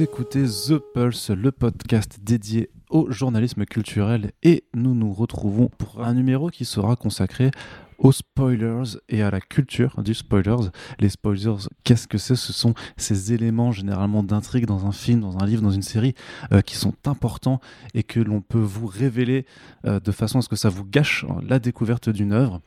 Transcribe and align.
écoutez 0.00 0.44
The 0.44 0.78
Pulse, 0.94 1.30
le 1.30 1.50
podcast 1.50 2.18
dédié 2.22 2.70
au 2.88 3.10
journalisme 3.10 3.64
culturel 3.64 4.30
et 4.44 4.64
nous 4.72 4.94
nous 4.94 5.12
retrouvons 5.12 5.68
pour 5.76 6.04
un 6.04 6.14
numéro 6.14 6.50
qui 6.50 6.64
sera 6.64 6.94
consacré 6.94 7.50
aux 7.98 8.12
spoilers 8.12 8.98
et 9.08 9.22
à 9.22 9.30
la 9.32 9.40
culture 9.40 10.00
du 10.02 10.14
spoilers. 10.14 10.70
Les 11.00 11.08
spoilers, 11.08 11.66
qu'est-ce 11.82 12.06
que 12.06 12.18
c'est? 12.18 12.36
Ce 12.36 12.52
sont 12.52 12.74
ces 12.96 13.32
éléments 13.32 13.72
généralement 13.72 14.22
d'intrigue 14.22 14.66
dans 14.66 14.86
un 14.86 14.92
film, 14.92 15.20
dans 15.20 15.38
un 15.38 15.46
livre, 15.46 15.62
dans 15.62 15.70
une 15.70 15.82
série 15.82 16.14
euh, 16.52 16.60
qui 16.60 16.76
sont 16.76 16.94
importants 17.06 17.60
et 17.94 18.04
que 18.04 18.20
l'on 18.20 18.40
peut 18.40 18.58
vous 18.58 18.86
révéler 18.86 19.46
euh, 19.84 19.98
de 19.98 20.12
façon 20.12 20.38
à 20.38 20.42
ce 20.42 20.48
que 20.48 20.56
ça 20.56 20.68
vous 20.68 20.84
gâche 20.84 21.26
la 21.42 21.58
découverte 21.58 22.08
d'une 22.08 22.32
œuvre. 22.32 22.60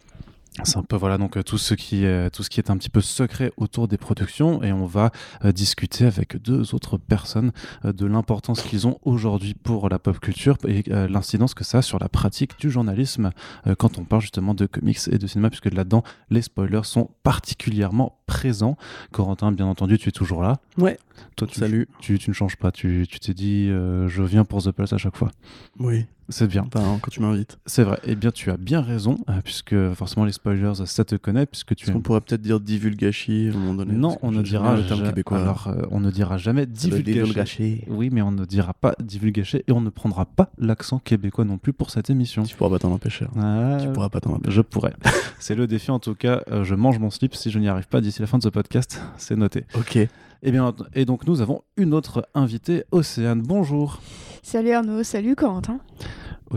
C'est 0.64 0.78
un 0.78 0.84
peu 0.84 0.98
voilà 0.98 1.18
donc 1.18 1.38
euh, 1.38 1.44
tout 1.44 1.58
ce 1.58 1.73
qui 1.73 2.04
est 2.04 2.30
tout 2.30 2.44
ce 2.44 2.50
qui 2.50 2.59
est 2.59 2.70
un 2.70 2.75
petit 2.75 2.89
peu 2.89 3.00
secret 3.00 3.53
autour 3.56 3.88
des 3.88 3.98
productions 3.98 4.62
et 4.62 4.73
on 4.73 4.86
va 4.86 5.12
euh, 5.45 5.53
discuter 5.53 6.06
avec 6.06 6.36
deux 6.42 6.75
autres 6.75 6.98
personnes 6.98 7.53
euh, 7.86 7.94
de 7.94 8.06
l'importance 8.06 8.62
qu'ils 8.62 8.86
ont 8.86 9.00
aujourd'hui 9.03 9.53
pour 9.53 9.88
la 9.88 9.98
pop 9.98 10.20
culture 10.20 10.58
et 10.67 10.84
euh, 10.92 11.08
l'incidence 11.08 11.53
que 11.53 11.64
ça 11.64 11.78
a 11.78 11.81
sur 11.81 12.00
la 12.00 12.09
pratique 12.09 12.59
du 12.59 12.70
journalisme 12.70 13.31
euh, 13.66 13.75
quand 13.75 13.98
on 13.98 14.03
parle 14.03 14.22
justement 14.22 14.53
de 14.53 14.66
comics 14.66 15.00
et 15.09 15.17
de 15.17 15.25
cinéma 15.25 15.50
puisque 15.50 15.73
là-dedans 15.73 16.03
les 16.30 16.42
spoilers 16.42 16.84
sont 16.84 17.12
particulièrement 17.23 18.20
présents. 18.25 18.75
Corentin 19.14 19.53
bien 19.53 19.68
entendu 19.68 19.97
tu 19.97 20.09
es 20.09 20.12
toujours 20.12 20.42
là. 20.42 20.59
Ouais. 20.78 21.00
Toi 21.38 21.47
tu 21.47 21.59
Salut. 21.59 21.88
tu, 22.02 22.20
tu 22.20 22.30
ne 22.30 22.34
changes 22.36 22.58
pas 22.58 22.72
tu 22.73 23.08
tu 23.09 23.20
t'es 23.22 23.34
dit 23.34 23.70
euh, 23.70 24.09
je 24.09 24.22
viens 24.22 24.44
pour 24.44 24.62
The 24.62 24.72
Pulse 24.72 24.92
à 24.92 24.97
chaque 24.97 25.16
fois. 25.16 25.31
Oui. 25.80 26.06
C'est 26.32 26.48
bien. 26.48 26.66
Quand 26.74 27.10
tu 27.12 27.20
m'invites. 27.22 27.60
C'est 27.68 27.84
vrai. 27.84 28.00
Eh 28.04 28.16
bien, 28.16 28.32
tu 28.32 28.50
as 28.50 28.58
bien 28.58 28.82
raison, 28.82 29.20
euh, 29.30 29.34
puisque 29.44 29.76
forcément 29.94 30.26
les 30.26 30.32
spoilers, 30.32 30.74
ça 30.86 31.06
te 31.06 31.16
connaît, 31.16 31.46
puisque 31.46 31.76
tu 31.76 31.84
Est-ce 31.84 31.92
es. 31.92 31.94
qu'on 31.94 32.02
pourrait 32.02 32.22
peut-être 32.22 32.42
dire 32.42 32.60
divulgachi 32.60 33.50
à 33.54 33.56
un 33.56 33.60
moment 33.60 33.74
donné? 33.76 33.94
Non, 33.94 34.18
on 34.24 34.32
ne 34.32 34.42
dira 34.42 34.76
le 34.76 34.84
terme 34.88 35.04
québécois. 35.04 35.40
Alors, 35.42 35.68
euh, 35.68 35.82
on 35.92 36.00
ne 36.00 36.09
dira 36.09 36.38
jamais 36.38 36.66
divulgacher. 36.66 37.86
Oui, 37.88 38.09
mais 38.12 38.22
on 38.22 38.32
ne 38.32 38.46
dira 38.46 38.74
pas 38.74 38.96
divulgacher 39.04 39.64
et 39.68 39.72
on 39.72 39.82
ne 39.82 39.90
prendra 39.90 40.26
pas 40.26 40.52
l'accent 40.58 41.00
québécois 41.00 41.46
non 41.46 41.58
plus 41.58 41.74
pour 41.74 41.90
cette 41.92 42.09
émission. 42.09 42.44
Tu 42.44 42.56
pourras 42.56 42.70
pas 42.72 42.80
t'en 42.80 42.92
empêcher. 42.92 43.26
Ah, 43.38 43.78
Tu 43.82 43.90
pourras 43.92 44.09
pas 44.09 44.20
t'en 44.20 44.34
empêcher. 44.34 44.56
je 44.56 44.62
pourrais. 44.62 44.94
C'est 45.40 45.56
le 45.56 45.68
défi 45.68 45.92
en 45.92 46.00
tout 46.00 46.16
cas. 46.16 46.42
euh, 46.52 46.64
je 46.64 46.76
mange 46.76 47.00
mon 47.00 47.09
slip 47.09 47.36
si 47.36 47.52
je 47.52 47.59
n'y 47.59 47.68
arrive 47.68 47.88
pas 47.88 48.02
d'ici 48.02 48.22
la 48.22 48.28
fin 48.28 48.38
de 48.38 48.44
ce 48.44 48.50
podcast. 48.50 49.02
C'est 49.18 49.36
noté. 49.36 49.66
Ok. 49.76 49.98
Et 50.44 50.52
bien, 50.52 50.73
et 50.95 51.06
donc 51.06 51.28
nous 51.28 51.42
avons 51.42 51.61
une 51.78 51.94
autre 51.94 52.28
invitée, 52.34 52.84
Océane. 52.92 53.42
Bonjour. 53.42 54.00
Salut 54.42 54.72
Arnaud, 54.72 55.03
salut 55.03 55.36
Corentin. 55.36 55.80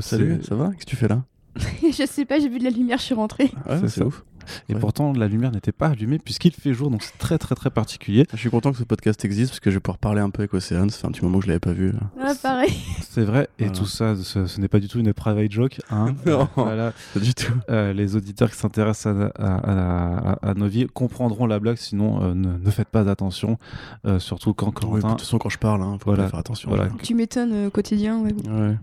Salut, 0.01 0.37
Océ- 0.39 0.43
ça 0.43 0.55
va? 0.55 0.69
Qu'est-ce 0.69 0.85
que 0.87 0.91
tu 0.91 0.97
fais 0.97 1.09
là? 1.09 1.23
Je 1.83 2.07
sais 2.07 2.25
pas, 2.25 2.41
j'ai 2.41 2.49
vu 2.49 2.59
de 2.59 2.65
la 2.65 2.71
lumière, 2.71 2.99
je 2.99 3.05
suis 3.05 3.15
rentrée. 3.15 3.51
Ouais, 3.69 3.87
C'est 3.89 4.03
ouf. 4.03 4.25
Et 4.69 4.75
Ouais. 4.75 4.81
pourtant, 4.81 5.13
la 5.13 5.29
lumière 5.29 5.51
n'était 5.53 5.73
pas 5.73 5.89
allumée 5.89 6.19
puisqu'il 6.19 6.53
fait 6.53 6.73
jour, 6.75 6.91
donc 6.91 7.03
c'est 7.03 7.17
très 7.19 7.39
très 7.39 7.55
très 7.55 7.71
particulier. 7.71 8.27
Je 8.33 8.39
suis 8.39 8.51
content 8.51 8.73
que 8.73 8.79
ce 8.79 8.85
podcast 8.85 9.25
existe 9.25 9.51
parce 9.53 9.61
que 9.61 9.71
je 9.71 9.77
vais 9.77 9.81
pouvoir 9.81 9.99
parler 9.99 10.21
un 10.21 10.31
peu 10.31 10.43
avec 10.43 10.55
Océane. 10.55 10.91
Ça 10.91 10.99
fait 10.99 11.07
un 11.07 11.11
petit 11.11 11.23
moment 11.23 11.39
que 11.39 11.45
je 11.45 11.49
l'avais 11.49 11.61
pas 11.61 11.73
vu. 11.73 11.93
Ah, 12.21 12.33
pareil. 12.41 12.73
C'est 13.11 13.25
vrai, 13.25 13.49
et 13.59 13.65
Voilà. 13.65 13.79
tout 13.79 13.87
ça, 13.87 14.17
ce, 14.17 14.47
ce 14.47 14.61
n'est 14.61 14.69
pas 14.69 14.81
du 14.81 14.89
tout 14.89 14.99
une 14.99 15.13
private 15.13 15.51
joke. 15.51 15.81
Hein. 15.91 16.15
Non. 16.27 16.49
Voilà, 16.57 16.93
Pas 17.15 17.21
du 17.21 17.35
tout. 17.35 17.53
euh, 17.71 17.93
les 17.93 18.17
auditeurs 18.17 18.51
qui 18.51 18.57
s'intéressent 18.57 19.15
à, 19.15 19.27
à- 19.43 19.55
à- 19.55 20.31
à- 20.33 20.51
à 20.51 20.55
nos 20.55 20.67
vies 20.67 20.87
comprendront 20.93 21.47
la 21.47 21.59
blague, 21.61 21.77
sinon 21.77 22.23
euh, 22.23 22.35
ne, 22.35 22.57
ne 22.59 22.71
faites 22.71 22.89
pas 22.89 23.09
attention, 23.09 23.59
euh, 24.07 24.19
surtout 24.19 24.55
quand 24.55 24.67
Ouais, 24.67 24.73
de 24.73 24.79
Corentin, 24.79 25.09
toute 25.11 25.21
façon, 25.21 25.39
quand 25.39 25.49
je 25.51 25.59
parle, 25.59 25.83
hein, 25.83 25.97
faut 26.01 26.07
Voilà. 26.11 26.25
pas 26.25 26.31
faire 26.31 26.39
attention. 26.41 26.69
Voilà. 26.71 26.89
Tu 27.03 27.15
m'étonnes 27.15 27.53
euh, 27.53 27.71
quotidien. 27.71 28.19
Ouais. 28.21 28.33
Ouais. 28.49 28.77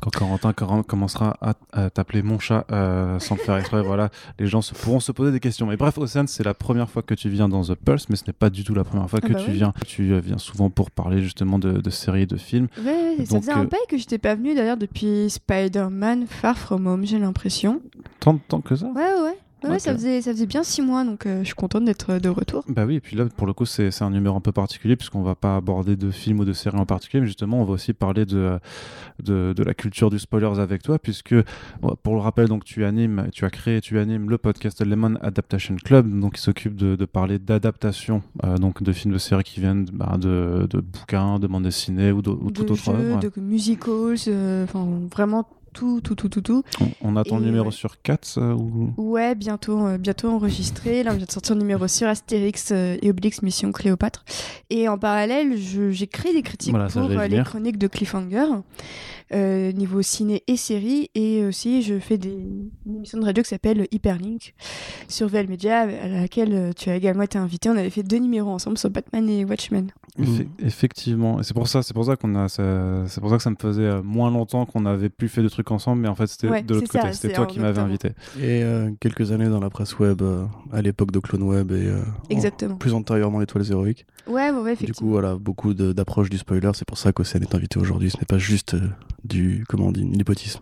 Quand 0.00 0.10
Corentin 0.10 0.52
Coren- 0.52 0.82
commencera 0.82 1.36
à, 1.40 1.90
t'appeler 1.90 2.22
mon 2.22 2.38
chat 2.38 2.64
euh, 2.72 3.18
sans 3.18 3.36
le 3.36 3.40
faire 3.40 3.56
exprès, 3.56 3.82
voilà, 3.82 4.10
les 4.38 4.46
gens 4.46 4.60
se, 4.60 4.74
pourront 4.74 5.00
se 5.00 5.12
poser 5.12 5.32
des 5.32 5.40
questions. 5.40 5.66
Mais 5.66 5.76
bref, 5.76 5.96
Océane, 5.98 6.26
c'est 6.26 6.42
la 6.42 6.54
première 6.54 6.90
fois 6.90 7.02
que 7.02 7.14
tu 7.14 7.28
viens 7.28 7.48
dans 7.48 7.62
The 7.62 7.74
Pulse, 7.74 8.08
mais 8.08 8.16
ce 8.16 8.24
n'est 8.26 8.32
pas 8.32 8.50
du 8.50 8.64
tout 8.64 8.74
la 8.74 8.84
première 8.84 9.08
fois 9.08 9.20
Ah 9.22 9.26
que 9.26 9.32
bah 9.32 9.38
tu 9.40 9.50
oui. 9.50 9.56
viens. 9.56 9.72
Tu 9.86 10.12
euh, 10.12 10.20
viens 10.20 10.38
souvent 10.38 10.70
pour 10.70 10.90
parler 10.90 11.22
justement 11.22 11.58
de, 11.58 11.72
de 11.80 11.90
séries 11.90 12.22
et 12.22 12.26
de 12.26 12.36
films. 12.36 12.68
Ouais, 12.84 13.24
ça 13.24 13.40
faisait 13.40 13.52
un 13.52 13.64
euh, 13.64 13.66
bail 13.68 13.80
que 13.88 13.96
j'étais 13.96 14.18
pas 14.18 14.34
venue 14.34 14.54
d'ailleurs 14.54 14.76
depuis 14.76 15.30
Spider-Man 15.30 16.26
Far 16.28 16.58
From 16.58 16.86
Home, 16.86 17.06
j'ai 17.06 17.18
l'impression. 17.18 17.80
Tant 18.20 18.34
de 18.34 18.40
temps 18.40 18.60
que 18.60 18.74
ça? 18.76 18.86
Ouais, 18.86 19.02
ouais. 19.22 19.38
Ouais, 19.64 19.78
ça, 19.78 19.94
faisait, 19.94 20.20
ça 20.20 20.32
faisait 20.32 20.46
bien 20.46 20.62
six 20.62 20.82
mois, 20.82 21.02
donc 21.02 21.26
euh, 21.26 21.40
je 21.40 21.46
suis 21.46 21.54
contente 21.54 21.84
d'être 21.84 22.18
de 22.18 22.28
retour. 22.28 22.64
Bah 22.68 22.84
oui, 22.86 22.96
et 22.96 23.00
puis 23.00 23.16
là, 23.16 23.24
pour 23.24 23.46
le 23.46 23.52
coup, 23.52 23.64
c'est 23.64 23.90
un 24.02 24.10
numéro 24.10 24.36
un 24.36 24.40
peu 24.40 24.52
particulier, 24.52 24.96
puisqu'on 24.96 25.22
va 25.22 25.34
pas 25.34 25.56
aborder 25.56 25.96
de 25.96 26.10
films 26.10 26.40
ou 26.40 26.44
de 26.44 26.52
séries 26.52 26.78
en 26.78 26.86
particulier, 26.86 27.22
mais 27.22 27.26
justement, 27.26 27.60
on 27.60 27.64
va 27.64 27.72
aussi 27.72 27.92
parler 27.92 28.26
de, 28.26 28.58
de, 29.22 29.54
de 29.56 29.62
la 29.62 29.74
culture 29.74 30.10
du 30.10 30.18
spoilers 30.18 30.60
avec 30.60 30.82
toi, 30.82 30.98
puisque, 30.98 31.34
pour 32.02 32.14
le 32.14 32.20
rappel, 32.20 32.48
donc, 32.48 32.64
tu 32.64 32.84
animes, 32.84 33.28
tu 33.32 33.44
as 33.44 33.50
créé, 33.50 33.80
tu 33.80 33.98
animes 33.98 34.30
le 34.30 34.38
podcast 34.38 34.84
Lemon 34.84 35.16
Adaptation 35.22 35.76
Club, 35.82 36.20
donc, 36.20 36.34
qui 36.34 36.42
s'occupe 36.42 36.76
de, 36.76 36.94
de 36.94 37.04
parler 37.04 37.38
d'adaptation, 37.38 38.22
euh, 38.44 38.58
donc, 38.58 38.82
de 38.82 38.92
films, 38.92 39.14
de 39.14 39.18
séries 39.18 39.42
qui 39.44 39.60
viennent 39.60 39.86
bah, 39.92 40.16
de, 40.18 40.66
de 40.70 40.80
bouquins, 40.80 41.38
de 41.38 41.46
bandes 41.46 41.64
dessinées 41.64 42.12
ou, 42.12 42.18
ou 42.18 42.50
de 42.50 42.60
autre 42.60 42.74
jeux, 42.74 42.92
œuvre. 42.92 43.20
de 43.20 43.32
musicals, 43.40 44.16
euh, 44.28 44.64
enfin 44.64 44.86
vraiment 45.10 45.48
tout, 45.76 46.00
tout, 46.00 46.14
tout, 46.14 46.30
tout, 46.30 46.40
tout. 46.40 46.62
On, 46.80 46.88
on 47.02 47.16
attend 47.16 47.36
Et 47.36 47.40
le 47.40 47.46
numéro 47.46 47.66
ouais. 47.66 47.72
sur 47.72 48.00
4 48.00 48.40
ou... 48.54 48.94
Ouais, 48.96 49.34
bientôt, 49.34 49.86
euh, 49.86 49.98
bientôt 49.98 50.30
enregistré. 50.30 51.02
Là, 51.02 51.12
on 51.12 51.16
vient 51.16 51.26
de 51.26 51.30
sortir 51.30 51.54
le 51.54 51.60
numéro 51.60 51.86
sur 51.86 52.08
Astérix 52.08 52.70
euh, 52.72 52.96
et 53.02 53.10
Obélix 53.10 53.42
Mission 53.42 53.72
Cléopâtre. 53.72 54.24
Et 54.70 54.88
en 54.88 54.96
parallèle, 54.96 55.56
j'ai 55.58 56.06
créé 56.06 56.32
des 56.32 56.42
critiques 56.42 56.70
Voilà, 56.70 56.88
pour 56.88 57.02
euh, 57.02 57.26
les 57.26 57.42
chroniques 57.42 57.78
de 57.78 57.88
Cliffhanger, 57.88 58.46
euh, 59.32 59.72
niveau 59.72 60.02
ciné 60.02 60.42
et 60.46 60.56
série. 60.56 61.10
Et 61.14 61.44
aussi, 61.44 61.82
je 61.82 61.98
fais 61.98 62.18
des, 62.18 62.30
une 62.86 62.96
émission 62.96 63.18
de 63.18 63.24
radio 63.24 63.42
qui 63.42 63.48
s'appelle 63.48 63.86
Hyperlink 63.90 64.54
sur 65.08 65.28
VL 65.28 65.48
Media, 65.48 65.80
à 65.80 66.08
laquelle 66.08 66.52
euh, 66.54 66.72
tu 66.74 66.90
as 66.90 66.96
également 66.96 67.22
été 67.22 67.38
invité. 67.38 67.68
On 67.68 67.76
avait 67.76 67.90
fait 67.90 68.02
deux 68.02 68.18
numéros 68.18 68.50
ensemble 68.50 68.78
sur 68.78 68.90
Batman 68.90 69.28
et 69.28 69.44
Watchmen. 69.44 69.90
Effe- 70.18 70.46
Effectivement, 70.60 71.40
et 71.40 71.42
c'est 71.42 71.54
pour 71.54 71.68
ça, 71.68 71.82
c'est 71.82 71.92
pour 71.94 72.04
ça 72.06 72.16
qu'on 72.16 72.34
a, 72.36 72.48
c'est 72.48 73.20
pour 73.20 73.30
ça 73.30 73.36
que 73.36 73.42
ça 73.42 73.50
me 73.50 73.56
faisait 73.60 73.82
euh, 73.82 74.02
moins 74.02 74.30
longtemps 74.30 74.64
qu'on 74.66 74.86
avait 74.86 75.08
plus 75.10 75.28
fait 75.28 75.42
de 75.42 75.48
trucs 75.48 75.70
ensemble, 75.70 76.02
mais 76.02 76.08
en 76.08 76.14
fait 76.14 76.26
c'était 76.26 76.48
Ouais, 76.48 76.62
de 76.62 76.74
l'autre 76.74 76.88
côté, 76.88 77.12
c'était 77.12 77.34
toi 77.34 77.46
qui 77.46 77.60
m'avais 77.60 77.80
invité. 77.80 78.08
Et 78.38 78.62
euh, 78.62 78.90
quelques 79.00 79.32
années 79.32 79.48
dans 79.48 79.60
la 79.60 79.68
presse 79.70 79.98
web, 79.98 80.22
euh, 80.22 80.44
à 80.72 80.80
l'époque 80.82 81.10
de 81.10 81.18
Clone 81.18 81.42
Web 81.42 81.72
et 81.72 81.86
euh, 81.86 82.00
Exactement. 82.30 82.74
en- 82.74 82.78
plus 82.78 82.94
antérieurement 82.94 83.40
l'étoile 83.40 83.64
héroïque. 83.70 84.06
Ouais, 84.26 84.50
ouais, 84.50 84.50
ouais, 84.50 84.52
Du 84.52 84.62
coup, 84.62 84.68
effectivement. 84.84 85.10
voilà, 85.10 85.36
beaucoup 85.36 85.74
d'approches 85.74 86.30
du 86.30 86.38
spoiler. 86.38 86.70
C'est 86.74 86.86
pour 86.86 86.98
ça 86.98 87.12
qu'Océane 87.12 87.42
est 87.42 87.54
invité 87.54 87.78
aujourd'hui. 87.78 88.10
Ce 88.10 88.16
n'est 88.16 88.24
pas 88.24 88.38
juste 88.38 88.74
euh, 88.74 88.88
du, 89.24 89.64
comment 89.68 89.86
on 89.86 89.92
dit, 89.92 90.04
népotisme. 90.04 90.60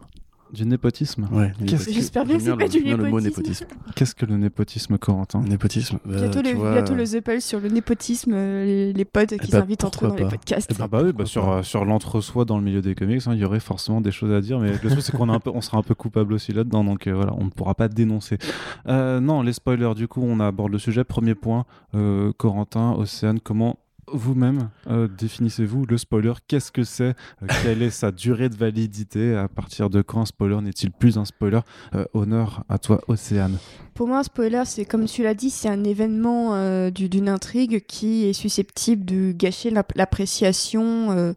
Du 0.53 0.65
népotisme. 0.66 1.26
Ouais, 1.32 1.48
Qu'est-ce 1.59 1.62
népotisme. 1.72 1.92
J'espère 1.94 2.25
bien 2.26 2.37
que 2.37 2.42
c'est 2.44 2.56
pas 2.56 2.69
du 2.69 2.81
bien 2.81 2.97
le 2.97 3.10
mot 3.10 3.20
népotisme. 3.20 3.65
népotisme. 3.65 3.92
Qu'est-ce 3.97 4.15
que 4.15 4.25
le 4.25 4.37
népotisme, 4.37 4.98
Corentin 4.98 5.41
Népotisme. 5.41 5.98
euh, 6.09 6.20
Bientôt, 6.20 6.42
tu 6.42 6.53
le, 6.53 6.56
vois, 6.56 6.72
bientôt 6.75 6.94
le 6.94 7.04
The 7.09 7.20
Pulse 7.25 7.44
sur 7.44 7.59
le 7.59 7.69
népotisme, 7.70 8.32
euh, 8.34 8.64
les, 8.64 8.93
les 8.93 9.04
potes 9.04 9.31
qui 9.37 9.50
bah, 9.50 9.59
s'invitent 9.60 9.82
entre 9.82 10.04
eux 10.04 10.09
dans 10.10 10.14
les 10.14 10.26
podcasts. 10.28 10.70
Eh 10.70 10.75
ben, 10.75 10.84
Ah 10.84 10.87
bah 10.87 11.00
oui, 11.03 11.12
bah 11.12 11.26
sur, 11.26 11.50
euh, 11.50 11.62
sur 11.64 11.84
l'entre-soi 11.84 12.44
dans 12.44 12.56
le 12.59 12.62
milieu 12.62 12.82
des 12.82 12.94
comics, 12.94 13.22
hein, 13.26 13.32
il 13.34 13.41
y 13.41 13.44
aurait 13.44 13.59
forcément 13.59 14.00
des 14.00 14.12
choses 14.12 14.31
à 14.31 14.41
dire, 14.41 14.60
mais 14.60 14.70
le 14.70 14.78
truc 14.78 15.00
c'est 15.00 15.10
qu'on 15.16 15.28
est 15.28 15.32
un 15.34 15.41
peu, 15.41 15.50
on 15.53 15.60
sera 15.60 15.78
un 15.78 15.82
peu 15.82 15.97
coupable 15.97 16.32
aussi 16.34 16.53
là-dedans, 16.53 16.84
donc 16.84 17.09
euh, 17.09 17.14
voilà, 17.14 17.32
on 17.37 17.47
ne 17.47 17.50
pourra 17.50 17.75
pas 17.75 17.88
dénoncer. 17.88 18.38
Euh, 18.87 19.19
non, 19.19 19.43
les 19.43 19.55
spoilers, 19.55 19.94
du 19.96 20.06
coup, 20.06 20.23
on 20.23 20.38
aborde 20.38 20.70
le 20.70 20.79
sujet. 20.79 21.02
Premier 21.02 21.34
point, 21.34 21.64
euh, 21.96 22.32
Corentin, 22.37 22.93
Océane, 22.93 23.40
comment 23.40 23.79
vous-même 24.12 24.71
euh, 24.89 25.09
définissez-vous 25.09 25.87
le 25.87 25.99
spoiler. 25.99 26.33
Qu'est-ce 26.49 26.71
que 26.73 26.85
c'est? 26.85 27.15
Euh, 27.43 27.47
Quelle 27.62 27.83
est 27.83 27.91
sa 27.91 28.11
durée 28.12 28.49
de 28.49 28.56
validité? 28.56 29.35
À 29.37 29.49
partir 29.49 29.91
de 29.91 30.03
quand 30.03 30.21
un 30.23 30.27
spoiler 30.27 30.61
n'est-il 30.61 30.91
plus 30.91 31.19
un 31.19 31.25
spoiler? 31.25 31.61
Euh, 31.95 32.05
Honneur 32.15 32.65
à 32.69 32.79
toi, 32.79 33.01
Océane. 33.09 33.59
Pour 33.95 34.09
moi, 34.09 34.19
un 34.19 34.23
spoiler, 34.25 34.62
c'est 34.67 34.85
comme 34.85 35.05
tu 35.06 35.23
l'as 35.23 35.35
dit, 35.35 35.51
c'est 35.51 35.69
un 35.69 35.85
événement 35.85 36.55
euh, 36.55 36.91
du- 36.91 37.09
d'une 37.09 37.29
intrigue 37.29 37.85
qui 37.87 38.25
est 38.25 38.33
susceptible 38.33 39.05
de 39.05 39.33
gâcher 39.33 39.71
l'ap- 39.71 39.93
l'appréciation 39.95 41.35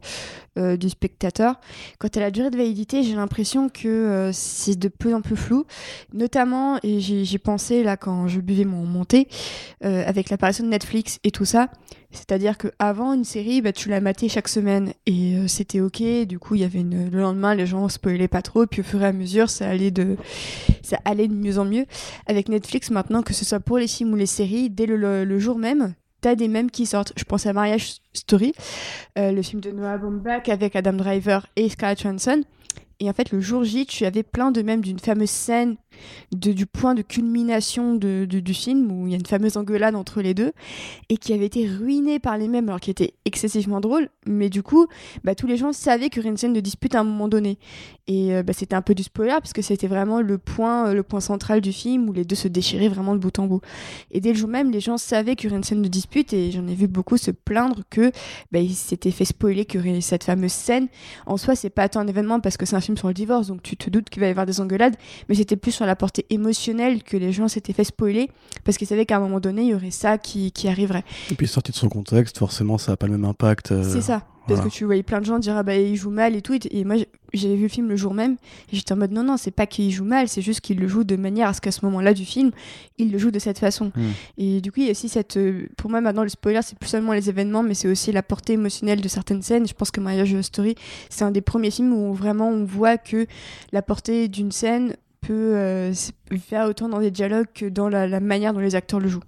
euh, 0.57 0.75
du 0.75 0.89
spectateur. 0.89 1.59
Quant 1.99 2.07
à 2.15 2.19
la 2.19 2.31
durée 2.31 2.49
de 2.49 2.57
validité, 2.57 3.03
j'ai 3.03 3.15
l'impression 3.15 3.69
que 3.69 3.87
euh, 3.87 4.31
c'est 4.33 4.77
de 4.77 4.87
plus 4.87 5.13
en 5.13 5.21
plus 5.21 5.35
flou, 5.35 5.65
notamment, 6.13 6.79
et 6.83 6.99
j'y 6.99 7.37
pensais 7.37 7.83
là 7.83 7.95
quand 7.95 8.27
je 8.27 8.39
buvais 8.39 8.65
mon 8.65 8.83
monté, 8.83 9.27
euh, 9.85 10.03
avec 10.05 10.29
l'apparition 10.29 10.63
de 10.63 10.69
Netflix 10.69 11.19
et 11.23 11.31
tout 11.31 11.45
ça. 11.45 11.69
C'est-à-dire 12.11 12.57
qu'avant 12.57 13.13
une 13.13 13.23
série, 13.23 13.61
bah, 13.61 13.71
tu 13.71 13.89
la 13.89 14.01
matais 14.01 14.29
chaque 14.29 14.47
semaine 14.47 14.93
et 15.05 15.35
c'était 15.47 15.81
ok. 15.81 16.01
Du 16.25 16.39
coup, 16.39 16.55
il 16.55 16.61
y 16.61 16.63
avait 16.63 16.81
le 16.81 17.19
lendemain, 17.19 17.53
les 17.53 17.67
gens 17.67 17.87
spoilaient 17.89 18.27
pas 18.27 18.41
trop. 18.41 18.65
Puis 18.65 18.81
au 18.81 18.83
fur 18.83 19.01
et 19.03 19.05
à 19.05 19.13
mesure, 19.13 19.49
ça 19.49 19.69
allait 19.69 19.91
de, 19.91 20.15
ça 20.81 20.97
allait 21.05 21.27
de 21.27 21.33
mieux 21.33 21.59
en 21.59 21.65
mieux. 21.65 21.85
Avec 22.25 22.49
Netflix 22.49 22.89
maintenant, 22.89 23.21
que 23.21 23.33
ce 23.33 23.45
soit 23.45 23.59
pour 23.59 23.77
les 23.77 23.87
films 23.87 24.13
ou 24.13 24.15
les 24.15 24.25
séries, 24.25 24.69
dès 24.69 24.85
le 24.85 25.39
jour 25.39 25.59
même, 25.59 25.93
t'as 26.21 26.35
des 26.35 26.47
mèmes 26.47 26.71
qui 26.71 26.85
sortent. 26.85 27.13
Je 27.15 27.23
pense 27.23 27.45
à 27.45 27.53
Marriage 27.53 27.97
Story, 28.13 28.53
euh, 29.17 29.31
le 29.31 29.41
film 29.41 29.61
de 29.61 29.71
Noah 29.71 29.97
Baumbach 29.97 30.49
avec 30.49 30.75
Adam 30.75 30.93
Driver 30.93 31.45
et 31.55 31.69
Scarlett 31.69 32.01
Johansson. 32.01 32.43
Et 32.99 33.09
en 33.09 33.13
fait, 33.13 33.31
le 33.31 33.39
jour 33.41 33.63
J, 33.63 33.85
tu 33.85 34.05
avais 34.05 34.23
plein 34.23 34.51
de 34.51 34.61
mèmes 34.61 34.81
d'une 34.81 34.99
fameuse 34.99 35.29
scène 35.29 35.77
de, 36.31 36.51
du 36.51 36.65
point 36.65 36.95
de 36.95 37.01
culmination 37.01 37.95
de, 37.95 38.25
du 38.25 38.53
film, 38.53 38.91
où 38.91 39.07
il 39.07 39.11
y 39.11 39.13
a 39.15 39.17
une 39.17 39.25
fameuse 39.25 39.57
engueulade 39.57 39.95
entre 39.95 40.21
les 40.21 40.33
deux, 40.33 40.51
et 41.09 41.17
qui 41.17 41.33
avait 41.33 41.45
été 41.45 41.67
ruiné 41.67 42.19
par 42.19 42.37
les 42.37 42.47
mêmes, 42.47 42.67
alors 42.69 42.79
qu'il 42.79 42.91
était 42.91 43.13
excessivement 43.25 43.81
drôle, 43.81 44.09
mais 44.25 44.49
du 44.49 44.63
coup, 44.63 44.87
bah, 45.23 45.35
tous 45.35 45.47
les 45.47 45.57
gens 45.57 45.73
savaient 45.73 46.09
qu'il 46.09 46.17
y 46.17 46.25
aurait 46.25 46.29
une 46.29 46.37
scène 46.37 46.53
de 46.53 46.59
dispute 46.59 46.95
à 46.95 46.99
un 46.99 47.03
moment 47.03 47.27
donné. 47.27 47.57
Et 48.07 48.33
euh, 48.33 48.43
bah, 48.43 48.53
c'était 48.53 48.75
un 48.75 48.81
peu 48.81 48.95
du 48.95 49.03
spoiler, 49.03 49.35
parce 49.39 49.53
que 49.53 49.61
c'était 49.61 49.87
vraiment 49.87 50.21
le 50.21 50.37
point, 50.37 50.93
le 50.93 51.03
point 51.03 51.19
central 51.19 51.61
du 51.61 51.73
film, 51.73 52.09
où 52.09 52.13
les 52.13 52.25
deux 52.25 52.35
se 52.35 52.47
déchiraient 52.47 52.89
vraiment 52.89 53.13
de 53.13 53.19
bout 53.19 53.37
en 53.39 53.47
bout. 53.47 53.61
Et 54.11 54.21
dès 54.21 54.33
le 54.33 54.37
jour 54.37 54.49
même, 54.49 54.71
les 54.71 54.79
gens 54.79 54.97
savaient 54.97 55.35
qu'il 55.35 55.49
y 55.49 55.51
aurait 55.51 55.57
une 55.57 55.63
scène 55.63 55.81
de 55.81 55.87
dispute, 55.87 56.33
et 56.33 56.51
j'en 56.51 56.67
ai 56.67 56.75
vu 56.75 56.87
beaucoup 56.87 57.17
se 57.17 57.31
plaindre 57.31 57.81
que 57.89 58.11
bah, 58.51 58.59
il 58.59 58.73
s'était 58.75 59.11
fait 59.11 59.25
spoiler 59.25 59.65
qu'il 59.65 59.81
cette 60.01 60.23
fameuse 60.23 60.51
scène. 60.51 60.87
En 61.25 61.37
soi, 61.37 61.55
c'est 61.55 61.69
pas 61.69 61.89
tant 61.89 62.01
un 62.01 62.07
événement 62.07 62.39
parce 62.39 62.57
que 62.57 62.65
c'est 62.65 62.75
un 62.75 62.81
film 62.81 62.97
sur 62.97 63.07
le 63.07 63.13
divorce, 63.13 63.47
donc 63.47 63.63
tu 63.63 63.77
te 63.77 63.89
doutes 63.89 64.09
qu'il 64.09 64.19
va 64.19 64.27
y 64.27 64.29
avoir 64.29 64.45
des 64.45 64.59
engueulades, 64.61 64.95
mais 65.29 65.35
c'était 65.35 65.55
plus 65.55 65.71
sur 65.71 65.85
la 65.87 65.95
portée 65.95 66.25
émotionnelle 66.29 67.01
que 67.03 67.17
les 67.17 67.31
gens 67.31 67.47
s'étaient 67.47 67.73
fait 67.73 67.83
spoiler 67.83 68.29
parce 68.63 68.77
qu'ils 68.77 68.87
savaient 68.87 69.05
qu'à 69.05 69.17
un 69.17 69.19
moment 69.21 69.39
donné, 69.39 69.63
il 69.63 69.69
y 69.69 69.73
aurait 69.73 69.91
ça 69.91 70.17
qui, 70.17 70.51
qui 70.51 70.67
arriverait. 70.67 71.03
Et 71.31 71.35
puis 71.35 71.47
sorti 71.47 71.71
de 71.71 71.77
son 71.77 71.89
contexte, 71.89 72.37
forcément, 72.37 72.77
ça 72.77 72.91
n'a 72.91 72.97
pas 72.97 73.07
le 73.07 73.13
même 73.13 73.25
impact. 73.25 73.71
euh, 73.71 73.83
c'est 73.83 74.01
ça. 74.01 74.23
Parce 74.47 74.59
voilà. 74.61 74.69
que 74.71 74.75
tu 74.77 74.85
voyais 74.85 75.03
plein 75.03 75.19
de 75.19 75.25
gens 75.25 75.39
dire 75.39 75.57
ah 75.57 75.63
bah 75.63 75.75
il 75.75 75.97
joue 75.97 76.09
mal 76.09 76.33
et 76.33 76.41
tout 76.41 76.57
et, 76.71 76.85
moi 76.85 76.95
j'ai- 76.95 77.09
j'avais 77.33 77.57
vu 77.57 77.63
le 77.63 77.67
film 77.67 77.89
le 77.89 77.97
jour 77.97 78.13
même 78.13 78.37
et 78.71 78.77
j'étais 78.77 78.93
en 78.93 78.95
mode 78.95 79.11
non 79.11 79.21
non 79.21 79.35
c'est 79.35 79.51
pas 79.51 79.65
qu'il 79.65 79.91
joue 79.91 80.05
mal 80.05 80.29
c'est 80.29 80.41
juste 80.41 80.61
qu'il 80.61 80.79
le 80.79 80.87
joue 80.87 81.03
de 81.03 81.17
manière 81.17 81.49
à 81.49 81.53
ce 81.53 81.59
qu'à 81.59 81.73
ce 81.73 81.83
moment-là 81.83 82.13
du 82.13 82.23
film 82.23 82.51
il 82.97 83.11
le 83.11 83.17
joue 83.17 83.29
de 83.29 83.39
cette 83.39 83.59
façon 83.59 83.91
Hmm. 83.93 84.11
et 84.37 84.61
du 84.61 84.71
coup 84.71 84.79
il 84.79 84.85
y 84.85 84.87
a 84.87 84.91
aussi 84.91 85.09
cette 85.09 85.35
euh, 85.35 85.67
pour 85.75 85.89
moi 85.91 85.99
maintenant 85.99 86.23
le 86.23 86.29
spoiler 86.29 86.61
c'est 86.63 86.79
plus 86.79 86.87
seulement 86.87 87.11
les 87.11 87.27
événements 87.27 87.61
mais 87.61 87.73
c'est 87.73 87.89
aussi 87.89 88.13
la 88.13 88.23
portée 88.23 88.53
émotionnelle 88.53 89.01
de 89.01 89.07
certaines 89.09 89.41
scènes 89.41 89.67
je 89.67 89.73
pense 89.73 89.91
que 89.91 89.99
Marriage 89.99 90.39
Story 90.39 90.75
c'est 91.09 91.25
un 91.25 91.31
des 91.31 91.41
premiers 91.41 91.69
films 91.71 91.91
où 91.91 92.13
vraiment 92.13 92.47
on 92.47 92.63
voit 92.63 92.97
que 92.97 93.27
la 93.73 93.81
portée 93.81 94.29
d'une 94.29 94.53
scène 94.53 94.95
peut 95.27 95.55
euh, 95.55 95.89
s- 95.89 96.11
faire 96.39 96.67
autant 96.67 96.89
dans 96.89 96.99
des 96.99 97.11
dialogues 97.11 97.47
que 97.53 97.65
dans 97.67 97.89
la, 97.89 98.07
la 98.07 98.19
manière 98.19 98.53
dont 98.53 98.59
les 98.59 98.75
acteurs 98.75 98.99
le 98.99 99.07
jouent 99.09 99.23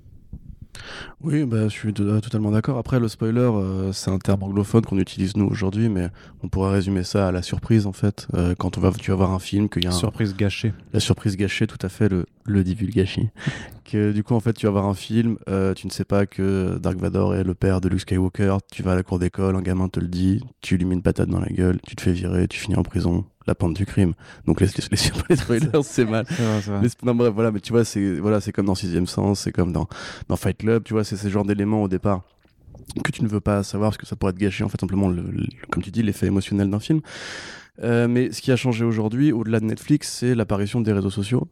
Oui, 1.22 1.44
bah, 1.44 1.64
je 1.64 1.70
suis 1.74 1.94
to- 1.94 2.22
totalement 2.22 2.52
d'accord. 2.52 2.78
Après, 2.78 3.00
le 3.00 3.08
spoiler, 3.10 3.40
euh, 3.42 3.92
c'est 3.92 4.10
un 4.10 4.18
terme 4.20 4.44
anglophone 4.44 4.84
qu'on 4.86 4.98
utilise 4.98 5.36
nous 5.36 5.46
aujourd'hui, 5.46 5.90
mais 5.90 6.08
on 6.42 6.48
pourrait 6.48 6.72
résumer 6.72 7.04
ça 7.04 7.28
à 7.28 7.32
la 7.32 7.42
surprise 7.42 7.86
en 7.86 7.92
fait. 7.92 8.28
Euh, 8.34 8.56
quand 8.58 8.78
on 8.78 8.82
va, 8.82 8.92
tu 8.92 9.12
vas 9.12 9.18
voir 9.18 9.32
un 9.34 9.40
film, 9.40 9.68
qu'il 9.68 9.84
y 9.84 9.88
a 9.88 9.90
un- 9.90 9.94
Surprise 9.94 10.36
gâchée. 10.36 10.72
la 10.94 11.00
surprise 11.02 11.36
gâchée, 11.36 11.68
tout 11.68 11.78
à 11.86 11.90
fait, 11.90 12.08
le, 12.08 12.26
le 12.46 12.64
divulgachi. 12.64 13.30
que 13.84 14.12
du 14.14 14.24
coup, 14.24 14.36
en 14.36 14.40
fait, 14.40 14.54
tu 14.54 14.68
vas 14.68 14.72
voir 14.72 14.86
un 14.86 14.94
film, 14.94 15.38
euh, 15.50 15.74
tu 15.74 15.88
ne 15.88 15.92
sais 15.92 16.06
pas 16.06 16.26
que 16.26 16.78
Dark 16.82 16.98
Vador 16.98 17.36
est 17.36 17.44
le 17.44 17.56
père 17.56 17.82
de 17.82 17.90
Luke 17.90 18.02
Skywalker, 18.02 18.58
tu 18.72 18.84
vas 18.84 18.94
à 18.94 18.96
la 18.96 19.04
cour 19.04 19.20
d'école, 19.20 19.56
un 19.56 19.62
gamin 19.62 19.90
te 19.90 20.00
le 20.00 20.08
dit, 20.08 20.42
tu 20.62 20.78
lui 20.78 20.86
mets 20.86 20.96
une 20.96 21.02
patate 21.02 21.28
dans 21.30 21.40
la 21.42 21.50
gueule, 21.50 21.80
tu 21.86 21.96
te 21.96 22.02
fais 22.02 22.14
virer, 22.14 22.48
tu 22.48 22.60
finis 22.60 22.78
en 22.78 22.84
prison, 22.84 23.26
la 23.50 23.56
pente 23.56 23.76
du 23.76 23.86
crime. 23.86 24.14
Donc 24.46 24.62
les, 24.62 24.68
les, 24.68 24.74
les- 24.92 24.98
les 25.30 25.36
spoilers, 25.36 25.84
c'est 25.84 26.06
mal. 26.06 26.26
Vrai, 26.80 26.88
non, 27.04 27.16
bref, 27.16 27.34
voilà, 27.34 27.52
mais 27.52 27.60
tu 27.60 27.72
vois, 27.74 27.84
c'est 27.84 28.20
voilà, 28.20 28.40
c'est 28.40 28.52
comme 28.52 28.66
dans 28.68 28.76
Sixième 28.76 29.08
Sens, 29.08 29.42
c'est 29.42 29.52
comme 29.52 29.74
dans, 29.74 29.88
dans 30.30 30.36
Fight 30.38 30.58
Club, 30.58 30.84
tu 30.84 30.94
vois, 30.94 31.04
c'est 31.04 31.18
ce 31.18 31.28
genre 31.28 31.44
d'éléments 31.46 31.84
au 31.84 31.88
départ 31.88 32.22
que 33.04 33.12
tu 33.12 33.24
ne 33.24 33.28
veux 33.28 33.40
pas 33.42 33.62
savoir 33.64 33.90
parce 33.92 33.98
que 33.98 34.06
ça 34.08 34.16
pourrait 34.16 34.34
te 34.34 34.40
gâcher 34.40 34.64
en 34.64 34.70
fait 34.70 34.80
simplement, 34.80 35.10
le, 35.10 35.22
le- 35.22 35.46
comme 35.70 35.84
tu 35.84 35.92
dis, 35.92 36.02
l'effet 36.02 36.28
émotionnel 36.28 36.70
d'un 36.70 36.80
film. 36.80 37.02
Euh, 37.84 38.08
mais 38.08 38.32
ce 38.32 38.42
qui 38.42 38.52
a 38.52 38.56
changé 38.56 38.84
aujourd'hui, 38.84 39.32
au-delà 39.32 39.60
de 39.60 39.66
Netflix, 39.66 40.10
c'est 40.20 40.34
l'apparition 40.36 40.82
des 40.82 40.92
réseaux 40.92 41.10
sociaux. 41.12 41.48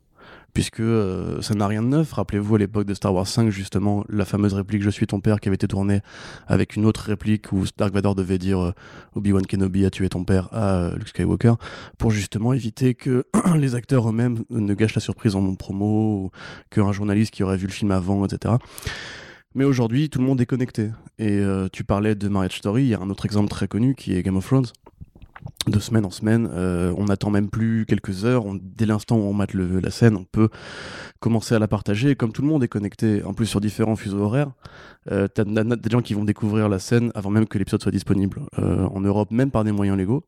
Puisque 0.53 0.79
euh, 0.79 1.41
ça 1.41 1.53
n'a 1.53 1.67
rien 1.67 1.83
de 1.83 1.87
neuf. 1.87 2.13
Rappelez-vous 2.13 2.55
à 2.55 2.57
l'époque 2.57 2.85
de 2.85 2.93
Star 2.93 3.13
Wars 3.13 3.27
5, 3.27 3.49
justement, 3.49 4.03
la 4.09 4.25
fameuse 4.25 4.53
réplique 4.53 4.81
Je 4.81 4.89
suis 4.89 5.05
ton 5.05 5.19
père 5.19 5.39
qui 5.39 5.49
avait 5.49 5.55
été 5.55 5.67
tournée 5.67 6.01
avec 6.47 6.75
une 6.75 6.85
autre 6.85 7.01
réplique 7.01 7.51
où 7.51 7.63
Dark 7.77 7.93
Vador 7.93 8.15
devait 8.15 8.37
dire 8.37 8.59
euh, 8.59 8.71
Obi-Wan 9.15 9.45
Kenobi 9.45 9.85
a 9.85 9.89
tué 9.89 10.09
ton 10.09 10.23
père 10.23 10.49
à 10.51 10.77
euh, 10.77 10.95
Luke 10.95 11.09
Skywalker 11.09 11.53
pour 11.97 12.11
justement 12.11 12.53
éviter 12.53 12.95
que 12.95 13.25
les 13.55 13.75
acteurs 13.75 14.09
eux-mêmes 14.09 14.43
ne 14.49 14.73
gâchent 14.73 14.95
la 14.95 15.01
surprise 15.01 15.35
en 15.35 15.55
promo, 15.55 16.25
ou 16.25 16.31
qu'un 16.71 16.91
journaliste 16.91 17.33
qui 17.33 17.43
aurait 17.43 17.57
vu 17.57 17.67
le 17.67 17.73
film 17.73 17.91
avant, 17.91 18.25
etc. 18.25 18.55
Mais 19.55 19.63
aujourd'hui, 19.63 20.09
tout 20.09 20.19
le 20.19 20.25
monde 20.25 20.41
est 20.41 20.45
connecté. 20.45 20.89
Et 21.17 21.41
tu 21.71 21.83
parlais 21.83 22.13
de 22.13 22.27
Marriage 22.27 22.57
Story, 22.57 22.83
il 22.83 22.89
y 22.89 22.93
a 22.93 22.99
un 22.99 23.09
autre 23.09 23.25
exemple 23.25 23.49
très 23.49 23.67
connu 23.67 23.95
qui 23.95 24.15
est 24.15 24.21
Game 24.21 24.37
of 24.37 24.45
Thrones. 24.45 24.67
De 25.65 25.79
semaine 25.79 26.05
en 26.05 26.11
semaine, 26.11 26.49
euh, 26.53 26.93
on 26.97 27.05
n'attend 27.05 27.29
même 27.29 27.49
plus 27.49 27.85
quelques 27.85 28.23
heures. 28.23 28.45
on- 28.45 28.57
dès 28.61 28.85
l'instant 28.85 29.17
où 29.17 29.23
on 29.23 29.33
mate 29.33 29.53
la 29.53 29.89
scène, 29.91 30.15
on 30.15 30.23
peut 30.23 30.47
commencer 31.19 31.55
à 31.55 31.59
la 31.59 31.67
partager. 31.67 32.11
Et 32.11 32.15
comme 32.15 32.31
tout 32.31 32.41
le 32.41 32.47
monde 32.47 32.63
est 32.63 32.69
connecté, 32.69 33.21
en 33.23 33.33
plus 33.33 33.47
sur 33.47 33.59
différents 33.59 33.97
fuseaux 33.97 34.19
horaires, 34.21 34.51
euh, 35.11 35.27
t'as 35.27 35.43
t'as 35.43 35.63
des 35.63 35.89
gens 35.89 36.01
qui 36.01 36.13
vont 36.13 36.23
découvrir 36.23 36.69
la 36.69 36.79
scène 36.79 37.11
avant 37.15 37.31
même 37.31 37.47
que 37.47 37.57
l'épisode 37.57 37.81
soit 37.81 37.91
disponible 37.91 38.43
euh, 38.59 38.85
en 38.85 39.01
Europe, 39.01 39.29
même 39.31 39.51
par 39.51 39.65
des 39.65 39.73
moyens 39.73 39.97
légaux. 39.97 40.23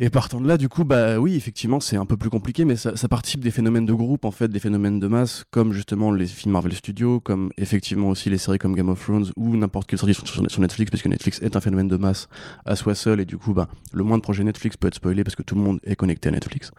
Et 0.00 0.10
partant 0.10 0.40
de 0.40 0.46
là, 0.46 0.56
du 0.58 0.68
coup, 0.68 0.84
bah 0.84 1.18
oui, 1.18 1.34
effectivement, 1.34 1.80
c'est 1.80 1.96
un 1.96 2.06
peu 2.06 2.16
plus 2.16 2.30
compliqué, 2.30 2.64
mais 2.64 2.76
ça, 2.76 2.96
ça 2.96 3.08
participe 3.08 3.40
des 3.42 3.50
phénomènes 3.50 3.84
de 3.84 3.92
groupe, 3.92 4.24
en 4.24 4.30
fait, 4.30 4.46
des 4.46 4.60
phénomènes 4.60 5.00
de 5.00 5.08
masse, 5.08 5.44
comme 5.50 5.72
justement 5.72 6.12
les 6.12 6.26
films 6.26 6.52
Marvel 6.52 6.72
Studios, 6.72 7.18
comme 7.18 7.50
effectivement 7.58 8.08
aussi 8.08 8.30
les 8.30 8.38
séries 8.38 8.58
comme 8.58 8.76
Game 8.76 8.88
of 8.90 9.04
Thrones 9.04 9.26
ou 9.36 9.56
n'importe 9.56 9.88
quelle 9.88 9.98
sur- 9.98 10.14
sur 10.14 10.60
Netflix, 10.60 10.92
parce 10.92 11.02
que 11.02 11.08
Netflix 11.08 11.42
est 11.42 11.56
un 11.56 11.60
phénomène 11.60 11.88
de 11.88 11.96
masse 11.96 12.28
à 12.64 12.76
soi 12.76 12.94
seul, 12.94 13.18
et 13.18 13.24
du 13.24 13.38
coup, 13.38 13.54
bah, 13.54 13.66
le 13.92 14.04
moindre 14.04 14.22
projet 14.22 14.44
Netflix 14.44 14.76
peut 14.76 14.86
être 14.86 14.94
spoilé 14.94 15.24
parce 15.24 15.34
que 15.34 15.42
tout 15.42 15.56
le 15.56 15.62
monde 15.62 15.80
est 15.82 15.96
connecté 15.96 16.28
à 16.28 16.32
Netflix. 16.32 16.70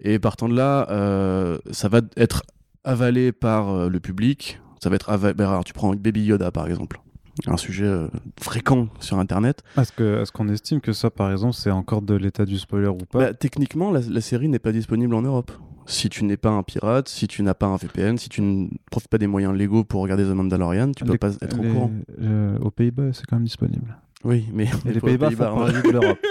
Et 0.00 0.18
partant 0.18 0.48
de 0.50 0.54
là, 0.54 0.86
euh, 0.90 1.56
ça 1.70 1.88
va 1.88 2.02
être 2.18 2.42
avalé 2.84 3.32
par 3.32 3.70
euh, 3.70 3.88
le 3.88 4.00
public. 4.00 4.60
Ça 4.82 4.90
va 4.90 4.96
être 4.96 5.08
avalé. 5.08 5.32
bah, 5.32 5.48
alors, 5.48 5.64
tu 5.64 5.72
prends 5.72 5.94
Baby 5.94 6.24
Yoda, 6.24 6.50
par 6.50 6.66
exemple. 6.66 7.00
Un 7.46 7.56
sujet 7.56 7.84
euh, 7.84 8.08
fréquent 8.40 8.88
sur 9.00 9.18
Internet. 9.18 9.62
Est-ce 9.76 10.30
qu'on 10.32 10.48
estime 10.48 10.80
que 10.80 10.92
ça, 10.92 11.10
par 11.10 11.32
exemple, 11.32 11.54
c'est 11.54 11.70
encore 11.70 12.02
de 12.02 12.14
l'état 12.14 12.44
du 12.44 12.58
spoiler 12.58 12.88
ou 12.88 12.98
pas? 12.98 13.18
Bah, 13.18 13.34
techniquement, 13.34 13.90
la, 13.90 14.00
la 14.00 14.20
série 14.20 14.48
n'est 14.48 14.58
pas 14.58 14.72
disponible 14.72 15.14
en 15.14 15.22
Europe. 15.22 15.50
Si 15.86 16.08
tu 16.08 16.24
n'es 16.24 16.36
pas 16.38 16.50
un 16.50 16.62
pirate, 16.62 17.08
si 17.08 17.26
tu 17.28 17.42
n'as 17.42 17.52
pas 17.54 17.66
un 17.66 17.76
VPN, 17.76 18.16
si 18.16 18.28
tu 18.30 18.40
ne 18.40 18.68
profites 18.90 19.10
pas 19.10 19.18
des 19.18 19.26
moyens 19.26 19.54
légaux 19.54 19.84
pour 19.84 20.00
regarder 20.00 20.24
The 20.24 20.28
Mandalorian, 20.28 20.92
tu 20.92 21.04
peux 21.04 21.12
Les- 21.12 21.18
pas 21.18 21.34
être 21.42 21.58
au 21.58 21.62
courant. 21.62 21.90
euh, 22.20 22.58
aux 22.60 22.70
Pays-Bas, 22.70 23.12
c'est 23.12 23.26
quand 23.26 23.36
même 23.36 23.44
disponible. 23.44 23.96
Oui, 24.24 24.46
mais 24.52 24.68
Et 24.86 24.92
les 24.94 25.00
Pays-Bas 25.00 25.30
font 25.30 25.44
hein. 25.44 25.70
partie 25.72 25.88
de 25.88 25.92
l'Europe. 25.92 26.18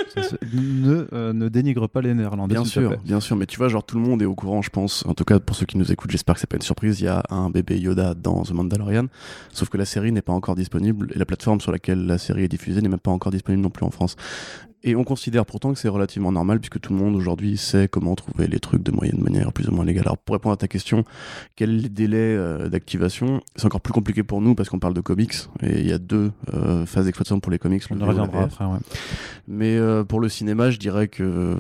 Ne, 0.54 1.08
euh, 1.14 1.34
ne 1.34 1.48
dénigre 1.48 1.88
pas 1.88 2.02
les 2.02 2.14
Néerlandais. 2.14 2.54
Bien 2.54 2.66
sûr, 2.66 2.98
bien 3.04 3.20
sûr, 3.20 3.36
mais 3.36 3.46
tu 3.46 3.58
vois, 3.58 3.68
genre 3.68 3.84
tout 3.84 3.96
le 3.96 4.02
monde 4.02 4.22
est 4.22 4.26
au 4.26 4.36
courant, 4.36 4.62
je 4.62 4.70
pense. 4.70 5.06
En 5.08 5.14
tout 5.14 5.24
cas, 5.24 5.40
pour 5.40 5.56
ceux 5.56 5.66
qui 5.66 5.78
nous 5.78 5.92
écoutent, 5.92 6.12
j'espère 6.12 6.36
que 6.36 6.42
c'est 6.42 6.50
pas 6.50 6.56
une 6.56 6.62
surprise. 6.62 7.00
Il 7.02 7.06
y 7.06 7.08
a 7.08 7.24
un 7.30 7.50
bébé 7.50 7.80
Yoda 7.80 8.14
dans 8.14 8.44
The 8.44 8.52
Mandalorian, 8.52 9.08
sauf 9.52 9.70
que 9.70 9.78
la 9.78 9.86
série 9.86 10.12
n'est 10.12 10.22
pas 10.22 10.34
encore 10.34 10.56
disponible 10.56 11.12
et 11.16 11.20
la 11.20 11.26
plateforme 11.26 11.62
sur 11.62 11.72
laquelle 11.72 12.06
la 12.06 12.18
série 12.18 12.44
est 12.44 12.48
diffusée 12.48 12.82
n'est 12.82 12.90
même 12.90 13.00
pas 13.00 13.12
encore 13.12 13.32
disponible 13.32 13.64
non 13.64 13.70
plus 13.70 13.86
en 13.86 13.92
France. 13.92 14.16
Et 14.86 14.96
on 14.96 15.04
considère 15.06 15.46
pourtant 15.46 15.74
que 15.74 15.80
c'est 15.80 15.88
relativement 15.88 16.32
normal 16.32 16.60
puisque 16.60 16.80
tout 16.80 16.92
le 16.92 17.00
monde 17.00 17.16
aujourd'hui 17.16 17.58
sait 17.58 17.88
comment 17.88 18.16
trouver 18.16 18.48
les 18.48 18.60
trucs 18.60 18.84
de 18.84 18.92
moyenne 18.92 19.20
manière 19.22 19.54
plus 19.54 19.70
ou 19.70 19.72
moins 19.72 19.86
légale. 19.86 20.04
Alors 20.06 20.18
pour 20.18 20.34
répondre 20.34 20.54
à 20.54 20.58
ta 20.58 20.68
question, 20.68 21.06
quel 21.56 21.70
est 21.70 21.84
le 21.84 21.90
délai 21.90 22.18
euh, 22.18 22.68
d'activation 22.68 23.42
C'est 23.56 23.66
encore 23.66 23.80
plus 23.80 23.94
compliqué 23.94 24.24
pour 24.24 24.42
nous 24.42 24.56
parce 24.56 24.68
qu'on 24.68 24.80
parle 24.80 24.94
de 24.94 25.02
comics 25.02 25.36
et 25.62 25.80
il 25.80 25.88
y 25.88 25.94
a 25.94 25.98
deux 25.98 26.32
euh, 26.54 26.86
phases 26.86 27.06
d'exploitation 27.06 27.40
pour 27.40 27.52
les 27.52 27.60
comics. 27.60 27.84
On 27.90 27.96
le 27.96 28.04
reviendra 28.04 28.44
après. 28.44 28.66
ouais. 28.66 28.80
Mais 29.48 29.78
euh, 29.78 30.04
pour 30.04 30.20
le 30.20 30.28
cinéma, 30.28 30.70
je 30.70 30.80
dirais 30.80 31.08
que 31.08 31.56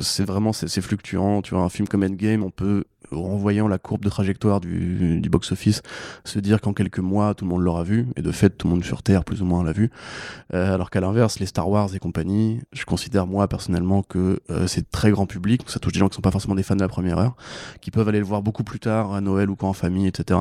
c'est 0.00 0.24
vraiment 0.24 0.52
c'est 0.52 0.80
fluctuant. 0.80 1.42
Tu 1.42 1.54
vois, 1.54 1.62
un 1.62 1.68
film 1.68 1.86
comme 1.86 2.02
Endgame, 2.02 2.42
on 2.42 2.50
peut 2.50 2.84
en 3.12 3.36
voyant 3.36 3.68
la 3.68 3.78
courbe 3.78 4.04
de 4.04 4.08
trajectoire 4.08 4.60
du, 4.60 5.20
du 5.20 5.28
box-office, 5.30 5.82
se 6.24 6.38
dire 6.38 6.60
qu'en 6.60 6.72
quelques 6.72 6.98
mois, 6.98 7.34
tout 7.34 7.44
le 7.44 7.50
monde 7.50 7.62
l'aura 7.62 7.82
vu, 7.84 8.06
et 8.16 8.22
de 8.22 8.32
fait, 8.32 8.50
tout 8.50 8.66
le 8.68 8.74
monde 8.74 8.84
sur 8.84 9.02
Terre, 9.02 9.24
plus 9.24 9.42
ou 9.42 9.44
moins, 9.44 9.62
l'a 9.64 9.72
vu. 9.72 9.90
Euh, 10.54 10.74
alors 10.74 10.90
qu'à 10.90 11.00
l'inverse, 11.00 11.38
les 11.38 11.46
Star 11.46 11.68
Wars 11.68 11.94
et 11.94 11.98
compagnie, 11.98 12.60
je 12.72 12.84
considère, 12.84 13.26
moi, 13.26 13.48
personnellement, 13.48 14.02
que 14.02 14.40
euh, 14.50 14.66
c'est 14.66 14.90
très 14.90 15.10
grand 15.10 15.26
public, 15.26 15.62
ça 15.66 15.78
touche 15.78 15.92
des 15.92 15.98
gens 16.00 16.08
qui 16.08 16.16
sont 16.16 16.22
pas 16.22 16.30
forcément 16.30 16.54
des 16.54 16.62
fans 16.62 16.76
de 16.76 16.80
la 16.82 16.88
première 16.88 17.18
heure, 17.18 17.36
qui 17.80 17.90
peuvent 17.90 18.08
aller 18.08 18.18
le 18.20 18.24
voir 18.24 18.42
beaucoup 18.42 18.64
plus 18.64 18.80
tard, 18.80 19.12
à 19.14 19.20
Noël 19.20 19.50
ou 19.50 19.56
quand 19.56 19.68
en 19.68 19.72
famille, 19.72 20.06
etc. 20.06 20.40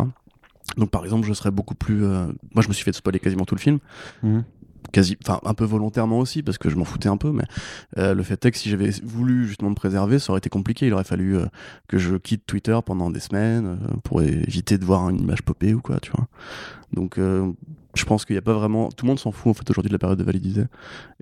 Donc, 0.78 0.90
par 0.90 1.04
exemple, 1.04 1.28
je 1.28 1.34
serais 1.34 1.52
beaucoup 1.52 1.76
plus... 1.76 2.04
euh, 2.04 2.26
Moi, 2.54 2.64
je 2.64 2.68
me 2.68 2.74
suis 2.74 2.84
fait 2.84 2.94
spoiler 2.94 3.20
quasiment 3.20 3.46
tout 3.46 3.56
le 3.56 3.62
film, 3.62 3.80
Mhm. 4.24 4.44
Quasi, 4.92 5.18
enfin 5.24 5.40
un 5.44 5.54
peu 5.54 5.66
volontairement 5.66 6.20
aussi 6.20 6.44
parce 6.44 6.58
que 6.58 6.70
je 6.70 6.76
m'en 6.76 6.86
foutais 6.86 7.10
un 7.10 7.18
peu, 7.18 7.32
mais 7.32 7.46
euh, 7.98 8.14
le 8.14 8.24
fait 8.24 8.44
est 8.46 8.52
que 8.52 8.58
si 8.58 8.70
j'avais 8.70 8.92
voulu 9.04 9.48
justement 9.48 9.70
me 9.70 9.76
préserver, 9.76 10.20
ça 10.20 10.32
aurait 10.32 10.40
été 10.40 10.50
compliqué. 10.50 10.88
Il 10.88 10.94
aurait 10.94 11.04
fallu 11.04 11.38
euh, 11.38 11.46
que 11.88 11.98
je 11.98 12.16
quitte 12.16 12.46
Twitter 12.46 12.78
pendant 12.86 13.10
des 13.10 13.20
semaines 13.20 13.80
euh, 13.82 13.98
pour 14.04 14.22
éviter 14.22 14.78
de 14.78 14.86
voir 14.86 15.10
une 15.10 15.20
image 15.20 15.42
popée 15.44 15.74
ou 15.74 15.82
quoi, 15.82 16.00
tu 16.00 16.12
vois. 16.12 16.28
Donc 16.94 17.20
je 17.96 18.06
pense 18.06 18.26
qu'il 18.26 18.36
n'y 18.36 18.38
a 18.38 18.42
pas 18.42 18.54
vraiment, 18.54 18.90
tout 18.90 19.06
le 19.06 19.10
monde 19.10 19.20
s'en 19.20 19.32
fout 19.32 19.52
en 19.52 19.54
fait 19.54 19.70
aujourd'hui 19.70 19.90
de 19.90 19.96
la 19.96 20.00
période 20.00 20.20
de 20.20 20.24
validité. 20.24 20.64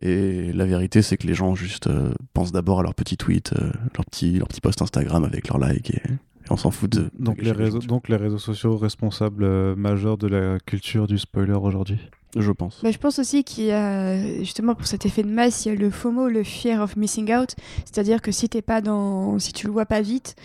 Et 0.02 0.52
la 0.54 0.66
vérité 0.66 1.02
c'est 1.02 1.18
que 1.18 1.28
les 1.28 1.34
gens 1.34 1.56
juste 1.56 1.90
pensent 2.34 2.52
d'abord 2.52 2.80
à 2.80 2.84
leur 2.84 2.96
petit 2.96 3.18
tweet, 3.18 3.54
euh, 3.54 3.72
leur 3.96 4.06
petit 4.06 4.38
leur 4.38 4.48
petit 4.48 4.62
post 4.62 4.82
Instagram 4.82 5.24
avec 5.24 5.48
leur 5.48 5.58
like 5.58 5.92
et, 5.92 6.02
et 6.33 6.33
on 6.54 6.58
s'en 6.58 6.72
fout 6.72 6.90
de. 6.90 7.10
Donc, 7.18 7.42
les 7.42 7.52
réseaux, 7.52 7.80
donc 7.80 8.10
les 8.10 8.16
réseaux 8.16 8.38
sociaux 8.38 8.78
responsables 8.78 9.44
euh, 9.44 9.76
majeurs 9.76 10.18
de 10.18 10.28
la 10.28 10.60
culture 10.60 11.08
du 11.08 11.18
spoiler 11.18 11.54
aujourd'hui. 11.54 11.98
Je 12.36 12.52
pense. 12.52 12.82
Bah, 12.84 12.92
je 12.92 12.98
pense 12.98 13.20
aussi 13.20 13.44
qu'il 13.44 13.66
y 13.66 13.72
a, 13.72 14.38
justement, 14.40 14.76
pour 14.76 14.88
cet 14.88 15.06
effet 15.06 15.24
de 15.24 15.30
masse, 15.30 15.66
il 15.66 15.70
y 15.70 15.76
a 15.76 15.80
le 15.80 15.90
FOMO, 15.90 16.30
le 16.30 16.44
fear 16.44 16.82
of 16.82 16.96
missing 16.96 17.34
out. 17.34 17.56
C'est-à-dire 17.86 18.22
que 18.22 18.32
si 18.32 18.50
t'es 18.50 18.62
pas 18.62 18.82
dans, 18.82 19.38
si 19.40 19.54
tu 19.54 19.68
le 19.68 19.74
vois 19.74 19.86
pas 19.86 20.02
vite 20.02 20.36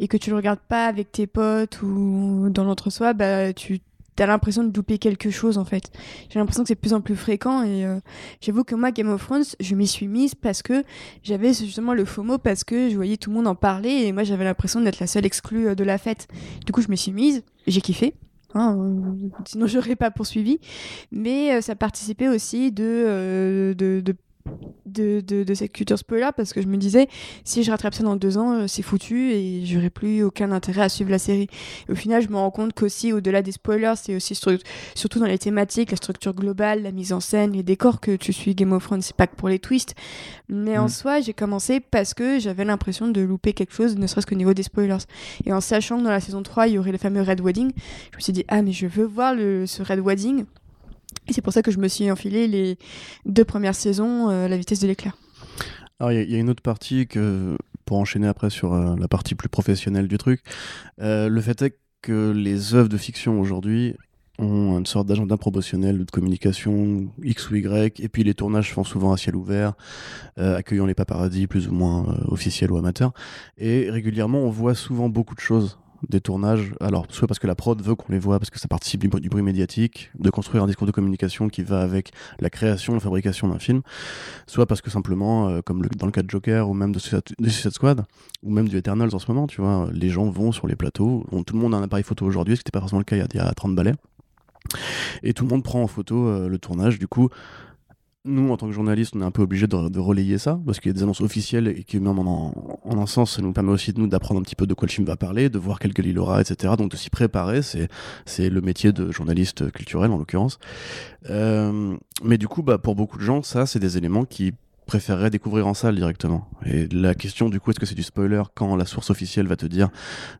et 0.00 0.08
que 0.08 0.16
tu 0.16 0.30
le 0.30 0.36
regardes 0.36 0.60
pas 0.68 0.86
avec 0.86 1.12
tes 1.12 1.26
potes 1.26 1.80
ou 1.82 2.48
dans 2.50 2.64
l'entre-soi, 2.64 3.12
bah, 3.14 3.52
tu 3.52 3.80
t'as 4.16 4.26
l'impression 4.26 4.64
de 4.64 4.74
louper 4.74 4.98
quelque 4.98 5.30
chose 5.30 5.58
en 5.58 5.64
fait. 5.64 5.90
J'ai 6.30 6.38
l'impression 6.38 6.62
que 6.62 6.68
c'est 6.68 6.74
de 6.74 6.80
plus 6.80 6.94
en 6.94 7.00
plus 7.00 7.16
fréquent 7.16 7.62
et 7.62 7.84
euh, 7.84 7.98
j'avoue 8.40 8.64
que 8.64 8.74
moi 8.74 8.90
Game 8.90 9.08
of 9.08 9.24
Thrones, 9.24 9.44
je 9.60 9.74
m'y 9.74 9.86
suis 9.86 10.08
mise 10.08 10.34
parce 10.34 10.62
que 10.62 10.84
j'avais 11.22 11.52
justement 11.52 11.94
le 11.94 12.04
FOMO 12.04 12.38
parce 12.38 12.64
que 12.64 12.88
je 12.90 12.96
voyais 12.96 13.16
tout 13.16 13.30
le 13.30 13.36
monde 13.36 13.46
en 13.46 13.54
parler 13.54 13.90
et 13.90 14.12
moi 14.12 14.24
j'avais 14.24 14.44
l'impression 14.44 14.80
d'être 14.80 15.00
la 15.00 15.06
seule 15.06 15.26
exclue 15.26 15.68
euh, 15.68 15.74
de 15.74 15.84
la 15.84 15.98
fête. 15.98 16.28
Du 16.66 16.72
coup 16.72 16.82
je 16.82 16.88
me 16.88 16.96
suis 16.96 17.12
mise, 17.12 17.42
j'ai 17.66 17.80
kiffé. 17.80 18.14
Hein, 18.54 18.76
euh, 18.78 19.28
sinon 19.46 19.66
j'aurais 19.66 19.96
pas 19.96 20.12
poursuivi 20.12 20.60
mais 21.10 21.54
euh, 21.54 21.60
ça 21.60 21.74
participait 21.74 22.28
aussi 22.28 22.70
de, 22.70 22.84
euh, 22.84 23.74
de, 23.74 24.00
de 24.00 24.14
de, 24.86 25.20
de, 25.20 25.42
de 25.44 25.54
cette 25.54 25.72
culture 25.72 25.98
spoiler 25.98 26.28
parce 26.36 26.52
que 26.52 26.60
je 26.60 26.66
me 26.66 26.76
disais 26.76 27.08
si 27.44 27.62
je 27.62 27.70
rattrape 27.70 27.94
ça 27.94 28.02
dans 28.02 28.16
deux 28.16 28.36
ans 28.38 28.52
euh, 28.52 28.66
c'est 28.66 28.82
foutu 28.82 29.32
et 29.32 29.64
j'aurais 29.64 29.90
plus 29.90 30.22
aucun 30.22 30.52
intérêt 30.52 30.82
à 30.82 30.88
suivre 30.88 31.10
la 31.10 31.18
série. 31.18 31.48
Et 31.88 31.92
au 31.92 31.94
final 31.94 32.22
je 32.22 32.28
me 32.28 32.36
rends 32.36 32.50
compte 32.50 32.74
qu'aussi 32.74 33.12
au-delà 33.12 33.42
des 33.42 33.52
spoilers 33.52 33.94
c'est 33.96 34.14
aussi 34.14 34.34
surtout 34.94 35.18
dans 35.18 35.26
les 35.26 35.38
thématiques 35.38 35.90
la 35.90 35.96
structure 35.96 36.34
globale 36.34 36.82
la 36.82 36.92
mise 36.92 37.12
en 37.12 37.20
scène 37.20 37.52
les 37.52 37.62
décors 37.62 38.00
que 38.00 38.16
tu 38.16 38.32
suis 38.32 38.54
Game 38.54 38.72
of 38.72 38.84
Thrones 38.84 39.02
c'est 39.02 39.16
pas 39.16 39.26
que 39.26 39.36
pour 39.36 39.48
les 39.48 39.58
twists. 39.58 39.94
Mais 40.48 40.76
en 40.78 40.84
Mm. 40.86 40.88
soi 40.90 41.20
j'ai 41.20 41.32
commencé 41.32 41.80
parce 41.80 42.12
que 42.14 42.38
j'avais 42.38 42.64
l'impression 42.64 43.08
de 43.08 43.20
louper 43.22 43.54
quelque 43.54 43.72
chose 43.72 43.96
ne 43.96 44.06
serait-ce 44.06 44.26
qu'au 44.26 44.34
niveau 44.36 44.52
des 44.54 44.62
spoilers. 44.62 44.98
Et 45.46 45.52
en 45.52 45.60
sachant 45.60 45.98
que 45.98 46.04
dans 46.04 46.10
la 46.10 46.20
saison 46.20 46.42
3 46.42 46.68
il 46.68 46.74
y 46.74 46.78
aurait 46.78 46.92
le 46.92 46.98
fameux 46.98 47.22
Red 47.22 47.40
Wedding 47.40 47.72
je 48.12 48.16
me 48.16 48.20
suis 48.20 48.32
dit 48.32 48.44
ah 48.48 48.60
mais 48.62 48.72
je 48.72 48.86
veux 48.86 49.06
voir 49.06 49.34
le, 49.34 49.66
ce 49.66 49.82
Red 49.82 50.00
Wedding 50.00 50.44
et 51.28 51.32
c'est 51.32 51.42
pour 51.42 51.52
ça 51.52 51.62
que 51.62 51.70
je 51.70 51.78
me 51.78 51.88
suis 51.88 52.10
enfilé 52.10 52.46
les 52.48 52.78
deux 53.26 53.44
premières 53.44 53.74
saisons 53.74 54.30
euh, 54.30 54.48
la 54.48 54.56
vitesse 54.56 54.80
de 54.80 54.86
l'éclair. 54.86 55.16
Alors, 56.00 56.12
il 56.12 56.30
y, 56.30 56.34
a- 56.34 56.38
une 56.38 56.50
autre 56.50 56.62
partie 56.62 57.06
que, 57.06 57.56
pour 57.84 57.98
enchaîner 57.98 58.26
après 58.26 58.50
sur 58.50 58.72
euh, 58.74 58.96
la 58.98 59.08
partie 59.08 59.34
plus 59.34 59.48
professionnelle 59.48 60.08
du 60.08 60.18
truc, 60.18 60.40
euh, 61.00 61.28
le 61.28 61.40
fait 61.40 61.62
est 61.62 61.78
que 62.02 62.32
les 62.32 62.74
œuvres 62.74 62.88
de 62.88 62.96
fiction 62.98 63.40
aujourd'hui 63.40 63.94
ont 64.40 64.76
une 64.78 64.86
sorte 64.86 65.06
d'agenda 65.06 65.36
promotionnel 65.36 66.04
de 66.04 66.10
communication 66.10 67.06
X 67.22 67.50
ou 67.50 67.54
Y, 67.54 68.00
et 68.00 68.08
puis 68.08 68.24
les 68.24 68.34
tournages 68.34 68.72
font 68.74 68.82
souvent 68.82 69.12
à 69.12 69.16
ciel 69.16 69.36
ouvert, 69.36 69.74
euh, 70.38 70.56
accueillant 70.56 70.86
les 70.86 70.94
paparazzis 70.94 71.46
plus 71.46 71.68
ou 71.68 71.72
moins 71.72 72.04
officiels 72.26 72.72
ou 72.72 72.76
amateurs, 72.76 73.12
et 73.58 73.88
régulièrement 73.90 74.40
on 74.40 74.50
voit 74.50 74.74
souvent 74.74 75.08
beaucoup 75.08 75.36
de 75.36 75.40
choses 75.40 75.78
des 76.08 76.20
tournages, 76.20 76.74
alors 76.80 77.06
soit 77.08 77.26
parce 77.28 77.38
que 77.38 77.46
la 77.46 77.54
prod 77.54 77.80
veut 77.82 77.94
qu'on 77.94 78.12
les 78.12 78.18
voit, 78.18 78.38
parce 78.38 78.50
que 78.50 78.58
ça 78.58 78.68
participe 78.68 79.00
du, 79.00 79.08
bruit- 79.08 79.42
médiatique, 79.42 80.10
de 80.18 80.30
construire 80.30 80.62
un 80.64 80.66
discours 80.66 80.86
de 80.86 80.92
communication 80.92 81.48
qui 81.48 81.62
va 81.62 81.80
avec 81.82 82.12
la 82.40 82.50
création, 82.50 82.94
la 82.94 83.00
fabrication 83.00 83.48
d'un 83.48 83.58
film, 83.58 83.82
soit 84.46 84.66
parce 84.66 84.80
que 84.80 84.90
simplement, 84.90 85.48
euh, 85.48 85.60
comme 85.60 85.82
dans 85.96 86.06
le 86.06 86.12
cas 86.12 86.22
de 86.22 86.30
Joker 86.30 86.68
ou 86.68 86.74
même 86.74 86.92
de 86.92 86.98
Suicide 86.98 87.22
de 87.38 87.48
Suicide 87.48 87.72
Squad, 87.72 88.04
ou 88.42 88.50
même 88.50 88.68
du 88.68 88.76
Eternals 88.76 89.14
en 89.14 89.18
ce 89.18 89.30
moment, 89.30 89.46
tu 89.46 89.60
vois, 89.60 89.88
les 89.92 90.08
gens 90.10 90.28
vont 90.30 90.52
sur 90.52 90.66
les 90.66 90.76
plateaux, 90.76 91.24
tout 91.46 91.54
le 91.54 91.60
monde 91.60 91.74
a 91.74 91.78
un 91.78 91.82
appareil 91.82 92.04
photo 92.04 92.24
aujourd'hui, 92.26 92.56
ce 92.56 92.60
qui 92.60 92.66
n'était 92.68 92.72
pas 92.76 92.80
forcément 92.80 93.00
le 93.00 93.04
cas 93.04 93.16
il 93.16 93.20
y 93.20 93.22
a, 93.22 93.26
il 93.32 93.36
y 93.36 93.40
a 93.40 93.52
30 93.52 93.74
balais, 93.74 93.94
et 95.22 95.34
tout 95.34 95.44
le 95.44 95.50
monde 95.50 95.62
prend 95.62 95.82
en 95.82 95.86
photo 95.86 96.26
euh, 96.26 96.48
le 96.48 96.58
tournage, 96.58 96.98
du 96.98 97.06
coup, 97.08 97.28
nous, 98.26 98.50
en 98.50 98.56
tant 98.56 98.66
que 98.66 98.72
journalistes, 98.72 99.14
on 99.14 99.20
est 99.20 99.24
un 99.24 99.30
peu 99.30 99.42
obligé 99.42 99.66
de, 99.66 99.98
relayer 99.98 100.38
ça, 100.38 100.58
parce 100.64 100.80
qu'il 100.80 100.88
y 100.88 100.94
a 100.94 100.94
des 100.94 101.02
annonces 101.02 101.20
officielles 101.20 101.68
et 101.68 101.84
qui, 101.84 102.00
même 102.00 102.18
en, 102.18 102.80
un 102.84 103.06
sens, 103.06 103.36
ça 103.36 103.42
nous 103.42 103.52
permet 103.52 103.70
aussi 103.70 103.92
de 103.92 104.00
nous 104.00 104.06
d'apprendre 104.06 104.40
un 104.40 104.42
petit 104.42 104.56
peu 104.56 104.66
de 104.66 104.72
quoi 104.72 104.86
le 104.86 104.92
film 104.92 105.06
va 105.06 105.16
parler, 105.16 105.50
de 105.50 105.58
voir 105.58 105.78
quelle 105.78 105.92
gueule 105.92 106.06
il 106.06 106.18
aura, 106.18 106.40
etc. 106.40 106.74
Donc 106.78 106.90
de 106.90 106.96
s'y 106.96 107.10
préparer, 107.10 107.60
c'est 107.60 107.88
c'est 108.24 108.48
le 108.48 108.60
métier 108.60 108.92
de 108.92 109.12
journaliste 109.12 109.70
culturel 109.72 110.10
en 110.10 110.18
l'occurrence. 110.18 110.58
Euh, 111.28 111.96
mais 112.22 112.38
du 112.38 112.48
coup, 112.48 112.62
bah, 112.62 112.78
pour 112.78 112.94
beaucoup 112.94 113.18
de 113.18 113.22
gens, 113.22 113.42
ça, 113.42 113.66
c'est 113.66 113.78
des 113.78 113.98
éléments 113.98 114.24
qui 114.24 114.52
préféreraient 114.86 115.30
découvrir 115.30 115.66
en 115.66 115.74
salle 115.74 115.96
directement. 115.96 116.48
Et 116.64 116.88
la 116.88 117.14
question 117.14 117.48
du 117.48 117.60
coup, 117.60 117.70
est-ce 117.70 117.80
que 117.80 117.86
c'est 117.86 117.94
du 117.94 118.02
spoiler 118.02 118.42
quand 118.54 118.76
la 118.76 118.86
source 118.86 119.10
officielle 119.10 119.46
va 119.46 119.56
te 119.56 119.66
dire, 119.66 119.90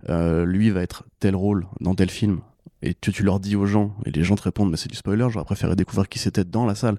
euh, 0.08 0.44
lui 0.44 0.70
va 0.70 0.82
être 0.82 1.04
tel 1.20 1.36
rôle 1.36 1.66
dans 1.80 1.94
tel 1.94 2.10
film 2.10 2.40
et 2.82 2.94
tu, 2.94 3.22
leur 3.22 3.40
dis 3.40 3.56
aux 3.56 3.66
gens, 3.66 3.96
et 4.04 4.10
les 4.10 4.24
gens 4.24 4.36
te 4.36 4.42
répondent, 4.42 4.70
mais 4.70 4.76
c'est 4.76 4.90
du 4.90 4.96
spoiler, 4.96 5.26
j'aurais 5.30 5.44
préféré 5.44 5.74
découvrir 5.74 6.08
qui 6.08 6.18
c'était 6.18 6.44
dans 6.44 6.66
la 6.66 6.74
salle. 6.74 6.98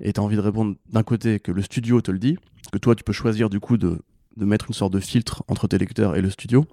Et 0.00 0.12
t'as 0.12 0.22
envie 0.22 0.36
de 0.36 0.40
répondre 0.42 0.76
d'un 0.92 1.02
côté 1.02 1.40
que 1.40 1.52
le 1.52 1.62
studio 1.62 2.00
te 2.02 2.10
le 2.10 2.18
dit, 2.18 2.36
que 2.72 2.78
toi 2.78 2.94
tu 2.94 3.02
peux 3.02 3.12
choisir 3.12 3.48
du 3.48 3.58
coup 3.58 3.78
de, 3.78 3.98
de 4.36 4.44
mettre 4.44 4.66
une 4.68 4.74
sorte 4.74 4.92
de 4.92 5.00
filtre 5.00 5.42
entre 5.48 5.68
tes 5.68 5.78
lecteurs 5.78 6.16
et 6.16 6.20
le 6.20 6.30
studio. 6.30 6.66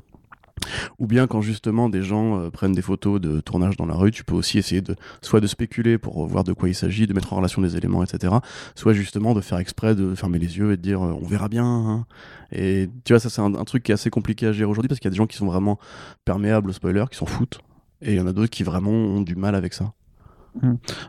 Ou 0.99 1.07
bien 1.07 1.25
quand 1.27 1.41
justement 1.41 1.89
des 1.89 2.03
gens 2.03 2.39
euh, 2.39 2.49
prennent 2.49 2.73
des 2.73 2.81
photos 2.81 3.19
de 3.19 3.41
tournage 3.41 3.75
dans 3.75 3.85
la 3.85 3.95
rue, 3.95 4.11
tu 4.11 4.23
peux 4.23 4.35
aussi 4.35 4.57
essayer 4.57 4.81
de 4.81 4.95
soit 5.21 5.41
de 5.41 5.47
spéculer 5.47 5.97
pour 5.97 6.25
voir 6.27 6.43
de 6.43 6.53
quoi 6.53 6.69
il 6.69 6.75
s'agit, 6.75 7.07
de 7.07 7.13
mettre 7.13 7.33
en 7.33 7.37
relation 7.37 7.61
des 7.61 7.75
éléments, 7.75 8.03
etc. 8.03 8.35
Soit 8.75 8.93
justement 8.93 9.33
de 9.33 9.41
faire 9.41 9.57
exprès 9.57 9.95
de 9.95 10.15
fermer 10.15 10.39
les 10.39 10.57
yeux 10.57 10.71
et 10.73 10.77
de 10.77 10.81
dire 10.81 11.01
euh, 11.01 11.17
on 11.19 11.25
verra 11.25 11.49
bien. 11.49 11.65
hein. 11.65 12.05
Et 12.51 12.89
tu 13.03 13.13
vois, 13.13 13.19
ça 13.19 13.29
c'est 13.29 13.41
un, 13.41 13.55
un 13.55 13.63
truc 13.63 13.83
qui 13.83 13.91
est 13.91 13.95
assez 13.95 14.09
compliqué 14.09 14.47
à 14.47 14.51
gérer 14.51 14.69
aujourd'hui 14.69 14.87
parce 14.89 14.99
qu'il 14.99 15.07
y 15.07 15.11
a 15.11 15.11
des 15.11 15.17
gens 15.17 15.27
qui 15.27 15.37
sont 15.37 15.47
vraiment 15.47 15.79
perméables 16.23 16.69
aux 16.69 16.73
spoilers, 16.73 17.05
qui 17.09 17.17
s'en 17.17 17.25
foutent. 17.25 17.59
Et 18.03 18.13
il 18.13 18.17
y 18.17 18.19
en 18.19 18.27
a 18.27 18.33
d'autres 18.33 18.51
qui 18.51 18.63
vraiment 18.63 18.91
ont 18.91 19.21
du 19.21 19.35
mal 19.35 19.55
avec 19.55 19.73
ça. 19.73 19.93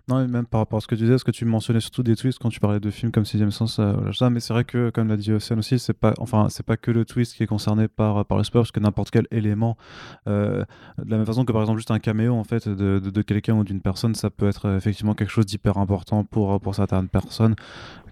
Non, 0.09 0.21
et 0.23 0.27
même 0.27 0.47
par 0.47 0.61
rapport 0.61 0.79
à 0.79 0.81
ce 0.81 0.87
que 0.87 0.95
tu 0.95 1.03
disais, 1.03 1.19
ce 1.19 1.25
que 1.25 1.31
tu 1.31 1.45
mentionnais 1.45 1.81
surtout 1.81 2.03
des 2.03 2.17
twists 2.17 2.39
quand 2.39 2.49
tu 2.49 2.61
parlais 2.61 2.81
de 2.81 2.91
films 2.91 3.13
comme 3.13 3.27
Sixième 3.27 3.51
Sens, 3.51 3.79
euh, 3.79 4.11
ça, 4.13 4.31
mais 4.31 4.41
c'est 4.41 4.55
vrai 4.55 4.65
que, 4.65 4.89
comme 4.89 5.09
l'a 5.09 5.19
dit 5.19 5.33
Océane 5.33 5.59
aussi, 5.59 5.79
c'est 5.79 5.93
pas, 5.93 6.15
enfin, 6.19 6.49
pas 6.65 6.77
que 6.79 6.91
le 6.91 7.05
twist 7.05 7.35
qui 7.35 7.43
est 7.43 7.47
concerné 7.47 7.87
par, 7.89 8.25
par 8.25 8.39
le 8.39 8.45
spoiler, 8.45 8.63
parce 8.63 8.73
que 8.73 8.81
n'importe 8.81 9.11
quel 9.11 9.27
élément, 9.31 9.77
euh, 10.29 10.65
de 10.97 11.11
la 11.11 11.19
même 11.19 11.27
façon 11.27 11.45
que 11.45 11.53
par 11.53 11.61
exemple 11.61 11.79
juste 11.79 11.91
un 11.91 11.99
caméo 11.99 12.35
en 12.35 12.45
fait 12.45 12.69
de, 12.69 12.99
de, 12.99 13.23
quelqu'un 13.23 13.55
ou 13.55 13.65
d'une 13.65 13.83
personne, 13.83 14.15
ça 14.15 14.31
peut 14.31 14.49
être 14.49 14.67
euh, 14.67 14.77
effectivement 14.79 15.15
quelque 15.15 15.31
chose 15.31 15.47
d'hyper 15.47 15.77
important 15.77 16.25
pour, 16.25 16.59
pour 16.61 16.75
certaines 16.75 17.09
personnes. 17.09 17.55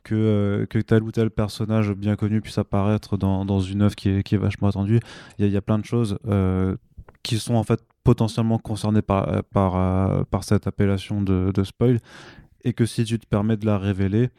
Que, 0.04 0.16
euh, 0.16 0.66
que 0.66 0.80
tel 0.80 1.04
ou 1.04 1.12
tel 1.12 1.30
personnage 1.30 1.92
bien 1.92 2.16
connu 2.16 2.40
puisse 2.40 2.58
apparaître 2.58 3.16
dans, 3.16 3.44
dans 3.44 3.60
une 3.60 3.82
œuvre 3.82 3.94
qui 3.94 4.08
est, 4.08 4.36
vachement 4.36 4.66
attendue. 4.66 4.98
Il 5.38 5.46
y, 5.46 5.56
a- 5.56 5.62
plein 5.62 5.78
de 5.78 5.84
choses 5.84 6.18
euh, 6.26 6.74
qui 7.22 7.38
sont 7.38 7.54
en 7.54 7.64
fait 7.64 7.80
potentiellement 8.04 8.58
concernées 8.58 9.02
par, 9.02 9.28
euh, 9.76 10.24
par 10.24 10.44
cette 10.44 10.66
appellation 10.66 11.22
de 11.22 11.64
spoil 11.64 12.00
et 12.64 12.72
que 12.72 12.86
si 12.86 13.04
tu 13.04 13.18
te 13.18 13.26
permets 13.26 13.56
de 13.56 13.66
la 13.66 13.78
révéler 13.78 14.30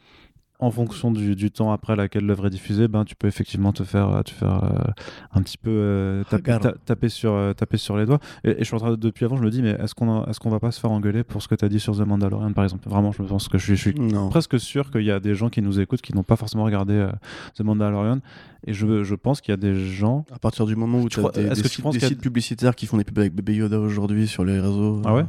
en 0.60 0.70
fonction 0.70 1.10
du, 1.10 1.34
du 1.34 1.50
temps 1.50 1.72
après 1.72 1.96
laquelle 1.96 2.24
l'œuvre 2.24 2.46
est 2.46 2.50
diffusée, 2.50 2.86
ben, 2.88 3.04
tu 3.04 3.16
peux 3.16 3.26
effectivement 3.26 3.72
te 3.72 3.82
faire, 3.82 4.22
te 4.24 4.30
faire 4.30 4.64
euh, 4.64 4.90
un 5.32 5.42
petit 5.42 5.58
peu 5.58 5.70
euh, 5.70 6.22
taper, 6.24 6.36
Regarde. 6.54 6.62
ta- 6.62 6.78
taper, 6.94 7.08
sur, 7.08 7.32
euh, 7.32 7.52
taper 7.52 7.76
sur 7.76 7.96
les 7.96 8.06
doigts. 8.06 8.20
Et, 8.44 8.50
et 8.50 8.56
je 8.60 8.64
suis 8.64 8.74
en 8.74 8.78
train 8.78 8.90
de, 8.92 8.96
depuis 8.96 9.24
avant, 9.24 9.36
je 9.36 9.42
me 9.42 9.50
dis, 9.50 9.62
mais 9.62 9.70
est-ce 9.72 9.94
qu'on 9.94 10.24
est 10.24 10.38
qu'on 10.38 10.50
va 10.50 10.60
pas 10.60 10.70
se 10.70 10.78
faire 10.80 10.92
engueuler 10.92 11.24
pour 11.24 11.42
ce 11.42 11.48
que 11.48 11.54
tu 11.56 11.64
as 11.64 11.68
dit 11.68 11.80
sur 11.80 11.96
The 11.96 12.06
Mandalorian, 12.06 12.52
par 12.52 12.64
exemple? 12.64 12.88
Vraiment, 12.88 13.10
je 13.12 13.22
pense 13.22 13.48
que 13.48 13.58
je 13.58 13.64
suis, 13.64 13.76
je 13.76 13.80
suis 13.80 13.94
Non. 13.94 14.28
presque 14.28 14.58
sûr 14.60 14.90
qu'il 14.90 15.02
y 15.02 15.10
a 15.10 15.18
des 15.20 15.34
gens 15.34 15.48
qui 15.50 15.60
nous 15.60 15.80
écoutent 15.80 16.00
qui 16.02 16.14
n'ont 16.14 16.22
pas 16.22 16.36
forcément 16.36 16.64
regardé 16.64 16.94
euh, 16.94 17.10
The 17.56 17.62
Mandalorian. 17.62 18.20
Et 18.66 18.72
je, 18.72 19.02
je 19.04 19.14
pense 19.16 19.40
qu'il 19.40 19.52
y 19.52 19.54
a 19.54 19.58
des 19.58 19.74
gens. 19.74 20.24
À 20.32 20.38
partir 20.38 20.64
du 20.66 20.76
moment 20.76 21.00
où 21.00 21.08
Tu 21.08 21.18
as 21.18 21.22
crois- 21.22 21.32
des, 21.32 21.42
des 21.42 21.48
que 21.50 21.54
tu 21.62 21.68
sites, 21.68 21.82
penses 21.82 21.94
des 21.98 22.06
sites 22.06 22.20
publicitaires 22.20 22.74
qui 22.76 22.86
font 22.86 22.96
des 22.96 23.04
pubs 23.04 23.18
avec 23.18 23.34
bébé 23.34 23.54
Yoda 23.56 23.78
aujourd'hui 23.80 24.26
sur 24.28 24.44
les 24.44 24.58
réseaux. 24.60 25.02
Ah 25.04 25.14
ouais? 25.14 25.24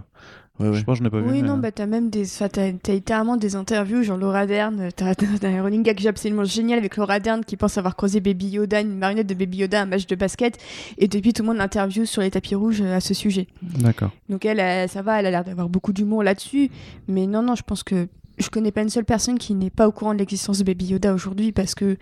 Euh, 0.59 0.63
Ouais, 0.63 0.69
ouais. 0.69 0.77
Je 0.79 0.83
pense 0.85 0.97
que 0.97 1.00
je 1.00 1.03
n'ai 1.03 1.09
pas 1.09 1.19
vu. 1.19 1.29
Oui, 1.29 1.41
mais- 1.41 1.47
non, 1.47 1.57
bah 1.57 1.71
t'as 1.71 1.85
même 1.85 2.09
des. 2.09 2.24
Enfin, 2.24 2.47
t'as, 2.47 2.71
t'as 2.71 2.93
littéralement 2.93 3.35
des 3.38 3.55
interviews, 3.55 4.03
genre 4.03 4.17
Laura 4.17 4.45
Dern. 4.45 4.89
T'as, 4.95 5.13
t'as 5.15 5.47
un 5.50 5.63
running 5.63 5.83
gag 5.83 6.07
absolument 6.07 6.43
génial 6.45 6.79
avec 6.79 6.95
Laura 6.97 7.19
Dern 7.19 7.43
qui 7.43 7.57
pense 7.57 7.77
avoir 7.77 7.95
croisé 7.95 8.19
Baby 8.21 8.47
Yoda, 8.47 8.81
une 8.81 8.97
marionnette 8.97 9.27
de 9.27 9.33
Baby 9.33 9.57
Yoda, 9.57 9.79
à 9.79 9.83
un 9.83 9.85
match 9.85 10.07
de 10.07 10.15
basket. 10.15 10.57
Et 10.97 11.07
depuis, 11.07 11.33
tout 11.33 11.41
le 11.43 11.47
monde 11.47 11.57
l'interview 11.57 12.05
sur 12.05 12.21
les 12.21 12.31
tapis 12.31 12.55
rouges 12.55 12.81
euh, 12.81 12.95
à 12.95 13.00
ce 13.01 13.13
sujet. 13.13 13.47
D'accord. 13.62 14.12
Donc 14.29 14.45
elle, 14.45 14.59
euh, 14.59 14.88
ça 14.88 15.01
va, 15.01 15.19
elle 15.19 15.25
a 15.25 15.31
l'air 15.31 15.43
d'avoir 15.43 15.67
beaucoup 15.69 15.91
d'humour 15.93 16.24
là-dessus. 16.24 16.69
Mais 17.07 17.27
non, 17.27 17.41
non, 17.41 17.55
je 17.55 17.63
pense 17.63 17.83
que 17.83 18.07
je 18.37 18.49
connais 18.49 18.71
pas 18.71 18.81
une 18.81 18.89
seule 18.89 19.05
personne 19.05 19.37
qui 19.39 19.53
n'est 19.53 19.69
pas 19.69 19.87
au 19.87 19.91
courant 19.91 20.13
de 20.13 20.19
l'existence 20.19 20.59
de 20.59 20.63
Baby 20.63 20.87
Yoda 20.87 21.13
aujourd'hui 21.13 21.51
parce 21.51 21.75
que, 21.75 21.97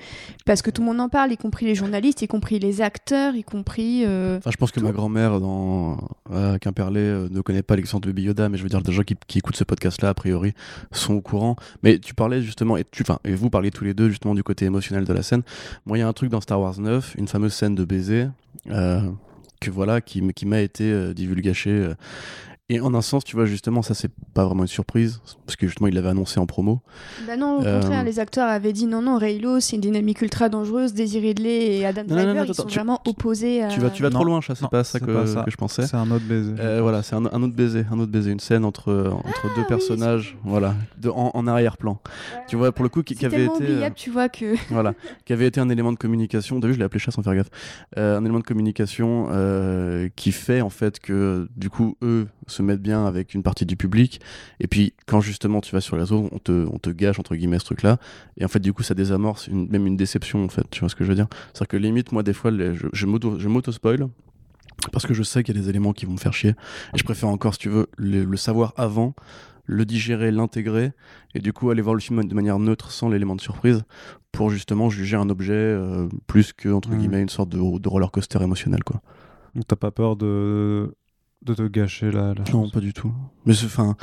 parce 0.46 0.62
que 0.62 0.72
tout 0.72 0.82
le 0.82 0.88
monde 0.88 1.00
en 1.00 1.10
parle, 1.10 1.32
y 1.32 1.38
compris 1.38 1.66
les 1.66 1.76
journalistes, 1.76 2.22
y 2.22 2.28
compris 2.28 2.60
les 2.60 2.82
acteurs, 2.82 3.36
y 3.36 3.44
compris. 3.44 4.04
euh, 4.06 4.38
Enfin, 4.38 4.52
je 4.52 4.58
pense 4.58 4.72
que 4.72 4.80
ma 4.80 4.92
grand-mère 4.92 5.40
dans 5.40 5.98
Quimperlé 6.62 7.02
euh, 7.02 7.28
ne 7.30 7.42
connaît 7.42 7.64
pas 7.64 7.76
l'exemple 7.76 8.08
de 8.08 8.12
Baby 8.12 8.24
Yoda, 8.24 8.50
mais 8.50 8.58
je 8.58 8.64
veux 8.64 8.70
dire, 8.70 8.82
des 8.82 8.92
gens 8.92 9.04
qui, 9.04 9.16
qui 9.28 9.38
écoutent 9.40 9.56
ce 9.56 9.64
podcast-là, 9.64 10.10
a 10.10 10.14
priori, 10.14 10.54
sont 10.92 11.14
au 11.14 11.22
courant. 11.22 11.56
Mais 11.84 12.00
tu 12.00 12.14
parlais 12.14 12.42
justement, 12.42 12.78
et, 12.78 12.86
tu, 12.90 13.04
et 13.26 13.36
vous 13.36 13.50
parliez 13.50 13.72
tous 13.72 13.84
les 13.84 13.94
deux 13.94 14.10
justement 14.10 14.36
du 14.36 14.44
côté 14.44 14.66
émotionnel 14.66 15.06
de 15.06 15.14
la 15.14 15.24
scène. 15.24 15.44
Moi, 15.86 15.98
il 15.98 16.02
y 16.02 16.04
a 16.04 16.08
un 16.08 16.14
truc 16.14 16.30
dans 16.30 16.42
Star 16.42 16.60
Wars 16.60 16.80
9, 16.80 17.16
une 17.18 17.28
fameuse 17.28 17.54
scène 17.54 17.76
de 17.76 17.86
baiser, 17.86 18.28
euh, 18.70 19.02
que 19.60 19.72
voilà, 19.72 20.02
qui, 20.02 20.22
m'a 20.46 20.60
été 20.60 21.14
divulgachée. 21.14 21.94
Et 22.74 22.80
en 22.82 22.94
un 22.94 23.02
sens, 23.02 23.24
tu 23.24 23.36
vois, 23.36 23.46
justement, 23.46 23.82
ça, 23.82 23.94
c'est 23.94 24.12
pas 24.34 24.46
vraiment 24.46 24.64
une 24.64 24.68
surprise, 24.68 25.22
parce 25.46 25.56
que 25.56 25.68
justement, 25.68 25.88
il 25.88 25.94
l'avait 25.96 26.10
annoncé 26.10 26.40
en 26.40 26.46
promo. 26.46 26.82
Bah 27.28 27.38
non, 27.38 27.60
au 27.60 27.64
Euh, 27.64 27.80
contraire, 27.80 28.04
les 28.04 28.20
acteurs 28.20 28.48
avaient 28.48 28.74
dit 28.74 28.86
non, 28.88 29.02
non, 29.02 29.18
Raylo, 29.18 29.60
c'est 29.60 29.76
une 29.76 29.82
dynamique 29.82 30.22
ultra 30.22 30.50
dangereuse. 30.50 30.94
Daisy 30.94 31.20
Ridley 31.20 31.78
et 31.78 31.86
Adam 31.86 32.04
Driver, 32.06 32.34
ils 32.36 32.40
attends, 32.52 32.54
sont 32.54 32.68
tu- 32.68 32.76
vraiment 32.80 33.00
opposés 33.06 33.64
à. 33.64 33.68
Tu 33.68 33.80
vas, 33.80 33.90
tu 33.90 34.02
vas 34.02 34.10
non, 34.10 34.16
trop 34.16 34.26
loin, 34.26 34.40
c'est 34.42 34.60
pas 34.70 34.84
ça, 34.84 35.00
c'est 35.00 35.06
que, 35.06 35.12
pas 35.12 35.28
ça. 35.28 35.44
que 35.44 35.52
je 35.52 35.58
pensais. 35.58 35.86
C'est 35.88 35.96
un 35.98 36.10
autre 36.12 36.26
baiser. 36.26 36.54
Euh, 36.60 36.82
voilà, 36.82 37.04
c'est 37.04 37.16
un, 37.16 37.26
un 37.26 37.44
autre 37.44 37.56
baiser, 37.56 37.86
un 37.92 38.00
autre 38.00 38.12
baiser, 38.12 38.32
une 38.32 38.40
scène 38.40 38.66
entre, 38.66 38.92
entre 39.24 39.44
deux 39.56 39.62
oui, 39.62 39.68
personnages, 39.68 40.36
voilà, 40.44 40.74
de, 40.98 41.10
en, 41.10 41.32
en 41.34 41.48
arrière-plan. 41.48 42.00
Tu 42.48 42.56
vois, 42.56 42.72
pour 42.72 42.84
le 42.84 42.90
coup, 42.90 43.04
qui, 43.04 43.14
avait 43.26 43.46
été, 43.46 43.52
euh, 43.52 43.56
oubliable, 43.74 43.96
tu 43.96 44.10
vois, 44.10 44.30
que. 44.30 44.56
voilà, 44.70 44.94
qui 45.26 45.34
avait 45.34 45.46
été 45.48 45.60
un 45.60 45.70
élément 45.70 45.92
de 45.92 45.98
communication. 45.98 46.60
T'as 46.60 46.68
vu, 46.68 46.74
je 46.74 46.80
l'ai 46.80 46.86
appelé 46.86 47.00
chat 47.00 47.12
sans 47.12 47.22
faire 47.24 47.36
gaffe. 47.36 47.50
Euh, 47.98 48.18
un 48.18 48.22
élément 48.24 48.40
de 48.40 48.44
communication 48.44 49.28
euh, 49.32 50.10
qui 50.16 50.32
fait 50.32 50.62
en 50.62 50.70
fait 50.70 51.00
que 51.00 51.48
du 51.56 51.70
coup 51.70 51.96
eux 52.02 52.28
se 52.48 52.62
mettent 52.64 52.82
bien 52.82 53.06
avec 53.06 53.34
une 53.34 53.44
partie 53.44 53.66
du 53.66 53.76
public. 53.78 54.20
Et 54.60 54.68
puis 54.68 54.94
quand 55.06 55.22
justement 55.22 55.62
tu 55.62 55.74
vas 55.76 55.82
sur 55.82 55.96
les 55.96 56.02
réseaux, 56.04 56.30
on 56.32 56.40
te, 56.40 56.68
on 56.72 56.80
te 56.80 56.90
gâche 56.90 57.20
entre 57.20 57.36
guillemets 57.36 57.60
ce 57.60 57.66
truc-là. 57.66 57.98
Et 58.38 58.46
en 58.46 58.48
fait, 58.48 58.60
du 58.60 58.74
coup, 58.74 58.84
ça 58.84 58.94
désamorce 58.96 59.48
une, 59.48 59.68
même 59.70 59.86
une 59.88 59.98
déception 59.98 60.44
en 60.44 60.50
fait. 60.50 60.66
Tu 60.72 60.80
vois 60.80 60.90
ce 60.90 60.96
que 60.96 61.04
je 61.04 61.10
veux 61.10 61.16
dire? 61.16 61.28
C'est-à-dire 61.54 61.68
que 61.68 61.78
limite, 61.78 62.12
moi, 62.12 62.24
des 62.24 62.34
fois, 62.34 62.52
les- 62.52 62.74
je, 62.76 62.88
je 62.92 63.06
m'auto 63.06 63.38
je 63.40 63.48
m'auto-spoil 63.48 64.08
parce 64.92 65.06
que 65.06 65.14
je 65.14 65.24
sais 65.24 65.44
qu'il 65.44 65.56
y 65.56 65.58
a 65.58 65.62
des 65.62 65.70
éléments 65.70 65.94
qui 65.94 66.06
vont 66.06 66.14
me 66.14 66.18
faire 66.18 66.34
chier. 66.34 66.52
Et 66.94 66.98
je 66.98 67.04
préfère 67.04 67.30
encore, 67.30 67.54
si 67.54 67.60
tu 67.60 67.70
veux, 67.70 67.88
le, 67.98 68.24
le 68.26 68.38
savoir 68.38 68.74
avant, 68.76 69.14
le 69.66 69.86
digérer, 69.86 70.30
l'intégrer, 70.32 70.92
et 71.36 71.40
du 71.40 71.54
coup 71.54 71.70
aller 71.70 71.82
voir 71.82 71.96
le 71.96 72.02
film 72.02 72.24
de 72.26 72.36
manière 72.36 72.60
neutre, 72.60 72.92
sans 72.92 73.08
l'élément 73.08 73.36
de 73.36 73.42
surprise, 73.42 73.84
pour 74.34 74.50
justement 74.50 74.90
juger 74.90 75.16
un 75.16 75.30
objet 75.30 75.54
euh, 75.54 76.10
plus 76.28 76.52
que, 76.52 76.68
entre 76.68 76.90
Mhm. 76.90 76.98
guillemets, 76.98 77.22
une 77.22 77.30
sorte 77.30 77.48
de, 77.50 77.58
de 77.80 77.90
roller 77.90 78.12
coaster 78.12 78.42
émotionnel, 78.44 78.84
quoi. 78.84 79.02
T'as 79.68 79.76
pas 79.78 79.92
peur 79.92 80.16
de, 80.18 80.94
de 81.44 81.54
te 81.54 81.68
gâcher 81.68 82.12
la, 82.12 82.34
la 82.34 82.44
Non, 82.54 82.70
pas 82.70 82.80
du 82.80 82.94
tout. 82.94 83.12
Mais 83.46 83.54
enfin, 83.66 83.96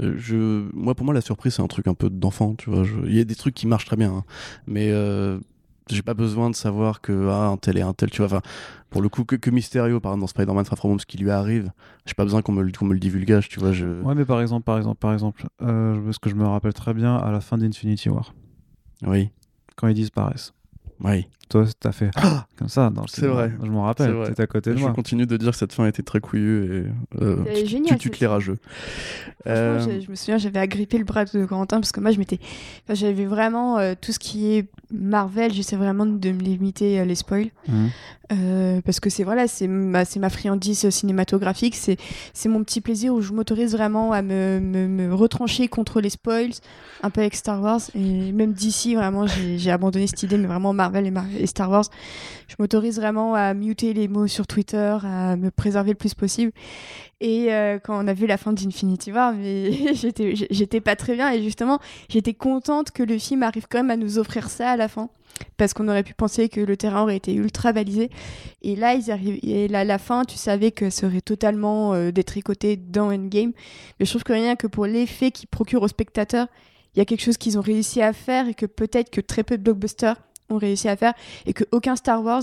euh, 0.00 0.14
je, 0.18 0.68
moi 0.74 0.94
pour 0.94 1.04
moi 1.04 1.14
la 1.14 1.20
surprise 1.20 1.54
c'est 1.54 1.62
un 1.62 1.66
truc 1.68 1.86
un 1.88 1.94
peu 1.94 2.08
d'enfant, 2.10 2.54
tu 2.54 2.70
vois. 2.70 2.84
Il 3.04 3.14
y 3.16 3.20
a 3.20 3.24
des 3.24 3.34
trucs 3.34 3.54
qui 3.54 3.66
marchent 3.66 3.84
très 3.86 3.96
bien, 3.96 4.12
hein. 4.12 4.24
mais 4.66 4.90
euh, 4.90 5.38
j'ai 5.90 6.02
pas 6.02 6.14
besoin 6.14 6.50
de 6.50 6.54
savoir 6.56 7.00
que 7.00 7.28
ah, 7.30 7.46
un 7.48 7.56
tel 7.56 7.78
et 7.78 7.82
un 7.82 7.92
tel, 7.94 8.10
tu 8.10 8.18
vois. 8.18 8.26
Enfin, 8.26 8.42
pour 8.90 9.02
le 9.02 9.08
coup 9.08 9.24
que, 9.24 9.36
que 9.36 9.50
Mysterio 9.50 10.00
par 10.00 10.12
exemple 10.12 10.20
dans 10.22 10.26
Spider-Man 10.26 10.64
Far 10.64 10.78
From 10.78 10.92
Home, 10.92 11.00
ce 11.00 11.06
qui 11.06 11.18
lui 11.18 11.30
arrive, 11.30 11.70
j'ai 12.06 12.14
pas 12.14 12.24
besoin 12.24 12.40
qu'on 12.42 12.52
me, 12.52 12.62
le- 12.62 12.72
qu'on 12.72 12.86
me 12.86 12.94
le 12.94 13.00
divulgage, 13.00 13.48
tu 13.48 13.60
vois. 13.60 13.72
Je... 13.72 14.02
Ouais, 14.02 14.14
mais 14.14 14.24
par 14.24 14.40
exemple, 14.40 14.64
par 14.64 14.78
exemple, 14.78 14.98
par 14.98 15.12
exemple, 15.12 15.46
euh, 15.62 16.00
parce 16.04 16.18
que 16.18 16.30
je 16.30 16.34
me 16.34 16.46
rappelle 16.46 16.72
très 16.74 16.94
bien 16.94 17.16
à 17.16 17.30
la 17.30 17.40
fin 17.40 17.58
d'Infinity 17.58 18.08
War, 18.08 18.34
Oui, 19.06 19.30
quand 19.76 19.88
ils 19.88 19.94
disparaissent. 19.94 20.52
Oui. 21.04 21.26
Toi, 21.48 21.64
t'as 21.80 21.92
fait 21.92 22.10
comme 22.58 22.68
ça 22.68 22.90
dans 22.90 23.00
le 23.00 23.08
C'est 23.08 23.26
vrai. 23.26 23.50
Je 23.62 23.70
m'en 23.70 23.84
rappelle. 23.84 24.14
T'étais 24.26 24.42
à 24.42 24.46
côté 24.46 24.70
de 24.72 24.76
Je 24.76 24.82
moi. 24.82 24.92
continue 24.92 25.24
de 25.24 25.34
dire 25.38 25.52
que 25.52 25.56
cette 25.56 25.72
fin 25.72 25.86
était 25.86 26.02
très 26.02 26.20
couillue 26.20 26.64
et 26.64 27.22
euh, 27.22 27.36
Elle 27.46 27.56
est 27.60 27.64
tu- 27.64 27.96
tu 27.96 28.10
l'écrageux. 28.10 28.58
Euh, 29.46 29.78
Franchement, 29.78 29.94
j'ai- 29.94 30.00
je 30.02 30.10
me 30.10 30.14
souviens, 30.14 30.36
j'avais 30.36 30.58
agrippé 30.58 30.98
le 30.98 31.04
bras 31.04 31.24
de 31.24 31.46
Corentin 31.46 31.78
parce 31.80 31.92
que 31.92 32.00
moi, 32.00 32.10
je 32.10 32.18
m'étais. 32.18 32.38
Enfin, 32.84 32.92
j'avais 32.92 33.24
vraiment 33.24 33.78
euh, 33.78 33.94
tout 33.98 34.12
ce 34.12 34.18
qui 34.18 34.52
est 34.52 34.66
Marvel, 34.92 35.50
j'essaie 35.54 35.76
vraiment 35.76 36.04
de 36.04 36.30
me 36.32 36.40
limiter 36.40 37.00
euh, 37.00 37.04
les 37.06 37.14
spoils. 37.14 37.48
Mhm. 37.66 37.88
Euh, 38.30 38.82
parce 38.84 39.00
que 39.00 39.08
c'est 39.08 39.24
voilà, 39.24 39.48
c'est 39.48 39.66
ma, 39.68 40.04
c'est 40.04 40.20
ma 40.20 40.28
friandise 40.28 40.90
cinématographique, 40.90 41.74
c'est 41.74 41.96
c'est 42.34 42.50
mon 42.50 42.62
petit 42.62 42.82
plaisir 42.82 43.14
où 43.14 43.22
je 43.22 43.32
m'autorise 43.32 43.72
vraiment 43.72 44.12
à 44.12 44.20
me, 44.20 44.60
me, 44.60 44.86
me 44.86 45.14
retrancher 45.14 45.66
contre 45.68 46.02
les 46.02 46.10
spoils, 46.10 46.50
un 47.02 47.08
peu 47.08 47.22
avec 47.22 47.34
Star 47.34 47.62
Wars 47.62 47.80
et 47.94 48.32
même 48.32 48.52
d'ici 48.52 48.94
vraiment 48.94 49.26
j'ai 49.26 49.56
j'ai 49.56 49.70
abandonné 49.70 50.06
cette 50.06 50.22
idée, 50.24 50.36
mais 50.36 50.46
vraiment 50.46 50.74
Marvel 50.74 50.87
et, 50.94 51.10
Mar- 51.10 51.24
et 51.38 51.46
Star 51.46 51.70
Wars, 51.70 51.84
je 52.48 52.54
m'autorise 52.58 52.96
vraiment 52.96 53.34
à 53.34 53.54
muter 53.54 53.92
les 53.94 54.08
mots 54.08 54.26
sur 54.26 54.46
Twitter, 54.46 54.96
à 55.02 55.36
me 55.36 55.50
préserver 55.50 55.90
le 55.90 55.96
plus 55.96 56.14
possible. 56.14 56.52
Et 57.20 57.52
euh, 57.52 57.78
quand 57.82 58.02
on 58.02 58.06
a 58.06 58.12
vu 58.12 58.26
la 58.26 58.36
fin 58.36 58.52
d'Infinity 58.52 59.12
War, 59.12 59.34
j'étais 60.50 60.80
pas 60.80 60.96
très 60.96 61.14
bien 61.14 61.32
et 61.32 61.42
justement 61.42 61.78
j'étais 62.08 62.34
contente 62.34 62.90
que 62.90 63.02
le 63.02 63.18
film 63.18 63.42
arrive 63.42 63.66
quand 63.68 63.78
même 63.78 63.90
à 63.90 63.96
nous 63.96 64.18
offrir 64.18 64.48
ça 64.50 64.70
à 64.70 64.76
la 64.76 64.88
fin 64.88 65.10
parce 65.56 65.72
qu'on 65.72 65.88
aurait 65.88 66.02
pu 66.02 66.14
penser 66.14 66.48
que 66.48 66.60
le 66.60 66.76
terrain 66.76 67.02
aurait 67.02 67.16
été 67.16 67.34
ultra 67.34 67.72
balisé. 67.72 68.10
Et 68.62 68.74
là, 68.74 68.94
ils 68.94 69.10
arrivent. 69.10 69.38
Et 69.42 69.68
là, 69.68 69.84
la 69.84 69.98
fin, 69.98 70.24
tu 70.24 70.36
savais 70.36 70.72
que 70.72 70.90
ça 70.90 71.02
serait 71.02 71.20
totalement 71.20 71.94
euh, 71.94 72.10
détricoté 72.10 72.76
dans 72.76 73.12
Endgame. 73.12 73.52
Mais 73.98 74.06
je 74.06 74.10
trouve 74.10 74.24
que 74.24 74.32
rien 74.32 74.56
que 74.56 74.66
pour 74.66 74.86
l'effet 74.86 75.30
qu'ils 75.30 75.48
procurent 75.48 75.82
aux 75.82 75.88
spectateurs, 75.88 76.48
il 76.94 76.98
y 76.98 77.02
a 77.02 77.04
quelque 77.04 77.22
chose 77.22 77.36
qu'ils 77.36 77.56
ont 77.58 77.62
réussi 77.62 78.02
à 78.02 78.12
faire 78.12 78.48
et 78.48 78.54
que 78.54 78.66
peut-être 78.66 79.10
que 79.10 79.20
très 79.20 79.44
peu 79.44 79.56
de 79.58 79.62
blockbusters 79.62 80.16
ont 80.50 80.58
réussi 80.58 80.88
à 80.88 80.96
faire 80.96 81.14
et 81.46 81.52
que 81.52 81.64
aucun 81.72 81.96
Star 81.96 82.22
Wars 82.22 82.42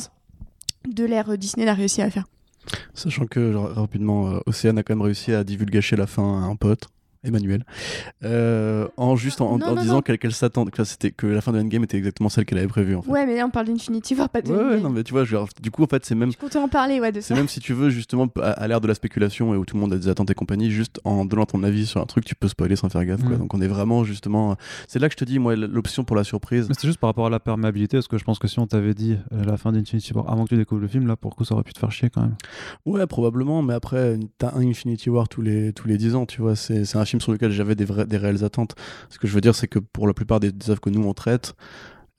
de 0.87 1.03
l'ère 1.03 1.37
Disney 1.37 1.65
n'a 1.65 1.73
réussi 1.73 2.01
à 2.01 2.09
faire. 2.09 2.25
Sachant 2.93 3.25
que, 3.25 3.53
rapidement, 3.53 4.31
euh, 4.31 4.39
Océane 4.45 4.77
a 4.77 4.83
quand 4.83 4.95
même 4.95 5.03
réussi 5.03 5.33
à 5.33 5.43
divulgacher 5.43 5.95
la 5.95 6.07
fin 6.07 6.43
à 6.43 6.45
un 6.45 6.55
pote, 6.55 6.87
Emmanuel, 7.25 7.63
euh, 8.23 8.87
en 8.97 9.15
juste 9.15 9.41
en, 9.41 9.51
en- 9.51 9.57
Non, 9.57 9.67
en 9.67 9.75
non, 9.75 9.81
disant 9.81 10.01
qu'elle 10.01 10.17
qu'elle 10.17 10.33
s'attend, 10.33 10.65
que, 10.65 10.83
c'était- 10.83 11.11
que 11.11 11.27
la 11.27 11.41
fin 11.41 11.51
de 11.51 11.59
Endgame 11.59 11.83
était 11.83 11.97
exactement 11.97 12.29
celle 12.29 12.45
qu'elle 12.45 12.57
avait 12.57 12.67
prévue, 12.67 12.95
en 12.95 13.01
fait. 13.01 13.09
Ouais, 13.11 13.25
mais 13.25 13.35
là, 13.35 13.45
on 13.45 13.49
parle 13.49 13.67
d'Infinity 13.67 14.15
War, 14.15 14.29
pas 14.29 14.41
de 14.41 14.51
Ouais, 14.51 14.57
ouais, 14.63 14.79
non, 14.79 14.89
mais 14.89 15.03
tu 15.03 15.13
vois, 15.13 15.23
genre, 15.25 15.47
du 15.61 15.71
coup, 15.71 15.83
en 15.83 15.87
fait, 15.87 16.05
c'est 16.05 16.15
même, 16.15 16.31
Je 16.31 16.37
comptais 16.37 16.57
en 16.57 16.67
parler, 16.67 16.99
ouais, 16.99 17.11
de 17.11 17.21
c'est 17.21 17.29
ça. 17.29 17.35
même 17.35 17.47
si 17.47 17.59
tu 17.59 17.73
veux, 17.73 17.89
justement, 17.89 18.27
à, 18.41 18.51
à 18.51 18.67
l'ère 18.67 18.81
de 18.81 18.87
la 18.87 18.93
spéculation 18.93 19.53
et 19.53 19.57
où 19.57 19.65
tout 19.65 19.75
le 19.75 19.81
monde 19.81 19.93
a 19.93 19.97
des 19.97 20.07
attentes 20.07 20.29
et 20.29 20.33
compagnie, 20.35 20.71
juste 20.71 20.99
en 21.03 21.25
donnant 21.25 21.45
ton 21.45 21.63
avis 21.63 21.85
sur 21.85 22.01
un 22.01 22.05
truc, 22.05 22.25
tu 22.25 22.35
peux 22.35 22.47
spoiler 22.47 22.75
sans 22.75 22.89
faire 22.89 23.05
gaffe, 23.05 23.23
quoi. 23.23 23.35
Donc, 23.37 23.53
on 23.53 23.61
est 23.61 23.67
vraiment, 23.67 24.03
justement, 24.03 24.55
c'est 24.87 24.99
là 24.99 25.07
que 25.09 25.13
je 25.13 25.17
te 25.17 25.25
dis, 25.25 25.39
moi, 25.39 25.55
l'option 25.55 26.03
pour 26.03 26.15
la 26.15 26.23
surprise, 26.23 26.67
Mais 26.69 26.75
c'est 26.77 26.87
juste 26.87 26.99
par 26.99 27.09
rapport 27.09 27.27
à 27.27 27.29
la 27.29 27.39
perméabilité, 27.39 27.97
parce 27.97 28.07
que 28.07 28.17
je 28.17 28.23
pense 28.23 28.39
que 28.39 28.47
si 28.47 28.59
on 28.59 28.67
t'avait 28.67 28.93
dit 28.93 29.17
euh, 29.33 29.43
la 29.43 29.57
fin 29.57 29.71
d'Infinity 29.71 30.13
War 30.13 30.29
avant 30.31 30.43
que 30.43 30.49
tu 30.49 30.57
découvres 30.57 30.81
le 30.81 30.87
film, 30.87 31.07
là, 31.07 31.15
pour 31.15 31.31
le 31.31 31.35
coup, 31.35 31.43
ça 31.45 31.53
aurait 31.55 31.63
pu 31.63 31.73
te 31.73 31.79
faire 31.79 31.91
chier 31.91 32.09
quand 32.09 32.21
même. 32.21 32.35
Ouais, 32.85 33.05
probablement, 33.07 33.61
mais 33.61 33.73
après, 33.73 34.17
t'as 34.37 34.53
un 34.55 34.61
Infinity 34.67 35.09
War 35.09 35.27
tous 35.27 35.41
les, 35.41 35.73
tous 35.73 35.87
les 35.87 35.97
10 35.97 36.15
ans, 36.15 36.25
tu 36.25 36.41
vois. 36.41 36.55
C'est 36.55 36.85
c'est 36.85 36.97
un 36.97 37.05
film 37.05 37.14
sur 37.21 37.31
lequel 37.31 37.51
j'avais 37.51 37.75
des, 37.75 37.85
vrais- 37.85 38.05
des 38.05 38.17
réelles 38.17 38.43
attentes. 38.43 38.75
Ce 39.09 39.19
que 39.19 39.27
je 39.27 39.33
veux 39.33 39.41
dire, 39.41 39.55
c'est 39.55 39.67
que 39.67 39.79
pour 39.79 40.07
la 40.07 40.13
plupart 40.13 40.39
des, 40.39 40.51
des 40.51 40.69
œuvres 40.69 40.81
que 40.81 40.89
nous 40.89 41.03
on 41.03 41.13
traite, 41.13 41.55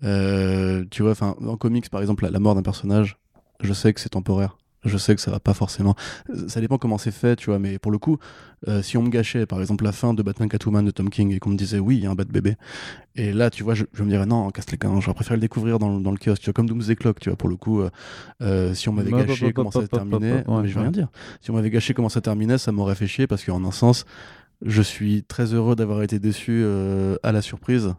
euh, 0.05 0.85
tu 0.91 1.03
vois, 1.03 1.13
enfin, 1.13 1.37
en 1.47 1.57
comics, 1.57 1.89
par 1.91 2.01
exemple, 2.01 2.25
la, 2.25 2.31
la 2.31 2.39
mort 2.39 2.55
d'un 2.55 2.63
personnage, 2.63 3.17
je 3.63 3.73
sais 3.73 3.93
que 3.93 4.01
c'est 4.01 4.11
temporaire. 4.11 4.59
Je 4.85 4.99
sais 4.99 5.17
que 5.17 5.21
ça 5.21 5.33
va 5.33 5.41
pas 5.41 5.55
forcément. 5.55 5.97
Ça 6.47 6.61
dépend 6.61 6.79
comment 6.79 6.97
c'est 6.99 7.11
fait, 7.11 7.35
tu 7.35 7.47
vois, 7.47 7.59
mais 7.59 7.77
pour 7.77 7.91
le 7.91 7.99
coup, 7.99 8.19
euh, 8.69 8.83
si 8.83 8.97
on 8.97 9.03
me 9.03 9.09
gâchait, 9.09 9.45
par 9.45 9.61
exemple, 9.61 9.83
la 9.83 9.91
fin 9.91 10.15
de 10.15 10.23
Batman 10.23 10.49
Catwoman 10.49 10.85
de 10.85 10.93
Tom 10.93 11.11
King 11.11 11.33
et 11.35 11.41
qu'on 11.41 11.51
me 11.51 11.57
disait 11.57 11.81
oui, 11.81 11.97
il 11.97 12.05
y 12.05 12.07
a 12.07 12.11
un 12.11 12.15
bat 12.15 12.23
bébé, 12.25 12.55
et 13.17 13.33
là, 13.33 13.51
tu 13.51 13.65
vois, 13.65 13.75
je, 13.75 13.85
je 13.95 14.05
me 14.05 14.11
dirais 14.11 14.27
non, 14.27 14.49
casse 14.51 14.71
les 14.71 14.79
canons, 14.79 15.01
j'aurais 15.01 15.17
préféré 15.17 15.37
le 15.37 15.41
découvrir 15.41 15.81
dans, 15.81 15.97
le- 15.97 16.03
dans 16.03 16.13
le 16.13 16.19
chaos, 16.19 16.37
tu 16.37 16.45
vois, 16.45 16.53
comme 16.53 16.69
Doomsday 16.69 16.95
Clock, 16.95 17.19
tu 17.19 17.31
vois, 17.31 17.37
pour 17.37 17.49
le 17.49 17.57
coup, 17.57 17.81
euh, 17.81 17.91
euh, 18.43 18.75
si 18.75 18.89
on 18.89 18.93
m'avait 18.93 19.11
Hop, 19.13 19.15
hop, 19.23 19.27
gâché 19.29 19.47
hop, 19.47 19.55
comment 19.55 19.71
ça 19.73 19.81
terminait, 19.89 20.45
je 20.69 20.75
vais 20.75 20.81
rien 20.83 20.91
dire. 20.93 21.09
Si 21.41 21.51
on 21.51 21.55
m'avait 21.55 21.71
gâché 21.71 21.93
comment 21.95 22.09
ça 22.11 22.21
terminait, 22.21 22.59
ça 22.59 22.71
m'aurait 22.71 22.95
fait 22.95 23.09
chier 23.09 23.27
parce 23.27 23.45
qu'en 23.45 23.65
un 23.65 23.73
sens, 23.73 24.05
je 24.65 24.83
suis 24.83 25.23
très 25.25 25.53
heureux 25.55 25.77
d'avoir 25.77 26.03
été 26.03 26.19
déçu 26.19 26.63
euh, 26.65 27.17
à 27.23 27.33
la 27.33 27.43
surprise. 27.43 27.95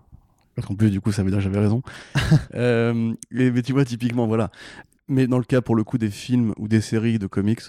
Parce 0.55 0.67
qu'en 0.67 0.75
plus, 0.75 0.89
du 0.89 0.99
coup, 1.01 1.11
ça 1.11 1.21
veut 1.23 1.29
dire 1.29 1.37
que 1.39 1.43
j'avais 1.43 1.59
raison. 1.59 1.81
Euh, 2.55 3.13
et- 3.35 3.51
mais 3.51 3.61
tu 3.61 3.73
vois, 3.73 3.85
typiquement, 3.85 4.25
voilà. 4.27 4.49
Mais 5.07 5.27
dans 5.27 5.37
le 5.37 5.43
cas, 5.43 5.61
pour 5.61 5.75
le 5.75 5.83
coup, 5.83 5.97
des 5.97 6.09
films 6.09 6.53
ou 6.57 6.67
des 6.67 6.81
séries 6.81 7.19
de 7.19 7.27
comics, 7.27 7.61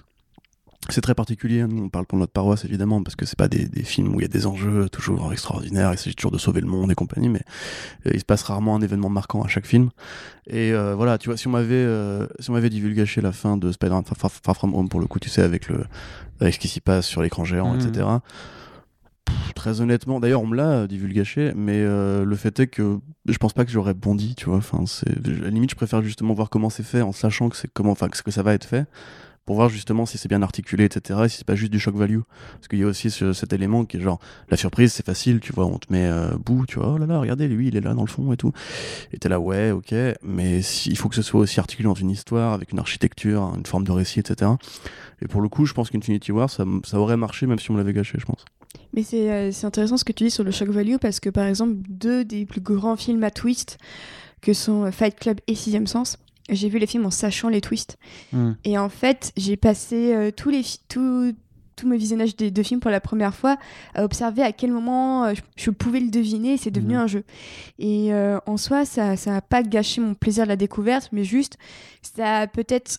c'est 0.88 1.01
très 1.03 1.14
particulier. 1.14 1.64
Nous, 1.66 1.85
on 1.85 1.88
parle 1.90 2.07
pour 2.07 2.18
notre 2.18 2.33
paroisse, 2.33 2.64
évidemment, 2.64 3.03
parce 3.03 3.14
que 3.14 3.27
c'est 3.27 3.37
pas 3.38 3.48
des, 3.48 3.66
des 3.66 3.83
films 3.83 4.14
où 4.14 4.20
il 4.20 4.22
y 4.22 4.24
a 4.24 4.29
des 4.29 4.46
enjeux 4.46 4.88
toujours 4.88 5.31
extraordinaires, 5.33 5.92
il 5.92 5.98
s'agit 5.98 6.16
toujours 6.16 6.31
de 6.31 6.38
sauver 6.38 6.61
le 6.62 6.66
monde 6.66 6.90
et 6.90 6.94
compagnie, 6.94 7.29
mais 7.29 7.42
euh, 8.07 8.11
il 8.14 8.20
se 8.20 8.24
passe 8.24 8.42
rarement 8.42 8.74
un 8.77 8.81
événement 8.81 9.11
marquant 9.11 9.42
à 9.42 9.48
chaque 9.48 9.66
film. 9.66 9.90
Et 10.46 10.72
euh, 10.72 10.94
voilà, 10.94 11.18
tu 11.18 11.29
vois, 11.29 11.37
si 11.37 11.46
on 11.46 11.51
m'avait 11.51 11.74
euh, 11.74 12.27
si 12.40 12.48
on 12.48 12.55
m'avait 12.55 12.70
divulgaché 12.70 13.20
la 13.20 13.33
fin 13.33 13.57
de 13.59 13.70
Spider-Man 13.70 14.05
Far, 14.16 14.57
From 14.57 14.74
Home, 14.74 14.88
pour 14.88 15.01
le 15.01 15.07
coup, 15.07 15.18
tu 15.18 15.29
sais, 15.29 15.42
avec, 15.42 15.68
le, 15.68 15.85
avec 16.40 16.55
ce 16.55 16.59
qui 16.59 16.68
s'y 16.68 16.81
passe 16.81 17.07
sur 17.07 17.22
l'écran 17.22 17.44
géant, 17.44 17.74
Mhm. 17.74 17.81
etc. 17.88 18.07
Très 19.54 19.80
honnêtement, 19.80 20.20
d'ailleurs 20.20 20.42
on 20.42 20.46
me 20.46 20.56
l'a 20.56 20.86
divulgaché, 20.86 21.52
mais 21.56 21.80
euh, 21.80 22.24
le 22.24 22.36
fait 22.36 22.58
est 22.60 22.66
que 22.68 22.98
je 23.26 23.36
pense 23.38 23.52
pas 23.52 23.64
que 23.64 23.70
j'aurais 23.70 23.94
bondi, 23.94 24.34
tu 24.36 24.46
vois. 24.46 24.56
Enfin, 24.58 24.84
c'est 24.86 25.08
à 25.10 25.42
la 25.42 25.50
limite, 25.50 25.70
je 25.70 25.74
préfère 25.76 26.00
justement 26.02 26.32
voir 26.32 26.48
comment 26.48 26.70
c'est 26.70 26.84
fait 26.84 27.02
en 27.02 27.12
sachant 27.12 27.48
que 27.48 27.56
c'est 27.56 27.68
comment, 27.72 27.90
enfin, 27.92 28.08
que 28.08 28.30
ça 28.30 28.42
va 28.42 28.54
être 28.54 28.64
fait, 28.64 28.86
pour 29.44 29.56
voir 29.56 29.68
justement 29.68 30.06
si 30.06 30.16
c'est 30.16 30.28
bien 30.28 30.42
articulé, 30.42 30.84
etc. 30.84 31.20
Et 31.24 31.28
si 31.28 31.38
c'est 31.38 31.46
pas 31.46 31.56
juste 31.56 31.72
du 31.72 31.80
shock 31.80 31.96
value, 31.96 32.20
parce 32.54 32.68
qu'il 32.68 32.78
y 32.78 32.84
a 32.84 32.86
aussi 32.86 33.10
ce- 33.10 33.32
cet 33.32 33.52
élément 33.52 33.84
qui 33.84 33.96
est 33.96 34.00
genre 34.00 34.20
la 34.48 34.56
surprise, 34.56 34.92
c'est 34.92 35.04
facile, 35.04 35.40
tu 35.40 35.52
vois. 35.52 35.66
On 35.66 35.78
te 35.78 35.92
met 35.92 36.06
euh, 36.06 36.28
bout, 36.38 36.64
tu 36.66 36.78
vois. 36.78 36.92
Oh 36.94 36.98
là 36.98 37.06
là, 37.06 37.18
regardez, 37.18 37.48
lui, 37.48 37.68
il 37.68 37.76
est 37.76 37.80
là 37.80 37.94
dans 37.94 38.02
le 38.02 38.08
fond 38.08 38.32
et 38.32 38.36
tout. 38.36 38.52
Et 39.12 39.18
t'es 39.18 39.28
là, 39.28 39.40
ouais, 39.40 39.72
ok, 39.72 39.92
mais 40.22 40.62
si- 40.62 40.90
il 40.90 40.96
faut 40.96 41.08
que 41.08 41.16
ce 41.16 41.22
soit 41.22 41.40
aussi 41.40 41.58
articulé 41.60 41.88
dans 41.88 41.94
une 41.94 42.10
histoire, 42.10 42.52
avec 42.52 42.72
une 42.72 42.78
architecture, 42.78 43.52
une 43.56 43.66
forme 43.66 43.84
de 43.84 43.92
récit, 43.92 44.20
etc. 44.20 44.52
Et 45.20 45.26
pour 45.26 45.40
le 45.40 45.48
coup, 45.48 45.66
je 45.66 45.74
pense 45.74 45.90
qu'Infinity 45.90 46.30
War, 46.32 46.48
ça, 46.48 46.64
ça 46.84 46.98
aurait 47.00 47.16
marché 47.16 47.46
même 47.46 47.58
si 47.58 47.70
on 47.70 47.74
me 47.74 47.78
l'avait 47.78 47.92
gâché, 47.94 48.18
je 48.20 48.24
pense. 48.26 48.44
Mais 48.92 49.02
c'est 49.02 49.31
euh, 49.31 49.52
c'est 49.52 49.66
intéressant 49.66 49.96
ce 49.96 50.04
que 50.04 50.12
tu 50.12 50.24
dis 50.24 50.31
sur 50.31 50.44
le 50.44 50.50
shock 50.50 50.68
value 50.68 50.96
parce 51.00 51.20
que 51.20 51.31
par 51.31 51.46
exemple, 51.46 51.74
deux 51.88 52.24
des 52.24 52.46
plus 52.46 52.61
grands 52.61 52.96
films 52.96 53.24
à 53.24 53.31
twist 53.31 53.78
que 54.40 54.52
sont 54.52 54.85
euh, 54.85 54.90
Fight 54.90 55.18
Club 55.18 55.40
et 55.46 55.54
Sixième 55.54 55.87
Sens, 55.87 56.16
j'ai 56.48 56.68
vu 56.68 56.78
les 56.78 56.87
films 56.87 57.04
en 57.07 57.11
sachant 57.11 57.48
les 57.48 57.61
twists. 57.61 57.98
Hmm. 58.33 58.52
Et 58.64 58.78
en 58.78 58.88
fait, 58.88 59.33
j'ai 59.37 59.57
passé 59.57 60.14
euh, 60.14 60.31
tous 60.31 60.48
les 60.50 60.62
tout, 60.88 61.35
tout 61.76 61.87
mes 61.88 61.96
visionnages 61.98 62.37
des 62.37 62.50
deux 62.50 62.62
films 62.62 62.81
pour 62.81 62.90
la 62.90 63.00
première 63.00 63.35
fois 63.35 63.57
à 63.94 64.04
observer 64.04 64.42
à 64.42 64.52
quel 64.52 64.72
moment 64.72 65.24
euh, 65.24 65.35
je, 65.35 65.42
je 65.57 65.70
pouvais 65.70 66.00
le 66.00 66.11
deviner 66.11 66.54
et 66.54 66.57
c'est 66.57 66.70
devenu 66.70 66.94
Mhm. 66.94 67.00
un 67.00 67.07
jeu. 67.07 67.24
Et 67.78 68.11
en 68.46 68.57
soi, 68.57 68.85
ça 68.85 69.16
ça 69.16 69.33
n'a 69.33 69.42
pas 69.42 69.62
gâché 69.62 70.00
mon 70.00 70.14
plaisir 70.14 70.44
de 70.44 70.48
la 70.48 70.57
découverte, 70.57 71.11
mais 71.12 71.24
juste, 71.24 71.59
ça 72.02 72.38
a 72.40 72.46
peut-être 72.46 72.98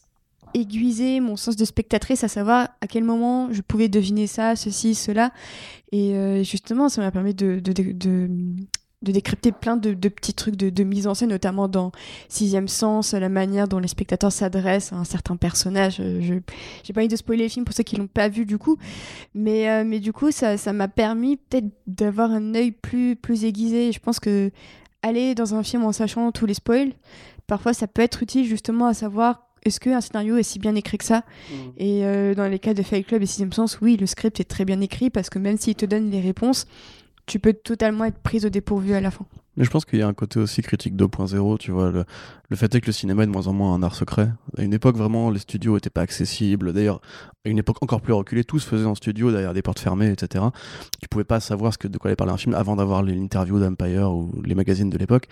aiguisé 0.53 1.19
mon 1.19 1.35
sens 1.35 1.55
de 1.55 1.65
spectatrice 1.65 2.23
à 2.23 2.27
savoir 2.27 2.69
à 2.81 2.87
quel 2.87 3.03
moment 3.03 3.51
je 3.51 3.61
pouvais 3.61 3.89
deviner 3.89 4.27
ça, 4.27 4.55
ceci, 4.55 4.95
cela. 4.95 5.31
Et 5.91 6.15
euh, 6.15 6.43
justement, 6.43 6.89
ça 6.89 7.01
m'a 7.01 7.11
permis 7.11 7.33
de, 7.33 7.59
de, 7.59 7.71
de, 7.73 8.29
décrypter 9.01 9.51
plein 9.51 9.77
de, 9.77 9.93
de 9.93 10.09
petits 10.09 10.33
trucs 10.33 10.55
de, 10.55 10.69
de 10.69 10.83
mise 10.83 11.07
en 11.07 11.13
scène, 11.13 11.29
notamment 11.29 11.67
dans 11.67 11.91
Sixième 12.27 12.67
Sens, 12.67 13.13
la 13.13 13.29
manière 13.29 13.67
dont 13.67 13.79
les 13.79 13.87
spectateurs 13.87 14.31
s'adressent 14.31 14.93
à 14.93 14.97
un 14.97 15.03
certain 15.03 15.35
personnage. 15.35 15.97
Euh, 15.99 16.19
Je 16.21 16.35
j'ai 16.83 16.93
pas 16.93 17.01
envie 17.01 17.07
de 17.07 17.15
spoiler 17.15 17.43
le 17.43 17.49
film 17.49 17.65
pour 17.65 17.73
ceux 17.73 17.83
qui 17.83 17.95
l'ont 17.95 18.07
pas 18.07 18.29
vu 18.29 18.45
du 18.45 18.57
coup, 18.57 18.77
mais, 19.33 19.69
euh, 19.69 19.83
mais 19.85 19.99
du 19.99 20.13
coup, 20.13 20.31
ça 20.31 20.57
ça 20.57 20.73
m'a 20.73 20.87
permis 20.87 21.37
peut-être 21.37 21.67
d'avoir 21.87 22.31
un 22.31 22.53
œil 22.55 22.71
plus, 22.71 23.15
plus 23.15 23.45
aiguisé. 23.45 23.89
Et 23.89 23.91
je 23.91 23.99
pense 23.99 24.19
que 24.19 24.51
aller 25.01 25.35
dans 25.35 25.55
un 25.55 25.63
film 25.63 25.83
en 25.85 25.91
sachant 25.91 26.31
tous 26.31 26.45
les 26.45 26.53
spoils, 26.53 26.93
parfois 27.47 27.73
ça 27.73 27.87
peut 27.87 28.01
être 28.01 28.21
utile 28.23 28.45
justement 28.45 28.85
à 28.87 28.93
savoir 28.93 29.48
est-ce 29.63 29.79
qu'un 29.79 30.01
scénario 30.01 30.37
est 30.37 30.43
si 30.43 30.59
bien 30.59 30.75
écrit 30.75 30.97
que 30.97 31.05
ça 31.05 31.23
Et 31.77 32.05
euh, 32.05 32.33
dans 32.33 32.47
les 32.47 32.59
cas 32.59 32.73
de 32.73 32.83
Fight 32.83 33.05
Club 33.05 33.21
et 33.21 33.25
Sixième 33.25 33.53
Sens, 33.53 33.79
oui, 33.81 33.97
le 33.97 34.05
script 34.05 34.39
est 34.39 34.45
très 34.45 34.65
bien 34.65 34.81
écrit 34.81 35.09
parce 35.09 35.29
que 35.29 35.39
même 35.39 35.57
s'il 35.57 35.75
te 35.75 35.85
donne 35.85 36.09
les 36.09 36.21
réponses, 36.21 36.65
tu 37.25 37.39
peux 37.39 37.53
totalement 37.53 38.05
être 38.05 38.19
prise 38.19 38.45
au 38.45 38.49
dépourvu 38.49 38.93
à 38.93 39.01
la 39.01 39.11
fin. 39.11 39.25
Mais 39.57 39.65
je 39.65 39.69
pense 39.69 39.85
qu'il 39.85 39.99
y 39.99 40.01
a 40.01 40.07
un 40.07 40.13
côté 40.13 40.39
aussi 40.39 40.61
critique 40.61 40.95
2.0, 40.95 41.57
tu 41.57 41.71
vois. 41.71 41.91
Le, 41.91 42.05
le, 42.49 42.55
fait 42.55 42.73
est 42.75 42.81
que 42.81 42.87
le 42.87 42.91
cinéma 42.91 43.23
est 43.23 43.25
de 43.25 43.31
moins 43.31 43.47
en 43.47 43.53
moins 43.53 43.73
un 43.73 43.83
art 43.83 43.95
secret. 43.95 44.31
À 44.57 44.61
une 44.61 44.73
époque, 44.73 44.95
vraiment, 44.95 45.29
les 45.29 45.39
studios 45.39 45.75
n'étaient 45.75 45.89
pas 45.89 46.01
accessibles. 46.01 46.71
D'ailleurs, 46.73 47.01
à 47.45 47.49
une 47.49 47.57
époque 47.57 47.77
encore 47.81 48.01
plus 48.01 48.11
reculée, 48.13 48.43
tout 48.43 48.59
se 48.59 48.67
faisait 48.67 48.85
en 48.85 48.95
studio, 48.95 49.31
derrière 49.31 49.53
des 49.53 49.61
portes 49.61 49.79
fermées, 49.79 50.11
etc. 50.11 50.43
Tu 51.01 51.07
pouvais 51.07 51.23
pas 51.23 51.39
savoir 51.39 51.73
ce 51.73 51.77
que, 51.77 51.87
de 51.87 51.97
quoi 51.97 52.09
allait 52.09 52.15
parler 52.15 52.33
un 52.33 52.37
film 52.37 52.53
avant 52.53 52.75
d'avoir 52.75 53.01
l'interview 53.01 53.59
d'Empire 53.59 54.11
ou 54.11 54.29
les 54.43 54.55
magazines 54.55 54.89
de 54.89 54.97
l'époque. 54.97 55.27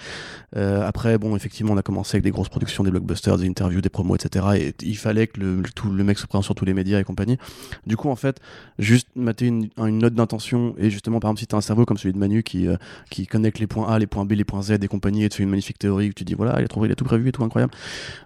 Euh, 0.56 0.88
après, 0.88 1.17
bon, 1.17 1.36
effectivement, 1.36 1.73
on 1.73 1.77
a 1.77 1.82
commencé 1.82 2.15
avec 2.15 2.23
des 2.23 2.32
grosses 2.32 2.49
productions, 2.49 2.84
des 2.84 2.91
blockbusters, 2.91 3.38
des 3.38 3.47
interviews, 3.47 3.82
des 3.82 3.89
promos, 3.89 4.15
etc. 4.15 4.45
Et 4.56 4.73
il 4.84 4.97
fallait 4.97 5.27
que 5.27 5.39
le, 5.39 5.63
tout, 5.75 5.91
le 5.91 6.03
mec 6.03 6.17
se 6.17 6.25
présente 6.27 6.45
sur 6.45 6.56
tous 6.56 6.65
les 6.65 6.73
médias 6.73 6.99
et 6.99 7.03
compagnie. 7.03 7.38
Du 7.86 7.97
coup, 7.97 8.10
en 8.10 8.15
fait, 8.15 8.39
juste 8.80 9.10
mater 9.15 9.47
une, 9.47 9.69
une 9.77 9.97
note 9.97 10.13
d'intention 10.13 10.75
et 10.77 10.89
justement, 10.89 11.19
par 11.19 11.30
exemple, 11.30 11.41
si 11.41 11.47
tu 11.47 11.56
as 11.56 11.58
un 11.58 11.62
cerveau 11.62 11.86
comme 11.86 11.97
celui 11.97 12.13
de 12.13 12.19
Manu 12.19 12.41
qui, 12.43 12.67
euh, 12.67 12.77
qui 13.10 13.27
connecte 13.27 13.60
les 13.60 13.67
points 13.67 13.88
A, 13.89 13.99
les 13.99 14.07
points 14.08 14.26
B, 14.26 14.34
les 14.34 14.43
points 14.43 14.62
Z 14.62 14.72
et 14.82 14.88
compagnie 14.88 15.24
et 15.24 15.30
te 15.30 15.36
fait 15.36 15.43
une 15.43 15.50
magnifique 15.50 15.80
théorie 15.80 16.10
où 16.10 16.13
tu 16.13 16.24
dis 16.24 16.34
voilà, 16.34 16.60
il 16.60 16.65
a, 16.65 16.67
trouvé, 16.67 16.88
il 16.88 16.91
a 16.91 16.96
tout 16.96 17.06
prévu 17.06 17.30
et 17.30 17.32
tout 17.32 17.43
incroyable. 17.43 17.74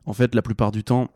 En 0.05 0.13
fait, 0.13 0.35
la 0.35 0.41
plupart 0.41 0.71
du 0.71 0.83
temps, 0.83 1.09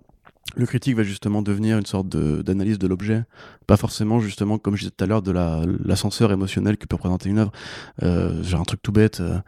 le 0.56 0.66
critique 0.66 0.96
va 0.96 1.04
justement 1.04 1.42
devenir 1.42 1.78
une 1.78 1.86
sorte 1.86 2.08
d'analyse 2.08 2.78
de, 2.78 2.88
l'objet, 2.88 3.24
pas 3.66 3.78
forcément 3.78 4.20
justement 4.20 4.58
comme 4.58 4.76
je 4.76 4.82
disais 4.82 4.92
tout 4.96 5.04
à 5.04 5.08
l'heure 5.08 5.22
de 5.22 5.32
l'ascenseur 5.84 6.32
émotionnel 6.32 6.78
que 6.78 6.86
peut 6.86 6.96
représenter 6.96 7.30
une 7.30 7.40
œuvre. 7.40 7.52
Euh, 8.04 8.44
J'ai 8.44 8.56
un 8.56 8.64
truc 8.64 8.82
tout 8.82 8.92
bête, 8.92 9.22
euh, 9.22 9.40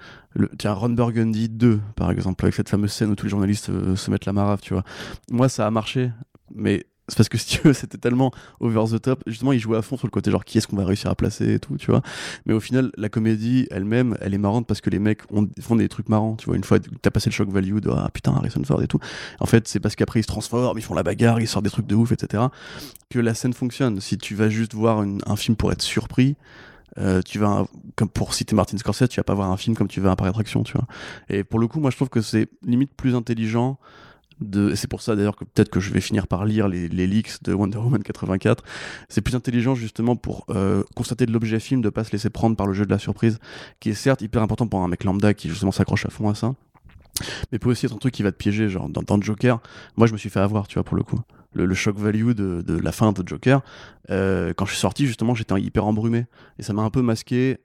tiens 0.58 0.74
Ron 0.74 0.90
Burgundy 0.90 1.50
2 1.50 1.80
par 1.96 2.12
exemple, 2.12 2.44
avec 2.44 2.56
cette 2.56 2.70
fameuse 2.70 2.92
scène 2.92 3.12
où 3.12 3.16
tous 3.16 3.26
les 3.26 3.30
journalistes 3.30 3.70
euh, 3.70 3.96
se 3.96 4.10
mettent 4.10 4.26
la 4.26 4.34
marave, 4.34 4.60
tu 4.62 4.74
vois. 4.74 4.84
Moi 5.30 5.50
ça 5.50 5.68
a 5.68 5.72
marché, 5.72 6.12
mais 6.54 6.86
c'est 7.08 7.18
parce 7.18 7.30
que 7.30 7.38
si 7.38 7.48
tu 7.48 7.68
veux, 7.68 7.74
c'était 7.74 7.98
tellement 7.98 8.32
over 8.60 8.84
the 8.92 9.02
top. 9.02 9.24
Justement, 9.28 9.54
il 9.54 9.60
jouait 9.60 9.78
à 9.78 9.82
fond 9.82 9.98
sur 9.98 10.08
le 10.08 10.12
côté 10.12 10.30
genre 10.32 10.44
qui 10.44 10.58
est-ce 10.58 10.68
qu'on 10.68 10.76
va 10.76 10.86
réussir 10.86 11.10
à 11.10 11.16
placer 11.16 11.54
et 11.54 11.60
tout, 11.60 11.78
tu 11.78 11.90
vois. 11.90 12.02
Mais 12.46 12.54
au 12.54 12.60
final, 12.60 12.92
la 12.98 13.10
comédie 13.10 13.68
elle-même, 13.72 14.18
elle 14.22 14.34
est 14.34 14.40
marrante 14.40 14.68
parce 14.68 14.82
que 14.82 14.90
les 14.90 15.00
mecs 15.00 15.22
font 15.62 15.76
des 15.76 15.88
trucs 15.88 16.10
marrants, 16.10 16.36
tu 16.36 16.48
vois. 16.48 16.56
Une 16.56 16.64
fois, 16.64 16.80
t'as 17.02 17.12
passé 17.12 17.30
le 17.30 17.34
shock 17.34 17.50
value 17.50 17.80
de 17.80 17.90
ah 17.90 18.10
putain, 18.14 18.34
Harrison 18.34 18.64
Ford 18.64 18.82
et 18.82 18.88
tout. 18.88 19.00
En 19.40 19.46
fait, 19.46 19.68
c'est 19.68 19.80
parce 19.80 19.96
qu'après 19.96 20.20
ils 20.20 20.24
se 20.24 20.28
transforment, 20.28 20.78
ils 20.78 20.84
font 20.84 20.96
la 20.96 21.04
bagarre, 21.04 21.40
ils 21.40 21.48
sortent 21.48 21.66
des 21.66 21.72
trucs 21.72 21.88
de 21.88 21.96
ouf, 21.96 22.12
etc. 22.12 22.44
Que 23.10 23.20
la 23.20 23.34
scène 23.34 23.54
fonctionne. 23.54 24.02
Si 24.02 24.18
tu 24.18 24.36
vas 24.36 24.50
juste 24.50 24.74
voir 24.74 25.00
un 25.00 25.36
film 25.36 25.56
pour 25.56 25.72
être 25.72 25.82
surpris, 25.82 26.36
euh, 27.00 27.22
tu 27.22 27.38
vas 27.38 27.66
comme 27.96 28.10
pour 28.10 28.34
citer 28.34 28.56
Martin 28.56 28.78
Scorsese, 28.78 29.10
tu 29.10 29.20
vas 29.20 29.24
pas 29.24 29.34
voir 29.34 29.52
un 29.52 29.58
film 29.58 29.76
comme 29.76 29.88
tu 29.88 30.02
vas 30.02 30.12
un 30.12 30.16
parc 30.16 30.30
d'attraction, 30.30 30.64
tu 30.64 30.74
vois. 30.74 30.88
Et 31.30 31.44
pour 31.44 31.60
le 31.60 31.68
coup, 31.68 31.80
moi 31.80 31.92
je 31.92 31.96
trouve 31.96 32.10
que 32.10 32.22
c'est 32.22 32.50
limite 32.64 32.92
plus 32.96 33.16
intelligent 33.16 33.78
c'est 34.76 34.88
pour 34.88 35.02
ça 35.02 35.16
d'ailleurs 35.16 35.36
que 35.36 35.46
peut-être 35.46 35.70
que 35.70 35.80
je 35.80 35.92
vais 35.92 36.02
finir 36.02 36.28
par 36.28 36.46
lire 36.46 36.68
les, 36.68 36.88
les 36.90 37.08
leaks 37.08 37.44
de 37.44 37.54
Wonder 37.54 37.78
Woman 37.78 38.04
84. 38.04 38.64
C'est 39.10 39.22
plus 39.22 39.36
intelligent 39.36 39.76
justement 39.76 40.16
pour 40.16 40.46
euh, 40.50 40.84
constater 40.96 41.26
de 41.26 41.32
l'objet 41.32 41.60
film, 41.60 41.82
de 41.82 41.90
pas 41.90 42.04
se 42.04 42.12
laisser 42.12 42.30
prendre 42.30 42.56
par 42.56 42.68
le 42.68 42.74
jeu 42.74 42.86
de 42.86 42.92
la 42.92 43.00
surprise, 43.00 43.40
qui 43.80 43.90
est 43.90 43.96
certes 43.96 44.22
hyper 44.22 44.42
important 44.42 44.68
pour 44.68 44.82
un 44.82 44.88
mec 44.88 45.04
lambda 45.04 45.34
qui 45.34 45.50
justement 45.50 45.72
s'accroche 45.72 46.06
à 46.06 46.10
fond 46.10 46.30
à 46.30 46.36
ça, 46.36 46.54
mais 47.52 47.60
peut 47.60 47.70
aussi 47.70 47.86
être 47.86 47.96
un 47.96 47.98
truc 47.98 48.14
qui 48.14 48.24
va 48.24 48.32
te 48.32 48.38
piéger, 48.38 48.70
genre 48.70 48.90
dans, 48.90 49.02
dans 49.02 49.22
Joker. 49.22 49.60
Moi, 49.96 50.08
je 50.08 50.14
me 50.14 50.18
suis 50.18 50.30
fait 50.30 50.40
avoir, 50.40 50.68
tu 50.68 50.76
vois, 50.76 50.84
pour 50.84 50.98
le 50.98 51.04
coup. 51.04 51.20
Le, 51.54 51.66
le 51.66 51.76
shock 51.76 51.98
value 51.98 52.32
de, 52.32 52.62
de, 52.62 52.78
la 52.78 52.92
fin 52.92 53.12
de 53.12 53.28
Joker, 53.28 53.62
euh, 54.12 54.54
quand 54.56 54.66
je 54.66 54.72
suis 54.72 54.80
sorti, 54.80 55.08
justement, 55.08 55.34
j'étais 55.34 55.60
hyper 55.60 55.86
embrumé. 55.86 56.26
Et 56.60 56.64
ça 56.64 56.74
m'a 56.74 56.84
un 56.84 56.90
peu 56.90 57.02
masqué 57.02 57.60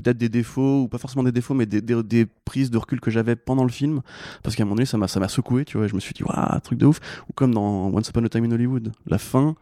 peut-être 0.00 0.18
des 0.18 0.28
défauts, 0.28 0.82
ou 0.82 0.88
pas 0.88 0.98
forcément 0.98 1.22
des 1.22 1.32
défauts, 1.32 1.54
mais 1.54 1.66
des, 1.66 1.80
des, 1.80 2.26
prises 2.44 2.70
de 2.70 2.78
recul 2.78 3.00
que 3.00 3.10
j'avais 3.10 3.36
pendant 3.36 3.64
le 3.64 3.70
film. 3.70 4.02
Parce 4.42 4.56
qu'à 4.56 4.62
un 4.62 4.66
moment 4.66 4.76
donné, 4.76 4.86
ça 4.86 4.98
m'a, 4.98 5.08
ça 5.08 5.20
m'a 5.20 5.28
secoué, 5.28 5.64
tu 5.64 5.78
vois. 5.78 5.86
Je 5.86 5.94
me 5.94 6.00
suis 6.00 6.14
dit, 6.14 6.22
waouh, 6.22 6.60
truc 6.60 6.78
de 6.78 6.86
ouf. 6.86 7.00
Ou 7.28 7.32
comme 7.32 7.54
dans 7.54 7.90
Once 7.94 8.08
Upon 8.08 8.24
a 8.24 8.28
Time 8.28 8.44
in 8.44 8.52
Hollywood. 8.52 8.92
La 9.06 9.18
fin 9.18 9.54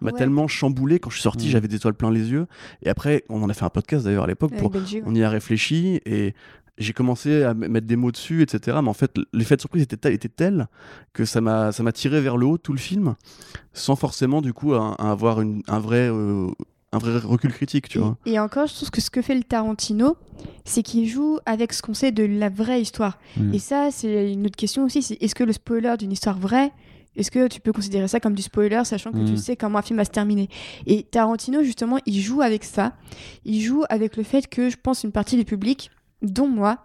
m'a 0.00 0.12
tellement 0.12 0.48
chamboulé. 0.48 0.98
Quand 0.98 1.10
je 1.10 1.16
suis 1.16 1.22
sorti, 1.22 1.46
mm. 1.46 1.50
j'avais 1.50 1.68
des 1.68 1.76
étoiles 1.76 1.94
plein 1.94 2.10
les 2.10 2.30
yeux. 2.30 2.46
Et 2.82 2.90
après, 2.90 3.24
on 3.28 3.42
en 3.42 3.48
a 3.48 3.54
fait 3.54 3.64
un 3.64 3.70
podcast 3.70 4.04
d'ailleurs 4.04 4.24
à 4.24 4.28
l'époque. 4.28 4.52
Pour, 4.56 4.72
on 5.06 5.14
y 5.14 5.22
a 5.22 5.30
réfléchi 5.30 6.00
et 6.04 6.34
j'ai 6.78 6.92
commencé 6.92 7.42
à 7.44 7.54
mettre 7.54 7.86
des 7.86 7.96
mots 7.96 8.10
dessus, 8.10 8.42
etc. 8.42 8.78
Mais 8.82 8.88
en 8.88 8.94
fait, 8.94 9.12
l'effet 9.32 9.56
de 9.56 9.60
surprise 9.60 9.82
était, 9.82 10.12
était 10.12 10.28
tel 10.28 10.68
que 11.12 11.24
ça 11.24 11.40
m'a, 11.40 11.72
ça 11.72 11.82
m'a 11.82 11.92
tiré 11.92 12.20
vers 12.20 12.36
le 12.36 12.46
haut 12.46 12.58
tout 12.58 12.72
le 12.72 12.78
film, 12.78 13.14
sans 13.72 13.96
forcément 13.96 14.42
du 14.42 14.52
coup 14.52 14.74
avoir 14.74 15.40
une, 15.40 15.62
un 15.68 15.78
vrai 15.78 16.08
euh, 16.10 16.48
un 16.94 16.98
vrai 16.98 17.18
recul 17.18 17.52
critique, 17.52 17.88
tu 17.88 17.98
vois. 17.98 18.16
Et 18.26 18.38
encore, 18.38 18.66
je 18.66 18.74
trouve 18.74 18.90
que 18.90 19.00
ce 19.00 19.10
que 19.10 19.22
fait 19.22 19.34
le 19.34 19.42
Tarantino, 19.42 20.16
c'est 20.64 20.82
qu'il 20.82 21.08
joue 21.08 21.38
avec 21.46 21.72
ce 21.72 21.82
qu'on 21.82 21.94
sait 21.94 22.12
de 22.12 22.24
la 22.24 22.48
vraie 22.48 22.80
histoire. 22.80 23.18
Et 23.52 23.58
ça, 23.58 23.90
c'est 23.90 24.32
une 24.32 24.46
autre 24.46 24.56
question 24.56 24.84
aussi, 24.84 25.02
c'est 25.02 25.20
est-ce 25.20 25.34
que 25.34 25.44
le 25.44 25.52
spoiler 25.52 25.94
d'une 25.98 26.12
histoire 26.12 26.38
vraie, 26.38 26.72
est-ce 27.16 27.30
que 27.30 27.46
tu 27.48 27.60
peux 27.60 27.72
considérer 27.72 28.08
ça 28.08 28.20
comme 28.20 28.34
du 28.34 28.42
spoiler, 28.42 28.82
sachant 28.84 29.12
que 29.12 29.24
tu 29.24 29.32
mm. 29.32 29.36
sais 29.36 29.56
comment 29.56 29.78
un 29.78 29.82
film 29.82 29.98
va 29.98 30.04
se 30.04 30.10
terminer? 30.10 30.48
Et 30.86 31.04
Tarantino, 31.04 31.62
justement, 31.62 31.98
il 32.06 32.20
joue 32.20 32.42
avec 32.42 32.64
ça. 32.64 32.96
Il 33.44 33.60
joue 33.60 33.84
avec 33.88 34.16
le 34.16 34.22
fait 34.22 34.48
que, 34.48 34.68
je 34.68 34.76
pense, 34.76 35.04
une 35.04 35.12
partie 35.12 35.36
du 35.36 35.44
public, 35.44 35.90
dont 36.22 36.48
moi, 36.48 36.78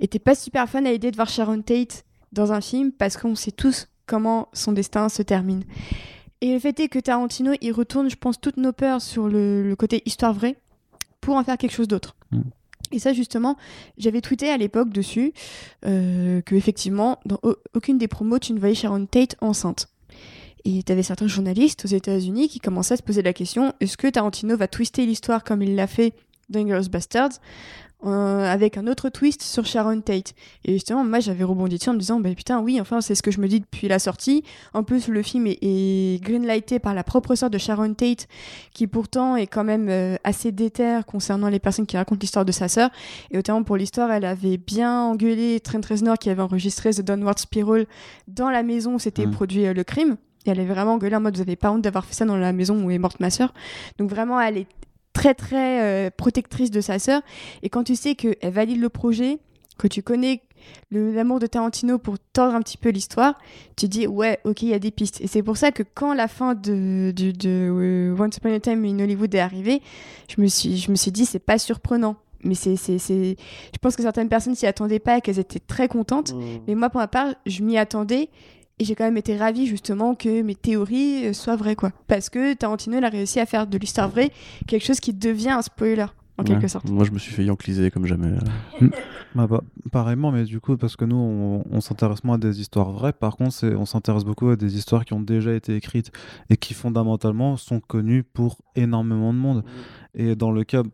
était 0.00 0.20
pas 0.20 0.34
super 0.34 0.68
fan 0.68 0.86
à 0.86 0.92
l'idée 0.92 1.10
de 1.10 1.16
voir 1.16 1.28
Sharon 1.28 1.62
Tate 1.62 2.04
dans 2.32 2.52
un 2.52 2.60
film, 2.60 2.92
parce 2.92 3.16
qu'on 3.16 3.34
sait 3.34 3.50
tous 3.50 3.88
comment 4.06 4.48
son 4.52 4.72
destin 4.72 5.08
se 5.08 5.22
termine. 5.22 5.64
Et 6.40 6.52
le 6.52 6.58
fait 6.58 6.78
est 6.80 6.88
que 6.88 6.98
Tarantino, 6.98 7.52
il 7.60 7.72
retourne, 7.72 8.08
je 8.08 8.16
pense, 8.16 8.40
toutes 8.40 8.56
nos 8.56 8.72
peurs 8.72 9.02
sur 9.02 9.28
le, 9.28 9.74
côté 9.76 10.02
histoire 10.06 10.32
vraie 10.32 10.56
pour 11.20 11.36
en 11.36 11.44
faire 11.44 11.58
quelque 11.58 11.72
chose 11.72 11.88
d'autre. 11.88 12.14
Mm. 12.30 12.42
Et 12.92 12.98
ça, 12.98 13.12
justement, 13.12 13.56
j'avais 13.98 14.20
tweeté 14.20 14.50
à 14.50 14.56
l'époque 14.56 14.90
dessus 14.90 15.32
euh, 15.84 16.40
que, 16.42 16.54
effectivement, 16.54 17.18
dans 17.26 17.38
aucune 17.74 17.98
des 17.98 18.08
promos, 18.08 18.38
tu 18.38 18.52
ne 18.52 18.58
voyais 18.58 18.74
Sharon 18.74 19.06
Tate 19.06 19.36
enceinte. 19.40 19.88
Et 20.64 20.82
tu 20.82 20.92
avais 20.92 21.02
certains 21.02 21.26
journalistes 21.26 21.84
aux 21.84 21.88
États-Unis 21.88 22.48
qui 22.48 22.60
commençaient 22.60 22.94
à 22.94 22.96
se 22.96 23.02
poser 23.02 23.22
la 23.22 23.32
question 23.32 23.74
est-ce 23.80 23.96
que 23.96 24.06
Tarantino 24.06 24.56
va 24.56 24.68
twister 24.68 25.06
l'histoire 25.06 25.44
comme 25.44 25.62
il 25.62 25.74
l'a 25.74 25.86
fait 25.86 26.14
dans 26.48 26.60
Inglourious 26.60 26.88
Bastards 26.88 27.40
euh, 28.06 28.44
avec 28.44 28.76
un 28.76 28.86
autre 28.86 29.08
twist 29.08 29.42
sur 29.42 29.66
Sharon 29.66 30.00
Tate. 30.00 30.34
Et 30.64 30.72
justement, 30.74 31.04
moi, 31.04 31.18
j'avais 31.18 31.42
rebondi 31.42 31.78
dessus 31.78 31.90
en 31.90 31.94
me 31.94 31.98
disant, 31.98 32.20
bah 32.20 32.30
putain, 32.34 32.60
oui, 32.60 32.80
enfin, 32.80 33.00
c'est 33.00 33.14
ce 33.14 33.22
que 33.22 33.30
je 33.30 33.40
me 33.40 33.48
dis 33.48 33.60
depuis 33.60 33.88
la 33.88 33.98
sortie. 33.98 34.44
En 34.72 34.84
plus, 34.84 35.08
le 35.08 35.22
film 35.22 35.46
est, 35.48 36.22
greenlighté 36.22 36.78
par 36.78 36.94
la 36.94 37.02
propre 37.02 37.34
sœur 37.34 37.50
de 37.50 37.58
Sharon 37.58 37.94
Tate, 37.94 38.28
qui 38.72 38.86
pourtant 38.86 39.34
est 39.34 39.48
quand 39.48 39.64
même 39.64 39.88
euh, 39.88 40.16
assez 40.22 40.52
déterre 40.52 41.06
concernant 41.06 41.48
les 41.48 41.58
personnes 41.58 41.86
qui 41.86 41.96
racontent 41.96 42.20
l'histoire 42.20 42.44
de 42.44 42.52
sa 42.52 42.68
sœur. 42.68 42.90
Et 43.30 43.36
notamment 43.36 43.64
pour 43.64 43.76
l'histoire, 43.76 44.12
elle 44.12 44.24
avait 44.24 44.58
bien 44.58 45.02
engueulé 45.02 45.58
Trent 45.60 45.80
Reznor 45.88 46.18
qui 46.18 46.30
avait 46.30 46.42
enregistré 46.42 46.90
The 46.90 47.00
Downward 47.00 47.38
Spiral 47.38 47.86
dans 48.28 48.50
la 48.50 48.62
maison 48.62 48.94
où 48.94 48.98
s'était 48.98 49.26
mmh. 49.26 49.30
produit 49.32 49.66
euh, 49.66 49.74
le 49.74 49.84
crime. 49.84 50.16
Et 50.46 50.50
elle 50.50 50.60
avait 50.60 50.72
vraiment 50.72 50.94
engueulé 50.94 51.16
en 51.16 51.20
mode, 51.20 51.34
vous 51.34 51.42
avez 51.42 51.56
pas 51.56 51.70
honte 51.72 51.82
d'avoir 51.82 52.04
fait 52.04 52.14
ça 52.14 52.24
dans 52.24 52.36
la 52.36 52.52
maison 52.52 52.80
où 52.82 52.90
est 52.90 52.98
morte 52.98 53.18
ma 53.20 53.30
sœur. 53.30 53.52
Donc 53.98 54.08
vraiment, 54.08 54.40
elle 54.40 54.58
est 54.58 54.66
très 55.18 55.34
très 55.34 55.82
euh, 55.82 56.10
protectrice 56.16 56.70
de 56.70 56.80
sa 56.80 57.00
sœur. 57.00 57.22
Et 57.64 57.68
quand 57.68 57.82
tu 57.82 57.96
sais 57.96 58.14
qu'elle 58.14 58.36
valide 58.52 58.80
le 58.80 58.88
projet, 58.88 59.38
que 59.76 59.88
tu 59.88 60.00
connais 60.00 60.42
l'amour 60.92 61.40
de 61.40 61.46
Tarantino 61.46 61.98
pour 61.98 62.20
tordre 62.32 62.54
un 62.54 62.62
petit 62.62 62.76
peu 62.76 62.90
l'histoire, 62.90 63.36
tu 63.76 63.88
dis 63.88 64.06
ouais, 64.06 64.38
ok, 64.44 64.62
il 64.62 64.68
y 64.68 64.74
a 64.74 64.78
des 64.78 64.92
pistes. 64.92 65.20
Et 65.20 65.26
c'est 65.26 65.42
pour 65.42 65.56
ça 65.56 65.72
que 65.72 65.82
quand 65.82 66.14
la 66.14 66.28
fin 66.28 66.54
de, 66.54 67.12
de, 67.16 67.32
de 67.32 68.14
Once 68.16 68.36
Upon 68.36 68.54
a 68.54 68.60
Time 68.60 68.84
in 68.84 69.00
Hollywood 69.00 69.34
est 69.34 69.40
arrivée, 69.40 69.82
je 70.28 70.40
me 70.40 70.46
suis, 70.46 70.76
je 70.76 70.88
me 70.92 70.96
suis 70.96 71.10
dit 71.10 71.26
c'est 71.26 71.40
pas 71.40 71.58
surprenant. 71.58 72.14
Mais 72.44 72.54
c'est, 72.54 72.76
c'est, 72.76 72.98
je 72.98 73.78
pense 73.80 73.96
que 73.96 74.02
certaines 74.02 74.28
personnes 74.28 74.54
s'y 74.54 74.68
attendaient 74.68 75.00
pas, 75.00 75.20
qu'elles 75.20 75.40
étaient 75.40 75.58
très 75.58 75.88
contentes. 75.88 76.32
Mmh. 76.32 76.44
Mais 76.68 76.76
moi, 76.76 76.88
pour 76.88 77.00
ma 77.00 77.08
part, 77.08 77.34
je 77.46 77.64
m'y 77.64 77.76
attendais. 77.76 78.28
Et 78.78 78.84
j'ai 78.84 78.94
quand 78.94 79.04
même 79.04 79.16
été 79.16 79.36
ravie 79.36 79.66
justement 79.66 80.14
que 80.14 80.42
mes 80.42 80.54
théories 80.54 81.26
euh, 81.26 81.32
soient 81.32 81.56
vraies, 81.56 81.76
quoi. 81.76 81.90
Parce 82.06 82.30
que 82.30 82.54
Tarantino, 82.54 82.98
il 82.98 83.04
a 83.04 83.08
réussi 83.08 83.40
à 83.40 83.46
faire 83.46 83.66
de 83.66 83.76
l'histoire 83.76 84.08
vraie 84.08 84.30
quelque 84.66 84.84
chose 84.84 85.00
qui 85.00 85.12
devient 85.12 85.50
un 85.50 85.62
spoiler, 85.62 86.06
en 86.38 86.44
quelque 86.44 86.68
sorte. 86.68 86.88
Moi, 86.88 87.04
je 87.04 87.10
me 87.10 87.18
suis 87.18 87.32
fait 87.32 87.44
yankliser 87.44 87.90
comme 87.90 88.06
jamais. 88.06 88.32
Hmm. 88.80 88.90
bah, 89.34 89.48
bah, 89.48 89.60
pareillement, 89.90 90.30
mais 90.30 90.44
du 90.44 90.60
coup, 90.60 90.76
parce 90.76 90.94
que 90.94 91.04
nous, 91.04 91.16
on, 91.68 91.80
s'intéresse 91.80 92.22
moins 92.22 92.36
à 92.36 92.38
des 92.38 92.60
histoires 92.60 92.92
vraies. 92.92 93.12
Par 93.12 93.36
contre, 93.36 93.66
on 93.66 93.86
s'intéresse 93.86 94.22
beaucoup 94.22 94.50
à 94.50 94.54
des 94.56 94.76
histoires 94.76 95.04
qui 95.04 95.14
ont 95.14 95.20
déjà 95.20 95.52
été 95.52 95.74
écrites 95.74 96.12
et 96.48 96.56
qui 96.56 96.74
fondamentalement 96.74 97.56
sont 97.56 97.80
connues 97.80 98.22
pour 98.22 98.58
énormément 98.76 99.32
de 99.32 99.38
monde. 99.38 99.64
Et 100.14 100.36
dans 100.36 100.52
le 100.52 100.62
cas, 100.62 100.84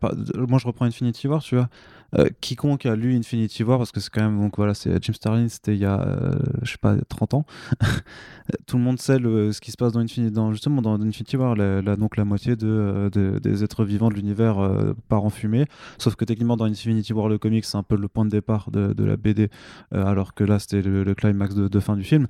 moi, 0.49 0.57
je 0.57 0.65
reprends 0.65 0.85
Infinity 0.85 1.27
War, 1.27 1.43
tu 1.43 1.55
vois. 1.57 1.69
Euh, 2.17 2.29
quiconque 2.41 2.85
a 2.85 2.95
lu 2.95 3.15
Infinity 3.15 3.63
War, 3.63 3.77
parce 3.77 3.91
que 3.91 3.99
c'est 3.99 4.09
quand 4.09 4.21
même, 4.21 4.39
donc 4.39 4.57
voilà, 4.57 4.73
c'est 4.73 5.03
Jim 5.03 5.13
Starlin, 5.13 5.47
c'était 5.49 5.73
il 5.73 5.79
y 5.79 5.85
a, 5.85 6.01
euh, 6.01 6.31
je 6.61 6.71
sais 6.71 6.77
pas, 6.77 6.95
30 7.09 7.33
ans. 7.33 7.45
Tout 8.67 8.77
le 8.77 8.83
monde 8.83 8.99
sait 8.99 9.17
ce 9.17 9.59
qui 9.59 9.71
se 9.71 9.77
passe 9.77 9.91
dans 9.91 9.99
Infinity, 9.99 10.31
dans, 10.31 10.51
justement 10.51 10.81
dans 10.81 11.01
Infinity 11.01 11.35
War, 11.35 11.55
la, 11.55 11.95
donc 11.95 12.15
la 12.15 12.25
moitié 12.25 12.55
de, 12.55 13.09
des 13.41 13.63
êtres 13.63 13.83
vivants 13.83 14.09
de 14.09 14.15
l'univers 14.15 14.59
euh, 14.59 14.93
part 15.09 15.25
en 15.25 15.29
fumée. 15.29 15.65
Sauf 15.97 16.15
que 16.15 16.25
techniquement, 16.25 16.57
dans 16.57 16.65
Infinity 16.65 17.11
War, 17.13 17.27
le 17.27 17.37
comic, 17.37 17.65
c'est 17.65 17.77
un 17.77 17.83
peu 17.83 17.97
le 17.97 18.07
point 18.07 18.25
de 18.25 18.29
départ 18.29 18.69
de, 18.71 19.03
la 19.03 19.17
BD, 19.17 19.49
alors 19.91 20.33
que 20.33 20.43
là, 20.43 20.59
c'était 20.59 20.81
le, 20.81 21.13
climax 21.15 21.55
de, 21.55 21.79
fin 21.79 21.95
du 21.95 22.03
film. 22.03 22.27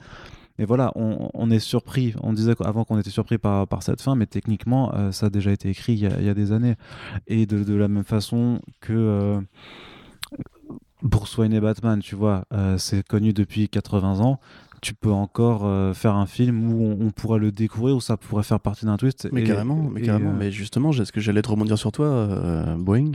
Mais 0.58 0.66
voilà, 0.66 0.92
on, 0.96 1.52
est 1.52 1.60
surpris. 1.60 2.14
On 2.22 2.32
disait 2.32 2.54
avant 2.64 2.86
qu'on 2.86 2.98
était 2.98 3.10
surpris 3.10 3.38
par, 3.38 3.68
par 3.68 3.84
cette 3.84 4.02
fin, 4.02 4.16
mais 4.16 4.26
techniquement, 4.26 4.94
euh, 4.96 5.12
ça 5.12 5.26
a 5.26 5.30
déjà 5.30 5.52
été 5.52 5.70
écrit 5.70 5.94
il 5.94 6.00
y 6.00 6.30
a, 6.30 6.34
des 6.34 6.52
années. 6.54 6.76
Et 7.28 7.46
de, 7.46 7.64
de, 7.64 7.76
la 7.76 7.90
même 7.90 8.06
façon 8.06 8.62
que 8.80 8.94
euh, 8.94 9.42
Bruce 11.02 11.38
Wayne 11.38 11.54
et 11.54 11.60
Batman, 11.60 12.00
tu 12.00 12.16
vois, 12.16 12.46
euh, 12.54 12.78
c'est 12.78 13.06
connu 13.06 13.34
depuis 13.34 13.68
80 13.68 14.22
ans. 14.22 14.40
Tu 14.82 14.94
peux 14.94 15.12
encore 15.12 15.96
faire 15.96 16.14
un 16.14 16.28
film 16.28 16.72
où 16.72 16.96
on, 17.02 17.10
pourrait 17.10 17.40
le 17.40 17.52
découvrir, 17.52 17.96
où 17.96 18.02
ça 18.02 18.18
pourrait 18.18 18.44
faire 18.44 18.60
partie 18.60 18.86
d'un 18.86 18.98
twist. 18.98 19.28
Mais 19.32 19.44
carrément, 19.44 19.78
mais, 19.92 20.02
carrément. 20.02 20.32
mais 20.32 20.52
justement, 20.52 20.92
ce 20.92 21.12
que 21.12 21.20
j'allais 21.20 21.42
te 21.42 21.50
rebondir 21.50 21.76
sur 21.80 21.92
toi, 21.92 22.28
Boeing, 22.78 23.14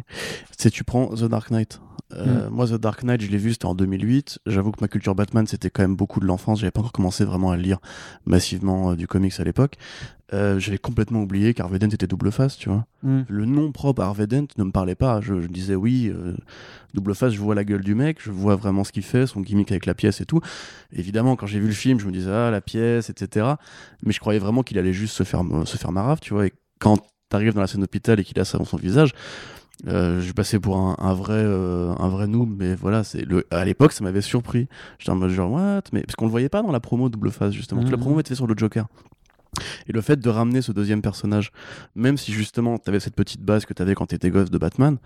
c'est 0.59 0.70
tu 0.70 0.83
prends 0.83 1.07
The 1.14 1.26
Dark 1.26 1.53
Knight 1.53 1.81
Euh, 2.14 2.51
Moi, 2.51 2.66
The 2.66 2.75
Dark 2.75 3.03
Knight, 3.03 3.20
je 3.20 3.31
l'ai 3.31 3.38
vu, 3.38 3.53
c'était 3.53 3.66
en 3.66 3.75
2008. 3.75 4.40
J'avoue 4.46 4.73
que 4.73 4.81
ma 4.81 4.88
culture 4.88 5.14
Batman, 5.14 5.46
c'était 5.46 5.70
quand 5.70 5.83
même 5.83 5.96
beaucoup 5.96 6.20
de 6.20 6.27
l'enfance. 6.27 6.61
J'avais 6.61 6.70
pas 6.70 6.81
encore 6.81 6.92
commencé 6.92 7.25
vraiment 7.25 7.51
à 7.51 7.57
lire 7.57 7.79
massivement 8.27 8.90
euh, 8.92 8.96
du 8.96 9.07
comics 9.07 9.38
à 9.38 9.44
l'époque. 9.44 9.77
Euh, 10.33 10.59
J'avais 10.59 10.79
complètement 10.79 11.23
oublié 11.23 11.55
qu'Harvey 11.55 11.79
Dent 11.79 11.88
était 11.88 12.07
double 12.07 12.31
face, 12.31 12.57
tu 12.57 12.68
vois. 12.68 12.87
Mm. 13.03 13.20
Le 13.29 13.44
nom 13.44 13.73
propre 13.73 14.03
Harvey 14.03 14.27
Dent 14.27 14.46
ne 14.59 14.64
me 14.64 14.70
parlait 14.70 14.94
pas. 14.94 15.20
Je, 15.20 15.40
je 15.40 15.46
disais 15.49 15.75
oui, 15.75 16.12
double 16.94 17.14
face, 17.14 17.33
je 17.33 17.40
vois 17.40 17.55
la 17.55 17.64
gueule 17.64 17.83
du 17.83 17.94
mec, 17.94 18.18
je 18.23 18.31
vois 18.31 18.57
vraiment 18.57 18.85
ce 18.85 18.92
qu'il 18.92 19.03
fait, 19.03 19.27
son 19.27 19.40
gimmick 19.40 19.70
avec 19.73 19.87
la 19.87 19.94
pièce 19.94 20.20
et 20.20 20.27
tout. 20.27 20.40
Évidemment, 20.92 21.35
quand 21.37 21.46
j'ai 21.46 21.59
vu 21.59 21.66
le 21.66 21.73
film, 21.73 21.99
je 21.99 22.07
me 22.07 22.12
disais 22.12 22.31
ah 22.31 22.51
la 22.51 22.61
pièce, 22.61 23.11
etc. 23.11 23.55
Mais 24.05 24.12
je 24.12 24.20
croyais 24.20 24.38
vraiment 24.38 24.62
qu'il 24.62 24.79
allait 24.79 24.92
juste 24.92 25.14
se 25.14 25.25
faire 25.25 25.42
se 25.64 25.77
faire 25.77 25.90
marave, 25.90 26.20
tu 26.20 26.33
vois. 26.33 26.46
Et 26.46 26.53
quand 26.79 26.99
t'arrives 27.31 27.55
dans 27.55 27.62
la 27.62 27.66
scène 27.66 27.81
d'hôpital 27.81 28.20
et 28.20 28.25
qu'il 28.25 28.38
a 28.38 28.44
ça 28.44 28.59
dans 28.59 28.64
son 28.66 28.77
visage. 28.77 29.14
Euh, 29.87 30.21
je 30.21 30.33
passais 30.33 30.61
pour 30.61 30.77
un, 30.77 30.95
un 30.99 31.14
vrai 31.14 31.35
euh, 31.38 31.95
un 31.99 32.09
vrai 32.09 32.27
noob 32.27 32.55
mais 32.59 32.75
voilà 32.75 33.03
c'est 33.03 33.23
le 33.23 33.47
à 33.51 33.64
l'époque 33.64 33.93
ça 33.93 34.05
m'avait 34.05 34.21
surpris. 34.21 34.69
J'étais 34.99 35.11
en 35.11 35.16
mode 35.16 35.31
genre 35.31 35.51
what? 35.53 35.83
Mais 35.93 36.03
parce 36.03 36.16
qu'on 36.16 36.27
le 36.27 36.31
voyait 36.31 36.51
pas 36.51 36.62
dans 36.62 36.71
la 36.73 36.81
promo 36.81 37.09
double 37.09 37.31
face 37.31 37.53
justement. 37.55 37.81
Toute 37.81 37.90
la 37.90 37.97
Mhm. 37.97 38.03
promo 38.03 38.21
était 38.21 38.35
sur 38.35 38.47
le 38.47 38.55
Joker. 38.57 38.87
Et 39.88 39.93
le 39.93 40.01
fait 40.01 40.16
de 40.21 40.29
ramener 40.29 40.62
ce 40.62 40.71
deuxième 40.71 41.03
personnage, 41.03 41.51
même 41.97 42.16
si 42.16 42.31
justement 42.33 42.79
t'avais 42.79 43.01
cette 43.01 43.16
petite 43.16 43.40
base 43.43 43.64
que 43.66 43.75
t'avais 43.75 43.95
quand 43.95 44.07
t'étais 44.07 44.31
gosse 44.31 44.51
de 44.51 44.59
Batman, 44.59 44.99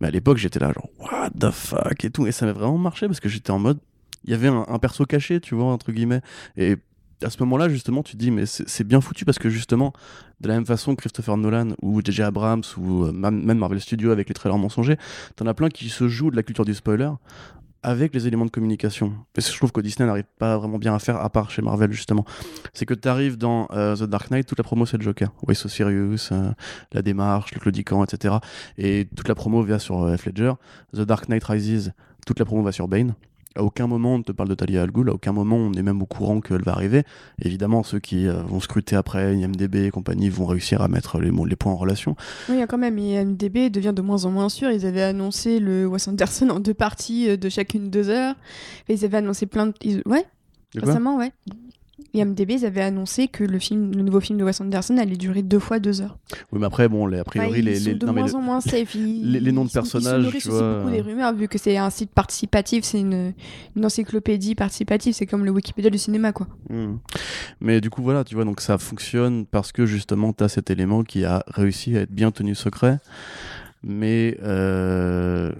mais 0.00 0.06
à 0.06 0.10
l'époque 0.10 0.38
j'étais 0.38 0.58
là 0.60 0.72
genre 0.72 0.88
what 0.98 1.30
the 1.38 1.50
fuck 1.50 2.04
et 2.04 2.10
tout, 2.10 2.26
et 2.26 2.32
ça 2.32 2.46
m'a 2.46 2.52
vraiment 2.52 2.78
marché 2.78 3.06
parce 3.06 3.20
que 3.20 3.28
j'étais 3.28 3.50
en 3.50 3.58
mode, 3.58 3.78
il 4.24 4.30
y 4.30 4.34
avait 4.34 4.48
un, 4.48 4.64
un 4.68 4.78
perso 4.78 5.04
caché, 5.04 5.40
tu 5.40 5.54
vois, 5.54 5.66
entre 5.66 5.92
guillemets, 5.92 6.22
et 6.56 6.76
à 7.24 7.30
ce 7.30 7.38
moment-là 7.40 7.68
justement 7.68 8.02
tu 8.02 8.12
te 8.12 8.16
dis 8.18 8.30
mais 8.30 8.46
c'est 8.46 8.84
bien 8.84 9.00
foutu 9.00 9.24
parce 9.24 9.38
que 9.38 9.48
justement 9.48 9.92
de 10.40 10.48
la 10.48 10.54
même 10.54 10.66
façon 10.66 10.96
Christopher 10.96 11.36
Nolan 11.36 11.68
ou 11.82 12.00
J.J. 12.04 12.22
Abrams 12.22 12.62
ou 12.76 13.04
euh, 13.04 13.12
même 13.12 13.58
Marvel 13.58 13.80
Studios 13.80 14.10
avec 14.10 14.28
les 14.28 14.34
trailers 14.34 14.58
mensongers, 14.58 14.96
t'en 15.36 15.46
as 15.46 15.54
plein 15.54 15.68
qui 15.68 15.88
se 15.88 16.08
jouent 16.08 16.30
de 16.30 16.36
la 16.36 16.42
culture 16.42 16.64
du 16.64 16.74
spoiler 16.74 17.10
avec 17.82 18.14
les 18.14 18.26
éléments 18.26 18.44
de 18.44 18.50
communication. 18.50 19.12
Et 19.36 19.40
je 19.40 19.56
trouve 19.56 19.72
que 19.72 19.80
Disney 19.80 20.06
n'arrive 20.06 20.24
pas 20.38 20.56
vraiment 20.56 20.78
bien 20.78 20.94
à 20.94 20.98
faire, 20.98 21.16
à 21.16 21.28
part 21.30 21.50
chez 21.50 21.62
Marvel 21.62 21.92
justement. 21.92 22.24
C'est 22.72 22.86
que 22.86 22.94
tu 22.94 23.08
arrives 23.08 23.36
dans 23.36 23.66
euh, 23.72 23.96
The 23.96 24.04
Dark 24.04 24.30
Knight, 24.30 24.46
toute 24.46 24.58
la 24.58 24.64
promo 24.64 24.86
c'est 24.86 24.96
le 24.96 25.02
Joker. 25.02 25.32
Way 25.46 25.54
So 25.54 25.68
Serious, 25.68 26.28
euh, 26.32 26.52
la 26.92 27.02
démarche, 27.02 27.52
le 27.54 27.60
claudiquant, 27.60 28.04
etc. 28.04 28.36
Et 28.78 29.08
toute 29.16 29.28
la 29.28 29.34
promo 29.34 29.62
vient 29.62 29.78
sur 29.78 30.02
euh, 30.02 30.14
Heath 30.14 30.26
Ledger. 30.26 30.52
The 30.94 31.00
Dark 31.00 31.28
Knight 31.28 31.44
Rises, 31.44 31.92
toute 32.26 32.38
la 32.38 32.44
promo 32.44 32.62
va 32.62 32.72
sur 32.72 32.86
Bane. 32.86 33.14
À 33.56 33.62
aucun 33.62 33.86
moment 33.86 34.14
on 34.14 34.18
ne 34.18 34.22
te 34.22 34.32
parle 34.32 34.48
de 34.48 34.54
Talia 34.54 34.82
Al 34.82 34.90
Ghul, 34.90 35.10
à 35.10 35.12
aucun 35.14 35.32
moment 35.32 35.56
on 35.56 35.72
est 35.74 35.82
même 35.82 36.00
au 36.00 36.06
courant 36.06 36.40
qu'elle 36.40 36.62
va 36.62 36.72
arriver. 36.72 37.02
Évidemment, 37.44 37.82
ceux 37.82 37.98
qui 37.98 38.26
euh, 38.26 38.42
vont 38.42 38.60
scruter 38.60 38.96
après 38.96 39.36
IMDB 39.36 39.86
et 39.86 39.90
compagnie 39.90 40.28
vont 40.30 40.46
réussir 40.46 40.80
à 40.80 40.88
mettre 40.88 41.20
les, 41.20 41.30
mots- 41.30 41.44
les 41.44 41.56
points 41.56 41.72
en 41.72 41.76
relation. 41.76 42.16
Oui, 42.48 42.56
quand 42.68 42.78
même, 42.78 42.98
IMDB 42.98 43.68
devient 43.70 43.92
de 43.94 44.00
moins 44.02 44.24
en 44.24 44.30
moins 44.30 44.48
sûr. 44.48 44.70
Ils 44.70 44.86
avaient 44.86 45.02
annoncé 45.02 45.60
le 45.60 45.86
Wes 45.86 46.08
Anderson 46.08 46.48
en 46.50 46.60
deux 46.60 46.74
parties 46.74 47.28
euh, 47.28 47.36
de 47.36 47.48
chacune 47.48 47.90
deux 47.90 48.08
heures. 48.08 48.34
Et 48.88 48.94
ils 48.94 49.04
avaient 49.04 49.18
annoncé 49.18 49.46
plein 49.46 49.66
de. 49.66 49.74
ils- 49.82 50.02
Ouais, 50.06 50.24
récemment, 50.86 51.18
ouais. 51.18 51.32
IMDB, 52.14 52.50
ils 52.50 52.66
avaient 52.66 52.82
annoncé 52.82 53.28
que 53.28 53.42
le, 53.44 53.58
film, 53.58 53.92
le 53.94 54.02
nouveau 54.02 54.20
film 54.20 54.38
de 54.38 54.44
Wes 54.44 54.60
Anderson 54.60 54.98
allait 54.98 55.16
durer 55.16 55.42
deux 55.42 55.58
fois 55.58 55.78
deux 55.78 56.00
heures. 56.02 56.18
Oui, 56.52 56.58
mais 56.60 56.66
après, 56.66 56.88
bon, 56.88 57.06
les, 57.06 57.18
a 57.18 57.24
priori, 57.24 57.48
Enfin, 57.48 57.60
les, 57.60 57.78
les- 57.80 57.94
de 57.94 58.06
non, 58.06 58.12
mais 58.12 58.20
moins 58.20 58.28
le- 58.30 58.34
en 58.36 58.40
moins 58.42 58.60
safe. 58.60 58.94
Ils- 58.94 59.32
les- 59.32 59.40
les 59.40 59.52
noms 59.52 59.64
de 59.64 59.68
ils 59.68 59.72
sont- 59.72 59.78
Ils 59.80 59.82
personnages, 59.82 60.20
se 60.20 60.26
nourrissent 60.26 60.46
vois, 60.46 60.74
beaucoup 60.78 60.90
des 60.90 61.00
rumeurs, 61.00 61.34
vu 61.34 61.48
que 61.48 61.56
c'est 61.58 61.76
un 61.78 61.88
site 61.90 62.10
participatif, 62.12 62.84
c'est 62.84 63.00
une, 63.00 63.32
une 63.76 63.84
encyclopédie 63.86 64.54
participative, 64.54 65.14
c'est 65.14 65.26
comme 65.26 65.44
le 65.44 65.50
Wikipédia 65.50 65.90
du 65.90 65.98
cinéma, 65.98 66.32
quoi. 66.32 66.46
Hmm. 66.68 66.96
Mais 67.60 67.80
du 67.80 67.88
coup, 67.90 68.02
voilà, 68.02 68.24
tu 68.24 68.34
vois, 68.34 68.44
donc 68.44 68.60
ça 68.60 68.76
fonctionne 68.78 69.46
parce 69.46 69.72
que 69.72 69.86
justement, 69.86 70.32
tu 70.32 70.44
as 70.44 70.48
cet 70.48 70.70
élément 70.70 71.04
qui 71.04 71.24
a 71.24 71.42
réussi 71.48 71.96
à 71.96 72.02
être 72.02 72.12
bien 72.12 72.30
tenu 72.30 72.54
secret. 72.54 72.98
Mais 73.82 74.36
euh, 74.42 75.50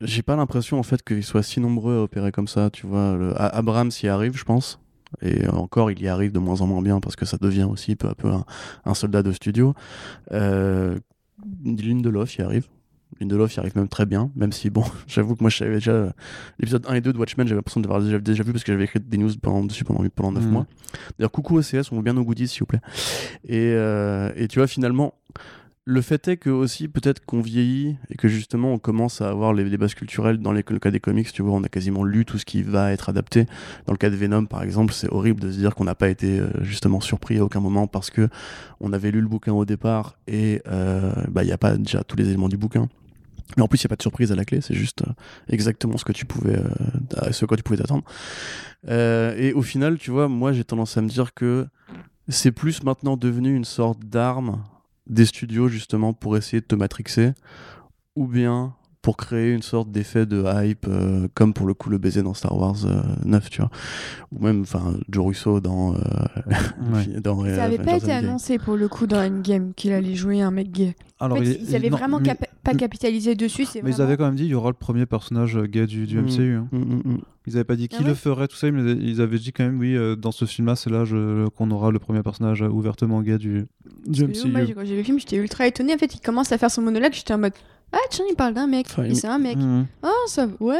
j'ai 0.00 0.22
pas 0.22 0.36
l'impression 0.36 0.78
en 0.78 0.82
fait 0.82 1.02
qu'ils 1.02 1.22
soient 1.24 1.42
si 1.42 1.60
nombreux 1.60 1.98
à 1.98 2.02
opérer 2.02 2.32
comme 2.32 2.48
ça, 2.48 2.70
tu 2.70 2.86
vois. 2.86 3.14
Le, 3.16 3.32
Abrams 3.40 3.90
y 4.02 4.08
arrive, 4.08 4.36
je 4.36 4.44
pense. 4.44 4.80
Et 5.22 5.46
encore, 5.48 5.90
il 5.90 6.00
y 6.02 6.08
arrive 6.08 6.32
de 6.32 6.38
moins 6.38 6.60
en 6.60 6.66
moins 6.66 6.82
bien 6.82 7.00
parce 7.00 7.16
que 7.16 7.24
ça 7.24 7.36
devient 7.38 7.64
aussi 7.70 7.96
peu 7.96 8.08
à 8.08 8.14
peu 8.14 8.28
un, 8.28 8.44
un 8.84 8.94
soldat 8.94 9.22
de 9.22 9.32
studio. 9.32 9.74
Euh, 10.32 10.98
Lindelof 11.64 12.36
y 12.36 12.42
arrive. 12.42 12.66
Lindelof 13.20 13.56
y 13.56 13.60
arrive 13.60 13.74
même 13.76 13.88
très 13.88 14.06
bien, 14.06 14.30
même 14.36 14.52
si, 14.52 14.70
bon, 14.70 14.84
j'avoue 15.06 15.34
que 15.34 15.42
moi, 15.42 15.50
je 15.50 15.56
savais 15.56 15.74
déjà 15.74 15.92
euh, 15.92 16.10
l'épisode 16.58 16.84
1 16.88 16.94
et 16.94 17.00
2 17.00 17.12
de 17.12 17.18
Watchmen, 17.18 17.46
j'avais 17.48 17.58
l'impression 17.58 17.80
d'avoir 17.80 18.00
déjà, 18.02 18.18
déjà 18.18 18.42
vu 18.42 18.52
parce 18.52 18.64
que 18.64 18.72
j'avais 18.72 18.84
écrit 18.84 19.00
des 19.00 19.16
news 19.18 19.30
pendant, 19.40 19.64
dessus 19.64 19.82
pendant, 19.84 20.04
pendant 20.14 20.32
9 20.32 20.44
Mhm. 20.44 20.50
mois. 20.50 20.66
D'ailleurs, 21.18 21.32
coucou 21.32 21.56
OCS, 21.58 21.90
on 21.90 21.96
veut 21.96 22.02
bien 22.02 22.12
nos 22.12 22.24
goodies, 22.24 22.48
s'il 22.48 22.60
vous 22.60 22.66
plaît. 22.66 22.80
Et, 23.44 23.72
euh, 23.74 24.30
et 24.36 24.46
tu 24.46 24.58
vois, 24.58 24.68
finalement, 24.68 25.14
le 25.88 26.02
fait 26.02 26.28
est 26.28 26.36
que 26.36 26.50
aussi, 26.50 26.86
peut-être 26.86 27.24
qu'on 27.24 27.40
vieillit 27.40 27.96
et 28.10 28.16
que 28.16 28.28
justement, 28.28 28.74
on 28.74 28.78
commence 28.78 29.22
à 29.22 29.30
avoir 29.30 29.54
les, 29.54 29.64
les 29.64 29.78
bases 29.78 29.94
culturelles. 29.94 30.36
Dans 30.36 30.52
le 30.52 30.60
cas 30.60 30.90
des 30.90 31.00
comics, 31.00 31.32
tu 31.32 31.40
vois, 31.40 31.52
on 31.52 31.64
a 31.64 31.70
quasiment 31.70 32.04
lu 32.04 32.26
tout 32.26 32.36
ce 32.36 32.44
qui 32.44 32.62
va 32.62 32.92
être 32.92 33.08
adapté. 33.08 33.46
Dans 33.86 33.94
le 33.94 33.96
cas 33.96 34.10
de 34.10 34.14
Venom, 34.14 34.44
par 34.44 34.62
exemple, 34.62 34.92
c'est 34.92 35.10
horrible 35.10 35.40
de 35.40 35.50
se 35.50 35.56
dire 35.56 35.74
qu'on 35.74 35.84
n'a 35.84 35.94
pas 35.94 36.10
été 36.10 36.40
euh, 36.40 36.50
justement 36.60 37.00
surpris 37.00 37.38
à 37.38 37.44
aucun 37.44 37.60
moment 37.60 37.86
parce 37.86 38.10
que 38.10 38.28
on 38.80 38.92
avait 38.92 39.10
lu 39.10 39.22
le 39.22 39.28
bouquin 39.28 39.54
au 39.54 39.64
départ 39.64 40.18
et 40.26 40.60
euh, 40.68 41.10
bah, 41.30 41.42
il 41.42 41.46
n'y 41.46 41.52
a 41.52 41.58
pas 41.58 41.78
déjà 41.78 42.04
tous 42.04 42.18
les 42.18 42.28
éléments 42.28 42.50
du 42.50 42.58
bouquin. 42.58 42.86
Mais 43.56 43.62
en 43.62 43.66
plus, 43.66 43.82
il 43.82 43.86
n'y 43.86 43.88
a 43.88 43.92
pas 43.92 43.96
de 43.96 44.02
surprise 44.02 44.30
à 44.30 44.36
la 44.36 44.44
clé, 44.44 44.60
c'est 44.60 44.74
juste 44.74 45.00
euh, 45.08 45.12
exactement 45.48 45.96
ce 45.96 46.04
que 46.04 46.12
tu 46.12 46.26
pouvais, 46.26 46.60
t'attendre. 47.78 48.04
Et 48.86 49.54
au 49.54 49.62
final, 49.62 49.96
tu 49.96 50.10
vois, 50.10 50.28
moi 50.28 50.52
j'ai 50.52 50.64
tendance 50.64 50.98
à 50.98 51.00
me 51.00 51.08
dire 51.08 51.32
que 51.32 51.66
c'est 52.28 52.52
plus 52.52 52.82
maintenant 52.82 53.16
devenu 53.16 53.56
une 53.56 53.64
sorte 53.64 54.00
d'arme 54.04 54.62
des 55.08 55.26
studios 55.26 55.68
justement 55.68 56.12
pour 56.12 56.36
essayer 56.36 56.60
de 56.60 56.66
te 56.66 56.74
matrixer, 56.74 57.32
ou 58.16 58.26
bien 58.26 58.74
pour 59.00 59.16
créer 59.16 59.52
une 59.54 59.62
sorte 59.62 59.90
d'effet 59.92 60.26
de 60.26 60.44
hype, 60.46 60.86
euh, 60.88 61.28
comme 61.34 61.54
pour 61.54 61.66
le 61.66 61.74
coup 61.74 61.88
le 61.88 61.98
baiser 61.98 62.22
dans 62.22 62.34
Star 62.34 62.56
Wars 62.58 62.84
euh, 62.84 63.00
9, 63.24 63.48
tu 63.48 63.60
vois. 63.60 63.70
Ou 64.32 64.42
même, 64.44 64.62
enfin, 64.62 64.94
Joe 65.08 65.26
Russo 65.26 65.60
dans... 65.60 65.94
euh, 65.94 65.98
Ouais. 66.92 67.20
dans 67.22 67.42
Ça 67.44 67.48
euh, 67.48 67.60
avait 67.66 67.78
pas 67.78 67.96
été 67.96 68.06
Endgame. 68.06 68.24
annoncé 68.26 68.58
pour 68.58 68.76
le 68.76 68.88
coup 68.88 69.06
dans 69.06 69.18
Endgame 69.24 69.72
qu'il 69.74 69.92
allait 69.92 70.14
jouer 70.16 70.42
un 70.42 70.50
mec 70.50 70.70
gay. 70.72 70.96
Alors, 71.20 71.38
en 71.38 71.40
fait, 71.40 71.46
il- 71.46 71.68
ils 71.68 71.76
avaient 71.76 71.90
non, 71.90 71.96
vraiment 71.96 72.18
mais, 72.18 72.26
capa- 72.26 72.46
pas 72.64 72.74
capitalisé 72.74 73.34
dessus. 73.34 73.66
mais 73.82 73.90
ils 73.90 74.02
avaient 74.02 74.16
quand 74.16 74.26
même 74.26 74.34
dit 74.34 74.44
il 74.44 74.50
y 74.50 74.54
aura 74.54 74.68
le 74.70 74.74
premier 74.74 75.06
personnage 75.06 75.56
euh, 75.56 75.66
gay 75.66 75.86
du, 75.86 76.06
du 76.06 76.18
Mm. 76.18 76.24
MCU. 76.26 76.54
hein. 76.56 76.68
Mm, 76.72 76.78
mm, 76.78 77.02
mm. 77.04 77.18
Ils 77.46 77.54
avaient 77.54 77.64
pas 77.64 77.76
dit 77.76 77.88
qui 77.88 77.96
Ah 77.98 78.02
ouais 78.02 78.08
le 78.08 78.14
ferait, 78.14 78.46
tout 78.48 78.56
ça, 78.56 78.70
mais 78.70 78.92
ils 78.92 79.20
avaient 79.22 79.38
dit 79.38 79.52
quand 79.52 79.64
même, 79.64 79.78
oui, 79.78 79.96
euh, 79.96 80.16
dans 80.16 80.32
ce 80.32 80.44
film-là, 80.44 80.76
c'est 80.76 80.90
là 80.90 81.04
qu'on 81.56 81.70
aura 81.70 81.90
le 81.90 81.98
premier 81.98 82.22
personnage 82.22 82.62
euh, 82.62 82.68
ouvertement 82.68 83.22
gay 83.22 83.38
du, 83.38 83.66
du 84.06 84.24
MCU. 84.26 84.50
moi, 84.50 84.60
quand 84.74 84.84
j'ai 84.84 84.92
vu 84.92 84.98
le 84.98 85.02
film, 85.04 85.18
j'étais 85.18 85.36
ultra 85.36 85.66
étonnée. 85.66 85.94
En 85.94 85.98
fait, 85.98 86.14
il 86.14 86.20
commence 86.20 86.52
à 86.52 86.58
faire 86.58 86.70
son 86.70 86.82
monologue, 86.82 87.12
j'étais 87.14 87.32
en 87.32 87.38
mode 87.38 87.54
Ah, 87.92 87.98
tiens, 88.10 88.24
il 88.28 88.34
parle 88.36 88.54
d'un 88.54 88.66
mec. 88.66 88.86
Enfin, 88.90 89.14
c'est 89.14 89.26
un 89.26 89.38
mec. 89.38 89.56
Mhm. 89.56 89.86
Ah, 90.02 90.10
ça, 90.26 90.46
ouais. 90.60 90.76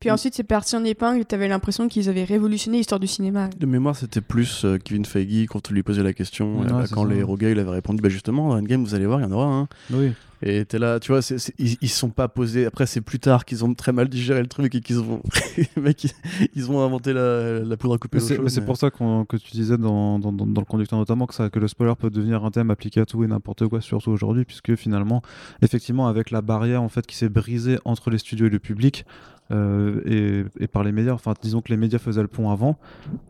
Puis 0.00 0.10
Mm. 0.10 0.12
ensuite, 0.14 0.34
c'est 0.34 0.42
parti 0.42 0.76
en 0.76 0.84
épingle. 0.84 1.24
T'avais 1.24 1.48
l'impression 1.48 1.88
qu'ils 1.88 2.08
avaient 2.08 2.24
révolutionné 2.24 2.78
l'histoire 2.78 3.00
du 3.00 3.06
cinéma. 3.06 3.48
De 3.58 3.66
mémoire, 3.66 3.96
c'était 3.96 4.20
plus 4.20 4.64
euh, 4.64 4.76
Kevin 4.76 5.04
Feige 5.04 5.46
quand 5.48 5.70
on 5.70 5.74
lui 5.74 5.82
posait 5.82 6.02
la 6.02 6.12
question. 6.12 6.60
Ouais, 6.60 6.66
euh, 6.66 6.70
bah, 6.70 6.84
quand 6.92 7.04
ça. 7.04 7.10
les 7.10 7.18
héros 7.20 7.36
gays, 7.36 7.52
il 7.52 7.58
avait 7.58 7.70
répondu 7.70 8.02
bah 8.02 8.08
justement, 8.08 8.48
dans 8.50 8.56
Endgame, 8.58 8.84
vous 8.84 8.94
allez 8.94 9.06
voir, 9.06 9.20
il 9.20 9.22
y 9.22 9.26
en 9.26 9.32
aura 9.32 9.46
un. 9.46 9.68
Oui. 9.92 10.12
Et 10.44 10.64
t'es 10.64 10.78
là, 10.78 10.98
tu 10.98 11.12
vois, 11.12 11.22
c'est- 11.22 11.38
c'est- 11.38 11.54
ils, 11.58 11.76
ils 11.80 11.88
sont 11.88 12.10
pas 12.10 12.26
posés. 12.28 12.66
Après, 12.66 12.86
c'est 12.86 13.00
plus 13.00 13.18
tard 13.20 13.44
qu'ils 13.44 13.64
ont 13.64 13.72
très 13.74 13.92
mal 13.92 14.08
digéré 14.08 14.40
le 14.40 14.48
truc 14.48 14.74
et 14.74 14.80
qu'ils 14.80 14.98
ont, 15.00 15.22
ils, 16.54 16.70
ont 16.70 16.80
inventé 16.84 17.12
la, 17.12 17.60
la 17.60 17.76
poudre 17.76 17.94
à 17.94 17.98
couper 17.98 18.18
c'est 18.20 18.34
mais 18.44 18.50
pour 18.66 18.76
ça 18.76 18.90
que 18.90 19.36
tu 19.36 19.52
disais 19.52 19.78
dans, 19.78 20.18
dans, 20.18 20.32
dans- 20.32 20.46
dans 20.46 20.60
le 20.60 20.66
conducteur 20.66 20.98
notamment 20.98 21.26
que, 21.26 21.34
ça, 21.34 21.50
que 21.50 21.58
le 21.58 21.68
spoiler 21.68 21.94
peut 21.98 22.10
devenir 22.10 22.44
un 22.44 22.50
thème 22.50 22.70
appliqué 22.70 23.00
à 23.00 23.06
tout 23.06 23.22
et 23.24 23.26
n'importe 23.26 23.66
quoi, 23.68 23.80
surtout 23.80 24.10
aujourd'hui, 24.10 24.44
puisque 24.44 24.74
finalement, 24.76 25.22
effectivement, 25.62 26.08
avec 26.08 26.30
la 26.30 26.42
barrière 26.42 26.82
en 26.82 26.88
fait 26.88 27.06
qui 27.06 27.16
s'est 27.16 27.28
brisée 27.28 27.78
entre 27.84 28.10
les 28.10 28.18
studios 28.18 28.46
et 28.46 28.50
le 28.50 28.58
public, 28.58 29.04
euh, 29.50 30.00
et, 30.06 30.44
et 30.64 30.66
par 30.66 30.82
les 30.82 30.92
médias, 30.92 31.12
enfin 31.12 31.34
disons 31.42 31.60
que 31.60 31.68
les 31.70 31.76
médias 31.76 31.98
faisaient 31.98 32.22
le 32.22 32.28
pont 32.28 32.50
avant, 32.50 32.78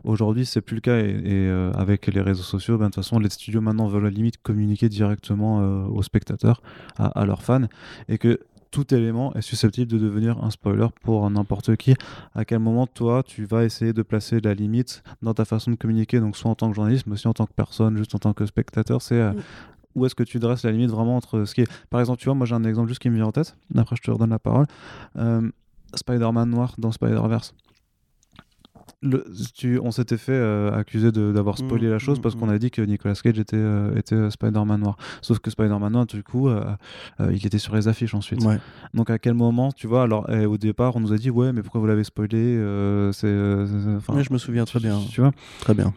aujourd'hui 0.03 0.45
c'est 0.45 0.61
plus 0.61 0.75
le 0.75 0.81
cas, 0.81 0.97
et, 0.99 1.09
et, 1.09 1.47
euh, 1.49 1.71
avec 1.73 2.07
les 2.07 2.21
réseaux 2.21 2.43
sociaux, 2.43 2.77
ben, 2.77 2.85
de 2.85 2.89
toute 2.91 3.03
façon 3.03 3.19
les 3.19 3.29
studios 3.29 3.59
maintenant 3.61 3.87
veulent 3.87 4.03
à 4.05 4.09
la 4.09 4.15
limite 4.15 4.37
communiquer 4.41 4.87
directement 4.89 5.61
euh, 5.61 5.83
aux 5.87 6.03
spectateurs, 6.03 6.61
à, 7.03 7.21
à 7.21 7.25
leurs 7.25 7.43
fans, 7.43 7.67
et 8.07 8.17
que 8.17 8.39
tout 8.73 8.91
élément 8.93 9.33
est 9.35 9.41
susceptible 9.41 9.91
de 9.91 9.99
devenir 9.99 10.43
un 10.43 10.49
spoiler 10.49 10.87
pour 11.03 11.29
n'importe 11.29 11.75
qui. 11.75 11.93
À 12.33 12.43
quel 12.43 12.57
moment, 12.57 12.87
toi, 12.87 13.21
tu 13.21 13.45
vas 13.45 13.63
essayer 13.63 13.93
de 13.93 14.01
placer 14.01 14.41
la 14.41 14.55
limite 14.55 15.03
dans 15.21 15.35
ta 15.35 15.45
façon 15.45 15.69
de 15.71 15.75
communiquer, 15.75 16.19
donc 16.19 16.35
soit 16.35 16.49
en 16.49 16.55
tant 16.55 16.69
que 16.69 16.75
journaliste, 16.75 17.05
mais 17.05 17.13
aussi 17.13 17.27
en 17.27 17.33
tant 17.33 17.45
que 17.45 17.53
personne, 17.53 17.95
juste 17.97 18.15
en 18.15 18.19
tant 18.19 18.33
que 18.33 18.47
spectateur, 18.47 18.99
c'est 19.01 19.21
euh, 19.21 19.31
où 19.93 20.07
est-ce 20.07 20.15
que 20.15 20.23
tu 20.23 20.39
dresses 20.39 20.63
la 20.63 20.71
limite 20.71 20.89
vraiment 20.89 21.15
entre 21.15 21.45
ce 21.45 21.53
qui 21.53 21.61
est... 21.61 21.71
Par 21.91 21.99
exemple, 21.99 22.19
tu 22.19 22.25
vois, 22.25 22.33
moi 22.33 22.47
j'ai 22.47 22.55
un 22.55 22.63
exemple 22.63 22.87
juste 22.87 22.99
qui 22.99 23.11
me 23.11 23.15
vient 23.15 23.27
en 23.27 23.31
tête, 23.31 23.55
après 23.77 23.95
je 23.95 24.01
te 24.01 24.09
redonne 24.09 24.31
la 24.31 24.39
parole. 24.39 24.65
Euh, 25.17 25.47
Spider-Man 25.93 26.49
noir 26.49 26.73
dans 26.79 26.91
Spider-Verse. 26.91 27.53
Le, 29.01 29.25
tu, 29.53 29.79
on 29.79 29.91
s'était 29.91 30.17
fait 30.17 30.31
euh, 30.31 30.71
accuser 30.73 31.11
de- 31.11 31.31
d'avoir 31.33 31.57
spoilé 31.57 31.87
Mm, 31.87 31.91
la 31.91 31.99
chose 31.99 32.19
mm, 32.19 32.21
parce 32.21 32.35
qu'on 32.35 32.49
a 32.49 32.57
dit 32.57 32.71
que 32.71 32.81
Nicolas 32.81 33.15
Cage 33.15 33.37
était, 33.39 33.57
euh, 33.57 33.95
était 33.97 34.15
euh, 34.15 34.29
Spider-Man 34.29 34.79
noir. 34.81 34.97
Sauf 35.21 35.39
que 35.39 35.49
Spider-Man 35.49 35.91
noir, 35.91 36.05
du 36.05 36.23
coup, 36.23 36.47
euh, 36.49 36.63
il 37.31 37.45
était 37.45 37.57
sur 37.59 37.75
les 37.75 37.87
affiches 37.87 38.13
ensuite. 38.13 38.43
Ouais. 38.43 38.59
Donc 38.93 39.09
à 39.09 39.19
quel 39.19 39.33
moment, 39.33 39.71
tu 39.71 39.87
vois, 39.87 40.03
alors 40.03 40.29
eh, 40.29 40.45
au 40.45 40.57
départ, 40.57 40.95
on 40.95 40.99
nous 41.01 41.11
a 41.13 41.17
dit 41.17 41.29
ouais, 41.29 41.51
mais 41.53 41.61
pourquoi 41.61 41.81
vous 41.81 41.87
l'avez 41.87 42.03
spoilé 42.03 42.55
C'est, 43.13 43.27
je 43.27 44.33
me 44.33 44.37
souviens 44.37 44.65
très 44.65 44.79
bien. 44.79 44.99
Tu 45.11 45.21
vois, 45.21 45.31
Très 45.59 45.73
bien. 45.73 45.93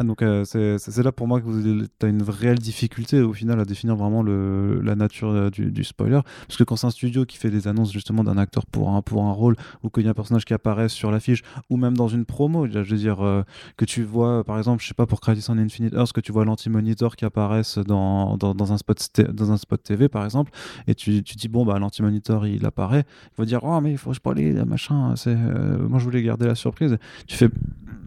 Ah, 0.00 0.04
donc 0.04 0.22
euh, 0.22 0.44
c'est- 0.44 1.02
là 1.02 1.10
pour 1.10 1.26
moi 1.26 1.40
que 1.40 1.88
tu 1.98 2.06
as 2.06 2.08
une 2.08 2.22
réelle 2.22 2.60
difficulté 2.60 3.20
au 3.20 3.32
final 3.32 3.58
à 3.58 3.64
définir 3.64 3.96
vraiment 3.96 4.22
la 4.22 4.94
nature 4.94 5.30
euh, 5.30 5.50
du, 5.50 5.82
spoiler. 5.82 6.20
Parce 6.46 6.56
que 6.56 6.62
quand 6.62 6.76
c'est 6.76 6.86
un 6.86 6.90
studio 6.90 7.24
qui 7.24 7.36
fait 7.36 7.50
des 7.50 7.66
annonces 7.66 7.92
justement 7.92 8.22
d'un 8.22 8.38
acteur 8.38 8.64
pour 8.66 8.90
un, 8.90 9.02
pour 9.02 9.24
un 9.24 9.32
rôle, 9.32 9.56
ou 9.82 9.90
qu'il 9.90 10.04
y 10.04 10.06
a 10.06 10.10
un 10.10 10.14
personnage 10.14 10.44
qui 10.44 10.54
apparaît 10.54 10.88
sur 10.88 11.10
l'affiche, 11.10 11.42
ou 11.68 11.76
même 11.76 11.96
dans 11.96 12.06
une 12.06 12.26
promo, 12.26 12.68
je 12.68 12.78
veux 12.78 12.96
dire, 12.96 13.26
euh, 13.26 13.42
que 13.76 13.84
tu 13.84 14.04
vois 14.04 14.44
par 14.44 14.56
exemple, 14.58 14.84
je 14.84 14.86
sais 14.86 14.94
pas, 14.94 15.06
pour 15.06 15.20
Crisis 15.20 15.48
on 15.48 15.58
Infinite 15.58 15.94
Earth, 15.94 16.12
que 16.12 16.20
tu 16.20 16.30
vois 16.30 16.44
l'anti-monitor 16.44 17.16
qui 17.16 17.24
apparaisse 17.24 17.78
dans, 17.78 18.36
dans, 18.36 18.72
un 18.72 18.78
spot 18.78 19.20
dans 19.32 19.50
un 19.50 19.56
spot 19.56 19.82
TV 19.82 20.08
par 20.08 20.24
exemple, 20.24 20.52
et 20.86 20.94
tu, 20.94 21.24
tu 21.24 21.34
dis, 21.34 21.48
bon, 21.48 21.66
bah 21.66 21.76
l'anti-monitor 21.80 22.46
il 22.46 22.64
apparaît, 22.66 23.04
il 23.32 23.36
va 23.36 23.44
dire, 23.44 23.64
oh, 23.64 23.80
mais 23.80 23.90
il 23.90 23.98
faut 23.98 24.14
spoiler, 24.14 24.52
machin, 24.64 25.16
c'est, 25.16 25.34
euh, 25.36 25.88
moi 25.88 25.98
je 25.98 26.04
voulais 26.04 26.22
garder 26.22 26.46
la 26.46 26.54
surprise. 26.54 26.98
Tu 27.26 27.36
fais 27.36 27.48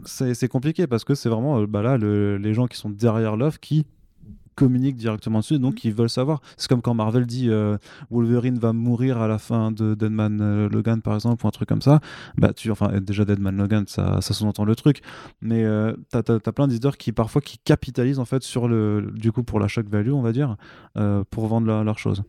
c'est 0.06 0.48
compliqué 0.48 0.88
parce 0.88 1.04
que 1.04 1.16
c'est 1.16 1.30
vraiment 1.30 1.62
bah 1.64 1.81
là 1.82 1.98
le- 1.98 2.38
les 2.38 2.54
gens 2.54 2.68
qui 2.68 2.78
sont 2.78 2.90
derrière 2.90 3.36
l'offre 3.38 3.60
qui 3.60 3.86
communiquent 4.54 4.98
directement 4.98 5.40
dessus 5.40 5.58
donc 5.60 5.86
ils 5.86 5.94
veulent 5.94 6.10
savoir. 6.10 6.42
C'est 6.58 6.68
comme 6.68 6.82
quand 6.82 6.94
Marvel 6.94 7.26
dit 7.26 7.50
euh, 7.50 7.78
Wolverine 8.12 8.60
va 8.60 8.74
mourir 8.74 9.20
à 9.20 9.28
la 9.28 9.38
fin 9.40 9.72
de 9.72 9.96
Deadman 9.96 10.40
euh, 10.42 10.70
Logan 10.70 11.02
par 11.02 11.16
exemple 11.16 11.44
ou 11.46 11.48
un 11.48 11.52
truc 11.52 11.70
comme 11.70 11.82
ça. 11.82 12.00
Bah 12.38 12.52
tu 12.54 12.70
enfin 12.70 13.00
déjà 13.00 13.24
Deadman 13.24 13.56
Logan 13.58 13.86
ça, 13.88 14.20
ça 14.22 14.34
sous-entend 14.34 14.66
le 14.66 14.76
truc. 14.76 15.02
Mais 15.42 15.64
euh, 15.64 15.94
t'as 16.12 16.22
t'as- 16.22 16.40
t'as 16.40 16.52
plein 16.52 16.68
d'éditeurs 16.68 16.98
qui 16.98 17.12
parfois 17.14 17.42
qui 17.42 17.58
capitalisent 17.60 18.20
en 18.20 18.26
fait 18.26 18.44
sur 18.44 18.68
le 18.68 19.10
du 19.16 19.32
coup 19.32 19.42
pour 19.44 19.60
la 19.60 19.68
shock 19.70 19.88
value 19.88 20.12
on 20.12 20.22
va 20.22 20.34
dire 20.34 20.58
euh, 20.98 21.24
pour 21.30 21.48
vendre 21.48 21.66
leur- 21.66 21.84
leurs 21.86 21.98
choses. 22.00 22.22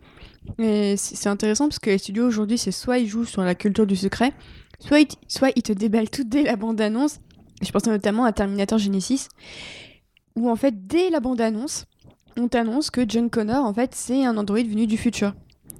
Et 0.59 0.97
c'est 0.97 1.17
c'est 1.17 1.29
intéressant 1.29 1.67
parce 1.69 1.81
que 1.81 1.91
les 1.91 1.99
studios 1.99 2.27
aujourd'hui, 2.27 2.57
c'est 2.57 2.73
soit 2.73 2.99
ils 2.99 3.09
jouent 3.09 3.25
sur 3.25 3.43
la 3.43 3.55
culture 3.57 3.87
du 3.87 3.97
secret, 3.97 4.33
soit 4.79 5.01
ils, 5.01 5.09
soit 5.29 5.51
ils 5.57 5.63
te 5.63 5.73
déballent 5.73 6.09
tout 6.11 6.25
dès 6.25 6.45
la 6.45 6.57
bande-annonce. 6.57 7.19
Je 7.63 7.71
pense 7.71 7.87
notamment 7.87 8.25
à 8.25 8.33
Terminator 8.33 8.79
Genesis, 8.79 9.29
où 10.37 10.51
en 10.51 10.57
fait, 10.57 10.87
dès 10.87 11.11
la 11.11 11.21
bande-annonce, 11.21 11.87
on 12.37 12.49
t'annonce 12.49 12.91
que 12.91 13.09
John 13.09 13.31
Connor, 13.31 13.65
en 13.65 13.73
fait, 13.73 13.95
c'est 13.95 14.25
un 14.25 14.37
androïde 14.37 14.69
venu 14.69 14.87
du 14.87 14.97
futur 14.97 15.35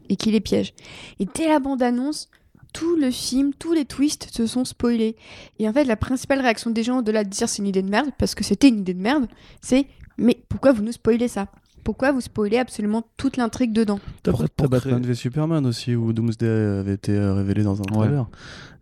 et 0.09 0.17
qu'il 0.17 0.33
les 0.33 0.41
piège. 0.41 0.75
Et 1.19 1.27
dès 1.35 1.49
la 1.49 1.59
bande-annonce, 1.59 2.29
tout 2.73 2.97
le 2.97 3.11
film, 3.11 3.53
tous 3.55 3.73
les 3.73 3.85
twists 3.85 4.29
se 4.31 4.47
sont 4.47 4.65
spoilés. 4.65 5.17
Et 5.59 5.69
en 5.69 5.73
fait, 5.73 5.85
la 5.85 5.97
principale 5.97 6.41
réaction 6.41 6.71
des 6.71 6.83
gens, 6.83 6.99
au-delà 6.99 7.25
de 7.25 7.31
dire 7.31 7.49
c'est 7.49 7.59
une 7.59 7.69
idée 7.69 7.83
de 7.83 7.91
merde, 7.91 8.11
parce 8.19 8.35
que 8.35 8.45
c'était 8.45 8.69
une 8.69 8.81
idée 8.81 8.95
de 8.95 9.03
merde, 9.03 9.27
c'est 9.61 9.87
mais 10.19 10.43
pourquoi 10.49 10.73
vous 10.73 10.83
nous 10.83 10.93
spoilez 10.93 11.29
ça? 11.29 11.49
Pourquoi 11.85 12.13
vous 12.13 12.21
spoilez 12.21 12.59
absolument 12.59 13.05
toute 13.17 13.37
l'intrigue 13.37 13.73
dedans 13.73 13.99
T'as 14.23 14.33
Pour- 14.33 14.69
Batman 14.69 15.01
créer- 15.01 15.09
v 15.09 15.15
Superman 15.15 15.67
aussi, 15.67 15.95
où 15.97 16.13
Doomsday 16.13 16.47
avait 16.81 16.95
été 16.95 17.13
euh, 17.13 17.35
révélé 17.35 17.63
dans 17.65 17.81
un 17.81 17.85
Ouais. 17.97 18.07
trailer. 18.07 18.29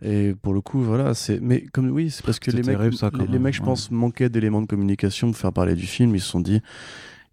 Et 0.02 0.34
pour 0.42 0.52
le 0.54 0.60
coup, 0.60 0.80
voilà, 0.82 1.14
c'est. 1.14 1.40
Mais 1.40 1.62
comme 1.72 1.88
oui, 1.90 2.10
c'est 2.10 2.24
parce 2.24 2.38
que 2.38 2.50
les 2.50 2.58
mecs, 2.58 2.76
terrible, 2.76 2.94
ça, 2.96 3.10
quand 3.10 3.26
les, 3.30 3.38
mecs, 3.38 3.54
je 3.54 3.60
ouais. 3.60 3.66
pense, 3.66 3.90
manquaient 3.90 4.28
d'éléments 4.28 4.62
de 4.62 4.66
communication 4.66 5.28
pour 5.28 5.36
faire 5.36 5.52
parler 5.52 5.74
du 5.74 5.86
film. 5.86 6.14
Ils 6.14 6.20
se 6.20 6.28
sont 6.28 6.40
dit, 6.40 6.60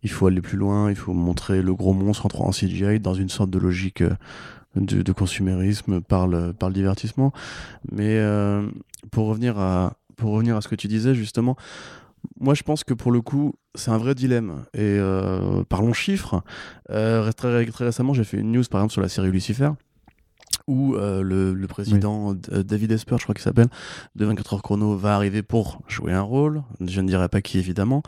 il 0.04 0.10
faut 0.10 0.28
aller 0.28 0.42
plus 0.42 0.58
loin, 0.58 0.90
il 0.90 0.96
faut 0.96 1.14
montrer 1.14 1.62
le 1.62 1.74
gros 1.74 1.94
monstre 1.94 2.28
en, 2.34 2.46
en 2.48 2.52
CGI 2.52 3.00
dans 3.00 3.14
une 3.14 3.30
sorte 3.30 3.50
de 3.50 3.58
logique 3.60 4.02
euh, 4.02 4.12
de, 4.76 5.02
de 5.02 5.12
consumérisme 5.12 6.02
par 6.02 6.28
le, 6.28 6.54
par 6.54 6.70
le 6.70 6.76
divertissement. 6.76 7.32
Mais 7.92 8.18
euh, 8.18 8.68
pour 9.12 9.28
revenir 9.28 9.58
à 9.60 9.94
pour 10.18 10.32
revenir 10.32 10.56
à 10.58 10.62
ce 10.62 10.68
que 10.68 10.76
tu 10.76 10.88
disais 10.88 11.14
justement, 11.14 11.56
moi 12.40 12.54
je 12.54 12.64
pense 12.64 12.84
que 12.84 12.94
pour 12.94 13.12
le 13.12 13.22
coup 13.22 13.54
c'est 13.76 13.92
un 13.92 13.98
vrai 13.98 14.16
dilemme. 14.16 14.66
Et 14.74 14.80
euh, 14.82 15.64
parlons 15.68 15.94
chiffres. 15.94 16.44
Euh, 16.90 17.32
très, 17.32 17.66
très 17.66 17.86
récemment 17.86 18.14
j'ai 18.14 18.24
fait 18.24 18.38
une 18.38 18.52
news 18.52 18.64
par 18.70 18.82
exemple 18.82 18.94
sur 18.94 19.02
la 19.02 19.10
série 19.10 19.32
Lucifer 19.32 19.70
où 20.68 20.96
euh, 20.96 21.22
le, 21.22 21.54
le 21.54 21.68
président 21.68 22.34
David 22.34 22.92
Esper, 22.92 23.16
je 23.18 23.24
crois 23.24 23.34
qu'il 23.34 23.44
s'appelle, 23.44 23.70
de 24.16 24.26
24 24.26 24.56
heures 24.56 24.62
chrono 24.62 24.98
va 24.98 25.16
arriver 25.16 25.42
pour 25.42 25.82
jouer 25.88 26.12
un 26.12 26.22
rôle. 26.22 26.62
Je 26.82 27.00
ne 27.00 27.08
dirai 27.08 27.30
pas 27.30 27.42
qui 27.42 27.58
évidemment. 27.58 28.04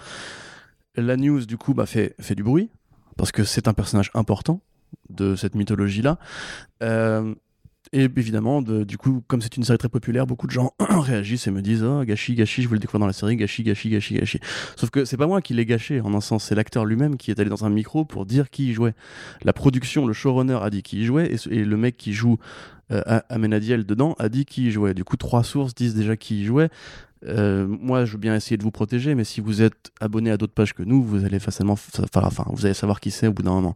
La 0.95 1.15
news 1.15 1.45
du 1.45 1.57
coup 1.57 1.73
bah, 1.73 1.85
fait, 1.85 2.15
fait 2.19 2.35
du 2.35 2.43
bruit 2.43 2.69
parce 3.15 3.31
que 3.31 3.43
c'est 3.43 3.67
un 3.67 3.73
personnage 3.73 4.11
important 4.13 4.61
de 5.09 5.35
cette 5.35 5.55
mythologie-là. 5.55 6.17
Euh, 6.83 7.35
et 7.91 8.03
évidemment, 8.03 8.61
de- 8.61 8.83
du 8.83 8.97
coup, 8.97 9.23
comme 9.27 9.41
c'est 9.41 9.57
une 9.57 9.63
série 9.63 9.77
très 9.77 9.89
populaire, 9.89 10.27
beaucoup 10.27 10.47
de 10.47 10.51
gens 10.51 10.73
réagissent 10.79 11.47
et 11.47 11.51
me 11.51 11.61
disent 11.61 11.83
Oh, 11.83 12.03
gâchis, 12.03 12.35
gâchis, 12.35 12.61
je 12.61 12.67
voulais 12.67 12.77
le 12.77 12.81
découvrir 12.81 12.99
dans 12.99 13.07
la 13.07 13.13
série, 13.13 13.35
gâchis, 13.35 13.63
gâchis, 13.63 13.89
gâchis, 13.89 14.15
gâchis. 14.15 14.39
Sauf 14.75 14.89
que 14.89 15.05
c'est 15.05 15.17
pas 15.17 15.27
moi 15.27 15.41
qui 15.41 15.53
l'ai 15.53 15.65
gâché, 15.65 16.01
en 16.01 16.13
un 16.13 16.21
sens, 16.21 16.45
c'est 16.45 16.55
l'acteur 16.55 16.85
lui-même 16.85 17.17
qui 17.17 17.31
est 17.31 17.39
allé 17.39 17.49
dans 17.49 17.65
un 17.65 17.69
micro 17.69 18.05
pour 18.05 18.25
dire 18.25 18.49
qui 18.49 18.69
y 18.69 18.73
jouait. 18.73 18.93
La 19.43 19.53
production, 19.53 20.05
le 20.05 20.13
showrunner 20.13 20.59
a 20.61 20.69
dit 20.69 20.83
qui 20.83 21.01
y 21.01 21.05
jouait, 21.05 21.33
et, 21.49 21.63
le 21.63 21.77
mec 21.77 21.97
qui 21.97 22.13
joue 22.13 22.37
euh, 22.91 23.01
Amenadiel 23.29 23.85
dedans 23.85 24.15
a 24.19 24.29
dit 24.29 24.45
qui 24.45 24.67
y 24.67 24.71
jouait. 24.71 24.93
Du 24.93 25.03
coup, 25.03 25.17
trois 25.17 25.43
sources 25.43 25.75
disent 25.75 25.95
déjà 25.95 26.15
qui 26.15 26.41
y 26.41 26.45
jouait. 26.45 26.69
Euh, 27.25 27.67
moi, 27.67 28.05
je 28.05 28.13
veux 28.13 28.17
bien 28.17 28.35
essayer 28.35 28.57
de 28.57 28.63
vous 28.63 28.71
protéger, 28.71 29.15
mais 29.15 29.23
si 29.23 29.41
vous 29.41 29.61
êtes 29.61 29.91
abonné 29.99 30.31
à 30.31 30.37
d'autres 30.37 30.53
pages 30.53 30.73
que 30.73 30.83
nous, 30.83 31.03
vous 31.03 31.25
allez 31.25 31.39
facilement, 31.39 31.73
enfin, 31.73 32.45
vous 32.47 32.65
allez 32.65 32.73
savoir 32.73 32.99
qui 32.99 33.11
c'est 33.11 33.27
au 33.27 33.33
bout 33.33 33.43
d'un 33.43 33.53
moment. 33.53 33.75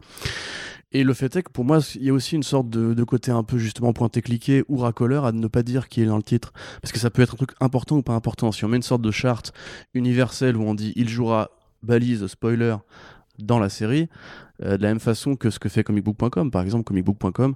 Et 0.93 1.03
le 1.03 1.13
fait 1.13 1.35
est 1.35 1.43
que 1.43 1.51
pour 1.51 1.65
moi, 1.65 1.79
il 1.95 2.03
y 2.03 2.09
a 2.09 2.13
aussi 2.13 2.35
une 2.35 2.43
sorte 2.43 2.69
de, 2.69 2.93
de 2.93 3.03
côté 3.03 3.31
un 3.31 3.43
peu 3.43 3.57
justement 3.57 3.93
pointé-cliqué 3.93 4.63
ou 4.67 4.77
racoleur 4.77 5.25
à 5.25 5.31
ne 5.31 5.47
pas 5.47 5.63
dire 5.63 5.89
qui 5.89 6.01
est 6.01 6.05
dans 6.05 6.17
le 6.17 6.23
titre. 6.23 6.53
Parce 6.81 6.91
que 6.91 6.99
ça 6.99 7.09
peut 7.09 7.23
être 7.23 7.33
un 7.33 7.37
truc 7.37 7.51
important 7.59 7.97
ou 7.97 8.03
pas 8.03 8.13
important. 8.13 8.51
Si 8.51 8.63
on 8.63 8.67
met 8.67 8.77
une 8.77 8.83
sorte 8.83 9.01
de 9.01 9.11
charte 9.11 9.53
universelle 9.95 10.55
où 10.55 10.61
on 10.61 10.75
dit 10.75 10.93
il 10.95 11.09
jouera 11.09 11.49
balise, 11.81 12.27
spoiler 12.27 12.75
dans 13.39 13.57
la 13.57 13.69
série, 13.69 14.07
de 14.63 14.81
la 14.81 14.89
même 14.89 14.99
façon 14.99 15.35
que 15.35 15.49
ce 15.49 15.59
que 15.59 15.69
fait 15.69 15.83
comicbook.com. 15.83 16.51
Par 16.51 16.61
exemple, 16.61 16.83
comicbook.com 16.85 17.55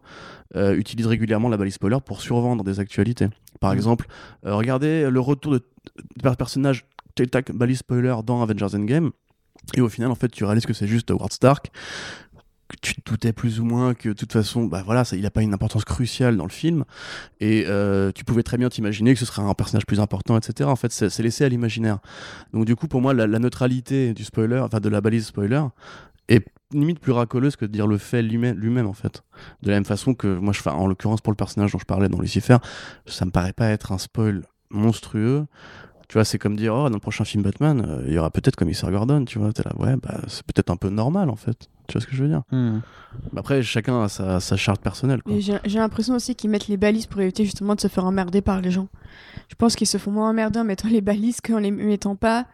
euh, 0.55 0.75
utilise 0.75 1.07
régulièrement 1.07 1.49
la 1.49 1.57
balise 1.57 1.75
spoiler 1.75 1.97
pour 2.05 2.21
survendre 2.21 2.63
des 2.63 2.79
actualités. 2.79 3.27
Par 3.59 3.71
Mhm. 3.71 3.77
exemple, 3.77 4.07
euh, 4.45 4.55
regardez 4.55 5.09
le 5.09 5.19
retour 5.19 5.53
de, 5.53 5.63
personnage 6.37 6.85
tac, 7.31 7.51
balise 7.51 7.79
spoiler 7.79 8.15
dans 8.25 8.41
Avengers 8.43 8.75
Endgame. 8.75 9.11
Et 9.75 9.81
au 9.81 9.89
final, 9.89 10.11
en 10.11 10.15
fait, 10.15 10.29
tu 10.29 10.43
réalises 10.45 10.65
que 10.65 10.73
c'est 10.73 10.87
juste 10.87 11.09
Howard 11.11 11.33
Stark 11.33 11.71
que 12.69 12.75
tu 12.81 12.95
te 12.95 13.09
doutais 13.09 13.31
plus 13.31 13.61
ou 13.61 13.65
moins 13.65 13.93
que 13.93 14.09
de 14.09 14.13
toute 14.13 14.33
façon, 14.33 14.65
bah 14.65 14.83
voilà, 14.85 15.05
ça, 15.05 15.15
il 15.15 15.21
n'a 15.21 15.29
pas 15.31 15.41
une 15.41 15.53
importance 15.53 15.85
cruciale 15.85 16.35
dans 16.35 16.43
le 16.43 16.49
film, 16.51 16.83
et 17.39 17.63
euh, 17.65 18.11
tu 18.11 18.25
pouvais 18.25 18.43
très 18.43 18.57
bien 18.57 18.67
t'imaginer 18.67 19.13
que 19.13 19.19
ce 19.21 19.25
serait 19.25 19.41
un 19.41 19.53
personnage 19.53 19.85
plus 19.85 20.01
important, 20.01 20.37
etc. 20.37 20.69
En 20.69 20.75
fait, 20.75 20.91
c'est 20.91 21.09
c'est 21.09 21.23
laissé 21.23 21.45
à 21.45 21.49
l'imaginaire. 21.49 21.99
Donc 22.53 22.65
du 22.65 22.75
coup, 22.75 22.89
pour 22.89 22.99
moi, 23.01 23.13
la, 23.13 23.25
la 23.25 23.39
neutralité 23.39 24.13
du 24.13 24.25
spoiler, 24.25 24.59
enfin 24.59 24.81
de 24.81 24.89
la 24.89 24.99
balise 24.99 25.27
spoiler, 25.27 25.61
est 26.27 26.45
limite 26.71 26.99
plus 26.99 27.11
racoleuse 27.11 27.55
que 27.55 27.65
de 27.65 27.71
dire 27.71 27.87
le 27.87 27.97
fait 27.97 28.21
lui-même, 28.21 28.87
en 28.87 28.93
fait. 28.93 29.23
De 29.61 29.69
la 29.69 29.75
même 29.75 29.85
façon 29.85 30.13
que 30.13 30.27
moi, 30.27 30.53
je, 30.53 30.67
en 30.69 30.87
l'occurrence 30.87 31.21
pour 31.21 31.31
le 31.31 31.37
personnage 31.37 31.71
dont 31.71 31.79
je 31.79 31.85
parlais 31.85 32.09
dans 32.09 32.19
Lucifer, 32.19 32.57
ça 33.05 33.25
me 33.25 33.31
paraît 33.31 33.53
pas 33.53 33.69
être 33.69 33.91
un 33.91 33.97
spoil 33.97 34.43
monstrueux. 34.69 35.45
Tu 36.09 36.13
vois, 36.13 36.23
c'est 36.23 36.37
comme 36.37 36.55
dire, 36.55 36.73
oh, 36.73 36.87
dans 36.87 36.95
le 36.95 37.01
prochain 37.01 37.25
film 37.25 37.43
Batman, 37.43 37.85
euh, 37.85 38.03
il 38.07 38.13
y 38.13 38.17
aura 38.17 38.31
peut-être 38.31 38.55
Commissaire 38.55 38.89
Gordon, 38.91 39.25
tu 39.25 39.39
vois. 39.39 39.51
T'es 39.51 39.63
là, 39.63 39.71
ouais, 39.77 39.97
bah, 39.97 40.21
c'est 40.27 40.45
peut-être 40.45 40.69
un 40.69 40.77
peu 40.77 40.89
normal, 40.89 41.29
en 41.29 41.35
fait. 41.35 41.67
Tu 41.87 41.93
vois 41.93 42.01
ce 42.01 42.07
que 42.07 42.15
je 42.15 42.23
veux 42.23 42.29
dire? 42.29 42.43
Bah 42.51 43.39
Après, 43.39 43.61
chacun 43.61 44.03
a 44.03 44.07
sa, 44.09 44.39
sa 44.39 44.55
charte 44.55 44.81
personnelle. 44.81 45.21
Et 45.27 45.41
j'ai 45.41 45.59
l'impression 45.79 46.15
aussi 46.15 46.35
qu'ils 46.35 46.49
mettent 46.49 46.67
les 46.69 46.77
balises 46.77 47.07
pour 47.07 47.19
éviter 47.19 47.43
justement 47.43 47.75
de 47.75 47.81
se 47.81 47.87
faire 47.87 48.05
emmerder 48.05 48.41
par 48.41 48.61
les 48.61 48.71
gens. 48.71 48.87
Je 49.49 49.55
pense 49.55 49.75
qu'ils 49.75 49.87
se 49.87 49.97
font 49.97 50.11
moins 50.11 50.29
emmerder 50.29 50.59
en 50.59 50.63
mettant 50.65 50.87
les 50.87 51.01
balises 51.01 51.39
qu'en 51.41 51.59
les 51.59 51.71
mettant 51.71 52.15
pas. 52.15 52.45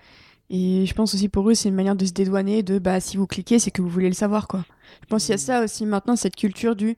Et 0.56 0.86
je 0.86 0.94
pense 0.94 1.16
aussi 1.16 1.30
pour 1.30 1.50
eux, 1.50 1.56
c'est 1.56 1.70
une 1.70 1.76
manière 1.76 1.96
de 1.96 2.06
se 2.06 2.12
dédouaner 2.12 2.62
de 2.62 2.78
bah 2.78 3.00
si 3.00 3.18
vous 3.18 3.26
cliquez, 3.26 3.58
c'est 3.58 3.72
que 3.72 3.82
vous 3.82 3.90
voulez 3.90 4.08
le 4.08 4.14
savoir 4.14 4.48
quoi. 4.48 4.64
Je 5.02 5.08
pense 5.08 5.26
qu'il 5.26 5.32
y 5.32 5.36
a 5.36 5.40
ça 5.40 5.64
aussi 5.64 5.84
maintenant, 5.88 6.16
cette 6.16 6.36
culture 6.36 6.76
du 6.76 6.96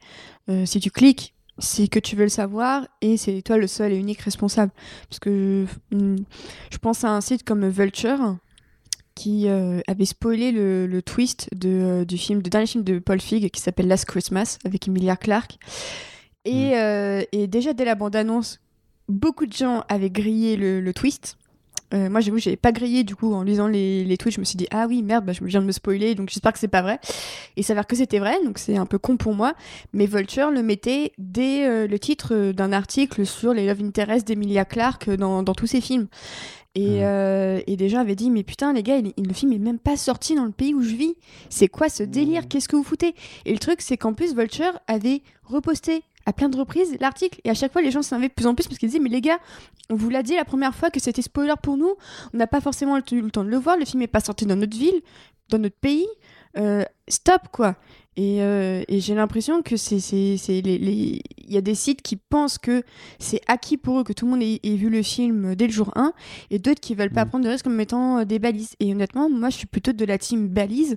euh, 0.49 0.65
si 0.65 0.81
tu 0.81 0.91
cliques, 0.91 1.33
c'est 1.57 1.87
que 1.87 1.99
tu 1.99 2.17
veux 2.17 2.23
le 2.23 2.29
savoir 2.29 2.85
et 2.99 3.15
c'est 3.15 3.41
toi 3.41 3.55
le 3.55 3.67
seul 3.67 3.93
et 3.93 3.95
unique 3.95 4.19
responsable. 4.19 4.73
Parce 5.09 5.19
que 5.19 5.65
hum, 5.93 6.17
je 6.69 6.77
pense 6.79 7.05
à 7.05 7.11
un 7.11 7.21
site 7.21 7.45
comme 7.45 7.65
Vulture 7.69 8.35
qui 9.15 9.47
euh, 9.47 9.79
avait 9.87 10.03
spoilé 10.03 10.51
le, 10.51 10.85
le 10.85 11.01
twist 11.01 11.47
de, 11.55 11.69
euh, 11.69 12.05
du 12.05 12.17
film, 12.17 12.41
du 12.41 12.49
dernier 12.49 12.67
film 12.67 12.83
de 12.83 12.99
Paul 12.99 13.21
Feig 13.21 13.49
qui 13.51 13.61
s'appelle 13.61 13.87
Last 13.87 14.03
Christmas 14.03 14.57
avec 14.65 14.89
Emilia 14.89 15.15
Clarke. 15.15 15.57
Et, 16.43 16.77
euh, 16.77 17.23
et 17.31 17.47
déjà 17.47 17.73
dès 17.73 17.85
la 17.85 17.95
bande-annonce, 17.95 18.59
beaucoup 19.07 19.45
de 19.45 19.53
gens 19.53 19.85
avaient 19.87 20.09
grillé 20.09 20.57
le, 20.57 20.81
le 20.81 20.93
twist. 20.93 21.37
Euh, 21.93 22.09
moi, 22.09 22.19
j'avoue, 22.19 22.39
j'avais 22.39 22.55
pas 22.57 22.71
grillé 22.71 23.03
du 23.03 23.15
coup 23.15 23.33
en 23.33 23.43
lisant 23.43 23.67
les, 23.67 24.03
les 24.03 24.17
tweets. 24.17 24.33
Je 24.35 24.39
me 24.39 24.45
suis 24.45 24.57
dit 24.57 24.67
ah 24.71 24.85
oui 24.89 25.03
merde, 25.03 25.23
bah, 25.25 25.33
je 25.33 25.43
viens 25.43 25.61
de 25.61 25.65
me 25.67 25.71
spoiler, 25.71 26.15
donc 26.15 26.29
j'espère 26.29 26.51
que 26.53 26.59
c'est 26.59 26.67
pas 26.67 26.81
vrai. 26.81 26.99
Et 27.55 27.61
il 27.61 27.63
s'avère 27.63 27.85
que 27.87 27.95
c'était 27.95 28.19
vrai, 28.19 28.43
donc 28.43 28.57
c'est 28.57 28.75
un 28.77 28.85
peu 28.87 28.97
con 28.97 29.17
pour 29.17 29.33
moi. 29.35 29.53
Mais 29.93 30.05
Vulture 30.07 30.49
le 30.51 30.63
mettait 30.63 31.11
dès 31.17 31.65
euh, 31.67 31.87
le 31.87 31.99
titre 31.99 32.33
euh, 32.33 32.53
d'un 32.53 32.71
article 32.73 33.25
sur 33.25 33.53
les 33.53 33.67
love 33.67 33.81
interest 33.83 34.27
d'Emilia 34.27 34.65
Clarke 34.65 35.09
dans, 35.11 35.43
dans 35.43 35.53
tous 35.53 35.67
ses 35.67 35.81
films. 35.81 36.07
Et, 36.77 36.97
Mhm. 36.97 36.99
euh, 37.03 37.61
et 37.67 37.77
déjà 37.77 38.01
avait 38.01 38.15
dit 38.15 38.29
mais 38.29 38.43
putain 38.43 38.73
les 38.73 38.83
gars, 38.83 38.97
il- 38.97 39.13
il- 39.15 39.27
le 39.27 39.33
film 39.33 39.53
est 39.53 39.59
même 39.59 39.79
pas 39.79 39.95
sorti 39.95 40.35
dans 40.35 40.43
le 40.43 40.51
pays 40.51 40.73
où 40.73 40.81
je 40.81 40.93
vis. 40.95 41.15
C'est 41.49 41.69
quoi 41.69 41.87
ce 41.87 42.03
délire? 42.03 42.47
Qu'est-ce 42.49 42.67
que 42.67 42.75
vous 42.75 42.83
foutez? 42.83 43.15
Et 43.45 43.53
le 43.53 43.59
truc 43.59 43.79
c'est 43.81 43.95
qu'en 43.95 44.13
plus 44.13 44.35
Vulture 44.35 44.77
avait 44.87 45.21
reposté 45.45 46.03
à 46.25 46.33
plein 46.33 46.49
de 46.49 46.57
reprises 46.57 46.95
l'article 46.99 47.39
et 47.43 47.49
à 47.49 47.53
chaque 47.53 47.71
fois 47.71 47.81
les 47.81 47.91
gens 47.91 48.01
s'invitent 48.01 48.31
de 48.31 48.35
plus 48.35 48.47
en 48.47 48.55
plus 48.55 48.65
parce 48.67 48.77
qu'ils 48.77 48.89
disaient 48.89 48.99
mais 48.99 49.09
les 49.09 49.21
gars 49.21 49.39
on 49.89 49.95
vous 49.95 50.09
l'a 50.09 50.23
dit 50.23 50.35
la 50.35 50.45
première 50.45 50.73
fois 50.75 50.89
que 50.89 50.99
c'était 50.99 51.21
spoiler 51.21 51.53
pour 51.61 51.77
nous 51.77 51.93
on 52.33 52.37
n'a 52.37 52.47
pas 52.47 52.61
forcément 52.61 52.97
eu 52.97 53.21
le 53.21 53.31
temps 53.31 53.43
de 53.43 53.49
le 53.49 53.57
voir 53.57 53.77
le 53.77 53.85
film 53.85 54.01
est 54.01 54.07
pas 54.07 54.19
sorti 54.21 54.45
dans 54.45 54.55
notre 54.55 54.77
ville 54.77 55.01
dans 55.49 55.59
notre 55.59 55.77
pays 55.77 56.07
euh, 56.57 56.83
stop 57.09 57.41
quoi. 57.51 57.75
Et, 58.17 58.41
euh, 58.41 58.81
et 58.87 59.01
j'ai 59.01 59.13
l'impression 59.13 59.61
que 59.61 59.75
c'est, 59.75 59.97
les, 60.47 60.61
les- 60.61 61.21
il 61.37 61.53
y 61.53 61.57
a 61.57 61.61
des 61.61 61.75
sites 61.75 62.01
qui 62.01 62.15
pensent 62.15 62.57
que 62.57 62.81
c'est 63.19 63.41
acquis 63.47 63.75
pour 63.75 63.99
eux 63.99 64.03
que 64.05 64.13
tout 64.13 64.23
le 64.23 64.31
monde 64.31 64.41
ait, 64.41 64.61
ait 64.63 64.75
vu 64.77 64.89
le 64.89 65.03
film 65.03 65.53
dès 65.55 65.67
le 65.67 65.73
jour 65.73 65.91
1 65.97 66.13
et 66.51 66.57
d'autres 66.57 66.79
qui 66.79 66.95
veulent 66.95 67.11
pas 67.11 67.25
Mm. 67.25 67.29
prendre 67.29 67.43
de 67.43 67.49
risques 67.49 67.65
comme 67.65 67.75
mettant 67.75 68.19
euh, 68.19 68.23
des 68.23 68.39
balises. 68.39 68.75
Et 68.79 68.93
honnêtement, 68.93 69.29
moi 69.29 69.49
je 69.49 69.57
suis 69.57 69.67
plutôt 69.67 69.91
de 69.91 70.05
la 70.05 70.17
team 70.17 70.47
balise 70.47 70.95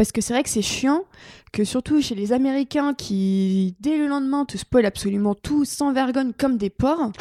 parce 0.00 0.12
que 0.12 0.22
c'est 0.22 0.32
vrai 0.32 0.42
que 0.42 0.48
c'est 0.48 0.62
chiant 0.62 1.04
que 1.52 1.62
surtout 1.62 2.00
chez 2.00 2.14
les 2.14 2.32
Américains 2.32 2.94
qui 2.94 3.74
dès 3.80 3.98
le 3.98 4.06
lendemain 4.06 4.46
te 4.46 4.56
spoilent 4.56 4.86
absolument 4.86 5.34
tout 5.34 5.66
sans 5.66 5.92
vergogne 5.92 6.32
comme 6.32 6.56
des 6.56 6.70
porcs. 6.70 7.12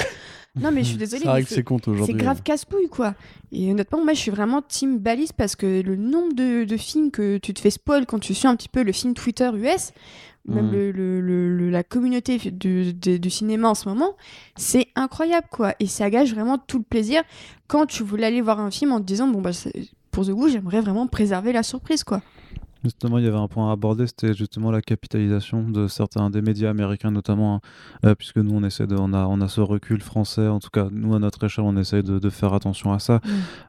Non 0.56 0.72
mais 0.72 0.84
je 0.84 0.90
suis 0.90 0.98
désolée. 1.06 1.26
C'est- 1.46 1.56
c'est 1.56 1.72
aujourd'hui. 1.72 2.14
grave 2.16 2.42
casse-couille, 2.42 2.88
quoi. 2.88 3.16
Et 3.52 3.70
honnêtement, 3.70 4.02
moi, 4.02 4.14
je 4.14 4.20
suis 4.20 4.32
vraiment 4.32 4.62
team 4.62 4.98
balise 4.98 5.34
parce 5.34 5.58
que 5.58 5.82
le 5.82 5.98
nombre 5.98 6.34
de, 6.34 6.64
de 6.64 6.78
films 6.78 7.12
que 7.12 7.38
tu 7.38 7.54
te 7.54 7.60
fais 7.60 7.70
spoil 7.70 8.06
quand 8.06 8.20
tu 8.20 8.34
suis 8.34 8.48
un 8.48 8.56
petit 8.56 8.70
peu 8.70 8.84
le 8.84 8.94
film 8.94 9.14
Twitter 9.14 9.50
US, 9.54 9.92
même 10.46 10.68
Mm. 10.70 10.72
le, 10.72 10.92
le- 10.92 11.20
le- 11.22 11.58
le- 11.58 11.70
la 11.70 11.84
communauté 11.84 12.38
du, 12.38 12.94
du- 12.94 13.20
du 13.20 13.30
cinéma 13.30 13.68
en 13.68 13.76
ce 13.76 13.90
moment, 13.90 14.16
c'est 14.56 14.88
incroyable, 14.96 15.48
quoi. 15.52 15.74
Et 15.82 15.86
ça 15.88 16.10
gâche 16.10 16.32
vraiment 16.34 16.58
tout 16.58 16.78
le 16.78 16.84
plaisir 16.86 17.24
quand 17.68 17.86
tu 17.88 18.04
voulais 18.04 18.28
aller 18.28 18.42
voir 18.42 18.62
un 18.62 18.72
film 18.72 18.94
en 18.94 19.00
te 19.00 19.06
disant, 19.06 19.28
bon, 19.28 19.42
bah, 19.42 19.52
pour 20.12 20.26
The 20.26 20.30
Goût, 20.32 20.48
j'aimerais 20.50 20.80
vraiment 20.82 21.08
préserver 21.08 21.52
la 21.52 21.62
surprise, 21.64 22.04
quoi. 22.06 22.22
Justement, 22.84 23.18
il 23.18 23.26
y 23.26 23.28
avait 23.28 23.38
un 23.38 23.50
point 23.50 23.70
à 23.70 23.74
aborder, 23.74 24.08
c'était 24.08 24.34
justement 24.34 24.72
la 24.72 24.82
capitalisation 24.82 25.70
de 25.70 25.88
certains 25.88 26.30
des 26.30 26.42
médias 26.42 26.70
américains, 26.70 27.12
notamment, 27.12 27.56
hein, 27.56 27.62
euh, 28.06 28.16
puisque 28.16 28.38
nous, 28.38 28.56
on 28.56 28.64
essaie 28.64 28.88
de, 28.88 28.96
on 28.96 29.12
a, 29.14 29.26
on 29.26 29.42
a 29.42 29.50
ce 29.50 29.60
recul 29.60 30.02
français, 30.02 30.48
en 30.48 30.60
tout 30.60 30.70
cas, 30.70 30.88
nous, 30.92 31.14
à 31.14 31.20
notre 31.20 31.44
échelle, 31.46 31.66
on 31.66 31.76
essaie 31.76 32.04
de, 32.04 32.20
de 32.20 32.30
faire 32.30 32.54
attention 32.54 32.94
à 32.94 33.00
ça, 33.00 33.20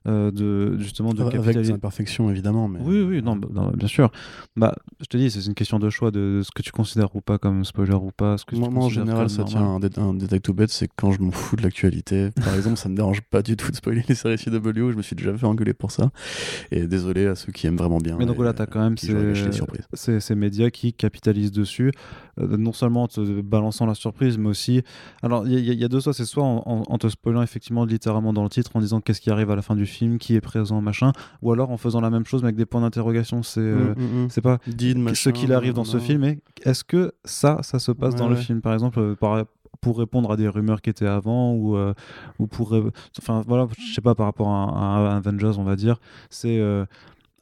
euh, 0.06 0.30
de 0.30 0.78
justement 0.78 1.12
de 1.12 1.22
Avec 1.22 1.32
des 1.32 1.38
capitaliser. 1.40 1.72
imperfections, 1.72 2.30
évidemment. 2.30 2.68
Mais... 2.68 2.78
Oui, 2.82 3.02
oui, 3.02 3.20
non, 3.22 3.34
bah, 3.34 3.48
non, 3.52 3.70
bien 3.74 3.88
sûr. 3.88 4.12
Bah, 4.56 4.76
je 5.00 5.06
te 5.06 5.16
dis, 5.16 5.30
c'est 5.30 5.44
une 5.46 5.54
question 5.54 5.78
de 5.78 5.88
choix 5.88 6.10
de, 6.10 6.38
de 6.38 6.42
ce 6.42 6.50
que 6.54 6.60
tu 6.62 6.72
considères 6.72 7.14
ou 7.16 7.20
pas 7.22 7.38
comme 7.38 7.64
spoiler 7.64 7.94
ou 7.94 8.10
pas. 8.14 8.36
Ce 8.36 8.44
que 8.44 8.54
Moi, 8.54 8.68
en 8.84 8.88
général, 8.90 9.30
ça 9.30 9.44
tient 9.44 9.62
un, 9.62 9.80
dé- 9.80 9.98
un 9.98 10.14
détail 10.14 10.40
tout 10.40 10.52
bête, 10.54 10.70
c'est 10.70 10.88
quand 10.94 11.10
je 11.12 11.20
m'en 11.22 11.30
fous 11.30 11.56
de 11.56 11.62
l'actualité. 11.62 12.30
Par 12.44 12.54
exemple, 12.54 12.76
ça 12.76 12.88
me 12.88 12.96
dérange 12.96 13.22
pas 13.22 13.40
du 13.42 13.56
tout 13.56 13.70
de 13.70 13.76
spoiler 13.76 14.04
les 14.08 14.14
séries 14.14 14.36
CW, 14.38 14.90
je 14.90 14.96
me 14.96 15.02
suis 15.02 15.16
déjà 15.16 15.36
fait 15.36 15.46
engueuler 15.46 15.72
pour 15.74 15.90
ça. 15.90 16.10
Et 16.70 16.86
désolé 16.86 17.26
à 17.26 17.34
ceux 17.34 17.50
qui 17.52 17.66
aiment 17.66 17.76
vraiment 17.78 17.98
bien. 17.98 18.16
Mais 18.18 18.26
donc 18.26 18.36
voilà, 18.36 18.52
t'as 18.52 18.66
quand 18.66 18.80
même 18.80 18.96
ces, 18.98 19.52
surprises. 19.52 19.86
ces, 19.94 20.20
ces 20.20 20.34
médias 20.34 20.70
qui 20.70 20.92
capitalisent 20.92 21.52
dessus, 21.52 21.92
euh, 22.38 22.56
non 22.56 22.72
seulement 22.72 23.04
en 23.04 23.08
te 23.08 23.40
balançant 23.40 23.86
la 23.86 23.94
surprise, 23.94 24.36
mais 24.38 24.48
aussi. 24.48 24.82
Alors, 25.22 25.46
il 25.46 25.52
y, 25.54 25.56
a- 25.56 25.72
il 25.72 25.78
y 25.80 25.84
a 25.84 25.88
deux 25.88 26.00
choix, 26.00 26.12
c'est 26.12 26.24
soit 26.26 26.44
en, 26.44 26.62
en- 26.66 26.82
en 26.86 26.98
te 26.98 27.08
spoilant 27.08 27.42
effectivement 27.42 27.84
littéralement 27.84 28.32
dans 28.32 28.42
le 28.44 28.50
titre, 28.50 28.72
en 28.74 28.80
disant 28.80 29.00
qu'est-ce 29.00 29.20
qui 29.20 29.30
arrive 29.30 29.50
à 29.50 29.56
la 29.56 29.62
fin 29.62 29.76
du 29.76 29.86
film, 29.86 30.18
qui 30.18 30.34
est 30.34 30.40
présent, 30.40 30.80
machin, 30.82 31.12
ou 31.42 31.52
alors 31.52 31.70
en 31.70 31.76
faisant 31.78 32.00
la 32.00 32.10
même 32.10 32.26
chose 32.26 32.42
mais 32.42 32.48
avec 32.48 32.56
des 32.56 32.66
points 32.66 32.82
d'interrogation. 32.82 33.42
C'est 33.42 33.60
euh, 33.60 33.94
Mm, 33.96 34.02
mm, 34.02 34.24
mm. 34.24 34.28
c'est 34.30 34.40
pas 34.40 34.58
Ce 35.14 35.30
qu'il 35.30 35.52
arrive 35.52 35.72
dans 35.74 35.84
ce 35.84 35.98
film, 35.98 36.24
et 36.24 36.38
est-ce 36.64 36.84
que 36.84 37.12
ça, 37.24 37.58
ça 37.62 37.78
se 37.78 37.92
passe 37.92 38.14
Ouais, 38.14 38.18
dans 38.18 38.28
le 38.28 38.36
film, 38.36 38.60
par 38.60 38.72
exemple, 38.72 38.98
euh, 38.98 39.14
par- 39.14 39.44
pour 39.80 39.98
répondre 39.98 40.30
à 40.32 40.36
des 40.36 40.48
rumeurs 40.48 40.82
qui 40.82 40.90
étaient 40.90 41.06
avant 41.06 41.54
ou, 41.54 41.76
euh, 41.76 41.94
ou 42.38 42.46
pour 42.46 42.74
enfin 43.18 43.42
voilà 43.46 43.66
je 43.78 43.94
sais 43.94 44.02
pas 44.02 44.14
par 44.14 44.26
rapport 44.26 44.48
à, 44.48 45.08
à 45.08 45.16
Avengers 45.16 45.52
on 45.56 45.64
va 45.64 45.74
dire 45.74 45.98
c'est 46.28 46.58
euh, 46.58 46.84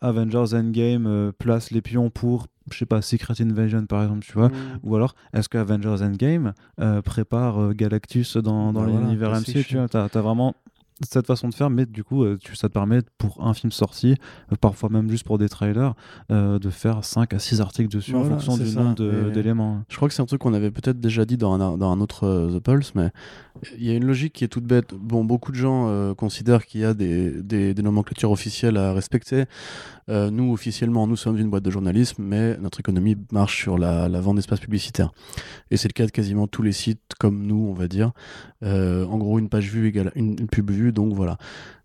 Avengers 0.01 0.55
Endgame 0.55 1.07
euh, 1.09 1.33
place 1.37 1.73
les 1.73 1.83
pions 1.83 2.11
pour 2.11 2.47
je 2.71 2.79
sais 2.79 2.87
pas 2.87 3.03
Secret 3.03 3.35
Invasion 3.41 3.87
par 3.87 4.03
exemple 4.05 4.25
tu 4.25 4.35
vois. 4.35 4.51
Mm. 4.51 4.53
ou 4.85 4.95
alors 4.95 5.15
est-ce 5.33 5.49
que 5.49 5.59
Avengers 5.59 6.01
Endgame 6.05 6.53
euh, 6.81 7.03
prépare 7.03 7.61
euh, 7.61 7.73
Galactus 7.73 8.37
dans, 8.37 8.73
dans 8.73 8.83
Bah 8.83 8.87
voilà, 8.89 9.01
l'univers 9.07 9.31
classique, 9.31 9.57
MC 9.57 9.67
tu 9.67 9.77
vois 9.77 9.89
t'as 9.89 10.05
as 10.05 10.21
vraiment 10.23 10.55
cette 11.03 11.27
façon 11.27 11.49
de 11.49 11.55
faire 11.55 11.71
mais 11.71 11.87
du 11.87 12.03
coup 12.05 12.25
euh, 12.25 12.37
tu, 12.41 12.57
ça 12.57 12.69
te 12.69 12.73
permet 12.75 13.01
pour 13.19 13.45
un 13.47 13.55
film 13.55 13.71
sorti 13.73 14.17
euh, 14.53 14.57
parfois 14.61 14.89
même 14.89 15.09
juste 15.11 15.25
pour 15.25 15.39
des 15.39 15.49
trailers 15.49 15.95
euh, 16.31 16.59
de 16.59 16.71
faire 16.71 17.05
5 17.05 17.33
à 17.35 17.39
6 17.39 17.61
articles 17.61 17.89
dessus 17.89 18.15
en 18.15 18.25
fonction 18.25 18.57
du 18.57 18.67
ça. 18.67 18.81
nombre 18.83 18.95
de- 18.97 19.29
Et- 19.29 19.33
d'éléments 19.33 19.83
Je 19.89 19.97
crois 19.97 20.09
que 20.09 20.15
c'est 20.15 20.23
un 20.23 20.27
truc 20.27 20.41
qu'on 20.41 20.55
avait 20.55 20.71
peut-être 20.71 21.01
déjà 21.01 21.25
dit 21.25 21.37
dans 21.37 21.55
un, 21.61 21.77
dans 21.79 21.91
un 21.91 22.01
autre 22.01 22.25
euh, 22.27 22.59
The 22.59 22.63
Pulse, 22.63 22.93
mais 22.95 23.11
il 23.77 23.85
y 23.85 23.91
a 23.91 23.95
une 23.95 24.05
logique 24.07 24.33
qui 24.35 24.45
est 24.45 24.49
toute 24.49 24.65
bête. 24.65 24.95
Bon, 24.95 25.25
beaucoup 25.25 25.51
de 25.51 25.57
gens 25.57 25.89
euh, 25.89 26.15
considèrent 26.15 26.65
qu'il 26.65 26.81
y 26.81 26.85
a 26.85 26.95
des, 26.95 27.43
des, 27.43 27.75
des 27.75 27.83
nomenclatures 27.83 28.31
officielles 28.31 28.77
à 28.77 28.93
respecter. 28.93 29.45
Euh, 30.09 30.31
nous, 30.31 30.53
officiellement, 30.53 31.07
nous 31.07 31.17
sommes 31.17 31.39
une 31.39 31.51
boîte 31.51 31.65
de 31.65 31.71
journalisme, 31.71 32.23
mais 32.23 32.57
notre 32.59 32.81
économie 32.81 33.17
marche 33.33 33.63
sur 33.63 33.79
la, 33.79 34.09
la 34.09 34.21
vente 34.21 34.37
d'espace 34.37 34.61
publicitaire. 34.61 35.13
Et 35.71 35.77
c'est 35.77 35.89
le 35.89 35.93
cas 35.93 36.07
de 36.07 36.11
quasiment 36.11 36.47
tous 36.47 36.63
les 36.63 36.73
sites 36.73 37.13
comme 37.19 37.47
nous, 37.47 37.69
on 37.69 37.75
va 37.75 37.89
dire. 37.89 38.13
Euh, 38.63 39.05
en 39.07 39.19
gros, 39.19 39.39
une 39.39 39.49
page 39.49 39.71
vue 39.71 39.89
égale 39.89 40.13
une, 40.15 40.37
une 40.39 40.49
pub 40.49 40.71
vue, 40.71 40.93
donc 40.93 41.13
voilà. 41.13 41.37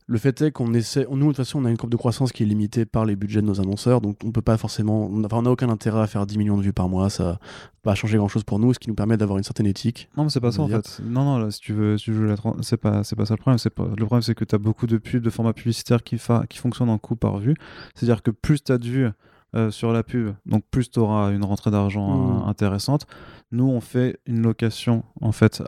Le 0.07 0.17
fait 0.17 0.41
est 0.41 0.51
qu'on 0.51 0.73
essaie, 0.73 1.07
nous 1.09 1.17
de 1.17 1.23
toute 1.27 1.37
façon 1.37 1.61
on 1.61 1.65
a 1.65 1.69
une 1.69 1.77
courbe 1.77 1.91
de 1.91 1.97
croissance 1.97 2.31
qui 2.31 2.43
est 2.43 2.45
limitée 2.45 2.85
par 2.85 3.05
les 3.05 3.15
budgets 3.15 3.41
de 3.41 3.47
nos 3.47 3.61
annonceurs, 3.61 4.01
donc 4.01 4.17
on 4.23 4.31
peut 4.31 4.41
pas 4.41 4.57
forcément, 4.57 5.05
on 5.05 5.19
n'a 5.19 5.27
enfin, 5.27 5.37
on 5.37 5.41
n'a 5.43 5.51
aucun 5.51 5.69
intérêt 5.69 6.01
à 6.01 6.07
faire 6.07 6.25
10 6.25 6.37
millions 6.37 6.57
de 6.57 6.61
vues 6.63 6.73
par 6.73 6.89
mois, 6.89 7.09
ça 7.09 7.23
va 7.23 7.39
pas 7.83 7.95
changer 7.95 8.17
grand 8.17 8.27
chose 8.27 8.43
pour 8.43 8.59
nous, 8.59 8.73
ce 8.73 8.79
qui 8.79 8.89
nous 8.89 8.95
permet 8.95 9.17
d'avoir 9.17 9.37
une 9.37 9.43
certaine 9.43 9.65
éthique. 9.65 10.09
Non, 10.17 10.23
mais 10.23 10.29
c'est 10.29 10.39
pas 10.41 10.51
ça 10.51 10.61
en 10.61 10.67
fait. 10.67 11.01
Non, 11.05 11.23
non, 11.23 11.37
là, 11.37 11.51
si 11.51 11.59
tu 11.59 11.73
veux, 11.73 11.97
si 11.97 12.05
tu 12.05 12.11
veux 12.11 12.27
la 12.27 12.35
c'est 12.61 12.77
pas, 12.77 13.03
c'est 13.03 13.15
pas 13.15 13.25
ça 13.25 13.33
le 13.33 13.39
problème. 13.39 13.59
Pas... 13.75 13.87
Le 13.97 14.05
problème, 14.05 14.21
c'est 14.21 14.35
que 14.35 14.45
tu 14.45 14.55
as 14.55 14.59
beaucoup 14.59 14.87
de 14.87 14.97
pubs, 14.97 15.21
de 15.21 15.29
formats 15.29 15.53
publicitaires 15.53 16.03
qui, 16.03 16.17
fa... 16.17 16.45
qui 16.49 16.57
fonctionnent 16.57 16.89
en 16.89 16.97
coût 16.97 17.15
par 17.15 17.37
vue. 17.37 17.55
C'est-à-dire 17.95 18.21
que 18.21 18.31
plus 18.31 18.63
tu 18.63 18.71
as 18.71 18.77
de 18.77 18.85
vues 18.87 19.09
euh, 19.55 19.69
sur 19.69 19.93
la 19.93 20.01
pub, 20.01 20.33
donc 20.45 20.63
plus 20.71 20.89
tu 20.89 20.99
auras 20.99 21.31
une 21.31 21.43
rentrée 21.43 21.69
d'argent 21.71 22.17
Mm. 22.17 22.41
euh, 22.41 22.49
intéressante. 22.49 23.05
Nous, 23.53 23.69
on 23.69 23.81
fait 23.81 24.19
une 24.25 24.41
location 24.41 25.03
en 25.21 25.31
fait 25.31 25.61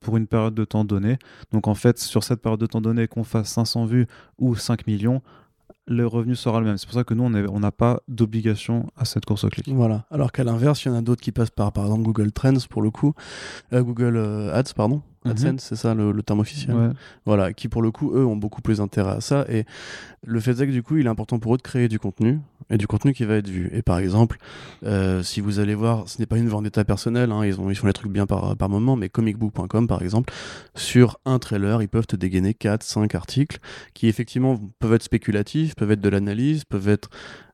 pour 0.00 0.16
une 0.16 0.26
période 0.26 0.52
de 0.52 0.64
temps 0.64 0.84
donnée. 0.84 1.16
Donc 1.52 1.68
en 1.68 1.76
fait, 1.76 1.98
sur 2.00 2.24
cette 2.24 2.42
période 2.42 2.60
de 2.60 2.66
temps 2.66 2.80
donnée, 2.80 3.06
qu'on 3.06 3.22
fasse 3.22 3.50
500 3.50 3.86
vues 3.86 4.08
ou 4.38 4.56
5 4.56 4.88
millions, 4.88 5.22
le 5.86 6.06
revenu 6.06 6.36
sera 6.36 6.60
le 6.60 6.66
même. 6.66 6.78
C'est 6.78 6.86
pour 6.86 6.94
ça 6.94 7.04
que 7.04 7.14
nous, 7.14 7.24
on 7.24 7.60
n'a 7.60 7.72
pas 7.72 8.00
d'obligation 8.08 8.86
à 8.96 9.04
cette 9.04 9.24
course 9.24 9.44
au 9.44 9.48
clic. 9.48 9.68
Voilà. 9.68 10.04
Alors 10.10 10.32
qu'à 10.32 10.44
l'inverse, 10.44 10.84
il 10.84 10.88
y 10.88 10.90
en 10.90 10.94
a 10.94 11.02
d'autres 11.02 11.22
qui 11.22 11.32
passent 11.32 11.50
par, 11.50 11.72
par 11.72 11.84
exemple, 11.84 12.02
Google 12.04 12.32
Trends 12.32 12.54
pour 12.68 12.82
le 12.82 12.90
coup, 12.90 13.14
Euh, 13.72 13.82
Google 13.82 14.16
euh, 14.16 14.54
Ads, 14.54 14.72
pardon. 14.74 15.02
Mhm. 15.24 15.30
AdSense, 15.32 15.64
c'est 15.64 15.76
ça 15.76 15.92
le, 15.92 16.12
le 16.12 16.22
terme 16.22 16.40
officiel. 16.40 16.74
Ouais. 16.74 16.88
Voilà, 17.26 17.52
qui 17.52 17.68
pour 17.68 17.82
le 17.82 17.90
coup, 17.90 18.12
eux, 18.14 18.24
ont 18.24 18.36
beaucoup 18.36 18.62
plus 18.62 18.80
intérêt 18.80 19.16
à 19.16 19.20
ça. 19.20 19.44
Et 19.50 19.66
le 20.24 20.40
fait 20.40 20.52
est 20.52 20.66
que 20.66 20.72
du 20.72 20.82
coup, 20.82 20.96
il 20.96 21.04
est 21.04 21.10
important 21.10 21.38
pour 21.38 21.54
eux 21.54 21.56
de 21.58 21.62
créer 21.62 21.88
du 21.88 21.98
contenu 21.98 22.40
et 22.70 22.78
du 22.78 22.86
contenu 22.86 23.12
qui 23.12 23.24
va 23.24 23.34
être 23.34 23.48
vu. 23.48 23.68
Et 23.72 23.82
par 23.82 23.98
exemple, 23.98 24.38
euh, 24.84 25.22
si 25.22 25.42
vous 25.42 25.58
allez 25.58 25.74
voir, 25.74 26.08
ce 26.08 26.18
n'est 26.18 26.26
pas 26.26 26.38
une 26.38 26.48
vendetta 26.48 26.84
personnelle, 26.84 27.32
hein, 27.32 27.44
ils, 27.44 27.60
ont, 27.60 27.68
ils 27.68 27.74
font 27.74 27.86
les 27.86 27.92
trucs 27.92 28.10
bien 28.10 28.24
par, 28.26 28.56
par 28.56 28.70
moment, 28.70 28.96
mais 28.96 29.10
comicbook.com 29.10 29.86
par 29.86 30.00
exemple, 30.00 30.32
sur 30.74 31.18
un 31.26 31.38
trailer, 31.38 31.82
ils 31.82 31.88
peuvent 31.88 32.06
te 32.06 32.16
dégainer 32.16 32.54
4, 32.54 32.82
5 32.82 33.14
articles 33.14 33.58
qui 33.92 34.08
effectivement 34.08 34.58
peuvent 34.78 34.94
être 34.94 35.02
spéculatifs, 35.02 35.69
peuvent 35.74 35.90
être 35.92 36.00
de 36.00 36.08
l'analyse, 36.08 36.64
peuvent 36.64 36.88
être. 36.88 37.10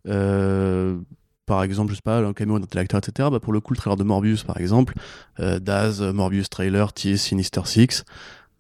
euh, 0.09 0.99
par 1.47 1.63
exemple, 1.63 1.93
je 1.93 1.97
sais 1.97 2.03
pas, 2.03 2.19
un 2.19 2.33
tel 2.33 2.81
acteur, 2.81 2.99
etc. 2.99 3.29
Bah, 3.31 3.39
pour 3.39 3.53
le 3.53 3.61
coup, 3.61 3.73
le 3.73 3.79
trailer 3.79 3.97
de 3.97 4.03
Morbius, 4.03 4.43
par 4.43 4.59
exemple, 4.59 4.95
euh, 5.39 5.61
Daz, 5.61 6.03
Morbius 6.03 6.51
trailer, 6.51 6.93
tease 6.93 7.21
Sinister 7.21 7.61
Six. 7.65 8.05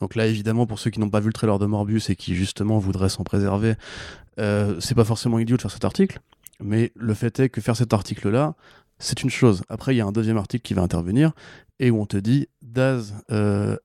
Donc 0.00 0.14
là, 0.14 0.26
évidemment, 0.26 0.66
pour 0.66 0.78
ceux 0.78 0.90
qui 0.90 1.00
n'ont 1.00 1.10
pas 1.10 1.18
vu 1.18 1.26
le 1.26 1.32
trailer 1.32 1.58
de 1.58 1.66
Morbius 1.66 2.10
et 2.10 2.16
qui 2.16 2.36
justement 2.36 2.78
voudraient 2.78 3.08
s'en 3.08 3.24
préserver, 3.24 3.74
euh, 4.38 4.78
c'est 4.78 4.94
pas 4.94 5.04
forcément 5.04 5.40
idiot 5.40 5.56
de 5.56 5.62
faire 5.62 5.70
cet 5.72 5.84
article. 5.84 6.20
Mais 6.60 6.92
le 6.94 7.12
fait 7.14 7.40
est 7.40 7.48
que 7.48 7.60
faire 7.60 7.76
cet 7.76 7.92
article-là, 7.92 8.54
c'est 9.00 9.22
une 9.24 9.30
chose. 9.30 9.62
Après, 9.68 9.92
il 9.94 9.98
y 9.98 10.00
a 10.00 10.06
un 10.06 10.12
deuxième 10.12 10.38
article 10.38 10.62
qui 10.62 10.74
va 10.74 10.82
intervenir 10.82 11.32
et 11.80 11.90
où 11.90 12.00
on 12.00 12.06
te 12.06 12.16
dit 12.16 12.46
Daz, 12.62 13.14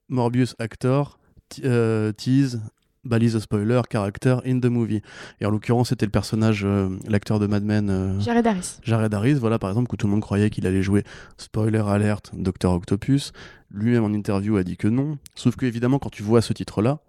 Morbius 0.09 0.55
actor, 0.59 1.17
tease, 1.49 2.61
balise 3.03 3.37
spoiler, 3.39 3.81
character 3.91 4.37
in 4.45 4.59
the 4.59 4.65
movie. 4.65 5.01
Et 5.39 5.45
en 5.45 5.49
l'occurrence, 5.49 5.89
c'était 5.89 6.05
le 6.05 6.11
personnage, 6.11 6.63
euh, 6.65 6.89
l'acteur 7.07 7.39
de 7.39 7.47
Mad 7.47 7.63
Men. 7.63 7.89
euh, 7.89 8.19
Jared 8.19 8.45
Harris. 8.45 8.77
Jared 8.83 9.13
Harris, 9.13 9.35
voilà 9.35 9.59
par 9.59 9.69
exemple, 9.69 9.89
que 9.89 9.95
tout 9.95 10.07
le 10.07 10.11
monde 10.11 10.21
croyait 10.21 10.49
qu'il 10.49 10.67
allait 10.67 10.83
jouer 10.83 11.03
spoiler 11.37 11.83
alert 11.87 12.31
Dr 12.33 12.71
Octopus. 12.71 13.31
Lui-même 13.71 14.03
en 14.03 14.13
interview 14.13 14.57
a 14.57 14.63
dit 14.63 14.77
que 14.77 14.87
non. 14.87 15.17
Sauf 15.35 15.55
que 15.55 15.65
évidemment, 15.65 15.99
quand 15.99 16.09
tu 16.09 16.23
vois 16.23 16.41
ce 16.41 16.53
titre-là, 16.53 16.99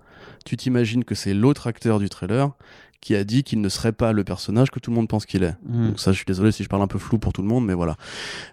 tu 0.44 0.56
t'imagines 0.56 1.04
que 1.04 1.14
c'est 1.14 1.34
l'autre 1.34 1.66
acteur 1.66 1.98
du 1.98 2.08
trailer 2.08 2.52
qui 3.00 3.16
a 3.16 3.24
dit 3.24 3.42
qu'il 3.42 3.60
ne 3.60 3.68
serait 3.68 3.92
pas 3.92 4.12
le 4.12 4.22
personnage 4.22 4.70
que 4.70 4.78
tout 4.78 4.90
le 4.90 4.94
monde 4.94 5.08
pense 5.08 5.26
qu'il 5.26 5.42
est. 5.42 5.56
Mm. 5.66 5.88
Donc 5.88 6.00
ça, 6.00 6.12
je 6.12 6.16
suis 6.16 6.24
désolé 6.24 6.52
si 6.52 6.62
je 6.62 6.68
parle 6.68 6.82
un 6.82 6.86
peu 6.86 7.00
flou 7.00 7.18
pour 7.18 7.32
tout 7.32 7.42
le 7.42 7.48
monde, 7.48 7.66
mais 7.66 7.74
voilà. 7.74 7.96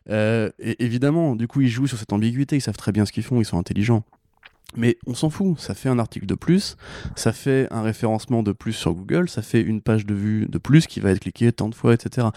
Euh, 0.10 0.50
et 0.58 0.84
évidemment, 0.84 1.36
du 1.36 1.48
coup, 1.48 1.62
ils 1.62 1.70
jouent 1.70 1.86
sur 1.86 2.00
cette 2.00 2.12
ambiguïté, 2.12 2.56
ils 2.56 2.62
savent 2.62 2.76
très 2.76 2.92
bien 2.92 3.06
ce 3.06 3.12
qu'ils 3.12 3.24
font, 3.24 3.40
ils 3.40 3.46
sont 3.46 3.60
intelligents. 3.60 4.04
Mais 4.78 4.98
on 5.08 5.16
s'en 5.16 5.30
fout, 5.32 5.60
ça 5.60 5.74
fait 5.74 5.90
un 5.90 5.98
article 5.98 6.28
de 6.28 6.36
plus, 6.36 6.78
ça 7.16 7.34
fait 7.34 7.68
un 7.72 7.82
référencement 7.82 8.44
de 8.44 8.52
plus 8.52 8.74
sur 8.74 8.94
Google, 8.94 9.28
ça 9.28 9.42
fait 9.42 9.62
une 9.62 9.82
page 9.82 10.06
de 10.06 10.14
vue 10.14 10.46
de 10.48 10.58
plus 10.60 10.86
qui 10.86 11.00
va 11.00 11.10
être 11.12 11.20
cliquée 11.20 11.52
tant 11.52 11.70
de 11.70 11.76
fois, 11.76 11.94
etc. 11.96 12.28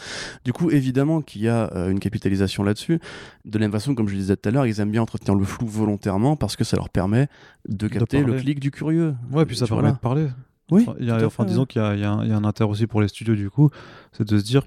Du 0.44 0.52
coup, 0.54 0.70
évidemment 0.70 1.20
qu'il 1.20 1.42
y 1.42 1.48
a 1.48 1.70
euh, 1.74 1.90
une 1.90 2.00
capitalisation 2.00 2.62
là-dessus. 2.62 3.00
De 3.44 3.58
la 3.58 3.64
même 3.66 3.72
façon, 3.72 3.94
comme 3.94 4.08
je 4.08 4.14
le 4.14 4.20
disais 4.20 4.36
tout 4.36 4.48
à 4.48 4.52
l'heure, 4.52 4.66
ils 4.66 4.80
aiment 4.80 4.90
bien 4.90 5.02
entretenir 5.02 5.34
le 5.34 5.44
flou 5.44 5.66
volontairement 5.66 6.36
parce 6.36 6.56
que 6.56 6.64
ça 6.64 6.76
leur 6.76 6.88
permet 6.88 7.28
de 7.68 7.86
capter 7.86 8.22
le 8.24 8.32
clic 8.40 8.60
du 8.60 8.70
curieux. 8.70 9.14
Ouais, 9.30 9.44
puis 9.44 9.56
ça 9.56 9.66
permet 9.66 9.92
de 9.92 9.98
parler. 9.98 10.28
Oui, 10.70 10.84
Enfin, 10.88 10.96
il 11.00 11.06
y 11.06 11.10
a- 11.10 11.18
tout 11.18 11.24
à 11.24 11.26
enfin, 11.26 11.42
fait, 11.44 11.50
disons 11.50 11.66
qu'il 11.66 11.82
y, 11.82 12.00
y 12.00 12.04
a 12.04 12.12
un 12.14 12.44
intérêt 12.44 12.70
aussi 12.70 12.86
pour 12.86 13.02
les 13.02 13.08
studios, 13.08 13.34
du 13.34 13.50
coup, 13.50 13.68
c'est 14.12 14.26
de 14.26 14.38
se 14.38 14.42
dire, 14.44 14.62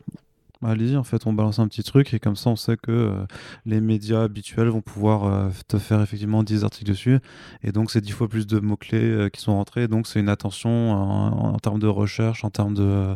Allez-y, 0.65 0.97
en 0.97 1.03
fait, 1.03 1.27
on 1.27 1.33
balance 1.33 1.59
un 1.59 1.67
petit 1.67 1.83
truc 1.83 2.13
et 2.13 2.19
comme 2.19 2.35
ça, 2.35 2.49
on 2.49 2.55
sait 2.55 2.77
que 2.77 2.91
euh, 2.91 3.25
les 3.65 3.81
médias 3.81 4.23
habituels 4.23 4.67
vont 4.67 4.81
pouvoir 4.81 5.25
euh, 5.25 5.49
te 5.67 5.77
faire 5.77 6.01
effectivement 6.01 6.43
10 6.43 6.63
articles 6.63 6.89
dessus. 6.89 7.19
Et 7.63 7.71
donc, 7.71 7.91
c'est 7.91 8.01
10 8.01 8.11
fois 8.11 8.27
plus 8.27 8.47
de 8.47 8.59
mots-clés 8.59 8.99
euh, 8.99 9.29
qui 9.29 9.41
sont 9.41 9.53
rentrés. 9.53 9.87
Donc, 9.87 10.07
c'est 10.07 10.19
une 10.19 10.29
attention 10.29 10.91
en, 10.91 11.53
en 11.53 11.59
termes 11.59 11.79
de 11.79 11.87
recherche, 11.87 12.43
en 12.43 12.49
termes 12.49 12.73
de, 12.73 13.15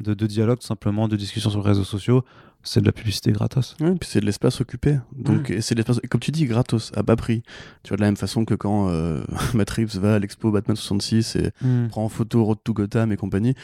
de, 0.00 0.14
de 0.14 0.26
dialogue, 0.26 0.58
tout 0.58 0.66
simplement, 0.66 1.08
de 1.08 1.16
discussion 1.16 1.50
sur 1.50 1.60
les 1.62 1.68
réseaux 1.68 1.84
sociaux. 1.84 2.24
C'est 2.62 2.82
de 2.82 2.86
la 2.86 2.92
publicité 2.92 3.32
gratos. 3.32 3.74
Ouais, 3.80 3.94
puis 3.98 4.06
c'est 4.06 4.20
de 4.20 4.26
l'espace 4.26 4.60
occupé. 4.60 4.98
Donc, 5.16 5.50
c'est 5.60 5.74
de 5.74 5.80
l'espace, 5.80 5.98
comme 6.10 6.20
tu 6.20 6.30
dis, 6.30 6.44
gratos, 6.44 6.92
à 6.94 7.02
bas 7.02 7.16
prix. 7.16 7.42
Tu 7.82 7.88
vois, 7.88 7.96
de 7.96 8.02
la 8.02 8.08
même 8.08 8.18
façon 8.18 8.44
que 8.44 8.52
quand 8.54 8.90
euh, 8.90 9.22
Matt 9.54 9.70
Reeves 9.70 9.98
va 9.98 10.16
à 10.16 10.18
l'expo 10.18 10.50
Batman 10.50 10.76
66 10.76 11.36
et 11.36 11.52
prend 11.88 12.04
en 12.04 12.10
photo 12.10 12.44
Road 12.44 12.58
to 12.62 12.74
Gotham 12.74 13.12
et 13.12 13.16
compagnie. 13.16 13.54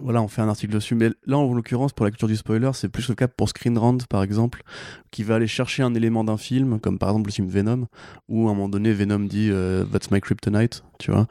Voilà, 0.00 0.22
on 0.22 0.28
fait 0.28 0.42
un 0.42 0.48
article 0.48 0.72
dessus. 0.72 0.94
Mais 0.94 1.10
là, 1.26 1.38
en 1.38 1.52
l'occurrence, 1.52 1.92
pour 1.92 2.04
la 2.04 2.10
culture 2.10 2.28
du 2.28 2.36
spoiler, 2.36 2.70
c'est 2.74 2.88
plus 2.88 3.08
le 3.08 3.14
cas 3.14 3.28
pour 3.28 3.48
Screen 3.48 3.76
Rant, 3.76 3.98
par 4.08 4.22
exemple, 4.22 4.62
qui 5.10 5.22
va 5.24 5.36
aller 5.36 5.46
chercher 5.46 5.82
un 5.82 5.94
élément 5.94 6.24
d'un 6.24 6.36
film, 6.36 6.78
comme 6.80 6.98
par 6.98 7.10
exemple 7.10 7.28
le 7.28 7.32
film 7.32 7.48
Venom, 7.48 7.86
où 8.28 8.48
à 8.48 8.50
un 8.52 8.54
moment 8.54 8.68
donné, 8.68 8.92
Venom 8.92 9.20
dit 9.20 9.48
euh, 9.50 9.84
That's 9.84 10.10
my 10.10 10.20
kryptonite, 10.20 10.84
tu 10.98 11.10
vois. 11.10 11.26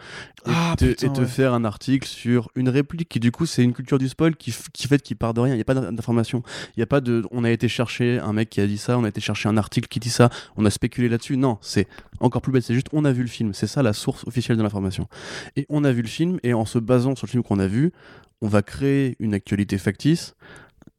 Et, 0.46 0.52
Ah, 0.54 0.76
te, 0.78 0.86
putain, 0.86 1.08
et 1.08 1.14
te 1.14 1.22
ouais. 1.22 1.28
faire 1.28 1.54
un 1.54 1.66
article 1.66 2.08
sur 2.08 2.50
une 2.56 2.70
réplique 2.70 3.10
qui, 3.10 3.20
du 3.20 3.32
coup, 3.32 3.46
c'est 3.46 3.64
une 3.64 3.74
culture 3.74 3.98
du 4.00 4.10
spoil 4.10 4.36
qui, 4.36 4.54
qui 4.74 4.88
fait 4.88 5.02
qu'il 5.02 5.18
part 5.18 5.34
de 5.34 5.42
rien. 5.42 5.54
Il 5.54 5.58
n'y 5.58 5.62
a 5.62 5.66
pas 5.66 5.74
d'information. 5.76 6.44
Il 6.76 6.80
n'y 6.80 6.84
a 6.84 6.88
pas 6.88 7.02
de. 7.02 7.24
On 7.32 7.44
a 7.44 7.52
été 7.52 7.68
chercher 7.68 8.20
un 8.20 8.34
mec 8.34 8.50
qui 8.50 8.62
a 8.62 8.68
dit 8.68 8.78
ça, 8.78 8.98
on 8.98 9.04
a 9.04 9.10
été 9.10 9.22
chercher 9.22 9.50
un 9.50 9.58
article 9.58 9.88
qui 9.88 10.00
dit 10.00 10.10
ça, 10.10 10.30
on 10.56 10.66
a 10.66 10.70
spéculé 10.70 11.10
là-dessus. 11.10 11.38
Non, 11.38 11.58
c'est 11.62 11.88
encore 12.20 12.42
plus 12.42 12.52
bête. 12.52 12.64
C'est 12.64 12.74
juste, 12.74 12.88
on 12.94 13.06
a 13.06 13.12
vu 13.12 13.22
le 13.22 13.28
film. 13.30 13.54
C'est 13.54 13.68
ça 13.68 13.82
la 13.84 13.94
source 13.94 14.26
officielle 14.28 14.58
de 14.58 14.64
l'information. 14.64 15.08
Et 15.56 15.66
on 15.70 15.84
a 15.84 15.92
vu 15.92 16.02
le 16.02 16.08
film, 16.08 16.40
et 16.44 16.54
en 16.54 16.66
se 16.66 16.80
basant 16.80 17.16
sur 17.16 17.28
le 17.28 17.32
film 17.32 17.44
qu'on 17.44 17.60
a 17.60 17.68
vu, 17.68 17.92
on 18.42 18.48
va 18.48 18.62
créer 18.62 19.16
une 19.20 19.34
actualité 19.34 19.78
factice 19.78 20.36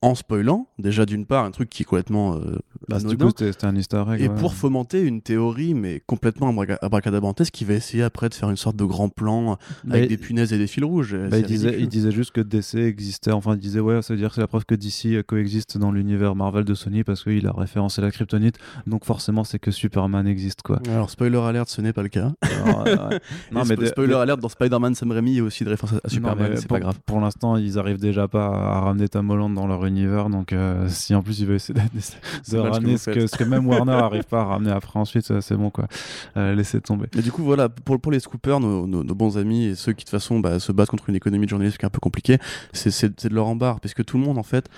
en 0.00 0.14
spoilant, 0.14 0.68
déjà 0.78 1.04
d'une 1.06 1.26
part, 1.26 1.44
un 1.44 1.50
truc 1.50 1.68
qui 1.68 1.82
est 1.82 1.84
complètement 1.84 2.36
euh, 2.36 2.58
Bah, 2.88 3.00
du 3.00 3.16
coup, 3.18 3.30
c'était 3.36 3.64
un 3.66 3.74
easter 3.74 4.04
egg. 4.12 4.20
et 4.20 4.28
ouais. 4.28 4.34
pour 4.36 4.54
fomenter 4.54 5.02
une 5.02 5.22
théorie, 5.22 5.74
mais 5.74 6.00
complètement 6.06 6.52
abraca- 6.52 6.78
abracadabrantesque, 6.82 7.52
qui 7.52 7.64
va 7.64 7.74
essayer 7.74 8.04
après 8.04 8.28
de 8.28 8.34
faire 8.34 8.48
une 8.48 8.56
sorte 8.56 8.76
de 8.76 8.84
grand 8.84 9.08
plan 9.08 9.56
Bah, 9.84 9.96
avec 9.96 10.08
des 10.08 10.16
punaises 10.16 10.52
et 10.52 10.58
des 10.58 10.68
fils 10.68 10.84
rouges. 10.84 11.16
bah, 11.16 11.28
C'est 11.32 11.40
il, 11.40 11.46
disait, 11.46 11.66
ridicule. 11.70 11.84
il 11.84 11.88
disait 11.88 12.10
juste 12.12 12.30
que 12.30 12.40
DC 12.40 12.76
existait. 12.76 13.32
Enfin, 13.32 13.54
il 13.54 13.58
disait, 13.58 13.80
ouais, 13.80 14.00
ça 14.02 14.14
veut 14.14 14.18
dire 14.20 14.28
que 14.28 14.36
c'est 14.36 14.40
la 14.40 14.46
preuve 14.46 14.64
que 14.66 14.76
DC 14.76 15.24
coexiste 15.26 15.78
dans 15.78 15.90
l'univers 15.90 16.36
Marvel 16.36 16.64
de 16.64 16.74
Sony 16.74 17.02
parce 17.02 17.24
qu'il 17.24 17.46
a 17.48 17.52
référencé 17.52 18.00
la 18.00 18.12
kryptonite. 18.12 18.56
Donc, 18.86 19.04
forcément, 19.04 19.42
c'est 19.42 19.58
que 19.58 19.72
Superman 19.72 20.28
existe, 20.28 20.62
quoi. 20.62 20.80
Alors, 20.88 21.10
spoiler 21.10 21.38
alert, 21.38 21.68
ce 21.68 21.80
n'est 21.80 21.92
pas 21.92 22.02
le 22.02 22.08
cas. 22.08 22.30
Alors, 22.42 22.84
ouais. 22.84 23.18
non, 23.52 23.64
mais 23.64 23.74
spo- 23.74 23.86
spoiler 23.88 24.14
alert, 24.14 24.38
dans 24.40 24.48
Spider-Man 24.48 24.94
Sam 24.94 25.10
Raimi, 25.10 25.32
il 25.32 25.36
y 25.38 25.40
a 25.40 25.42
aussi 25.44 25.64
des 25.64 25.70
références 25.70 25.98
à 26.04 26.08
Superman, 26.08 26.50
mais 26.50 26.56
c'est 26.58 26.68
pour, 26.68 26.76
pas 26.76 26.80
grave. 26.80 26.98
Pour 27.04 27.20
l'instant, 27.20 27.56
ils 27.56 27.80
arrivent 27.80 27.98
déjà 27.98 28.28
pas 28.28 28.46
à 28.46 28.80
ramener 28.80 29.08
Tom 29.08 29.28
Holland 29.30 29.52
dans 29.54 29.66
leur 29.66 29.87
univers. 29.88 30.28
Donc, 30.30 30.52
euh, 30.52 30.86
si 30.88 31.14
en 31.14 31.22
plus 31.22 31.40
ils 31.40 31.46
veulent 31.46 31.56
essayer 31.56 31.74
de, 31.74 31.80
de- 31.80 32.50
que 32.52 32.56
ramener 32.56 32.96
ce 32.96 33.10
que, 33.10 33.20
faites. 33.20 33.28
ce 33.30 33.36
que 33.36 33.44
même 33.44 33.66
Warner 33.66 33.92
arrive 34.04 34.24
pas 34.24 34.40
à 34.42 34.44
ramener 34.44 34.70
après 34.70 34.98
ensuite, 35.00 35.40
c'est 35.40 35.56
bon, 35.56 35.70
quoi. 35.70 35.88
Euh, 36.36 36.54
laissez 36.54 36.80
tomber. 36.80 37.06
Mais 37.16 37.22
du 37.22 37.32
coup, 37.32 37.42
voilà, 37.42 37.68
pour, 37.68 38.00
pour 38.00 38.12
les 38.12 38.20
scoopers, 38.20 38.60
nos, 38.60 38.86
nos- 38.86 39.02
nos 39.04 39.14
bons 39.14 39.36
amis 39.38 39.64
et 39.66 39.74
ceux 39.74 39.92
qui, 39.92 40.04
de 40.04 40.10
toute 40.10 40.10
façon, 40.10 40.40
bah, 40.40 40.60
se 40.60 40.70
battent 40.72 40.90
contre 40.90 41.08
une 41.08 41.16
économie 41.16 41.46
de 41.46 41.50
journalisme 41.50 41.76
qui 41.78 41.84
est 41.84 41.86
un 41.86 41.90
peu 41.90 42.00
compliquée, 42.00 42.38
c'est 42.72 43.26
de 43.26 43.34
leur 43.34 43.46
embarras. 43.46 43.78
Parce 43.82 43.94
que 43.94 44.02
tout 44.02 44.18
le 44.18 44.24
monde, 44.24 44.38
en 44.38 44.42
fait. 44.42 44.68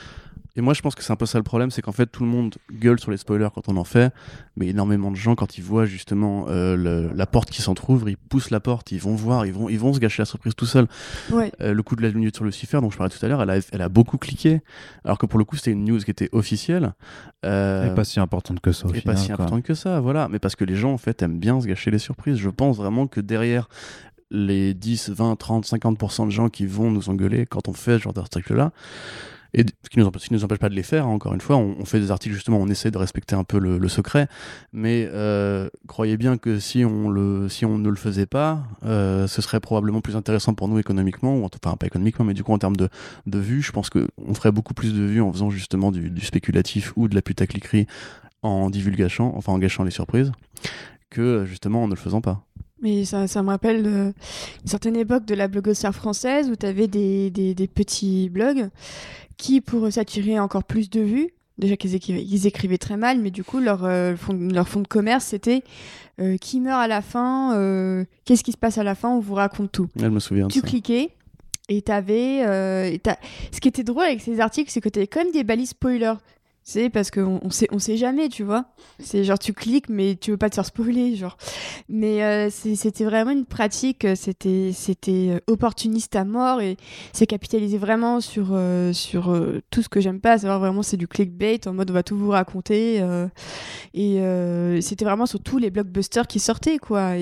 Et 0.56 0.60
moi, 0.60 0.74
je 0.74 0.82
pense 0.82 0.94
que 0.94 1.02
c'est 1.02 1.12
un 1.12 1.16
peu 1.16 1.26
ça 1.26 1.38
le 1.38 1.44
problème, 1.44 1.70
c'est 1.70 1.80
qu'en 1.82 1.92
fait, 1.92 2.06
tout 2.06 2.24
le 2.24 2.28
monde 2.30 2.56
gueule 2.72 2.98
sur 2.98 3.10
les 3.10 3.16
spoilers 3.16 3.48
quand 3.54 3.68
on 3.68 3.76
en 3.76 3.84
fait, 3.84 4.12
mais 4.56 4.66
énormément 4.68 5.10
de 5.10 5.16
gens, 5.16 5.34
quand 5.36 5.56
ils 5.58 5.64
voient 5.64 5.86
justement 5.86 6.46
euh, 6.48 6.76
le- 6.76 7.10
la 7.14 7.26
porte 7.26 7.50
qui 7.50 7.62
s'entrouvre, 7.62 8.08
ils 8.08 8.16
poussent 8.16 8.50
la 8.50 8.60
porte, 8.60 8.90
ils 8.92 9.00
vont 9.00 9.14
voir, 9.14 9.46
ils 9.46 9.52
vont, 9.52 9.68
ils 9.68 9.78
vont 9.78 9.92
se 9.92 10.00
gâcher 10.00 10.22
la 10.22 10.26
surprise 10.26 10.54
tout 10.56 10.66
seuls. 10.66 10.88
Ouais. 11.30 11.52
Euh, 11.60 11.72
le 11.72 11.82
coup 11.82 11.94
de 11.96 12.02
la 12.02 12.10
minute 12.10 12.34
sur 12.34 12.44
Lucifer, 12.44 12.80
dont 12.80 12.90
je 12.90 12.96
parlais 12.98 13.14
tout 13.16 13.24
à 13.24 13.28
l'heure, 13.28 13.42
elle 13.42 13.50
a, 13.50 13.58
elle 13.72 13.82
a 13.82 13.88
beaucoup 13.88 14.18
cliqué, 14.18 14.60
alors 15.04 15.18
que 15.18 15.26
pour 15.26 15.38
le 15.38 15.44
coup, 15.44 15.56
c'était 15.56 15.70
une 15.72 15.84
news 15.84 15.98
qui 16.00 16.10
était 16.10 16.28
officielle. 16.32 16.94
Euh, 17.46 17.90
Et 17.90 17.94
pas 17.94 18.04
si 18.04 18.18
importante 18.20 18.60
que 18.60 18.72
ça. 18.72 18.86
Au 18.86 18.90
et 18.90 19.00
final, 19.00 19.14
pas 19.14 19.20
si 19.20 19.26
quoi. 19.28 19.34
importante 19.36 19.62
que 19.62 19.74
ça, 19.74 20.00
voilà. 20.00 20.28
Mais 20.28 20.38
parce 20.38 20.56
que 20.56 20.64
les 20.64 20.74
gens, 20.76 20.92
en 20.92 20.98
fait, 20.98 21.22
aiment 21.22 21.38
bien 21.38 21.60
se 21.60 21.66
gâcher 21.66 21.90
les 21.90 21.98
surprises. 21.98 22.36
Je 22.36 22.50
pense 22.50 22.76
vraiment 22.76 23.06
que 23.06 23.20
derrière 23.20 23.68
les 24.30 24.74
10, 24.74 25.10
20, 25.10 25.36
30, 25.36 25.64
50% 25.66 26.26
de 26.26 26.30
gens 26.30 26.48
qui 26.48 26.66
vont 26.66 26.90
nous 26.90 27.08
engueuler 27.08 27.46
quand 27.46 27.66
on 27.68 27.72
fait 27.72 27.98
ce 27.98 28.02
genre 28.04 28.12
d'article-là, 28.12 28.72
et 29.54 29.64
ce 29.82 29.90
qui 29.90 29.98
nous 29.98 30.06
empêche, 30.06 30.22
qui 30.22 30.32
nous 30.32 30.44
empêche 30.44 30.58
pas 30.58 30.68
de 30.68 30.74
les 30.74 30.82
faire, 30.82 31.06
hein, 31.06 31.10
encore 31.10 31.34
une 31.34 31.40
fois, 31.40 31.56
on, 31.56 31.76
on 31.78 31.84
fait 31.84 31.98
des 32.00 32.10
articles 32.10 32.34
justement, 32.34 32.58
on 32.58 32.68
essaie 32.68 32.90
de 32.90 32.98
respecter 32.98 33.34
un 33.34 33.44
peu 33.44 33.58
le, 33.58 33.88
secret, 33.88 34.28
mais 34.72 35.08
euh, 35.12 35.68
croyez 35.88 36.16
bien 36.16 36.38
que 36.38 36.60
si 36.60 36.84
on, 36.84 37.08
le, 37.10 37.48
si 37.48 37.64
on 37.64 37.78
ne 37.78 37.88
le 37.88 37.96
faisait 37.96 38.26
pas, 38.26 38.62
euh, 38.84 39.26
ce 39.26 39.42
serait 39.42 39.58
probablement 39.60 40.00
plus 40.00 40.14
intéressant 40.16 40.54
pour 40.54 40.68
nous 40.68 40.78
économiquement, 40.78 41.36
ou 41.36 41.44
en- 41.44 41.50
enfin 41.64 41.76
pas 41.76 41.86
économiquement, 41.86 42.24
mais 42.24 42.34
du 42.34 42.44
coup 42.44 42.52
en 42.52 42.58
termes 42.58 42.76
de, 42.76 42.88
de 43.26 43.38
vues, 43.38 43.62
je 43.62 43.72
pense 43.72 43.90
qu'on 43.90 44.34
ferait 44.34 44.52
beaucoup 44.52 44.74
plus 44.74 44.94
de 44.94 45.02
vues 45.02 45.20
en 45.20 45.32
faisant 45.32 45.50
justement 45.50 45.90
du, 45.90 46.12
spéculatif 46.20 46.92
ou 46.96 47.08
de 47.08 47.14
la 47.16 47.22
putacliquerie 47.22 47.86
en 48.42 48.70
divulgachant, 48.70 49.32
enfin 49.36 49.52
en 49.52 49.58
gâchant 49.58 49.82
les 49.82 49.90
surprises, 49.90 50.30
que 51.10 51.44
justement 51.44 51.82
en 51.82 51.86
ne 51.88 51.94
le 51.94 51.98
faisant 52.00 52.20
pas. 52.20 52.44
Mais 52.82 53.04
ça, 53.04 53.26
ça 53.26 53.42
me 53.42 53.48
rappelle 53.48 53.84
euh, 53.86 54.12
une 54.62 54.66
certaine 54.66 54.96
époque 54.96 55.26
de 55.26 55.34
la 55.34 55.48
blogosphère 55.48 55.94
française 55.94 56.48
où 56.48 56.56
tu 56.56 56.64
avais 56.64 56.86
des, 56.88 57.30
des 57.30 57.66
petits 57.66 58.30
blogs 58.30 58.70
qui, 59.40 59.60
pour 59.60 59.90
s'attirer 59.90 60.38
encore 60.38 60.64
plus 60.64 60.90
de 60.90 61.00
vues, 61.00 61.30
déjà 61.58 61.76
qu'ils 61.76 62.46
écrivaient, 62.46 62.78
très 62.78 62.96
mal, 62.96 63.18
mais 63.18 63.30
du 63.30 63.42
coup, 63.42 63.58
leur, 63.58 63.84
euh, 63.84 64.14
fond, 64.16 64.34
leur 64.34 64.68
fond 64.68 64.80
de 64.80 64.88
commerce, 64.88 65.24
c'était 65.24 65.62
euh, 66.20 66.36
qui 66.36 66.60
meurt 66.60 66.80
à 66.80 66.86
la 66.86 67.02
fin, 67.02 67.54
euh, 67.56 68.04
qu'est-ce 68.24 68.44
qui 68.44 68.52
se 68.52 68.58
passe 68.58 68.78
à 68.78 68.84
la 68.84 68.94
fin, 68.94 69.08
on 69.08 69.20
vous 69.20 69.34
raconte 69.34 69.72
tout. 69.72 69.88
Elle 70.00 70.10
me 70.10 70.20
souvient 70.20 70.46
de 70.46 70.52
Tu 70.52 70.60
ça. 70.60 70.66
cliquais 70.66 71.10
et 71.68 71.82
t'avais. 71.82 72.38
et 72.94 73.00
Ce 73.52 73.60
qui 73.60 73.68
était 73.68 73.84
drôle 73.84 74.04
avec 74.04 74.20
ces 74.20 74.40
articles, 74.40 74.70
c'est 74.70 74.80
que 74.80 74.88
t'avais 74.88 75.06
quand 75.06 75.22
même 75.24 75.32
des 75.32 75.44
balises 75.44 75.70
spoilers. 75.70 76.14
C'est 76.72 76.88
parce 76.88 77.10
qu'on 77.10 77.40
on 77.42 77.50
sait, 77.50 77.66
on 77.72 77.80
sait 77.80 77.96
jamais, 77.96 78.28
tu 78.28 78.44
vois. 78.44 78.66
C'est 79.00 79.24
genre 79.24 79.40
tu 79.40 79.52
cliques, 79.52 79.88
mais 79.88 80.14
tu 80.14 80.30
veux 80.30 80.36
pas 80.36 80.48
te 80.48 80.54
faire 80.54 80.64
spoiler, 80.64 81.16
genre. 81.16 81.36
Mais 81.88 82.22
euh, 82.22 82.48
c'était 82.48 83.04
vraiment 83.04 83.32
une 83.32 83.44
pratique, 83.44 84.04
euh, 84.04 84.14
c'était 84.14 84.72
euh, 85.10 85.40
opportuniste 85.48 86.14
à 86.14 86.24
mort 86.24 86.60
et 86.60 86.76
c'est 87.12 87.26
capitalisé 87.26 87.76
vraiment 87.76 88.20
sur, 88.20 88.56
sur 88.92 89.36
tout 89.72 89.82
ce 89.82 89.88
que 89.88 90.00
j'aime 90.00 90.20
pas, 90.20 90.34
à 90.34 90.38
savoir 90.38 90.60
vraiment 90.60 90.84
c'est 90.84 90.96
du 90.96 91.08
clickbait 91.08 91.66
en 91.66 91.72
mode 91.72 91.90
on 91.90 91.94
va 91.94 92.04
tout 92.04 92.16
vous 92.16 92.30
raconter. 92.30 93.04
et 93.92 94.80
c'était 94.80 95.04
vraiment 95.04 95.26
sur 95.26 95.40
tous 95.40 95.58
les 95.58 95.70
blockbusters 95.70 96.28
qui 96.28 96.38
sortaient, 96.38 96.78
quoi. 96.78 97.14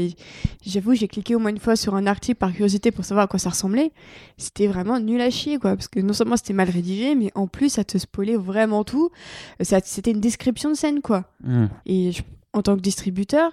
J'avoue, 0.67 0.93
j'ai 0.93 1.09
cliqué 1.09 1.35
au 1.35 1.39
moins 1.39 1.51
une 1.53 1.59
fois 1.59 1.75
sur 1.75 1.95
un 1.95 2.07
article 2.07 2.37
par 2.37 2.53
curiosité 2.53 2.91
pour 2.91 3.07
savoir 3.07 3.25
à 3.25 3.29
quoi 3.29 3.39
ça 3.39 3.49
ressemblait. 3.49 3.93
C'était 4.37 4.67
vraiment 4.67 5.01
nul 5.01 5.23
à 5.23 5.31
chier, 5.31 5.59
quoi. 5.59 5.75
Parce 5.75 5.89
que 5.89 6.01
non 6.01 6.13
seulement 6.13 6.37
c'était 6.37 6.53
mal 6.53 6.69
rédigé, 6.69 7.15
mais 7.15 7.33
en 7.35 7.47
plus, 7.47 7.71
ça 7.71 7.85
te 7.85 7.97
spoilait 7.97 8.37
vraiment 8.37 8.85
tout. 8.85 9.11
C'était 9.61 10.11
une 10.11 10.21
description 10.21 10.71
de 10.71 10.75
scène, 10.75 11.01
quoi. 11.01 11.25
Hmm. 11.43 11.67
Et 11.87 12.13
je- 12.13 12.23
en 12.53 12.63
tant 12.63 12.77
que 12.77 12.81
distributeur, 12.81 13.53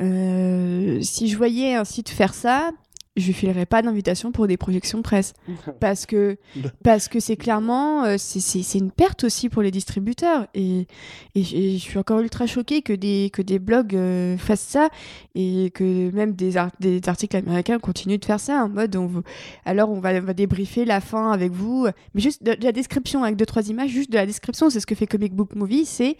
euh, 0.00 1.00
si 1.02 1.28
je 1.28 1.36
voyais 1.36 1.74
un 1.74 1.84
site 1.84 2.08
faire 2.08 2.34
ça, 2.34 2.70
je 3.16 3.26
lui 3.26 3.32
filerais 3.32 3.66
pas 3.66 3.82
d'invitation 3.82 4.30
pour 4.32 4.46
des 4.46 4.56
projections 4.56 4.98
de 4.98 5.02
presse. 5.02 5.32
Parce 5.80 6.06
que 6.06 6.36
parce 6.82 7.08
que 7.08 7.18
c'est 7.20 7.36
clairement 7.36 8.04
euh, 8.04 8.16
c'est- 8.18 8.78
une 8.78 8.90
perte 8.92 9.24
aussi 9.24 9.48
pour 9.48 9.62
les 9.62 9.70
distributeurs. 9.70 10.46
Et, 10.54 10.86
et 11.34 11.42
je 11.42 11.56
et 11.56 11.72
je 11.72 11.78
suis 11.78 11.98
encore 11.98 12.20
ultra 12.20 12.46
choquée 12.46 12.82
que 12.82 12.92
des, 12.92 13.30
que 13.32 13.42
des 13.42 13.58
blogs 13.58 13.94
euh, 13.96 14.36
fassent 14.38 14.60
ça 14.60 14.88
et 15.34 15.70
que 15.74 16.10
même 16.12 16.32
des, 16.32 16.52
des 16.80 17.00
articles 17.08 17.36
américains 17.36 17.78
continuent 17.78 18.18
de 18.18 18.24
faire 18.24 18.40
ça 18.40 18.64
en 18.64 18.68
mode 18.68 18.94
on 18.96 19.06
veut- 19.06 19.22
alors 19.64 19.90
on 19.90 20.00
va, 20.00 20.12
on 20.14 20.20
va 20.20 20.32
débriefer 20.34 20.84
la 20.84 21.00
fin 21.00 21.32
avec 21.32 21.50
vous. 21.52 21.88
Mais 22.14 22.20
juste 22.20 22.42
de, 22.44 22.54
de 22.54 22.64
la 22.64 22.72
description 22.72 23.24
avec 23.24 23.36
deux, 23.36 23.46
trois 23.46 23.68
images, 23.68 23.90
juste 23.90 24.10
de 24.10 24.16
la 24.16 24.26
description, 24.26 24.70
c'est 24.70 24.80
ce 24.80 24.86
que 24.86 24.94
fait 24.94 25.06
Comic 25.06 25.34
Book 25.34 25.54
Movie, 25.56 25.84
c'est 25.84 26.16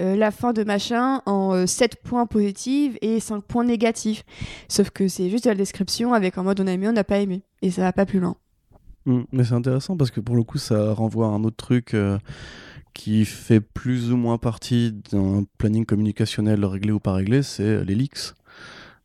euh, 0.00 0.16
la 0.16 0.30
fin 0.30 0.52
de 0.52 0.64
machin 0.64 1.22
en 1.26 1.66
7 1.66 1.96
points 2.02 2.26
positifs 2.26 2.96
et 3.00 3.20
5 3.20 3.42
points 3.44 3.64
négatifs. 3.64 4.24
Sauf 4.68 4.90
que 4.90 5.06
c'est 5.08 5.30
juste 5.30 5.44
de 5.44 5.50
la 5.50 5.54
description 5.56 6.12
avec 6.14 6.31
en 6.38 6.44
mode 6.44 6.60
on 6.60 6.66
a 6.66 6.72
aimé, 6.72 6.88
on 6.88 6.92
n'a 6.92 7.04
pas 7.04 7.18
aimé. 7.18 7.42
Et 7.62 7.70
ça 7.70 7.82
va 7.82 7.92
pas 7.92 8.06
plus 8.06 8.20
loin. 8.20 8.36
Mm, 9.06 9.22
Mais 9.32 9.44
c'est 9.44 9.54
intéressant 9.54 9.96
parce 9.96 10.10
que 10.10 10.20
pour 10.20 10.36
le 10.36 10.42
coup, 10.42 10.58
ça 10.58 10.92
renvoie 10.92 11.26
à 11.26 11.30
un 11.30 11.44
autre 11.44 11.56
truc 11.56 11.94
euh, 11.94 12.18
qui 12.94 13.24
fait 13.24 13.60
plus 13.60 14.12
ou 14.12 14.16
moins 14.16 14.38
partie 14.38 14.92
d'un 15.10 15.44
planning 15.58 15.84
communicationnel 15.84 16.64
réglé 16.64 16.92
ou 16.92 17.00
pas 17.00 17.12
réglé, 17.12 17.42
c'est 17.42 17.84
les 17.84 17.94
leaks. 17.94 18.34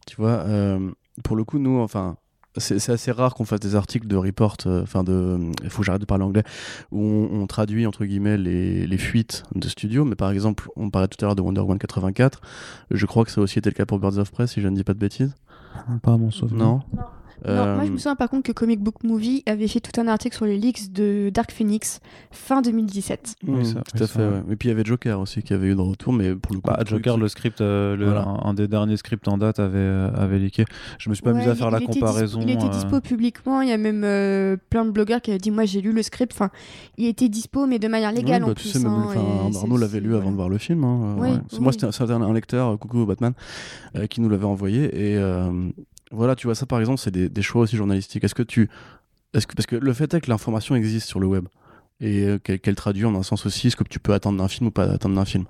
Tu 0.05 0.15
vois, 0.17 0.39
euh, 0.45 0.91
pour 1.23 1.35
le 1.35 1.43
coup, 1.43 1.59
nous, 1.59 1.79
enfin, 1.79 2.17
c'est 2.59 2.89
assez 2.89 3.11
rare 3.11 3.35
qu'on 3.35 3.45
fasse 3.45 3.59
des 3.59 3.75
articles 3.75 4.07
de 4.07 4.15
report, 4.15 4.57
euh, 4.65 4.81
enfin 4.81 5.03
de, 5.03 5.37
il 5.63 5.69
faut 5.69 5.81
que 5.81 5.85
j'arrête 5.85 6.01
de 6.01 6.05
parler 6.05 6.23
anglais, 6.23 6.43
où 6.91 6.99
on, 7.01 7.41
on 7.41 7.47
traduit 7.47 7.85
entre 7.85 8.03
guillemets 8.05 8.37
les, 8.37 8.87
les 8.87 8.97
fuites 8.97 9.43
de 9.53 9.67
studio. 9.67 10.05
Mais 10.05 10.15
par 10.15 10.31
exemple, 10.31 10.67
on 10.75 10.89
parlait 10.89 11.07
tout 11.07 11.17
à 11.23 11.25
l'heure 11.27 11.35
de 11.35 11.41
Wonder 11.41 11.61
Woman 11.61 11.77
84. 11.77 12.41
Je 12.91 13.05
crois 13.05 13.25
que 13.25 13.31
ça 13.31 13.41
a 13.41 13.43
aussi 13.43 13.59
été 13.59 13.69
le 13.69 13.75
cas 13.75 13.85
pour 13.85 13.99
Birds 13.99 14.17
of 14.17 14.31
Prey, 14.31 14.47
si 14.47 14.61
je 14.61 14.67
ne 14.67 14.75
dis 14.75 14.83
pas 14.83 14.93
de 14.93 14.99
bêtises. 14.99 15.35
Pas 16.01 16.13
à 16.13 16.17
mon 16.17 16.31
souvenir. 16.31 16.65
Non? 16.65 16.81
Non, 16.95 17.03
moi 17.45 17.85
je 17.85 17.91
me 17.91 17.97
souviens 17.97 18.15
par 18.15 18.29
contre 18.29 18.43
que 18.43 18.51
Comic 18.51 18.79
Book 18.81 19.03
Movie 19.03 19.43
avait 19.45 19.67
fait 19.67 19.79
tout 19.79 19.99
un 19.99 20.07
article 20.07 20.35
sur 20.35 20.45
les 20.45 20.57
leaks 20.57 20.91
de 20.91 21.29
Dark 21.33 21.51
Phoenix 21.51 21.99
fin 22.31 22.61
2017. 22.61 23.35
Oui, 23.47 23.65
ça- 23.65 23.73
tout 23.75 23.81
oui, 23.95 24.01
à 24.03 24.07
ça, 24.07 24.13
fait. 24.13 24.19
ouais. 24.27 24.41
Et 24.51 24.55
puis 24.55 24.67
il 24.69 24.71
y 24.71 24.73
avait 24.73 24.83
Joker 24.85 25.19
aussi 25.19 25.41
qui 25.43 25.53
avait 25.53 25.67
eu 25.67 25.75
de 25.75 25.81
retour, 25.81 26.13
mais 26.13 26.35
pour 26.35 26.53
le 26.53 26.59
coup. 26.61 26.67
Bah, 26.69 26.79
Joker, 26.85 27.17
le 27.17 27.27
script, 27.27 27.61
euh, 27.61 27.95
le- 27.95 28.05
Voilà. 28.05 28.23
un, 28.23 28.49
un 28.49 28.53
des 28.53 28.67
derniers 28.67 28.97
scripts 28.97 29.27
en 29.27 29.37
date 29.37 29.59
avait, 29.59 29.77
euh, 29.77 30.09
avait 30.15 30.39
leaké. 30.39 30.65
Je 30.99 31.09
me 31.09 31.15
suis 31.15 31.23
pas 31.23 31.31
amusé 31.31 31.45
Ouais, 31.47 31.51
à 31.51 31.55
faire 31.55 31.67
il- 31.67 31.71
la 31.71 31.79
il 31.79 31.83
était 31.83 31.99
comparaison. 31.99 32.39
dispo- 32.39 32.43
il 32.43 32.49
était 32.51 32.65
euh, 32.65 32.69
dispo 32.69 33.01
publiquement. 33.01 33.61
Il 33.61 33.69
y 33.69 33.73
a 33.73 33.77
même 33.77 34.03
euh, 34.03 34.57
plein 34.69 34.85
de 34.85 34.91
blogueurs 34.91 35.21
qui 35.21 35.31
avaient 35.31 35.37
dit 35.39 35.51
Moi 35.51 35.65
j'ai 35.65 35.81
lu 35.81 35.91
le 35.91 36.01
script. 36.03 36.33
Enfin, 36.33 36.49
il 36.97 37.05
était 37.07 37.29
dispo, 37.29 37.65
mais 37.67 37.79
de 37.79 37.87
manière 37.87 38.11
légale 38.11 38.41
Ouais, 38.43 38.47
bah, 38.47 38.51
en 38.51 38.55
tu 38.55 38.61
plus. 38.63 38.69
sais, 38.69 38.79
même, 38.79 38.87
hein, 38.93 39.51
Arnaud 39.55 39.77
l'avait 39.77 39.99
lu 39.99 40.15
avant 40.15 40.31
de 40.31 40.35
voir 40.35 40.49
le 40.49 40.57
film. 40.57 40.83
hein, 40.83 41.15
euh, 41.17 41.21
Oui, 41.21 41.29
ouais. 41.29 41.37
oui, 41.53 41.59
Moi, 41.59 41.71
c'était 41.71 41.85
un, 41.85 42.21
un- 42.21 42.33
lecteur, 42.33 42.69
euh, 42.73 42.77
coucou 42.77 43.05
Batman, 43.05 43.33
euh, 43.95 44.07
qui 44.07 44.21
nous 44.21 44.29
l'avait 44.29 44.45
envoyé. 44.45 44.85
Et 44.85 45.17
euh, 45.17 45.51
voilà, 46.11 46.35
tu 46.35 46.47
vois, 46.47 46.55
ça 46.55 46.65
par 46.65 46.79
exemple, 46.79 46.99
c'est 46.99 47.11
des, 47.11 47.29
des 47.29 47.41
choix 47.41 47.61
aussi 47.63 47.75
journalistiques. 47.77 48.23
Est-ce 48.23 48.35
que 48.35 48.43
tu. 48.43 48.69
Est-ce 49.33 49.45
que, 49.47 49.55
parce 49.55 49.65
que 49.65 49.75
le 49.75 49.93
fait 49.93 50.13
est 50.13 50.21
que 50.21 50.29
l'information 50.29 50.75
existe 50.75 51.07
sur 51.07 51.19
le 51.19 51.27
web 51.27 51.47
et 51.99 52.23
euh, 52.25 52.37
qu'elle 52.37 52.75
traduit 52.75 53.05
en 53.05 53.13
un 53.15 53.23
sens 53.23 53.45
aussi 53.45 53.69
ce 53.71 53.75
que 53.75 53.83
tu 53.83 53.99
peux 53.99 54.13
attendre 54.13 54.37
d'un 54.37 54.47
film 54.47 54.67
ou 54.67 54.71
pas 54.71 54.83
attendre 54.85 55.15
d'un 55.15 55.25
film? 55.25 55.45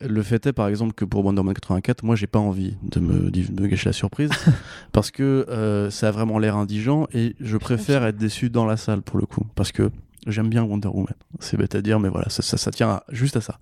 Le 0.00 0.22
fait 0.22 0.46
est, 0.46 0.52
par 0.52 0.68
exemple, 0.68 0.92
que 0.92 1.04
pour 1.04 1.24
Wonder 1.24 1.40
Woman 1.40 1.54
84, 1.54 2.04
moi, 2.04 2.14
j'ai 2.14 2.28
pas 2.28 2.38
envie 2.38 2.76
de 2.82 3.00
me, 3.00 3.30
de 3.32 3.60
me 3.62 3.66
gâcher 3.66 3.88
la 3.88 3.92
surprise 3.92 4.30
parce 4.92 5.10
que 5.10 5.44
euh, 5.48 5.90
ça 5.90 6.08
a 6.08 6.10
vraiment 6.12 6.38
l'air 6.38 6.56
indigent 6.56 7.08
et 7.12 7.34
je 7.40 7.56
préfère 7.56 8.04
être 8.04 8.16
déçu 8.16 8.48
dans 8.48 8.64
la 8.66 8.76
salle 8.76 9.02
pour 9.02 9.18
le 9.18 9.26
coup 9.26 9.44
parce 9.56 9.72
que 9.72 9.90
j'aime 10.28 10.48
bien 10.50 10.62
Wonder 10.62 10.86
Woman. 10.88 11.14
C'est 11.40 11.56
bête 11.56 11.74
à 11.74 11.82
dire, 11.82 11.98
mais 11.98 12.10
voilà, 12.10 12.28
ça, 12.28 12.42
ça, 12.42 12.56
ça 12.56 12.70
tient 12.70 12.90
à- 12.90 13.04
juste 13.10 13.36
à 13.36 13.40
ça. 13.40 13.58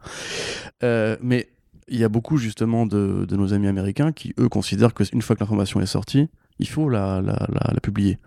Euh, 0.82 1.16
mais 1.22 1.48
il 1.88 1.98
y 1.98 2.04
a 2.04 2.08
beaucoup 2.08 2.36
justement 2.36 2.86
de, 2.86 3.24
de 3.26 3.36
nos 3.36 3.52
amis 3.52 3.68
américains 3.68 4.12
qui, 4.12 4.34
eux, 4.38 4.48
considèrent 4.48 4.94
qu'une 4.94 5.22
fois 5.22 5.36
que 5.36 5.40
l'information 5.40 5.80
est 5.80 5.86
sortie, 5.86 6.28
il 6.58 6.68
faut 6.68 6.88
la, 6.88 7.20
la, 7.20 7.46
la, 7.48 7.72
la 7.72 7.80
publier. 7.80 8.18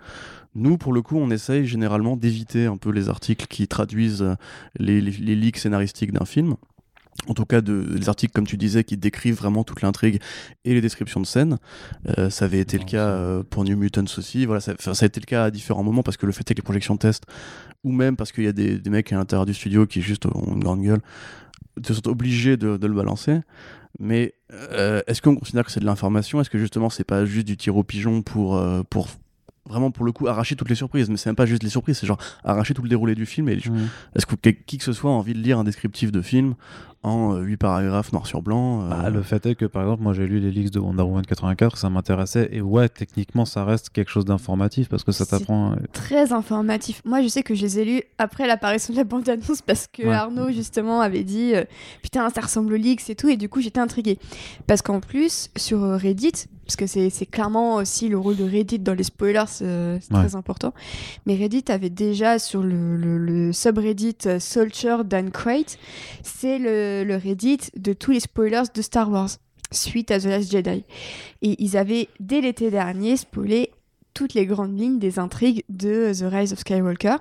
Nous, 0.56 0.78
pour 0.78 0.94
le 0.94 1.02
coup, 1.02 1.18
on 1.18 1.30
essaye 1.30 1.66
généralement 1.66 2.16
d'éviter 2.16 2.66
un 2.66 2.78
peu 2.78 2.92
les 2.92 3.10
articles 3.10 3.48
qui 3.48 3.68
traduisent 3.68 4.24
euh, 4.24 4.36
les, 4.78 5.00
les, 5.02 5.12
les 5.12 5.36
leaks 5.36 5.58
scénaristiques 5.58 6.12
d'un 6.12 6.26
film. 6.26 6.56
En 7.28 7.34
tout 7.34 7.46
cas, 7.46 7.62
de, 7.62 7.86
les 7.96 8.08
articles, 8.08 8.32
comme 8.34 8.48
tu 8.48 8.58
disais, 8.58 8.84
qui 8.84 8.98
décrivent 8.98 9.36
vraiment 9.36 9.64
toute 9.64 9.82
l'intrigue 9.82 10.22
et 10.64 10.74
les 10.74 10.82
descriptions 10.82 11.20
de 11.20 11.26
scènes. 11.26 11.58
Euh, 12.18 12.30
ça 12.30 12.46
avait 12.46 12.60
été 12.60 12.78
le 12.78 12.86
cas 12.86 13.08
euh, 13.08 13.44
pour 13.48 13.66
New 13.66 13.78
Mutants 13.78 14.06
aussi. 14.18 14.46
Voilà, 14.46 14.62
ça, 14.62 14.74
a 14.74 15.06
été 15.06 15.20
le 15.20 15.26
cas 15.26 15.44
à 15.44 15.52
différents 15.52 15.84
moments 15.84 16.02
parce 16.02 16.18
que 16.18 16.26
le 16.26 16.32
fait 16.32 16.50
est 16.50 16.54
que 16.56 16.60
les 16.60 16.64
projections 16.64 16.98
test, 16.98 17.26
ou 17.84 17.92
même 17.92 18.16
parce 18.16 18.32
qu'il 18.32 18.46
y 18.46 18.48
a 18.48 18.54
des, 18.54 18.80
des 18.80 18.90
mecs 18.90 19.12
à 19.12 19.18
l'intérieur 19.18 19.46
du 19.46 19.54
studio 19.54 19.86
qui 19.86 20.02
juste 20.02 20.26
ont 20.26 20.54
une 20.54 20.62
grande 20.62 20.82
gueule, 20.82 21.02
te 21.82 21.94
sont 21.94 22.08
obligés 22.08 22.58
de, 22.58 22.78
de 22.78 22.88
le 22.88 22.94
balancer. 22.94 23.40
Mais 24.00 24.34
euh, 24.54 25.02
est-ce 25.08 25.22
qu'on 25.22 25.36
considère 25.36 25.66
que 25.66 25.72
c'est 25.72 25.80
de 25.80 25.86
l'information? 25.86 26.40
Est-ce 26.40 26.50
que 26.50 26.58
justement 26.58 26.90
c'est 26.90 27.04
pas 27.04 27.26
juste 27.26 27.48
du 27.48 27.58
tir 27.58 27.76
au 27.76 27.84
pigeon 27.84 28.22
pour, 28.22 28.58
euh, 28.58 28.84
pour 28.90 29.08
vraiment 29.66 29.92
pour 29.92 30.06
le 30.06 30.12
coup 30.12 30.28
arracher 30.28 30.56
toutes 30.56 30.70
les 30.70 30.76
surprises? 30.76 31.10
Mais 31.10 31.18
c'est 31.18 31.30
même 31.30 31.36
pas 31.36 31.46
juste 31.46 31.64
les 31.64 31.70
surprises, 31.70 31.98
c'est 31.98 32.08
genre 32.08 32.20
arracher 32.44 32.74
tout 32.74 32.84
le 32.84 32.90
déroulé 32.90 33.16
du 33.16 33.26
film. 33.26 33.50
Et 33.50 33.60
est-ce 34.16 34.26
que 34.26 34.36
qui 34.36 34.78
que 34.78 34.84
ce 34.84 34.94
soit 34.94 35.12
a 35.12 35.14
envie 35.14 35.34
de 35.34 35.40
lire 35.40 35.58
un 35.60 35.64
descriptif 35.64 36.12
de 36.12 36.22
film 36.22 36.56
en 37.02 37.38
8 37.38 37.56
paragraphes 37.58 38.12
noir 38.12 38.28
sur 38.28 38.42
blanc 38.42 38.84
euh, 38.84 38.90
Bah, 38.90 39.10
le 39.10 39.22
fait 39.22 39.46
est 39.46 39.56
que 39.56 39.66
par 39.66 39.84
exemple, 39.84 40.04
moi 40.04 40.14
j'ai 40.14 40.28
lu 40.28 40.40
les 40.40 40.52
leaks 40.52 40.72
de 40.72 40.80
Wonder 40.80 41.04
Woman 41.04 41.26
84, 41.26 41.78
ça 41.78 41.90
m'intéressait. 41.90 42.50
Et 42.52 42.60
ouais, 42.62 42.90
techniquement, 42.90 43.46
ça 43.46 43.64
reste 43.64 43.90
quelque 43.90 44.10
chose 44.12 44.26
d'informatif 44.26 44.90
parce 44.90 45.04
que 45.06 45.12
ça 45.14 45.26
t'apprend. 45.26 45.72
euh, 45.72 45.76
Très 45.94 46.34
informatif. 46.34 47.02
Moi, 47.06 47.22
je 47.22 47.28
sais 47.30 47.42
que 47.44 47.56
je 47.56 47.62
les 47.62 47.80
ai 47.80 47.86
lus 47.86 48.02
après 48.18 48.48
l'apparition 48.48 48.94
de 48.94 48.98
la 48.98 49.06
bande-annonce 49.06 49.62
parce 49.66 49.88
que 49.88 50.04
Ouais. 50.04 50.14
Arnaud, 50.14 50.52
justement, 50.52 51.00
avait 51.02 51.24
dit 51.24 51.56
euh, 51.56 51.64
Putain, 52.02 52.30
ça 52.30 52.42
ressemble 52.42 52.74
aux 52.74 52.78
leaks 52.78 53.10
et 53.10 53.16
tout. 53.16 53.30
Et 53.30 53.38
du 53.38 53.48
coup, 53.50 53.62
j'étais 53.62 53.80
intriguée. 53.80 54.20
Parce 54.68 54.82
qu'en 54.82 55.00
plus, 55.00 55.50
sur 55.56 55.80
Reddit, 55.82 56.48
parce 56.66 56.76
que 56.76 56.86
c'est 56.86 57.26
clairement 57.26 57.76
aussi 57.76 58.10
le 58.10 58.18
rôle 58.20 58.36
de 58.36 58.44
Reddit 58.44 58.78
dans 58.80 58.94
les 58.94 59.04
spoilers, 59.04 59.46
c'est 59.48 59.66
Ouais. 59.66 60.00
très 60.12 60.36
important. 60.36 60.74
Mais 61.26 61.36
Reddit 61.36 61.64
avait 61.70 61.90
déjà 61.90 62.38
sur 62.40 62.62
le, 62.62 62.96
le- 62.98 63.18
le 63.18 63.54
subreddit 63.54 64.18
Soldier 64.40 64.98
Dan 65.06 65.32
Crate, 65.32 65.78
c'est 66.24 66.60
le, 66.60 66.89
le 67.04 67.16
Reddit 67.16 67.72
de 67.76 67.94
tous 67.94 68.12
les 68.12 68.20
spoilers 68.20 68.64
de 68.74 68.82
Star 68.82 69.10
Wars 69.10 69.30
suite 69.72 70.12
à 70.12 70.20
The 70.20 70.26
Last 70.26 70.52
Jedi. 70.52 70.84
Et 71.42 71.64
ils 71.64 71.78
avaient, 71.78 72.10
dès 72.20 72.42
l'été 72.42 72.72
dernier, 72.72 73.18
spoilé 73.18 73.72
toutes 74.14 74.34
les 74.34 74.46
grandes 74.46 74.78
lignes 74.78 75.00
des 75.00 75.20
intrigues 75.20 75.64
de 75.70 76.12
The 76.14 76.32
Rise 76.32 76.54
of 76.54 76.60
Skywalker. 76.60 77.18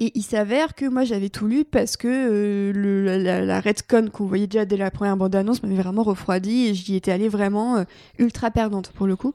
Et 0.00 0.10
il 0.16 0.22
s'avère 0.22 0.74
que 0.74 0.86
moi 0.86 1.04
j'avais 1.04 1.28
tout 1.28 1.46
lu 1.46 1.64
parce 1.64 1.96
que 1.96 2.08
euh, 2.08 3.16
la, 3.22 3.44
la, 3.44 3.60
retcon 3.60 4.10
qu'on 4.12 4.26
voyait 4.26 4.48
déjà 4.48 4.64
dès 4.64 4.76
la 4.76 4.90
première 4.90 5.16
bande-annonce 5.16 5.62
m'avait 5.62 5.80
vraiment 5.80 6.02
refroidi 6.02 6.66
et 6.66 6.74
j'y 6.74 6.96
étais 6.96 7.12
allée 7.12 7.28
vraiment 7.28 7.76
euh, 7.76 7.84
ultra 8.18 8.50
perdante 8.50 8.90
pour 8.90 9.06
le 9.06 9.14
coup. 9.14 9.34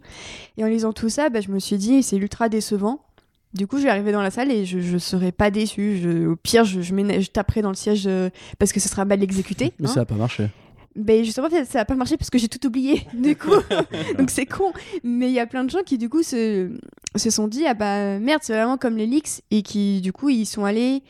Et 0.57 0.65
en 0.65 0.67
lisant 0.67 0.91
tout 0.91 1.07
ça, 1.07 1.29
bah, 1.29 1.39
je 1.39 1.49
me 1.49 1.59
suis 1.59 1.77
dit 1.77 2.03
c'est 2.03 2.17
ultra 2.17 2.49
décevant. 2.49 3.05
Du 3.53 3.65
coup, 3.65 3.77
je 3.77 3.83
vais 3.83 3.89
arriver 3.89 4.11
dans 4.11 4.21
la 4.21 4.29
salle 4.31 4.51
et 4.51 4.65
je, 4.65 4.79
je 4.79 4.97
serai 4.97 5.31
pas 5.31 5.49
déçue. 5.49 5.99
Je- 6.01 6.27
au 6.27 6.35
pire, 6.35 6.65
je, 6.65 6.81
je, 6.81 6.93
je 6.93 7.29
taperai 7.31 7.61
dans 7.61 7.69
le 7.69 7.75
siège 7.75 8.03
euh, 8.05 8.29
parce 8.59 8.71
que 8.71 8.79
ce 8.79 8.87
sera 8.87 9.05
mal 9.05 9.23
exécuté. 9.23 9.73
Mais 9.79 9.87
hein. 9.87 9.91
ça 9.93 10.01
a 10.01 10.05
pas 10.05 10.15
marché. 10.15 10.47
Ben 10.95 11.23
justement, 11.23 11.47
ça 11.49 11.79
n'a 11.79 11.85
pas 11.85 11.95
marché 11.95 12.17
parce 12.17 12.29
que 12.29 12.37
j'ai 12.37 12.47
tout 12.47 12.65
oublié, 12.67 13.03
du 13.13 13.35
coup. 13.35 13.49
Donc 14.17 14.29
c'est 14.29 14.45
con. 14.45 14.71
Mais 15.03 15.27
il 15.29 15.33
y 15.33 15.39
a 15.39 15.47
plein 15.47 15.63
de 15.63 15.69
gens 15.69 15.81
qui, 15.83 15.97
du 15.97 16.09
coup, 16.09 16.21
se, 16.23 16.69
se 17.15 17.29
sont 17.29 17.47
dit 17.47 17.65
Ah 17.65 17.73
bah 17.73 18.19
merde, 18.19 18.41
c'est 18.43 18.53
vraiment 18.53 18.77
comme 18.77 18.97
les 18.97 19.05
leaks. 19.07 19.41
Et 19.49 19.61
qui, 19.63 20.01
du 20.01 20.13
coup, 20.13 20.29
ils 20.29 20.45
sont 20.45 20.65
allés 20.65 21.01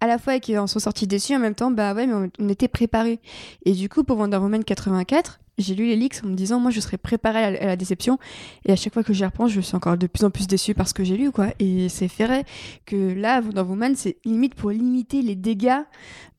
à 0.00 0.06
la 0.06 0.18
fois 0.18 0.36
et 0.36 0.40
qui 0.40 0.56
en 0.58 0.66
sont 0.66 0.78
sortis 0.78 1.06
déçus 1.06 1.34
en 1.36 1.38
même 1.40 1.54
temps. 1.54 1.70
Bah 1.70 1.94
ouais, 1.94 2.06
mais 2.06 2.14
on, 2.14 2.30
on 2.38 2.48
était 2.48 2.68
préparés. 2.68 3.18
Et 3.64 3.72
du 3.72 3.88
coup, 3.88 4.04
pour 4.04 4.18
Wonder 4.18 4.36
Woman 4.38 4.62
84, 4.62 5.40
j'ai 5.58 5.74
lu 5.74 5.86
les 5.86 5.96
leaks 5.96 6.20
en 6.24 6.28
me 6.28 6.34
disant 6.34 6.60
Moi, 6.60 6.70
je 6.70 6.80
serais 6.80 6.96
préparée 6.98 7.44
à, 7.44 7.50
la- 7.50 7.76
déception. 7.76 8.18
Et 8.64 8.72
à 8.72 8.76
chaque 8.76 8.94
fois 8.94 9.02
que 9.02 9.12
j'y 9.12 9.24
repense, 9.24 9.50
je 9.50 9.60
suis 9.60 9.76
encore 9.76 9.96
de 9.98 10.06
plus 10.06 10.24
en 10.24 10.30
plus 10.30 10.46
déçue 10.46 10.74
parce 10.74 10.92
que 10.92 11.04
j'ai 11.04 11.16
lu, 11.16 11.30
quoi. 11.30 11.48
Et 11.58 11.88
c'est 11.88 12.06
vrai 12.06 12.44
que 12.86 12.96
là, 13.14 13.40
Wonder 13.40 13.60
Woman, 13.62 13.94
c'est 13.96 14.16
limite 14.24 14.54
pour 14.54 14.70
limiter 14.70 15.22
les 15.22 15.34
dégâts 15.34 15.82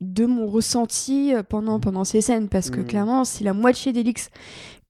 de 0.02 0.26
mon 0.26 0.48
ressenti 0.48 1.34
euh, 1.34 1.44
pendant, 1.44 1.80
pendant 1.80 2.04
ces 2.06 2.22
scènes. 2.22 2.48
Parce 2.50 2.70
que 2.70 2.80
Mhm. 2.80 2.86
clairement, 2.88 3.26
si 3.26 3.44
la 3.44 3.54
moitié 3.54 3.92
des 3.92 4.04
leaks 4.04 4.30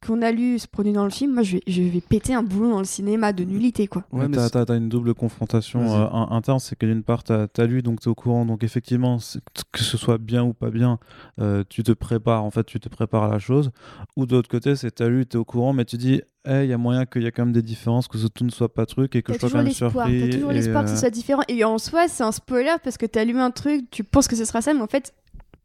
qu'on 0.05 0.21
a 0.21 0.31
lu 0.31 0.59
se 0.59 0.67
produit 0.67 0.93
dans 0.93 1.03
le 1.03 1.09
film, 1.09 1.33
moi, 1.33 1.43
je 1.43 1.57
vais, 1.57 1.63
je 1.67 1.81
vais 1.81 2.01
péter 2.01 2.33
un 2.33 2.41
boulot 2.43 2.69
dans 2.71 2.79
le 2.79 2.85
cinéma 2.85 3.33
de 3.33 3.43
nullité, 3.43 3.87
quoi. 3.87 4.03
Ouais, 4.11 4.27
mais 4.27 4.37
t'as, 4.49 4.75
une 4.77 4.87
double 4.89 5.13
confrontation 5.13 5.81
euh, 5.93 6.07
in- 6.11 6.27
interne, 6.31 6.59
c'est 6.59 6.77
que 6.77 6.85
d'une 6.85 7.03
part, 7.03 7.23
t'as, 7.23 7.47
t'as 7.47 7.65
lu, 7.65 7.81
donc 7.81 7.99
t'es 7.99 8.07
au 8.07 8.15
courant, 8.15 8.45
donc 8.45 8.63
effectivement, 8.63 9.19
c'est- 9.19 9.41
que 9.71 9.79
ce 9.83 9.97
soit 9.97 10.17
bien 10.17 10.43
ou 10.43 10.53
pas 10.53 10.69
bien, 10.69 10.99
euh, 11.39 11.63
tu 11.67 11.83
te 11.83 11.91
prépares, 11.91 12.43
en 12.43 12.51
fait, 12.51 12.63
tu 12.65 12.79
te 12.79 12.87
prépares 12.89 13.23
à 13.23 13.29
la 13.29 13.39
chose. 13.39 13.71
Ou 14.15 14.25
de 14.25 14.35
l'autre 14.35 14.49
côté, 14.49 14.75
c'est 14.75 14.91
t'as 14.91 15.09
lu, 15.09 15.25
t'es 15.25 15.37
au 15.37 15.45
courant, 15.45 15.73
mais 15.73 15.85
tu 15.85 15.97
dis, 15.97 16.21
il 16.47 16.65
y 16.65 16.73
a 16.73 16.77
moyen 16.77 17.05
qu'il 17.05 17.21
y 17.23 17.27
a 17.27 17.31
quand 17.31 17.43
même 17.45 17.53
des 17.53 17.61
différences, 17.61 18.07
que 18.07 18.17
ce- 18.17 18.27
tout 18.27 18.43
ne 18.45 18.49
soit 18.49 18.73
pas 18.73 18.85
truc 18.85 19.15
et 19.15 19.21
que 19.21 19.33
T'as 19.33 19.33
je 19.33 19.39
sois 19.39 19.49
toujours 19.49 19.57
quand 19.59 19.63
même 19.63 19.67
l'espoir, 19.67 19.91
surpris. 20.07 20.19
t'as 20.21 20.35
toujours 20.37 20.51
et, 20.51 20.55
l'espoir 20.55 20.83
que 20.85 20.89
euh, 20.89 20.93
ce 20.93 20.99
soit 20.99 21.09
différent. 21.11 21.41
Et 21.47 21.63
en 21.63 21.77
soi, 21.77 22.07
c'est 22.07 22.23
un 22.23 22.31
spoiler 22.31 22.75
parce 22.83 22.97
que 22.97 23.05
t'as 23.05 23.25
lu 23.25 23.37
un 23.37 23.51
truc, 23.51 23.89
tu 23.91 24.03
penses 24.03 24.27
que 24.27 24.35
ce 24.35 24.45
sera 24.45 24.61
ça, 24.61 24.73
mais 24.73 24.81
en 24.81 24.87
fait, 24.87 25.13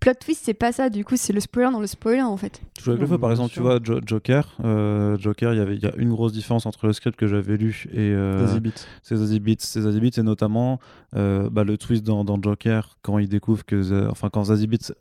plot 0.05 0.15
twist, 0.21 0.43
c'est 0.45 0.55
pas 0.55 0.71
ça. 0.73 0.91
Du 0.91 1.05
coup, 1.05 1.17
c'est 1.17 1.33
le 1.33 1.41
spoiler 1.41 1.71
dans 1.73 1.81
le 1.81 1.87
spoiler, 1.87 2.21
en 2.23 2.37
fait. 2.37 2.61
Je 2.83 2.91
avec 2.91 3.01
le 3.01 3.07
feu, 3.07 3.19
par 3.19 3.31
exemple, 3.31 3.53
tu 3.53 3.61
vois, 3.61 3.79
Jo- 3.83 4.01
Joker, 4.05 4.49
euh, 4.65 5.17
Joker, 5.19 5.55
il 5.55 5.59
y 5.59 5.61
avait 5.61 5.77
il 5.77 5.83
y 5.83 5.87
a 5.87 5.95
une 5.97 6.11
grosse 6.11 6.33
différence 6.33 6.67
entre 6.67 6.87
le 6.87 6.93
script 6.93 7.17
que 7.19 7.27
j'avais 7.27 7.57
lu 7.57 7.87
et 7.93 7.99
euh, 8.11 8.47
Zazie 8.47 8.61
Beetz. 8.61 8.87
ces 9.03 9.17
Zazie 9.17 9.41
Beetz. 9.41 9.63
Ces 9.65 9.81
Zazie 9.83 10.01
Beetz, 10.01 10.19
et 10.19 10.23
notamment 10.23 10.79
euh, 11.17 11.49
bah, 11.51 11.65
le 11.65 11.79
twist 11.79 12.05
dans, 12.05 12.25
dans 12.25 12.41
Joker, 12.41 12.99
quand 13.03 13.19
il 13.19 13.29
découvre 13.29 13.65
que, 13.65 14.09
enfin, 14.11 14.29
quand 14.31 14.45
Zazie 14.45 14.67
Beetz, 14.67 14.93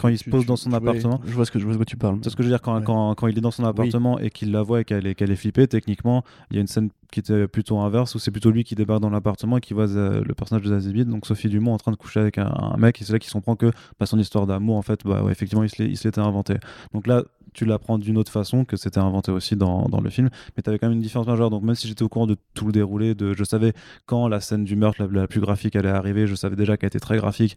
quand 0.00 0.08
il 0.08 0.18
se 0.18 0.28
pose 0.28 0.46
dans 0.46 0.56
son 0.56 0.72
appartement, 0.72 1.20
Je 1.26 1.32
vois 1.32 1.44
ce 1.44 1.50
que 1.50 1.58
je 1.58 1.64
vois 1.64 1.74
ce 1.74 1.78
que 1.78 1.84
tu 1.84 1.96
parles. 1.96 2.18
c'est 2.22 2.30
ce 2.30 2.36
que 2.36 2.42
je 2.42 2.48
veux 2.48 2.52
dire, 2.54 2.62
quand, 2.62 2.76
Ouais. 2.78 2.84
quand, 2.84 3.14
quand 3.14 3.26
il 3.26 3.36
est 3.36 3.40
dans 3.40 3.50
son 3.50 3.64
appartement 3.64 4.18
et 4.18 4.30
qu'il 4.30 4.50
la 4.52 4.62
voit 4.62 4.80
et 4.80 4.84
qu'elle 4.84 5.06
est, 5.06 5.14
qu'elle 5.14 5.30
est 5.30 5.36
flippée, 5.36 5.66
techniquement, 5.68 6.24
il 6.50 6.56
y 6.56 6.58
a 6.58 6.60
une 6.62 6.66
scène 6.66 6.90
qui 7.12 7.20
était 7.20 7.48
plutôt 7.48 7.78
inverse, 7.78 8.14
où 8.14 8.18
c'est 8.20 8.30
plutôt 8.30 8.50
lui 8.52 8.62
qui 8.64 8.74
débarque 8.76 9.00
dans 9.02 9.10
l'appartement 9.10 9.56
et 9.58 9.60
qui 9.60 9.74
voit 9.74 9.86
Za- 9.88 10.20
le 10.20 10.34
personnage 10.34 10.62
de 10.64 10.68
Zazie 10.70 10.92
Beetz, 10.92 11.08
donc 11.08 11.26
Sophie 11.26 11.48
Dumont, 11.48 11.72
en 11.74 11.76
train 11.78 11.90
de 11.90 11.96
coucher 11.96 12.20
avec 12.20 12.38
un, 12.38 12.46
un 12.46 12.76
mec, 12.76 13.00
et 13.02 13.04
c'est 13.04 13.12
là 13.12 13.18
qu'il 13.18 13.28
se 13.28 13.34
comprend 13.34 13.56
que 13.56 13.70
bah, 13.98 14.06
son 14.06 14.18
histoire 14.18 14.46
d'amour, 14.46 14.76
en 14.76 14.82
fait, 14.82 15.00
bah, 15.04 15.22
ouais, 15.22 15.32
effectivement, 15.32 15.64
il 15.64 15.70
se 15.70 15.82
l'était 15.82 16.18
inventé. 16.20 16.54
Donc 16.94 17.06
là, 17.08 17.24
tu 17.52 17.64
l'apprends 17.64 17.98
d'une 17.98 18.16
autre 18.18 18.30
façon, 18.32 18.64
que 18.64 18.76
c'était 18.76 18.98
inventé 19.00 19.30
aussi 19.32 19.56
dans, 19.56 19.88
dans 19.88 20.00
le 20.00 20.10
film, 20.10 20.28
mais 20.56 20.62
tu 20.62 20.70
avais 20.70 20.78
quand 20.78 20.86
même 20.88 20.96
une 20.96 21.02
différence 21.02 21.26
majeure. 21.26 21.50
Donc 21.50 21.62
même 21.62 21.74
si 21.74 21.88
j'étais 21.88 22.02
au 22.02 22.08
courant 22.08 22.26
de 22.26 22.36
tout 22.54 22.66
le 22.66 22.72
déroulé, 22.72 23.14
de, 23.14 23.32
je 23.34 23.44
savais 23.44 23.72
quand 24.06 24.28
la 24.28 24.40
scène 24.40 24.64
du 24.64 24.76
meurtre 24.76 25.02
la, 25.02 25.20
la 25.22 25.26
plus 25.28 25.40
graphique 25.40 25.76
allait 25.76 25.88
arriver, 25.88 26.26
je 26.26 26.34
savais 26.34 26.56
déjà 26.56 26.76
qu'elle 26.76 26.88
était 26.88 27.00
très 27.00 27.16
graphique, 27.16 27.56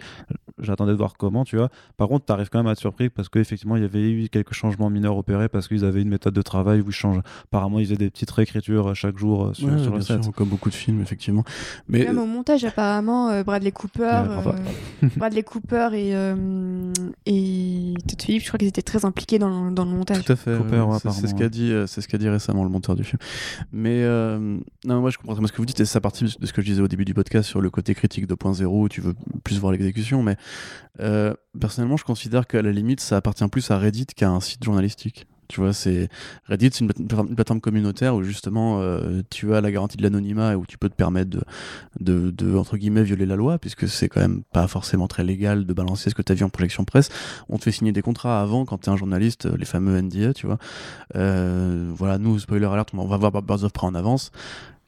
j'attendais 0.60 0.92
de 0.92 0.98
voir 0.98 1.16
comment, 1.18 1.44
tu 1.46 1.58
vois. 1.58 1.70
Par 1.98 2.08
contre, 2.08 2.26
tu 2.26 2.32
arrives 2.32 2.50
quand 2.50 2.60
même 2.60 2.68
à 2.68 2.72
être 2.72 2.80
surpris 2.80 3.10
parce 3.10 3.30
qu'effectivement, 3.30 3.76
il 3.76 3.82
y 3.84 3.86
avait 3.86 4.10
eu 4.12 4.30
quelques 4.30 4.54
changements 4.54 4.90
mineurs 4.90 5.18
opérés 5.18 5.50
parce 5.50 5.68
qu'ils 5.68 5.86
avaient 5.86 6.02
une 6.02 6.10
méthode 6.10 6.34
de 6.34 6.42
travail 6.42 6.82
où 6.82 6.86
ils 6.90 6.94
changent. 6.94 7.22
Apparemment, 7.46 7.80
ils 7.80 7.86
faisaient 7.86 7.98
des 7.98 8.10
petites 8.10 8.32
réécritures 8.32 8.90
euh, 8.90 8.94
chaque 8.94 9.18
jour 9.18 9.46
euh, 9.46 9.54
sur, 9.54 9.68
Ouais, 9.70 9.82
sur 9.82 9.94
le 9.94 10.02
set. 10.02 10.24
sûr, 10.24 10.34
comme 10.34 10.50
beaucoup 10.50 10.70
de 10.70 10.76
films, 10.76 11.02
effectivement. 11.02 11.44
Mais 11.88 12.06
Même 12.06 12.18
au 12.20 12.26
montage, 12.26 12.64
apparemment, 12.66 13.30
euh, 13.30 13.44
Bradley 13.44 13.72
Cooper, 13.72 14.22
enfin. 14.38 14.56
euh, 15.04 15.08
Bradley 15.18 15.44
Cooper 15.44 15.90
et, 15.94 16.16
euh, 16.16 16.92
et 17.26 17.94
Todd 18.08 18.22
Phillips, 18.22 18.42
je 18.44 18.48
crois 18.48 18.58
qu'ils 18.58 18.68
étaient 18.68 18.82
très 18.82 19.06
impliqués 19.06 19.40
dans, 19.40 19.72
dans 19.86 19.92
le 19.92 19.98
montage. 19.98 20.24
Tout 20.24 20.32
à 20.32 20.36
fait. 20.36 20.58
Cooper, 20.58 20.78
ouais, 20.80 20.82
ouais, 20.84 20.98
c'est- 21.02 21.12
c'est 21.12 21.28
ce 21.28 21.36
qu'a 21.36 21.50
dit, 21.50 21.72
euh, 21.72 21.88
c'est 21.88 22.02
ce 22.02 22.08
qu'a 22.08 22.18
dit 22.18 22.30
récemment 22.30 22.64
le 22.64 22.70
monteur 22.70 22.96
du 22.96 23.04
film. 23.04 23.20
Mais 23.72 24.04
euh, 24.04 24.58
non, 24.86 25.02
moi 25.02 25.10
je 25.10 25.18
comprends 25.18 25.34
très 25.34 25.40
bien 25.42 25.48
ce 25.48 25.54
que 25.54 25.58
vous 25.58 25.66
dites 25.66 25.80
et 25.80 25.86
ça 25.86 26.02
partie 26.02 26.24
de 26.26 26.46
ce 26.46 26.54
que 26.54 26.62
je 26.62 26.68
disais 26.68 26.82
au 26.82 26.88
début 26.88 27.06
du 27.06 27.14
podcast 27.14 27.48
sur 27.50 27.62
le 27.62 27.70
côté 27.70 27.94
critique 27.96 28.28
2.0 28.28 28.66
où 28.84 28.90
tu 28.90 29.02
veux 29.02 29.14
plus 29.44 29.60
voir 29.60 29.72
l'exécution. 29.72 30.24
Mais 30.24 30.38
euh, 31.00 31.34
personnellement, 31.60 31.98
je 31.98 32.04
considère 32.04 32.48
qu'à 32.48 32.62
la 32.62 32.72
limite, 32.72 33.00
ça 33.00 33.18
appartient 33.18 33.48
plus 33.48 33.70
à 33.72 33.78
Reddit 33.78 34.06
qu'à 34.16 34.30
un 34.30 34.40
site 34.40 34.64
journalistique. 34.64 35.28
Tu 35.48 35.60
vois, 35.60 35.74
c'est 35.74 36.10
Reddit, 36.48 36.70
c'est 36.74 36.80
une, 36.82 36.88
plate- 36.88 37.28
une 37.30 37.36
plateforme 37.36 37.62
communautaire 37.62 38.16
où 38.16 38.24
justement 38.24 38.82
euh, 38.82 39.22
tu 39.30 39.54
as 39.54 39.62
la 39.62 39.72
garantie 39.72 39.98
de 39.98 40.04
l'anonymat 40.04 40.54
et 40.54 40.56
où 40.56 40.66
tu 40.66 40.78
peux 40.78 40.90
te 40.90 40.96
permettre 40.96 41.30
de, 41.30 41.42
de, 42.00 42.32
de, 42.32 42.56
entre 42.58 42.78
guillemets 42.78 43.04
violer 43.04 43.26
la 43.26 43.36
loi 43.36 43.58
puisque 43.60 43.88
c'est 43.88 44.08
quand 44.10 44.22
même 44.22 44.44
pas 44.54 44.68
forcément 44.68 45.08
très 45.08 45.24
légal 45.24 45.66
de 45.66 45.74
balancer 45.74 46.10
ce 46.10 46.16
que 46.16 46.22
tu 46.22 46.32
as 46.32 46.36
vu 46.36 46.44
en 46.44 46.50
projection 46.50 46.86
presse. 46.86 47.10
On 47.50 47.58
te 47.58 47.64
fait 47.64 47.72
signer 47.72 47.92
des 47.92 48.02
contrats 48.02 48.42
avant 48.42 48.66
quand 48.66 48.78
tu 48.80 48.90
es 48.90 48.94
un 48.94 48.98
journaliste, 48.98 49.46
les 49.58 49.66
fameux 49.66 50.02
NDA, 50.02 50.34
tu 50.34 50.48
vois. 50.48 50.58
Euh, 51.16 51.92
voilà, 51.96 52.18
nous, 52.18 52.40
spoiler 52.40 52.66
alert, 52.66 52.90
on 52.94 53.06
va 53.06 53.18
voir 53.18 53.32
Birds 53.42 53.64
of 53.64 53.74
Prey 53.74 53.88
en 53.88 53.96
avance 53.96 54.32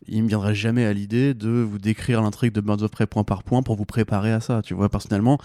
il 0.07 0.23
me 0.23 0.27
viendrait 0.27 0.55
jamais 0.55 0.85
à 0.85 0.93
l'idée 0.93 1.33
de 1.33 1.49
vous 1.49 1.79
décrire 1.79 2.21
l'intrigue 2.21 2.53
de 2.53 2.61
Birds 2.61 2.81
of 2.83 2.91
Prey 2.91 3.07
point 3.07 3.23
par 3.23 3.43
point 3.43 3.63
pour 3.63 3.75
vous 3.75 3.85
préparer 3.85 4.31
à 4.31 4.39
ça. 4.39 4.61
Tu 4.61 4.73
vois, 4.73 4.89
personnellement, 4.89 5.37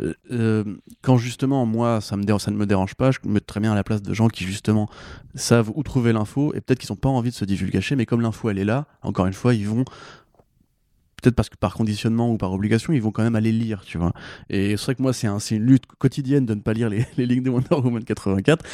euh, 0.00 0.14
euh, 0.30 0.64
quand 1.02 1.16
justement, 1.16 1.66
moi, 1.66 2.00
ça, 2.00 2.16
ça 2.38 2.50
ne 2.50 2.56
me 2.56 2.66
dérange 2.66 2.94
pas, 2.94 3.10
je 3.10 3.18
me 3.24 3.34
mets 3.34 3.40
très 3.40 3.60
bien 3.60 3.72
à 3.72 3.74
la 3.74 3.84
place 3.84 4.02
de 4.02 4.14
gens 4.14 4.28
qui 4.28 4.44
justement 4.44 4.88
savent 5.34 5.70
où 5.74 5.82
trouver 5.82 6.12
l'info 6.12 6.52
et 6.54 6.60
peut-être 6.60 6.78
qu'ils 6.78 6.92
n'ont 6.92 6.96
pas 6.96 7.08
envie 7.08 7.30
de 7.30 7.34
se 7.34 7.44
divulgacher, 7.44 7.96
mais 7.96 8.06
comme 8.06 8.20
l'info 8.20 8.50
elle 8.50 8.58
est 8.58 8.64
là, 8.64 8.86
encore 9.02 9.26
une 9.26 9.32
fois, 9.32 9.54
ils 9.54 9.68
vont 9.68 9.84
peut-être 11.22 11.34
parce 11.34 11.48
que 11.48 11.56
par 11.56 11.74
conditionnement 11.74 12.30
ou 12.30 12.36
par 12.36 12.52
obligation, 12.52 12.92
ils 12.92 13.02
vont 13.02 13.10
quand 13.10 13.22
même 13.22 13.36
aller 13.36 13.52
lire, 13.52 13.82
tu 13.84 13.98
vois. 13.98 14.12
Et 14.50 14.76
c'est 14.76 14.84
vrai 14.84 14.94
que 14.94 15.02
moi, 15.02 15.12
c'est 15.12 15.26
une 15.26 15.62
lutte 15.62 15.86
quotidienne 15.98 16.46
de 16.46 16.54
ne 16.54 16.60
pas 16.60 16.72
lire 16.72 16.88
les, 16.88 17.06
les 17.16 17.26
lignes 17.26 17.42
de 17.42 17.50
Wonder 17.50 17.74
Woman 17.74 18.04
84, 18.04 18.64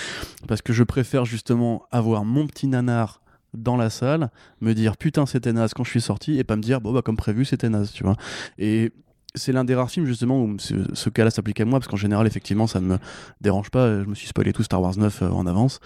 parce 0.47 0.63
que 0.63 0.73
je 0.73 0.83
préfère 0.83 1.25
justement 1.25 1.85
avoir 1.91 2.25
mon 2.25 2.47
petit 2.47 2.67
nanar 2.67 3.22
dans 3.55 3.77
la 3.77 3.91
salle, 3.91 4.31
me 4.61 4.75
dire 4.75 4.97
putain 4.97 5.27
c'était 5.27 5.53
naze 5.53 5.75
quand 5.75 5.85
je 5.85 5.91
suis 5.91 6.01
sorti, 6.01 6.39
et 6.39 6.45
pas 6.45 6.57
me 6.57 6.63
dire 6.63 6.81
bon 6.81 6.93
bah 6.93 7.03
comme 7.03 7.17
prévu 7.17 7.45
c'était 7.45 7.69
naze, 7.69 7.93
tu 7.93 8.05
vois. 8.05 8.17
Et 8.59 8.93
c'est 9.35 9.53
l'un 9.53 9.65
des 9.65 9.75
rares 9.75 9.91
films 9.91 10.07
justement 10.07 10.43
où 10.43 10.57
ce, 10.59 11.09
cas-là 11.09 11.31
s'applique 11.31 11.61
à 11.61 11.65
moi 11.65 11.79
parce 11.79 11.89
qu'en 11.89 11.97
général 11.97 12.27
effectivement 12.27 12.67
ça 12.67 12.81
ne 12.81 12.87
me 12.87 12.99
dérange 13.41 13.71
pas. 13.71 14.03
Je 14.03 14.07
me 14.07 14.15
suis 14.15 14.27
spoilé 14.27 14.53
tout 14.53 14.63
Star 14.63 14.81
Wars 14.83 14.97
9 14.97 15.23
euh, 15.23 15.31
en 15.31 15.47
avance. 15.47 15.81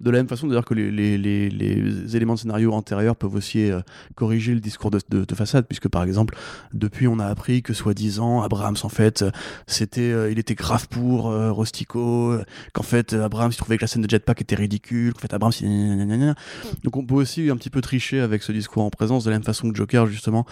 De 0.00 0.10
la 0.10 0.18
même 0.18 0.28
façon 0.28 0.48
d'ailleurs 0.48 0.64
que 0.64 0.74
les, 0.74 2.16
éléments 2.16 2.34
de 2.34 2.40
scénario 2.40 2.72
antérieurs 2.72 3.16
peuvent 3.16 3.34
aussi 3.34 3.70
euh, 3.70 3.80
corriger 4.14 4.52
le 4.54 4.60
discours 4.60 4.90
de, 4.90 5.00
de, 5.10 5.24
de, 5.24 5.34
façade 5.34 5.66
puisque 5.66 5.88
par 5.88 6.02
exemple 6.02 6.36
depuis 6.72 7.06
on 7.06 7.18
a 7.18 7.26
appris 7.26 7.62
que 7.62 7.72
soi-disant 7.72 8.42
Abrams 8.42 8.76
en 8.82 8.88
fait 8.88 9.24
c'était 9.66 10.00
euh, 10.00 10.30
il 10.30 10.38
était 10.38 10.54
grave 10.54 10.88
pour 10.88 11.24
Rostico 11.24 12.36
qu'en 12.72 12.82
fait 12.82 13.12
Abrams 13.12 13.52
il 13.52 13.56
trouvait 13.56 13.76
que 13.76 13.82
la 13.82 13.88
scène 13.88 14.02
de 14.02 14.10
jetpack 14.10 14.40
était 14.40 14.56
ridicule 14.56 15.12
qu'en 15.14 15.20
fait 15.20 15.34
Abrams 15.34 15.52
il... 15.60 16.34
donc 16.82 16.96
on 16.96 17.04
peut 17.04 17.14
aussi 17.14 17.50
un 17.50 17.56
petit 17.56 17.70
peu 17.70 17.80
tricher 17.80 18.20
avec 18.20 18.42
ce 18.42 18.52
discours 18.52 18.82
en 18.82 18.90
présence 18.90 19.24
de 19.24 19.30
la 19.30 19.36
même 19.36 19.44
façon 19.44 19.70
que 19.70 19.76
Joker 19.76 20.06
justement 20.06 20.46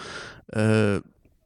euh, 0.55 1.01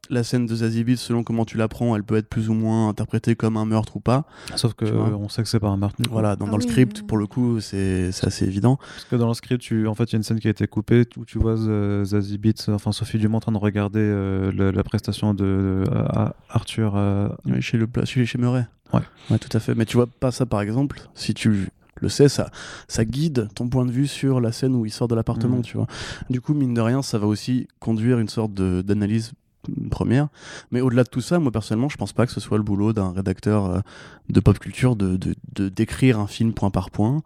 la 0.09 0.23
scène 0.23 0.45
de 0.45 0.55
Zazie 0.55 0.83
Beetz, 0.83 0.99
selon 0.99 1.23
comment 1.23 1.45
tu 1.45 1.57
l'apprends, 1.57 1.95
elle 1.95 2.03
peut 2.03 2.17
être 2.17 2.27
plus 2.27 2.49
ou 2.49 2.53
moins 2.53 2.89
interprétée 2.89 3.35
comme 3.35 3.55
un 3.55 3.65
meurtre 3.65 3.95
ou 3.97 3.99
pas. 3.99 4.25
Sauf 4.55 4.73
que 4.73 4.85
on 4.85 5.29
sait 5.29 5.43
que 5.43 5.49
c'est 5.49 5.59
pas 5.59 5.69
un 5.69 5.77
meurtre. 5.77 5.95
Voilà, 6.09 6.35
dans, 6.35 6.47
dans 6.47 6.53
ah 6.53 6.57
le 6.57 6.61
script, 6.63 6.99
oui. 6.99 7.05
pour 7.07 7.17
le 7.17 7.27
coup, 7.27 7.59
c'est 7.59 8.09
assez 8.23 8.45
évident. 8.45 8.77
Parce 8.77 9.05
que 9.05 9.15
dans 9.15 9.27
le 9.27 9.33
script, 9.33 9.61
tu, 9.61 9.87
en 9.87 9.95
fait, 9.95 10.05
il 10.05 10.13
y 10.13 10.15
a 10.15 10.17
une 10.17 10.23
scène 10.23 10.39
qui 10.39 10.47
a 10.47 10.51
été 10.51 10.67
coupée 10.67 11.05
où 11.17 11.25
tu 11.25 11.37
vois 11.37 11.55
Zazie 12.03 12.37
Beetz, 12.37 12.69
enfin 12.69 12.91
Sophie 12.91 13.19
Dumont, 13.19 13.37
en 13.37 13.41
train 13.41 13.51
de 13.51 13.57
regarder 13.57 13.99
euh, 13.99 14.51
le, 14.51 14.71
la 14.71 14.83
prestation 14.83 15.33
de 15.33 15.83
euh, 15.89 16.29
Arthur. 16.49 16.93
Euh... 16.95 17.29
Oui, 17.45 17.61
chez, 17.61 17.77
le, 17.77 17.87
chez, 18.03 18.25
chez 18.25 18.37
Murray. 18.37 18.67
Ouais. 18.93 19.01
ouais, 19.29 19.39
tout 19.39 19.55
à 19.55 19.59
fait. 19.59 19.75
Mais 19.75 19.85
tu 19.85 19.95
vois 19.95 20.07
pas 20.07 20.31
ça, 20.31 20.45
par 20.45 20.61
exemple, 20.61 21.01
si 21.15 21.33
tu 21.33 21.69
le 21.95 22.09
sais, 22.09 22.27
ça, 22.27 22.49
ça 22.87 23.05
guide 23.05 23.47
ton 23.55 23.69
point 23.69 23.85
de 23.85 23.91
vue 23.91 24.07
sur 24.07 24.41
la 24.41 24.51
scène 24.51 24.75
où 24.75 24.85
il 24.85 24.91
sort 24.91 25.07
de 25.07 25.15
l'appartement, 25.15 25.59
mmh. 25.59 25.63
tu 25.63 25.77
vois. 25.77 25.87
Du 26.29 26.41
coup, 26.41 26.53
mine 26.53 26.73
de 26.73 26.81
rien, 26.81 27.01
ça 27.01 27.17
va 27.17 27.27
aussi 27.27 27.67
conduire 27.79 28.19
une 28.19 28.27
sorte 28.27 28.53
d'analyse 28.53 29.31
première. 29.89 30.27
Mais 30.71 30.81
au-delà 30.81 31.03
de 31.03 31.09
tout 31.09 31.21
ça, 31.21 31.39
moi 31.39 31.51
personnellement, 31.51 31.89
je 31.89 31.97
pense 31.97 32.13
pas 32.13 32.25
que 32.25 32.31
ce 32.31 32.39
soit 32.39 32.57
le 32.57 32.63
boulot 32.63 32.93
d'un 32.93 33.11
rédacteur 33.11 33.65
euh, 33.65 33.79
de 34.29 34.39
pop 34.39 34.57
culture 34.59 34.95
de, 34.95 35.17
de, 35.17 35.35
de, 35.53 35.69
d'écrire 35.69 36.19
un 36.19 36.27
film 36.27 36.53
point 36.53 36.71
par 36.71 36.89
point. 36.89 37.21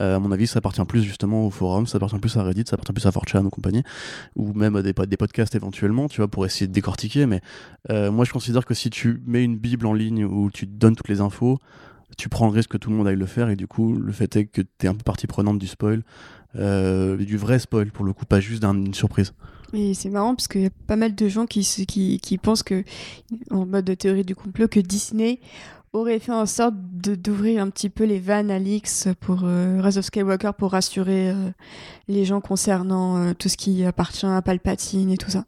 Euh, 0.00 0.16
à 0.16 0.18
mon 0.18 0.30
avis, 0.30 0.46
ça 0.46 0.58
appartient 0.58 0.84
plus 0.84 1.02
justement 1.02 1.46
au 1.46 1.50
forum, 1.50 1.86
ça 1.86 1.96
appartient 1.96 2.18
plus 2.18 2.36
à 2.36 2.42
Reddit, 2.42 2.64
ça 2.66 2.74
appartient 2.74 2.92
plus 2.92 3.06
à 3.06 3.10
4chan 3.10 3.44
ou 3.44 3.50
compagnie, 3.50 3.82
ou 4.34 4.52
même 4.52 4.76
à 4.76 4.82
des, 4.82 4.92
des 4.92 5.16
podcasts 5.16 5.54
éventuellement, 5.54 6.08
tu 6.08 6.18
vois, 6.18 6.28
pour 6.28 6.44
essayer 6.44 6.66
de 6.66 6.72
décortiquer. 6.72 7.26
Mais 7.26 7.40
euh, 7.90 8.10
moi, 8.10 8.24
je 8.24 8.32
considère 8.32 8.64
que 8.64 8.74
si 8.74 8.90
tu 8.90 9.22
mets 9.26 9.42
une 9.42 9.56
bible 9.56 9.86
en 9.86 9.94
ligne 9.94 10.24
où 10.24 10.50
tu 10.50 10.66
donnes 10.66 10.96
toutes 10.96 11.08
les 11.08 11.20
infos, 11.20 11.58
tu 12.18 12.28
prends 12.28 12.46
le 12.46 12.52
risque 12.52 12.72
que 12.72 12.76
tout 12.76 12.90
le 12.90 12.96
monde 12.96 13.08
aille 13.08 13.16
le 13.16 13.26
faire, 13.26 13.48
et 13.48 13.56
du 13.56 13.66
coup, 13.66 13.94
le 13.94 14.12
fait 14.12 14.36
est 14.36 14.46
que 14.46 14.62
tu 14.62 14.86
es 14.86 14.88
un 14.88 14.94
peu 14.94 15.02
partie 15.02 15.26
prenante 15.26 15.58
du 15.58 15.66
spoil, 15.66 16.02
euh, 16.56 17.16
du 17.16 17.36
vrai 17.36 17.58
spoil 17.58 17.90
pour 17.90 18.04
le 18.04 18.12
coup, 18.12 18.24
pas 18.24 18.40
juste 18.40 18.62
d'une 18.62 18.94
surprise. 18.94 19.32
Et 19.72 19.94
c'est 19.94 20.10
marrant 20.10 20.34
parce 20.34 20.48
qu'il 20.48 20.62
y 20.62 20.66
a 20.66 20.70
pas 20.86 20.96
mal 20.96 21.14
de 21.14 21.28
gens 21.28 21.46
qui, 21.46 21.62
qui, 21.86 22.20
qui 22.20 22.38
pensent 22.38 22.62
que, 22.62 22.84
en 23.50 23.66
mode 23.66 23.84
de 23.84 23.94
théorie 23.94 24.24
du 24.24 24.36
complot, 24.36 24.68
que 24.68 24.80
Disney 24.80 25.40
aurait 25.92 26.18
fait 26.18 26.32
en 26.32 26.46
sorte 26.46 26.74
d'ouvrir 26.76 27.62
un 27.62 27.70
petit 27.70 27.90
peu 27.90 28.04
les 28.04 28.18
vannes 28.18 28.50
à 28.50 28.58
l'X 28.58 29.08
pour 29.20 29.40
euh, 29.44 29.80
Rise 29.80 29.98
of 29.98 30.04
Skywalker 30.04 30.52
pour 30.56 30.72
rassurer 30.72 31.30
euh, 31.30 31.50
les 32.08 32.24
gens 32.24 32.40
concernant 32.40 33.16
euh, 33.16 33.32
tout 33.34 33.48
ce 33.48 33.56
qui 33.56 33.84
appartient 33.84 34.26
à 34.26 34.42
Palpatine 34.42 35.10
et 35.10 35.16
tout 35.16 35.30
ça. 35.30 35.44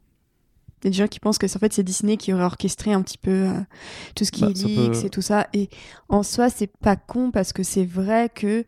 Il 0.82 0.86
y 0.86 0.88
a 0.88 0.90
des 0.90 0.96
gens 0.96 1.08
qui 1.08 1.18
pensent 1.18 1.38
que 1.38 1.46
en 1.46 1.58
fait 1.58 1.72
c'est 1.72 1.82
Disney 1.82 2.16
qui 2.16 2.32
aurait 2.32 2.44
orchestré 2.44 2.92
un 2.92 3.02
petit 3.02 3.18
peu 3.18 3.30
euh, 3.30 3.52
tout 4.14 4.24
ce 4.24 4.30
qui 4.30 4.42
bah, 4.42 4.50
est 4.50 4.64
leaks 4.64 4.92
peut... 4.92 5.06
et 5.06 5.10
tout 5.10 5.22
ça. 5.22 5.48
Et 5.52 5.68
en 6.08 6.22
soi, 6.22 6.50
c'est 6.50 6.70
pas 6.70 6.96
con 6.96 7.30
parce 7.30 7.52
que 7.52 7.62
c'est 7.62 7.84
vrai 7.84 8.30
que 8.32 8.64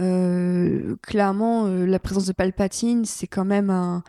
euh, 0.00 0.96
clairement 1.02 1.66
la 1.66 1.98
présence 1.98 2.26
de 2.26 2.32
Palpatine, 2.32 3.04
c'est 3.04 3.26
quand 3.26 3.44
même 3.44 3.70
un. 3.70 4.02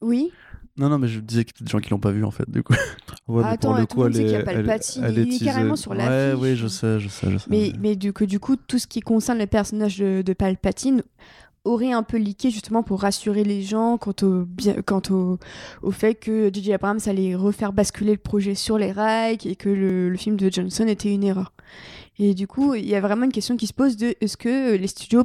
Oui. 0.00 0.32
Non, 0.78 0.90
non, 0.90 0.98
mais 0.98 1.08
je 1.08 1.20
disais 1.20 1.40
a 1.40 1.64
des 1.64 1.70
gens 1.70 1.78
qui 1.78 1.90
l'ont 1.90 1.98
pas 1.98 2.10
vu 2.10 2.24
en 2.24 2.30
fait, 2.30 2.48
du 2.50 2.62
coup. 2.62 2.74
Ouais, 3.28 3.42
ah, 3.44 3.50
attends, 3.50 3.70
pour 3.70 3.78
le 3.80 3.86
coup, 3.86 4.06
elle 4.06 4.20
est, 4.20 4.30
elle, 4.30 4.46
elle, 4.46 5.18
est, 5.18 5.22
il 5.24 5.34
est 5.34 5.44
carrément 5.44 5.74
sur 5.74 5.94
la 5.94 6.06
Ouais, 6.06 6.34
oui, 6.38 6.54
je 6.54 6.68
sais, 6.68 7.00
je 7.00 7.08
sais, 7.08 7.28
je 7.28 7.38
sais. 7.38 7.46
Mais, 7.50 7.72
mais 7.80 7.96
du, 7.96 8.12
que, 8.12 8.24
du 8.24 8.38
coup, 8.38 8.54
tout 8.54 8.78
ce 8.78 8.86
qui 8.86 9.00
concerne 9.00 9.38
les 9.38 9.48
personnages 9.48 9.98
de, 9.98 10.22
de 10.22 10.32
Palpatine 10.32 11.02
aurait 11.64 11.90
un 11.90 12.04
peu 12.04 12.18
leaké 12.18 12.50
justement 12.50 12.84
pour 12.84 13.00
rassurer 13.00 13.42
les 13.42 13.62
gens 13.62 13.98
quant 13.98 14.14
au, 14.22 14.44
bien, 14.44 14.74
quant 14.82 15.02
au, 15.10 15.38
au 15.82 15.90
fait 15.90 16.14
que 16.14 16.50
J.J. 16.52 16.74
Abrams 16.74 17.00
allait 17.06 17.34
refaire 17.34 17.72
basculer 17.72 18.12
le 18.12 18.18
projet 18.18 18.54
sur 18.54 18.78
les 18.78 18.92
rails 18.92 19.38
et 19.44 19.56
que 19.56 19.68
le, 19.68 20.08
le, 20.08 20.16
film 20.16 20.36
de 20.36 20.52
Johnson 20.52 20.86
était 20.86 21.12
une 21.12 21.24
erreur. 21.24 21.52
Et 22.18 22.34
du 22.34 22.46
coup, 22.46 22.74
il 22.74 22.86
y 22.86 22.94
a 22.94 23.00
vraiment 23.00 23.24
une 23.24 23.32
question 23.32 23.56
qui 23.56 23.66
se 23.66 23.74
pose 23.74 23.96
de 23.96 24.14
est-ce 24.20 24.36
que 24.36 24.74
les 24.74 24.86
studios 24.86 25.24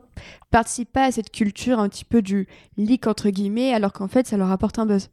participent 0.50 0.92
pas 0.92 1.06
à 1.06 1.12
cette 1.12 1.32
culture 1.32 1.80
un 1.80 1.88
petit 1.88 2.04
peu 2.04 2.22
du 2.22 2.48
leak 2.78 3.08
entre 3.08 3.30
guillemets 3.30 3.74
alors 3.74 3.94
qu'en 3.94 4.10
fait 4.10 4.28
ça 4.28 4.36
leur 4.38 4.52
apporte 4.52 4.78
un 4.78 4.86
buzz? 4.86 5.10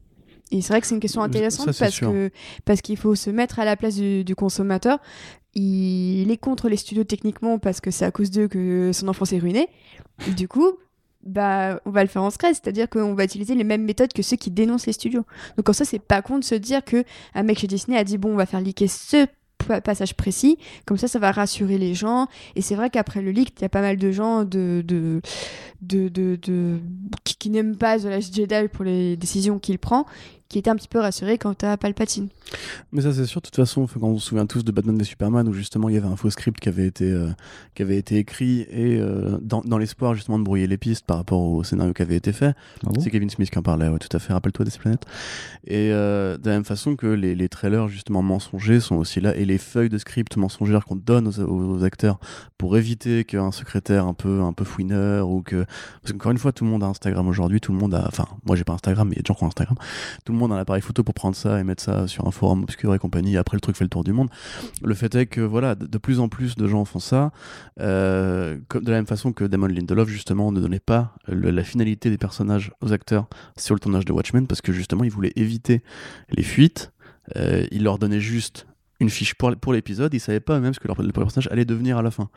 Et 0.51 0.62
c'est 0.62 0.72
vrai 0.72 0.81
que 0.81 0.87
c'est 0.87 0.95
une 0.95 1.01
question 1.01 1.22
intéressante 1.22 1.72
ça, 1.72 1.85
parce 1.85 1.95
sûr. 1.95 2.11
que 2.11 2.31
parce 2.64 2.81
qu'il 2.81 2.97
faut 2.97 3.14
se 3.14 3.31
mettre 3.31 3.59
à 3.59 3.64
la 3.64 3.76
place 3.76 3.97
du, 3.97 4.24
du, 4.24 4.35
consommateur. 4.35 4.99
Il 5.55 6.31
est 6.31 6.37
contre 6.37 6.68
les 6.68 6.76
studios 6.76 7.05
techniquement 7.05 7.59
parce 7.59 7.81
que 7.81 7.91
c'est 7.91 8.05
à 8.05 8.11
cause 8.11 8.31
d'eux 8.31 8.49
que 8.49 8.91
son 8.93 9.09
enfant 9.09 9.24
s'est 9.24 9.39
ruiné. 9.39 9.68
Et 10.29 10.31
du 10.31 10.49
coup, 10.49 10.79
bah, 11.22 11.81
on 11.85 11.91
va 11.91 12.03
le 12.03 12.09
faire 12.09 12.22
en 12.22 12.31
secret, 12.31 12.55
c'est-à-dire 12.55 12.89
qu'on 12.89 13.14
va 13.14 13.24
utiliser 13.24 13.55
les 13.55 13.64
mêmes 13.64 13.85
méthodes 13.85 14.12
que 14.12 14.22
ceux 14.22 14.37
qui 14.37 14.51
dénoncent 14.51 14.87
les 14.87 14.93
studios. 14.93 15.24
Donc 15.57 15.68
en 15.68 15.72
ça, 15.72 15.85
c'est 15.85 15.99
pas 15.99 16.22
con 16.22 16.39
de 16.39 16.45
se 16.45 16.55
dire 16.55 16.85
que 16.85 17.05
un 17.35 17.43
mec 17.43 17.59
chez 17.59 17.66
Disney 17.66 17.99
a 17.99 18.05
dit 18.05 18.18
bon, 18.18 18.33
on 18.33 18.37
va 18.37 18.47
faire 18.47 18.61
leaker 18.61 18.89
ce 18.89 19.26
passage 19.69 20.14
précis, 20.14 20.59
comme 20.87 20.97
ça 20.97 21.09
ça 21.09 21.19
va 21.19 21.33
rassurer 21.33 21.79
les 21.79 21.95
gens. 21.95 22.29
Et 22.57 22.62
c'est 22.62 22.75
vrai 22.75 22.91
qu'après 22.91 23.23
le 23.23 23.31
leak 23.31 23.55
il 23.59 23.62
y 23.62 23.64
a 23.64 23.69
pas 23.69 23.81
mal 23.81 23.97
de 23.97 24.11
gens 24.11 24.45
de, 24.45 24.83
de, 24.87 25.21
de, 25.81 26.09
de, 26.09 26.39
de 26.43 26.79
qui, 27.24 27.37
qui 27.37 27.51
n'aiment 27.51 27.76
pas 27.76 27.99
The 27.99 28.05
Last 28.05 28.35
Jedi 28.35 28.68
pour 28.72 28.85
les 28.85 29.16
décisions 29.16 29.59
qu'il 29.59 29.79
prend 29.79 30.07
qui 30.49 30.59
était 30.59 30.70
un 30.70 30.76
petit 30.76 30.89
peu 30.89 30.99
rassuré 30.99 31.37
quant 31.37 31.55
à 31.62 31.76
Palpatine. 31.76 32.29
Mais 32.93 33.03
ça 33.03 33.12
c'est 33.12 33.26
sûr, 33.26 33.43
de 33.43 33.47
toute 33.47 33.57
façon, 33.57 33.87
quand 33.87 34.09
on 34.09 34.18
se 34.18 34.29
souvient 34.29 34.47
tous 34.47 34.64
de 34.64 34.72
Batman 34.72 34.97
v 34.97 35.05
Superman 35.05 35.47
où 35.47 35.53
justement 35.53 35.91
il 35.91 35.95
y 35.95 35.99
avait 35.99 36.09
un 36.09 36.16
faux 36.16 36.31
script 36.31 36.59
qui 36.59 36.70
avait 36.70 36.87
été, 36.87 37.11
euh, 37.11 37.29
qui 37.74 37.83
avait 37.83 37.99
été 37.99 38.16
écrit 38.16 38.61
et 38.70 38.99
euh, 38.99 39.39
dans, 39.43 39.61
dans 39.61 39.76
l'espoir 39.76 40.14
justement 40.14 40.39
de 40.39 40.45
brouiller 40.45 40.66
les 40.66 40.79
pistes 40.79 41.05
par 41.05 41.18
rapport 41.18 41.43
au 41.43 41.62
scénario 41.64 41.93
qui 41.93 42.01
avait 42.01 42.16
été 42.16 42.33
fait. 42.33 42.55
Ah 42.87 42.91
bon? 42.91 43.01
C'est 43.01 43.11
Kevin 43.11 43.29
Smith 43.29 43.51
qui 43.51 43.59
en 43.59 43.62
parlait, 43.62 43.89
ouais, 43.89 43.99
tout 43.99 44.14
à 44.16 44.18
fait, 44.18 44.33
rappelle-toi 44.33 44.64
des 44.64 44.70
planètes. 44.70 45.05
Et 45.66 45.93
euh, 45.93 46.39
de 46.39 46.49
la 46.49 46.55
même 46.55 46.64
façon 46.64 46.97
que 46.97 47.07
les, 47.07 47.35
les, 47.35 47.49
trailers 47.51 47.89
justement 47.89 48.22
mensongers 48.22 48.81
sont 48.81 48.97
aussi 48.97 49.20
là 49.20 49.37
et 49.37 49.45
les 49.45 49.59
feuilles 49.59 49.89
de 49.91 49.99
script 49.99 50.37
mensongères 50.37 50.87
qu'on 50.87 50.97
donne 50.97 51.29
aux, 51.29 51.41
aux, 51.41 51.85
acteurs 51.85 52.20
pour 52.57 52.76
éviter 52.79 53.24
qu'un 53.24 53.53
secrétaire 53.53 54.07
un 54.07 54.14
peu, 54.14 54.41
un 54.41 54.55
peu 54.55 54.64
fouineur 54.64 55.29
ou 55.29 55.43
que... 55.43 55.66
Parce 56.03 56.12
qu'encore 56.12 56.33
une 56.33 56.39
fois, 56.39 56.53
tout 56.53 56.64
le 56.64 56.71
monde 56.71 56.83
a 56.83 56.87
Instagram 56.87 57.27
aujourd'hui, 57.29 57.61
tout 57.61 57.73
le 57.73 57.79
monde 57.79 57.95
a... 57.95 58.05
Enfin, 58.07 58.27
moi 58.45 58.57
j'ai 58.57 58.64
pas 58.64 58.75
Instagram, 58.75 59.09
mais 59.09 59.14
il 59.14 59.19
y 59.19 59.21
a 59.21 59.23
des 59.23 59.27
gens 59.27 59.35
qui 59.35 59.45
ont 59.45 59.49
Instagram. 59.49 59.77
Tout 60.25 60.33
le 60.33 60.39
monde 60.39 60.53
a 60.53 60.57
un 60.57 60.59
appareil 60.59 60.83
photo 60.83 61.03
pour 61.03 61.14
prendre 61.14 61.37
ça 61.37 61.61
et 61.61 61.64
mettre 61.64 61.83
ça 61.83 62.07
sur 62.07 62.27
un 62.27 62.31
forum 62.31 62.62
obscur 62.62 62.95
et 62.95 62.99
compagnie. 62.99 63.35
Et 63.35 63.39
après, 63.39 63.57
le 63.57 63.61
truc 63.61 63.77
fait 63.77 63.85
le 63.85 63.91
tour 63.91 64.05
du 64.05 64.12
monde. 64.12 64.29
Le 64.83 64.95
fait 64.95 65.14
est 65.14 65.27
que 65.27 65.41
voilà, 65.41 65.75
de, 65.75 65.99
plus 65.99 66.21
en 66.21 66.29
plus 66.29 66.57
de 66.57 66.66
gens 66.66 66.85
font 66.85 66.99
ça, 66.99 67.33
euh, 67.81 68.59
de 68.75 68.91
la 68.91 68.97
même 68.97 69.07
façon 69.07 69.33
que 69.33 69.45
Damon 69.45 69.66
Lindelof 69.66 70.09
justement 70.09 70.53
ne 70.53 70.61
donnait 70.61 70.81
pas 70.81 71.14
la 71.29 71.64
finalité 71.64 72.11
des 72.11 72.19
personnages 72.19 72.73
aux 72.81 72.93
acteurs 72.93 73.29
sur 73.57 73.75
le 73.75 73.81
tournage 73.81 74.05
de 74.05 74.12
Watchmen 74.12 74.47
parce 74.47 74.61
que 74.61 74.73
justement 74.73 75.05
il 75.05 75.11
voulait 75.11 75.33
éviter 75.37 75.83
les 76.31 76.43
fuites. 76.43 76.93
Euh, 77.37 77.66
il 77.71 77.83
leur 77.85 77.99
donnait 77.99 78.21
juste 78.21 78.66
une 79.01 79.11
fiche 79.11 79.35
pour, 79.35 79.55
pour 79.57 79.73
l'épisode, 79.73 80.13
ils 80.13 80.19
savaient 80.21 80.41
pas 80.41 80.59
même 80.59 80.75
ce 80.75 80.81
que 80.81 80.89
leur, 80.89 81.01
le 81.01 81.13
personnage 81.13 81.49
allait 81.53 81.65
devenir 81.65 81.99
à 81.99 82.03
la 82.03 82.11
fin. 82.11 82.29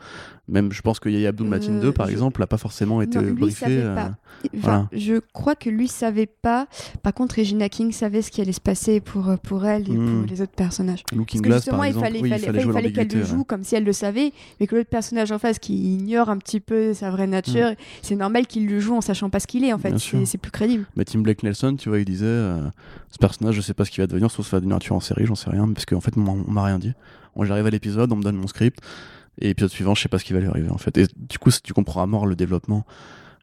Même, 0.48 0.70
je 0.72 0.80
pense 0.82 1.00
que 1.00 1.08
Yaya 1.08 1.30
Abdul 1.30 1.48
Matin 1.48 1.72
Euh, 1.72 1.80
2, 1.80 1.92
par 1.92 2.06
je- 2.06 2.12
exemple, 2.12 2.40
n'a 2.40 2.46
pas 2.46 2.56
forcément 2.56 3.02
été 3.02 3.18
Non, 3.18 3.24
lui, 3.24 3.32
briefé. 3.32 3.66
euh, 3.68 3.94
pas. 3.96 4.00
Enfin, 4.02 4.50
voilà. 4.54 4.88
Je 4.92 5.14
crois 5.32 5.54
que 5.56 5.68
lui 5.70 5.88
savait 5.88 6.26
pas. 6.26 6.68
Par 7.02 7.14
contre, 7.14 7.36
Regina 7.38 7.68
King 7.68 7.90
savait 7.92 8.22
ce 8.22 8.30
qui 8.30 8.40
allait 8.40 8.52
se 8.52 8.60
passer 8.60 9.00
pour, 9.00 9.28
euh, 9.28 9.36
pour 9.36 9.64
elle 9.66 9.88
et 9.90 9.92
Hmm. 9.96 10.20
pour 10.22 10.30
les 10.30 10.40
autres 10.40 10.52
personnages. 10.54 11.02
Looking 11.12 11.24
Parce 11.26 11.40
que 11.42 11.46
Glass, 11.48 11.56
justement, 11.62 11.78
par 11.78 11.86
il 11.88 11.92
fallait, 11.94 12.20
oui, 12.20 12.28
fallait- 12.30 12.42
il 12.64 12.72
fallait 12.72 12.92
qu'elle 12.92 13.08
le 13.08 13.24
joue 13.24 13.38
ouais. 13.38 13.44
comme 13.44 13.64
si 13.64 13.74
elle 13.74 13.84
le 13.84 13.92
savait, 13.92 14.32
mais 14.60 14.66
que 14.68 14.76
l'autre 14.76 14.88
personnage 14.90 15.32
en 15.32 15.38
face 15.40 15.58
qui 15.58 15.94
ignore 15.94 16.30
un 16.30 16.38
petit 16.38 16.60
peu 16.60 16.94
sa 16.94 17.10
vraie 17.10 17.26
nature, 17.26 17.72
c'est 18.02 18.14
normal 18.16 18.46
qu'il 18.46 18.68
le 18.68 18.78
joue 18.78 18.94
en 18.94 19.00
sachant 19.00 19.30
pas 19.30 19.40
ce 19.40 19.46
qu'il 19.48 19.64
est 19.64 19.72
en 19.72 19.78
Hmm. 19.78 19.80
Fait. 19.80 19.98
C'est- 19.98 20.38
plus 20.38 20.50
crédible. 20.52 20.86
Mais 20.96 21.04
Tim 21.04 21.20
Blake 21.20 21.42
Nelson, 21.42 21.76
tu 21.76 21.88
vois, 21.88 21.98
il 21.98 22.04
disait 22.04 22.24
euh, 22.26 22.68
ce 23.10 23.18
personnage, 23.18 23.54
je 23.56 23.60
sais 23.60 23.74
pas 23.74 23.84
ce 23.84 23.90
qu'il 23.90 24.00
va 24.02 24.06
devenir, 24.06 24.30
sauf 24.30 24.46
ça 24.46 24.56
va 24.56 24.60
devenir 24.60 24.76
un 24.76 24.80
tueur 24.80 24.96
en 24.96 25.00
série, 25.00 25.26
j'en 25.26 25.34
sais 25.34 25.50
rien, 25.50 25.68
parce 25.72 25.84
qu'en 25.86 26.00
fait, 26.00 26.16
on 26.16 26.20
m'a- 26.20 26.32
m'a 26.52 26.64
rien 26.64 26.78
dit. 26.78 26.92
J'arrive 27.40 27.66
à 27.66 27.70
l'épisode, 27.70 28.12
on 28.12 28.16
me 28.16 28.22
donne 28.22 28.36
mon 28.36 28.46
script, 28.46 28.78
et 29.40 29.48
l'épisode 29.48 29.70
suivant, 29.70 29.94
je 29.94 30.02
sais 30.02 30.08
pas 30.08 30.18
ce 30.18 30.24
qui 30.24 30.32
va 30.32 30.40
lui 30.40 30.48
arriver, 30.48 30.70
en 30.70 30.78
fait. 30.78 30.96
Et 30.98 31.06
du 31.16 31.38
coup, 31.38 31.50
tu 31.62 31.72
comprends 31.72 32.02
à 32.02 32.06
mort 32.06 32.26
le 32.26 32.36
développement, 32.36 32.84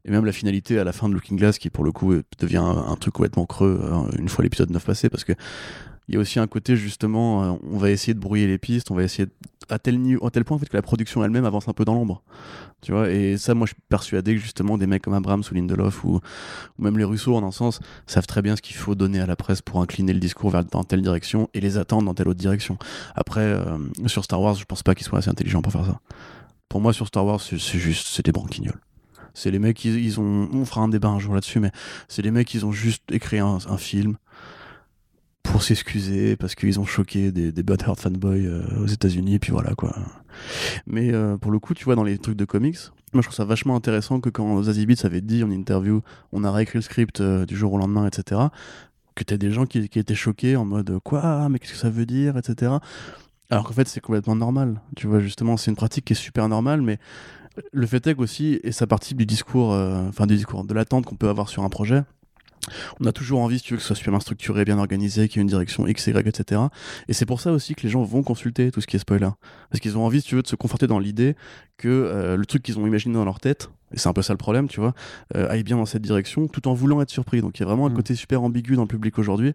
et 0.05 0.12
même 0.12 0.26
la 0.26 0.32
finalité 0.32 0.80
à 0.80 0.84
la 0.84 0.91
fin 0.93 1.10
de 1.10 1.14
Looking 1.14 1.38
Glass, 1.38 1.57
qui 1.57 1.70
pour 1.70 1.84
le 1.84 1.91
coup 1.91 2.14
devient 2.39 2.57
un, 2.57 2.78
un 2.88 2.95
truc 2.95 3.14
complètement 3.16 3.45
creux 3.45 3.80
euh, 3.84 4.18
une 4.18 4.30
fois 4.30 4.43
l'épisode 4.43 4.70
9 4.70 4.86
passé, 4.86 5.10
parce 5.10 5.24
que 5.24 5.34
il 6.07 6.16
y 6.16 6.18
a 6.18 6.22
aussi 6.22 6.39
un 6.39 6.47
côté 6.47 6.76
justement, 6.76 7.43
euh, 7.43 7.57
on 7.70 7.78
va 7.78 7.91
essayer 7.91 8.14
de 8.14 8.20
brouiller 8.20 8.47
les 8.47 8.57
pistes, 8.57 8.89
on 8.91 8.95
va 8.95 9.03
essayer 9.03 9.26
de- 9.26 9.32
à 9.70 9.80
tel 9.80 10.00
niveau, 10.00 10.26
à 10.26 10.32
tel 10.32 10.46
point 10.46 10.58
en 10.58 10.60
fait 10.60 10.68
que 10.68 10.76
la 10.76 10.82
production 10.82 11.24
elle-même 11.24 11.46
avance 11.46 11.68
un 11.68 11.74
peu 11.74 11.86
dans 11.86 11.94
l'ombre, 11.94 12.22
tu 12.82 12.92
vois. 12.92 13.10
Et 13.10 13.38
ça, 13.38 13.54
moi, 13.54 13.68
je 13.68 13.74
suis 13.74 13.82
persuadé 13.90 14.36
que 14.36 14.42
justement 14.42 14.78
des 14.78 14.88
mecs 14.88 15.02
comme 15.02 15.14
Abrams 15.14 15.44
ou 15.50 15.54
Lindelof 15.54 16.04
ou, 16.04 16.16
ou 16.78 16.84
même 16.84 16.98
les 16.98 17.04
Russo 17.04 17.36
en 17.36 17.44
un 17.44 17.52
sens 17.52 17.80
savent 18.08 18.28
très 18.28 18.42
bien 18.42 18.56
ce 18.56 18.62
qu'il 18.62 18.76
faut 18.76 18.96
donner 18.96 19.20
à 19.20 19.26
la 19.26 19.36
presse 19.36 19.62
pour 19.62 19.82
incliner 19.82 20.14
le 20.14 20.20
discours 20.20 20.50
vers 20.50 20.64
dans 20.66 20.84
telle 20.84 21.02
direction 21.02 21.50
et 21.54 21.60
les 21.60 21.78
attendre 21.78 22.04
dans 22.04 22.14
telle 22.14 22.28
autre 22.28 22.40
direction. 22.40 22.78
Après, 23.16 23.42
euh, 23.42 23.78
sur 24.08 24.24
Star 24.24 24.42
Wars, 24.42 24.56
je 24.56 24.66
pense 24.66 24.84
pas 24.84 24.96
qu'ils 24.96 25.06
soient 25.06 25.20
assez 25.20 25.30
intelligents 25.30 25.62
pour 25.62 25.72
faire 25.72 25.86
ça. 25.86 26.00
Pour 26.68 26.82
moi, 26.82 26.94
sur 26.94 27.08
Star 27.08 27.26
Wars, 27.26 27.42
c'est 27.42 27.58
juste, 27.58 28.08
c'est 28.08 28.26
des 28.26 28.32
branquignoles. 28.32 28.80
C'est 29.34 29.52
les 29.52 29.60
mecs, 29.60 29.84
ils, 29.86 30.04
ils 30.04 30.20
ont, 30.20 30.50
on 30.54 30.66
fera 30.66 30.82
un 30.82 30.90
débat 30.90 31.08
un 31.08 31.20
jour 31.20 31.34
là-dessus, 31.34 31.60
mais 31.60 31.72
c'est 32.08 32.22
les 32.22 32.32
mecs, 32.32 32.54
ils 32.54 32.66
ont 32.66 32.72
juste 32.72 33.04
écrit 33.12 33.40
un 33.40 33.60
film 33.78 34.18
pour 35.44 35.64
s'excuser 35.64 36.36
parce 36.36 36.56
qu'ils 36.56 36.80
ont 36.80 36.86
choqué 36.86 37.32
des, 37.32 37.52
des 37.52 37.64
butthurt 37.64 38.00
fanboys 38.00 38.46
euh, 38.46 38.84
aux 38.84 38.88
États-Unis, 38.88 39.36
et 39.36 39.40
puis 39.40 39.52
voilà 39.52 39.74
quoi. 39.76 39.96
Mais 40.86 41.14
euh, 41.14 41.38
pour 41.38 41.52
le 41.52 41.60
coup, 41.60 41.74
tu 41.74 41.86
vois, 41.86 41.96
dans 41.96 42.04
les 42.04 42.18
trucs 42.18 42.38
de 42.38 42.46
comics, 42.46 42.78
moi 43.14 43.22
je 43.22 43.28
trouve 43.28 43.36
ça 43.36 43.46
vachement 43.46 43.76
intéressant 43.76 44.20
que 44.20 44.30
quand 44.30 44.64
Zazie 44.64 44.86
Beetz 44.86 45.06
avait 45.06 45.22
dit 45.22 45.44
en 45.44 45.52
interview, 45.52 46.02
on 46.32 46.44
a 46.44 46.52
réécrit 46.52 46.78
le 46.78 46.82
script 46.82 47.22
euh, 47.22 47.46
du 47.46 47.56
jour 47.56 47.74
au 47.74 47.78
lendemain, 47.78 48.06
etc., 48.08 48.42
que 49.16 49.24
t'as 49.24 49.38
des 49.38 49.52
gens 49.52 49.66
qui, 49.66 49.90
qui 49.90 50.00
étaient 50.00 50.16
choqués 50.16 50.56
en 50.56 50.66
mode 50.66 50.98
quoi, 51.04 51.50
mais 51.50 51.60
qu'est-ce 51.60 51.74
que 51.74 51.78
ça 51.78 51.90
veut 51.90 52.06
dire, 52.06 52.38
etc. 52.38 52.74
Alors 53.50 53.66
qu'en 53.66 53.74
fait, 53.74 53.88
c'est 53.88 54.00
complètement 54.00 54.36
normal. 54.36 54.80
Tu 54.96 55.08
vois, 55.08 55.20
justement, 55.20 55.58
c'est 55.58 55.72
une 55.72 55.76
pratique 55.76 56.06
qui 56.06 56.14
est 56.14 56.16
super 56.16 56.48
normale, 56.48 56.82
mais 56.82 57.00
le 57.74 57.86
fait 57.86 58.06
est 58.08 58.16
qu'aussi, 58.16 58.62
et 58.64 58.72
ça 58.72 58.88
participe 58.88 59.18
du 59.18 59.26
discours, 59.26 59.72
enfin 59.72 60.26
du 60.26 60.36
discours, 60.36 60.64
de 60.64 60.74
l'attente 60.74 61.06
qu'on 61.06 61.16
peut 61.16 61.28
avoir 61.28 61.50
sur 61.50 61.64
un 61.64 61.70
projet. 61.70 62.04
On 62.99 63.05
a 63.05 63.12
toujours 63.12 63.39
envie, 63.41 63.60
si 63.60 63.66
tu 63.66 63.74
veux, 63.74 63.78
que 63.78 63.82
ce 63.82 63.88
soit 63.88 63.95
super 63.95 64.12
bien 64.12 64.20
structuré, 64.20 64.66
bien 64.66 64.78
organisé, 64.78 65.28
qu'il 65.28 65.38
y 65.38 65.39
ait 65.39 65.43
une 65.43 65.47
direction 65.47 65.88
X, 65.88 66.07
Y, 66.07 66.28
etc. 66.28 66.62
Et 67.07 67.14
c'est 67.14 67.26
pour 67.26 67.41
ça 67.41 67.51
aussi 67.51 67.76
que 67.76 67.82
les 67.84 67.89
gens 67.89 68.03
vont 68.03 68.24
consulter 68.24 68.72
tout 68.72 68.82
ce 68.82 68.88
qui 68.88 68.95
est 68.95 68.99
spoiler. 68.99 69.30
Parce 69.70 69.80
qu'ils 69.80 69.97
ont 69.97 70.05
envie, 70.05 70.22
si 70.22 70.28
tu 70.28 70.36
veux, 70.36 70.41
de 70.41 70.47
se 70.47 70.55
conforter 70.55 70.88
dans 70.88 70.99
l'idée 70.99 71.36
que 71.78 71.88
euh, 71.88 72.36
le 72.38 72.45
truc 72.45 72.62
qu'ils 72.64 72.78
ont 72.78 72.86
imaginé 72.86 73.16
dans 73.16 73.26
leur 73.26 73.39
tête, 73.39 73.70
et 73.93 73.97
c'est 73.97 74.10
un 74.10 74.14
peu 74.14 74.22
ça 74.22 74.34
le 74.34 74.38
problème, 74.38 74.68
tu 74.68 74.80
vois, 74.80 74.93
euh, 75.36 75.49
aille 75.49 75.64
bien 75.64 75.78
dans 75.78 75.86
cette 75.86 76.01
direction, 76.03 76.47
tout 76.47 76.68
en 76.68 76.74
voulant 76.74 77.01
être 77.01 77.10
surpris. 77.10 77.41
Donc 77.41 77.57
il 77.57 77.62
y 77.62 77.64
a 77.64 77.66
vraiment 77.68 77.88
un 77.88 77.89
Mm. 77.89 77.95
côté 77.95 78.16
super 78.16 78.43
ambigu 78.43 78.76
dans 78.76 78.84
le 78.84 78.88
public 78.88 79.18
aujourd'hui. 79.18 79.53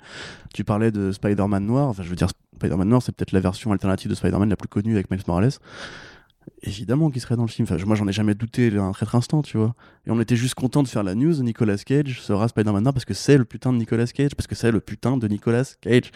Tu 0.55 0.65
parlais 0.65 0.91
de 0.91 1.13
Spider-Man 1.13 1.65
noir, 1.65 1.89
enfin 1.89 2.03
je 2.03 2.09
veux 2.09 2.17
dire, 2.17 2.29
Spider-Man 2.57 2.89
noir, 2.89 3.03
c'est 3.03 3.13
peut-être 3.15 3.33
la 3.33 3.41
version 3.41 3.73
alternative 3.73 4.11
de 4.11 4.15
Spider-Man 4.15 4.49
la 4.49 4.57
plus 4.57 4.69
connue 4.69 4.95
avec 4.95 5.11
Miles 5.11 5.23
Morales. 5.29 5.53
Évidemment 6.63 7.11
qu'il 7.11 7.21
serait 7.21 7.37
dans 7.37 7.43
le 7.43 7.49
film. 7.49 7.67
Enfin, 7.71 7.83
moi, 7.85 7.97
j'en 7.97 8.09
ai 8.09 8.13
jamais 8.13 8.35
douté 8.35 8.77
un 8.77 8.93
traître 8.93 9.15
instant, 9.15 9.43
tu 9.43 9.57
vois. 9.59 9.75
Et 10.07 10.11
on 10.11 10.21
était 10.21 10.37
juste 10.37 10.55
content 10.55 10.83
de 10.83 10.89
faire 10.89 11.03
la 11.03 11.15
news. 11.15 11.43
Nicolas 11.43 11.77
Cage 11.79 12.21
sera 12.21 12.49
Spider-Man 12.49 12.83
noir 12.83 12.95
parce 12.95 13.05
que 13.05 13.15
c'est 13.15 13.37
le 13.37 13.45
putain 13.45 13.73
de 13.73 13.79
Nicolas 13.79 14.07
Cage, 14.07 14.35
parce 14.35 14.47
que 14.47 14.55
c'est 14.55 14.71
le 14.71 14.81
putain 14.81 15.17
de 15.17 15.29
Nicolas 15.29 15.65
Cage. 15.81 16.11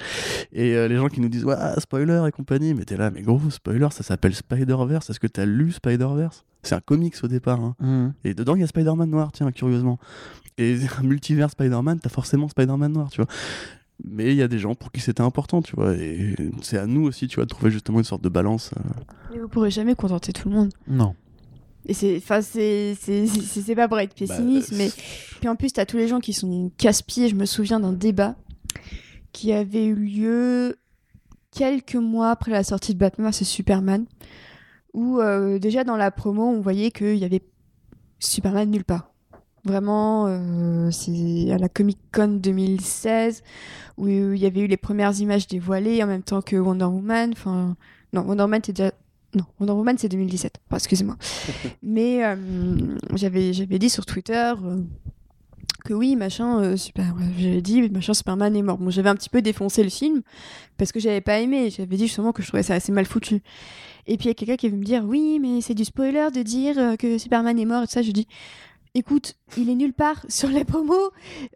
Et 0.52 0.74
euh, 0.74 0.88
les 0.88 0.96
gens 0.96 1.08
qui 1.08 1.20
nous 1.20 1.28
disent, 1.28 1.44
ouais, 1.44 1.56
spoiler 1.78 2.24
et 2.26 2.32
compagnie, 2.32 2.74
mais 2.74 2.84
t'es 2.84 2.96
là, 2.96 3.10
mais 3.10 3.22
gros, 3.22 3.40
spoiler, 3.50 3.88
ça 3.90 4.02
s'appelle 4.02 4.34
Spider-Verse. 4.34 5.10
Est-ce 5.10 5.20
que 5.20 5.26
t'as 5.26 5.46
lu 5.46 5.72
Spider-Verse? 5.72 6.44
C'est 6.62 6.74
un 6.74 6.80
comics 6.80 7.14
au 7.22 7.28
départ, 7.28 7.60
hein. 7.60 7.76
Mhm. 7.80 8.14
Et 8.24 8.34
dedans, 8.34 8.56
il 8.56 8.60
y 8.60 8.64
a 8.64 8.66
Spider-Man 8.66 9.08
noir, 9.08 9.30
tiens, 9.32 9.50
curieusement. 9.52 9.98
Et 10.58 10.76
un 10.98 11.02
multivers 11.02 11.50
Spider-Man, 11.50 12.00
t'as 12.00 12.08
forcément 12.08 12.48
Spider-Man 12.48 12.92
noir, 12.92 13.10
tu 13.10 13.22
vois. 13.22 13.30
Mais 14.04 14.26
il 14.26 14.36
y 14.36 14.42
a 14.42 14.48
des 14.48 14.58
gens 14.58 14.74
pour 14.74 14.92
qui 14.92 15.00
c'était 15.00 15.22
important, 15.22 15.60
tu 15.60 15.74
vois. 15.74 15.94
Et 15.94 16.34
c'est 16.62 16.78
à 16.78 16.86
nous 16.86 17.02
aussi, 17.02 17.26
tu 17.26 17.36
vois, 17.36 17.44
de 17.44 17.48
trouver 17.48 17.70
justement 17.70 17.98
une 17.98 18.04
sorte 18.04 18.22
de 18.22 18.28
balance. 18.28 18.70
euh. 18.76 19.02
Mais 19.32 19.38
vous 19.38 19.48
pourrez 19.48 19.70
jamais 19.70 19.94
contenter 19.94 20.32
tout 20.32 20.48
le 20.48 20.54
monde. 20.54 20.72
Non. 20.86 21.14
Et 21.86 21.94
c'est, 21.94 22.16
enfin, 22.18 22.40
c'est, 22.42 22.96
c'est, 23.00 23.26
c'est, 23.26 23.60
c'est 23.62 23.74
pas 23.74 23.88
pour 23.88 23.98
être 23.98 24.14
pessimiste, 24.14 24.70
Bah, 24.70 24.76
mais 24.78 24.90
puis 25.40 25.48
en 25.48 25.56
plus 25.56 25.72
t'as 25.72 25.86
tous 25.86 25.96
les 25.96 26.06
gens 26.08 26.20
qui 26.20 26.32
sont 26.32 26.70
casse-pieds. 26.76 27.28
Je 27.28 27.34
me 27.34 27.44
souviens 27.46 27.80
d'un 27.80 27.92
débat 27.92 28.36
qui 29.32 29.52
avait 29.52 29.86
eu 29.86 29.94
lieu 29.94 30.76
quelques 31.50 31.94
mois 31.96 32.30
après 32.30 32.50
la 32.50 32.62
sortie 32.62 32.94
de 32.94 32.98
Batman 32.98 33.30
vs 33.30 33.44
Superman, 33.44 34.06
où 34.92 35.18
euh, 35.20 35.58
déjà 35.58 35.82
dans 35.84 35.96
la 35.96 36.10
promo 36.10 36.44
on 36.46 36.60
voyait 36.60 36.90
qu'il 36.90 37.16
y 37.16 37.24
avait 37.24 37.42
Superman 38.18 38.70
nulle 38.70 38.84
part. 38.84 39.10
Vraiment, 39.64 40.26
euh, 40.28 40.90
c'est 40.90 41.50
à 41.52 41.58
la 41.58 41.68
Comic 41.68 41.98
Con 42.12 42.38
2016 42.40 43.42
où 43.96 44.08
il 44.08 44.38
y 44.38 44.46
avait 44.46 44.60
eu 44.60 44.66
les 44.66 44.76
premières 44.76 45.18
images 45.20 45.48
dévoilées 45.48 46.02
en 46.02 46.06
même 46.06 46.22
temps 46.22 46.42
que 46.42 46.56
Wonder 46.56 46.84
Woman. 46.84 47.32
Enfin, 47.32 47.76
non, 48.12 48.22
Wonder 48.22 48.44
Woman 48.44 48.60
c'est 48.64 48.72
déjà 48.72 48.92
non, 49.34 49.44
Wonder 49.60 49.72
Woman 49.72 49.96
c'est 49.98 50.08
2017. 50.08 50.60
Enfin, 50.68 50.76
excusez-moi. 50.76 51.16
Mais 51.82 52.24
euh, 52.24 52.36
j'avais 53.14 53.52
j'avais 53.52 53.78
dit 53.78 53.90
sur 53.90 54.06
Twitter 54.06 54.54
euh, 54.64 54.80
que 55.84 55.92
oui, 55.92 56.16
machin, 56.16 56.76
super. 56.76 57.14
j'avais 57.38 57.60
dit 57.60 57.90
machin 57.90 58.14
Superman 58.14 58.54
est 58.54 58.62
mort. 58.62 58.78
Bon, 58.78 58.90
j'avais 58.90 59.10
un 59.10 59.16
petit 59.16 59.30
peu 59.30 59.42
défoncé 59.42 59.82
le 59.82 59.90
film 59.90 60.22
parce 60.76 60.92
que 60.92 61.00
j'avais 61.00 61.20
pas 61.20 61.40
aimé. 61.40 61.70
J'avais 61.70 61.96
dit 61.96 62.06
justement 62.06 62.32
que 62.32 62.42
je 62.42 62.48
trouvais 62.48 62.62
ça 62.62 62.74
assez 62.74 62.92
mal 62.92 63.06
foutu. 63.06 63.42
Et 64.06 64.16
puis 64.16 64.26
il 64.26 64.28
y 64.28 64.30
a 64.30 64.34
quelqu'un 64.34 64.56
qui 64.56 64.68
veut 64.70 64.78
me 64.78 64.84
dire 64.84 65.04
oui, 65.04 65.38
mais 65.40 65.60
c'est 65.60 65.74
du 65.74 65.84
spoiler 65.84 66.28
de 66.32 66.42
dire 66.42 66.96
que 66.96 67.18
Superman 67.18 67.58
est 67.58 67.66
mort 67.66 67.82
et 67.82 67.86
tout 67.86 67.92
ça. 67.92 68.02
Je 68.02 68.12
dis 68.12 68.26
écoute, 68.98 69.34
il 69.56 69.70
est 69.70 69.74
nulle 69.74 69.92
part 69.92 70.24
sur 70.28 70.50
la 70.50 70.64
promo. 70.64 70.94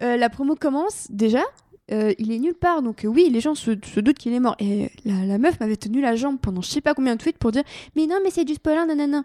Euh, 0.03 0.17
la 0.17 0.29
promo 0.31 0.55
commence 0.55 1.07
déjà. 1.11 1.43
euh, 1.91 2.13
il 2.19 2.33
est 2.33 2.39
nulle 2.39 2.55
part, 2.55 2.83
donc 2.83 3.05
euh, 3.05 3.09
oui, 3.09 3.29
les 3.31 3.41
gens 3.41 3.55
se, 3.55 3.73
se 3.85 4.01
doutent 4.01 4.19
qu'il 4.19 4.33
est 4.33 4.41
mort. 4.41 4.57
Et 4.59 4.91
la, 5.05 5.25
la 5.27 5.39
meuf 5.39 5.59
m'avait 5.61 5.77
tenu 5.77 6.01
la 6.01 6.17
jambe 6.17 6.39
pendant 6.41 6.63
je 6.63 6.69
sais 6.71 6.81
pas 6.81 6.95
combien 6.95 7.17
de 7.17 7.21
tweets 7.21 7.39
pour 7.39 7.53
dire 7.53 7.65
Mais 7.97 8.07
non, 8.07 8.17
mais 8.25 8.31
c'est 8.31 8.45
du 8.45 8.55
spoiler, 8.55 8.85
nanana. 8.87 9.25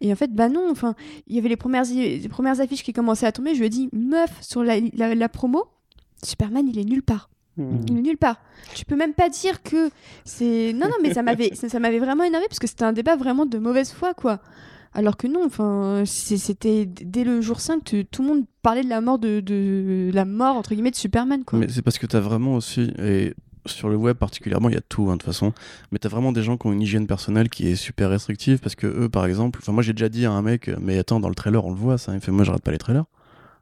Et 0.00 0.12
en 0.12 0.16
fait, 0.16 0.32
bah 0.34 0.48
non, 0.48 0.68
enfin, 0.70 0.96
il 1.28 1.36
y 1.36 1.38
avait 1.38 1.48
les 1.48 1.56
premières, 1.56 1.84
i- 1.88 2.18
les 2.18 2.28
premières 2.28 2.60
affiches 2.60 2.82
qui 2.82 2.92
commençaient 2.92 3.26
à 3.26 3.30
tomber. 3.32 3.54
Je 3.54 3.60
lui 3.60 3.66
ai 3.66 3.70
dit 3.70 3.88
Meuf, 3.92 4.30
sur 4.42 4.64
la, 4.64 4.80
la, 4.94 5.14
la 5.14 5.28
promo, 5.28 5.64
Superman, 6.24 6.66
il 6.68 6.78
est 6.78 6.84
nulle 6.84 7.02
part. 7.04 7.28
Il 7.86 7.98
est 7.98 8.00
nulle 8.00 8.16
part. 8.16 8.36
Tu 8.74 8.84
peux 8.86 8.96
même 8.96 9.12
pas 9.12 9.28
dire 9.28 9.62
que 9.62 9.90
c'est. 10.24 10.72
Non, 10.72 10.86
non, 10.88 10.94
mais 11.02 11.12
ça 11.12 11.22
m'avait, 11.22 11.54
ça, 11.54 11.68
ça 11.68 11.78
m'avait 11.78 11.98
vraiment 11.98 12.24
énervé 12.24 12.46
parce 12.48 12.58
que 12.58 12.66
c'était 12.66 12.84
un 12.84 12.94
débat 12.94 13.14
vraiment 13.14 13.44
de 13.46 13.58
mauvaise 13.58 13.92
foi, 13.92 14.14
quoi. 14.14 14.40
Alors 14.94 15.16
que 15.16 15.26
non, 15.26 15.40
enfin, 15.46 16.02
c'était 16.06 16.84
dès 16.86 17.24
le 17.24 17.40
jour 17.40 17.60
5, 17.60 17.82
tu- 17.84 18.04
tout 18.04 18.22
le 18.22 18.28
monde 18.28 18.44
parlait 18.62 18.84
de 18.84 18.88
la 18.88 19.00
mort 19.00 19.18
de, 19.18 19.40
de 19.40 20.10
la 20.12 20.24
mort 20.24 20.56
entre 20.56 20.74
guillemets 20.74 20.90
de 20.90 20.96
Superman, 20.96 21.44
quoi. 21.44 21.58
Mais 21.58 21.68
c'est 21.68 21.82
parce 21.82 21.98
que 21.98 22.06
t'as 22.06 22.20
vraiment 22.20 22.54
aussi, 22.56 22.92
et 22.98 23.34
sur 23.64 23.88
le 23.88 23.96
web 23.96 24.16
particulièrement, 24.16 24.68
il 24.68 24.74
y 24.74 24.78
a 24.78 24.82
tout 24.82 25.04
hein, 25.08 25.12
de 25.14 25.18
toute 25.18 25.22
façon, 25.26 25.52
mais 25.92 25.98
t'as 25.98 26.08
vraiment 26.10 26.32
des 26.32 26.42
gens 26.42 26.56
qui 26.58 26.66
ont 26.66 26.72
une 26.72 26.82
hygiène 26.82 27.06
personnelle 27.06 27.48
qui 27.48 27.68
est 27.68 27.76
super 27.76 28.10
restrictive 28.10 28.58
parce 28.58 28.74
que 28.74 28.86
eux, 28.86 29.08
par 29.08 29.24
exemple, 29.24 29.60
enfin 29.62 29.72
moi 29.72 29.82
j'ai 29.82 29.92
déjà 29.94 30.08
dit 30.10 30.26
à 30.26 30.32
un 30.32 30.42
mec, 30.42 30.70
mais 30.80 30.98
attends, 30.98 31.20
dans 31.20 31.28
le 31.28 31.34
trailer 31.34 31.64
on 31.64 31.70
le 31.70 31.76
voit 31.78 31.96
ça, 31.96 32.12
il 32.14 32.20
fait 32.20 32.32
moi 32.32 32.42
regarde 32.44 32.60
pas 32.62 32.72
les 32.72 32.78
trailers. 32.78 33.04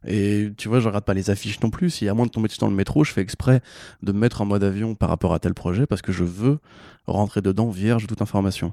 Et 0.07 0.51
tu 0.57 0.69
vois, 0.69 0.81
je 0.81 0.89
regarde 0.89 1.05
pas 1.05 1.15
les 1.15 1.31
affiches 1.31 1.61
non 1.61 1.71
plus. 1.71 1.91
S'il 1.91 2.07
y 2.07 2.09
a 2.09 2.15
moins 2.15 2.27
de 2.27 2.31
tomber 2.31 2.49
dessus 2.49 2.61
dans 2.61 2.69
le 2.69 2.75
métro, 2.75 3.05
je 3.05 3.13
fais 3.13 3.21
exprès 3.21 3.61
de 4.03 4.13
me 4.13 4.19
mettre 4.19 4.41
en 4.41 4.47
mode 4.47 4.65
avion 4.65 4.95
par 4.95 5.09
rapport 5.09 5.35
à 5.35 5.39
tel 5.39 5.55
projet 5.55 5.87
parce 5.87 6.03
que 6.03 6.13
je 6.13 6.25
veux 6.25 6.59
rentrer 7.07 7.43
dedans 7.43 7.69
vierge 7.69 8.05
de 8.05 8.09
toute 8.09 8.23
information. 8.23 8.73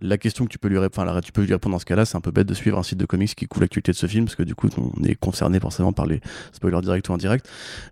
La 0.00 0.18
question 0.18 0.46
que 0.46 0.50
tu 0.50 0.58
peux 0.58 0.66
lui 0.66 0.78
répondre, 0.78 1.10
enfin, 1.10 1.20
tu 1.20 1.30
peux 1.30 1.42
lui 1.42 1.52
répondre 1.52 1.76
dans 1.76 1.78
ce 1.78 1.84
cas-là, 1.84 2.04
c'est 2.04 2.16
un 2.16 2.20
peu 2.20 2.32
bête 2.32 2.48
de 2.48 2.54
suivre 2.54 2.76
un 2.76 2.82
site 2.82 2.98
de 2.98 3.04
comics 3.04 3.32
qui 3.36 3.46
couvre 3.46 3.60
l'actualité 3.60 3.92
de 3.92 3.96
ce 3.96 4.06
film 4.06 4.24
parce 4.24 4.34
que 4.34 4.42
du 4.42 4.54
coup, 4.54 4.68
on 4.76 5.04
est 5.04 5.14
concerné 5.14 5.60
forcément 5.60 5.92
par 5.92 6.06
les 6.06 6.20
spoilers 6.52 6.80
directs 6.80 7.08
ou 7.08 7.12
indirects. 7.12 7.44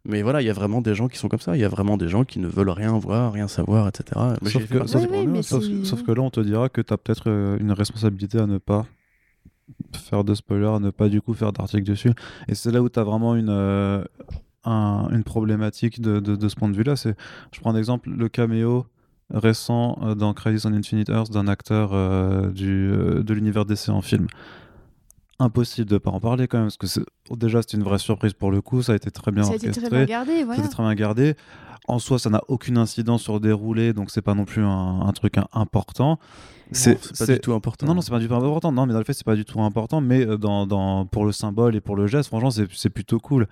Mais 0.05 0.23
voilà, 0.23 0.43
il 0.43 0.47
y 0.47 0.51
a 0.51 0.53
vraiment 0.53 0.81
des 0.81 0.97
gens 0.97 1.07
qui 1.07 1.19
sont 1.19 1.29
comme 1.29 1.39
ça. 1.41 1.57
Il 1.57 1.61
y 1.61 1.65
a 1.65 1.69
vraiment 1.69 1.97
des 1.97 2.09
gens 2.09 2.25
qui 2.25 2.41
ne 2.41 2.49
veulent 2.49 2.71
rien 2.71 2.99
voir, 2.99 3.33
rien 3.33 3.47
savoir, 3.47 3.87
etc. 3.87 4.05
Moi, 4.17 4.37
que, 4.51 4.59
Oui, 5.09 5.27
oui, 5.29 5.85
sauf 5.85 6.03
que 6.03 6.11
là, 6.11 6.23
on 6.23 6.31
te 6.31 6.41
dira 6.41 6.69
que 6.69 6.81
tu 6.81 6.93
as 6.93 6.99
peut-être 6.99 7.25
euh, 7.29 7.59
une 7.61 7.71
responsabilité 7.71 8.39
à 8.39 8.47
ne 8.47 8.59
pas 8.59 8.87
faire 9.95 10.25
de 10.25 10.35
spoiler, 10.35 10.67
à 10.67 10.79
ne 10.79 10.91
pas 10.91 11.09
du 11.09 11.21
coup 11.21 11.35
faire 11.35 11.53
d'article 11.53 11.85
dessus. 11.85 12.13
Et 12.49 12.55
c'est 12.55 12.71
là 12.71 12.83
où 12.83 12.89
tu 12.89 12.99
as 12.99 13.05
vraiment 13.05 13.35
une, 13.37 13.49
euh, 13.51 14.05
un- 14.65 15.09
une 15.11 15.25
problématique 15.25 16.01
de, 16.01 16.21
de- 16.21 16.37
de 16.37 16.49
ce 16.49 16.55
point 16.57 16.69
de 16.69 16.77
vue-là. 16.77 16.97
C'est, 16.97 17.15
je 17.53 17.61
prends 17.61 17.73
un 17.73 17.77
exemple, 17.77 18.11
le 18.11 18.29
caméo 18.29 18.87
récent 19.33 19.99
euh, 20.03 20.15
dans 20.15 20.35
Crisis 20.35 20.65
on 20.65 20.73
Infinite 20.73 21.09
Earth 21.09 21.31
d'un 21.33 21.47
acteur 21.49 21.91
euh, 21.93 22.51
du, 22.51 22.91
de 22.91 23.33
l'univers 23.35 23.65
DC 23.65 23.89
en 23.91 24.01
film. 24.03 24.27
impossible 25.39 25.89
de 25.89 25.97
pas 25.99 26.11
en 26.11 26.21
parler 26.21 26.47
quand 26.49 26.59
même, 26.59 26.67
parce 26.67 26.77
que 26.77 26.87
c'est- 26.87 27.05
déjà 27.31 27.63
c'est 27.63 27.77
une 27.77 27.83
vraie 27.83 27.99
surprise 27.99 28.35
pour 28.35 28.51
le 28.51 28.61
coup, 28.61 28.83
ça 28.83 28.93
a 28.93 28.97
été 28.97 29.11
très 29.11 29.33
bien 29.33 29.45
Ça 29.45 29.53
a 29.53 29.55
été 29.57 29.69
orchestré, 29.69 29.89
très 29.89 29.97
bien 29.99 30.05
gardé, 30.07 30.45
voilà. 30.45 30.63
c'était 30.63 30.75
très 30.75 30.83
bien 30.83 30.95
gardé. 30.95 31.35
En 31.89 31.99
soi, 31.99 32.19
ça 32.19 32.29
n'a 32.29 32.43
aucune 32.49 32.77
incidence 32.77 33.23
sur 33.23 33.35
le 33.35 33.41
déroulé, 33.41 33.93
donc 33.95 34.11
c'est 34.11 34.21
pas 34.23 34.35
non 34.35 34.45
plus 34.45 34.63
un, 34.63 35.01
un 35.01 35.13
truc 35.13 35.37
important. 35.53 36.19
C'est 36.73 37.19
pas 37.19 37.27
du 37.27 37.41
tout 37.41 37.53
important. 37.53 37.87
Non, 37.87 37.95
non, 37.95 38.01
c'est 38.01 38.11
pas 38.11 38.19
du 38.19 38.29
tout 38.29 38.35
important. 38.35 38.73
Non, 38.73 38.87
mais 38.87 38.93
dans 38.93 38.99
le 38.99 39.05
fait, 39.05 39.13
c'est 39.13 39.25
pas 39.25 39.37
du 39.37 39.45
tout 39.45 39.61
important. 39.61 40.01
Mais 40.01 40.27
euh, 40.27 40.37
dans, 40.37 40.67
dans, 40.67 41.07
pour 41.07 41.25
le 41.25 41.33
symbole 41.33 41.75
et 41.77 41.81
pour 41.81 41.97
le 41.97 42.07
geste, 42.07 42.29
franchement, 42.29 42.51
c'est 42.51 42.67
c'est 42.73 42.91
plutôt 42.91 43.19
cool. 43.19 43.47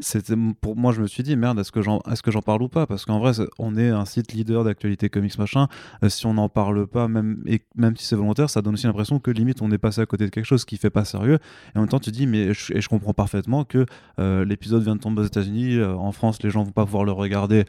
C'était 0.00 0.34
pour 0.60 0.76
moi, 0.76 0.92
je 0.92 1.00
me 1.00 1.06
suis 1.06 1.22
dit 1.22 1.36
merde, 1.36 1.58
est-ce 1.60 1.70
que 1.70 1.80
j'en 1.80 2.00
est-ce 2.10 2.22
que 2.22 2.32
j'en 2.32 2.42
parle 2.42 2.62
ou 2.62 2.68
pas? 2.68 2.84
Parce 2.86 3.04
qu'en 3.04 3.20
vrai, 3.20 3.32
on 3.60 3.76
est 3.76 3.90
un 3.90 4.04
site 4.04 4.32
leader 4.32 4.64
d'actualité 4.64 5.08
comics 5.08 5.38
machin. 5.38 5.68
Euh, 6.02 6.08
si 6.08 6.26
on 6.26 6.34
n'en 6.34 6.48
parle 6.48 6.88
pas, 6.88 7.06
même 7.06 7.42
et 7.46 7.62
même 7.76 7.96
si 7.96 8.04
c'est 8.06 8.16
volontaire, 8.16 8.50
ça 8.50 8.60
donne 8.60 8.74
aussi 8.74 8.86
l'impression 8.86 9.20
que 9.20 9.30
limite 9.30 9.62
on 9.62 9.70
est 9.70 9.78
passé 9.78 10.00
à 10.00 10.06
côté 10.06 10.24
de 10.24 10.30
quelque 10.30 10.46
chose 10.46 10.64
qui 10.64 10.78
fait 10.78 10.90
pas 10.90 11.04
sérieux. 11.04 11.38
Et 11.74 11.78
en 11.78 11.82
même 11.82 11.88
temps, 11.88 12.00
tu 12.00 12.10
dis 12.10 12.26
mais 12.26 12.52
je, 12.54 12.74
et 12.74 12.80
je 12.80 12.88
comprends 12.88 13.14
parfaitement 13.14 13.64
que 13.64 13.86
euh, 14.18 14.44
l'épisode 14.44 14.82
vient 14.82 14.96
de 14.96 15.00
tomber 15.00 15.22
aux 15.22 15.26
États-Unis. 15.26 15.76
euh, 15.76 15.94
en 15.94 16.10
France, 16.10 16.42
les 16.42 16.50
gens 16.50 16.64
vont 16.64 16.72
pas 16.72 16.84
pouvoir 16.84 17.04
le 17.04 17.12
regarder. 17.12 17.64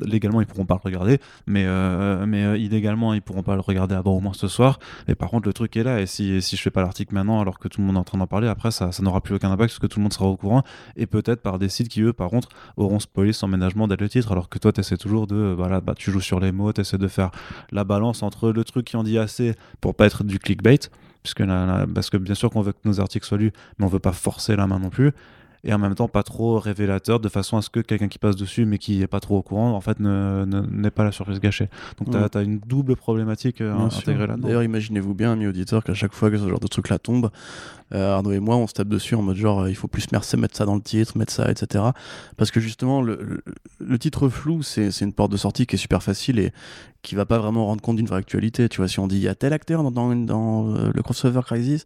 Légalement, 0.00 0.40
ils 0.40 0.46
pourront 0.46 0.66
pas 0.66 0.74
le 0.74 0.84
regarder, 0.84 1.18
mais 1.46 1.66
mais 2.26 2.60
illégalement, 2.60 3.12
ils 3.12 3.22
pourront 3.22 3.42
pas 3.42 3.54
le 3.54 3.60
regarder 3.60 3.94
avant 3.94 4.12
au 4.16 4.20
moins 4.20 4.32
ce 4.34 4.46
soir. 4.48 4.78
Mais 5.08 5.14
par 5.16 5.30
contre, 5.30 5.48
le 5.48 5.52
truc 5.52 5.76
est 5.76 5.82
là. 5.82 6.00
Et 6.00 6.06
si, 6.06 6.30
et 6.30 6.40
si 6.40 6.56
je 6.56 6.62
fais 6.62 6.70
pas 6.70 6.82
l'article 6.82 7.14
maintenant, 7.14 7.40
alors 7.40 7.58
que 7.58 7.68
tout 7.68 7.80
le 7.80 7.86
monde 7.86 7.96
est 7.96 8.00
en 8.00 8.04
train 8.04 8.18
d'en 8.18 8.26
parler, 8.26 8.46
après, 8.48 8.70
ça, 8.70 8.92
ça 8.92 9.02
n'aura 9.02 9.20
plus 9.20 9.34
aucun 9.34 9.50
impact 9.50 9.70
parce 9.72 9.78
que 9.78 9.86
tout 9.86 9.98
le 9.98 10.04
monde 10.04 10.12
sera 10.12 10.26
au 10.26 10.36
courant. 10.36 10.62
Et 10.96 11.06
peut-être 11.06 11.39
par 11.40 11.58
des 11.58 11.68
sites 11.68 11.88
qui, 11.88 12.02
eux, 12.02 12.12
par 12.12 12.30
contre, 12.30 12.48
auront 12.76 13.00
spoilé 13.00 13.32
son 13.32 13.48
ménagement 13.48 13.88
dès 13.88 13.96
le 13.96 14.08
titre. 14.08 14.32
Alors 14.32 14.48
que 14.48 14.58
toi, 14.58 14.72
tu 14.72 14.80
essaies 14.80 14.96
toujours 14.96 15.26
de. 15.26 15.34
euh, 15.34 15.54
Voilà, 15.56 15.80
bah, 15.80 15.94
tu 15.96 16.10
joues 16.10 16.20
sur 16.20 16.40
les 16.40 16.52
mots, 16.52 16.72
tu 16.72 16.80
essaies 16.80 16.98
de 16.98 17.08
faire 17.08 17.30
la 17.72 17.84
balance 17.84 18.22
entre 18.22 18.50
le 18.50 18.64
truc 18.64 18.86
qui 18.86 18.96
en 18.96 19.02
dit 19.02 19.18
assez 19.18 19.54
pour 19.80 19.94
pas 19.94 20.06
être 20.06 20.24
du 20.24 20.38
clickbait. 20.38 20.78
Puisque 21.22 21.44
parce 21.94 22.08
que 22.08 22.16
bien 22.16 22.34
sûr 22.34 22.48
qu'on 22.50 22.62
veut 22.62 22.72
que 22.72 22.78
nos 22.86 22.98
articles 22.98 23.26
soient 23.26 23.36
lus, 23.36 23.52
mais 23.78 23.84
on 23.84 23.88
veut 23.88 23.98
pas 23.98 24.12
forcer 24.12 24.56
la 24.56 24.66
main 24.66 24.78
non 24.78 24.88
plus. 24.88 25.12
Et 25.62 25.74
en 25.74 25.78
même 25.78 25.94
temps, 25.94 26.08
pas 26.08 26.22
trop 26.22 26.58
révélateur, 26.58 27.20
de 27.20 27.28
façon 27.28 27.56
à 27.58 27.62
ce 27.62 27.68
que 27.68 27.80
quelqu'un 27.80 28.08
qui 28.08 28.18
passe 28.18 28.34
dessus, 28.36 28.64
mais 28.64 28.78
qui 28.78 29.02
est 29.02 29.06
pas 29.06 29.20
trop 29.20 29.36
au 29.36 29.42
courant, 29.42 29.72
en 29.72 29.80
fait, 29.82 30.00
ne- 30.00 30.44
ne- 30.46 30.62
n'ait 30.62 30.90
pas 30.90 31.04
la 31.04 31.12
surprise 31.12 31.38
gâchée. 31.38 31.68
Donc, 31.98 32.10
tu 32.10 32.16
as, 32.16 32.30
Ouais. 32.38 32.44
une 32.44 32.60
double 32.60 32.96
problématique 32.96 33.60
euh, 33.60 33.74
intégrée 33.76 34.26
là-dedans. 34.26 34.46
D'ailleurs, 34.48 34.62
imaginez-vous 34.62 35.12
bien, 35.14 35.32
amis 35.32 35.46
auditeurs, 35.46 35.84
qu'à 35.84 35.92
chaque 35.94 36.14
fois 36.14 36.30
que 36.30 36.38
ce 36.38 36.48
genre 36.48 36.60
de 36.60 36.66
truc-là 36.66 36.98
tombe, 36.98 37.30
euh, 37.92 38.14
Arnaud 38.14 38.32
et 38.32 38.40
moi, 38.40 38.56
on 38.56 38.66
se 38.66 38.72
tape 38.72 38.88
dessus 38.88 39.14
en 39.16 39.22
mode 39.22 39.36
genre, 39.36 39.60
euh, 39.62 39.70
il 39.70 39.74
faut 39.74 39.88
plus 39.88 40.06
merci 40.12 40.36
mettre 40.38 40.56
ça 40.56 40.64
dans 40.64 40.76
le 40.76 40.80
titre, 40.80 41.18
mettre 41.18 41.32
ça, 41.32 41.50
etc. 41.50 41.84
Parce 42.38 42.50
que 42.50 42.60
justement, 42.60 43.02
le, 43.02 43.18
le- 43.20 43.42
le 43.80 43.98
titre 43.98 44.28
flou, 44.30 44.62
c'est 44.62 44.88
une 45.00 45.12
porte 45.12 45.32
de 45.32 45.36
sortie 45.36 45.66
qui 45.66 45.74
est 45.74 45.78
super 45.78 46.02
facile 46.02 46.38
et 46.38 46.52
qui 47.02 47.16
va 47.16 47.26
pas 47.26 47.38
vraiment 47.38 47.66
rendre 47.66 47.82
compte 47.82 47.96
d'une 47.96 48.06
vraie 48.06 48.18
actualité. 48.18 48.68
Tu 48.70 48.78
vois, 48.78 48.88
si 48.88 48.98
on 49.00 49.06
dit 49.08 49.16
il 49.16 49.22
y 49.22 49.28
a 49.28 49.34
tel 49.34 49.52
acteur 49.52 49.82
dans, 49.82 49.90
dans, 49.90 50.14
dans, 50.14 50.74
euh, 50.74 50.90
le 50.94 51.02
crossover 51.02 51.40
Crisis, 51.44 51.84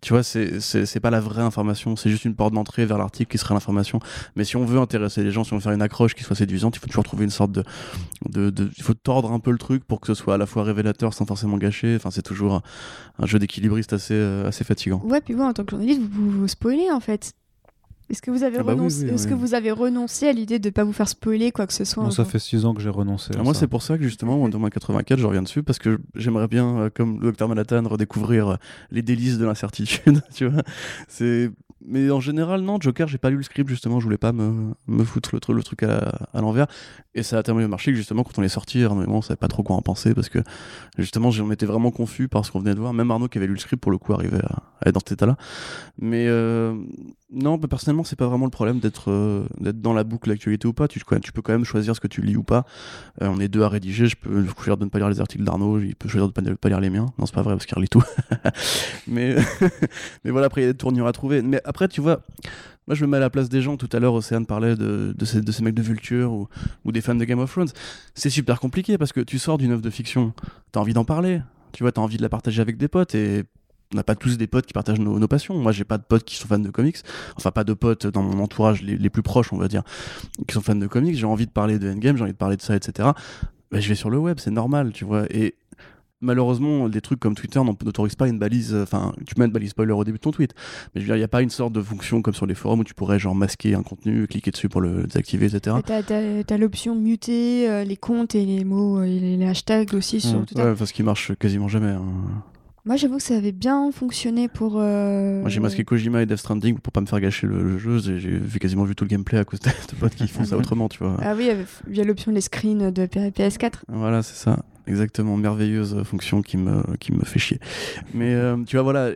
tu 0.00 0.12
vois, 0.12 0.22
c'est- 0.22 1.00
pas 1.00 1.10
la 1.10 1.20
vraie 1.20 1.42
information, 1.42 1.96
c'est 1.96 2.10
juste 2.10 2.24
une 2.24 2.34
porte 2.34 2.54
d'entrée 2.54 2.86
vers 2.86 2.98
l'article 2.98 3.30
qui 3.30 3.38
serait 3.38 3.54
l'information. 3.54 4.00
Mais 4.34 4.44
si 4.44 4.56
on 4.56 4.64
veut 4.64 4.78
intéresser 4.78 5.22
les 5.22 5.30
gens, 5.30 5.44
si 5.44 5.52
on 5.52 5.56
veut 5.56 5.62
faire 5.62 5.72
une 5.72 5.82
accroche 5.82 6.14
qui 6.14 6.22
soit 6.22 6.36
séduisante, 6.36 6.76
il 6.76 6.78
faut 6.80 6.86
toujours 6.86 7.04
trouver 7.04 7.24
une 7.24 7.30
sorte 7.30 7.52
de, 7.52 7.64
de, 8.28 8.70
il 8.76 8.82
faut 8.82 8.94
tordre 8.94 9.32
un 9.32 9.40
peu 9.40 9.50
le 9.50 9.58
truc 9.58 9.84
pour 9.84 10.00
que 10.00 10.06
ce 10.06 10.14
soit 10.14 10.34
à 10.34 10.38
la 10.38 10.46
fois 10.46 10.64
révélateur 10.64 11.14
sans 11.14 11.26
forcément 11.26 11.56
gâcher. 11.56 11.96
Enfin, 11.96 12.10
c'est 12.10 12.22
toujours 12.22 12.62
un, 13.18 13.26
jeu 13.26 13.38
d'équilibriste 13.38 13.92
assez, 13.92 14.14
euh, 14.14 14.48
assez 14.48 14.64
fatigant. 14.64 15.00
Ouais, 15.04 15.20
puis 15.20 15.34
vous, 15.34 15.42
en 15.42 15.52
tant 15.52 15.64
que 15.64 15.70
journaliste, 15.70 16.00
vous 16.00 16.30
vous, 16.30 16.40
vous 16.40 16.48
spoilez 16.48 16.90
en 16.90 17.00
fait. 17.00 17.32
Est-ce 18.08 18.22
que 18.22 18.30
vous 18.30 18.44
avez 18.44 18.58
Ah 18.58 18.62
bah 18.62 18.72
oui, 18.74 18.78
renoncé, 18.78 19.04
oui, 19.04 19.10
est-ce 19.10 19.24
oui. 19.24 19.30
que 19.30 19.34
vous 19.34 19.54
avez 19.54 19.70
renoncé 19.72 20.28
à 20.28 20.32
l'idée 20.32 20.58
de 20.58 20.68
ne 20.68 20.72
pas 20.72 20.84
vous 20.84 20.92
faire 20.92 21.08
spoiler 21.08 21.50
quoi 21.50 21.66
que 21.66 21.72
ce 21.72 21.84
soit 21.84 22.02
Moi, 22.04 22.12
ça 22.12 22.24
fait 22.24 22.38
6 22.38 22.64
ans 22.64 22.72
que 22.74 22.80
j'ai 22.80 22.88
renoncé. 22.88 23.34
à 23.34 23.38
Ah, 23.40 23.42
moi, 23.42 23.52
ça. 23.54 23.60
c'est 23.60 23.66
pour 23.66 23.82
ça 23.82 23.98
que 23.98 24.04
justement, 24.04 24.36
Wonder 24.38 24.56
Woman 24.56 24.70
84, 24.70 25.18
je 25.18 25.26
reviens 25.26 25.42
dessus 25.42 25.62
parce 25.62 25.78
que 25.78 25.98
j'aimerais 26.14 26.46
bien, 26.48 26.78
euh, 26.78 26.90
comme 26.94 27.20
le 27.20 27.32
Dr 27.32 27.48
Manhattan, 27.48 27.82
redécouvrir 27.88 28.48
euh, 28.48 28.56
les 28.90 29.02
délices 29.02 29.38
de 29.38 29.44
l'incertitude. 29.44 30.22
tu 30.34 30.46
vois, 30.46 30.62
c'est. 31.08 31.50
Mais 31.84 32.10
en 32.10 32.20
général, 32.20 32.62
non, 32.62 32.78
Joker, 32.80 33.06
j'ai 33.06 33.18
pas 33.18 33.30
lu 33.30 33.36
le 33.36 33.42
script 33.42 33.68
justement, 33.68 34.00
je 34.00 34.04
voulais 34.04 34.16
pas 34.16 34.32
me, 34.32 34.72
me 34.86 35.04
foutre 35.04 35.34
le, 35.34 35.54
le 35.54 35.62
truc 35.62 35.82
à, 35.82 36.28
l'envers. 36.34 36.66
Et 37.14 37.22
ça 37.22 37.38
a 37.38 37.42
tellement 37.42 37.60
bien 37.60 37.68
marché 37.68 37.92
que 37.92 37.96
justement, 37.96 38.24
quand 38.24 38.38
on 38.38 38.42
est 38.42 38.48
sorti, 38.48 38.82
Arnaud 38.82 39.02
et 39.02 39.08
on 39.08 39.22
savait 39.22 39.36
pas 39.36 39.48
trop 39.48 39.62
quoi 39.62 39.76
en 39.76 39.82
penser 39.82 40.14
parce 40.14 40.28
que 40.28 40.38
justement, 40.98 41.30
on 41.40 41.50
était 41.50 41.66
vraiment 41.66 41.90
confus 41.90 42.28
par 42.28 42.44
ce 42.44 42.50
qu'on 42.50 42.60
venait 42.60 42.74
de 42.74 42.80
voir. 42.80 42.92
Même 42.92 43.10
Arnaud 43.10 43.28
qui 43.28 43.38
avait 43.38 43.46
lu 43.46 43.54
le 43.54 43.58
script, 43.58 43.82
pour 43.82 43.92
le 43.92 43.98
coup, 43.98 44.12
arrivait 44.14 44.42
à, 44.42 44.62
être 44.86 44.94
dans 44.94 45.00
cet 45.00 45.12
état-là. 45.12 45.36
Mais 45.98 46.26
euh, 46.28 46.74
non, 47.30 47.56
bah, 47.58 47.68
personnellement, 47.68 48.04
c'est 48.04 48.16
pas 48.16 48.26
vraiment 48.26 48.44
le 48.44 48.50
problème 48.50 48.78
d'être 48.78 49.10
euh, 49.10 49.46
dans 49.60 49.92
la 49.92 50.04
boucle 50.04 50.28
d'actualité 50.28 50.68
ou 50.68 50.72
pas. 50.72 50.88
Tu, 50.88 51.00
tu 51.22 51.32
peux 51.32 51.42
quand 51.42 51.52
même 51.52 51.64
choisir 51.64 51.96
ce 51.96 52.00
que 52.00 52.06
tu 52.08 52.22
lis 52.22 52.36
ou 52.36 52.42
pas. 52.42 52.64
Euh, 53.22 53.28
on 53.28 53.40
est 53.40 53.48
deux 53.48 53.62
à 53.62 53.68
rédiger. 53.68 54.06
Je 54.06 54.16
peux 54.16 54.44
choisir 54.46 54.76
de 54.76 54.84
ne 54.84 54.90
pas 54.90 54.98
lire 54.98 55.08
les 55.08 55.20
articles 55.20 55.44
d'Arnaud. 55.44 55.80
Il 55.80 55.96
peut 55.96 56.08
choisir 56.08 56.28
de 56.28 56.40
ne 56.40 56.50
pas, 56.50 56.56
pas 56.56 56.68
lire 56.68 56.80
les 56.80 56.90
miens. 56.90 57.06
Non, 57.18 57.26
c'est 57.26 57.34
pas 57.34 57.42
vrai 57.42 57.54
parce 57.54 57.66
qu'il 57.66 57.76
relit 57.76 57.88
tout. 57.88 58.02
mais, 59.08 59.36
mais 60.24 60.30
voilà, 60.30 60.46
après, 60.46 60.60
il 60.60 60.64
y 60.64 60.68
a 60.68 60.72
des 60.72 60.78
tournures 60.78 61.06
à 61.06 61.12
trouver. 61.12 61.42
Mais 61.42 61.60
après, 61.66 61.88
tu 61.88 62.00
vois, 62.00 62.22
moi, 62.86 62.94
je 62.94 63.04
me 63.04 63.10
mets 63.10 63.16
à 63.16 63.20
la 63.20 63.30
place 63.30 63.48
des 63.48 63.60
gens. 63.62 63.76
Tout 63.76 63.88
à 63.92 63.98
l'heure, 63.98 64.14
Océane 64.14 64.46
parlait 64.46 64.76
de, 64.76 65.14
de, 65.16 65.24
ces, 65.24 65.40
de 65.40 65.52
ces 65.52 65.62
mecs 65.62 65.74
de 65.74 65.82
Vulture 65.82 66.32
ou, 66.32 66.48
ou 66.84 66.92
des 66.92 67.00
fans 67.00 67.14
de 67.14 67.24
Game 67.24 67.40
of 67.40 67.50
Thrones. 67.50 67.68
C'est 68.14 68.30
super 68.30 68.60
compliqué 68.60 68.96
parce 68.96 69.12
que 69.12 69.20
tu 69.20 69.38
sors 69.38 69.58
d'une 69.58 69.72
œuvre 69.72 69.82
de 69.82 69.90
fiction. 69.90 70.32
T'as 70.72 70.80
envie 70.80 70.94
d'en 70.94 71.04
parler. 71.04 71.40
Tu 71.72 71.82
vois, 71.82 71.92
t'as 71.92 72.00
envie 72.00 72.16
de 72.16 72.22
la 72.22 72.28
partager 72.28 72.62
avec 72.62 72.76
des 72.76 72.88
potes 72.88 73.14
et 73.14 73.44
on 73.92 73.96
n'a 73.96 74.04
pas 74.04 74.14
tous 74.14 74.36
des 74.36 74.46
potes 74.46 74.66
qui 74.66 74.72
partagent 74.72 75.00
nos, 75.00 75.18
nos 75.18 75.28
passions. 75.28 75.56
Moi, 75.58 75.72
j'ai 75.72 75.84
pas 75.84 75.98
de 75.98 76.04
potes 76.04 76.24
qui 76.24 76.36
sont 76.36 76.46
fans 76.46 76.58
de 76.58 76.70
comics. 76.70 76.96
Enfin, 77.36 77.50
pas 77.50 77.64
de 77.64 77.72
potes 77.72 78.06
dans 78.06 78.22
mon 78.22 78.42
entourage 78.42 78.82
les, 78.82 78.96
les 78.96 79.10
plus 79.10 79.22
proches, 79.22 79.52
on 79.52 79.58
va 79.58 79.68
dire, 79.68 79.82
qui 80.46 80.54
sont 80.54 80.60
fans 80.60 80.74
de 80.74 80.86
comics. 80.86 81.16
J'ai 81.16 81.26
envie 81.26 81.46
de 81.46 81.50
parler 81.52 81.78
de 81.78 81.90
Endgame, 81.90 82.16
j'ai 82.16 82.22
envie 82.22 82.32
de 82.32 82.38
parler 82.38 82.56
de 82.56 82.62
ça, 82.62 82.76
etc. 82.76 83.10
Je 83.72 83.88
vais 83.88 83.94
sur 83.94 84.10
le 84.10 84.18
web, 84.18 84.38
c'est 84.40 84.50
normal, 84.50 84.92
tu 84.92 85.04
vois. 85.04 85.24
Et 85.30 85.56
malheureusement, 86.20 86.88
des 86.88 87.00
trucs 87.00 87.20
comme 87.20 87.34
Twitter 87.34 87.60
n'autorisent 87.62 88.14
pas 88.16 88.28
une 88.28 88.38
balise. 88.38 88.74
Enfin, 88.74 89.12
tu 89.26 89.34
mets 89.38 89.46
une 89.46 89.52
balise 89.52 89.70
spoiler 89.70 89.92
au 89.92 90.04
début 90.04 90.18
de 90.18 90.22
ton 90.22 90.30
tweet. 90.30 90.54
Mais 90.94 91.00
je 91.00 91.06
veux 91.06 91.06
dire, 91.08 91.16
il 91.16 91.20
n'y 91.20 91.24
a 91.24 91.28
pas 91.28 91.42
une 91.42 91.50
sorte 91.50 91.72
de 91.72 91.82
fonction 91.82 92.22
comme 92.22 92.34
sur 92.34 92.46
les 92.46 92.54
forums 92.54 92.80
où 92.80 92.84
tu 92.84 92.94
pourrais 92.94 93.18
genre 93.18 93.34
masquer 93.34 93.74
un 93.74 93.82
contenu, 93.82 94.26
cliquer 94.26 94.50
dessus 94.50 94.68
pour 94.68 94.80
le 94.80 95.04
désactiver, 95.04 95.46
etc. 95.46 95.76
Et 95.78 96.44
T'as, 96.44 96.56
l'option 96.58 96.94
muter 96.94 97.68
euh, 97.68 97.84
les 97.84 97.96
comptes 97.96 98.34
et 98.34 98.44
les 98.46 98.64
mots 98.64 99.02
et 99.02 99.18
les, 99.18 99.36
les 99.36 99.46
hashtags 99.46 99.94
aussi 99.94 100.20
sur 100.20 100.40
Mm. 100.40 100.46
Twitter. 100.46 100.62
Ouais, 100.62 100.74
parce 100.74 100.92
qu'il 100.92 101.04
marche 101.04 101.34
quasiment 101.36 101.68
jamais. 101.68 101.90
hein. 101.90 102.02
Moi, 102.84 102.94
j'avoue 102.94 103.16
que 103.16 103.22
ça 103.24 103.36
avait 103.36 103.50
bien 103.50 103.90
fonctionné 103.90 104.46
pour. 104.48 104.74
euh, 104.78 105.40
Moi, 105.40 105.50
j'ai 105.50 105.58
masqué 105.58 105.82
Kojima 105.84 106.22
et 106.22 106.26
Death 106.26 106.36
Stranding 106.38 106.78
pour 106.78 106.92
pas 106.92 107.00
me 107.00 107.06
faire 107.06 107.20
gâcher 107.20 107.48
le, 107.48 107.60
le 107.64 107.78
jeu. 107.78 107.98
J'ai 107.98 108.58
quasiment 108.60 108.84
vu 108.84 108.94
tout 108.94 109.02
le 109.02 109.08
gameplay 109.08 109.38
à 109.38 109.44
cause 109.44 109.58
de, 109.58 109.70
potes 110.00 110.14
qui 110.14 110.28
font 110.28 110.44
ça 110.44 110.56
autrement, 110.56 110.88
tu 110.88 110.98
vois. 111.02 111.16
Ah 111.20 111.34
oui, 111.36 111.50
avec- 111.50 111.66
via 111.88 112.04
l'option 112.04 112.30
les 112.30 112.40
screens 112.40 112.92
de 112.92 113.06
P- 113.06 113.30
PS4. 113.30 113.72
Voilà, 113.88 114.22
c'est 114.22 114.36
ça. 114.36 114.64
Exactement. 114.86 115.36
Merveilleuse 115.36 116.02
fonction 116.04 116.42
qui 116.42 116.56
me, 116.56 116.96
qui 116.98 117.12
me 117.12 117.24
fait 117.24 117.38
chier. 117.38 117.58
Mais 118.14 118.34
euh, 118.34 118.56
tu 118.64 118.76
vois, 118.76 118.82
voilà. 118.82 119.10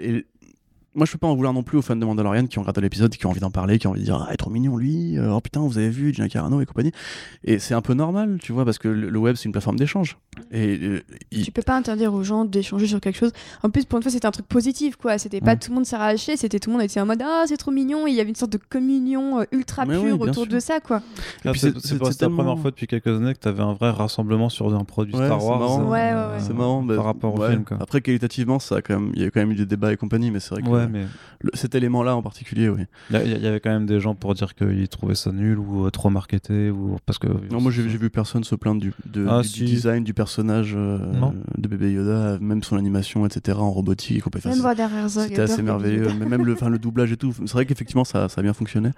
Moi, 0.94 1.06
je 1.06 1.12
peux 1.12 1.18
pas 1.18 1.28
en 1.28 1.34
vouloir 1.36 1.52
non 1.52 1.62
plus 1.62 1.78
aux 1.78 1.82
fans 1.82 1.94
de 1.96 2.04
Mandalorian 2.04 2.46
qui 2.46 2.58
ont 2.58 2.62
regardé 2.62 2.80
l'épisode, 2.80 3.10
qui 3.14 3.24
ont 3.26 3.30
envie 3.30 3.40
d'en 3.40 3.50
parler, 3.50 3.78
qui 3.78 3.86
ont 3.86 3.90
envie 3.90 4.00
de 4.00 4.04
dire 4.06 4.16
Ah, 4.20 4.26
il 4.30 4.34
est 4.34 4.36
trop 4.36 4.50
mignon 4.50 4.76
lui, 4.76 5.18
euh, 5.18 5.32
oh 5.32 5.40
putain, 5.40 5.60
vous 5.60 5.78
avez 5.78 5.88
vu 5.90 6.12
Gina 6.12 6.28
Carano 6.28 6.60
et 6.60 6.66
compagnie. 6.66 6.92
Et 7.44 7.58
c'est 7.58 7.74
un 7.74 7.80
peu 7.80 7.94
normal, 7.94 8.38
tu 8.42 8.52
vois, 8.52 8.64
parce 8.64 8.78
que 8.78 8.88
le, 8.88 9.08
le 9.08 9.18
web, 9.18 9.36
c'est 9.36 9.44
une 9.44 9.52
plateforme 9.52 9.76
d'échange. 9.76 10.18
Et 10.50 10.78
euh, 10.82 11.00
il- 11.30 11.44
Tu 11.44 11.52
peux 11.52 11.62
pas 11.62 11.76
interdire 11.76 12.12
aux 12.12 12.22
gens 12.24 12.44
d'échanger 12.44 12.86
sur 12.86 13.00
quelque 13.00 13.16
chose. 13.18 13.32
En 13.62 13.70
plus, 13.70 13.84
pour 13.84 13.98
une 13.98 14.02
fois, 14.02 14.10
c'était 14.10 14.26
un 14.26 14.30
truc 14.32 14.46
positif, 14.46 14.96
quoi. 14.96 15.16
C'était 15.18 15.40
pas 15.40 15.54
tout 15.56 15.70
le 15.70 15.76
monde 15.76 15.86
s'est 15.86 15.96
arraché, 15.96 16.36
c'était 16.36 16.58
tout 16.58 16.70
le 16.70 16.76
monde 16.76 16.82
était 16.84 17.00
en 17.00 17.06
mode 17.06 17.22
Ah, 17.24 17.44
c'est 17.46 17.56
trop 17.56 17.70
mignon. 17.70 18.06
Et 18.06 18.10
il 18.10 18.16
y 18.16 18.20
avait 18.20 18.30
une 18.30 18.34
sorte 18.34 18.52
de 18.52 18.58
communion 18.58 19.40
euh, 19.40 19.44
ultra 19.52 19.84
Mais 19.86 19.98
pure 20.00 20.20
autour 20.20 20.44
sûr. 20.44 20.46
de 20.48 20.58
ça, 20.60 20.80
quoi. 20.80 21.02
Ah, 21.44 21.52
puis 21.52 21.60
c'est 21.60 21.68
c'est- 21.68 21.80
c'est 21.80 21.88
c'est- 21.88 21.98
pas- 21.98 22.06
c'est 22.06 22.12
c'était 22.12 22.24
la 22.24 22.28
tellement- 22.30 22.44
première 22.44 22.58
fois 22.62 22.70
depuis 22.70 22.86
quelques 22.86 23.06
années 23.06 23.34
que 23.34 23.38
tu 23.40 23.48
avais 23.48 23.62
un 23.62 23.74
vrai 23.74 23.90
rassemblement 23.90 24.48
sur 24.48 24.74
un 24.74 24.84
produit 24.84 25.14
Ouais, 25.14 25.26
Star 25.26 25.40
c'est 25.40 25.46
Wars. 25.46 25.58
marrant. 25.60 25.80
euh, 25.82 25.84
Ouais, 25.84 26.12
ouais, 26.12 26.12
ouais. 26.34 26.40
c'est 26.40 26.52
marrant. 26.54 26.82
bah, 26.82 26.96
Par 26.96 27.04
rapport 27.04 27.34
au 27.34 27.40
ouais. 27.42 27.50
film, 27.50 27.64
quoi. 27.64 27.76
Après, 27.80 28.00
qualitativement, 28.00 28.58
ça 28.58 28.76
a 28.76 28.82
quand 28.82 28.98
même, 28.98 29.12
il 29.14 29.22
y 29.22 29.24
a 29.24 29.30
quand 29.30 29.40
même 29.40 29.52
eu 29.52 29.56
des 29.56 29.66
débats 29.66 29.92
et 29.92 29.96
compagnie, 29.96 30.30
mais 30.30 30.40
c'est 30.40 30.50
vrai 30.50 30.62
que 30.62 30.68
Ouais, 30.80 30.88
mais 30.88 31.06
le- 31.40 31.50
cet 31.54 31.74
élément-là 31.74 32.16
en 32.16 32.22
particulier, 32.22 32.68
oui. 32.68 32.82
il 33.10 33.38
y, 33.42 33.46
avait 33.46 33.60
quand 33.60 33.70
même 33.70 33.86
des 33.86 34.00
gens 34.00 34.14
pour 34.14 34.34
dire 34.34 34.54
qu'ils 34.54 34.88
trouvaient 34.88 35.14
ça 35.14 35.32
nul 35.32 35.58
ou 35.58 35.86
euh, 35.86 35.90
trop 35.90 36.10
marketé 36.10 36.70
ou 36.70 36.96
parce 37.06 37.18
que. 37.18 37.28
Non, 37.50 37.60
moi 37.60 37.70
j'ai 37.70 37.82
vu 37.82 38.10
personne 38.10 38.44
se 38.44 38.54
plaindre 38.54 38.80
du, 38.80 38.92
de- 39.06 39.26
Ah, 39.28 39.42
du, 39.42 39.48
si. 39.48 39.58
du 39.60 39.64
design 39.66 40.04
du 40.04 40.14
personnage 40.14 40.74
euh, 40.76 40.98
de 41.58 41.68
bébé 41.68 41.92
Yoda, 41.92 42.38
même 42.40 42.62
son 42.62 42.76
animation, 42.76 43.26
etc. 43.26 43.58
en 43.58 43.70
robotique. 43.70 44.22
Même 44.44 44.58
voir 44.58 44.74
derrière 44.74 45.08
ça. 45.08 45.22
C'était 45.24 45.42
assez 45.42 45.62
merveilleux, 45.62 46.08
mais 46.18 46.26
même 46.26 46.44
le, 46.44 46.56
le 46.68 46.78
doublage 46.78 47.12
et 47.12 47.16
tout. 47.16 47.32
C'est 47.32 47.52
vrai 47.52 47.66
qu'effectivement 47.66 48.04
ça, 48.04 48.28
ça 48.28 48.40
a 48.40 48.42
bien 48.42 48.52
fonctionné. 48.52 48.90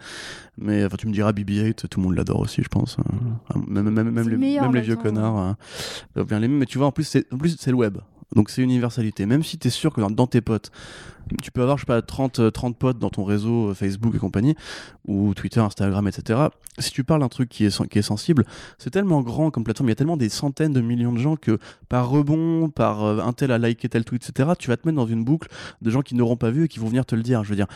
Mais 0.58 0.84
enfin, 0.84 0.96
tu 0.98 1.06
me 1.06 1.12
diras 1.12 1.32
BB-8, 1.32 1.88
tout 1.88 2.00
le 2.00 2.04
monde 2.04 2.16
l'adore 2.16 2.40
aussi, 2.40 2.62
je 2.62 2.68
pense. 2.68 2.96
Euh, 2.98 3.58
Même, 3.68 3.90
même, 3.90 4.28
les, 4.28 4.36
même 4.36 4.74
les 4.74 4.80
vieux 4.80 4.96
temps, 4.96 5.02
connards 5.02 5.38
euh, 5.38 5.52
doivent 6.14 6.26
bien 6.28 6.40
l'aimer. 6.40 6.56
Mais 6.58 6.66
tu 6.66 6.78
vois, 6.78 6.86
en 6.88 6.92
plus, 6.92 7.04
c'est 7.04 7.26
en 7.32 7.38
plus, 7.38 7.56
c'est 7.58 7.70
le 7.70 7.76
web. 7.76 7.98
Donc 8.34 8.50
c'est 8.50 8.62
universalité. 8.62 9.26
Même 9.26 9.42
si 9.42 9.58
tu 9.58 9.68
es 9.68 9.70
sûr 9.70 9.92
que 9.92 10.00
dans, 10.00 10.26
tes 10.26 10.40
potes, 10.40 10.70
tu 11.42 11.50
peux 11.50 11.62
avoir, 11.62 11.76
je 11.76 11.82
sais 11.82 11.86
pas, 11.86 12.02
30, 12.02 12.38
euh, 12.40 12.50
30 12.50 12.76
potes 12.76 12.98
dans 12.98 13.10
ton 13.10 13.24
réseau 13.24 13.70
euh, 13.70 13.74
Facebook 13.74 14.14
et 14.14 14.18
compagnie, 14.18 14.54
ou 15.06 15.34
Twitter, 15.34 15.60
Instagram, 15.60 16.06
etc. 16.08 16.40
Si 16.78 16.90
tu 16.90 17.04
parles 17.04 17.20
d'un 17.20 17.28
truc 17.28 17.48
qui 17.48 17.66
est, 17.66 17.88
qui 17.88 17.98
est 17.98 18.02
sensible, 18.02 18.44
c'est 18.78 18.90
tellement 18.90 19.22
grand 19.22 19.50
comme 19.50 19.64
plateforme, 19.64 19.88
il 19.88 19.92
y 19.92 19.92
a 19.92 19.96
tellement 19.96 20.16
des 20.16 20.28
centaines 20.28 20.72
de 20.72 20.80
millions 20.80 21.12
de 21.12 21.18
gens 21.18 21.36
que 21.36 21.58
par 21.88 22.08
rebond, 22.08 22.70
par 22.70 23.04
euh, 23.04 23.18
un 23.20 23.32
tel 23.32 23.52
a 23.52 23.58
liké 23.58 23.88
tel 23.88 24.04
tweet, 24.04 24.28
etc., 24.28 24.50
tu 24.58 24.68
vas 24.68 24.76
te 24.76 24.88
mettre 24.88 24.96
dans 24.96 25.06
une 25.06 25.24
boucle 25.24 25.48
de 25.82 25.90
gens 25.90 26.02
qui 26.02 26.14
n'auront 26.14 26.36
pas 26.36 26.50
vu 26.50 26.64
et 26.64 26.68
qui 26.68 26.78
vont 26.78 26.88
venir 26.88 27.04
te 27.04 27.14
le 27.14 27.22
dire. 27.22 27.44
Je 27.44 27.50
veux 27.50 27.56
dire, 27.56 27.66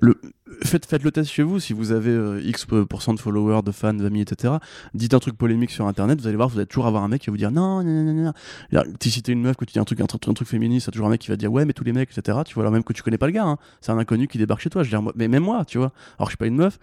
le, 0.00 0.20
faites, 0.62 0.86
faites 0.86 1.02
le 1.02 1.10
test 1.10 1.30
chez 1.30 1.42
vous, 1.42 1.60
si 1.60 1.72
vous 1.72 1.92
avez 1.92 2.10
euh, 2.10 2.42
X 2.44 2.66
pourcent 2.88 3.14
de 3.14 3.20
followers, 3.20 3.62
de 3.62 3.72
fans, 3.72 3.94
d'amis, 3.94 4.20
etc., 4.20 4.54
dites 4.92 5.14
un 5.14 5.18
truc 5.18 5.36
polémique 5.36 5.70
sur 5.70 5.86
Internet, 5.86 6.20
vous 6.20 6.26
allez 6.26 6.36
voir, 6.36 6.48
vous 6.48 6.58
allez 6.58 6.66
toujours 6.66 6.86
avoir 6.86 7.02
un 7.02 7.08
mec 7.08 7.22
qui 7.22 7.28
va 7.28 7.32
vous 7.32 7.38
dire 7.38 7.50
non, 7.50 7.82
non, 7.82 8.04
non, 8.04 8.12
non, 8.12 8.32
non. 8.72 8.82
Si 9.00 9.10
c'était 9.10 9.32
une 9.32 9.40
meuf, 9.40 9.56
que 9.56 9.64
tu 9.64 9.72
dis 9.72 9.78
un 9.78 9.84
truc 9.84 10.00
un 10.02 10.30
un 10.30 10.34
truc 10.34 10.48
féministe, 10.48 10.86
t'as 10.86 10.92
toujours 10.92 11.06
un 11.06 11.10
mec 11.10 11.20
qui 11.20 11.28
va 11.28 11.36
dire 11.36 11.52
ouais, 11.52 11.64
mais 11.64 11.72
tous 11.72 11.84
les 11.84 11.92
mecs, 11.92 12.10
etc. 12.16 12.38
Tu 12.44 12.54
vois, 12.54 12.62
alors 12.62 12.72
même 12.72 12.84
que 12.84 12.92
tu 12.92 13.02
connais 13.02 13.18
pas 13.18 13.26
le 13.26 13.32
gars, 13.32 13.44
hein. 13.44 13.58
c'est 13.80 13.92
un 13.92 13.98
inconnu 13.98 14.28
qui 14.28 14.38
débarque 14.38 14.60
chez 14.60 14.70
toi. 14.70 14.82
Je 14.82 14.94
veux 14.94 15.02
mais 15.14 15.28
même 15.28 15.42
moi, 15.42 15.64
tu 15.64 15.78
vois, 15.78 15.92
alors 16.18 16.28
je 16.28 16.32
suis 16.32 16.36
pas 16.36 16.46
une 16.46 16.56
meuf, 16.56 16.78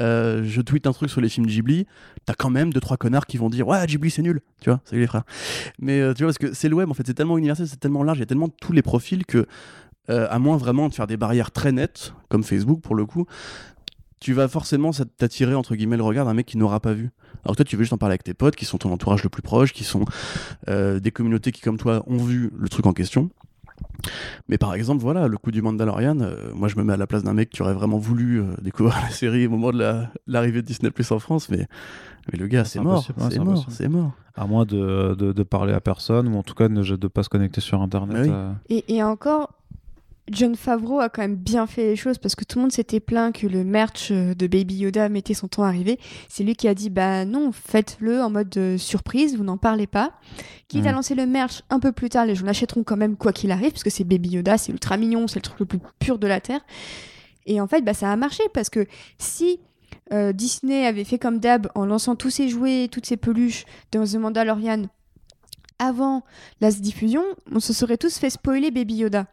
euh, 0.00 0.42
je 0.44 0.60
tweete 0.60 0.86
un 0.86 0.92
truc 0.92 1.08
sur 1.08 1.20
les 1.20 1.28
films 1.28 1.46
Ghibli, 1.46 1.86
t'as 2.24 2.34
quand 2.34 2.50
même 2.50 2.72
deux 2.72 2.80
trois 2.80 2.96
connards 2.96 3.26
qui 3.26 3.36
vont 3.36 3.48
dire 3.48 3.68
ouais, 3.68 3.86
Ghibli 3.86 4.10
c'est 4.10 4.22
nul, 4.22 4.40
tu 4.60 4.70
vois, 4.70 4.80
salut 4.84 5.02
les 5.02 5.06
frères. 5.06 5.24
Mais 5.78 6.00
euh, 6.00 6.14
tu 6.14 6.24
vois, 6.24 6.32
parce 6.32 6.38
que 6.38 6.52
c'est 6.54 6.68
le 6.68 6.76
web, 6.76 6.90
en 6.90 6.94
fait, 6.94 7.06
c'est 7.06 7.14
tellement 7.14 7.38
universel, 7.38 7.68
c'est 7.68 7.78
tellement 7.78 8.02
large, 8.02 8.18
il 8.18 8.22
y 8.22 8.24
a 8.24 8.26
tellement 8.26 8.48
tous 8.48 8.72
les 8.72 8.82
profils 8.82 9.24
que, 9.24 9.46
euh, 10.10 10.26
à 10.30 10.38
moins 10.38 10.56
vraiment 10.56 10.88
de 10.88 10.94
faire 10.94 11.06
des 11.06 11.16
barrières 11.16 11.52
très 11.52 11.72
nettes, 11.72 12.14
comme 12.28 12.42
Facebook 12.42 12.80
pour 12.80 12.94
le 12.94 13.06
coup, 13.06 13.26
tu 14.24 14.32
vas 14.32 14.48
forcément 14.48 14.90
t'attirer 15.18 15.54
entre 15.54 15.74
guillemets 15.76 15.98
le 15.98 16.02
regard 16.02 16.24
d'un 16.24 16.32
mec 16.32 16.46
qui 16.46 16.56
n'aura 16.56 16.80
pas 16.80 16.94
vu. 16.94 17.10
Alors 17.44 17.52
que 17.52 17.56
toi, 17.58 17.64
tu 17.66 17.76
veux 17.76 17.82
juste 17.82 17.92
en 17.92 17.98
parler 17.98 18.12
avec 18.14 18.24
tes 18.24 18.32
potes, 18.32 18.56
qui 18.56 18.64
sont 18.64 18.78
ton 18.78 18.90
entourage 18.90 19.22
le 19.22 19.28
plus 19.28 19.42
proche, 19.42 19.74
qui 19.74 19.84
sont 19.84 20.06
euh, 20.68 20.98
des 20.98 21.10
communautés 21.10 21.52
qui, 21.52 21.60
comme 21.60 21.76
toi, 21.76 22.02
ont 22.06 22.16
vu 22.16 22.50
le 22.56 22.68
truc 22.70 22.86
en 22.86 22.94
question. 22.94 23.28
Mais 24.48 24.56
par 24.56 24.72
exemple, 24.74 25.02
voilà, 25.02 25.28
le 25.28 25.36
coup 25.36 25.50
du 25.50 25.60
Mandalorian, 25.60 26.20
euh, 26.20 26.52
moi 26.54 26.68
je 26.68 26.76
me 26.76 26.84
mets 26.84 26.92
à 26.92 26.96
la 26.96 27.06
place 27.06 27.22
d'un 27.22 27.34
mec 27.34 27.50
qui 27.50 27.60
aurait 27.62 27.74
vraiment 27.74 27.98
voulu 27.98 28.40
euh, 28.40 28.44
découvrir 28.62 28.96
la 29.02 29.10
série 29.10 29.46
au 29.46 29.50
moment 29.50 29.72
de 29.72 29.78
la- 29.78 30.10
l'arrivée 30.26 30.62
de 30.62 30.66
Disney 30.66 30.90
Plus 30.90 31.10
en 31.12 31.18
France, 31.18 31.48
mais, 31.50 31.66
mais 32.32 32.38
le 32.38 32.46
gars, 32.46 32.64
C'est 32.64 32.80
mort, 32.80 33.04
c'est 33.30 33.38
mort, 33.38 33.66
c'est 33.68 33.88
mort. 33.88 34.12
À 34.36 34.46
moins 34.46 34.64
de, 34.64 35.14
de, 35.14 35.32
de 35.32 35.42
parler 35.42 35.72
à 35.74 35.80
personne, 35.80 36.28
ou 36.28 36.36
en 36.38 36.42
tout 36.42 36.54
cas 36.54 36.68
de 36.68 36.74
ne 36.74 36.82
de 36.96 37.06
pas 37.08 37.22
se 37.22 37.28
connecter 37.28 37.60
sur 37.60 37.80
Internet. 37.82 38.16
Ah 38.18 38.22
oui. 38.22 38.30
euh. 38.32 38.52
Et, 38.68 38.94
et 38.96 39.02
encore, 39.02 39.52
John 40.30 40.54
Favreau 40.56 41.00
a 41.00 41.08
quand 41.10 41.20
même 41.22 41.36
bien 41.36 41.66
fait 41.66 41.84
les 41.84 41.96
choses 41.96 42.16
parce 42.18 42.34
que 42.34 42.44
tout 42.44 42.58
le 42.58 42.62
monde 42.62 42.72
s'était 42.72 43.00
plaint 43.00 43.34
que 43.34 43.46
le 43.46 43.62
merch 43.62 44.08
euh, 44.10 44.34
de 44.34 44.46
Baby 44.46 44.76
Yoda 44.76 45.08
mettait 45.10 45.34
son 45.34 45.48
temps 45.48 45.64
à 45.64 45.68
arriver. 45.68 45.98
C'est 46.30 46.44
lui 46.44 46.54
qui 46.56 46.66
a 46.66 46.74
dit 46.74 46.88
bah 46.88 47.24
non, 47.26 47.52
faites-le 47.52 48.22
en 48.22 48.30
mode 48.30 48.56
euh, 48.56 48.78
surprise, 48.78 49.36
vous 49.36 49.44
n'en 49.44 49.58
parlez 49.58 49.86
pas. 49.86 50.12
Quitte 50.68 50.86
à 50.86 50.90
Mhm. 50.90 50.94
lancer 50.96 51.14
le 51.14 51.26
merch 51.26 51.62
un 51.68 51.78
peu 51.78 51.92
plus 51.92 52.08
tard, 52.08 52.24
les 52.24 52.34
gens 52.34 52.46
l'achèteront 52.46 52.84
quand 52.84 52.96
même 52.96 53.16
quoi 53.16 53.32
qu'il 53.34 53.50
arrive 53.50 53.72
parce 53.72 53.82
que 53.84 53.90
c'est 53.90 54.04
Baby 54.04 54.30
Yoda, 54.30 54.56
c'est 54.56 54.72
ultra 54.72 54.96
mignon, 54.96 55.26
c'est 55.28 55.40
le 55.40 55.42
truc 55.42 55.60
le 55.60 55.66
plus 55.66 55.78
pur 55.98 56.18
de 56.18 56.26
la 56.26 56.40
terre. 56.40 56.60
Et 57.44 57.60
en 57.60 57.66
fait, 57.66 57.82
bah, 57.82 57.92
ça 57.92 58.10
a 58.10 58.16
marché 58.16 58.42
parce 58.54 58.70
que 58.70 58.86
si 59.18 59.60
euh, 60.12 60.32
Disney 60.32 60.86
avait 60.86 61.04
fait 61.04 61.18
comme 61.18 61.38
d'hab 61.38 61.68
en 61.74 61.84
lançant 61.84 62.16
tous 62.16 62.30
ses 62.30 62.48
jouets, 62.48 62.88
toutes 62.90 63.04
ses 63.04 63.18
peluches 63.18 63.66
dans 63.92 64.04
The 64.04 64.14
Mandalorian 64.14 64.84
avant 65.78 66.22
la 66.62 66.70
diffusion, 66.70 67.22
on 67.52 67.60
se 67.60 67.72
serait 67.74 67.98
tous 67.98 68.16
fait 68.18 68.30
spoiler 68.30 68.70
Baby 68.70 68.94
Yoda. 68.96 69.26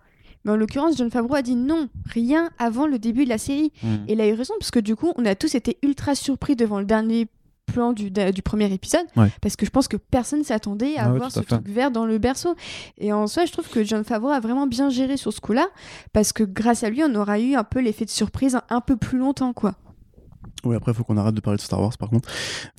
Mais 0.46 0.52
en 0.52 0.56
l'occurrence, 0.56 0.98
John 0.98 1.12
Favreau 1.12 1.36
a 1.36 1.42
dit 1.42 1.56
non, 1.56 1.88
rien 2.06 2.50
avant 2.58 2.88
le 2.88 3.00
début 3.00 3.26
de 3.26 3.30
la 3.30 3.38
série. 3.38 3.72
Mhm. 3.84 4.06
Et 4.08 4.14
il 4.14 4.22
a 4.22 4.28
eu 4.28 4.34
raison, 4.34 4.54
parce 4.60 4.72
que 4.72 4.80
du 4.80 4.96
coup, 4.96 5.14
on 5.18 5.26
a 5.26 5.36
tous 5.36 5.56
été 5.56 5.78
ultra 5.84 6.16
surpris 6.16 6.56
devant 6.56 6.80
le 6.80 6.86
dernier 6.86 7.28
plan 7.68 7.94
du, 7.94 8.12
premier 8.44 8.74
épisode, 8.74 9.06
Ouais. 9.16 9.30
parce 9.40 9.56
que 9.56 9.66
je 9.66 9.72
pense 9.72 9.88
que 9.88 9.96
personne 9.96 10.44
s'attendait 10.44 10.98
à 10.98 11.06
Ah 11.06 11.14
voir 11.14 11.32
ce 11.32 11.40
truc 11.40 11.66
vert 11.70 11.90
dans 11.90 12.06
le 12.06 12.18
berceau. 12.18 12.56
Et 12.98 13.14
en 13.14 13.28
soi, 13.28 13.46
je 13.46 13.52
trouve 13.54 13.70
que 13.70 13.84
John 13.86 14.04
Favreau 14.04 14.28
a 14.30 14.42
vraiment 14.42 14.68
bien 14.68 14.90
géré 14.90 15.16
sur 15.16 15.32
ce 15.32 15.40
coup-là, 15.40 15.68
parce 16.12 16.34
que 16.34 16.44
grâce 16.44 16.84
à 16.84 16.90
lui, 16.90 17.02
on 17.04 17.16
aura 17.16 17.40
eu 17.40 17.56
un 17.56 17.64
peu 17.64 17.80
l'effet 17.80 18.04
de 18.04 18.10
surprise 18.10 18.56
un, 18.56 18.64
un 18.70 18.82
peu 18.82 18.98
plus 18.98 19.20
longtemps, 19.20 19.54
quoi. 19.54 19.76
Oui, 20.64 20.76
après, 20.76 20.92
il 20.92 20.96
faut 20.96 21.04
qu'on 21.04 21.18
arrête 21.18 21.34
de 21.34 21.40
parler 21.42 21.58
de 21.58 21.62
Star 21.62 21.82
Wars, 21.82 21.98
par 21.98 22.10
contre. 22.10 22.30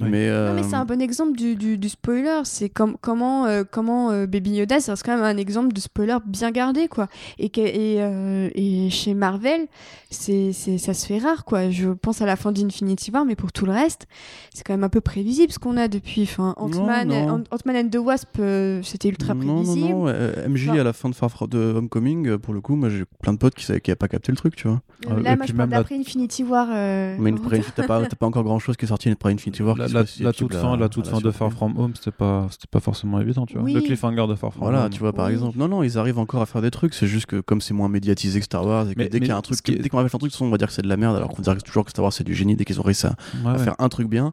Oui. 0.00 0.08
Mais, 0.10 0.26
Non, 0.28 0.32
euh, 0.34 0.54
mais 0.54 0.62
c'est 0.62 0.74
un 0.76 0.84
bon 0.84 1.00
exemple 1.02 1.36
du, 1.36 1.56
du, 1.56 1.78
du 1.78 1.88
spoiler. 1.88 2.40
C'est 2.44 2.68
comme, 2.68 2.96
comment, 3.00 3.46
euh, 3.46 3.64
comment 3.68 4.10
euh, 4.10 4.26
Baby 4.26 4.50
Yoda, 4.52 4.78
ça 4.80 4.92
reste 4.92 5.04
quand 5.04 5.16
même 5.16 5.24
un 5.24 5.36
exemple 5.36 5.72
de 5.72 5.80
spoiler 5.80 6.16
bien 6.26 6.50
gardé, 6.52 6.86
quoi. 6.88 7.08
Et, 7.38 7.48
que, 7.50 7.60
et, 7.60 7.96
euh, 8.00 8.50
et 8.54 8.88
chez 8.90 9.14
Marvel, 9.14 9.66
c'est, 10.10 10.52
c'est, 10.52 10.78
ça 10.78 10.94
se 10.94 11.06
fait 11.06 11.18
rare, 11.18 11.44
quoi. 11.44 11.70
Je 11.70 11.88
pense 11.90 12.20
à 12.22 12.26
la 12.26 12.36
fin 12.36 12.52
d'Infinity 12.52 13.10
War, 13.10 13.24
mais 13.24 13.34
pour 13.36 13.52
tout 13.52 13.66
le 13.66 13.72
reste, 13.72 14.06
c'est 14.54 14.62
quand 14.64 14.74
même 14.74 14.84
un 14.84 14.88
peu 14.88 15.00
prévisible 15.00 15.52
ce 15.52 15.58
qu'on 15.58 15.76
a 15.76 15.88
depuis. 15.88 16.22
Enfin, 16.22 16.54
Ant-Man, 16.58 17.08
non. 17.08 17.28
Ant- 17.30 17.44
Ant-Man 17.50 17.86
and 17.86 17.88
the 17.90 17.96
Wasp, 17.96 18.28
euh, 18.38 18.80
c'était 18.82 19.08
ultra 19.08 19.34
non, 19.34 19.54
prévisible. 19.54 19.88
non, 19.88 19.98
non, 20.04 20.08
euh, 20.08 20.48
MJ 20.48 20.68
Enfin- 20.68 20.78
à 20.80 20.84
la 20.84 20.92
fin 20.92 21.08
de, 21.08 21.14
Far 21.14 21.30
From- 21.30 21.48
de 21.48 21.58
Homecoming, 21.58 22.28
euh, 22.28 22.38
pour 22.38 22.54
le 22.54 22.60
coup, 22.60 22.76
moi 22.76 22.88
j'ai 22.90 23.04
plein 23.22 23.32
de 23.32 23.38
potes 23.38 23.54
qui 23.54 23.70
n'avaient 23.70 23.94
pas 23.96 24.08
capté 24.08 24.30
le 24.30 24.36
truc, 24.36 24.54
tu 24.56 24.68
vois. 24.68 24.80
Euh, 25.06 25.14
Euh, 25.14 25.20
là, 25.22 25.32
et 25.32 25.36
moi, 25.36 25.44
puis 25.44 25.52
je 25.52 25.56
parle 25.56 25.68
même 25.68 25.70
la- 25.70 25.78
d'après 25.78 25.96
Infinity 25.98 26.44
War. 26.44 26.68
euh, 26.70 27.16
Mais 27.18 27.30
une 27.30 27.40
t'as 27.74 27.86
pas, 27.86 28.06
t'as 28.06 28.16
pas 28.16 28.26
encore 28.26 28.44
grand 28.44 28.58
chose 28.58 28.76
qui 28.76 28.84
est 28.84 28.88
sorti 28.88 29.08
après 29.10 29.32
Infinity 29.32 29.62
War. 29.62 29.76
La, 29.76 29.86
la- 29.88 30.04
la 30.20 30.32
toute 30.32 30.54
fin, 30.54 30.76
la 30.76 30.88
toute 30.88 31.06
la 31.06 31.12
fin 31.12 31.20
de 31.20 31.30
Far. 31.30 31.52
From 31.52 31.78
Home, 31.78 31.92
c'était 31.94 32.10
pas, 32.10 32.46
c'était 32.50 32.66
pas 32.70 32.80
forcément 32.80 33.20
évident, 33.20 33.46
tu 33.46 33.54
vois. 33.54 33.62
Oui. 33.64 33.72
Le 33.72 33.80
cliffhanger 33.80 34.26
de 34.28 34.34
Far 34.34 34.52
From 34.52 34.62
Voilà, 34.64 34.84
Home. 34.84 34.90
tu 34.90 35.00
vois, 35.00 35.12
par 35.12 35.26
Oui. 35.26 35.32
exemple. 35.32 35.58
Non, 35.58 35.68
non, 35.68 35.82
ils 35.82 35.98
arrivent 35.98 36.18
encore 36.18 36.42
à 36.42 36.46
faire 36.46 36.62
des 36.62 36.70
trucs. 36.70 36.94
C'est 36.94 37.06
juste 37.06 37.26
que 37.26 37.40
comme 37.40 37.60
c'est 37.60 37.74
moins 37.74 37.88
médiatisé 37.88 38.38
que 38.38 38.44
Star 38.44 38.66
Wars, 38.66 38.88
et 38.88 38.94
que 38.94 38.98
Mais- 39.00 39.08
dès 39.08 39.18
qu'il 39.20 39.28
y 39.28 39.32
a 39.32 39.36
un 39.36 39.40
truc, 39.42 39.60
qui 39.62 39.76
dès 39.76 39.88
qu'on 39.88 39.96
va 40.02 40.08
faire 40.08 40.16
un 40.16 40.18
truc, 40.18 40.22
de 40.22 40.26
toute 40.28 40.32
façon, 40.34 40.46
on 40.46 40.50
va 40.50 40.58
dire 40.58 40.68
que 40.68 40.72
c'est 40.72 40.82
de 40.82 40.88
la 40.88 40.96
merde, 40.96 41.16
alors 41.16 41.28
qu'on 41.30 41.42
dirait 41.42 41.56
toujours 41.58 41.84
que 41.84 41.90
Star 41.90 42.02
Wars 42.04 42.12
c'est 42.12 42.24
du 42.24 42.34
génie 42.34 42.56
dès 42.56 42.64
qu'ils 42.64 42.80
ont 42.80 42.84
réussi 42.84 43.06
à, 43.06 43.10
Ouais, 43.44 43.50
à 43.50 43.52
ouais. 43.52 43.58
faire 43.58 43.74
un 43.78 43.88
truc 43.88 44.08
bien. 44.08 44.32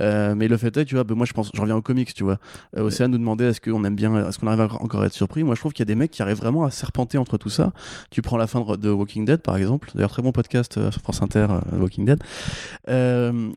Euh, 0.00 0.34
mais 0.34 0.48
le 0.48 0.56
fait 0.56 0.76
est, 0.76 0.84
tu 0.84 0.94
vois, 0.94 1.04
ben, 1.04 1.14
moi 1.14 1.26
je 1.26 1.32
pense, 1.32 1.50
je 1.54 1.60
reviens 1.60 1.76
aux 1.76 1.82
comics, 1.82 2.12
tu 2.14 2.24
vois. 2.24 2.38
Euh, 2.76 2.82
Océane 2.82 3.10
nous 3.10 3.18
demandait 3.18 3.46
est-ce 3.46 3.60
qu'on 3.60 3.84
aime 3.84 3.94
bien, 3.96 4.28
est-ce 4.28 4.38
qu'on 4.38 4.46
arrive 4.46 4.60
à 4.60 4.64
encore 4.82 5.02
à 5.02 5.06
être 5.06 5.12
surpris? 5.12 5.42
Moi 5.44 5.54
je 5.54 5.60
trouve 5.60 5.72
qu'il 5.72 5.82
y 5.82 5.86
a 5.86 5.92
des 5.92 5.94
mecs 5.94 6.10
qui 6.10 6.22
arrivent 6.22 6.36
vraiment 6.38 6.64
à 6.64 6.70
serpenter 6.70 7.18
entre 7.18 7.36
tout 7.38 7.48
ça. 7.50 7.72
Tu 8.10 8.22
prends 8.22 8.36
la 8.36 8.46
fin 8.46 8.60
de, 8.60 8.76
de 8.76 8.90
Walking 8.90 9.24
Dead 9.24 9.40
par 9.42 9.56
exemple, 9.56 9.90
d'ailleurs 9.94 10.10
très 10.10 10.22
bon 10.22 10.32
podcast 10.32 10.76
euh, 10.78 10.90
sur 10.90 11.00
France 11.02 11.22
Inter, 11.22 11.46
euh, 11.50 11.78
Walking 11.80 12.04
Dead. 12.04 12.22
Euh, 12.88 13.50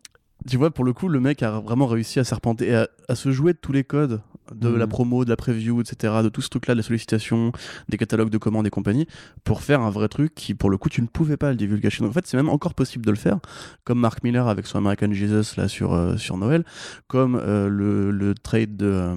tu 0.50 0.58
vois, 0.58 0.72
pour 0.72 0.86
le 0.86 0.94
coup, 0.94 1.08
le 1.08 1.20
mec 1.20 1.44
a 1.44 1.60
vraiment 1.60 1.88
réussi 1.88 2.20
à 2.20 2.24
serpenter 2.24 2.76
à, 2.76 2.88
à 3.08 3.16
se 3.16 3.32
jouer 3.32 3.54
de 3.54 3.58
tous 3.58 3.72
les 3.72 3.84
codes 3.84 4.22
de 4.56 4.70
la 4.70 4.88
promo, 4.88 5.26
de 5.26 5.30
la 5.30 5.36
preview, 5.36 5.82
etc., 5.82 6.14
de 6.24 6.30
tout 6.30 6.42
ce 6.42 6.50
truc-là, 6.50 6.74
de 6.74 6.80
la 6.80 6.84
sollicitation, 6.84 7.52
des 7.90 7.98
catalogues 7.98 8.30
de 8.30 8.38
commandes 8.38 8.68
et 8.68 8.70
compagnie, 8.70 9.08
pour 9.44 9.62
faire 9.62 9.82
un 9.82 9.90
vrai 9.90 10.08
truc 10.08 10.34
qui, 10.36 10.54
pour 10.54 10.70
le 10.70 10.78
coup, 10.78 10.90
tu 10.90 11.02
ne 11.02 11.08
pouvais 11.08 11.38
pas 11.38 11.50
le 11.52 11.56
divulgacher. 11.56 12.02
Donc 12.04 12.12
en 12.12 12.14
fait, 12.14 12.28
c'est 12.28 12.38
même 12.38 12.50
encore 12.50 12.74
possible 12.74 13.06
de 13.06 13.12
le 13.12 13.18
faire, 13.18 13.40
comme 13.84 14.00
Mark 14.00 14.24
Miller 14.24 14.48
avec 14.48 14.66
son 14.68 14.78
American 14.80 15.12
Jesus 15.12 15.56
là 15.58 15.68
sur, 15.68 15.94
euh, 15.94 16.18
sur 16.18 16.38
Noël, 16.38 16.64
comme 17.08 17.36
euh, 17.36 17.70
le, 17.70 18.12
le 18.12 18.34
trade 18.36 18.76
de 18.78 18.86
euh, 18.88 19.16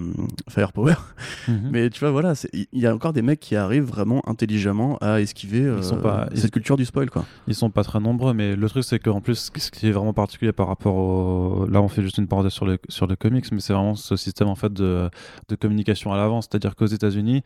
Firepower. 0.49 0.95
Mhm. 1.49 1.71
Mais 1.73 1.91
tu 1.91 2.01
vois, 2.01 2.11
voilà, 2.11 2.35
il 2.53 2.67
y 2.73 2.87
a 2.87 2.95
encore 2.95 3.13
des 3.13 3.23
mecs 3.23 3.41
qui 3.41 3.57
arrivent 3.57 3.85
vraiment 3.85 4.23
intelligemment 4.29 4.99
à 5.01 5.21
esquiver 5.21 5.63
euh, 5.65 5.83
sont 5.83 5.97
pas- 5.99 6.29
cette 6.35 6.51
culture 6.53 6.77
du 6.77 6.85
spoil, 6.85 7.11
quoi. 7.11 7.25
Ils 7.47 7.55
sont 7.55 7.71
pas 7.71 7.85
très 7.85 8.01
nombreux, 8.01 8.33
mais 8.35 8.57
le 8.57 8.69
truc 8.69 8.85
c'est 8.85 8.99
qu'en 8.99 9.21
plus, 9.21 9.51
ce 9.57 9.71
qui 9.71 9.89
est 9.89 9.93
vraiment 9.93 10.13
particulier 10.13 10.53
par 10.53 10.69
rapport 10.69 10.95
au. 10.97 11.67
Là, 11.69 11.81
on 11.83 11.89
fait 11.89 12.03
juste 12.03 12.19
une 12.19 12.27
parenthèse 12.29 12.53
sur 12.53 12.67
le, 12.67 12.79
sur 12.89 13.07
le 13.07 13.17
comics, 13.17 13.51
mais 13.53 13.61
c'est 13.61 13.73
vraiment 13.73 13.95
ce 13.95 14.17
système 14.17 14.49
en 14.49 14.55
fait 14.55 14.73
de, 14.73 15.09
de 15.49 15.55
communication 15.57 16.13
à 16.13 16.17
l'avance. 16.17 16.49
C'est-à-dire 16.51 16.75
qu'aux 16.77 16.87
États-Unis, 16.87 17.43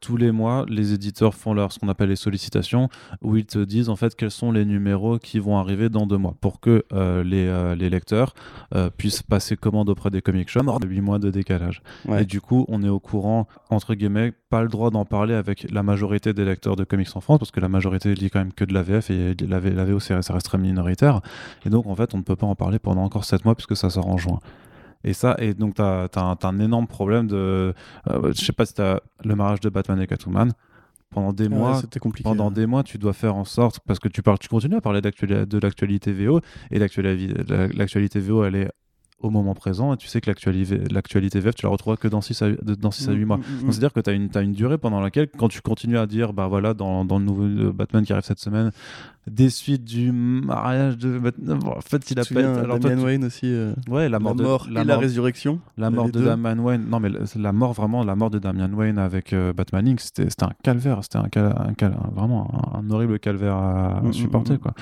tous 0.00 0.16
les 0.16 0.32
mois, 0.32 0.64
les 0.68 0.92
éditeurs 0.92 1.34
font 1.34 1.54
leur 1.54 1.72
ce 1.72 1.78
qu'on 1.78 1.88
appelle 1.88 2.08
les 2.08 2.16
sollicitations, 2.16 2.88
où 3.22 3.36
ils 3.36 3.46
te 3.46 3.58
disent 3.58 3.88
en 3.88 3.96
fait 3.96 4.14
quels 4.14 4.30
sont 4.30 4.52
les 4.52 4.64
numéros 4.64 5.18
qui 5.18 5.38
vont 5.38 5.58
arriver 5.58 5.88
dans 5.88 6.06
deux 6.06 6.18
mois, 6.18 6.34
pour 6.40 6.60
que 6.60 6.84
euh, 6.92 7.22
les, 7.24 7.46
euh, 7.46 7.74
les 7.74 7.90
lecteurs 7.90 8.34
euh, 8.74 8.90
puissent 8.90 9.22
passer 9.22 9.56
commande 9.56 9.88
auprès 9.88 10.10
des 10.10 10.22
comic 10.22 10.48
shops. 10.48 10.60
de 10.80 10.86
8 10.86 11.00
mois 11.00 11.18
de 11.18 11.30
décalage. 11.30 11.82
Ouais. 12.06 12.22
Et 12.22 12.24
du 12.26 12.40
coup, 12.40 12.64
on 12.68 12.82
est 12.82 12.88
au 12.88 13.00
courant, 13.00 13.46
entre 13.70 13.94
guillemets, 13.94 14.32
pas 14.50 14.62
le 14.62 14.68
droit 14.68 14.90
d'en 14.90 15.04
parler 15.04 15.34
avec 15.34 15.66
la 15.70 15.82
majorité 15.82 16.32
des 16.34 16.44
lecteurs 16.44 16.76
de 16.76 16.84
comics 16.84 17.08
en 17.14 17.20
France, 17.20 17.38
parce 17.38 17.50
que 17.50 17.60
la 17.60 17.68
majorité 17.68 18.14
lit 18.14 18.30
quand 18.30 18.38
même 18.40 18.52
que 18.52 18.64
de 18.64 18.74
la 18.74 18.82
VF 18.82 19.10
et 19.10 19.34
la, 19.48 19.58
V- 19.58 19.70
la 19.70 19.84
VO, 19.84 20.00
ça 20.00 20.16
reste 20.18 20.44
très 20.46 20.58
minoritaire. 20.58 21.20
Et 21.64 21.70
donc, 21.70 21.86
en 21.86 21.94
fait, 21.94 22.14
on 22.14 22.18
ne 22.18 22.22
peut 22.22 22.36
pas 22.36 22.46
en 22.46 22.54
parler 22.54 22.78
pendant 22.78 23.02
encore 23.02 23.24
7 23.24 23.44
mois, 23.44 23.54
puisque 23.54 23.76
ça 23.76 23.88
sort 23.90 24.08
en 24.08 24.18
juin. 24.18 24.38
Et 25.04 25.12
ça, 25.12 25.36
et 25.38 25.54
donc, 25.54 25.74
tu 25.74 25.82
as, 25.82 26.08
un, 26.14 26.58
énorme 26.60 26.86
problème 26.86 27.26
de. 27.26 27.74
euh, 28.08 28.32
je 28.34 28.44
sais 28.44 28.52
pas 28.52 28.66
si 28.66 28.74
tu 28.74 28.82
as 28.82 29.00
le 29.24 29.34
mariage 29.34 29.60
de 29.60 29.68
Batman 29.68 30.00
et 30.00 30.06
Catwoman. 30.06 30.52
Pendant 31.10 31.32
des 31.34 31.44
Ouais, 31.46 31.50
mois, 31.56 31.74
c'était 31.74 32.00
compliqué. 32.00 32.26
pendant 32.26 32.48
hein. 32.48 32.52
des 32.52 32.64
mois, 32.66 32.82
tu 32.82 32.96
dois 32.96 33.12
faire 33.12 33.36
en 33.36 33.44
sorte, 33.44 33.80
parce 33.86 33.98
que 33.98 34.08
tu, 34.08 34.22
parles, 34.22 34.38
tu 34.38 34.48
continues 34.48 34.76
à 34.76 34.80
parler 34.80 35.02
de 35.02 35.58
l'actualité 35.58 36.12
VO, 36.12 36.40
et 36.70 36.78
l'actuali- 36.78 37.34
la- 37.48 37.68
l'actualité 37.68 38.18
VO, 38.18 38.44
elle 38.44 38.54
est 38.56 38.70
au 39.22 39.30
moment 39.30 39.54
présent, 39.54 39.94
et 39.94 39.96
tu 39.96 40.08
sais 40.08 40.20
que 40.20 40.30
l'actualité 40.30 41.40
VF, 41.40 41.54
tu 41.54 41.64
la 41.66 41.70
retrouveras 41.70 41.96
que 41.96 42.08
dans 42.08 42.20
6 42.20 42.42
à, 42.42 42.50
dans 42.78 42.90
6 42.90 43.08
à 43.08 43.12
8 43.12 43.24
mois. 43.24 43.36
Mm, 43.38 43.40
mm, 43.40 43.44
mm. 43.44 43.60
Donc, 43.62 43.72
C'est-à-dire 43.72 43.92
que 43.92 44.00
tu 44.00 44.10
as 44.10 44.12
une, 44.12 44.28
t'as 44.28 44.42
une 44.42 44.52
durée 44.52 44.78
pendant 44.78 45.00
laquelle, 45.00 45.28
quand 45.38 45.48
tu 45.48 45.60
continues 45.60 45.98
à 45.98 46.06
dire, 46.06 46.32
bah 46.32 46.46
voilà, 46.48 46.74
dans, 46.74 47.04
dans 47.04 47.18
le 47.18 47.24
nouveau 47.24 47.44
euh, 47.44 47.72
Batman 47.72 48.04
qui 48.04 48.12
arrive 48.12 48.24
cette 48.24 48.40
semaine, 48.40 48.70
des 49.30 49.50
suites 49.50 49.84
du 49.84 50.10
mariage 50.10 50.98
de 50.98 51.16
Batman, 51.18 51.58
bon, 51.58 51.70
en 51.76 51.80
fait, 51.80 52.10
il 52.10 52.14
Tu 52.16 52.20
a 52.20 52.24
te 52.24 52.34
pas 52.34 52.40
souviens, 52.40 52.52
été- 52.54 52.60
alors, 52.64 52.80
toi, 52.80 52.90
Damian 52.90 53.00
tu- 53.02 53.06
Wayne 53.06 53.24
aussi. 53.24 53.46
euh, 53.46 53.72
Ouais, 53.88 54.08
la 54.08 54.18
mort, 54.18 54.34
la 54.34 54.42
mort 54.42 54.66
de, 54.66 54.80
et 54.80 54.84
la 54.84 54.98
résurrection. 54.98 55.60
la 55.78 55.90
mort 55.90 56.06
de 56.06 56.10
deux. 56.18 56.24
Damian 56.24 56.58
Wayne. 56.58 56.84
Non, 56.88 56.98
mais 56.98 57.08
la 57.36 57.52
mort, 57.52 57.72
vraiment, 57.72 58.02
la 58.02 58.16
mort 58.16 58.30
de 58.30 58.38
Damian 58.40 58.72
Wayne 58.72 58.98
avec 58.98 59.32
euh, 59.32 59.52
Batman 59.52 59.86
Inc., 59.86 60.00
c'était 60.00 60.26
un 60.42 60.50
calvaire. 60.64 60.98
C'était 61.02 61.18
un, 61.18 61.28
cal- 61.28 61.54
un 61.56 61.74
cal- 61.74 61.96
vraiment 62.14 62.72
un, 62.74 62.80
un 62.80 62.90
horrible 62.90 63.18
calvaire 63.20 63.54
à, 63.54 64.00
Mm, 64.02 64.12
supporter. 64.12 64.58
Quoi. 64.58 64.74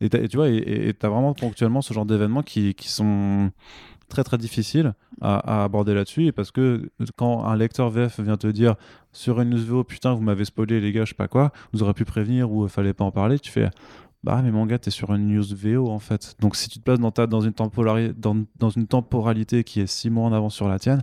Et, 0.00 0.08
tu 0.08 0.36
vois, 0.36 0.48
et 0.48 0.92
tu 0.98 1.06
as 1.06 1.08
vraiment 1.08 1.32
ponctuellement 1.34 1.80
ce 1.80 1.94
genre 1.94 2.04
d'événements 2.06 2.42
qui, 2.42 2.74
qui 2.74 2.88
sont 2.88 3.50
très 4.08 4.24
très 4.24 4.38
difficiles 4.38 4.94
à, 5.20 5.64
aborder 5.64 5.94
là-dessus. 5.94 6.32
Parce 6.32 6.50
que 6.50 6.90
quand 7.16 7.44
un 7.44 7.56
lecteur 7.56 7.90
VF 7.90 8.20
vient 8.20 8.36
te 8.36 8.46
dire 8.46 8.74
sur 9.12 9.40
une 9.40 9.50
news 9.50 9.64
VO, 9.64 9.84
putain, 9.84 10.14
vous 10.14 10.22
m'avez 10.22 10.44
spoilé, 10.44 10.80
les 10.80 10.92
gars, 10.92 11.04
je 11.04 11.10
sais 11.10 11.14
pas 11.14 11.28
quoi, 11.28 11.52
vous 11.72 11.82
aurez 11.82 11.94
pu 11.94 12.04
prévenir 12.04 12.50
ou 12.50 12.64
il 12.64 12.70
fallait 12.70 12.94
pas 12.94 13.04
en 13.04 13.12
parler, 13.12 13.38
tu 13.38 13.50
fais. 13.50 13.70
Bah 14.22 14.40
mais 14.42 14.50
mon 14.50 14.64
gars, 14.64 14.78
t'es 14.78 14.90
sur 14.90 15.14
une 15.14 15.28
news 15.28 15.44
VO 15.54 15.90
en 15.90 15.98
fait. 15.98 16.34
Donc 16.40 16.56
si 16.56 16.70
tu 16.70 16.78
te 16.78 16.84
places 16.84 16.98
dans, 16.98 17.10
ta, 17.10 17.24
une, 17.24 18.46
dans 18.58 18.70
une 18.70 18.86
temporalité 18.86 19.64
qui 19.64 19.80
est 19.80 19.86
six 19.86 20.08
mois 20.08 20.24
en 20.24 20.32
avance 20.32 20.54
sur 20.54 20.66
la 20.66 20.78
tienne, 20.78 21.02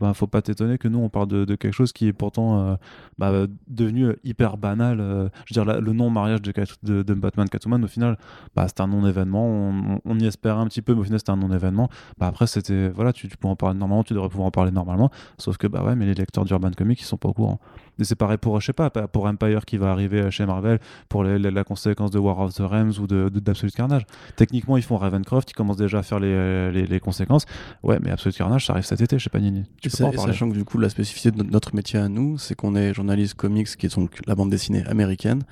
bah, 0.00 0.14
faut 0.14 0.26
pas 0.26 0.42
t'étonner 0.42 0.78
que 0.78 0.88
nous 0.88 0.98
on 0.98 1.08
parle 1.08 1.28
de, 1.28 1.44
quelque 1.56 1.72
chose 1.72 1.92
qui 1.92 2.06
est 2.06 2.12
pourtant 2.12 2.60
euh, 2.60 2.76
bah, 3.18 3.32
devenu 3.68 4.16
hyper 4.24 4.56
banal. 4.56 5.00
Euh, 5.00 5.28
je 5.46 5.58
veux 5.58 5.64
dire, 5.64 5.80
le 5.80 5.92
non-mariage 5.92 6.42
de, 6.42 6.52
de, 6.82 7.02
de, 7.02 7.14
Batman 7.14 7.48
Catwoman, 7.48 7.84
au 7.84 7.88
final, 7.88 8.18
bah, 8.54 8.68
c'était 8.68 8.82
un 8.82 8.88
non-événement. 8.88 9.46
On, 9.46 10.00
on, 10.04 10.18
y 10.18 10.26
espérait 10.26 10.60
un 10.60 10.66
petit 10.66 10.82
peu, 10.82 10.94
mais 10.94 11.00
au 11.00 11.04
final, 11.04 11.18
c'était 11.18 11.32
un 11.32 11.36
non-événement. 11.36 11.88
Bah, 12.18 12.26
après, 12.26 12.46
c'était 12.46 12.88
voilà, 12.88 13.12
tu, 13.12 13.28
tu 13.28 13.36
peux 13.36 13.48
en 13.48 13.56
parler 13.56 13.78
normalement, 13.78 14.04
tu 14.04 14.14
devrais 14.14 14.28
pouvoir 14.28 14.46
en 14.48 14.50
parler 14.50 14.70
normalement. 14.70 15.10
Sauf 15.38 15.56
que 15.56 15.66
bah 15.66 15.82
ouais, 15.84 15.96
mais 15.96 16.06
les 16.06 16.14
lecteurs 16.14 16.44
d'Urban 16.44 16.70
Comics, 16.70 17.00
ils 17.00 17.04
sont 17.04 17.16
pas 17.16 17.28
au 17.28 17.34
courant. 17.34 17.60
Et 17.98 18.04
c'est 18.04 18.14
pareil 18.14 18.38
pour, 18.38 18.60
je 18.60 18.66
sais 18.66 18.72
pas, 18.72 18.90
pour 18.90 19.26
Empire 19.26 19.64
qui 19.64 19.76
va 19.76 19.90
arriver 19.90 20.30
chez 20.30 20.46
Marvel, 20.46 20.78
pour 21.08 21.24
la 21.24 21.64
conséquence 21.64 22.10
de 22.10 22.18
War 22.18 22.38
of 22.40 22.54
the 22.54 22.60
Realms 22.60 22.92
ou 23.00 23.06
de 23.06 23.28
d'Absolute 23.28 23.74
Carnage. 23.74 24.06
Techniquement, 24.36 24.76
ils 24.76 24.82
font 24.82 24.96
Ravencroft, 24.96 25.50
ils 25.50 25.54
commencent 25.54 25.76
déjà 25.76 25.98
à 25.98 26.02
faire 26.02 26.20
les, 26.20 26.70
les, 26.72 26.86
les 26.86 27.00
conséquences. 27.00 27.46
Ouais, 27.82 27.98
mais 28.02 28.10
Absolute 28.10 28.36
Carnage, 28.36 28.66
ça 28.66 28.74
arrive 28.74 28.84
cet 28.84 29.00
été, 29.00 29.18
je 29.18 29.24
sais 29.24 29.30
pas, 29.30 29.40
Nini. 29.40 29.64
Tu 29.80 29.90
peux 29.90 29.98
pas 29.98 30.22
en 30.22 30.26
Sachant 30.26 30.48
que 30.48 30.54
du 30.54 30.64
coup, 30.64 30.78
la 30.78 30.88
spécificité 30.88 31.30
de 31.30 31.42
notre 31.42 31.74
métier 31.74 31.98
à 31.98 32.08
nous, 32.08 32.38
c'est 32.38 32.54
qu'on 32.54 32.74
est 32.76 32.92
journaliste 32.94 33.34
comics, 33.34 33.68
qui 33.76 33.86
est 33.86 33.96
donc 33.96 34.20
la 34.26 34.34
bande 34.34 34.50
dessinée 34.50 34.84
américaine, 34.86 35.42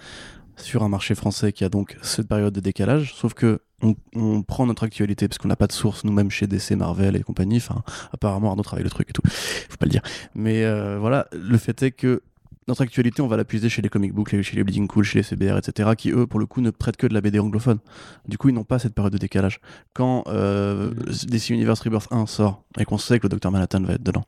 sur 0.57 0.83
un 0.83 0.89
marché 0.89 1.15
français 1.15 1.53
qui 1.53 1.65
a 1.65 1.69
donc 1.69 1.97
cette 2.03 2.29
période 2.29 2.53
de 2.53 2.61
décalage. 2.61 3.15
Sauf 3.15 3.35
que 3.35 3.61
on, 3.83 4.43
prend 4.43 4.67
notre 4.67 4.85
actualité 4.85 5.29
parce 5.29 5.39
qu'on 5.39 5.49
n'a 5.49 5.57
pas 5.57 5.67
de 5.67 5.73
source 5.73 6.05
nous-mêmes 6.05 6.31
chez 6.31 6.47
DC, 6.47 6.73
Marvel 6.73 7.17
et 7.17 7.23
compagnie. 7.23 7.59
Enfin, 7.59 7.83
apparemment 8.13 8.51
Arnaud 8.51 8.63
travaille 8.63 8.85
le 8.85 8.91
truc 8.91 9.11
et 9.11 9.13
tout. 9.13 9.23
Faut 9.25 9.77
pas 9.77 9.87
le 9.87 9.91
dire. 9.91 10.03
Mais 10.35 10.65
euh, 10.65 10.99
voilà, 10.99 11.27
le 11.33 11.59
fait 11.59 11.83
est 11.83 11.91
que 11.91 12.23
notre 12.69 12.83
actualité, 12.83 13.23
on 13.23 13.29
va 13.29 13.37
la 13.37 13.45
puiser 13.45 13.69
chez 13.69 13.83
les 13.83 13.89
comic 13.89 14.13
books, 14.13 14.41
chez 14.43 14.57
les 14.57 14.65
Bleeding 14.65 14.89
Cool, 14.89 15.05
chez 15.05 15.19
les 15.19 15.23
CBR, 15.23 15.57
etc., 15.59 15.91
qui 15.97 16.11
eux, 16.11 16.27
pour 16.27 16.41
le 16.41 16.47
coup, 16.47 16.61
ne 16.61 16.71
prêtent 16.71 16.97
que 16.97 17.07
de 17.07 17.15
la 17.15 17.21
BD 17.21 17.39
anglophone. 17.39 17.79
Du 18.27 18.39
coup, 18.39 18.49
ils 18.49 18.55
n'ont 18.55 18.65
pas 18.65 18.79
cette 18.79 18.95
période 18.95 19.13
de 19.13 19.19
décalage. 19.19 19.61
Quand 19.95 20.25
euh, 20.27 20.91
DC 21.29 21.51
Universe 21.51 21.81
Rebirth 21.81 22.09
1 22.11 22.27
sort 22.27 22.65
et 22.79 22.85
qu'on 22.85 22.99
sait 22.99 23.21
que 23.21 23.29
le 23.29 23.37
Dr 23.37 23.51
Manhattan 23.51 23.83
va 23.83 23.95
être 23.95 24.03
dedans, 24.03 24.25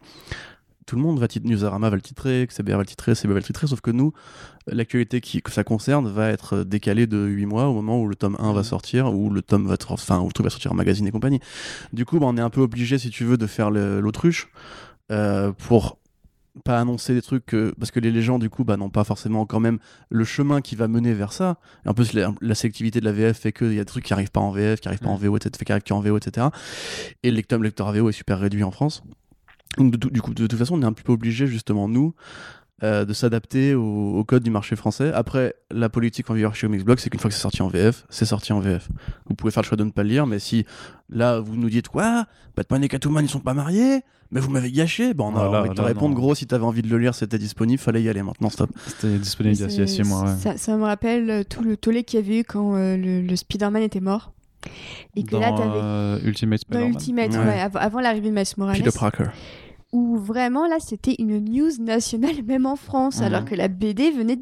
tout 0.88 0.96
le 0.96 1.02
monde 1.02 1.20
va 1.20 1.28
titrer, 1.28 1.50
Newsarama 1.50 1.90
va 1.90 1.96
le 1.96 2.02
titrer, 2.02 2.46
CBR 2.48 2.72
va 2.72 2.78
le 2.78 2.86
titrer, 2.86 3.14
CBR 3.14 3.34
va 3.34 3.40
le 3.40 3.44
titrer, 3.44 3.66
sauf 3.66 3.82
que 3.82 3.90
nous, 3.90 4.14
l'actualité 4.66 5.20
que 5.20 5.50
ça 5.50 5.62
concerne 5.62 6.08
va 6.08 6.30
être 6.30 6.64
décalée 6.64 7.06
de 7.06 7.26
8 7.26 7.44
mois 7.44 7.66
au 7.66 7.74
moment 7.74 8.00
où 8.00 8.08
le 8.08 8.14
tome 8.14 8.36
1 8.38 8.52
va 8.52 8.60
mhm. 8.60 8.64
sortir, 8.64 9.14
ou 9.14 9.28
le 9.28 9.42
tome 9.42 9.66
va, 9.66 9.76
enfin, 9.90 10.20
où 10.20 10.28
le 10.28 10.32
truc 10.32 10.44
va 10.44 10.50
sortir 10.50 10.72
en 10.72 10.74
magazine 10.74 11.06
et 11.06 11.10
compagnie. 11.10 11.40
Du 11.92 12.06
coup, 12.06 12.18
bah, 12.18 12.26
on 12.26 12.36
est 12.38 12.40
un 12.40 12.48
peu 12.48 12.62
obligé, 12.62 12.96
si 12.96 13.10
tu 13.10 13.24
veux, 13.24 13.36
de 13.36 13.46
faire 13.46 13.70
l'autruche 13.70 14.48
euh, 15.12 15.52
pour 15.52 15.97
pas 16.58 16.78
annoncer 16.78 17.14
des 17.14 17.22
trucs 17.22 17.54
parce 17.78 17.90
que 17.90 18.00
les 18.00 18.22
gens 18.22 18.38
du 18.38 18.50
coup 18.50 18.64
bah, 18.64 18.76
n'ont 18.76 18.90
pas 18.90 19.04
forcément 19.04 19.46
quand 19.46 19.60
même 19.60 19.78
le 20.10 20.24
chemin 20.24 20.60
qui 20.60 20.76
va 20.76 20.88
mener 20.88 21.14
vers 21.14 21.32
ça. 21.32 21.58
Et 21.84 21.88
en 21.88 21.94
plus 21.94 22.12
la, 22.12 22.54
sélectivité 22.54 23.00
de 23.00 23.04
la 23.04 23.12
VF 23.12 23.38
fait 23.38 23.52
qu'il 23.52 23.72
y 23.72 23.78
a 23.78 23.82
des 23.82 23.84
trucs 23.84 24.04
qui 24.04 24.12
arrivent 24.12 24.30
pas 24.30 24.40
en 24.40 24.50
VF 24.50 24.80
qui 24.80 24.88
arrivent 24.88 25.00
pas 25.00 25.08
en 25.08 25.16
VO 25.16 25.36
etc 25.36 25.64
qui 25.64 25.72
arrivent 25.72 25.82
qu'en 25.82 26.00
VO 26.00 26.16
etc 26.16 26.48
et 27.22 27.30
le 27.30 27.36
lecteur, 27.36 27.58
lecteur 27.60 27.92
VO 27.92 28.08
est 28.08 28.12
super 28.12 28.38
réduit 28.38 28.64
en 28.64 28.70
France. 28.70 29.02
Donc 29.76 29.96
du 29.96 30.20
coup 30.20 30.34
de, 30.34 30.46
toute 30.46 30.58
façon 30.58 30.78
on 30.78 30.82
est 30.82 30.86
un 30.86 30.92
peu 30.92 31.12
obligé 31.12 31.46
justement 31.46 31.88
nous 31.88 32.14
euh, 32.84 33.04
de 33.04 33.12
s'adapter 33.12 33.74
au, 33.74 34.22
code 34.22 34.44
du 34.44 34.50
marché 34.50 34.76
français. 34.76 35.12
Après, 35.12 35.54
la 35.72 35.88
politique 35.88 36.30
en 36.30 36.34
vigueur 36.34 36.54
chez 36.54 36.68
Mixblock, 36.68 37.00
c'est 37.00 37.10
qu'une 37.10 37.18
fois 37.18 37.28
que 37.28 37.34
c'est 37.34 37.42
sorti 37.42 37.60
en 37.60 37.68
VF, 37.68 38.06
c'est 38.08 38.24
sorti 38.24 38.52
en 38.52 38.60
VF. 38.60 38.88
Vous 39.26 39.34
pouvez 39.34 39.50
faire 39.50 39.62
le 39.64 39.66
choix 39.66 39.76
de 39.76 39.82
ne 39.82 39.90
pas 39.90 40.04
le 40.04 40.10
lire, 40.10 40.26
mais 40.28 40.38
si 40.38 40.64
là 41.10 41.40
vous 41.40 41.56
nous 41.56 41.70
dites 41.70 41.88
quoi, 41.88 42.26
Batman 42.56 42.84
et 42.84 42.88
Catwoman 42.88 43.24
ils 43.24 43.28
sont 43.28 43.40
pas 43.40 43.54
mariés, 43.54 44.02
mais 44.30 44.38
vous 44.38 44.50
m'avez 44.50 44.70
gâché. 44.70 45.12
Bon, 45.12 45.32
on 45.32 45.36
a 45.36 45.60
envie 45.60 45.70
de 45.70 45.74
te 45.74 45.80
répondre 45.80 46.14
gros. 46.14 46.36
Si 46.36 46.46
t'avais 46.46 46.64
envie 46.64 46.82
de 46.82 46.88
le 46.88 46.98
lire, 46.98 47.16
c'était 47.16 47.38
disponible, 47.38 47.80
fallait 47.80 48.02
y 48.02 48.08
aller. 48.08 48.22
Maintenant, 48.22 48.48
stop. 48.50 48.70
C'était 48.86 49.18
disponible 49.18 49.56
il 49.56 49.78
y 49.78 49.82
a 49.82 49.86
6 49.86 50.02
mois. 50.04 50.36
Ça, 50.36 50.56
ça, 50.56 50.76
me 50.76 50.84
rappelle 50.84 51.30
euh, 51.30 51.42
tout 51.42 51.64
le 51.64 51.76
tollé 51.76 52.04
qu'il 52.04 52.20
y 52.20 52.22
avait 52.22 52.40
eu 52.40 52.44
quand 52.44 52.76
euh, 52.76 52.96
le, 52.96 53.36
Spider-Man 53.36 53.82
était 53.82 54.00
mort. 54.00 54.32
Et 55.16 55.24
que 55.24 55.34
là, 55.34 55.50
t'avais. 55.50 56.28
Ultimate 56.28 56.60
Spider-Man. 56.60 56.92
Dans 56.92 56.98
Ultimate, 56.98 57.30
ouais. 57.32 57.60
avant, 57.74 58.00
l'arrivée 58.00 58.28
de 58.28 58.34
Miles 58.34 58.44
Morales. 58.56 58.76
Peter 58.76 58.96
Parker 58.96 59.24
où 59.92 60.16
vraiment 60.18 60.66
là 60.66 60.76
c'était 60.80 61.16
une 61.18 61.38
news 61.38 61.70
nationale 61.80 62.42
même 62.44 62.66
en 62.66 62.76
France, 62.76 63.20
alors 63.20 63.42
mhm. 63.42 63.48
que 63.48 63.54
la 63.54 63.68
BD 63.68 64.10
venait 64.10 64.38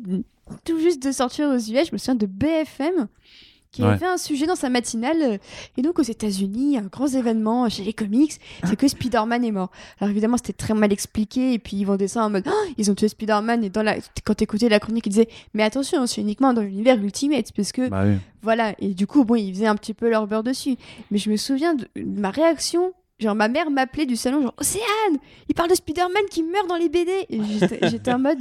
tout 0.64 0.78
juste 0.78 1.02
de 1.02 1.12
sortir 1.12 1.48
aux 1.48 1.56
US. 1.56 1.88
Je 1.88 1.92
me 1.92 1.98
souviens 1.98 2.14
de 2.14 2.26
BFM 2.26 3.08
qui 3.76 3.82
avait 3.82 4.06
un 4.06 4.16
sujet 4.16 4.46
dans 4.46 4.56
sa 4.56 4.70
matinale. 4.70 5.38
Et 5.76 5.82
donc 5.82 5.98
aux 5.98 6.02
États-Unis, 6.02 6.78
un 6.78 6.86
grand 6.86 7.08
événement 7.08 7.68
chez 7.68 7.84
les 7.84 7.92
comics, 7.92 8.32
c'est 8.64 8.76
que 8.76 8.88
Spider-Man 8.88 9.44
est 9.44 9.50
mort. 9.50 9.70
Alors 10.00 10.10
évidemment, 10.10 10.36
c'était 10.36 10.54
très 10.54 10.74
mal 10.74 10.92
expliqué. 10.92 11.52
Et 11.52 11.58
puis 11.58 11.76
ils 11.76 11.84
vendaient 11.84 12.08
ça 12.08 12.24
en 12.24 12.30
mode 12.30 12.44
oh, 12.46 12.70
ils 12.78 12.90
ont 12.90 12.94
tué 12.94 13.08
Spider-Man. 13.08 13.64
Et 13.64 13.70
dans 13.70 13.82
la... 13.82 13.96
quand 14.24 14.34
t'écoutais 14.34 14.68
la 14.68 14.80
chronique, 14.80 15.06
ils 15.06 15.10
disaient 15.10 15.28
mais 15.54 15.62
attention, 15.62 16.06
c'est 16.06 16.20
uniquement 16.20 16.52
dans 16.52 16.62
l'univers 16.62 16.96
Ultimate. 16.96 17.52
Parce 17.54 17.72
que 17.72 17.88
bah 17.88 18.04
voilà. 18.42 18.74
Et 18.78 18.94
du 18.94 19.06
coup, 19.06 19.24
bon, 19.24 19.34
ils 19.34 19.52
faisaient 19.52 19.66
un 19.66 19.76
petit 19.76 19.94
peu 19.94 20.08
leur 20.08 20.26
beurre 20.26 20.42
dessus. 20.44 20.76
Mais 21.10 21.18
je 21.18 21.30
me 21.30 21.36
souviens 21.36 21.74
de 21.74 21.86
ma 21.96 22.30
réaction 22.30 22.92
Genre, 23.18 23.34
ma 23.34 23.48
mère 23.48 23.70
m'appelait 23.70 24.04
du 24.04 24.14
salon, 24.14 24.42
genre, 24.42 24.54
Océane, 24.58 25.18
il 25.48 25.54
parle 25.54 25.70
de 25.70 25.74
Spider-Man 25.74 26.24
qui 26.30 26.42
meurt 26.42 26.66
dans 26.68 26.76
les 26.76 26.90
BD. 26.90 27.12
Et 27.30 27.40
j'étais 27.88 28.12
en 28.12 28.18
mode, 28.18 28.38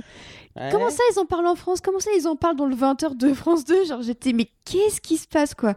comment 0.69 0.89
ça 0.89 1.01
ils 1.13 1.19
en 1.19 1.25
parlent 1.25 1.47
en 1.47 1.55
France? 1.55 1.79
Comment 1.79 1.99
ça 1.99 2.09
ils 2.17 2.27
en 2.27 2.35
parlent 2.35 2.57
dans 2.57 2.65
le 2.65 2.75
20h 2.75 3.15
de 3.15 3.33
France 3.33 3.63
2 3.63 3.85
Genre, 3.85 4.01
j'étais, 4.01 4.33
mais 4.33 4.49
qu'est-ce 4.65 4.99
qui 4.99 5.15
se 5.15 5.29
passe, 5.29 5.53
quoi? 5.53 5.75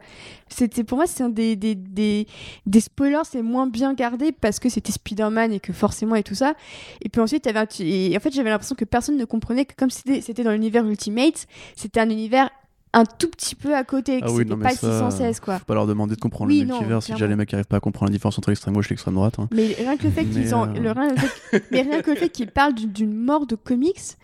C'était, 0.48 0.82
pour 0.82 0.98
moi, 0.98 1.06
c'est 1.06 1.22
un 1.22 1.28
des, 1.28 1.54
des, 1.54 1.76
des, 1.76 2.26
des 2.66 2.80
spoilers, 2.80 3.22
c'est 3.24 3.42
moins 3.42 3.68
bien 3.68 3.94
gardé 3.94 4.32
parce 4.32 4.58
que 4.58 4.68
c'était 4.68 4.90
Spider-Man 4.90 5.52
et 5.52 5.60
que 5.60 5.72
forcément 5.72 6.16
et 6.16 6.24
tout 6.24 6.34
ça. 6.34 6.54
Et 7.00 7.08
puis 7.08 7.20
ensuite, 7.20 7.46
y 7.46 7.48
avait 7.50 7.68
et 7.78 8.16
en 8.16 8.20
fait, 8.20 8.32
j'avais 8.32 8.50
l'impression 8.50 8.74
que 8.74 8.84
personne 8.84 9.16
ne 9.16 9.24
comprenait 9.24 9.64
que 9.64 9.74
comme 9.76 9.90
c'était 9.90 10.42
dans 10.42 10.52
l'univers 10.52 10.84
Ultimate, 10.84 11.46
c'était 11.76 12.00
un 12.00 12.10
univers 12.10 12.50
un 12.92 13.04
tout 13.04 13.28
petit 13.28 13.54
peu 13.54 13.74
à 13.74 13.84
côté, 13.84 14.20
ah 14.22 14.28
c'était 14.28 14.56
pas 14.56 14.70
616 14.70 15.40
quoi. 15.40 15.58
Faut 15.58 15.64
pas 15.64 15.74
leur 15.74 15.86
demander 15.86 16.14
de 16.14 16.20
comprendre 16.20 16.50
le 16.50 16.64
multivers 16.64 17.02
si 17.02 17.12
déjà 17.12 17.26
les 17.26 17.36
mecs 17.36 17.52
arrivent 17.52 17.66
pas 17.66 17.76
à 17.76 17.80
comprendre 17.80 18.10
la 18.10 18.14
différence 18.14 18.38
entre 18.38 18.50
l'extrême 18.50 18.74
gauche 18.74 18.86
et 18.86 18.90
l'extrême 18.90 19.14
droite. 19.14 19.38
Hein. 19.38 19.48
Mais 19.52 19.74
rien 19.78 19.96
que 19.96 20.04
le 20.04 20.10
fait 20.10 20.24
qu'ils 20.24 20.54
euh. 20.54 21.14
mais 21.70 21.82
rien 21.82 22.02
que 22.02 22.10
le 22.10 22.16
fait 22.16 22.28
qu'ils 22.30 22.50
parlent 22.50 22.74
d'une 22.74 23.14
mort 23.14 23.46
de 23.46 23.56
comics, 23.56 24.16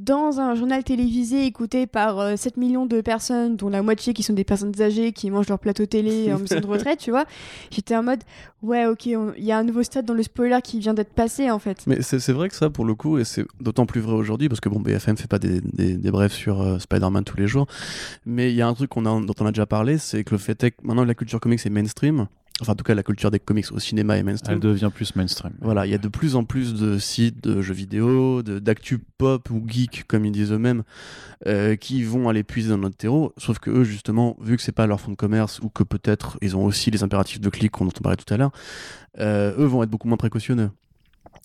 dans 0.00 0.40
un 0.40 0.54
journal 0.54 0.82
télévisé 0.82 1.44
écouté 1.44 1.86
par 1.86 2.38
7 2.38 2.56
euh, 2.56 2.60
millions 2.60 2.86
de 2.86 3.02
personnes, 3.02 3.56
dont 3.56 3.68
la 3.68 3.82
moitié 3.82 4.14
qui 4.14 4.22
sont 4.22 4.32
des 4.32 4.44
personnes 4.44 4.72
âgées 4.80 5.12
qui 5.12 5.30
mangent 5.30 5.48
leur 5.48 5.58
plateau 5.58 5.84
télé 5.84 6.32
en 6.32 6.38
maison 6.40 6.58
de 6.58 6.66
retraite, 6.66 6.98
tu 6.98 7.10
vois, 7.10 7.26
j'étais 7.70 7.94
en 7.94 8.02
mode 8.02 8.20
ouais, 8.62 8.86
ok, 8.86 9.06
il 9.06 9.44
y 9.44 9.52
a 9.52 9.58
un 9.58 9.62
nouveau 9.62 9.82
stade 9.82 10.06
dans 10.06 10.14
le 10.14 10.22
spoiler 10.22 10.58
qui 10.64 10.78
vient 10.78 10.94
d'être 10.94 11.12
passé 11.12 11.50
en 11.50 11.58
fait. 11.58 11.86
Mais 11.86 12.00
c'est 12.00 12.32
vrai 12.32 12.48
que 12.48 12.54
ça, 12.54 12.70
pour 12.70 12.86
le 12.86 12.94
coup, 12.94 13.18
et 13.18 13.24
c'est 13.24 13.44
d'autant 13.60 13.84
plus 13.84 14.00
vrai 14.00 14.14
aujourd'hui, 14.14 14.48
parce 14.48 14.60
que 14.60 14.70
bon, 14.70 14.80
BFM 14.80 15.18
fait 15.18 15.28
pas 15.28 15.38
des, 15.38 15.60
des, 15.60 16.10
brefs 16.10 16.32
sur 16.32 16.62
euh, 16.62 16.78
Spider-Man 16.78 17.24
tous 17.24 17.36
les 17.36 17.46
jours, 17.46 17.66
mais 18.24 18.50
il 18.50 18.56
y 18.56 18.62
a 18.62 18.68
un 18.68 18.74
truc 18.74 18.90
a, 18.96 19.00
dont 19.02 19.34
on 19.38 19.46
a 19.46 19.52
déjà 19.52 19.66
parlé, 19.66 19.98
c'est 19.98 20.24
que 20.24 20.30
le 20.30 20.38
fait 20.38 20.62
est 20.64 20.70
que 20.70 20.76
maintenant 20.82 21.04
la 21.04 21.14
culture 21.14 21.40
comics 21.40 21.64
est 21.64 21.70
mainstream, 21.70 22.26
enfin 22.60 22.72
en 22.72 22.76
tout 22.76 22.84
cas 22.84 22.94
la 22.94 23.02
culture 23.02 23.30
des 23.30 23.38
comics 23.38 23.70
au 23.72 23.78
cinéma 23.78 24.16
est 24.16 24.22
mainstream. 24.22 24.54
Elle 24.54 24.60
devient 24.60 24.90
plus 24.94 25.14
mainstream. 25.16 25.52
Voilà, 25.60 25.86
il 25.86 25.92
y 25.92 25.94
a 25.94 25.98
de 25.98 26.08
plus 26.08 26.36
en 26.36 26.44
plus 26.44 26.74
de 26.74 26.98
sites 26.98 27.42
de 27.42 27.60
jeux 27.62 27.74
vidéo, 27.74 28.42
d'actu 28.42 28.98
pop 28.98 29.50
ou 29.50 29.62
geek 29.66 30.04
comme 30.06 30.24
ils 30.24 30.32
disent 30.32 30.52
eux-mêmes, 30.52 30.82
euh, 31.46 31.76
qui 31.76 32.02
vont 32.02 32.28
aller 32.28 32.42
puiser 32.42 32.70
dans 32.70 32.78
notre 32.78 32.96
terreau. 32.96 33.32
Sauf 33.36 33.58
que 33.58 33.70
eux 33.70 33.84
justement, 33.84 34.36
vu 34.40 34.56
que 34.56 34.62
c'est 34.62 34.72
pas 34.72 34.86
leur 34.86 35.00
fond 35.00 35.10
de 35.10 35.16
commerce 35.16 35.60
ou 35.60 35.68
que 35.68 35.82
peut-être 35.82 36.38
ils 36.42 36.56
ont 36.56 36.64
aussi 36.64 36.90
les 36.90 37.02
impératifs 37.02 37.40
de 37.40 37.48
clic 37.48 37.70
qu'on 37.72 37.86
on 37.86 37.90
parlait 37.90 38.16
tout 38.16 38.32
à 38.32 38.36
l'heure, 38.36 38.52
euh, 39.18 39.54
eux 39.58 39.66
vont 39.66 39.82
être 39.82 39.90
beaucoup 39.90 40.08
moins 40.08 40.16
précautionneux. 40.16 40.70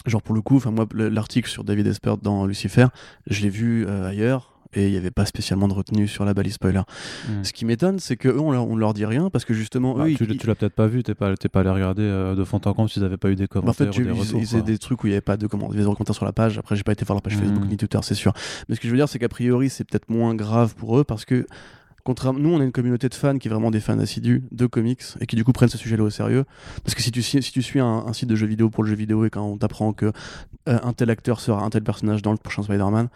Genre 0.05 0.21
pour 0.21 0.35
le 0.35 0.41
coup, 0.41 0.57
enfin 0.57 0.71
moi 0.71 0.87
l'article 0.93 1.49
sur 1.49 1.63
David 1.63 1.87
Espert 1.87 2.17
dans 2.17 2.45
Lucifer, 2.45 2.87
je 3.27 3.41
l'ai 3.41 3.49
vu 3.49 3.85
euh, 3.87 4.07
ailleurs 4.07 4.54
et 4.73 4.87
il 4.87 4.91
n'y 4.91 4.97
avait 4.97 5.11
pas 5.11 5.25
spécialement 5.25 5.67
de 5.67 5.73
retenue 5.73 6.07
sur 6.07 6.25
la 6.25 6.33
balise 6.33 6.53
spoiler. 6.53 6.81
Hmm. 7.27 7.43
Ce 7.43 7.53
qui 7.53 7.65
m'étonne, 7.65 7.99
c'est 7.99 8.17
qu'eux, 8.17 8.39
on 8.39 8.51
leur, 8.51 8.67
on 8.67 8.75
leur 8.75 8.93
dit 8.93 9.05
rien 9.05 9.29
parce 9.29 9.45
que 9.45 9.53
justement, 9.53 9.95
bah, 9.95 10.05
tu, 10.15 10.25
l'as 10.25 10.55
peut-être 10.55 10.73
pas 10.73 10.87
vu, 10.87 11.03
t'es 11.03 11.15
pas, 11.15 11.33
pas 11.35 11.59
allé 11.59 11.69
regarder 11.69 12.03
euh, 12.03 12.35
de 12.35 12.43
fond 12.43 12.59
en 12.65 12.73
comble 12.73 12.89
s'ils 12.89 13.03
n'avaient 13.03 13.17
pas 13.17 13.29
eu 13.29 13.35
des 13.35 13.47
commentaires. 13.47 13.89
en 13.89 13.91
fait, 13.91 14.01
ou 14.01 14.03
des, 14.03 14.11
retours, 14.11 14.41
ils, 14.41 14.63
des 14.63 14.77
trucs 14.77 15.03
où 15.03 15.07
il 15.07 15.11
n'y 15.11 15.15
avait 15.15 15.21
pas 15.21 15.37
de, 15.37 15.47
comment, 15.47 15.69
des 15.69 15.83
commentaires 15.83 16.15
sur 16.15 16.25
la 16.25 16.33
page. 16.33 16.57
Après, 16.57 16.75
j'ai 16.75 16.83
pas 16.83 16.93
été 16.93 17.05
voir 17.05 17.15
leur 17.15 17.21
page 17.21 17.37
Facebook 17.37 17.65
hmm. 17.65 17.69
ni 17.69 17.77
Twitter, 17.77 17.99
c'est 18.01 18.15
sûr. 18.15 18.33
Mais 18.67 18.75
ce 18.75 18.79
que 18.79 18.87
je 18.87 18.91
veux 18.91 18.97
dire, 18.97 19.09
c'est 19.09 19.19
qu'a 19.19 19.29
priori, 19.29 19.69
c'est 19.69 19.83
peut-être 19.83 20.09
moins 20.09 20.35
grave 20.35 20.75
pour 20.75 20.97
eux 20.97 21.03
parce 21.03 21.25
que. 21.25 21.45
Contrairement, 22.07 22.39
nous, 22.39 22.53
on 22.53 22.61
a 22.61 22.63
une 22.63 22.71
communauté 22.71 23.09
de 23.09 23.15
fans 23.15 23.39
qui 23.39 23.47
est 23.47 23.49
vraiment 23.49 23.71
des 23.71 23.79
fans 23.79 23.97
assidus 23.97 24.43
de 24.51 24.67
comics 24.67 25.01
et 25.21 25.25
qui 25.25 25.35
du 25.35 25.43
coup 25.43 25.53
prennent 25.53 25.69
ce 25.69 25.77
sujet-là 25.79 26.03
au 26.03 26.11
sérieux. 26.11 26.45
Parce 26.83 26.93
que 26.93 27.01
si 27.01 27.11
tu, 27.11 27.23
si 27.23 27.41
tu 27.41 27.63
suis 27.63 27.79
un, 27.79 28.13
site 28.13 28.29
de 28.29 28.35
jeux 28.35 28.45
vidéo 28.45 28.69
pour 28.69 28.83
le 28.83 28.89
jeu 28.91 28.95
vidéo 28.95 29.25
et 29.25 29.31
quand 29.31 29.41
on 29.41 29.57
t'apprend 29.57 29.91
que 29.91 30.11
euh, 30.69 30.79
un 30.83 30.93
tel 30.93 31.09
acteur 31.09 31.39
sera 31.39 31.63
un 31.63 31.69
tel 31.71 31.81
personnage 31.81 32.21
dans 32.21 32.31
le 32.31 32.37
prochain 32.37 32.61
Spider-Man, 32.61 33.09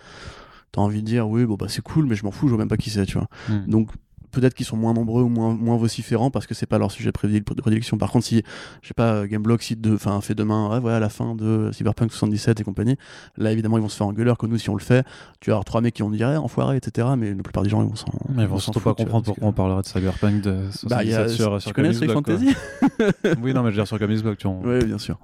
t'as 0.71 0.81
envie 0.81 1.01
de 1.01 1.07
dire 1.07 1.27
oui 1.27 1.45
bon 1.45 1.55
bah 1.55 1.67
c'est 1.69 1.81
cool 1.81 2.05
mais 2.05 2.15
je 2.15 2.23
m'en 2.23 2.31
fous 2.31 2.47
je 2.47 2.53
vois 2.53 2.59
même 2.59 2.69
pas 2.69 2.77
qui 2.77 2.89
c'est 2.89 3.05
tu 3.05 3.17
vois 3.17 3.27
hmm. 3.49 3.67
donc 3.67 3.89
peut-être 4.31 4.53
qu'ils 4.53 4.65
sont 4.65 4.77
moins 4.77 4.93
nombreux 4.93 5.23
ou 5.23 5.29
moins, 5.29 5.53
moins 5.53 5.77
vociférants 5.77 6.31
parce 6.31 6.47
que 6.47 6.53
c'est 6.53 6.65
pas 6.65 6.77
leur 6.77 6.91
sujet 6.91 7.11
de 7.11 7.13
prédilection. 7.13 7.97
Par 7.97 8.11
contre, 8.11 8.25
si, 8.25 8.43
je 8.81 8.87
sais 8.87 8.93
pas, 8.93 9.27
Gameblog 9.27 9.61
cite 9.61 9.81
de, 9.81 9.97
fin, 9.97 10.19
fait 10.21 10.35
demain, 10.35 10.69
ouais, 10.69 10.79
voilà, 10.79 10.99
la 10.99 11.09
fin 11.09 11.35
de 11.35 11.71
Cyberpunk 11.73 12.11
77 12.11 12.59
et 12.59 12.63
compagnie, 12.63 12.97
là 13.37 13.51
évidemment 13.51 13.77
ils 13.77 13.81
vont 13.81 13.89
se 13.89 13.97
faire 13.97 14.07
engueuler, 14.07 14.33
que 14.37 14.45
nous, 14.45 14.57
si 14.57 14.69
on 14.69 14.75
le 14.75 14.81
fait, 14.81 15.05
tu 15.39 15.49
vas 15.49 15.55
avoir 15.55 15.65
trois 15.65 15.81
mecs 15.81 15.95
qui 15.95 16.01
vont 16.01 16.09
dire, 16.09 16.29
eh, 16.29 16.37
enfoiré, 16.37 16.77
etc. 16.77 17.07
Mais 17.17 17.33
la 17.33 17.43
plupart 17.43 17.63
des 17.63 17.69
gens, 17.69 17.81
ils 17.81 17.89
vont 17.89 17.95
s'en. 17.95 18.07
Mais 18.29 18.43
ils 18.43 18.47
vont 18.47 18.59
surtout 18.59 18.79
pas 18.79 18.93
comprendre 18.93 19.25
pourquoi 19.25 19.47
on 19.47 19.53
parlerait 19.53 19.81
de 19.81 19.87
Cyberpunk 19.87 20.41
de 20.41 20.65
77 20.71 20.89
bah, 20.89 21.03
y 21.03 21.13
a, 21.13 21.27
sur, 21.27 21.61
sur, 21.61 21.69
tu 21.69 21.73
connais 21.73 21.93
Fantasy 21.93 22.55
Oui, 23.41 23.53
non, 23.53 23.63
mais 23.63 23.71
je 23.71 23.75
veux 23.75 23.81
dire 23.81 23.87
sur 23.87 23.99
Comics 23.99 24.21
Blog, 24.21 24.37
tu 24.37 24.47
vois. 24.47 24.57
Oui, 24.63 24.85
bien 24.85 24.97
sûr. 24.97 25.17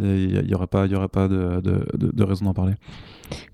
Il 0.00 0.44
n'y 0.46 0.54
aurait 0.54 0.66
pas, 0.66 0.86
y 0.86 0.94
aurait 0.94 1.08
pas 1.08 1.28
de, 1.28 1.60
de, 1.60 1.86
de 1.94 2.24
raison 2.24 2.44
d'en 2.46 2.54
parler. 2.54 2.74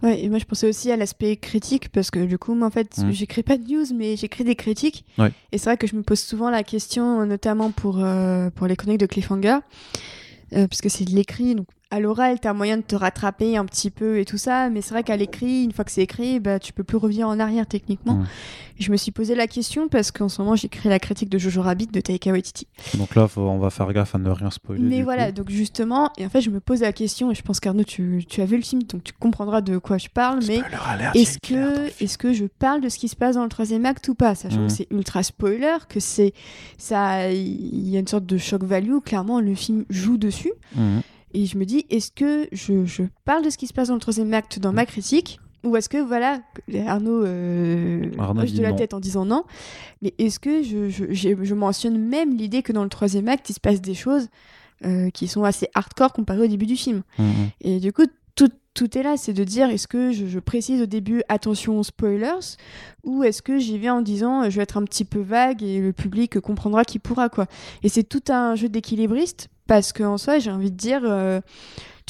Ouais, 0.03 0.23
et 0.23 0.29
moi 0.29 0.39
je 0.39 0.45
pensais 0.45 0.69
aussi 0.69 0.91
à 0.91 0.97
l'aspect 0.97 1.37
critique 1.37 1.91
parce 1.91 2.11
que 2.11 2.25
du 2.25 2.39
coup, 2.39 2.55
moi, 2.55 2.67
en 2.67 2.71
fait, 2.71 2.99
mmh. 2.99 3.11
j'écris 3.13 3.43
pas 3.43 3.57
de 3.57 3.65
news, 3.65 3.87
mais 3.95 4.17
j'écris 4.17 4.45
des 4.45 4.57
critiques. 4.57 5.05
Et 5.53 5.59
c'est 5.59 5.65
vrai 5.65 5.77
que 5.77 5.87
je 5.87 5.97
me 5.97 6.03
pose 6.03 6.21
souvent 6.21 6.51
la 6.51 6.63
question, 6.63 7.25
notamment 7.27 7.71
pour, 7.71 7.99
euh, 8.03 8.51
pour 8.51 8.67
les 8.67 8.77
chroniques 8.77 9.01
de 9.01 9.07
Cliffhanger, 9.07 9.59
euh, 10.55 10.67
parce 10.67 10.81
que 10.81 10.89
c'est 10.89 11.05
de 11.05 11.15
l'écrit. 11.15 11.55
Donc 11.55 11.67
à 11.91 11.99
l'oral, 12.01 12.39
t'as 12.41 12.53
moyen 12.53 12.77
de 12.77 12.83
te 12.83 12.95
rattraper 12.95 13.57
un 13.57 13.65
petit 13.65 13.91
peu 13.91 14.19
et 14.21 14.25
tout 14.25 14.39
ça, 14.39 14.71
mais 14.71 14.81
c'est 14.81 14.91
vrai 14.95 15.03
qu'à 15.03 15.17
l'écrit, 15.17 15.65
une 15.65 15.73
fois 15.73 15.85
que 15.85 15.91
c'est 15.91 16.03
écrit, 16.03 16.39
bah, 16.39 16.59
tu 16.61 16.73
peux 16.73 16.85
plus 16.85 16.97
revenir 16.97 17.27
en 17.29 17.39
arrière 17.41 17.67
techniquement. 17.67 18.23
Je 18.79 18.91
me 18.93 18.97
suis 18.97 19.11
posé 19.13 19.35
la 19.35 19.47
question 19.47 19.89
parce 19.89 20.11
qu'en 20.11 20.29
ce 20.31 20.41
moment, 20.41 20.57
j'écris 20.57 20.89
la 20.89 20.99
critique 20.99 21.29
de 21.29 21.37
Jojo 21.37 21.61
Rabbit 21.61 21.89
de 21.89 22.01
Taika 22.01 22.31
Waititi. 22.33 22.67
Donc 22.97 23.15
là, 23.15 23.29
faut- 23.29 23.43
on 23.43 23.59
va 23.59 23.69
faire 23.69 23.93
gaffe 23.93 24.15
à 24.15 24.19
ne 24.19 24.31
rien 24.31 24.51
spoiler. 24.51 24.83
Mais 24.83 25.03
voilà, 25.03 25.27
coup. 25.27 25.33
donc 25.33 25.51
justement, 25.51 26.11
et 26.17 26.25
en 26.25 26.31
fait, 26.31 26.41
je 26.41 26.49
me 26.49 26.61
pose 26.61 26.81
la 26.81 26.93
question, 26.93 27.31
et 27.31 27.35
je 27.35 27.43
pense 27.43 27.61
qu'Arnaud, 27.61 27.85
tu, 27.85 28.25
tu 28.27 28.41
as 28.41 28.47
vu 28.47 28.57
le 28.57 28.63
film, 28.63 28.83
donc 28.85 29.05
tu 29.05 29.13
comprendras 29.13 29.61
de 29.61 29.77
quoi 29.77 29.99
je 29.99 30.09
parle, 30.09 30.39
mais 30.47 30.61
est-ce 31.15 31.39
que, 31.43 32.03
est-ce 32.03 32.17
que 32.17 32.33
je 32.33 32.47
parle 32.47 32.81
de 32.81 32.89
ce 32.89 32.99
qui 32.99 33.09
se 33.09 33.17
passe 33.17 33.35
dans 33.35 33.43
le 33.43 33.51
troisième 33.51 33.85
acte 33.85 34.09
ou 34.09 34.15
pas, 34.15 34.35
sachant 34.35 34.61
que 34.67 34.73
c'est 34.73 34.87
ultra 34.91 35.23
spoiler, 35.23 35.77
que 35.89 36.01
c'est 36.01 36.33
ça, 36.79 37.31
il 37.33 37.89
y 37.91 37.97
a 37.97 38.01
une 38.01 38.07
sorte 38.09 38.25
de 38.25 38.39
shock 38.39 38.63
value, 38.65 38.99
clairement, 39.05 39.41
le 39.41 39.55
film 39.55 39.85
joue 39.91 40.17
dessus. 40.17 40.53
Et 41.35 41.47
je 41.47 41.57
me 41.59 41.65
dis, 41.65 41.87
est-ce 41.91 42.11
que 42.13 42.49
je, 42.53 42.85
je 42.87 43.03
parle 43.25 43.45
de 43.45 43.51
ce 43.51 43.59
qui 43.59 43.67
se 43.67 43.73
passe 43.73 43.89
dans 43.89 43.95
le 43.95 44.01
troisième 44.01 44.33
acte 44.35 44.59
dans 44.59 44.73
ma 44.73 44.87
critique 44.87 45.39
ou 45.63 45.77
est-ce 45.77 45.91
que, 45.91 45.99
voilà, 45.99 46.41
Arnaud, 46.87 47.23
euh, 47.27 48.03
Arnaud 48.19 48.45
de 48.45 48.63
la 48.63 48.71
non. 48.71 48.77
tête 48.77 48.95
en 48.95 48.99
disant 49.01 49.27
non, 49.27 49.45
mais 50.01 50.15
est-ce 50.19 50.41
que 50.41 50.63
je, 50.63 50.89
je, 50.89 51.05
j'ai- 51.11 51.37
je 51.41 51.55
mentionne 51.55 51.99
même 51.99 52.35
l'idée 52.35 52.63
que 52.63 52.73
dans 52.73 52.83
le 52.83 52.89
troisième 52.89 53.29
acte, 53.29 53.51
il 53.51 53.53
se 53.53 53.61
passe 53.61 53.83
des 53.83 53.93
choses 53.95 54.29
euh, 54.87 55.11
qui 55.11 55.29
sont 55.29 55.45
assez 55.45 55.69
hardcore 55.75 56.15
comparées 56.15 56.45
au 56.45 56.47
début 56.47 56.65
du 56.65 56.77
film 56.77 57.03
Mhm. 57.19 57.51
Et 57.61 57.79
du 57.79 57.93
coup, 57.93 58.05
tout, 58.37 58.49
tout 58.73 58.97
est 58.97 59.03
là, 59.03 59.19
c'est 59.19 59.35
de 59.35 59.45
dire, 59.45 59.69
est-ce 59.69 59.87
que 59.87 60.13
je, 60.13 60.25
je 60.27 60.39
précise 60.39 60.81
au 60.81 60.87
début, 60.87 61.23
attention 61.29 61.83
spoilers, 61.83 62.57
ou 63.05 63.23
est-ce 63.23 63.43
que 63.43 63.59
j'y 63.59 63.77
vais 63.77 63.91
en 63.91 64.01
disant, 64.01 64.45
euh, 64.45 64.49
je 64.51 64.57
vais 64.57 64.63
être 64.63 64.79
un 64.79 64.85
petit 64.85 65.05
peu 65.05 65.21
vague 65.21 65.63
et 65.63 65.79
le 65.81 65.93
public 65.93 66.41
comprendra 66.41 66.85
qui 66.87 66.99
pourra, 66.99 67.29
quoi. 67.29 67.45
Et 67.83 67.91
c'est 67.91 68.05
tout 68.05 68.23
un 68.33 68.55
jeu 68.55 68.71
d'équilibriste, 68.71 69.49
parce 69.71 69.93
qu'en 69.93 70.19
soi, 70.19 70.41
j'ai 70.41 70.51
envie 70.51 70.73
de 70.73 70.77
dire, 70.77 71.03
euh, 71.05 71.41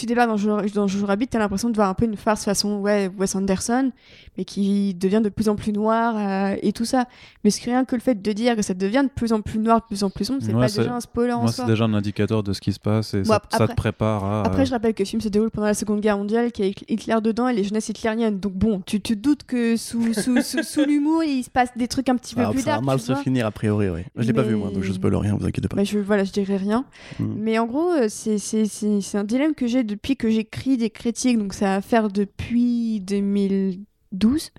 tu 0.00 0.06
débarques 0.06 0.28
dans 0.30 0.36
Jojo, 0.36 0.62
dans 0.74 0.86
Jojo 0.86 1.06
Rabbit, 1.06 1.28
t'as 1.28 1.38
l'impression 1.38 1.70
de 1.70 1.74
voir 1.74 1.88
un 1.88 1.94
peu 1.94 2.04
une 2.04 2.16
farce 2.16 2.44
façon 2.44 2.78
ouais, 2.80 3.10
Wes 3.18 3.34
Anderson, 3.34 3.90
mais 4.38 4.44
qui 4.44 4.94
devient 4.94 5.20
de 5.22 5.28
plus 5.28 5.48
en 5.48 5.56
plus 5.56 5.72
noir 5.72 6.14
euh, 6.16 6.56
et 6.62 6.72
tout 6.72 6.84
ça. 6.84 7.04
Mais 7.44 7.50
c'est 7.50 7.64
rien 7.70 7.84
que 7.84 7.94
le 7.94 8.00
fait 8.00 8.20
de 8.20 8.32
dire 8.32 8.56
que 8.56 8.62
ça 8.62 8.74
devient 8.74 9.02
de 9.04 9.10
plus 9.14 9.32
en 9.32 9.40
plus 9.40 9.58
noir, 9.58 9.80
de 9.80 9.84
plus 9.86 10.02
en 10.04 10.10
plus 10.10 10.24
sombre, 10.24 10.40
c'est 10.42 10.52
Ouais, 10.54 10.66
pas 10.66 10.72
déjà 10.72 10.94
un 10.94 11.00
spoiler 11.00 11.32
en 11.32 11.42
Moi, 11.42 11.52
soi. 11.52 11.64
c'est 11.64 11.70
déjà 11.70 11.84
un 11.84 11.94
indicateur 11.94 12.42
de 12.42 12.52
ce 12.52 12.60
qui 12.60 12.72
se 12.72 12.80
passe 12.80 13.14
et 13.14 13.18
Bon, 13.22 13.24
ça, 13.28 13.34
ap- 13.36 13.46
ça 13.50 13.58
te 13.58 13.62
après- 13.64 13.74
prépare 13.74 14.24
à. 14.24 14.42
Après, 14.46 14.62
euh, 14.62 14.64
je 14.64 14.70
rappelle 14.72 14.94
que 14.94 15.02
le 15.02 15.06
film 15.08 15.20
se 15.20 15.28
déroule 15.28 15.50
pendant 15.50 15.66
la 15.66 15.74
Seconde 15.74 16.00
Guerre 16.00 16.18
mondiale, 16.18 16.52
qu'il 16.52 16.66
y 16.66 16.68
a 16.68 16.72
Hitler 16.88 17.16
dedans 17.22 17.48
et 17.48 17.54
les 17.54 17.64
jeunesses 17.64 17.88
hitlériennes. 17.88 18.40
Donc 18.40 18.54
bon, 18.54 18.80
tu 18.86 19.00
te 19.00 19.12
doutes 19.14 19.44
que 19.44 19.76
sous, 19.76 20.14
sous, 20.14 20.40
sous, 20.42 20.62
sous 20.62 20.84
l'humour, 20.84 21.22
il 21.24 21.42
se 21.44 21.50
passe 21.50 21.70
des 21.76 21.88
trucs 21.88 22.08
un 22.08 22.16
petit 22.16 22.34
peu 22.34 22.40
Alors, 22.40 22.52
plus 22.52 22.62
ça 22.62 22.76
va 22.76 22.80
mal 22.80 22.98
se 23.00 23.12
vois. 23.12 23.22
finir 23.22 23.46
a 23.46 23.50
priori, 23.50 23.88
oui. 23.90 24.00
Je 24.16 24.26
l'ai 24.26 24.32
pas 24.32 24.42
vu 24.42 24.54
moi, 24.56 24.70
donc 24.70 24.82
je 24.82 24.92
spoil 24.92 25.14
rien, 25.16 25.36
vous 25.38 25.46
inquiétez 25.46 25.68
pas. 25.68 25.76
Bah, 25.76 25.84
je, 25.84 25.98
voilà, 25.98 26.24
je 26.24 26.32
dirais 26.32 26.56
rien. 26.56 26.84
Mm. 27.18 27.24
Mais 27.36 27.58
en 27.58 27.66
gros, 27.66 27.90
euh, 27.90 28.06
c'est 28.08 28.38
c'est- 28.38 28.66
c'est- 28.66 29.00
c'est 29.00 29.18
un 29.18 29.24
dilemme 29.24 29.54
que 29.54 29.66
j'ai 29.66 29.82
depuis 29.90 30.16
que 30.16 30.30
j'écris 30.30 30.76
des 30.76 30.90
critiques. 30.90 31.38
Donc 31.38 31.52
ça 31.54 31.66
va 31.76 31.80
faire 31.82 32.08
depuis 32.08 33.00
2012. 33.00 34.50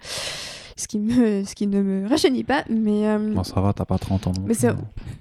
Ce 0.78 0.88
qui, 0.88 1.00
me, 1.00 1.44
ce 1.46 1.54
qui 1.56 1.68
ne 1.68 1.82
me 1.82 2.08
rajeunit 2.08 2.44
pas. 2.44 2.64
Mais, 2.70 3.08
euh, 3.08 3.34
Bon, 3.34 3.44
ça 3.44 3.60
va, 3.62 3.72
t'as 3.74 3.86
pas 3.86 3.98
30 3.98 4.28
ans. 4.28 4.34
Mais 4.46 4.66
euh, 4.66 4.74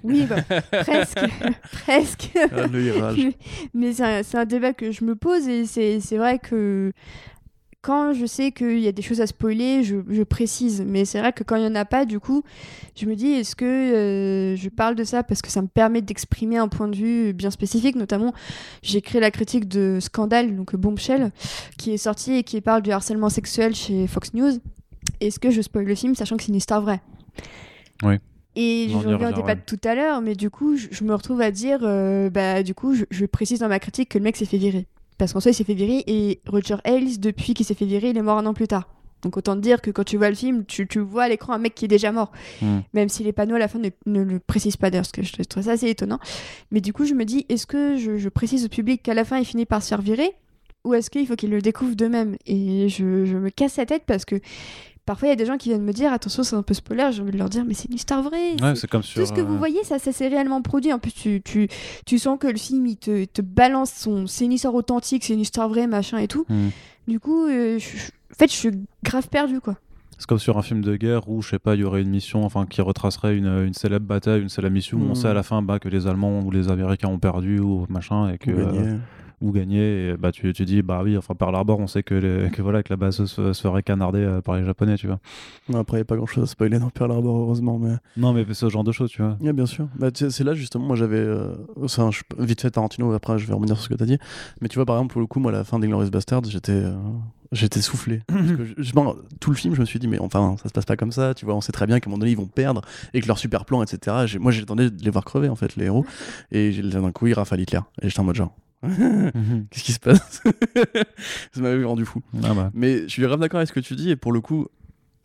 oui, 0.03 0.25
bah, 0.27 0.37
presque. 0.71 1.19
presque. 1.71 2.29
Ah. 2.51 2.67
Mais- 2.71 3.37
mais 3.73 3.93
c'est 3.93 4.03
un, 4.03 4.23
c'est 4.23 4.37
un 4.37 4.45
débat 4.45 4.73
que 4.73 4.91
je 4.91 5.03
me 5.03 5.15
pose 5.15 5.47
et 5.47 5.65
c'est 5.65 5.99
c'est 5.99 6.17
vrai 6.17 6.39
que 6.39 6.91
quand 7.81 8.13
je 8.13 8.25
sais 8.25 8.51
qu'il 8.51 8.79
y 8.79 8.87
a 8.87 8.91
des 8.91 9.01
choses 9.01 9.21
à 9.21 9.27
spoiler, 9.27 9.83
je, 9.83 9.97
je 10.07 10.23
précise. 10.23 10.83
Mais 10.85 11.05
c'est 11.05 11.19
vrai 11.19 11.33
que 11.33 11.43
quand 11.43 11.55
il 11.55 11.63
n'y 11.63 11.67
en 11.67 11.75
a 11.75 11.85
pas, 11.85 12.05
du 12.05 12.19
coup, 12.19 12.43
je 12.95 13.05
me 13.05 13.15
dis, 13.15 13.31
est-ce 13.31 13.55
que 13.55 13.65
euh, 13.65 14.55
je 14.55 14.69
parle 14.69 14.95
de 14.95 15.03
ça 15.03 15.23
parce 15.23 15.41
que 15.41 15.49
ça 15.49 15.61
me 15.61 15.67
permet 15.67 16.01
d'exprimer 16.01 16.57
un 16.57 16.67
point 16.67 16.87
de 16.87 16.95
vue 16.95 17.33
bien 17.33 17.49
spécifique? 17.49 17.95
Notamment, 17.95 18.33
j'ai 18.83 18.99
écrit 18.99 19.19
la 19.19 19.31
critique 19.31 19.67
de 19.67 19.97
Scandale, 19.99 20.55
donc 20.55 20.75
Bombshell, 20.75 21.31
qui 21.77 21.91
est 21.91 21.97
sorti 21.97 22.33
et 22.33 22.43
qui 22.43 22.61
parle 22.61 22.83
du 22.83 22.91
harcèlement 22.91 23.29
sexuel 23.29 23.73
chez 23.73 24.07
Fox 24.07 24.33
News. 24.33 24.59
Est-ce 25.19 25.39
que 25.39 25.49
je 25.49 25.61
spoil 25.61 25.85
le 25.85 25.95
film 25.95 26.13
sachant 26.15 26.37
que 26.37 26.43
c'est 26.43 26.49
une 26.49 26.55
histoire 26.55 26.81
vraie? 26.81 27.01
Oui. 28.03 28.15
Et 28.55 28.87
je 28.89 28.97
reviens 28.97 29.31
au 29.31 29.35
débat 29.35 29.55
de 29.55 29.61
tout 29.65 29.79
à 29.85 29.95
l'heure, 29.95 30.21
mais 30.21 30.35
du 30.35 30.49
coup, 30.49 30.75
je, 30.75 30.87
je 30.91 31.03
me 31.03 31.15
retrouve 31.15 31.39
à 31.41 31.51
dire, 31.51 31.79
euh, 31.83 32.29
bah, 32.29 32.63
du 32.63 32.75
coup, 32.75 32.93
je, 32.93 33.05
je 33.09 33.25
précise 33.25 33.59
dans 33.59 33.69
ma 33.69 33.79
critique 33.79 34.09
que 34.09 34.17
le 34.17 34.23
mec 34.25 34.35
s'est 34.35 34.45
fait 34.45 34.57
virer. 34.57 34.87
Parce 35.21 35.33
qu'en 35.33 35.39
soi, 35.39 35.51
il 35.51 35.53
s'est 35.53 35.63
fait 35.63 35.75
virer 35.75 36.03
et 36.07 36.41
Roger 36.47 36.77
Ailes, 36.83 37.19
depuis 37.19 37.53
qu'il 37.53 37.63
s'est 37.63 37.75
fait 37.75 37.85
virer, 37.85 38.09
il 38.09 38.17
est 38.17 38.23
mort 38.23 38.39
un 38.39 38.45
an 38.47 38.55
plus 38.55 38.67
tard. 38.67 38.89
Donc 39.21 39.37
autant 39.37 39.53
te 39.55 39.59
dire 39.59 39.79
que 39.79 39.91
quand 39.91 40.03
tu 40.03 40.17
vois 40.17 40.29
le 40.29 40.35
film, 40.35 40.65
tu, 40.65 40.87
tu 40.87 40.97
vois 40.97 41.25
à 41.25 41.29
l'écran 41.29 41.53
un 41.53 41.59
mec 41.59 41.75
qui 41.75 41.85
est 41.85 41.87
déjà 41.87 42.11
mort. 42.11 42.31
Hmm. 42.59 42.79
Même 42.95 43.07
si 43.07 43.23
les 43.23 43.31
panneaux 43.31 43.53
à 43.53 43.59
la 43.59 43.67
fin 43.67 43.77
ne, 43.77 43.91
ne 44.07 44.23
le 44.23 44.39
précisent 44.39 44.77
pas 44.77 44.89
d'ailleurs, 44.89 45.03
parce 45.03 45.11
que 45.11 45.21
je 45.21 45.43
trouve 45.43 45.61
ça 45.61 45.73
assez 45.73 45.87
étonnant. 45.87 46.17
Mais 46.71 46.81
du 46.81 46.91
coup, 46.91 47.05
je 47.05 47.13
me 47.13 47.23
dis, 47.23 47.45
est-ce 47.49 47.67
que 47.67 47.97
je, 47.97 48.17
je 48.17 48.29
précise 48.29 48.65
au 48.65 48.67
public 48.67 49.03
qu'à 49.03 49.13
la 49.13 49.23
fin, 49.23 49.37
il 49.37 49.45
finit 49.45 49.67
par 49.67 49.83
se 49.83 49.89
faire 49.89 50.01
virer 50.01 50.31
Ou 50.85 50.95
est-ce 50.95 51.11
qu'il 51.11 51.27
faut 51.27 51.35
qu'ils 51.35 51.51
le 51.51 51.61
découvrent 51.61 51.93
d'eux-mêmes 51.93 52.35
Et 52.47 52.89
je, 52.89 53.25
je 53.25 53.37
me 53.37 53.51
casse 53.51 53.77
la 53.77 53.85
tête 53.85 54.05
parce 54.07 54.25
que 54.25 54.39
parfois, 55.05 55.27
il 55.27 55.31
y 55.31 55.33
a 55.33 55.35
des 55.37 55.45
gens 55.45 55.57
qui 55.57 55.69
viennent 55.69 55.83
me 55.83 55.93
dire, 55.93 56.11
attention, 56.13 56.43
c'est 56.43 56.55
un 56.55 56.63
peu 56.63 56.73
spoiler, 56.73 57.09
j'ai 57.11 57.21
envie 57.21 57.31
de 57.31 57.37
leur 57.37 57.49
dire, 57.49 57.63
mais 57.65 57.73
c'est 57.73 57.87
une 57.89 57.95
histoire 57.95 58.21
vraie. 58.21 58.51
Ouais, 58.53 58.57
c'est- 58.61 58.81
c'est 58.81 58.89
comme 58.89 59.03
sur. 59.03 59.21
tout 59.21 59.27
ce 59.27 59.33
que 59.33 59.41
euh, 59.41 59.43
vous 59.43 59.57
voyez, 59.57 59.83
ça, 59.83 59.99
ça 59.99 60.11
s'est 60.11 60.27
réellement 60.27 60.61
produit. 60.61 60.93
En 60.93 60.99
plus, 60.99 61.11
tu, 61.13 61.41
tu, 61.43 61.67
tu 62.05 62.19
sens 62.19 62.37
que 62.39 62.47
le 62.47 62.57
film, 62.57 62.85
il 62.87 62.97
te, 62.97 63.25
te 63.25 63.41
balance 63.41 63.91
son. 63.91 64.27
C'est 64.27 64.45
une 64.45 64.53
histoire 64.53 64.75
authentique, 64.75 65.23
c'est 65.23 65.33
une 65.33 65.39
histoire 65.39 65.67
vraie, 65.69 65.87
machin 65.87 66.17
et 66.17 66.27
tout. 66.27 66.45
hmm. 66.49 66.69
Du 67.07 67.19
coup, 67.19 67.45
euh, 67.47 67.79
je- 67.79 67.97
je- 67.97 68.07
en 68.31 68.35
fait, 68.37 68.47
je 68.51 68.55
suis 68.55 68.71
grave 69.03 69.27
perdu, 69.27 69.59
quoi. 69.59 69.75
C'est 70.17 70.27
comme 70.27 70.37
sur 70.37 70.57
un 70.59 70.61
film 70.61 70.81
de 70.81 70.95
guerre 70.97 71.27
où, 71.29 71.41
je 71.41 71.49
sais 71.49 71.57
pas, 71.59 71.73
il 71.73 71.81
y 71.81 71.83
aurait 71.83 72.03
une 72.03 72.11
mission 72.11 72.45
enfin, 72.45 72.67
qui 72.67 72.79
retracerait 72.81 73.35
une, 73.35 73.47
une 73.47 73.73
célèbre 73.73 74.05
bataille, 74.05 74.41
une 74.43 74.49
célèbre 74.49 74.75
mission 74.75 74.99
où 74.99 75.05
on 75.05 75.11
Hmm. 75.13 75.15
sait 75.15 75.27
à 75.27 75.33
la 75.33 75.41
fin 75.41 75.63
bah, 75.63 75.79
que 75.79 75.89
les 75.89 76.05
Allemands 76.05 76.41
ou 76.41 76.51
les 76.51 76.69
Américains 76.69 77.07
ont 77.07 77.17
perdu 77.17 77.59
ou 77.59 77.87
machin 77.89 78.29
et 78.31 78.37
que. 78.37 78.51
Euh, 78.51 78.97
ou 79.41 79.51
gagné. 79.51 80.09
Et 80.09 80.17
bah, 80.17 80.31
tu, 80.31 80.53
tu 80.53 80.65
dis, 80.65 80.81
bah 80.81 81.01
oui, 81.03 81.17
enfin, 81.17 81.33
Pearl 81.35 81.55
Harbor, 81.55 81.79
on 81.79 81.87
sait 81.87 82.03
que, 82.03 82.13
les- 82.15 82.49
que, 82.51 82.61
voilà, 82.61 82.83
que 82.83 82.93
la 82.93 82.97
base 82.97 83.25
se, 83.25 83.53
se 83.53 83.61
ferait 83.61 83.83
canarder 83.83 84.19
euh, 84.19 84.41
par 84.41 84.55
les 84.55 84.63
Japonais, 84.63 84.95
tu 84.97 85.07
vois. 85.07 85.19
Non, 85.69 85.79
Après, 85.79 85.97
il 85.97 85.99
n'y 85.99 86.03
a 86.03 86.05
pas 86.05 86.15
grand 86.15 86.25
chose 86.25 86.43
à 86.43 86.47
spoiler 86.47 86.79
dans 86.79 86.89
Pearl 86.89 87.11
Harbor, 87.11 87.35
heureusement. 87.35 87.77
Mais... 87.79 87.95
Non, 88.17 88.33
mais 88.33 88.45
c'est 88.47 88.53
ce 88.53 88.69
genre 88.69 88.83
de 88.83 88.91
choses, 88.91 89.09
tu 89.11 89.21
vois. 89.21 89.37
Ouais, 89.41 89.53
bien 89.53 89.65
sûr. 89.65 89.87
Bah, 89.97 90.07
c'est 90.13 90.43
là 90.43 90.53
justement, 90.53 90.85
moi 90.85 90.95
j'avais. 90.95 91.17
euh, 91.17 91.53
je- 91.85 92.21
vite 92.43 92.61
fait 92.61 92.71
Tarantino, 92.71 93.11
après 93.13 93.37
je 93.39 93.47
vais 93.47 93.53
revenir 93.53 93.75
sur 93.75 93.83
ce 93.85 93.89
que 93.89 93.95
tu 93.95 94.03
as 94.03 94.05
dit. 94.05 94.17
Mais 94.61 94.67
tu 94.67 94.75
vois, 94.77 94.85
par 94.85 94.95
exemple, 94.97 95.13
pour 95.13 95.21
le 95.21 95.27
coup, 95.27 95.39
moi 95.39 95.51
à 95.51 95.55
la 95.55 95.63
fin 95.63 95.79
d'Inglourious 95.79 96.09
Bastard, 96.11 96.43
j'étais. 96.45 96.71
euh, 96.73 96.93
J'étais 97.53 97.81
soufflé. 97.81 98.21
Parce 98.27 98.47
que 98.53 98.63
je- 98.63 98.73
je- 98.77 98.93
bon, 98.93 99.13
tout 99.41 99.49
le 99.49 99.57
film, 99.57 99.75
je 99.75 99.81
me 99.81 99.85
suis 99.85 99.99
dit, 99.99 100.07
mais 100.07 100.19
enfin, 100.19 100.55
ça 100.63 100.69
se 100.69 100.73
passe 100.73 100.85
pas 100.85 100.95
comme 100.95 101.11
ça. 101.11 101.33
Tu 101.33 101.43
vois, 101.45 101.53
on 101.53 101.59
sait 101.59 101.73
très 101.73 101.85
bien 101.85 101.99
qu'à 101.99 102.09
un 102.09 102.11
moment 102.11 102.19
donné, 102.19 102.31
ils 102.31 102.37
vont 102.37 102.45
perdre 102.47 102.81
et 103.13 103.19
que 103.19 103.27
leur 103.27 103.37
super 103.37 103.65
plan, 103.65 103.83
etc. 103.83 104.25
j'ai- 104.25 104.39
Moi, 104.39 104.53
j'attendais 104.53 104.89
de 104.89 105.03
les 105.03 105.09
voir 105.11 105.25
crever, 105.25 105.49
en 105.49 105.55
fait, 105.57 105.75
les 105.75 105.83
héros. 105.85 106.05
Et 106.53 106.71
d'un 106.81 107.11
coup, 107.11 107.27
ils 107.27 107.33
rafalent 107.33 107.59
Hitler. 107.59 107.81
Et 108.01 108.07
j'étais 108.07 108.21
en 108.21 108.23
mode 108.23 108.35
genre, 108.37 108.55
qu'est-ce 109.69 109.83
qui 109.83 109.93
se 109.93 109.99
passe 109.99 110.41
Ça 111.53 111.61
m'avait 111.61 111.83
rendu 111.83 112.05
fou. 112.05 112.21
Ah 112.43 112.53
bah. 112.53 112.71
Mais 112.73 113.03
je 113.03 113.07
suis 113.07 113.21
grave 113.21 113.39
d'accord 113.39 113.59
avec 113.59 113.69
ce 113.69 113.73
que 113.73 113.79
tu 113.79 113.95
dis, 113.95 114.09
et 114.09 114.15
pour 114.15 114.31
le 114.31 114.41
coup, 114.41 114.67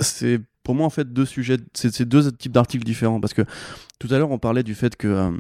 c'est 0.01 0.41
pour 0.63 0.75
moi 0.75 0.87
en 0.87 0.91
fait 0.91 1.13
deux 1.13 1.25
sujets, 1.25 1.59
c'est 1.75 2.07
deux 2.07 2.31
types 2.33 2.53
d'articles 2.53 2.85
différents. 2.85 3.21
Parce 3.21 3.35
que 3.35 3.43
tout 3.99 4.09
à 4.11 4.19
l'heure, 4.19 4.31
on 4.31 4.39
parlait 4.39 4.63
du 4.63 4.75
fait 4.75 4.97
que. 4.97 5.09
euh, 5.09 5.31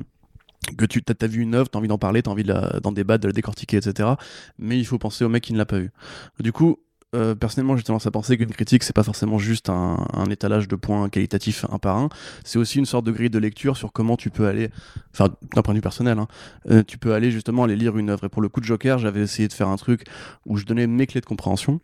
que 0.76 0.84
tu 0.84 1.00
as, 1.20 1.26
vu 1.26 1.42
une 1.42 1.54
œuvre, 1.54 1.68
tu 1.70 1.76
as 1.76 1.78
envie 1.78 1.88
d'en 1.88 1.98
parler, 1.98 2.22
tu 2.22 2.28
as 2.28 2.32
envie 2.32 2.42
de 2.42 2.80
d'en 2.80 2.90
débattre, 2.90 3.22
de 3.22 3.28
la 3.28 3.32
décortiquer, 3.32 3.76
etc. 3.76 4.10
Mais 4.58 4.78
il 4.78 4.84
faut 4.84 4.98
penser 4.98 5.24
au 5.24 5.28
mec 5.28 5.44
qui 5.44 5.52
ne 5.52 5.58
l'a 5.58 5.66
pas 5.66 5.78
vu. 5.78 5.92
Du 6.40 6.52
coup, 6.52 6.78
euh, 7.16 7.34
personnellement, 7.34 7.76
j'ai 7.76 7.82
tendance 7.82 8.06
à 8.06 8.10
penser 8.10 8.36
qu'une 8.36 8.50
critique, 8.50 8.82
c'est 8.82 8.94
pas 8.94 9.02
forcément 9.02 9.38
juste 9.38 9.70
un, 9.70 9.96
étalage 10.30 10.68
de 10.68 10.76
points 10.76 11.08
qualitatifs 11.08 11.64
un 11.70 11.78
par 11.78 11.96
un. 11.96 12.08
C'est 12.44 12.58
aussi 12.58 12.78
une 12.78 12.86
sorte 12.86 13.06
de 13.06 13.12
grille 13.12 13.30
de 13.30 13.38
lecture 13.38 13.76
sur 13.76 13.92
comment 13.92 14.16
tu 14.16 14.30
peux 14.30 14.46
aller, 14.46 14.70
enfin, 15.12 15.30
d'un 15.54 15.62
point 15.62 15.74
de 15.74 15.78
vue 15.78 15.82
personnel, 15.82 16.18
hein, 16.18 16.28
euh, 16.70 16.82
tu 16.86 16.98
peux 16.98 17.14
aller 17.14 17.30
justement 17.30 17.64
aller 17.64 17.76
lire 17.76 17.96
une 17.96 18.10
œuvre. 18.10 18.24
Et 18.24 18.28
pour 18.28 18.42
le 18.42 18.48
coup 18.48 18.60
de 18.60 18.66
Joker, 18.66 18.98
j'avais 18.98 19.20
essayé 19.20 19.48
de 19.48 19.52
faire 19.52 19.68
un 19.68 19.76
truc 19.76 20.04
où 20.44 20.56
je 20.56 20.64
donnais 20.64 20.86
mes 20.86 21.06
clés 21.06 21.20
de 21.20 21.26
compréhension. 21.26 21.80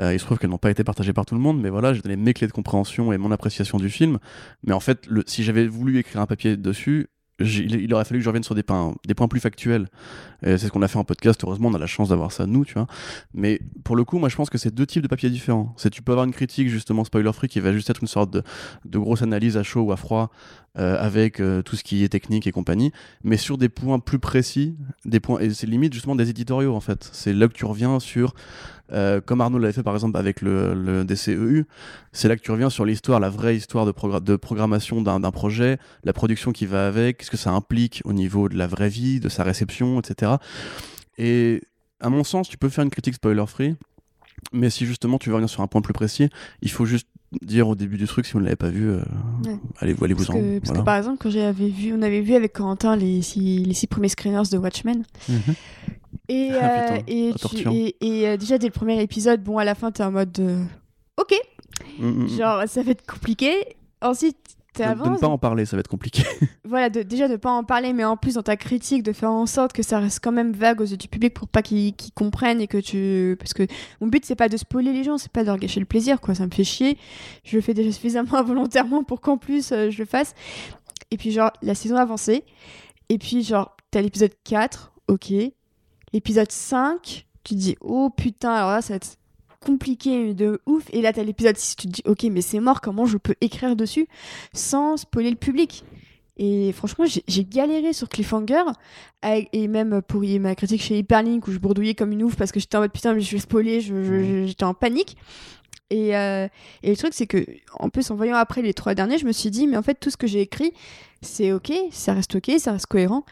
Euh, 0.00 0.14
il 0.14 0.18
se 0.18 0.24
trouve 0.24 0.38
qu'elles 0.38 0.50
n'ont 0.50 0.58
pas 0.58 0.70
été 0.70 0.84
partagées 0.84 1.12
par 1.12 1.26
tout 1.26 1.34
le 1.34 1.40
monde, 1.40 1.60
mais 1.60 1.70
voilà, 1.70 1.92
j'ai 1.92 2.00
donné 2.00 2.16
mes 2.16 2.34
clés 2.34 2.46
de 2.46 2.52
compréhension 2.52 3.12
et 3.12 3.18
mon 3.18 3.30
appréciation 3.30 3.78
du 3.78 3.90
film. 3.90 4.18
Mais 4.64 4.72
en 4.72 4.80
fait, 4.80 5.08
si 5.26 5.44
j'avais 5.44 5.66
voulu 5.66 5.98
écrire 5.98 6.20
un 6.20 6.26
papier 6.26 6.56
dessus, 6.56 7.08
il, 7.40 7.92
aurait 7.92 8.04
fallu 8.04 8.20
que 8.20 8.24
je 8.24 8.28
revienne 8.28 8.44
sur 8.44 8.54
des 8.54 8.62
points, 8.62 8.94
des 9.06 9.14
points 9.14 9.28
plus 9.28 9.40
factuels. 9.40 9.88
C'est 10.42 10.58
ce 10.58 10.70
qu'on 10.70 10.82
a 10.82 10.88
fait 10.88 10.98
en 10.98 11.04
podcast, 11.04 11.42
heureusement, 11.42 11.68
on 11.68 11.74
a 11.74 11.78
la 11.78 11.86
chance 11.86 12.10
d'avoir 12.10 12.30
ça 12.30 12.46
nous, 12.46 12.66
tu 12.66 12.74
vois. 12.74 12.86
Mais 13.32 13.60
pour 13.82 13.96
le 13.96 14.04
coup, 14.04 14.18
moi 14.18 14.28
je 14.28 14.36
pense 14.36 14.50
que 14.50 14.58
c'est 14.58 14.74
deux 14.74 14.86
types 14.86 15.02
de 15.02 15.08
papiers 15.08 15.30
différents. 15.30 15.72
C'est 15.78 15.88
tu 15.88 16.02
peux 16.02 16.12
avoir 16.12 16.26
une 16.26 16.34
critique 16.34 16.68
justement 16.68 17.02
spoiler 17.04 17.32
free 17.32 17.48
qui 17.48 17.60
va 17.60 17.72
juste 17.72 17.88
être 17.88 18.02
une 18.02 18.08
sorte 18.08 18.30
de, 18.30 18.42
de 18.84 18.98
grosse 18.98 19.22
analyse 19.22 19.56
à 19.56 19.62
chaud 19.62 19.82
ou 19.82 19.92
à 19.92 19.96
froid 19.96 20.30
euh, 20.76 20.96
avec 20.98 21.38
euh, 21.38 21.62
tout 21.62 21.76
ce 21.76 21.84
qui 21.84 22.02
est 22.02 22.08
technique 22.08 22.48
et 22.48 22.50
compagnie, 22.50 22.90
mais 23.22 23.36
sur 23.36 23.58
des 23.58 23.68
points 23.68 24.00
plus 24.00 24.18
précis, 24.18 24.74
des 25.04 25.20
points 25.20 25.38
et 25.38 25.50
c'est 25.50 25.68
limite 25.68 25.92
justement 25.92 26.16
des 26.16 26.30
éditoriaux 26.30 26.74
en 26.74 26.80
fait. 26.80 27.08
C'est 27.12 27.32
là 27.32 27.46
que 27.46 27.52
tu 27.52 27.64
reviens 27.64 28.00
sur 28.00 28.34
euh, 28.92 29.20
comme 29.20 29.40
Arnaud 29.40 29.58
l'avait 29.58 29.72
fait 29.72 29.82
par 29.82 29.94
exemple 29.94 30.18
avec 30.18 30.42
le, 30.42 31.04
DCEU, 31.04 31.66
c'est 32.12 32.28
là 32.28 32.36
que 32.36 32.42
tu 32.42 32.50
reviens 32.50 32.70
sur 32.70 32.84
l'histoire, 32.84 33.20
la 33.20 33.30
vraie 33.30 33.56
histoire 33.56 33.86
de, 33.86 34.20
de 34.20 34.36
programmation 34.36 35.02
d'un 35.02 35.30
projet, 35.30 35.78
la 36.04 36.12
production 36.12 36.52
qui 36.52 36.66
va 36.66 36.86
avec, 36.86 37.18
qu'est-ce 37.18 37.30
que 37.30 37.36
ça 37.36 37.50
implique 37.50 38.02
au 38.04 38.12
niveau 38.12 38.48
de 38.48 38.56
la 38.56 38.66
vraie 38.66 38.88
vie, 38.88 39.20
de 39.20 39.28
sa 39.28 39.42
réception, 39.42 40.00
etc. 40.00 40.32
Et 41.18 41.62
à 42.00 42.10
mon 42.10 42.24
sens, 42.24 42.48
tu 42.48 42.58
peux 42.58 42.68
faire 42.68 42.84
une 42.84 42.90
critique 42.90 43.14
spoiler 43.14 43.44
free, 43.46 43.76
mais 44.52 44.70
si 44.70 44.86
justement 44.86 45.18
tu 45.18 45.28
veux 45.30 45.34
revenir 45.34 45.50
sur 45.50 45.62
un 45.62 45.66
point 45.66 45.80
plus 45.80 45.94
précis, 45.94 46.28
il 46.60 46.70
faut 46.70 46.84
juste 46.84 47.08
dire 47.42 47.68
au 47.68 47.74
début 47.74 47.96
du 47.96 48.06
truc 48.06 48.26
si 48.26 48.32
vous 48.32 48.40
ne 48.40 48.44
l'avez 48.44 48.56
pas 48.56 48.68
vu, 48.70 48.88
euh, 48.90 48.98
Ouais. 49.44 49.56
allez, 49.80 49.94
allez 50.02 50.14
vous 50.14 50.24
Parce, 50.24 50.30
en. 50.30 50.34
que, 50.34 50.58
parce 50.58 50.68
voilà. 50.70 50.80
que 50.80 50.84
par 50.84 50.96
exemple, 50.96 51.18
quand 51.20 51.30
j'avais 51.30 51.68
vu, 51.68 51.92
on 51.94 52.02
avait 52.02 52.20
vu 52.20 52.34
avec 52.34 52.52
Corentin 52.52 52.96
les 52.96 53.22
six, 53.22 53.64
les 53.64 53.74
six 53.74 53.86
premiers 53.86 54.08
screeners 54.08 54.48
de 54.50 54.58
Watchmen, 54.58 55.04
Mhm. 55.28 55.54
Et, 56.28 56.50
Ah, 56.60 56.92
euh, 56.94 56.98
et, 57.06 57.32
tu- 57.48 57.68
et, 57.70 57.96
et, 58.00 58.28
euh, 58.28 58.36
déjà, 58.36 58.56
dès 58.58 58.66
le 58.66 58.72
premier 58.72 59.00
épisode, 59.02 59.42
bon, 59.42 59.58
à 59.58 59.64
la 59.64 59.74
fin, 59.74 59.90
t'es 59.90 60.02
en 60.02 60.10
mode 60.12 60.32
de... 60.32 60.58
Ok, 61.20 61.34
Mm, 61.98 62.06
mm, 62.08 62.22
mm. 62.24 62.28
genre, 62.38 62.62
ça 62.66 62.82
va 62.82 62.90
être 62.92 63.04
compliqué. 63.06 63.52
Ensuite, 64.00 64.53
de, 64.76 64.82
de 64.82 65.08
ne 65.10 65.18
pas 65.18 65.28
en 65.28 65.38
parler, 65.38 65.64
ça 65.66 65.76
va 65.76 65.80
être 65.80 65.88
compliqué. 65.88 66.22
Voilà, 66.66 66.88
de, 66.88 67.02
déjà 67.02 67.28
de 67.28 67.36
pas 67.36 67.50
en 67.50 67.62
parler, 67.62 67.92
mais 67.92 68.04
en 68.04 68.16
plus 68.16 68.34
dans 68.34 68.42
ta 68.42 68.56
critique, 68.56 69.02
de 69.02 69.12
faire 69.12 69.30
en 69.30 69.46
sorte 69.46 69.72
que 69.72 69.82
ça 69.82 70.00
reste 70.00 70.20
quand 70.20 70.32
même 70.32 70.52
vague 70.52 70.80
aux 70.80 70.86
yeux 70.86 70.96
du 70.96 71.08
public 71.08 71.32
pour 71.34 71.46
pas 71.46 71.62
qu'ils 71.62 71.94
qu'ils 71.94 72.12
comprennent 72.12 72.60
et 72.60 72.66
que 72.66 72.78
tu. 72.78 73.36
Parce 73.38 73.52
que 73.52 73.64
mon 74.00 74.08
but, 74.08 74.24
c'est 74.24 74.34
pas 74.34 74.48
de 74.48 74.56
spoiler 74.56 74.92
les 74.92 75.04
gens, 75.04 75.18
c'est 75.18 75.30
pas 75.30 75.42
de 75.42 75.46
leur 75.46 75.58
gâcher 75.58 75.78
le 75.78 75.86
plaisir, 75.86 76.20
quoi. 76.20 76.34
Ça 76.34 76.46
me 76.46 76.50
fait 76.50 76.64
chier. 76.64 76.98
Je 77.44 77.56
le 77.56 77.62
fais 77.62 77.74
déjà 77.74 77.92
suffisamment 77.92 78.34
involontairement 78.38 79.04
pour 79.04 79.20
qu'en 79.20 79.36
plus 79.36 79.70
euh, 79.72 79.90
je 79.90 79.98
le 79.98 80.04
fasse. 80.06 80.34
Et 81.10 81.16
puis, 81.16 81.30
genre, 81.30 81.52
la 81.62 81.74
saison 81.74 81.96
avancée. 81.96 82.44
Et 83.08 83.18
puis, 83.18 83.44
genre, 83.44 83.76
t'as 83.90 84.00
l'épisode 84.00 84.32
4, 84.42 84.92
ok. 85.08 85.32
L'épisode 86.12 86.50
5, 86.50 87.26
tu 87.44 87.54
te 87.54 87.58
dis, 87.58 87.76
oh 87.80 88.10
putain, 88.10 88.52
alors 88.52 88.70
là, 88.70 88.82
ça 88.82 88.94
va 88.94 88.96
être 88.96 89.18
compliqué 89.64 90.34
de 90.34 90.60
ouf. 90.66 90.84
Et 90.92 91.00
là, 91.02 91.12
t'as 91.12 91.22
l'épisode 91.24 91.56
6, 91.56 91.76
tu 91.76 91.86
te 91.86 91.92
dis, 91.92 92.02
ok, 92.06 92.24
mais 92.30 92.40
c'est 92.42 92.60
mort, 92.60 92.80
comment 92.80 93.06
je 93.06 93.16
peux 93.18 93.34
écrire 93.40 93.74
dessus 93.76 94.06
sans 94.52 94.96
spoiler 94.96 95.30
le 95.30 95.36
public? 95.36 95.84
Et 96.36 96.72
franchement, 96.72 97.04
j'ai- 97.06 97.44
galéré 97.44 97.92
sur 97.92 98.08
Cliffhanger, 98.08 98.64
et 99.52 99.68
même 99.68 100.02
pour 100.02 100.24
y- 100.24 100.38
ma 100.40 100.54
critique 100.56 100.82
chez 100.82 100.98
Hyperlink, 100.98 101.46
où 101.46 101.52
je 101.52 101.58
bourdouillais 101.58 101.94
comme 101.94 102.10
une 102.12 102.24
ouf 102.24 102.34
parce 102.36 102.50
que 102.50 102.58
j'étais 102.58 102.76
en 102.76 102.80
mode 102.80 102.92
putain, 102.92 103.14
mais 103.14 103.20
je 103.20 103.30
vais 103.30 103.38
spoiler, 103.38 103.80
je- 103.80 104.02
je- 104.02 104.24
je- 104.24 104.46
j'étais 104.46 104.64
en 104.64 104.74
panique. 104.74 105.16
Et, 105.90 106.16
euh, 106.16 106.48
et 106.82 106.90
le 106.90 106.96
truc, 106.96 107.12
c'est 107.14 107.26
que, 107.28 107.46
en 107.78 107.88
plus, 107.88 108.10
en 108.10 108.16
voyant 108.16 108.34
après 108.36 108.62
les 108.62 108.74
trois 108.74 108.94
derniers, 108.94 109.18
je 109.18 109.26
me 109.26 109.32
suis 109.32 109.50
dit, 109.50 109.68
mais 109.68 109.76
en 109.76 109.82
fait, 109.82 109.94
tout 109.94 110.10
ce 110.10 110.16
que 110.16 110.26
j'ai 110.26 110.40
écrit, 110.40 110.72
c'est 111.22 111.52
ok, 111.52 111.72
ça 111.92 112.14
reste 112.14 112.34
ok, 112.34 112.50
ça 112.58 112.72
reste 112.72 112.86
cohérent. 112.86 113.24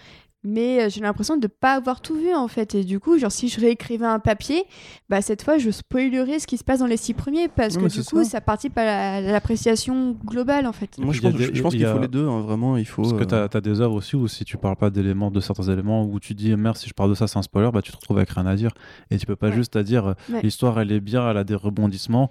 Mais 0.44 0.82
euh, 0.82 0.88
j'ai 0.90 1.00
l'impression 1.00 1.36
de 1.36 1.46
pas 1.46 1.74
avoir 1.74 2.00
tout 2.00 2.16
vu 2.16 2.34
en 2.34 2.48
fait. 2.48 2.74
Et 2.74 2.82
du 2.82 2.98
coup, 2.98 3.16
genre, 3.16 3.30
si 3.30 3.48
je 3.48 3.60
réécrivais 3.60 4.06
un 4.06 4.18
papier, 4.18 4.64
bah 5.08 5.22
cette 5.22 5.42
fois, 5.42 5.58
je 5.58 5.70
spoilerais 5.70 6.40
ce 6.40 6.46
qui 6.48 6.58
se 6.58 6.64
passe 6.64 6.80
dans 6.80 6.86
les 6.86 6.96
six 6.96 7.14
premiers 7.14 7.46
parce 7.48 7.76
que 7.76 7.86
du 7.86 8.02
coup, 8.04 8.24
ça. 8.24 8.30
ça 8.30 8.40
participe 8.40 8.76
à 8.76 8.84
la- 8.84 9.14
à 9.14 9.20
l'appréciation 9.20 10.16
globale 10.24 10.66
en 10.66 10.72
fait. 10.72 10.98
Moi, 10.98 11.14
je 11.14 11.20
pense, 11.20 11.34
des- 11.34 11.44
je- 11.44 11.54
je 11.54 11.62
pense 11.62 11.74
il 11.74 11.76
qu'il 11.78 11.86
a- 11.86 11.94
faut 11.94 12.00
les 12.00 12.08
deux, 12.08 12.26
hein, 12.26 12.40
vraiment. 12.40 12.76
Il 12.76 12.86
faut. 12.86 13.02
Parce 13.02 13.14
que 13.14 13.22
euh, 13.34 13.46
t'as 13.48 13.58
as 13.58 13.60
des 13.60 13.80
œuvres 13.80 13.94
aussi 13.94 14.16
où 14.16 14.26
si 14.26 14.44
tu 14.44 14.56
parles 14.56 14.76
pas 14.76 14.90
d'éléments, 14.90 15.30
de 15.30 15.38
certains 15.40 15.68
éléments, 15.72 16.04
où 16.04 16.18
tu 16.18 16.34
dis 16.34 16.54
merde, 16.56 16.76
si 16.76 16.88
je 16.88 16.94
parle 16.94 17.10
de 17.10 17.14
ça, 17.14 17.28
c'est 17.28 17.38
un 17.38 17.42
spoiler, 17.42 17.70
bah 17.72 17.80
tu 17.82 17.92
te 17.92 17.96
retrouves 17.96 18.16
avec 18.18 18.30
rien 18.30 18.46
à 18.46 18.56
dire. 18.56 18.72
Et 19.10 19.18
tu 19.18 19.26
peux 19.26 19.36
pas 19.36 19.48
Ouais. 19.50 19.54
juste 19.54 19.76
à 19.76 19.82
dire 19.84 20.06
euh, 20.08 20.14
Ouais. 20.32 20.40
l'histoire 20.42 20.80
elle 20.80 20.90
est 20.90 21.00
bien, 21.00 21.30
elle 21.30 21.36
a 21.36 21.44
des 21.44 21.54
rebondissements. 21.54 22.30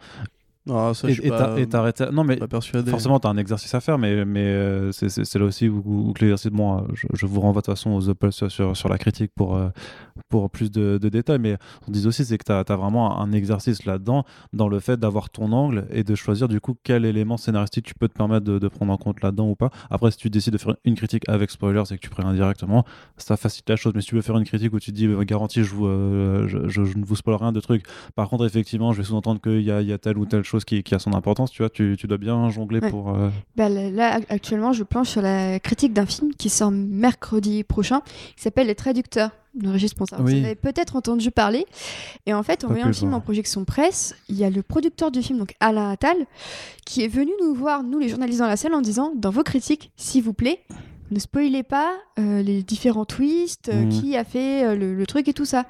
Ah, 0.70 0.92
ça, 0.94 1.08
et 1.10 1.14
je 1.14 1.20
suis 1.22 1.28
et 1.28 1.30
pas, 1.32 1.38
t'as- 1.40 1.58
et 1.60 1.68
t'arrêtes. 1.68 2.02
Non, 2.12 2.24
mais 2.24 2.36
pas 2.38 2.48
persuadé. 2.48 2.92
Forcément, 2.92 3.20
tu 3.20 3.26
as 3.28 3.32
un 3.32 3.38
exercice 3.38 3.74
à 3.74 3.80
faire, 3.80 3.98
mais, 3.98 4.26
mais 4.26 4.46
euh, 4.46 4.92
c'est- 4.92 5.36
là 5.40 5.46
aussi 5.46 5.68
où, 5.68 6.14
l'exercice. 6.22 6.52
Bon, 6.52 6.78
euh, 6.78 6.82
je, 6.94 7.08
je 7.14 7.26
vous 7.26 7.40
renvoie 7.42 7.62
de 7.62 7.66
toute 7.66 7.74
façon 7.76 7.92
aux 7.92 8.10
Apple 8.10 8.32
sur, 8.32 8.52
sur, 8.52 8.78
sur 8.78 8.88
la 8.88 9.00
critique 9.00 9.32
pour, 9.36 9.56
euh, 9.56 9.70
pour 10.30 10.52
plus 10.52 10.70
de, 10.70 11.00
de 11.02 11.10
détails. 11.10 11.40
Mais 11.40 11.58
on 11.88 11.92
dit 11.92 12.06
aussi, 12.06 12.24
c'est 12.26 12.38
que 12.38 12.44
tu 12.46 12.52
as, 12.52 12.76
vraiment 12.76 13.20
un 13.20 13.32
exercice 13.32 13.86
là-dedans, 13.86 14.24
dans 14.54 14.68
le 14.68 14.80
fait 14.80 15.00
d'avoir 15.00 15.32
ton 15.32 15.52
angle 15.52 15.88
et 15.90 16.04
de 16.04 16.14
choisir 16.14 16.48
du 16.48 16.62
coup 16.62 16.76
quel 16.84 17.06
élément 17.06 17.38
scénaristique 17.38 17.86
tu 17.86 17.96
peux 17.96 18.08
te 18.08 18.14
permettre 18.14 18.46
de, 18.46 18.60
de 18.60 18.68
prendre 18.68 18.94
en 18.94 18.98
compte 18.98 19.22
là-dedans 19.24 19.50
ou 19.50 19.56
pas. 19.56 19.72
Après, 19.90 20.12
si 20.12 20.18
tu 20.18 20.30
décides 20.30 20.54
de 20.54 20.60
faire 20.60 20.76
une 20.86 20.94
critique 20.96 21.24
avec 21.28 21.50
spoilers 21.50 21.84
et 21.92 21.96
que 21.96 22.02
tu 22.02 22.10
préviens 22.12 22.34
directement, 22.34 22.86
ça 23.18 23.36
facilite 23.36 23.68
la 23.70 23.78
chose. 23.78 23.94
Mais 23.96 24.02
si 24.02 24.10
tu 24.10 24.16
veux 24.16 24.22
faire 24.22 24.38
une 24.38 24.46
critique 24.46 24.74
où 24.74 24.80
tu 24.80 24.92
dis, 24.92 25.08
euh, 25.08 25.24
garantie, 25.24 25.64
je, 25.64 25.74
vous, 25.74 25.88
euh, 25.88 26.48
je, 26.48 26.68
je- 26.68 26.84
je 26.86 26.98
ne 27.00 27.04
vous 27.04 27.16
spoil 27.16 27.36
rien 27.38 27.52
de 27.52 27.60
trucs. 27.60 27.84
Par 28.16 28.30
contre, 28.30 28.46
effectivement, 28.46 28.92
je 28.94 29.00
vais 29.00 29.04
sous-entendre 29.08 29.42
qu'il 29.42 29.62
y 29.62 29.72
a, 29.72 29.82
y 29.82 29.92
a 29.92 29.98
telle 29.98 30.20
ou 30.20 30.26
telle 30.28 30.44
chose 30.44 30.51
qui, 30.60 30.84
qui 30.84 30.94
a 30.96 31.00
son 31.00 31.14
importance. 31.14 31.52
Tu 31.52 31.62
vois, 31.62 31.70
tu, 31.70 31.96
tu 32.00 32.08
dois 32.08 32.18
bien 32.18 32.50
jongler 32.50 32.80
Ouais. 32.80 32.90
pour. 32.90 33.16
euh, 33.16 33.30
Bah, 33.56 33.70
là, 33.70 34.20
actuellement, 34.30 34.74
je 34.74 34.84
planche 34.84 35.10
sur 35.10 35.22
la 35.22 35.60
critique 35.60 35.94
d'un 35.94 36.06
film 36.06 36.34
qui 36.34 36.50
sort 36.50 36.72
mercredi 36.72 37.64
prochain, 37.64 38.02
qui 38.36 38.42
s'appelle 38.44 38.68
Les 38.68 38.76
Traducteurs 38.76 39.32
de 39.56 39.68
Régis 39.70 39.94
Ponsard. 39.94 40.22
Oui. 40.22 40.36
Vous 40.36 40.42
en 40.42 40.46
avez 40.46 40.56
peut-être 40.56 40.96
entendu 40.96 41.30
parler. 41.32 41.66
Et 42.26 42.34
en 42.34 42.42
fait, 42.44 42.64
en 42.64 42.70
voyant 42.70 42.88
le 42.88 42.94
film 42.94 43.14
en 43.14 43.20
projection 43.20 43.66
presse, 43.66 44.16
il 44.30 44.36
y 44.38 44.46
a 44.46 44.50
le 44.50 44.62
producteur 44.64 45.12
du 45.12 45.22
film, 45.22 45.40
donc 45.40 45.56
Alain 45.60 45.90
Attal, 45.90 46.16
qui 46.86 47.04
est 47.04 47.10
venu 47.10 47.32
nous 47.42 47.54
voir, 47.54 47.84
nous 47.84 48.00
les 48.00 48.08
journalistes 48.10 48.40
dans 48.40 48.48
la 48.48 48.56
salle, 48.58 48.74
en 48.74 48.82
disant 48.82 49.12
dans 49.16 49.30
vos 49.30 49.44
critiques, 49.44 49.92
s'il 49.98 50.24
vous 50.24 50.34
plaît, 50.34 50.62
ne 51.12 51.20
spoilez 51.20 51.64
pas 51.64 51.94
euh, 52.20 52.42
les 52.42 52.64
différents 52.64 53.06
twists, 53.06 53.70
euh, 53.70 53.84
Mhm. 53.86 53.90
qui 53.90 54.18
a 54.18 54.24
fait 54.24 54.66
euh, 54.66 54.76
le, 54.76 54.96
le 54.96 55.06
truc 55.08 55.28
et 55.28 55.34
tout 55.34 55.46
ça. 55.46 55.66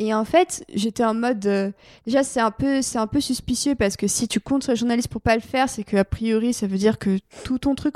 Et 0.00 0.12
en 0.12 0.24
fait, 0.24 0.64
j'étais 0.74 1.04
en 1.04 1.14
mode. 1.14 1.72
déjà, 2.04 2.22
c'est 2.24 2.40
un, 2.40 2.50
peu, 2.50 2.82
c'est 2.82 2.98
un 2.98 3.06
peu 3.06 3.20
suspicieux 3.20 3.76
parce 3.76 3.96
que 3.96 4.08
si 4.08 4.26
tu 4.26 4.40
comptes 4.40 4.64
sur 4.64 4.72
les 4.72 4.76
journalistes 4.76 5.06
pour 5.08 5.20
pas 5.20 5.36
le 5.36 5.40
faire, 5.40 5.68
c'est 5.68 5.84
qu'a 5.84 6.04
priori, 6.04 6.52
ça 6.52 6.66
veut 6.66 6.78
dire 6.78 6.98
que 6.98 7.18
tout 7.44 7.58
ton 7.58 7.76
truc 7.76 7.94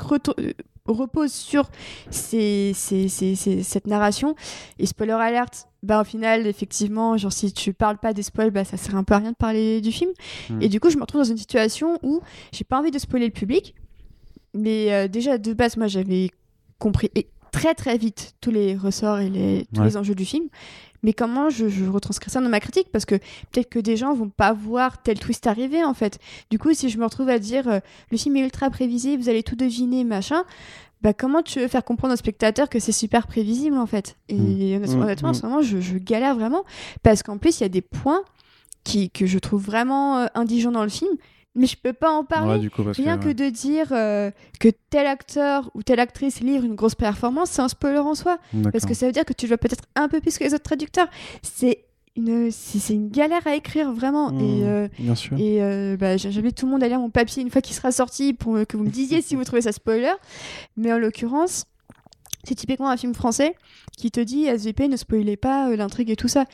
repose 0.85 1.31
sur 1.33 1.69
ces- 2.09 2.71
ces- 2.73 3.09
ces- 3.09 3.35
ces- 3.35 3.63
cette 3.63 3.85
narration. 3.85 4.35
Et 4.79 4.85
spoiler 4.85 5.11
alert, 5.11 5.67
bah, 5.83 6.01
au 6.01 6.03
final, 6.05 6.47
effectivement, 6.47 7.17
genre, 7.17 7.33
si 7.33 7.51
tu 7.51 7.73
parles 7.73 7.97
pas 7.97 8.13
des 8.13 8.23
spoils, 8.23 8.51
bah, 8.51 8.63
ça 8.63 8.77
sert 8.77 8.95
un 8.95 9.03
peu 9.03 9.13
à 9.13 9.17
rien 9.19 9.31
de 9.31 9.35
parler 9.37 9.81
du 9.81 9.91
film. 9.91 10.11
Mhm. 10.49 10.61
Et 10.61 10.69
du 10.69 10.79
coup, 10.79 10.89
je 10.89 10.95
me 10.95 11.01
retrouve 11.01 11.21
dans 11.21 11.29
une 11.29 11.37
situation 11.37 11.99
où 12.01 12.21
j'ai 12.53 12.63
pas 12.63 12.79
envie 12.79 12.91
de 12.91 12.97
spoiler 12.99 13.25
le 13.25 13.33
public. 13.33 13.75
Mais 14.53 14.91
euh, 14.93 15.07
déjà, 15.07 15.37
de 15.37 15.53
base, 15.53 15.77
moi, 15.77 15.87
j'avais 15.87 16.31
compris 16.79 17.11
et 17.15 17.27
très 17.51 17.73
très 17.75 17.97
vite 17.97 18.33
tous 18.41 18.51
les 18.51 18.75
ressorts 18.75 19.19
et 19.19 19.29
les, 19.29 19.67
tous 19.73 19.81
Ouais. 19.81 19.87
les 19.87 19.97
enjeux 19.97 20.15
du 20.15 20.25
film. 20.25 20.45
Mais 21.01 21.13
comment 21.13 21.49
je, 21.49 21.69
je 21.69 21.85
retranscris 21.85 22.29
ça 22.29 22.41
dans 22.41 22.49
ma 22.49 22.59
critique? 22.59 22.89
Parce 22.91 23.05
que 23.05 23.15
peut-être 23.15 23.69
que 23.69 23.79
des 23.79 23.95
gens 23.95 24.13
vont 24.13 24.27
pas 24.29 24.51
voir 24.51 25.01
tel 25.01 25.17
twist 25.17 25.47
arriver 25.47 25.83
en 25.83 25.93
fait. 25.93 26.19
Du 26.49 26.59
coup, 26.59 26.73
si 26.73 26.89
je 26.89 26.97
me 26.97 27.05
retrouve 27.05 27.29
à 27.29 27.39
dire 27.39 27.67
euh, 27.69 27.79
le 28.11 28.17
film 28.17 28.35
est 28.35 28.41
ultra 28.41 28.69
prévisible, 28.69 29.23
vous 29.23 29.29
allez 29.29 29.41
tout 29.43 29.55
deviner, 29.55 30.03
machin, 30.03 30.43
bah 31.01 31.13
comment 31.13 31.41
tu 31.41 31.59
veux 31.61 31.69
faire 31.69 31.85
comprendre 31.85 32.13
au 32.13 32.17
spectateur 32.17 32.67
que 32.67 32.79
c'est 32.79 32.91
super 32.91 33.27
prévisible 33.27 33.77
en 33.77 33.85
fait? 33.85 34.17
Et 34.27 34.35
Mm. 34.35 34.75
honnêtement, 34.75 34.97
Mm, 34.97 35.01
honnêtement, 35.03 35.29
en 35.29 35.31
mm. 35.31 35.35
ce 35.35 35.41
moment, 35.45 35.61
je, 35.61 35.79
je 35.79 35.97
galère 35.97 36.35
vraiment. 36.35 36.65
Parce 37.01 37.23
qu'en 37.23 37.37
plus, 37.37 37.59
il 37.59 37.63
y 37.63 37.65
a 37.65 37.69
des 37.69 37.81
points 37.81 38.21
qui, 38.83 39.09
que 39.09 39.25
je 39.25 39.39
trouve 39.39 39.63
vraiment 39.63 40.17
euh, 40.19 40.25
indigents 40.35 40.71
dans 40.73 40.83
le 40.83 40.89
film, 40.89 41.11
mais 41.55 41.65
je 41.65 41.75
peux 41.77 41.93
pas 41.93 42.11
en 42.11 42.23
parler. 42.23 42.53
Ouais, 42.53 42.59
du 42.59 42.69
coup, 42.69 42.83
Rien 42.83 43.17
que, 43.17 43.29
de 43.29 43.49
dire 43.49 43.87
euh, 43.91 44.31
que 44.59 44.69
tel 44.89 45.07
acteur 45.07 45.69
ou 45.73 45.83
telle 45.83 45.99
actrice 45.99 46.41
livre 46.41 46.63
une 46.63 46.75
grosse 46.75 46.95
performance, 46.95 47.49
c'est 47.49 47.61
un 47.61 47.67
spoiler 47.67 47.99
en 47.99 48.15
soi. 48.15 48.37
Parce 48.71 48.85
que 48.85 48.93
ça 48.93 49.05
veut 49.05 49.11
dire 49.11 49.25
que 49.25 49.33
tu 49.33 49.47
dois 49.47 49.57
peut-être 49.57 49.83
un 49.95 50.07
peu 50.07 50.21
plus 50.21 50.37
que 50.37 50.43
les 50.43 50.53
autres 50.53 50.63
traducteurs. 50.63 51.07
C'est 51.41 51.85
une, 52.15 52.51
c'est 52.51 52.79
c'est 52.79 52.93
une 52.93 53.09
galère 53.09 53.45
à 53.45 53.55
écrire, 53.55 53.91
vraiment. 53.91 54.31
Mmh. 54.31 54.39
Et, 54.41 54.63
euh, 54.65 54.87
Bien 54.99 55.15
sûr. 55.15 55.37
et 55.39 55.63
euh, 55.63 55.97
bah, 55.97 56.17
j'invite 56.17 56.55
tout 56.55 56.65
le 56.65 56.71
monde 56.71 56.83
à 56.83 56.87
lire 56.87 56.99
mon 56.99 57.09
papier 57.09 57.41
une 57.41 57.49
fois 57.49 57.61
qu'il 57.61 57.75
sera 57.75 57.91
sorti 57.91 58.33
pour 58.33 58.57
que 58.67 58.77
vous 58.77 58.83
me 58.83 58.89
disiez 58.89 59.21
si 59.21 59.35
vous 59.35 59.43
trouvez 59.43 59.61
ça 59.61 59.71
spoiler. 59.71 60.13
Mais 60.77 60.93
en 60.93 60.99
l'occurrence, 60.99 61.65
c'est 62.43 62.55
typiquement 62.55 62.89
un 62.89 62.97
film 62.97 63.13
français 63.13 63.55
qui 63.97 64.11
te 64.11 64.19
dit 64.19 64.45
SVP 64.45 64.87
ne 64.87 64.95
spoilez 64.97 65.35
pas 65.37 65.69
euh, 65.69 65.75
l'intrigue 65.75 66.09
et 66.09 66.15
tout 66.15 66.27
ça. 66.29 66.45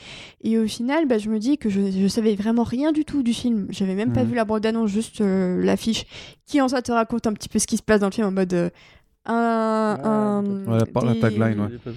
Et 0.44 0.58
au 0.58 0.68
final, 0.68 1.08
bah, 1.08 1.18
je 1.20 1.30
me 1.30 1.38
dis 1.40 1.58
que 1.58 1.70
je, 1.70 1.92
je 1.92 2.08
savais 2.08 2.36
vraiment 2.36 2.64
rien 2.64 2.92
du 2.92 3.06
tout 3.06 3.22
du 3.24 3.34
film. 3.34 3.68
J'avais 3.70 3.96
même 3.96 4.12
pas 4.14 4.24
Mhm. 4.24 4.30
vu 4.30 4.36
la 4.36 4.46
bande-annonce, 4.46 4.90
juste 4.90 5.22
euh, 5.22 5.64
l'affiche, 5.64 6.06
qui 6.46 6.60
en 6.62 6.68
soi 6.68 6.82
te 6.82 6.92
raconte 6.92 7.28
un 7.28 7.34
petit 7.34 7.50
peu 7.50 7.60
ce 7.60 7.68
qui 7.68 7.78
se 7.78 7.84
passe 7.84 8.00
dans 8.02 8.08
le 8.08 8.14
film 8.14 8.28
en 8.28 8.32
mode. 8.32 8.54
euh, 8.54 8.70
un, 9.28 10.00
un- 10.04 10.44
Ouais, 10.72 10.80
la- 10.80 11.16
tagline, 11.16 11.60
ouais. 11.60 11.94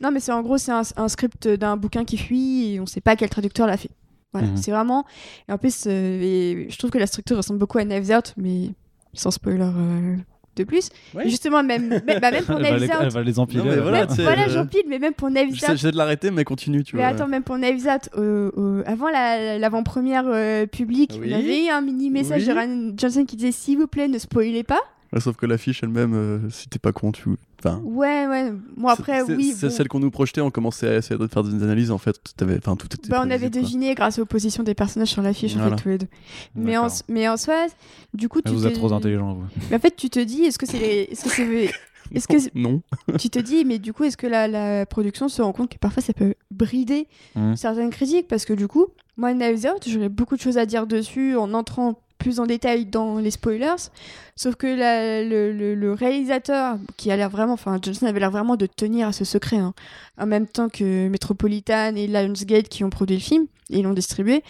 non, 0.00 0.10
mais 0.10 0.20
c'est 0.20 0.32
en 0.32 0.40
gros, 0.42 0.56
c'est 0.58 0.72
un, 0.72 0.82
un 0.96 1.08
script 1.08 1.46
d'un 1.48 1.76
bouquin 1.76 2.04
qui 2.04 2.16
fuit 2.16 2.72
et 2.74 2.80
on 2.80 2.86
sait 2.86 3.00
pas 3.02 3.14
quel 3.16 3.28
traducteur 3.28 3.66
l'a 3.66 3.76
fait. 3.76 3.90
Voilà, 4.32 4.48
Mhm. 4.48 4.56
c'est 4.56 4.70
vraiment. 4.70 5.04
Et 5.48 5.52
en 5.52 5.58
plus, 5.58 5.84
euh, 5.86 6.20
et 6.22 6.66
je 6.70 6.78
trouve 6.78 6.90
que 6.90 6.96
la 6.98 7.06
structure 7.06 7.36
ressemble 7.36 7.58
beaucoup 7.58 7.76
à 7.78 7.84
Knives 7.84 8.10
Out, 8.10 8.32
mais 8.38 8.70
sans 9.12 9.30
spoiler 9.30 9.60
euh, 9.64 10.16
de 10.56 10.64
plus. 10.64 10.90
Justement, 11.24 11.62
même, 11.64 12.00
bah, 12.06 12.30
même 12.30 12.44
pour 12.44 12.56
Knives 12.58 12.90
elle 13.00 13.08
va 13.10 13.22
les 13.22 13.38
empiler. 13.38 13.62
Non, 13.62 13.70
mais 13.70 13.76
voilà, 13.76 14.06
même- 14.06 14.16
voilà, 14.18 14.42
euh, 14.46 14.50
j'empile, 14.50 14.82
mais 14.88 14.98
même 14.98 15.14
pour 15.14 15.28
Knives 15.30 15.52
Out. 15.54 15.64
J'essaie 15.68 15.90
de 15.92 15.96
l'arrêter, 15.96 16.30
mais 16.30 16.44
continue, 16.44 16.82
tu 16.84 16.96
Mais 16.96 17.02
vois. 17.02 17.10
attends, 17.12 17.26
même 17.28 17.42
pour 17.42 17.56
Knives 17.56 17.86
Out, 17.86 18.10
euh, 18.18 18.50
euh, 18.58 18.82
avant 18.86 19.08
la- 19.08 19.58
l'avant-première 19.58 20.24
euh, 20.26 20.66
publique, 20.66 21.18
Oui. 21.20 21.30
on 21.32 21.34
avait 21.38 21.64
eu 21.66 21.68
un 21.68 21.80
mini 21.80 22.10
message 22.10 22.42
Oui. 22.42 22.48
de 22.48 22.52
Ryan 22.52 22.92
Johnson 22.96 23.24
qui 23.24 23.36
disait 23.36 23.52
S'il 23.52 23.78
vous 23.78 23.86
plaît, 23.86 24.08
ne 24.08 24.18
spoilez 24.18 24.62
pas. 24.62 24.80
Ouais, 25.12 25.20
sauf 25.20 25.36
que 25.36 25.44
l'affiche 25.46 25.82
elle-même, 25.82 26.14
euh, 26.14 26.38
si 26.50 26.68
t'es 26.68 26.78
pas 26.78 26.92
con, 26.92 27.12
tu. 27.12 27.28
Enfin. 27.58 27.80
Ouais, 27.84 28.26
ouais. 28.26 28.50
Bon, 28.76 28.88
après, 28.88 29.20
oui. 29.22 29.54
C'est 29.56 29.68
bon. 29.68 29.72
celle 29.72 29.88
qu'on 29.88 30.00
nous 30.00 30.10
projetait, 30.10 30.40
on 30.40 30.50
commençait 30.50 30.88
à 30.88 30.96
essayer 30.96 31.18
de 31.18 31.26
faire 31.26 31.44
des 31.44 31.62
analyses, 31.62 31.90
en 31.90 31.98
fait. 31.98 32.16
T'avais- 32.36 32.56
Enfin, 32.56 32.76
tout 32.76 32.86
était. 32.86 33.08
Bah, 33.08 33.20
on 33.24 33.30
avait 33.30 33.50
quoi. 33.50 33.60
deviné 33.60 33.94
grâce 33.94 34.18
aux 34.18 34.24
positions 34.26 34.62
des 34.62 34.74
personnages 34.74 35.08
sur 35.08 35.20
l'affiche, 35.22 35.54
en 35.56 35.60
Voilà. 35.60 35.76
fait, 35.76 35.82
tous 35.82 35.88
les 35.90 35.98
deux. 35.98 36.08
Mais 36.54 36.76
en, 36.78 36.88
mais 37.08 37.28
en 37.28 37.36
soi, 37.36 37.66
du 38.14 38.28
coup, 38.28 38.40
Mais 38.44 38.50
tu 38.50 38.56
Vous 38.56 38.62
te- 38.62 38.68
êtes 38.68 38.74
trop 38.74 38.92
intelligent, 38.92 39.34
vous. 39.34 39.44
Mais 39.70 39.76
en 39.76 39.80
fait, 39.80 39.94
tu 39.94 40.08
te 40.08 40.18
dis, 40.18 40.44
est-ce 40.44 40.58
que 40.58 40.66
c'est 40.66 40.78
les... 40.78 41.08
est-ce 41.10 41.24
que 41.24 41.30
c'est 41.30 41.70
est-ce 42.14 42.26
que 42.28 42.58
Non. 42.58 42.80
tu 43.18 43.28
te 43.30 43.38
dis, 43.38 43.64
mais 43.66 43.78
du 43.78 43.92
coup, 43.92 44.04
est-ce 44.04 44.16
que 44.16 44.26
la, 44.26 44.48
la 44.48 44.86
production 44.86 45.28
se 45.28 45.40
rend 45.42 45.52
compte 45.52 45.70
que 45.70 45.78
parfois 45.78 46.02
ça 46.02 46.12
peut 46.14 46.34
brider 46.50 47.06
Mhm. 47.36 47.54
certaines 47.56 47.90
critiques? 47.90 48.28
Parce 48.28 48.44
que 48.46 48.54
du 48.54 48.66
coup, 48.66 48.86
moi, 49.18 49.34
Knives 49.34 49.66
Out, 49.66 49.86
j'aurais 49.86 50.08
beaucoup 50.08 50.36
de 50.36 50.40
choses 50.40 50.56
à 50.58 50.64
dire 50.66 50.86
dessus 50.86 51.36
en 51.36 51.52
entrant 51.54 52.00
plus 52.22 52.40
en 52.40 52.46
détail 52.46 52.86
dans 52.86 53.18
les 53.18 53.30
spoilers. 53.30 53.90
Sauf 54.36 54.54
que 54.56 54.66
la- 54.66 55.22
le, 55.22 55.52
le- 55.52 55.74
le 55.74 55.92
réalisateur, 55.92 56.78
qui 56.96 57.10
a 57.10 57.16
l'air 57.16 57.28
vraiment, 57.28 57.52
enfin, 57.54 57.78
Johnson 57.82 58.06
avait 58.06 58.20
l'air 58.20 58.30
vraiment 58.30 58.56
de 58.56 58.66
tenir 58.66 59.08
à 59.08 59.12
ce 59.12 59.24
secret, 59.24 59.56
hein, 59.58 59.74
en 60.18 60.26
même 60.26 60.46
temps 60.46 60.68
que 60.68 61.08
Metropolitan 61.08 61.94
et 61.96 62.06
Lionsgate 62.06 62.68
qui 62.68 62.84
ont 62.84 62.90
produit 62.90 63.16
le 63.16 63.22
film 63.22 63.46
et 63.70 63.82
l'ont 63.82 63.92
distribué. 63.92 64.42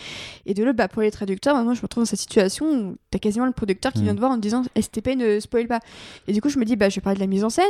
Et 0.47 0.55
de 0.55 0.63
l'autre, 0.65 0.77
bah, 0.77 0.89
pour 0.89 1.03
les 1.03 1.11
traducteurs, 1.11 1.55
moi, 1.65 1.75
je 1.75 1.79
me 1.79 1.83
retrouve 1.83 2.03
dans 2.03 2.09
cette 2.09 2.21
situation 2.21 2.67
où 2.67 2.97
t'as 3.11 3.19
quasiment 3.19 3.47
le 3.47 3.53
producteur 3.53 3.93
qui 3.93 4.03
vient 4.03 4.15
de 4.15 4.21
voir 4.21 4.33
en 4.33 4.37
te 4.37 4.41
disant 4.41 4.63
STP 4.81 5.17
ne 5.17 5.41
spoil 5.41 5.67
pas. 5.67 5.81
Et 6.29 6.33
du 6.33 6.41
coup, 6.41 6.49
je 6.49 6.59
me 6.59 6.65
dis, 6.65 6.77
bah, 6.77 6.89
je 6.89 6.97
vais 6.97 7.01
parler 7.01 7.17
de 7.17 7.21
la 7.23 7.27
mise 7.29 7.45
en 7.45 7.51
scène. 7.51 7.65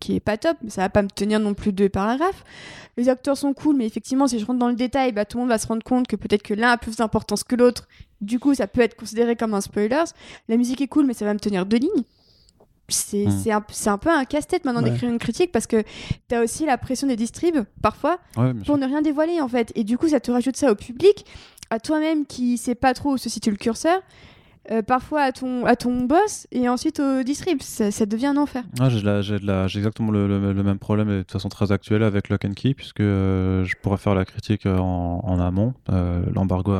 qui 0.00 0.16
est 0.16 0.20
pas 0.20 0.36
top, 0.36 0.56
mais 0.64 0.70
ça 0.70 0.80
va 0.80 0.88
pas 0.88 1.02
me 1.02 1.08
tenir 1.08 1.38
non 1.38 1.54
plus 1.54 1.72
deux 1.72 1.88
paragraphes. 1.88 2.42
Les 2.96 3.08
acteurs 3.08 3.36
sont 3.36 3.52
cool, 3.54 3.76
mais 3.76 3.86
effectivement, 3.86 4.26
si 4.26 4.38
je 4.40 4.44
rentre 4.44 4.58
dans 4.58 4.68
le 4.68 4.74
détail, 4.74 5.12
bah, 5.12 5.24
tout 5.24 5.36
le 5.36 5.42
monde 5.42 5.50
va 5.50 5.58
se 5.58 5.66
rendre 5.68 5.84
compte 5.84 6.08
que 6.08 6.16
peut-être 6.16 6.42
que 6.42 6.54
l'un 6.54 6.70
a 6.70 6.76
plus 6.76 6.96
d'importance 6.96 7.44
que 7.44 7.54
l'autre. 7.54 7.86
Du 8.22 8.38
coup, 8.38 8.54
ça 8.54 8.66
peut 8.66 8.80
être 8.80 8.94
considéré 8.96 9.36
comme 9.36 9.52
un 9.52 9.60
spoiler. 9.60 10.04
La 10.48 10.56
musique 10.56 10.80
est 10.80 10.86
cool, 10.88 11.04
mais 11.06 11.12
ça 11.14 11.24
va 11.26 11.34
me 11.34 11.38
tenir 11.40 11.66
deux 11.66 11.76
lignes. 11.78 12.04
C'est 12.88 13.26
Hmm. 13.26 13.62
un, 13.86 13.98
peu 13.98 14.10
un 14.10 14.24
casse-tête 14.24 14.64
maintenant 14.64 14.82
Ouais. 14.82 14.90
d'écrire 14.90 15.08
une 15.10 15.18
critique 15.18 15.50
parce 15.50 15.66
que 15.66 15.82
t'as 16.28 16.42
aussi 16.42 16.66
la 16.66 16.76
pression 16.76 17.06
des 17.06 17.16
distribs, 17.16 17.64
parfois, 17.80 18.18
Ouais, 18.36 18.52
bien 18.52 18.64
sûr. 18.64 18.66
pour 18.66 18.78
ne 18.78 18.86
rien 18.86 19.00
dévoiler 19.02 19.40
en 19.40 19.48
fait. 19.48 19.72
Et 19.76 19.84
du 19.84 19.96
coup, 19.96 20.08
ça 20.08 20.20
te 20.20 20.30
rajoute 20.30 20.56
ça 20.56 20.70
au 20.70 20.74
public, 20.74 21.24
à 21.70 21.80
toi-même 21.80 22.26
qui 22.26 22.58
sait 22.58 22.74
pas 22.74 22.92
trop 22.92 23.12
où 23.12 23.16
se 23.18 23.28
situe 23.30 23.50
le 23.50 23.56
curseur, 23.56 24.00
euh, 24.70 24.82
parfois 24.82 25.22
à 25.22 25.32
ton, 25.32 25.64
à 25.66 25.74
ton 25.76 26.02
boss 26.04 26.46
et 26.52 26.68
ensuite 26.68 27.00
au 27.00 27.22
distrib. 27.22 27.60
Ça, 27.62 27.90
ça 27.90 28.06
devient 28.06 28.26
un 28.26 28.36
enfer. 28.36 28.62
Ah, 28.80 28.88
j'ai 28.88 29.78
exactement 29.78 30.10
le, 30.10 30.26
le- 30.28 30.52
le 30.52 30.62
même 30.62 30.78
problème 30.78 31.08
et 31.10 31.12
de 31.16 31.18
toute 31.22 31.32
façon 31.32 31.48
très 31.48 31.72
actuel 31.72 32.02
avec 32.02 32.28
Lock 32.28 32.44
and 32.44 32.52
Key 32.54 32.74
puisque 32.74 33.00
euh, 33.00 33.64
je 33.64 33.74
pourrais 33.82 33.96
faire 33.96 34.14
la 34.14 34.24
critique 34.24 34.66
euh, 34.66 34.78
en, 34.78 35.20
en 35.24 35.40
amont. 35.40 35.74
Euh, 35.90 36.22
L'embargo 36.34 36.76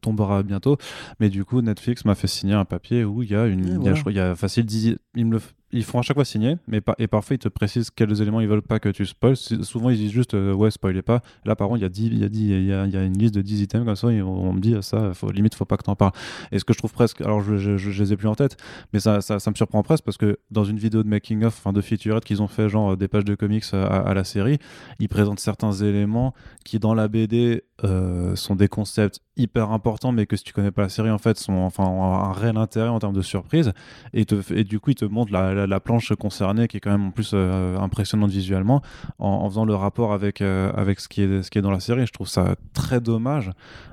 tombera 0.00 0.42
bientôt, 0.42 0.76
mais 1.20 1.28
du 1.28 1.44
coup 1.44 1.60
Netflix 1.62 2.04
m'a 2.04 2.14
fait 2.14 2.26
signer 2.28 2.54
un 2.54 2.64
papier 2.64 3.04
où 3.04 3.22
il 3.22 3.30
y 3.30 3.34
a 3.34 3.46
une, 3.46 3.64
il 3.64 3.70
y 3.70 3.74
a, 3.74 3.78
voilà. 3.78 3.94
je 3.94 4.00
crois, 4.00 4.12
il 4.12 4.16
y 4.16 4.20
a 4.20 4.34
facile 4.36 4.64
10 4.66 4.96
ils 5.14 5.26
me 5.26 5.32
le 5.32 5.40
ils 5.76 5.84
font 5.84 5.98
à 5.98 6.02
chaque 6.02 6.16
fois 6.16 6.24
signer, 6.24 6.56
mais 6.66 6.80
et 6.98 7.06
parfois 7.06 7.34
ils 7.34 7.38
te 7.38 7.48
précisent 7.48 7.90
quels 7.90 8.20
éléments 8.20 8.40
ils 8.40 8.48
veulent 8.48 8.62
pas 8.62 8.78
que 8.78 8.88
tu 8.88 9.06
spoil. 9.06 9.36
Souvent 9.36 9.90
ils 9.90 9.96
disent 9.96 10.10
juste 10.10 10.34
euh, 10.34 10.52
ouais 10.52 10.70
spoilez 10.70 11.02
pas. 11.02 11.22
Là 11.44 11.56
par 11.56 11.68
contre 11.68 11.80
il 11.80 11.82
y 11.82 11.86
a 11.86 11.90
10 11.90 12.06
il 12.06 12.18
y 12.18 12.24
a 12.24 12.28
10 12.28 12.40
il 12.40 12.62
y 12.64 12.66
y 12.66 12.72
a 12.72 13.04
une 13.04 13.18
liste 13.18 13.34
de 13.34 13.42
10 13.42 13.62
items 13.62 13.84
comme 13.84 13.96
ça 13.96 14.12
et 14.12 14.22
on, 14.22 14.52
me 14.52 14.60
dit 14.60 14.74
ça 14.80 15.12
faut, 15.14 15.30
limite 15.30 15.54
faut 15.54 15.64
pas 15.64 15.76
que 15.76 15.84
t'en 15.84 15.96
parles. 15.96 16.12
Et 16.52 16.58
ce 16.58 16.64
que 16.64 16.72
je 16.72 16.78
trouve 16.78 16.92
presque 16.92 17.20
alors 17.20 17.40
je, 17.42 17.56
je, 17.56 18.02
les 18.02 18.12
ai 18.12 18.16
plus 18.16 18.28
en 18.28 18.34
tête 18.34 18.56
mais 18.92 19.00
ça, 19.00 19.20
ça, 19.20 19.50
me 19.50 19.54
surprend 19.54 19.82
presque 19.82 20.04
parce 20.04 20.16
que 20.16 20.38
dans 20.50 20.64
une 20.64 20.78
vidéo 20.78 21.02
de 21.02 21.08
making 21.08 21.44
of, 21.44 21.54
enfin 21.58 21.72
de 21.72 21.80
featurette 21.80 22.24
qu'ils 22.24 22.42
ont 22.42 22.48
fait, 22.48 22.68
genre 22.68 22.92
euh, 22.92 22.96
des 22.96 23.08
pages 23.08 23.24
de 23.24 23.34
comics 23.34 23.64
à, 23.72 23.84
à 23.84 24.14
la 24.14 24.24
série, 24.24 24.58
ils 24.98 25.08
présentent 25.08 25.40
certains 25.40 25.72
éléments 25.72 26.34
qui 26.64 26.78
dans 26.78 26.94
la 26.94 27.08
BD 27.08 27.62
euh, 27.84 28.34
sont 28.36 28.56
des 28.56 28.68
concepts 28.68 29.20
hyper 29.36 29.70
importants, 29.70 30.12
mais 30.12 30.26
que 30.26 30.36
si 30.36 30.44
tu 30.44 30.52
connais 30.52 30.70
pas 30.70 30.82
la 30.82 30.88
série, 30.88 31.10
en 31.10 31.18
fait, 31.18 31.36
sont 31.38 31.52
enfin 31.54 31.84
ont 31.84 32.02
un 32.04 32.32
réel 32.32 32.56
intérêt 32.56 32.88
en 32.88 32.98
termes 32.98 33.14
de 33.14 33.22
surprise. 33.22 33.72
Et, 34.14 34.24
te, 34.24 34.36
et 34.54 34.64
du 34.64 34.80
coup, 34.80 34.90
ils 34.90 34.94
te 34.96 35.04
montrent 35.04 35.32
la, 35.32 35.52
la, 35.54 35.66
la 35.66 35.80
planche 35.80 36.12
concernée 36.14 36.68
qui 36.68 36.76
est 36.78 36.80
quand 36.80 36.90
même 36.90 37.06
en 37.06 37.10
plus 37.10 37.32
euh, 37.34 37.76
impressionnante 37.78 38.30
visuellement 38.30 38.82
en, 39.18 39.28
en 39.28 39.48
faisant 39.48 39.64
le 39.64 39.74
rapport 39.74 40.12
avec, 40.12 40.40
euh, 40.40 40.72
avec 40.74 41.00
ce, 41.00 41.08
qui 41.08 41.22
est, 41.22 41.42
ce 41.42 41.50
qui 41.50 41.58
est 41.58 41.62
dans 41.62 41.70
la 41.70 41.80
série. 41.80 42.06
Je 42.06 42.12
trouve 42.12 42.28
ça 42.28 42.56
très 42.72 43.00
dommage 43.00 43.50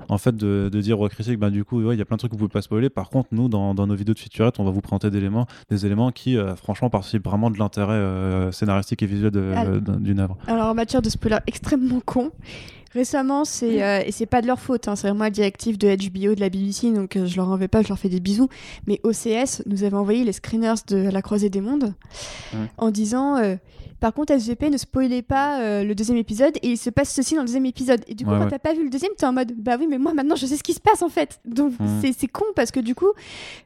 en 0.08 0.18
fait 0.18 0.36
de, 0.36 0.68
de 0.72 0.80
dire 0.80 1.00
aux 1.00 1.08
critiques 1.08 1.38
bah 1.38 1.48
du 1.50 1.64
coup 1.64 1.80
ouais, 1.82 1.94
il 1.94 1.98
y 1.98 2.02
a 2.02 2.04
plein 2.04 2.16
de 2.16 2.18
trucs 2.18 2.30
que 2.30 2.36
vous 2.36 2.44
pouvez 2.46 2.52
pas 2.52 2.60
spoiler 2.62 2.90
par 2.90 3.08
contre 3.08 3.28
nous 3.32 3.48
dans, 3.48 3.74
dans 3.74 3.86
nos 3.86 3.94
vidéos 3.94 4.12
de 4.12 4.18
featurette 4.18 4.60
on 4.60 4.64
va 4.64 4.70
vous 4.70 4.82
présenter 4.82 5.10
des 5.10 5.16
éléments 5.16 5.46
des 5.70 5.86
éléments 5.86 6.12
qui 6.12 6.36
euh, 6.36 6.54
franchement 6.56 6.90
participent 6.90 7.24
vraiment 7.24 7.50
de 7.50 7.58
l'intérêt 7.58 8.52
scénaristique 8.52 9.02
et 9.02 9.06
visuel 9.06 9.32
Ah. 9.56 9.64
d'un- 9.80 9.96
d'une 10.00 10.20
œuvre 10.20 10.36
Alors 10.46 10.66
en 10.68 10.74
matière 10.74 11.00
de 11.00 11.08
spoiler 11.08 11.38
extrêmement 11.46 12.00
con, 12.04 12.32
récemment, 12.94 13.44
c'est 13.44 13.82
euh, 13.82 14.00
et 14.06 14.12
c'est 14.12 14.26
pas 14.26 14.40
de 14.40 14.46
leur 14.46 14.58
faute, 14.60 14.88
hein, 14.88 14.96
c'est 14.96 15.08
vraiment 15.08 15.24
la 15.24 15.30
directive 15.30 15.76
de 15.76 15.88
HBO, 15.88 16.34
de 16.34 16.40
la 16.40 16.48
BBC, 16.48 16.92
donc 16.92 17.16
euh, 17.16 17.26
je 17.26 17.36
leur 17.36 17.48
en 17.50 17.56
vais 17.56 17.68
pas, 17.68 17.82
je 17.82 17.88
leur 17.88 17.98
fais 17.98 18.08
des 18.08 18.20
bisous. 18.20 18.48
Mais 18.86 19.00
OCS 19.02 19.62
nous 19.66 19.84
avait 19.84 19.96
envoyé 19.96 20.24
les 20.24 20.32
screeners 20.32 20.74
de 20.88 20.96
La 20.96 21.20
Croisée 21.22 21.50
des 21.50 21.60
Mondes 21.60 21.92
Ouais. 22.54 22.68
en 22.78 22.90
disant. 22.90 23.36
Par 24.04 24.12
contre, 24.12 24.34
SVP, 24.34 24.68
ne 24.68 24.76
spoilez 24.76 25.22
pas 25.22 25.62
euh, 25.62 25.82
le 25.82 25.94
deuxième 25.94 26.18
épisode 26.18 26.52
et 26.62 26.72
il 26.72 26.76
se 26.76 26.90
passe 26.90 27.08
ceci 27.10 27.34
dans 27.36 27.40
le 27.40 27.46
deuxième 27.46 27.64
épisode. 27.64 28.02
Et 28.06 28.14
du 28.14 28.26
coup, 28.26 28.32
Ouais, 28.32 28.36
quand 28.36 28.44
ouais. 28.44 28.50
t'as 28.50 28.58
pas 28.58 28.74
vu 28.74 28.84
le 28.84 28.90
deuxième, 28.90 29.12
t'es 29.16 29.24
en 29.24 29.32
mode 29.32 29.52
bah 29.56 29.76
oui, 29.80 29.86
mais 29.88 29.96
moi 29.96 30.12
maintenant 30.12 30.36
je 30.36 30.44
sais 30.44 30.58
ce 30.58 30.62
qui 30.62 30.74
se 30.74 30.80
passe 30.80 31.00
en 31.00 31.08
fait. 31.08 31.40
Donc 31.46 31.72
Mhm. 31.80 32.02
c'est- 32.02 32.26
con 32.28 32.44
parce 32.54 32.70
que 32.70 32.80
du 32.80 32.94
coup, 32.94 33.08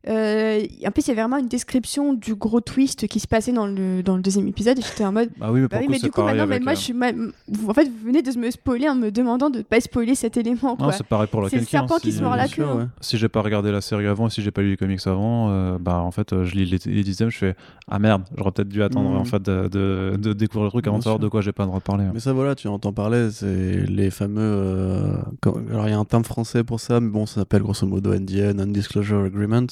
euh, 0.09 0.61
en 0.87 0.91
plus, 0.93 1.07
il 1.07 1.09
y 1.09 1.11
avait 1.11 1.23
vraiment 1.23 1.39
une 1.39 1.49
description 1.49 2.13
du 2.13 2.37
gros 2.37 2.61
twist 2.61 3.09
qui 3.09 3.19
se 3.19 3.27
passait 3.27 3.51
dans 3.53 3.67
le, 3.67 4.03
dans 4.03 4.15
le 4.17 4.23
deuxième 4.23 4.47
épisode 4.47 4.79
et 4.79 4.83
j'étais 4.83 5.05
en 5.05 5.11
mode 5.13 5.31
bah 5.39 5.49
oui 5.51 5.61
mais, 5.63 5.69
bah 5.69 5.79
oui, 5.81 5.87
mais 5.91 5.99
du 5.99 6.11
coup, 6.11 6.23
maintenant, 6.23 6.47
mais 6.47 6.61
moi, 6.61 6.73
euh, 6.73 6.77
je 6.77 6.81
suis. 6.81 6.93
ma- 6.93 7.11
vous- 7.13 7.69
En 7.71 7.75
fait, 7.75 7.85
vous 7.87 8.07
venez 8.07 8.23
de 8.23 8.39
me 8.39 8.49
spoiler 8.53 8.89
en 8.89 8.95
me 8.95 9.11
demandant 9.11 9.51
de 9.51 9.63
pas 9.63 9.81
spoiler 9.81 10.15
cet 10.15 10.37
élément, 10.37 10.59
non, 10.71 10.77
quoi. 10.77 10.93
c'est 10.93 11.05
pareil 11.07 11.27
pour 11.27 11.43
la 11.43 11.49
C'est 11.49 11.57
le 11.59 11.65
serpent 11.65 11.99
qui 11.99 12.13
se 12.13 12.23
mord 12.23 12.37
la 12.37 12.47
queue, 12.47 12.63
hein. 12.63 12.77
ouais. 12.77 12.85
si 13.01 13.19
j'ai 13.19 13.29
pas 13.29 13.43
regardé 13.43 13.73
la 13.73 13.81
série 13.81 14.07
avant 14.07 14.29
et 14.29 14.31
si 14.31 14.41
j'ai 14.43 14.51
pas 14.53 14.63
lu 14.63 14.71
les 14.71 14.77
comics 14.77 15.05
avant 15.07 15.51
euh, 15.51 15.79
bah 15.81 15.97
en 16.01 16.11
fait 16.13 16.45
je 16.45 16.55
lis 16.55 16.65
les, 16.67 16.79
les 16.93 17.03
dixièmes 17.03 17.31
je 17.31 17.39
fais 17.39 17.57
ah 17.89 17.99
merde 17.99 18.23
j'aurais 18.37 18.53
peut-être 18.53 18.69
dû 18.69 18.83
attendre 18.83 19.11
Mhm. 19.11 19.17
en 19.17 19.25
fait 19.25 19.43
de, 19.43 20.17
de, 20.29 20.33
découvrir 20.33 20.65
le 20.67 20.71
truc 20.71 20.87
avant 20.87 20.99
de 20.99 21.03
savoir 21.03 21.19
de 21.19 21.29
quoi 21.29 21.41
j'ai 21.41 21.53
pas 21.53 21.65
le 21.65 21.69
droit 21.69 21.79
de 21.81 21.85
parler 21.85 22.05
hein. 22.05 22.11
Mais 22.15 22.21
ça, 22.21 22.33
voilà, 22.33 22.55
tu 22.55 22.69
entends 22.69 22.93
parler, 22.93 23.31
c'est 23.31 23.87
les 23.87 24.11
fameux. 24.11 24.41
euh, 24.43 25.17
quand- 25.41 25.57
Alors, 25.71 25.87
il 25.87 25.91
y 25.91 25.95
a 25.95 25.99
un 25.99 26.05
terme 26.05 26.25
français 26.25 26.65
pour 26.65 26.81
ça, 26.81 27.01
mais 27.01 27.11
bon, 27.11 27.27
ça 27.27 27.37
s'appelle 27.37 27.63
grosso 27.63 27.87
modo 27.87 28.13
NDA, 28.15 28.53
Non-Disclosure 28.55 29.25
Agreement. 29.25 29.67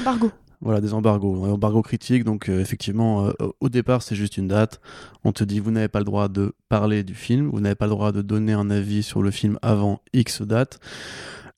Embargos. 0.00 0.30
Voilà, 0.62 0.82
des 0.82 0.92
embargos. 0.92 1.44
Un 1.46 1.52
embargo 1.52 1.80
critique, 1.80 2.22
donc 2.22 2.50
euh, 2.50 2.60
effectivement, 2.60 3.28
euh, 3.28 3.32
au 3.60 3.70
départ, 3.70 4.02
c'est 4.02 4.14
juste 4.14 4.36
une 4.36 4.46
date. 4.48 4.78
On 5.24 5.32
te 5.32 5.42
dit, 5.42 5.58
vous 5.58 5.70
n'avez 5.70 5.88
pas 5.88 6.00
le 6.00 6.04
droit 6.04 6.28
de 6.28 6.52
parler 6.68 7.02
du 7.02 7.14
film, 7.14 7.48
vous 7.48 7.60
n'avez 7.60 7.74
pas 7.74 7.86
le 7.86 7.90
droit 7.92 8.12
de 8.12 8.20
donner 8.20 8.52
un 8.52 8.68
avis 8.68 9.02
sur 9.02 9.22
le 9.22 9.30
film 9.30 9.58
avant 9.62 10.02
X 10.12 10.42
date. 10.42 10.78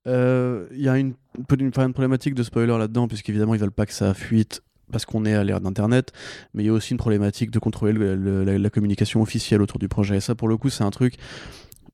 Euh, 0.07 0.67
Il 0.73 0.81
y 0.83 0.89
a 0.89 0.99
une, 0.99 1.15
une, 1.51 1.61
une 1.61 1.71
problématique 1.93 2.35
de 2.35 2.43
spoiler 2.43 2.77
là-dedans, 2.79 3.09
puisqu'évidemment, 3.09 3.55
ils 3.55 3.61
veulent 3.61 3.73
pas 3.73 3.87
que 3.87 3.93
ça 3.93 4.15
fuite 4.15 4.63
parce 4.93 5.05
qu'on 5.05 5.25
est 5.25 5.35
à 5.35 5.43
l'ère 5.43 5.61
d'Internet, 5.61 6.13
mais 6.55 6.63
il 6.63 6.67
y 6.67 6.69
a 6.69 6.73
aussi 6.73 6.93
une 6.93 6.99
problématique 6.99 7.51
de 7.51 7.59
contrôler 7.59 7.93
le- 7.93 8.15
le- 8.15 8.45
la, 8.59 8.71
communication 8.71 9.21
officielle 9.23 9.63
autour 9.63 9.79
du 9.79 9.89
projet. 9.89 10.17
Et 10.19 10.21
ça, 10.21 10.35
pour 10.35 10.49
le 10.49 10.57
coup, 10.57 10.71
c'est 10.71 10.85
un 10.85 10.91
truc 10.91 11.15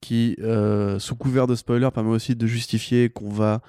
qui, 0.00 0.36
euh, 0.40 0.98
sous 0.98 1.16
couvert 1.16 1.46
de 1.46 1.54
spoiler, 1.54 1.88
permet 1.92 2.10
aussi 2.10 2.36
de 2.36 2.46
justifier 2.46 3.08
qu'on 3.08 3.30
va 3.30 3.62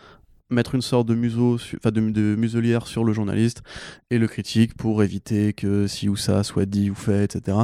mettre 0.51 0.75
une 0.75 0.81
sorte 0.81 1.07
de 1.07 1.15
museau, 1.15 1.57
enfin 1.77 1.91
de, 1.91 2.01
muselière 2.01 2.87
sur 2.87 3.03
le 3.03 3.13
journaliste 3.13 3.61
et 4.09 4.17
le 4.17 4.27
critique 4.27 4.75
pour 4.75 5.03
éviter 5.03 5.53
que 5.53 5.85
ci 5.87 6.09
ou 6.09 6.15
ça 6.15 6.43
soit 6.43 6.65
dit 6.65 6.89
ou 6.89 6.95
fait, 6.95 7.23
etc. 7.35 7.57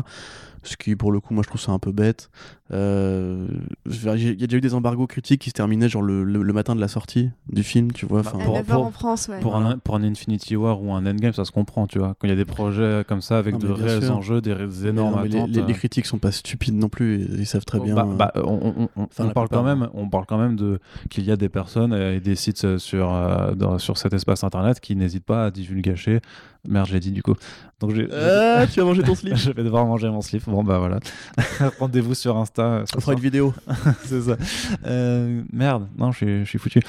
Ce 0.65 0.77
qui, 0.77 0.95
pour 0.95 1.11
le 1.11 1.19
coup, 1.19 1.33
moi, 1.33 1.43
je 1.43 1.47
trouve 1.49 1.61
ça 1.61 1.71
un 1.71 1.79
peu 1.79 1.91
bête. 1.91 2.29
Euh, 2.71 3.47
Il 3.85 3.93
y 4.39 4.43
a 4.43 4.47
déjà 4.47 4.57
eu 4.57 4.61
des 4.61 4.73
embargos 4.73 5.05
critiques 5.05 5.41
qui 5.41 5.49
se 5.49 5.53
terminaient 5.53 5.87
genre 5.87 6.01
le, 6.01 6.23
le- 6.23 6.41
le 6.41 6.53
matin 6.53 6.75
de 6.75 6.81
la 6.81 6.87
sortie 6.87 7.29
du 7.47 7.61
film, 7.63 7.91
tu 7.91 8.05
vois. 8.07 8.23
Bah, 8.23 8.31
enfin, 8.33 8.43
pour- 8.43 8.57
9h 8.57 8.65
pour- 8.65 8.85
en 8.85 8.91
France, 8.91 9.27
ouais. 9.29 9.39
Pour, 9.39 9.55
un, 9.55 9.77
pour 9.77 9.95
un 9.95 10.03
Infinity 10.03 10.55
War 10.55 10.81
ou 10.81 10.91
un 10.93 11.05
Endgame, 11.05 11.33
ça 11.33 11.45
se 11.45 11.51
comprend, 11.51 11.85
tu 11.85 11.99
vois. 11.99 12.15
Quand 12.19 12.27
il 12.27 12.31
y 12.31 12.33
a 12.33 12.35
des 12.35 12.45
projets 12.45 13.03
comme 13.07 13.21
ça 13.21 13.37
avec 13.37 13.53
Non, 13.53 13.59
de 13.59 13.67
réels 13.71 14.03
sûr. 14.03 14.15
enjeux, 14.17 14.41
des, 14.41 14.55
des 14.55 14.87
énormes 14.87 15.15
non, 15.17 15.21
les- 15.21 15.29
les, 15.29 15.61
les 15.61 15.73
euh, 15.73 15.75
critiques 15.75 16.07
sont 16.07 16.17
pas 16.17 16.31
stupides 16.31 16.75
non 16.75 16.89
plus, 16.89 17.21
ils, 17.21 17.39
ils 17.41 17.45
savent 17.45 17.65
très 17.65 17.79
bien. 17.79 17.93
Bah, 17.93 18.07
bah, 18.17 18.31
on, 18.37 18.41
on- 18.75 18.89
on- 18.95 19.03
Enfin, 19.03 19.25
on 19.25 19.27
la 19.27 19.33
parle 19.33 19.49
quand 19.49 19.63
même, 19.63 19.87
on 19.93 20.09
parle 20.09 20.25
quand 20.25 20.39
même 20.39 20.55
de 20.55 20.79
qu'il 21.09 21.23
y 21.25 21.31
a 21.31 21.37
des 21.37 21.49
personnes 21.49 21.93
et 21.93 22.19
des 22.19 22.35
sites 22.35 22.65
euh, 22.65 22.79
sur 22.79 23.13
euh, 23.13 23.53
dans- 23.53 23.77
sur 23.77 23.97
cet 23.99 24.13
espace 24.13 24.43
internet 24.43 24.79
qui 24.79 24.95
n'hésitent 24.95 25.25
pas 25.25 25.45
à 25.45 25.51
divulgacher. 25.51 26.19
Merde, 26.67 26.87
je 26.87 26.93
l'ai 26.93 26.99
dit 26.99 27.11
du 27.11 27.21
coup. 27.23 27.35
Donc 27.81 27.93
j'ai. 27.93 28.07
Ah, 28.11 28.65
tu 28.71 28.79
as 28.79 28.85
mangé 28.85 29.03
ton 29.03 29.15
slip 29.15 29.35
Je 29.35 29.51
vais 29.51 29.63
devoir 29.63 29.85
manger 29.85 30.07
mon 30.09 30.21
slip. 30.21 30.43
Bon 30.47 30.63
bah 30.63 30.79
voilà. 30.79 30.99
Rendez-vous 31.79 32.13
sur 32.15 32.37
Insta. 32.37 32.63
euh, 32.63 32.83
On 32.95 32.99
fera 33.01 33.13
une 33.13 33.19
vidéo. 33.19 33.53
c'est 34.05 34.21
ça. 34.21 34.37
Euh, 34.85 35.41
merde, 35.51 35.87
non, 35.97 36.11
je 36.11 36.17
suis, 36.17 36.39
je 36.45 36.49
suis 36.49 36.59
foutu. 36.59 36.79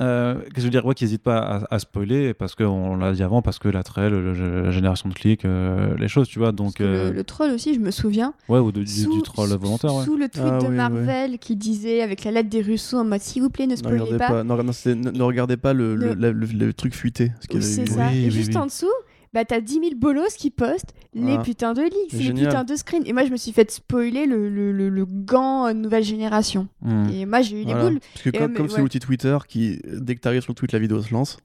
Euh, 0.00 0.36
Qu'est-ce 0.40 0.50
que 0.54 0.60
je 0.60 0.64
veux 0.66 0.70
dire? 0.70 0.86
Ouais, 0.86 0.94
qu'ils 0.94 1.06
n'hésitent 1.06 1.22
pas 1.22 1.38
à, 1.38 1.74
à 1.74 1.78
spoiler 1.78 2.32
parce 2.34 2.54
qu'on 2.54 2.96
l'a 2.96 3.12
dit 3.12 3.22
avant, 3.22 3.42
parce 3.42 3.58
que 3.58 3.68
l'attrait, 3.68 4.08
le- 4.10 4.32
le- 4.32 4.62
la 4.62 4.70
génération 4.70 5.08
de 5.08 5.14
clics, 5.14 5.44
euh, 5.44 5.94
les 5.98 6.08
choses, 6.08 6.28
tu 6.28 6.38
vois. 6.38 6.52
Donc, 6.52 6.78
le, 6.78 7.10
le 7.12 7.24
troll 7.24 7.50
aussi, 7.50 7.74
je 7.74 7.80
me 7.80 7.90
souviens. 7.90 8.32
ouais, 8.48 8.58
ou 8.58 8.72
de- 8.72 8.80
du, 8.82 8.86
sous, 8.86 9.12
du 9.14 9.22
troll 9.22 9.50
volontaire, 9.50 9.94
ouais. 9.94 10.04
Sous 10.04 10.16
le 10.16 10.28
tweet 10.28 10.44
Ah 10.46 10.58
de 10.58 10.66
oui, 10.66 10.74
Marvel 10.76 11.38
qui 11.38 11.56
disait 11.56 12.00
avec 12.02 12.24
la 12.24 12.30
lettre 12.30 12.48
des 12.48 12.62
Russos 12.62 12.94
en 12.98 13.04
mode 13.04 13.20
s'il 13.20 13.42
vous 13.42 13.50
plaît, 13.50 13.66
ne 13.66 13.76
spoilez 13.76 14.00
regardez 14.00 14.18
pas. 14.18 14.28
pas, 14.28 14.44
non, 14.44 14.56
non, 14.56 14.62
ne, 14.64 15.10
ne 15.10 15.22
regardez 15.22 15.56
pas 15.58 15.72
le, 15.74 15.94
le, 15.94 16.08
Le- 16.08 16.14
la- 16.14 16.32
le- 16.32 16.46
le 16.46 16.72
truc 16.72 16.94
fuité. 16.94 17.32
C'est 17.60 17.86
ça. 17.88 18.08
Oui, 18.10 18.18
et 18.18 18.24
oui, 18.24 18.30
juste 18.30 18.50
oui. 18.52 18.56
en 18.56 18.66
dessous, 18.66 18.86
bah 19.32 19.44
t'as 19.44 19.60
10 19.60 19.72
000 19.74 19.84
bolos 19.96 20.34
qui 20.36 20.50
postent 20.50 20.94
les 21.14 21.38
putains 21.38 21.72
de 21.72 21.82
leaks, 21.82 22.12
les 22.12 22.32
putains 22.32 22.64
de 22.64 22.76
screens. 22.76 23.02
Et 23.06 23.12
moi, 23.12 23.24
je 23.24 23.30
me 23.30 23.36
suis 23.36 23.52
fait 23.52 23.70
spoiler 23.70 24.26
le, 24.26 24.48
le, 24.48 24.72
le, 24.72 24.88
le 24.88 25.04
gant 25.06 25.66
euh, 25.66 25.72
nouvelle 25.72 26.04
génération. 26.04 26.68
Hmm. 26.82 27.08
Et 27.12 27.26
moi, 27.26 27.40
j'ai 27.42 27.60
eu 27.60 27.64
Voilà. 27.64 27.82
les 27.84 27.88
boules. 27.90 28.00
Parce 28.14 28.22
que 28.24 28.28
Et, 28.30 28.32
comme 28.32 28.52
euh, 28.52 28.68
c'est 28.68 28.74
ouais. 28.76 28.80
l'outil 28.80 28.98
Twitter 29.00 29.36
qui, 29.48 29.78
dès 29.84 30.14
que 30.14 30.20
tu 30.20 30.28
arrives 30.28 30.42
sur 30.42 30.52
le 30.52 30.56
tweet, 30.56 30.72
la 30.72 30.78
vidéo 30.78 31.00
se 31.02 31.12
lance. 31.12 31.38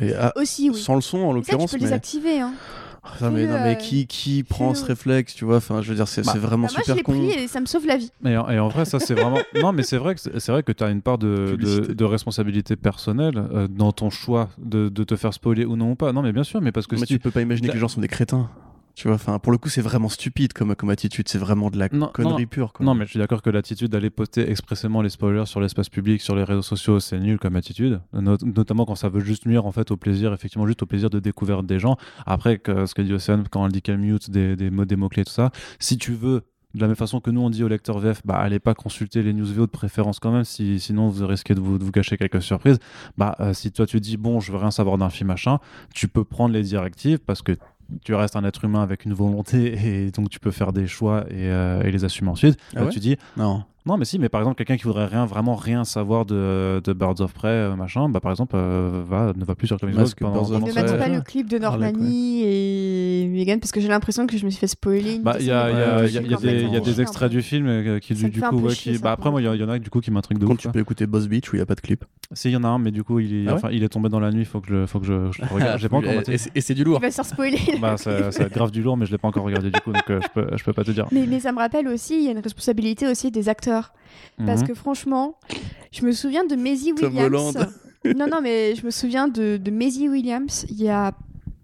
Et 0.00 0.12
ah, 0.14 0.32
Aussi, 0.36 0.68
oui. 0.70 0.76
Sans 0.78 0.94
le 0.94 1.00
son 1.00 1.18
en 1.18 1.28
ça, 1.28 1.32
tu 1.32 1.36
l'occurrence, 1.52 1.70
peux 1.70 1.76
mais... 1.78 1.82
désactiver. 1.84 2.40
Hein. 2.40 2.52
Mais, 3.20 3.46
non, 3.46 3.54
mais 3.54 3.72
euh, 3.72 3.74
qui, 3.74 4.06
qui 4.06 4.42
prend 4.42 4.74
ce 4.74 4.84
réflexe, 4.84 5.34
tu 5.34 5.44
vois? 5.44 5.56
Enfin, 5.56 5.82
je 5.82 5.88
veux 5.90 5.94
dire, 5.94 6.08
c'est 6.08 6.24
Bah, 6.24 6.32
c'est 6.32 6.38
vraiment 6.38 6.66
Bah, 6.66 6.72
moi, 6.74 6.82
je 6.86 6.92
super 6.92 6.96
l'ai 6.96 7.02
con. 7.02 7.12
pris 7.12 7.30
et 7.30 7.48
ça 7.48 7.60
me 7.60 7.66
sauve 7.66 7.86
la 7.86 7.96
vie. 7.96 8.10
Et 8.24 8.36
en, 8.36 8.48
et 8.48 8.58
en 8.58 8.68
vrai, 8.68 8.84
ça 8.84 9.00
c'est 9.00 9.14
vraiment. 9.14 9.38
non, 9.62 9.72
mais 9.72 9.82
c'est 9.82 9.96
vrai 9.98 10.14
que 10.14 10.20
c'est 10.20 10.52
vrai 10.52 10.62
que 10.62 10.72
tu 10.72 10.84
as 10.84 10.90
une 10.90 11.02
part 11.02 11.18
de, 11.18 11.56
de, 11.56 12.04
responsabilité 12.04 12.76
personnelle 12.76 13.38
euh, 13.52 13.68
dans 13.68 13.92
ton 13.92 14.10
choix 14.10 14.48
de, 14.58 14.88
de 14.88 15.04
te 15.04 15.16
faire 15.16 15.34
spoiler 15.34 15.64
ou 15.64 15.76
non 15.76 15.92
ou 15.92 15.94
pas. 15.94 16.12
Non, 16.12 16.22
mais 16.22 16.32
bien 16.32 16.44
sûr, 16.44 16.60
mais 16.60 16.72
parce 16.72 16.86
que 16.86 16.96
mais 16.96 17.02
si 17.02 17.14
tu 17.14 17.18
peux 17.18 17.30
pas 17.30 17.42
imaginer 17.42 17.68
que 17.68 17.74
les 17.74 17.80
gens 17.80 17.88
sont 17.88 18.00
des 18.00 18.08
crétins. 18.08 18.48
Tu 18.98 19.06
vois, 19.06 19.14
enfin, 19.14 19.38
pour 19.38 19.52
le 19.52 19.58
coup, 19.58 19.68
c'est 19.68 19.80
vraiment 19.80 20.08
stupide 20.08 20.52
comme, 20.52 20.74
comme 20.74 20.90
attitude. 20.90 21.28
C'est 21.28 21.38
vraiment 21.38 21.70
de 21.70 21.78
la 21.78 21.88
Non, 21.92 22.08
connerie 22.08 22.46
pure. 22.46 22.72
Quoi. 22.72 22.84
Non, 22.84 22.94
mais 22.94 23.04
je 23.04 23.10
suis 23.10 23.20
d'accord 23.20 23.42
que 23.42 23.48
l'attitude 23.48 23.92
d'aller 23.92 24.10
poster 24.10 24.50
expressément 24.50 25.02
les 25.02 25.08
spoilers 25.08 25.46
sur 25.46 25.60
l'espace 25.60 25.88
public, 25.88 26.20
sur 26.20 26.34
les 26.34 26.42
réseaux 26.42 26.62
sociaux, 26.62 26.98
c'est 26.98 27.20
nul 27.20 27.38
comme 27.38 27.54
attitude. 27.54 28.00
Not- 28.12 28.38
notamment 28.44 28.86
quand 28.86 28.96
ça 28.96 29.08
veut 29.08 29.20
juste 29.20 29.46
nuire 29.46 29.66
en 29.66 29.70
fait 29.70 29.92
au 29.92 29.96
plaisir, 29.96 30.32
effectivement, 30.32 30.66
juste 30.66 30.82
au 30.82 30.86
plaisir 30.86 31.10
de 31.10 31.20
découverte 31.20 31.64
des 31.64 31.78
gens. 31.78 31.96
Après, 32.26 32.58
que, 32.58 32.86
ce 32.86 32.94
que 32.94 33.02
dit 33.02 33.12
Océane 33.12 33.44
quand 33.48 33.64
elle 33.64 33.70
dit 33.70 33.82
qu'elle 33.82 33.98
mute 33.98 34.30
des, 34.32 34.56
des 34.56 34.68
mots, 34.68 34.84
des 34.84 34.96
mots-clés, 34.96 35.24
tout 35.24 35.32
ça, 35.32 35.52
si 35.78 35.96
tu 35.96 36.14
veux. 36.14 36.42
De 36.74 36.80
la 36.82 36.86
même 36.86 36.96
façon 36.96 37.20
que 37.20 37.30
nous 37.30 37.40
on 37.40 37.48
dit 37.48 37.64
au 37.64 37.68
lecteur 37.68 37.98
VF, 37.98 38.20
bah 38.26 38.36
allez 38.36 38.58
pas 38.58 38.74
consulter 38.74 39.22
les 39.22 39.32
news 39.32 39.46
VO 39.46 39.64
de 39.64 39.70
préférence 39.70 40.18
quand 40.20 40.30
même, 40.30 40.44
si, 40.44 40.78
sinon 40.80 41.08
vous 41.08 41.26
risquez 41.26 41.54
de 41.54 41.60
vous, 41.60 41.78
de 41.78 41.84
vous 41.84 41.90
gâcher 41.92 42.18
quelques 42.18 42.42
surprises. 42.42 42.78
Bah 43.16 43.36
euh, 43.40 43.54
si 43.54 43.72
toi 43.72 43.86
tu 43.86 44.00
dis 44.00 44.18
bon 44.18 44.38
je 44.40 44.52
veux 44.52 44.58
rien 44.58 44.70
savoir 44.70 44.98
d'un 44.98 45.08
film 45.08 45.28
machin, 45.28 45.60
tu 45.94 46.08
peux 46.08 46.24
prendre 46.24 46.52
les 46.52 46.62
directives 46.62 47.20
parce 47.20 47.40
que 47.40 47.56
tu 48.04 48.14
restes 48.14 48.36
un 48.36 48.44
être 48.44 48.64
humain 48.64 48.82
avec 48.82 49.04
une 49.04 49.14
volonté 49.14 49.74
et 50.06 50.10
donc 50.10 50.30
tu 50.30 50.40
peux 50.40 50.50
faire 50.50 50.72
des 50.72 50.86
choix 50.86 51.24
et, 51.30 51.50
euh, 51.50 51.82
et 51.82 51.90
les 51.90 52.04
assumer 52.04 52.30
ensuite. 52.30 52.58
Ah 52.74 52.80
Là, 52.80 52.84
ouais 52.86 52.90
tu 52.90 52.98
dis 53.00 53.16
Non. 53.36 53.62
non, 53.86 53.96
mais 53.96 54.04
si, 54.04 54.18
mais 54.18 54.28
par 54.28 54.40
exemple, 54.40 54.56
quelqu'un 54.56 54.76
qui 54.76 54.84
voudrait 54.84 55.06
rien, 55.06 55.26
vraiment 55.26 55.56
rien 55.56 55.84
savoir 55.84 56.26
de, 56.26 56.80
de 56.84 56.92
Birds 56.92 57.20
of 57.20 57.32
Prey, 57.32 57.48
euh, 57.48 57.76
machin, 57.76 58.08
bah 58.08 58.20
par 58.20 58.30
exemple, 58.30 58.56
euh, 58.56 59.02
va, 59.06 59.32
ne 59.34 59.44
va 59.44 59.54
plus 59.54 59.66
sur 59.66 59.76
of 59.76 60.14
pendant 60.16 60.48
Ne 60.48 60.72
mettre 60.74 60.98
pas 60.98 61.08
le 61.08 61.20
clip 61.20 61.48
de 61.48 61.62
Harley 61.62 61.92
Normani 61.92 62.42
et 62.42 62.77
Parce 63.60 63.72
que 63.72 63.80
j'ai 63.80 63.88
l'impression 63.88 64.26
que 64.26 64.36
je 64.36 64.44
me 64.44 64.50
suis 64.50 64.60
fait 64.60 64.66
spoiler. 64.66 65.18
Bah, 65.18 65.36
il 65.40 65.46
y 65.46 65.50
a, 65.50 66.02
des, 66.80 67.00
extraits 67.00 67.30
du 67.30 67.42
film 67.42 67.66
euh, 67.66 67.98
qui, 67.98 68.14
du, 68.14 68.30
coup, 68.40 68.56
ouais, 68.60 68.74
chier, 68.74 68.94
qui- 68.94 68.98
bah, 68.98 69.12
après, 69.12 69.30
moi, 69.30 69.40
il 69.40 69.44
y, 69.44 69.64
en 69.64 69.68
a 69.68 69.78
du 69.78 69.90
coup 69.90 70.00
qui 70.00 70.10
m'intriguent 70.10 70.38
de 70.38 70.46
Quand 70.46 70.52
ouf. 70.54 70.58
tu 70.58 70.68
peux 70.70 70.80
écouter 70.80 71.06
Boss 71.06 71.28
Beach 71.28 71.50
où 71.52 71.56
il 71.56 71.58
n'y 71.58 71.62
a 71.62 71.66
pas 71.66 71.74
de 71.74 71.80
clip. 71.80 72.04
Si, 72.32 72.48
il 72.48 72.52
y 72.52 72.56
en 72.56 72.64
a 72.64 72.68
un, 72.68 72.78
mais 72.78 72.90
du 72.90 73.04
coup, 73.04 73.18
il, 73.20 73.34
est- 73.34 73.44
Ah 73.48 73.52
ouais 73.52 73.56
enfin, 73.56 73.68
il 73.72 73.82
est 73.82 73.88
tombé 73.88 74.08
dans 74.08 74.20
la 74.20 74.30
nuit, 74.30 74.42
il 74.42 74.46
faut 74.46 74.60
que 74.60 74.68
je, 74.68 74.86
faut 74.86 75.00
que 75.00 75.06
je, 75.06 75.30
je 75.32 75.42
le 75.42 75.48
regarde. 75.48 75.78
J'ai 75.80 75.88
pas 75.88 75.96
encore 75.96 76.10
Et- 76.28 76.38
c'est- 76.38 76.74
du 76.74 76.82
Il 76.82 76.84
lourd. 76.84 77.00
va 77.00 77.10
se 77.10 77.16
faire 77.16 77.24
spoiler. 77.26 77.58
Bah, 77.80 77.96
ça, 77.96 78.30
ça 78.32 78.40
va 78.40 78.46
être 78.46 78.54
grave 78.54 78.70
du 78.70 78.82
lourd, 78.82 78.96
mais 78.96 79.06
je 79.06 79.12
l'ai 79.12 79.18
pas 79.18 79.28
encore 79.28 79.44
regardé 79.44 79.70
du 79.70 79.80
coup, 79.80 79.92
donc 79.92 80.02
euh, 80.10 80.20
je, 80.22 80.28
peux, 80.34 80.56
je 80.56 80.64
peux 80.64 80.72
pas 80.72 80.84
te 80.84 80.90
dire. 80.90 81.06
Mais, 81.12 81.26
mais 81.26 81.40
ça 81.40 81.52
me 81.52 81.58
rappelle 81.58 81.88
aussi, 81.88 82.16
il 82.18 82.24
y 82.24 82.28
a 82.28 82.32
une 82.32 82.38
responsabilité 82.40 83.06
aussi 83.06 83.30
des 83.30 83.48
acteurs. 83.48 83.92
Parce 84.46 84.62
Mhm. 84.62 84.68
que 84.68 84.74
franchement, 84.74 85.38
je 85.92 86.04
me 86.04 86.12
souviens 86.12 86.44
de 86.44 86.54
Maisie 86.56 86.92
Williams. 86.92 87.56
Non, 88.04 88.26
non, 88.30 88.40
mais 88.42 88.74
je 88.76 88.84
me 88.86 88.90
souviens 88.90 89.28
de, 89.28 89.56
de 89.56 89.70
Maisie 89.70 90.08
Williams. 90.08 90.64
Il 90.70 90.80
y 90.80 90.88
a 90.88 91.12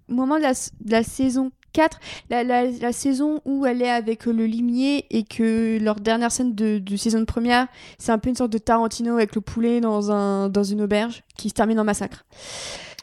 au 0.08 0.14
moment 0.14 0.36
de 0.36 0.42
la, 0.42 0.52
de 0.52 0.90
la 0.90 1.02
saison 1.02 1.50
4, 1.74 1.98
la, 2.30 2.42
la, 2.44 2.64
la 2.70 2.92
saison 2.92 3.40
où 3.44 3.66
elle 3.66 3.82
est 3.82 3.90
avec 3.90 4.24
le 4.24 4.46
limier 4.46 5.04
et 5.10 5.24
que 5.24 5.78
leur 5.82 5.96
dernière 5.96 6.32
scène 6.32 6.54
de, 6.54 6.78
de 6.78 6.96
saison 6.96 7.18
de 7.20 7.24
première, 7.24 7.66
c'est 7.98 8.12
un 8.12 8.18
peu 8.18 8.30
une 8.30 8.36
sorte 8.36 8.52
de 8.52 8.58
Tarantino 8.58 9.14
avec 9.16 9.34
le 9.34 9.42
poulet 9.42 9.80
dans, 9.82 10.10
un, 10.10 10.48
dans 10.48 10.64
une 10.64 10.80
auberge 10.80 11.22
qui 11.36 11.50
se 11.50 11.54
termine 11.54 11.78
en 11.78 11.84
massacre. 11.84 12.24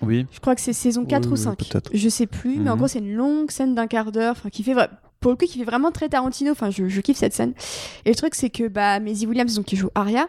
Oui, 0.01 0.25
Je 0.31 0.39
crois 0.39 0.55
que 0.55 0.61
c'est 0.61 0.73
saison 0.73 1.05
4 1.05 1.25
Oui, 1.25 1.29
ou 1.29 1.35
oui, 1.35 1.37
5. 1.43 1.57
peut-être. 1.57 1.91
Je 1.93 2.09
sais 2.09 2.25
plus, 2.25 2.57
mais 2.59 2.69
en 2.69 2.73
Mhm. 2.73 2.77
gros, 2.79 2.87
c'est 2.87 2.99
une 2.99 3.13
longue 3.13 3.51
scène 3.51 3.75
d'un 3.75 3.85
quart 3.85 4.11
d'heure, 4.11 4.37
qui 4.51 4.63
fait 4.63 4.73
pour 5.19 5.29
le 5.31 5.37
coup, 5.37 5.45
qui 5.45 5.59
fait 5.59 5.65
vraiment 5.65 5.91
très 5.91 6.09
Tarantino. 6.09 6.51
Enfin, 6.51 6.71
je, 6.71 6.87
je 6.87 7.01
kiffe 7.01 7.17
cette 7.17 7.33
scène. 7.35 7.53
Et 8.05 8.09
le 8.09 8.15
truc, 8.15 8.33
c'est 8.33 8.49
que 8.49 8.67
bah, 8.67 8.99
Maisie 8.99 9.27
Williams, 9.27 9.53
donc 9.53 9.65
qui 9.65 9.75
joue 9.75 9.89
Arya, 9.93 10.27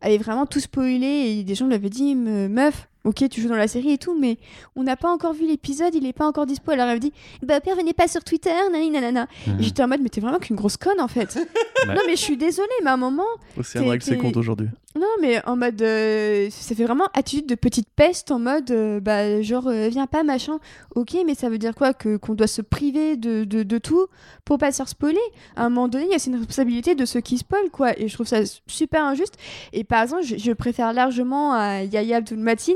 avait 0.00 0.18
vraiment 0.18 0.46
tout 0.46 0.60
spoilé 0.60 1.06
et 1.38 1.42
des 1.42 1.56
gens 1.56 1.66
lui 1.66 1.74
avaient 1.74 1.90
dit 1.90 2.14
Me- 2.14 2.48
meuf. 2.48 2.86
Ok, 3.08 3.28
tu 3.30 3.40
joues 3.40 3.48
dans 3.48 3.56
la 3.56 3.68
série 3.68 3.92
et 3.92 3.98
tout, 3.98 4.14
mais 4.18 4.36
on 4.76 4.82
n'a 4.82 4.96
pas 4.96 5.10
encore 5.10 5.32
vu 5.32 5.46
l'épisode, 5.46 5.94
il 5.94 6.04
est 6.06 6.12
pas 6.12 6.26
encore 6.26 6.44
dispo. 6.44 6.70
Alors 6.72 6.84
elle 6.84 6.90
avait 6.90 7.00
dit, 7.00 7.12
bah 7.42 7.58
Pierre, 7.60 7.76
venez 7.76 7.94
pas 7.94 8.06
sur 8.06 8.22
Twitter, 8.22 8.50
nanani 8.70 8.90
nanana. 8.90 9.26
Mhm. 9.46 9.60
Et 9.60 9.62
j'étais 9.62 9.82
en 9.82 9.88
mode, 9.88 10.00
mais 10.02 10.10
t'es 10.10 10.20
vraiment 10.20 10.38
qu'une 10.38 10.56
grosse 10.56 10.76
conne 10.76 11.00
en 11.00 11.08
fait. 11.08 11.38
Non, 11.86 11.94
mais 12.06 12.16
je 12.16 12.20
suis 12.22 12.36
désolée, 12.36 12.68
mais 12.82 12.90
à 12.90 12.94
un 12.94 12.96
moment, 12.98 13.22
C'est 13.62 13.78
un 13.78 13.88
règle 13.88 14.02
ses 14.02 14.10
t'es- 14.10 14.16
comptes 14.18 14.36
aujourd'hui. 14.36 14.66
Non, 14.98 15.06
mais 15.20 15.40
en 15.46 15.56
mode. 15.56 15.80
euh, 15.82 16.48
ça 16.50 16.74
fait 16.74 16.84
vraiment 16.84 17.06
attitude 17.14 17.46
de 17.46 17.54
petite 17.54 17.88
peste 17.94 18.30
en 18.30 18.38
mode. 18.38 18.70
euh, 18.70 19.00
bah, 19.00 19.40
genre, 19.42 19.68
euh, 19.68 19.88
viens 19.88 20.06
pas, 20.06 20.22
machin. 20.22 20.58
Ok, 20.94 21.16
mais 21.26 21.34
ça 21.34 21.48
veut 21.48 21.58
dire 21.58 21.74
quoi 21.74 21.94
que 21.94 22.16
Qu'on 22.16 22.34
doit 22.34 22.46
se 22.46 22.60
priver 22.62 23.16
de, 23.16 23.44
de, 23.44 23.62
de 23.62 23.78
tout 23.78 24.06
pour 24.44 24.58
pas 24.58 24.72
se 24.72 24.76
faire 24.78 24.88
spoiler? 24.88 25.18
À 25.56 25.64
un 25.64 25.68
moment 25.70 25.88
donné, 25.88 26.04
il 26.06 26.10
y 26.10 26.14
a 26.14 26.18
une 26.26 26.36
responsabilité 26.36 26.94
de 26.94 27.04
ceux 27.04 27.20
qui 27.20 27.38
spoilent, 27.38 27.70
quoi. 27.70 27.98
Et 27.98 28.08
je 28.08 28.14
trouve 28.14 28.26
ça 28.26 28.40
super 28.66 29.04
injuste. 29.04 29.34
Et 29.72 29.84
par 29.84 30.02
exemple, 30.02 30.22
je, 30.24 30.36
je 30.36 30.52
préfère 30.52 30.92
largement 30.92 31.52
à 31.52 31.82
Yaya 31.84 32.16
Abdul 32.18 32.38
Matin, 32.38 32.74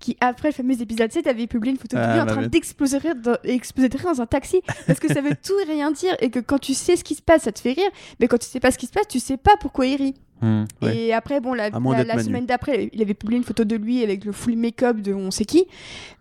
qui 0.00 0.16
après 0.20 0.48
le 0.48 0.54
fameux 0.54 0.80
épisode 0.80 1.12
7 1.12 1.26
avait 1.26 1.46
publié 1.46 1.72
une 1.72 1.78
photo 1.78 1.96
de 1.96 2.02
Ah, 2.02 2.14
lui 2.14 2.20
en 2.20 2.24
bah 2.26 2.32
train 2.32 2.42
oui. 2.42 2.48
d'exploser 2.48 2.98
de 2.98 3.02
rire 3.02 3.14
dans, 3.16 3.32
de 3.32 3.96
rire 3.96 4.14
dans 4.14 4.20
un 4.20 4.26
taxi. 4.26 4.60
Parce 4.86 5.00
que 5.00 5.08
ça 5.12 5.20
veut 5.20 5.34
tout 5.44 5.58
et 5.60 5.70
rien 5.70 5.90
dire. 5.90 6.16
Et 6.20 6.30
que 6.30 6.38
quand 6.40 6.58
tu 6.58 6.74
sais 6.74 6.96
ce 6.96 7.04
qui 7.04 7.14
se 7.14 7.22
passe, 7.22 7.42
ça 7.42 7.52
te 7.52 7.58
fait 7.60 7.72
rire. 7.72 7.90
Mais 8.20 8.28
quand 8.28 8.38
tu 8.38 8.46
sais 8.46 8.60
pas 8.60 8.70
ce 8.70 8.78
qui 8.78 8.86
se 8.86 8.92
passe, 8.92 9.08
tu 9.08 9.20
sais 9.20 9.36
pas 9.36 9.56
pourquoi 9.60 9.86
il 9.86 9.96
rit. 9.96 10.14
Ouais. 10.82 10.96
Et 10.96 11.12
après, 11.12 11.40
bon, 11.40 11.54
la, 11.54 11.70
semaine 11.70 12.46
d'après, 12.46 12.90
il 12.92 13.02
avait 13.02 13.14
publié 13.14 13.38
une 13.38 13.44
photo 13.44 13.64
de 13.64 13.76
lui 13.76 14.02
avec 14.02 14.24
le 14.24 14.32
full 14.32 14.56
make-up 14.56 14.98
de 15.00 15.12
on 15.14 15.30
sait 15.30 15.44
qui. 15.44 15.64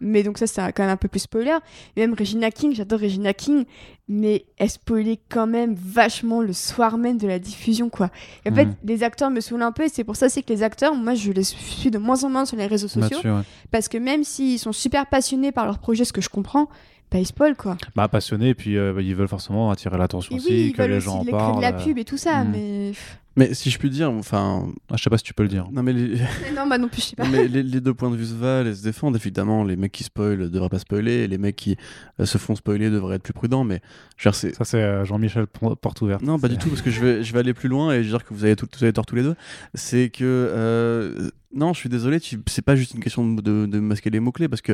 Mais 0.01 0.23
donc 0.23 0.37
ça, 0.37 0.47
c'est 0.47 0.61
quand 0.73 0.83
même 0.83 0.91
un 0.91 0.97
peu 0.97 1.07
plus 1.07 1.21
spoiler. 1.21 1.57
Et 1.95 2.01
même 2.01 2.15
Regina 2.17 2.51
King, 2.51 2.73
j'adore 2.75 2.99
Regina 2.99 3.33
King, 3.33 3.65
mais 4.07 4.45
elle 4.57 4.69
spoilait 4.69 5.19
quand 5.29 5.47
même 5.47 5.75
vachement 5.75 6.41
le 6.41 6.53
soir 6.53 6.97
même 6.97 7.17
de 7.17 7.27
la 7.27 7.39
diffusion, 7.39 7.89
quoi. 7.89 8.09
Et 8.45 8.51
en 8.51 8.55
fait, 8.55 8.65
Mhm. 8.65 8.75
les 8.83 9.03
acteurs 9.03 9.29
me 9.29 9.39
saoulent 9.39 9.61
un 9.63 9.71
peu, 9.71 9.83
et 9.85 9.89
c'est 9.89 10.03
pour 10.03 10.15
ça 10.15 10.27
c'est 10.29 10.41
que 10.43 10.51
les 10.51 10.61
acteurs, 10.63 10.93
moi, 10.95 11.13
je 11.15 11.31
les 11.31 11.43
suis 11.43 11.89
de 11.91 11.97
moins 11.97 12.23
en 12.23 12.29
moins 12.29 12.45
sur 12.45 12.57
les 12.57 12.67
réseaux 12.67 12.87
sociaux, 12.89 13.19
ouais. 13.23 13.41
parce 13.71 13.87
que 13.87 13.97
même 13.97 14.23
s'ils 14.23 14.59
sont 14.59 14.73
super 14.73 15.05
passionnés 15.07 15.51
par 15.51 15.65
leur 15.65 15.79
projet, 15.79 16.03
ce 16.05 16.11
que 16.13 16.21
je 16.21 16.29
comprends, 16.29 16.67
bah, 17.11 17.19
ils 17.19 17.25
spoilent, 17.27 17.55
quoi. 17.55 17.77
Bah, 17.95 18.07
passionnés, 18.07 18.49
et 18.49 18.55
puis 18.55 18.77
euh, 18.77 18.91
bah, 18.93 19.01
ils 19.01 19.15
veulent 19.15 19.27
forcément 19.27 19.69
attirer 19.71 19.97
l'attention 19.97 20.35
aussi, 20.35 20.47
oui, 20.49 20.65
ils 20.67 20.73
que 20.73 20.81
veulent 20.81 20.91
les 20.91 20.99
gens 20.99 21.19
en 21.19 21.21
créer 21.21 21.31
de 21.31 21.37
parlent. 21.37 21.61
la 21.61 21.73
euh. 21.75 21.83
pub 21.83 21.97
et 21.97 22.05
tout 22.05 22.17
ça, 22.17 22.43
Mhm. 22.43 22.51
mais... 22.51 22.91
Mais 23.35 23.53
si 23.55 23.69
je 23.71 23.79
puis 23.79 23.89
dire, 23.89 24.11
enfin. 24.11 24.67
Ah, 24.91 24.95
je 24.97 25.03
sais 25.03 25.09
pas 25.09 25.17
si 25.17 25.23
tu 25.23 25.33
peux 25.33 25.43
le 25.43 25.49
dire. 25.49 25.67
Non, 25.71 25.81
mais 25.81 25.91
les, 25.93 26.17
non, 26.55 26.67
bah 26.67 26.77
non 26.77 26.87
plus, 26.87 27.01
je 27.01 27.07
sais 27.07 27.15
pas. 27.15 27.27
mais 27.27 27.47
les, 27.47 27.63
les 27.63 27.81
deux 27.81 27.93
points 27.93 28.11
de 28.11 28.15
vue 28.15 28.25
se 28.27 28.33
valent 28.35 28.69
et 28.69 28.75
se 28.75 28.83
défendent. 28.83 29.15
Évidemment, 29.15 29.63
les 29.63 29.75
mecs 29.75 29.91
qui 29.91 30.03
spoilent 30.03 30.49
devraient 30.51 30.69
pas 30.69 30.79
spoiler, 30.79 31.13
et 31.23 31.27
les 31.27 31.37
mecs 31.39 31.55
qui 31.55 31.75
euh, 32.19 32.25
se 32.25 32.37
font 32.37 32.55
spoiler 32.55 32.89
devraient 32.91 33.15
être 33.15 33.23
plus 33.23 33.33
prudents. 33.33 33.63
Mais 33.63 33.81
je 34.17 34.23
veux 34.27 34.31
dire, 34.31 34.35
c'est. 34.39 34.55
Ça, 34.55 34.65
c'est 34.65 34.81
euh, 34.83 35.03
Jean-Michel 35.05 35.47
Por- 35.47 35.77
Porte 35.77 36.01
Ouverte. 36.01 36.21
Non, 36.21 36.37
pas 36.39 36.47
du 36.47 36.57
tout, 36.57 36.69
parce 36.69 36.81
que 36.81 36.91
je 36.91 37.01
vais, 37.01 37.23
je 37.23 37.33
vais 37.33 37.39
aller 37.39 37.53
plus 37.55 37.69
loin 37.69 37.93
et 37.93 38.03
je 38.03 38.09
veux 38.11 38.17
dire 38.17 38.25
que 38.25 38.33
vous 38.33 38.43
avez, 38.45 38.55
tout, 38.55 38.67
vous 38.77 38.83
avez 38.83 38.93
tort 38.93 39.05
tous 39.05 39.15
les 39.15 39.23
deux. 39.23 39.35
C'est 39.73 40.09
que. 40.09 40.23
euh, 40.23 41.29
non, 41.55 41.73
je 41.73 41.79
suis 41.79 41.89
désolé, 41.89 42.19
tu- 42.19 42.39
c'est 42.47 42.61
pas 42.63 42.75
juste 42.75 42.93
une 42.93 42.99
question 42.99 43.33
de, 43.35 43.41
de- 43.41 43.65
de 43.65 43.79
masquer 43.79 44.09
les 44.09 44.19
mots-clés, 44.19 44.47
parce 44.49 44.61
que, 44.61 44.73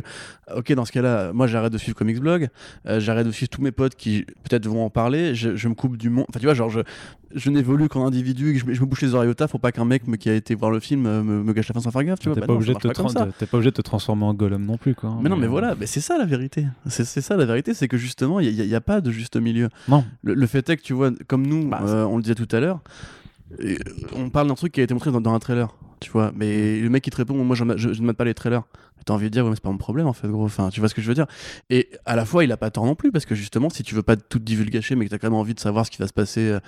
ok, 0.55 0.71
dans 0.73 0.85
ce 0.85 0.91
cas-là, 0.91 1.33
moi 1.33 1.45
j'arrête 1.47 1.73
de 1.73 1.77
suivre 1.77 1.97
Comics 1.97 2.19
Blog, 2.19 2.49
euh, 2.87 2.99
j'arrête 2.99 3.27
de 3.27 3.31
suivre 3.31 3.49
tous 3.49 3.61
mes 3.61 3.71
potes 3.71 3.95
qui 3.95 4.25
peut-être 4.43 4.67
vont 4.67 4.85
en 4.85 4.89
parler, 4.89 5.35
je, 5.35 5.55
je 5.55 5.67
me 5.67 5.73
coupe 5.73 5.97
du 5.97 6.09
monde. 6.09 6.25
Enfin, 6.29 6.39
tu 6.39 6.45
vois, 6.45 6.53
genre, 6.53 6.69
je, 6.69 6.79
je 7.35 7.49
n'évolue 7.49 7.89
qu'en 7.89 8.05
individu, 8.07 8.57
je, 8.57 8.65
me- 8.65 8.73
je 8.73 8.81
me 8.81 8.85
bouche 8.85 9.01
les 9.01 9.13
oreilles 9.13 9.29
au 9.29 9.33
taf 9.33 9.51
pour 9.51 9.59
pas 9.59 9.71
qu'un 9.71 9.85
mec 9.85 10.07
me- 10.07 10.15
qui 10.15 10.29
a 10.29 10.33
été 10.35 10.55
voir 10.55 10.71
le 10.71 10.79
film 10.79 11.05
euh, 11.05 11.21
me, 11.23 11.43
me 11.43 11.53
gâche 11.53 11.67
la 11.67 11.73
fin 11.73 11.81
sans 11.81 11.91
faire 11.91 12.03
gaffe, 12.03 12.19
tu 12.19 12.29
vois. 12.29 12.35
T'es 12.35 12.41
Bah 12.41 12.47
pas, 12.47 12.53
non, 12.53 12.57
obligé 12.59 12.73
de 12.73 12.79
te 12.79 12.87
pas 12.87 12.93
pas 13.47 13.57
obligé 13.57 13.71
de 13.71 13.81
transformer 13.81 14.23
en 14.25 14.33
golem 14.33 14.65
non 14.65 14.77
plus, 14.77 14.95
quoi. 14.95 15.17
Mais 15.21 15.29
non, 15.29 15.35
mais 15.37 15.45
euh, 15.45 15.49
voilà, 15.49 15.75
mais 15.79 15.85
c'est 15.85 16.01
ça 16.01 16.17
la 16.17 16.25
vérité. 16.25 16.65
C'est 16.87 17.03
ça 17.21 17.35
la 17.37 17.45
vérité, 17.45 17.73
c'est 17.73 17.87
que 17.87 17.97
justement, 17.97 18.39
il 18.39 18.53
n'y 18.55 18.61
a, 18.61 18.63
il 18.63 18.69
y 18.69 18.75
a 18.75 18.81
pas 18.81 19.01
de 19.01 19.11
juste 19.11 19.35
milieu. 19.35 19.69
Non. 19.87 20.05
Le, 20.23 20.33
le 20.33 20.47
fait 20.47 20.67
est 20.69 20.77
que 20.77 20.81
tu 20.81 20.93
vois, 20.93 21.11
comme 21.27 21.45
nous, 21.45 21.67
Bah, 21.67 21.81
euh, 21.85 22.05
on 22.05 22.15
le 22.17 22.23
disait 22.23 22.35
tout 22.35 22.47
à 22.55 22.59
l'heure, 22.59 22.79
on 24.15 24.29
parle 24.29 24.47
d'un 24.47 24.55
truc 24.55 24.73
qui 24.73 24.79
a 24.81 24.83
été 24.83 24.93
montré 24.93 25.11
dans, 25.11 25.21
dans 25.21 25.33
un 25.33 25.39
trailer, 25.39 25.75
tu 25.99 26.11
vois. 26.11 26.31
Mais 26.35 26.79
le 26.79 26.89
mec 26.89 27.03
qui 27.03 27.09
te 27.09 27.17
répond, 27.17 27.35
moi 27.43 27.55
je, 27.55 27.63
je, 27.77 27.93
je 27.93 28.01
ne 28.01 28.05
mate 28.07 28.17
pas 28.17 28.25
les 28.25 28.33
trailers. 28.33 28.63
T'as 29.05 29.13
envie 29.13 29.25
de 29.25 29.29
dire, 29.29 29.43
ouais, 29.45 29.49
mais 29.49 29.55
c'est 29.55 29.63
pas 29.63 29.71
mon 29.71 29.77
problème 29.77 30.07
en 30.07 30.13
fait, 30.13 30.27
gros. 30.27 30.43
Enfin, 30.45 30.69
tu 30.69 30.81
vois 30.81 30.89
ce 30.89 30.93
que 30.93 31.01
je 31.01 31.07
veux 31.07 31.13
dire. 31.13 31.25
Et 31.69 31.89
à 32.05 32.15
la 32.17 32.25
fois, 32.25 32.43
il 32.43 32.51
a 32.51 32.57
pas 32.57 32.69
tort 32.69 32.85
non 32.85 32.95
plus, 32.95 33.11
parce 33.11 33.25
que 33.25 33.33
justement, 33.33 33.69
si 33.69 33.81
tu 33.81 33.95
veux 33.95 34.03
pas 34.03 34.17
tout 34.17 34.39
divulgacher, 34.39 34.95
mais 34.95 35.05
que 35.05 35.09
t'as 35.09 35.17
quand 35.17 35.27
même 35.29 35.39
envie 35.39 35.53
de 35.53 35.59
savoir 35.59 35.85
ce 35.85 35.91
qui 35.91 35.97
va 35.99 36.07
se 36.07 36.11
passer 36.13 36.41
euh, 36.49 36.59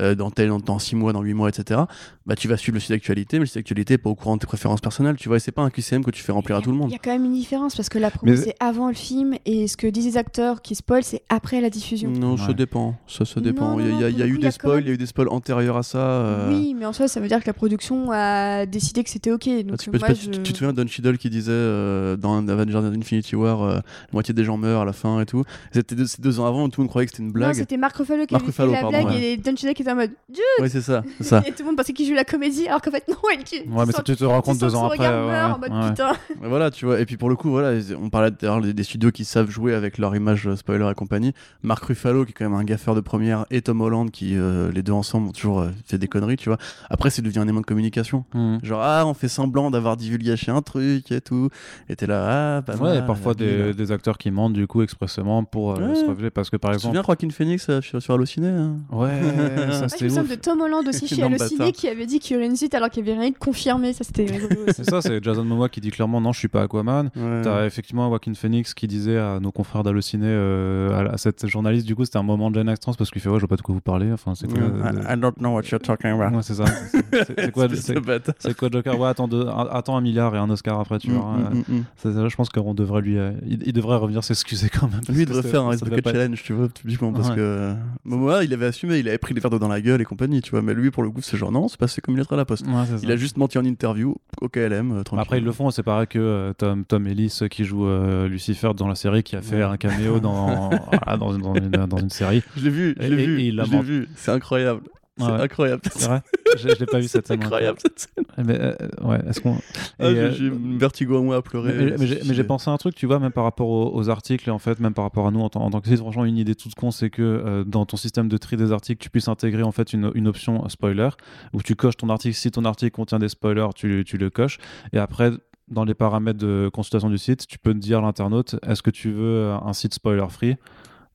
euh, 0.00 0.14
dans 0.14 0.30
tel, 0.30 0.50
dans 0.64 0.78
6 0.78 0.96
mois, 0.96 1.12
dans 1.12 1.20
8 1.22 1.34
mois, 1.34 1.48
etc., 1.50 1.82
bah 2.26 2.34
tu 2.34 2.48
vas 2.48 2.56
suivre 2.56 2.74
le 2.76 2.80
site 2.80 2.90
d'actualité, 2.90 3.36
mais 3.38 3.40
le 3.42 3.46
site 3.46 3.56
d'actualité 3.56 3.94
est 3.94 3.98
pas 3.98 4.10
au 4.10 4.14
courant 4.14 4.36
de 4.36 4.40
tes 4.40 4.46
préférences 4.46 4.80
personnelles, 4.80 5.16
tu 5.16 5.28
vois. 5.28 5.36
Et 5.36 5.40
c'est 5.40 5.52
pas 5.52 5.62
un 5.62 5.70
QCM 5.70 6.02
que 6.02 6.10
tu 6.10 6.22
fais 6.22 6.32
remplir 6.32 6.56
à 6.56 6.60
tout 6.62 6.70
le 6.70 6.76
monde. 6.76 6.88
Il 6.90 6.92
y 6.92 6.96
a 6.96 6.98
quand 6.98 7.12
même 7.12 7.24
une 7.24 7.34
différence 7.34 7.76
parce 7.76 7.88
que 7.88 7.98
la 7.98 8.10
promo 8.10 8.32
Mais- 8.32 8.38
c'est 8.38 8.56
avant 8.58 8.88
le 8.88 8.94
film 8.94 9.36
et 9.44 9.68
ce 9.68 9.76
que 9.76 9.86
disent 9.86 10.06
les 10.06 10.16
acteurs 10.16 10.62
qui 10.62 10.74
spoilent 10.74 11.04
c'est 11.04 11.22
après 11.28 11.60
la 11.60 11.70
diffusion. 11.70 12.10
Non, 12.10 12.36
ça 12.36 12.52
dépend. 12.52 12.96
Ça, 13.06 13.24
ça 13.24 13.40
dépend. 13.40 13.78
Il 13.78 14.00
y 14.00 14.04
a, 14.04 14.08
y 14.10 14.14
y 14.14 14.22
eu 14.28 14.38
des 14.38 14.50
spoils, 14.50 14.82
il 14.82 14.88
y 14.88 14.90
a 14.90 14.94
eu 14.94 14.98
des 14.98 15.06
spoils 15.06 15.28
antérieurs 15.28 15.76
à 15.76 15.82
ça. 15.82 15.98
euh, 15.98 16.48
Oui, 16.50 16.74
mais 16.76 16.84
en 16.86 16.92
soi 16.92 17.06
ça 17.06 17.20
veut 17.20 17.28
dire 17.28 17.40
que 17.40 17.46
la 17.46 17.54
production 17.54 18.10
a 18.10 18.65
décidé 18.66 19.02
que 19.04 19.10
c'était 19.10 19.30
ok. 19.32 19.48
ah, 19.48 19.62
Donc 19.62 19.78
tu, 19.78 19.90
peux- 19.90 19.98
moi, 19.98 20.08
tu, 20.12 20.24
je... 20.26 20.30
tu- 20.30 20.42
tu 20.42 20.52
te 20.52 20.58
souviens 20.58 20.72
de 20.72 20.82
Don 20.82 20.88
Cheadle 20.88 21.18
qui 21.18 21.30
disait 21.30 21.50
euh, 21.52 22.16
dans 22.16 22.46
Avengers 22.48 22.76
Infinity 22.96 23.36
War, 23.36 23.62
euh, 23.62 23.74
la 23.76 23.82
moitié 24.12 24.34
des 24.34 24.44
gens 24.44 24.56
meurent 24.56 24.82
à 24.82 24.84
la 24.84 24.92
fin 24.92 25.20
et 25.20 25.26
tout. 25.26 25.44
C'était 25.72 25.94
deux, 25.94 26.40
ans 26.40 26.46
avant, 26.46 26.68
tout 26.68 26.80
le 26.80 26.84
monde 26.84 26.88
croyait 26.90 27.06
que 27.06 27.12
c'était 27.12 27.22
une 27.22 27.28
Non, 27.28 27.34
blague. 27.34 27.54
c'était 27.54 27.76
Marc 27.76 27.96
Ruffalo 27.96 28.26
qui 28.26 28.34
Mark 28.34 28.44
avait 28.44 28.52
fait 28.52 28.62
Ruffalo, 28.62 28.72
la 28.72 28.80
pardon, 28.80 29.02
blague 29.02 29.14
ouais. 29.20 29.32
et 29.32 29.36
Don 29.36 29.54
Cheadle 29.56 29.74
qui 29.74 29.82
était 29.82 29.90
en 29.92 29.96
mode 29.96 30.10
Dieu 30.32 30.42
Oui, 30.60 30.68
c'est 30.70 30.80
ça. 30.80 31.02
c'est 31.18 31.24
ça. 31.24 31.42
Et 31.46 31.50
tout 31.52 31.60
le 31.60 31.64
monde 31.66 31.76
pensait 31.76 31.92
qu'il 31.92 32.06
joue 32.06 32.14
la 32.14 32.24
comédie 32.24 32.66
alors 32.68 32.80
qu'en 32.82 32.90
fait 32.90 33.04
non, 33.08 33.16
il 33.36 33.44
tue. 33.44 33.68
Ouais, 33.68 33.84
mais 33.86 33.92
ça, 33.92 34.02
tu 34.02 34.16
te 34.16 34.24
rends 34.24 34.42
compte 34.42 34.58
deux 34.58 34.74
ans 34.74 34.86
après. 34.86 34.98
Ouais, 35.08 35.26
meurt 35.26 35.56
en 35.56 35.58
mode 35.58 35.72
ouais. 35.72 35.88
putain. 35.90 36.12
Mais 36.40 36.48
voilà, 36.48 36.70
tu 36.70 36.84
vois. 36.86 37.00
Et 37.00 37.06
puis 37.06 37.16
pour 37.16 37.28
le 37.28 37.36
coup, 37.36 37.50
voilà, 37.50 37.78
on 38.00 38.10
parlait 38.10 38.30
d'ailleurs 38.30 38.60
des, 38.60 38.72
des 38.74 38.82
studios 38.84 39.10
qui 39.10 39.24
savent 39.24 39.50
jouer 39.50 39.74
avec 39.74 39.98
leur 39.98 40.14
image 40.16 40.46
euh, 40.48 40.56
spoiler 40.56 40.88
et 40.90 40.94
compagnie. 40.94 41.32
Marc 41.62 41.84
Ruffalo, 41.84 42.24
qui 42.24 42.30
est 42.30 42.34
quand 42.34 42.44
même 42.48 42.58
un 42.58 42.64
gaffeur 42.64 42.94
de 42.94 43.00
première, 43.00 43.46
et 43.50 43.62
Tom 43.62 43.80
Holland, 43.80 44.10
qui 44.10 44.36
euh, 44.36 44.70
les 44.72 44.82
deux 44.82 44.92
ensemble 44.92 45.28
ont 45.28 45.32
toujours 45.32 45.60
euh, 45.60 45.68
fait 45.86 45.98
des 45.98 46.08
conneries, 46.08 46.36
tu 46.36 46.48
vois. 46.48 46.58
Après, 46.90 47.10
c'est 47.10 47.22
devenu 47.22 47.40
un 47.40 47.48
aimant 47.48 47.60
de 47.60 47.66
communication. 47.66 48.24
Mhm. 48.56 48.64
Genre, 48.64 48.80
ah, 48.82 49.04
on 49.06 49.14
fait 49.14 49.28
semblant 49.28 49.70
d'avoir 49.70 49.96
divulgaché 49.96 50.50
un 50.50 50.62
truc 50.62 51.10
et 51.12 51.20
tout. 51.20 51.48
Et 51.88 51.96
t'es 51.96 52.06
là, 52.06 52.56
ah, 52.58 52.62
pas 52.62 52.74
Ouais, 52.76 52.80
mal, 52.94 52.98
et 52.98 53.06
parfois 53.06 53.34
des, 53.34 53.72
des 53.74 53.92
acteurs 53.92 54.18
qui 54.18 54.30
mentent 54.30 54.52
du 54.54 54.66
coup 54.66 54.82
expressément 54.82 55.44
pour 55.44 55.72
euh, 55.72 55.88
Ouais. 55.88 55.94
se 55.94 56.04
révéler 56.06 56.30
parce 56.30 56.50
que 56.50 56.56
par 56.56 56.70
Tu 56.72 56.76
te 56.76 56.80
exemple 56.82 56.96
souviens 56.96 57.06
Joaquin 57.06 57.30
Phoenix 57.30 57.66
euh, 57.68 57.80
sur, 57.80 58.00
sur 58.02 58.14
Allociné 58.14 58.48
hein 58.48 58.76
ouais 58.90 59.08
ça 59.20 59.26
Ouais, 59.26 59.66
je 59.82 59.88
c'était 59.88 60.04
me 60.04 60.08
souviens 60.10 60.22
ouf 60.24 60.30
de 60.30 60.34
Tom 60.36 60.60
Holland 60.60 60.88
aussi 60.88 61.06
chez 61.14 61.22
Allociné 61.22 61.72
qui 61.72 61.88
avait 61.88 62.06
dit 62.06 62.18
qu'il 62.18 62.34
y 62.34 62.38
aurait 62.38 62.46
une 62.48 62.56
suite 62.56 62.74
alors 62.74 62.90
qu'il 62.90 63.04
n'y 63.04 63.10
avait 63.10 63.20
rien 63.20 63.30
de 63.30 63.36
confirmé. 63.38 63.92
Ça 63.92 64.04
c'était 64.04 64.26
c'est 64.72 64.84
ça 64.88 65.00
c'est 65.02 65.22
Jason 65.22 65.44
Momoa 65.44 65.68
qui 65.68 65.80
dit 65.80 65.90
clairement 65.90 66.20
non 66.20 66.32
je 66.32 66.38
suis 66.38 66.48
pas 66.48 66.62
Aquaman 66.62 67.10
Ouais. 67.16 67.42
T'as 67.42 67.64
effectivement 67.66 68.08
Joaquin 68.08 68.34
Phoenix 68.34 68.74
qui 68.74 68.86
disait 68.86 69.18
à 69.18 69.38
nos 69.40 69.52
confrères 69.52 69.82
d'Allociné, 69.82 70.26
euh, 70.28 71.08
à, 71.08 71.12
à 71.14 71.16
cette 71.18 71.46
journaliste, 71.46 71.86
du 71.86 71.94
coup, 71.94 72.04
c'était 72.04 72.18
un 72.18 72.22
moment 72.22 72.50
de 72.50 72.56
gêne 72.56 72.68
extrance 72.68 72.96
parce 72.96 73.10
qu'il 73.10 73.20
fait 73.22 73.28
Ouais, 73.28 73.36
je 73.36 73.40
vois 73.40 73.48
pas 73.48 73.56
de 73.56 73.62
quoi 73.62 73.74
vous 73.74 73.80
parlez. 73.80 74.10
Enfin, 74.12 74.34
c'est 74.34 74.46
quoi 74.50 74.58
Ouais, 74.60 74.68
I, 75.10 75.14
I 75.14 75.20
don't 75.20 75.34
know 75.38 75.50
what 75.54 75.62
you're 75.70 75.80
talking 75.80 76.10
about. 76.10 76.36
Ouais, 76.36 76.42
c'est 76.42 76.54
ça. 76.54 76.64
C'est- 77.10 77.52
quoi, 77.52 77.66
c'est- 78.46 78.52
de 78.54 78.58
quoi 78.58 78.68
Joker 78.72 78.98
Ouais, 78.98 79.08
attends, 79.08 79.28
de- 79.28 79.46
attends 79.70 79.96
un 79.96 80.00
milliard 80.00 80.34
et 80.34 80.38
un 80.38 80.48
Oscar 80.50 80.80
après, 80.80 80.98
tu 80.98 81.10
Mm, 81.10 81.14
vois. 81.14 81.24
mm, 81.36 81.54
mm, 81.68 81.74
mm. 81.76 81.84
Ça, 81.96 82.28
je 82.28 82.36
pense 82.36 82.48
qu'on 82.48 82.74
devrait 82.74 83.02
lui. 83.02 83.18
euh, 83.18 83.32
il, 83.46 83.62
il 83.66 83.72
devrait 83.72 83.96
revenir 83.96 84.24
s'excuser 84.24 84.68
quand 84.68 84.88
même. 84.88 85.00
Lui, 85.08 85.22
il 85.22 85.26
devrait 85.26 85.42
faire 85.42 85.62
un 85.64 85.72
être- 85.72 85.86
Challenge, 86.04 86.42
tu 86.42 86.52
vois, 86.52 86.68
typiquement, 86.68 87.12
parce 87.12 87.30
Ouais. 87.30 87.36
que. 87.36 87.74
Bon, 88.04 88.40
il 88.42 88.52
avait 88.54 88.66
assumé, 88.66 88.98
il 88.98 89.08
avait 89.08 89.18
pris 89.18 89.34
les 89.34 89.40
verres 89.40 89.50
d'eau 89.50 89.58
dans 89.58 89.68
la 89.68 89.80
gueule 89.80 90.00
et 90.00 90.04
compagnie, 90.04 90.40
tu 90.40 90.50
vois, 90.52 90.62
mais 90.62 90.72
lui, 90.74 90.90
pour 90.90 91.02
le 91.02 91.10
coup, 91.10 91.20
c'est 91.22 91.36
genre, 91.36 91.50
non, 91.52 91.68
c'est 91.68 91.78
passé 91.78 92.00
comme 92.00 92.14
une 92.14 92.20
lettre 92.20 92.32
à 92.32 92.36
la 92.36 92.44
poste. 92.44 92.66
Ouais, 92.66 92.72
Il 93.02 93.06
ça. 93.08 93.12
a 93.12 93.16
juste 93.16 93.36
menti 93.36 93.58
en 93.58 93.64
interview, 93.64 94.14
au 94.40 94.48
KLM, 94.48 94.92
euh, 94.92 95.02
tranquille. 95.02 95.22
Après, 95.22 95.38
ils 95.38 95.44
le 95.44 95.52
font, 95.52 95.70
c'est 95.70 95.82
pareil 95.82 96.06
que 96.06 96.18
euh, 96.18 96.52
Tom, 96.56 96.84
Tom 96.84 97.06
Ellis 97.06 97.38
qui 97.50 97.64
joue 97.64 97.86
euh, 97.86 98.28
Lucifer 98.28 98.70
dans 98.76 98.88
la 98.88 98.94
série, 98.94 99.22
qui 99.22 99.36
a 99.36 99.42
fait 99.42 99.56
Ouais. 99.56 99.62
un 99.62 99.76
caméo 99.76 100.20
dans, 100.20 100.70
voilà, 100.70 101.16
dans, 101.18 101.32
dans 101.38 101.54
une, 101.54 101.68
dans 101.70 101.96
une 101.98 102.10
série. 102.10 102.42
Je 102.56 102.64
l'ai 102.64 102.70
vu, 102.70 102.94
je 102.98 103.06
Et- 103.06 103.10
l'ai 103.10 103.22
et- 103.22 103.26
vu, 103.26 103.40
et 103.40 103.46
il 103.46 103.56
l'a 103.56 103.64
je 103.64 103.70
l'ai 103.70 103.76
menti. 103.76 103.88
vu, 103.88 104.08
c'est 104.16 104.30
incroyable. 104.30 104.80
C'est 105.18 105.24
Ouais. 105.24 105.30
incroyable. 105.40 105.80
C'est 105.94 106.06
vrai 106.08 106.22
Je, 106.58 106.68
je 106.68 106.74
l'ai 106.74 106.84
pas 106.86 106.98
vu 107.00 107.08
cette 107.08 107.26
C'est 107.26 107.32
scène. 107.34 107.42
incroyable 107.42 107.78
cette 107.80 107.98
scène. 108.00 108.24
encore. 108.30 108.44
Mais, 108.44 108.58
euh, 108.60 108.74
ouais, 109.02 109.18
est-ce 109.28 109.40
qu'on. 109.40 109.56
Ah, 109.98 110.12
j'ai- 110.12 110.44
euh, 110.50 110.50
vertigo 110.78 111.16
à 111.18 111.22
moi 111.22 111.36
à 111.36 111.42
pleurer. 111.42 111.72
Mais, 111.72 111.84
mais- 111.84 111.96
mais 111.98 112.06
j'ai- 112.06 112.34
c'est- 112.34 112.44
pensé 112.44 112.68
à 112.68 112.74
un 112.74 112.76
truc, 112.76 112.94
tu 112.94 113.06
vois, 113.06 113.18
même 113.18 113.32
par 113.32 113.44
rapport 113.44 113.68
aux, 113.68 113.94
aux 113.96 114.10
articles, 114.10 114.46
et 114.48 114.52
en 114.52 114.58
fait, 114.58 114.78
même 114.78 114.92
par 114.92 115.04
rapport 115.04 115.26
à 115.26 115.30
nous 115.30 115.40
en, 115.40 115.48
tant- 115.48 115.62
en 115.62 115.70
tant 115.70 115.80
que 115.80 115.88
site, 115.88 115.98
franchement, 115.98 116.24
une 116.26 116.36
idée 116.36 116.54
toute 116.54 116.74
con, 116.74 116.90
c'est 116.90 117.08
que 117.10 117.22
euh, 117.22 117.64
dans 117.64 117.86
ton 117.86 117.96
système 117.96 118.28
de 118.28 118.36
tri 118.36 118.56
des 118.58 118.72
articles, 118.72 119.02
tu 119.02 119.08
puisses 119.08 119.28
intégrer 119.28 119.62
en 119.62 119.72
fait 119.72 119.92
une, 119.94 120.10
une 120.14 120.28
option 120.28 120.68
spoiler, 120.68 121.08
où 121.54 121.62
tu 121.62 121.76
coches 121.76 121.96
ton 121.96 122.10
article, 122.10 122.34
si 122.34 122.50
ton 122.50 122.64
article 122.66 122.92
contient 122.92 123.18
des 123.18 123.28
spoilers, 123.30 123.68
tu, 123.74 124.04
tu 124.06 124.18
le 124.18 124.28
coches, 124.28 124.58
et 124.92 124.98
après, 124.98 125.30
dans 125.68 125.84
les 125.84 125.94
paramètres 125.94 126.38
de 126.38 126.70
consultation 126.72 127.08
du 127.10 127.18
site, 127.18 127.46
tu 127.46 127.58
peux 127.58 127.72
te 127.72 127.78
dire 127.78 127.98
à 127.98 128.02
l'internaute, 128.02 128.56
est-ce 128.68 128.82
que 128.82 128.90
tu 128.90 129.10
veux 129.10 129.50
un 129.50 129.72
site 129.72 129.94
spoiler 129.94 130.26
free 130.28 130.56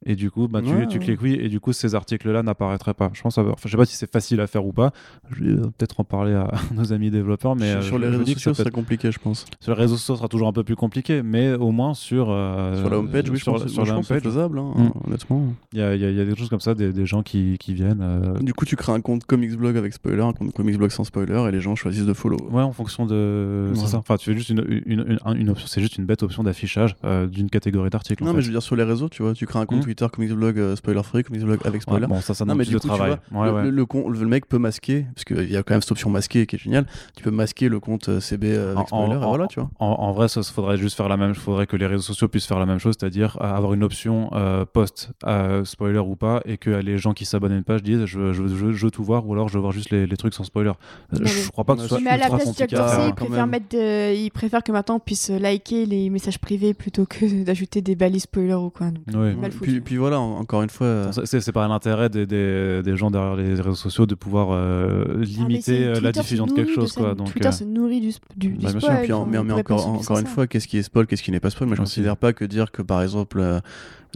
et 0.06 0.16
du 0.16 0.32
coup, 0.32 0.48
bah, 0.48 0.62
tu, 0.62 0.70
Ouais, 0.72 0.88
tu 0.88 0.98
ouais. 0.98 1.04
cliques 1.06 1.22
oui, 1.22 1.38
et 1.40 1.48
du 1.50 1.60
coup, 1.60 1.74
ces 1.74 1.94
articles-là 1.96 2.44
n'apparaîtraient 2.44 2.94
pas. 2.94 3.10
Je 3.14 3.22
pense, 3.22 3.38
enfin, 3.38 3.54
je 3.66 3.70
sais 3.70 3.78
pas 3.78 3.86
si 3.86 3.96
c'est 3.96 4.12
facile 4.12 4.40
à 4.42 4.48
faire 4.48 4.66
ou 4.66 4.74
pas. 4.74 4.92
Je 5.32 5.44
vais 5.44 5.52
euh, 5.52 5.62
peut-être 5.78 6.00
en 6.00 6.04
parler 6.04 6.34
à 6.34 6.50
nos 6.76 6.92
amis 6.94 7.12
développeurs, 7.12 7.56
mais 7.56 7.70
sur, 7.72 7.78
euh, 7.80 7.82
sur 7.82 8.00
les 8.00 8.08
réseaux 8.08 8.26
sociaux, 8.26 8.54
c'est 8.54 8.64
être- 8.64 8.72
compliqué, 8.72 9.12
je 9.12 9.20
pense. 9.20 9.46
sur 9.60 9.74
les 9.76 9.80
réseaux 9.82 9.96
sociaux, 9.98 10.16
ça 10.16 10.20
sera 10.20 10.28
toujours 10.28 10.48
un 10.48 10.54
peu 10.54 10.64
plus 10.64 10.76
compliqué, 10.76 11.22
mais 11.24 11.54
au 11.54 11.72
moins 11.72 11.94
sur, 11.94 12.28
euh, 12.30 12.80
sur 12.80 12.90
la 12.90 12.98
homepage, 13.00 13.30
oui, 13.30 13.38
je 13.38 13.44
sur, 13.44 13.54
pense, 13.54 13.68
sur 13.68 13.86
la 13.86 13.96
que 14.00 14.06
c'est 14.06 14.20
faisable, 14.20 14.60
hein, 14.60 14.74
Mm. 14.76 14.92
honnêtement. 15.08 15.54
il 15.74 15.80
y 15.80 15.82
y 15.82 16.14
y 16.16 16.20
a 16.22 16.26
des 16.26 16.36
choses 16.36 16.50
comme 16.50 16.60
ça, 16.62 16.74
des, 16.74 16.92
des 16.94 17.06
gens 17.06 17.22
qui, 17.24 17.58
qui 17.60 17.74
viennent. 17.74 18.02
euh, 18.02 18.34
Du 18.40 18.54
coup, 18.54 18.66
tu 18.66 18.76
crées 18.76 18.94
un 18.94 19.02
compte 19.02 19.26
Comics 19.26 19.56
Blog 19.56 19.78
avec 19.78 19.94
spoiler, 19.94 20.22
un 20.24 20.34
compte 20.34 20.54
Comics 20.54 20.78
Blog 20.78 20.90
sans 20.92 21.04
spoiler, 21.04 21.46
et 21.48 21.52
les 21.52 21.62
gens 21.62 21.76
choisissent 21.76 22.06
de 22.06 22.14
follow. 22.14 22.38
Ouais, 22.52 22.64
en 22.64 22.72
fonction 22.74 23.06
de. 23.06 23.72
C'est 23.76 23.88
ça. 23.88 23.98
Enfin, 23.98 24.18
tu 24.18 24.32
fais 24.32 24.38
juste 24.38 24.50
une, 24.50 24.66
une, 24.86 25.18
une, 25.26 25.38
une 25.40 25.50
option. 25.50 25.68
C'est 25.68 25.82
juste 25.82 25.98
une 25.98 26.06
bête 26.06 26.24
option 26.24 26.44
d'affichage 26.44 26.96
euh, 27.06 27.28
d'une 27.28 27.50
catégorie 27.50 27.90
d'articles. 27.90 28.24
Non, 28.24 28.32
mais 28.32 28.38
fait. 28.38 28.42
je 28.42 28.48
veux 28.48 28.54
dire, 28.54 28.64
sur 28.64 28.76
les 28.76 28.84
réseaux, 28.84 29.10
tu 29.10 29.22
vois, 29.24 29.34
tu 29.34 29.46
crées 29.46 29.60
un 29.60 29.66
compte 29.66 29.86
Mm. 29.86 29.91
Twitter 29.94 30.08
Comics 30.14 30.32
Blog 30.34 30.58
euh, 30.60 30.76
spoiler 30.76 31.04
free, 31.04 31.24
Comics 31.24 31.44
Blog 31.44 31.60
avec 31.64 31.74
Ouais, 31.76 31.80
spoiler. 31.82 32.08
bon, 32.08 32.22
ça, 32.22 32.34
ça 32.34 32.46
Non, 32.46 32.54
demande 32.54 32.60
mais 32.60 32.66
du 32.66 32.74
de 32.74 32.78
coup, 32.80 32.88
tu 32.88 32.88
travail. 32.94 33.18
vois, 33.32 33.42
Ouais, 33.42 33.48
le, 33.48 33.54
ouais. 33.56 33.64
le- 33.64 33.70
le 33.72 33.86
con- 33.86 34.10
le 34.10 34.26
mec 34.26 34.48
peut 34.48 34.58
masquer, 34.58 35.06
parce 35.16 35.26
qu'il 35.26 35.52
y 35.52 35.58
a 35.58 35.64
quand 35.64 35.74
même 35.74 35.82
cette 35.82 35.92
option 35.92 36.10
masquée 36.10 36.46
qui 36.46 36.56
est 36.56 36.60
géniale. 36.60 36.86
Tu 37.16 37.24
peux 37.24 37.32
masquer 37.32 37.70
le 37.70 37.80
compte 37.80 38.10
euh, 38.10 38.20
CB 38.20 38.48
euh, 38.54 38.74
En- 38.74 38.78
avec 38.78 38.88
spoiler, 38.88 39.16
en- 39.16 39.22
et 39.22 39.26
voilà, 39.26 39.48
tu 39.48 39.60
vois. 39.60 39.70
En, 39.80 39.88
en 39.88 40.12
vrai, 40.12 40.28
ça 40.28 40.42
faudrait 40.44 40.78
juste 40.78 40.96
faire 40.98 41.10
la 41.10 41.18
même. 41.18 41.34
faudrait 41.36 41.68
que 41.68 41.76
les 41.76 41.86
réseaux 41.88 42.02
sociaux 42.04 42.28
puissent 42.28 42.46
faire 42.48 42.60
la 42.60 42.66
même 42.66 42.80
chose, 42.80 42.96
c'est-à-dire 43.00 43.38
euh, 43.42 43.46
avoir 43.46 43.74
une 43.74 43.84
option 43.84 44.30
euh, 44.34 44.66
post 44.66 45.12
euh, 45.26 45.64
spoiler 45.66 46.00
ou 46.00 46.16
pas, 46.16 46.42
et 46.46 46.58
que 46.58 46.70
les 46.70 46.98
gens 46.98 47.14
qui 47.14 47.26
s'abonnent 47.26 47.52
à 47.54 47.58
une 47.58 47.64
page 47.64 47.84
disent 47.84 48.06
je, 48.06 48.34
je, 48.34 48.48
je, 48.48 48.72
je 48.72 48.86
veux 48.86 48.92
tout 48.92 49.04
voir, 49.04 49.28
ou 49.28 49.34
alors 49.34 49.50
je 49.50 49.56
veux 49.56 49.60
voir 49.62 49.72
juste 49.72 49.90
les, 49.92 50.08
les 50.08 50.18
trucs 50.18 50.34
sans 50.34 50.44
spoiler. 50.44 50.72
Mais- 51.12 51.26
je 51.26 51.50
crois 51.52 51.64
pas 51.64 51.74
que 51.76 51.80
ce 51.80 51.84
Ouais, 51.86 51.90
soit 51.90 52.00
mais 52.02 52.10
à 52.12 52.18
la 52.18 52.28
place 52.28 52.52
de 52.52 52.58
Jack 52.58 52.72
Dorsey, 52.72 53.08
il 53.10 53.14
préfère, 53.16 53.48
mettre 53.48 53.70
de- 53.70 54.16
il 54.16 54.30
préfère 54.32 54.64
que 54.64 54.72
maintenant 54.72 54.96
on 54.96 55.00
puisse 55.00 55.30
liker 55.30 55.86
les 55.86 56.10
messages 56.10 56.40
privés 56.40 56.74
plutôt 56.74 57.06
que 57.06 57.26
d'ajouter 57.44 57.82
des 57.82 57.96
balises 57.96 58.24
spoilers 58.24 58.54
ou 58.56 58.70
quoi. 58.70 58.88
donc. 58.92 59.04
Ouais. 59.16 59.34
mal 59.36 59.52
puis, 59.82 59.84
foutu. 59.84 59.86
puis 59.86 59.98
voilà, 59.98 60.20
en- 60.20 60.38
encore 60.40 60.62
une 60.64 60.70
fois. 60.70 60.88
euh, 60.88 61.12
C'est- 61.26 61.52
pas 61.52 61.68
l'intérêt 61.68 62.10
des, 62.10 62.26
des, 62.26 62.82
des 62.84 62.96
gens 62.98 63.12
derrière 63.12 63.36
les 63.36 63.56
réseaux 63.56 63.76
sociaux 63.76 64.06
de 64.06 64.16
pouvoir 64.16 64.50
euh, 64.52 65.06
Ah, 65.08 65.14
mais 65.20 65.26
limiter 65.26 65.84
euh, 65.86 65.94
la 65.96 66.00
Twitter 66.00 66.14
se 66.14 66.22
diffusion 66.22 66.46
de 66.46 66.52
quelque 66.54 66.68
nourrit 66.70 66.76
chose. 66.82 66.92
ça. 66.94 67.02
Quoi. 67.02 67.16
Donc, 67.16 67.32
Twitter 67.32 67.48
euh, 67.48 67.52
se 67.52 67.64
nourrit 67.64 68.00
du, 68.02 68.10
sp- 68.10 68.20
du, 68.38 68.48
du 68.50 68.54
Bah, 68.56 68.60
bien 68.60 68.70
sûr, 68.72 68.82
spoil, 68.82 69.02
puis 69.04 69.14
en- 69.14 69.22
enfin, 69.22 69.30
mais, 69.32 69.38
on 69.40 69.44
mais 69.44 69.50
pourrait 69.50 69.62
encore, 69.62 69.86
penser 69.98 70.14
une 70.22 70.26
ça. 70.28 70.32
fois, 70.34 70.48
qu'est-ce 70.48 70.68
qui 70.68 70.78
est 70.78 70.84
spoil, 70.84 71.08
qu'est-ce 71.08 71.24
qui 71.24 71.32
n'est 71.32 71.40
pas 71.40 71.50
spoil? 71.50 71.68
Moi, 71.68 71.76
je 71.76 71.82
Aussi. 71.82 71.92
considère 71.96 72.18
pas 72.18 72.34
que 72.34 72.46
dire 72.46 72.72
que 72.72 72.82
par 72.82 73.02
exemple, 73.02 73.40
euh, 73.40 73.60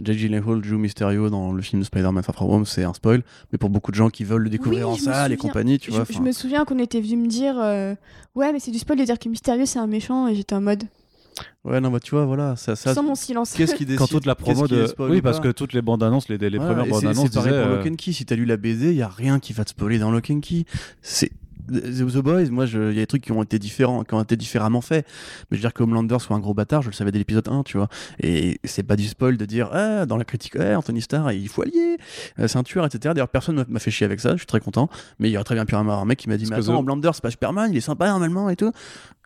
Jake 0.02 0.18
Gyllenhaal 0.18 0.62
joue 0.62 0.76
Mysterio 0.78 1.30
dans 1.30 1.52
le 1.52 1.62
film 1.62 1.82
Spider-Man 1.82 2.22
Far 2.22 2.34
From 2.34 2.50
Home, 2.50 2.66
c'est 2.66 2.84
un 2.84 2.92
spoil. 2.94 3.22
Mais 3.52 3.58
pour 3.58 3.70
beaucoup 3.70 3.90
de 3.90 3.96
gens 3.96 4.10
qui 4.10 4.24
veulent 4.24 4.42
le 4.42 4.50
découvrir 4.50 4.86
Oui, 4.88 4.92
en 4.92 4.96
je 4.96 5.00
me 5.00 5.04
salle 5.12 5.32
et 5.32 5.36
souviens. 5.36 5.48
compagnie, 5.50 5.78
tu 5.78 5.90
je, 5.90 5.96
vois. 5.96 6.04
je 6.08 6.12
enfin, 6.12 6.22
me 6.22 6.32
souviens 6.32 6.64
qu'on 6.66 6.78
était 6.78 7.00
venu 7.00 7.16
me 7.16 7.26
dire 7.28 7.54
euh, 7.58 7.94
ouais 8.34 8.52
mais 8.52 8.58
c'est 8.60 8.70
du 8.70 8.78
spoil 8.78 8.98
de 8.98 9.04
dire 9.04 9.18
que 9.18 9.28
Mysterio 9.30 9.64
c'est 9.64 9.78
un 9.78 9.86
méchant 9.86 10.28
et 10.28 10.34
j'étais 10.34 10.54
en 10.54 10.60
mode 10.60 10.84
Ouais, 11.64 11.80
non, 11.80 11.90
bah 11.90 12.00
tu 12.00 12.12
vois, 12.12 12.24
voilà, 12.24 12.56
ça. 12.56 12.76
ça 12.76 12.94
sans 12.94 13.02
mon 13.02 13.14
silence 13.14 13.52
Qu'est-ce 13.52 13.74
qui 13.74 13.84
décide 13.84 13.98
quand 13.98 14.06
toute 14.06 14.24
la 14.26 14.34
promo 14.34 14.66
de. 14.68 14.86
Oui, 14.98 15.18
ou 15.18 15.22
parce 15.22 15.40
que 15.40 15.48
toutes 15.48 15.72
les 15.72 15.82
bandes 15.82 16.02
annonces, 16.02 16.28
les, 16.28 16.38
les 16.38 16.48
Voilà, 16.56 16.74
premières 16.74 16.86
bandes 16.86 17.04
annonces 17.04 17.28
C'est 17.30 17.34
pareil 17.34 17.52
disaient. 17.52 17.64
pour 17.66 17.76
Lock 17.76 17.86
and 17.86 17.94
Key. 17.96 18.12
Si 18.12 18.24
t'as 18.24 18.36
lu 18.36 18.44
la 18.44 18.56
BD, 18.56 18.90
il 18.90 18.96
y 18.96 19.02
a 19.02 19.08
rien 19.08 19.38
qui 19.40 19.52
va 19.52 19.64
te 19.64 19.70
spoiler 19.70 19.98
dans 19.98 20.10
Lock 20.10 20.30
and 20.30 20.40
Key. 20.40 20.64
C'est 21.02 21.32
The 21.70 22.06
The 22.12 22.18
Boys, 22.18 22.50
moi, 22.50 22.64
il 22.66 22.92
y 22.92 22.98
a 22.98 23.02
des 23.02 23.06
trucs 23.06 23.22
qui 23.22 23.32
ont 23.32 23.42
été 23.42 23.58
différents, 23.58 24.04
qui 24.04 24.14
ont 24.14 24.22
été 24.22 24.36
différemment 24.36 24.80
faits. 24.80 25.06
Mais 25.50 25.56
je 25.56 25.62
veux 25.62 25.68
dire 25.68 25.72
que 25.74 25.82
Homelander 25.82 26.18
soit 26.20 26.36
un 26.36 26.40
gros 26.40 26.54
bâtard, 26.54 26.82
je 26.82 26.88
le 26.88 26.92
savais 26.94 27.12
dès 27.12 27.18
l'épisode 27.18 27.48
1, 27.48 27.62
tu 27.64 27.76
vois. 27.78 27.88
Et 28.20 28.58
c'est 28.64 28.82
pas 28.82 28.96
du 28.96 29.06
spoil 29.06 29.36
de 29.36 29.44
dire, 29.44 29.68
ah, 29.72 30.06
dans 30.06 30.16
la 30.16 30.24
critique, 30.24 30.56
ah, 30.56 30.76
Anthony 30.78 31.00
Starr, 31.02 31.32
il 31.32 31.48
faut 31.48 31.62
allier, 31.62 31.96
euh, 32.38 32.48
c'est 32.48 32.58
un 32.58 32.62
tueur, 32.62 32.84
etc. 32.86 33.12
D'ailleurs, 33.14 33.28
personne 33.28 33.56
m'a- 33.56 33.64
m'a 33.68 33.78
fait 33.80 33.90
chier 33.90 34.04
avec 34.04 34.20
ça, 34.20 34.32
je 34.32 34.38
suis 34.38 34.46
très 34.46 34.60
content. 34.60 34.88
Mais 35.18 35.28
il 35.28 35.32
y 35.32 35.36
aurait 35.36 35.44
très 35.44 35.54
bien 35.54 35.64
pu 35.64 35.74
y 35.74 35.76
avoir 35.76 35.98
un 36.00 36.04
mec 36.04 36.18
qui 36.18 36.28
m'a 36.28 36.36
dit, 36.36 36.44
mais 36.44 36.56
attends, 36.70 36.78
Homelander, 36.80 37.10
c'est 37.12 37.22
pas 37.22 37.30
Superman, 37.30 37.70
il 37.72 37.76
est 37.76 37.80
sympa 37.80 38.08
normalement 38.08 38.48
et 38.50 38.56
tout. 38.56 38.72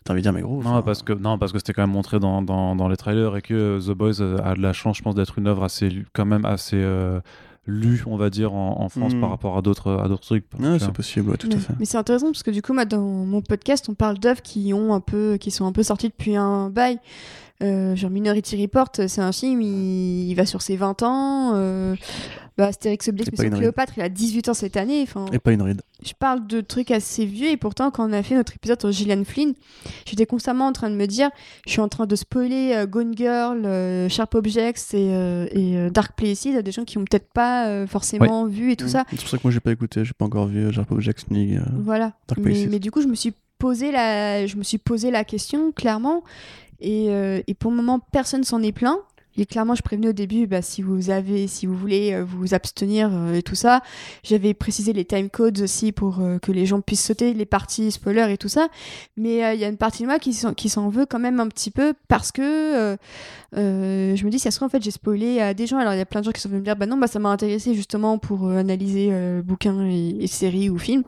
T'as 0.04 0.14
envie 0.14 0.22
de 0.22 0.24
dire, 0.24 0.32
mais 0.32 0.40
gros. 0.40 0.62
Non, 0.62 0.70
enfin, 0.70 0.82
parce 0.82 1.02
que 1.02 1.12
non, 1.12 1.36
parce 1.38 1.52
que 1.52 1.58
c'était 1.58 1.74
quand 1.74 1.82
même 1.82 1.90
montré 1.90 2.18
dans, 2.18 2.40
dans, 2.40 2.74
dans 2.74 2.88
les 2.88 2.96
trailers 2.96 3.36
et 3.36 3.42
que 3.42 3.52
euh, 3.52 3.80
The 3.80 3.90
Boys 3.90 4.22
euh, 4.22 4.38
a 4.42 4.54
de 4.54 4.62
la 4.62 4.72
chance, 4.72 4.96
je 4.96 5.02
pense, 5.02 5.14
d'être 5.14 5.38
une 5.38 5.46
œuvre 5.46 5.62
assez 5.62 5.90
quand 6.14 6.24
même 6.24 6.46
assez 6.46 6.76
euh, 6.78 7.20
lue, 7.66 8.02
on 8.06 8.16
va 8.16 8.30
dire, 8.30 8.52
en, 8.54 8.80
en 8.80 8.88
France 8.88 9.12
par 9.20 9.30
rapport 9.30 9.56
à 9.56 9.62
d'autres 9.62 9.92
à 9.92 10.08
d'autres 10.08 10.22
trucs. 10.24 10.44
Ouais, 10.58 10.78
Tu 10.78 10.84
c'est 10.84 10.92
possible, 10.92 11.30
ouais, 11.30 11.36
tout 11.36 11.48
mais, 11.48 11.56
à 11.56 11.58
fait. 11.58 11.72
mais 11.78 11.84
c'est 11.84 11.98
intéressant 11.98 12.26
parce 12.26 12.42
que 12.42 12.50
du 12.50 12.62
coup 12.62 12.72
moi 12.72 12.84
dans 12.84 13.00
mon 13.00 13.42
podcast 13.42 13.86
on 13.88 13.94
parle 13.94 14.18
d'œuvres 14.18 14.42
qui 14.42 14.72
ont 14.74 14.94
un 14.94 15.00
peu 15.00 15.36
qui 15.38 15.50
sont 15.50 15.66
un 15.66 15.72
peu 15.72 15.82
sorties 15.82 16.08
depuis 16.08 16.36
un 16.36 16.70
bail 16.70 16.98
euh, 17.62 17.94
genre 17.94 18.10
Minority 18.10 18.60
Report 18.62 18.88
c'est 18.94 19.20
un 19.20 19.32
film 19.32 19.60
il, 19.60 20.30
il 20.30 20.34
va 20.34 20.46
sur 20.46 20.62
ses 20.62 20.76
20 20.76 21.02
ans 21.02 21.52
euh, 21.54 21.94
bah, 22.58 22.66
Astérix 22.66 23.08
Obélix 23.08 23.38
ride. 23.40 23.54
Cléopâtre 23.54 23.92
il 23.96 24.02
a 24.02 24.08
18 24.08 24.48
ans 24.48 24.54
cette 24.54 24.76
année 24.76 25.06
Et 25.32 25.38
pas 25.38 25.52
une 25.52 25.62
ride. 25.62 25.82
je 26.04 26.12
parle 26.18 26.46
de 26.46 26.60
trucs 26.60 26.90
assez 26.90 27.24
vieux 27.24 27.48
et 27.48 27.56
pourtant 27.56 27.90
quand 27.90 28.08
on 28.08 28.12
a 28.12 28.22
fait 28.22 28.34
notre 28.34 28.54
épisode 28.54 28.80
sur 28.80 28.92
Gillian 28.92 29.22
Flynn 29.24 29.54
j'étais 30.06 30.26
constamment 30.26 30.66
en 30.66 30.72
train 30.72 30.90
de 30.90 30.96
me 30.96 31.06
dire 31.06 31.30
je 31.66 31.72
suis 31.72 31.80
en 31.80 31.88
train 31.88 32.06
de 32.06 32.16
spoiler 32.16 32.72
euh, 32.74 32.86
Gone 32.86 33.16
Girl 33.16 33.64
euh, 33.64 34.08
Sharp 34.08 34.34
Objects 34.34 34.94
et, 34.94 35.14
euh, 35.14 35.46
et 35.52 35.90
Dark 35.90 36.16
Places 36.16 36.46
à 36.56 36.62
des 36.62 36.72
gens 36.72 36.84
qui 36.84 36.98
ont 36.98 37.04
peut-être 37.04 37.32
pas 37.32 37.86
forcément 37.86 38.46
vu 38.46 38.72
et 38.72 38.76
tout 38.76 38.86
Mm. 38.86 38.88
ça 38.88 39.04
C'est 39.10 39.20
pour 39.20 39.28
ça 39.28 39.36
que 39.38 39.42
moi, 39.44 39.52
j'ai 39.52 39.60
pas 39.60 39.72
écouté, 39.72 40.04
j'ai 40.04 40.12
pas 40.12 40.24
encore 40.24 40.46
vu 40.46 40.72
Sharp 40.72 40.90
Objects 40.90 41.30
ni. 41.30 41.56
voilà 41.78 42.12
Dark 42.28 42.38
mais, 42.40 42.52
Places. 42.52 42.66
mais 42.70 42.78
du 42.78 42.90
coup 42.90 43.00
je 43.02 43.06
me 43.08 43.14
suis 43.14 43.32
posé 43.58 43.90
la 43.92 44.46
je 44.46 44.56
me 44.56 44.62
suis 44.62 44.78
posé 44.78 45.10
la 45.10 45.22
question 45.24 45.70
clairement 45.72 46.24
et, 46.80 47.08
euh, 47.10 47.42
et 47.46 47.52
pour 47.52 47.70
le 47.70 47.76
moment 47.76 48.00
personne 48.10 48.42
s'en 48.42 48.62
est 48.62 48.72
plaint 48.72 48.96
et 49.40 49.46
clairement, 49.46 49.74
je 49.74 49.80
prévenais 49.80 50.08
au 50.08 50.12
début, 50.12 50.46
bah, 50.46 50.60
si 50.60 50.82
vous 50.82 51.08
avez, 51.08 51.46
si 51.46 51.64
vous 51.64 51.74
voulez 51.74 52.12
euh, 52.12 52.24
vous 52.24 52.52
abstenir 52.52 53.10
euh, 53.10 53.34
et 53.34 53.42
tout 53.42 53.54
ça, 53.54 53.80
j'avais 54.22 54.52
précisé 54.52 54.92
les 54.92 55.06
time 55.06 55.30
codes 55.30 55.60
aussi 55.60 55.92
pour 55.92 56.20
euh, 56.20 56.38
que 56.38 56.52
les 56.52 56.66
gens 56.66 56.82
puissent 56.82 57.06
sauter 57.06 57.32
les 57.32 57.46
parties 57.46 57.90
spoilers 57.90 58.30
et 58.30 58.36
tout 58.36 58.48
ça. 58.48 58.68
Mais 59.16 59.54
il 59.54 59.60
y 59.60 59.64
a 59.64 59.68
une 59.68 59.78
partie 59.78 60.02
de 60.02 60.08
moi 60.08 60.18
qui 60.18 60.34
s'en, 60.34 60.88
veut 60.90 61.06
quand 61.06 61.18
même 61.18 61.40
un 61.40 61.48
petit 61.48 61.70
peu 61.70 61.94
parce 62.08 62.32
que 62.32 62.96
je 63.54 64.24
me 64.24 64.30
dis, 64.30 64.38
si 64.38 64.44
ça 64.44 64.50
se 64.50 64.62
en 64.62 64.68
fait, 64.68 64.82
j'ai 64.82 64.90
spoilé 64.90 65.40
à 65.40 65.54
des 65.54 65.66
gens. 65.66 65.78
Alors, 65.78 65.94
il 65.94 65.98
y 65.98 66.02
a 66.02 66.06
plein 66.06 66.20
de 66.20 66.26
gens 66.26 66.32
qui 66.32 66.40
sont 66.40 66.50
venus 66.50 66.60
me 66.60 66.64
dire, 66.64 66.76
bah 66.76 66.86
non, 66.86 66.98
bah, 66.98 67.06
ça 67.06 67.18
m'a 67.18 67.30
intéressé 67.30 67.74
justement 67.74 68.18
pour 68.18 68.50
analyser 68.50 69.10
bouquins 69.42 69.86
et 69.86 70.26
séries 70.26 70.68
ou 70.68 70.78
films. 70.78 71.04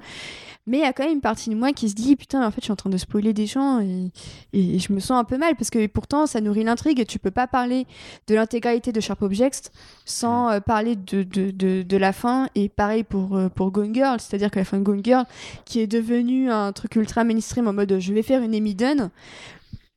Mais 0.68 0.78
il 0.78 0.80
y 0.82 0.84
a 0.84 0.92
quand 0.92 1.02
même 1.02 1.14
une 1.14 1.20
partie 1.20 1.50
de 1.50 1.56
moi 1.56 1.72
qui 1.72 1.88
se 1.88 1.94
dit, 1.96 2.14
putain, 2.14 2.46
en 2.46 2.50
fait, 2.52 2.60
je 2.60 2.66
suis 2.66 2.72
en 2.72 2.76
train 2.76 2.88
de 2.88 2.96
spoiler 2.96 3.32
des 3.32 3.46
gens 3.46 3.80
et, 3.80 4.12
et 4.52 4.78
je 4.78 4.92
me 4.92 5.00
sens 5.00 5.18
un 5.18 5.24
peu 5.24 5.36
mal 5.36 5.56
parce 5.56 5.70
que 5.70 5.84
pourtant, 5.88 6.26
ça 6.26 6.40
nourrit 6.40 6.62
l'intrigue 6.62 7.00
et 7.00 7.04
tu 7.04 7.18
peux 7.18 7.32
pas 7.32 7.48
parler 7.48 7.84
de 8.28 8.36
l'intégralité 8.36 8.92
de 8.92 9.00
Sharp 9.00 9.20
Objects 9.22 9.72
sans 10.04 10.50
euh, 10.50 10.60
parler 10.60 10.94
de, 10.94 11.24
de, 11.24 11.50
de, 11.50 11.82
de 11.82 11.96
la 11.96 12.12
fin. 12.12 12.48
Et 12.54 12.68
pareil 12.68 13.02
pour, 13.02 13.36
euh, 13.36 13.48
pour 13.48 13.72
Gone 13.72 13.92
Girl, 13.92 14.20
c'est-à-dire 14.20 14.52
que 14.52 14.60
la 14.60 14.64
fin 14.64 14.78
de 14.78 14.84
Gone 14.84 15.04
Girl, 15.04 15.24
qui 15.64 15.80
est 15.80 15.88
devenue 15.88 16.48
un 16.48 16.70
truc 16.70 16.94
ultra 16.94 17.24
mainstream 17.24 17.66
en 17.66 17.72
mode 17.72 17.96
je 17.98 18.12
vais 18.14 18.22
faire 18.22 18.40
une 18.40 18.54
Emmy 18.54 18.76
Dunn. 18.76 19.10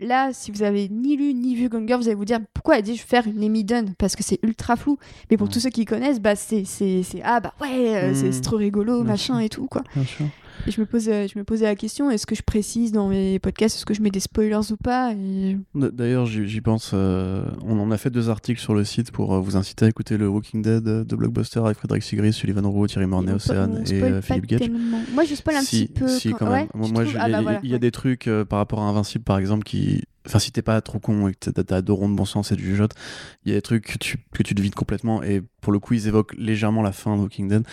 Là, 0.02 0.32
si 0.34 0.52
vous 0.52 0.64
avez 0.64 0.90
ni 0.90 1.16
lu 1.16 1.34
ni 1.36 1.56
vu 1.56 1.70
Gone 1.70 1.88
Girl, 1.88 2.02
vous 2.02 2.08
allez 2.08 2.16
vous 2.16 2.26
dire 2.26 2.40
pourquoi 2.56 2.78
elle 2.78 2.84
dit 2.84 2.96
je 2.96 3.02
vais 3.04 3.08
faire 3.08 3.28
une 3.28 3.44
Emmy 3.44 3.64
Dunn? 3.64 3.94
Parce 3.98 4.16
que 4.16 4.24
c'est 4.24 4.40
ultra 4.44 4.76
flou. 4.76 4.98
Mais 5.30 5.38
pour 5.38 5.48
Mm. 5.48 5.52
tous 5.52 5.60
ceux 5.62 5.70
qui 5.70 5.86
connaissent, 5.86 6.20
bah 6.20 6.36
c'est 6.36 6.66
c'est 6.66 7.02
c'est- 7.04 7.22
ah 7.24 7.40
bah 7.40 7.54
ouais, 7.62 7.96
euh, 7.96 8.14
c'est 8.16 8.30
Mm. 8.30 8.32
c'est 8.34 8.42
trop 8.42 8.58
rigolo, 8.58 8.96
Bien 9.04 9.12
machin 9.14 9.36
sûr. 9.36 9.40
et 9.46 9.50
tout 9.50 9.68
quoi. 9.68 9.84
Bien 9.96 10.04
sûr. 10.04 10.26
Et 10.68 10.72
je 10.72 10.82
me 10.82 10.86
posais 10.86 11.28
je 11.28 11.38
me 11.38 11.44
posais 11.44 11.66
la 11.66 11.76
question 11.76 12.10
est-ce 12.10 12.26
que 12.26 12.36
je 12.36 12.42
précise 12.44 12.92
dans 12.92 13.08
mes 13.08 13.40
podcasts 13.40 13.76
est-ce 13.78 13.86
que 13.86 13.94
je 13.94 14.02
mets 14.02 14.10
des 14.10 14.20
spoilers 14.20 14.72
ou 14.72 14.78
pas 14.78 15.14
et... 15.14 15.58
D'ailleurs, 15.76 16.26
j'y 16.26 16.62
pense. 16.62 16.92
euh, 16.94 17.46
on 17.64 17.78
en 17.80 17.92
a 17.92 17.98
fait 17.98 18.10
deux 18.10 18.30
articles 18.30 18.60
sur 18.60 18.74
le 18.74 18.84
site 18.84 19.12
pour 19.12 19.34
euh, 19.34 19.40
vous 19.40 19.56
inciter 19.58 19.86
à 19.86 19.90
écouter 19.90 20.18
le 20.18 20.28
Walking 20.28 20.62
Dead 20.62 20.88
euh, 20.88 21.04
de 21.04 21.16
Blockbuster 21.16 21.60
avec 21.60 21.78
Frédéric 21.78 22.04
Sigris, 22.04 22.34
Sullivan 22.34 22.66
Rowe, 22.66 22.88
Thierry 22.88 23.06
Mornay, 23.08 23.34
Océane 23.34 23.84
et 23.90 24.02
euh, 24.02 24.22
Philippe 24.22 24.48
Gage. 24.48 24.60
tellement. 24.62 25.00
Moi 25.14 25.24
je 25.24 25.36
spoil 25.36 25.58
un 25.58 25.62
si, 25.62 25.86
petit 25.88 25.94
peu 26.00 26.08
si, 26.08 26.32
quand 26.34 26.50
même. 26.50 26.68
Moi, 26.74 27.04
Ah 27.20 27.28
il 27.28 27.32
y, 27.32 27.34
a- 27.34 27.38
bah 27.38 27.42
voilà, 27.42 27.60
il 27.64 27.70
y 27.70 27.74
a 27.74 27.76
ouais. 27.76 27.80
des 27.80 27.92
trucs 27.92 28.28
euh, 28.28 28.46
par 28.46 28.60
rapport 28.60 28.82
à 28.82 28.84
Invincible, 28.90 29.24
par 29.24 29.38
exemple, 29.38 29.64
qui 29.64 30.04
enfin 30.26 30.40
si 30.40 30.52
t'es 30.52 30.62
pas 30.62 30.80
trop 30.82 31.00
con 31.00 31.28
et 31.28 31.34
que 31.34 31.50
t'as- 31.50 31.82
deux 31.82 31.94
ronds 31.94 32.10
de 32.10 32.16
bon 32.16 32.26
sens 32.26 32.52
et 32.52 32.56
du 32.56 32.64
jugeote, 32.66 32.94
il 33.46 33.50
y 33.50 33.52
a 33.54 33.58
des 33.58 33.62
trucs 33.62 33.86
que 33.86 33.98
tu, 33.98 34.18
que 34.34 34.44
tu 34.44 34.54
devides 34.54 34.76
complètement 34.76 35.22
et 35.24 35.42
pour 35.62 35.72
le 35.74 35.80
coup 35.80 35.94
ils 35.94 36.08
évoquent 36.08 36.34
légèrement 36.38 36.82
la 36.82 36.92
fin 36.92 37.16
de 37.16 37.22
Walking 37.22 37.48
Dead. 37.48 37.64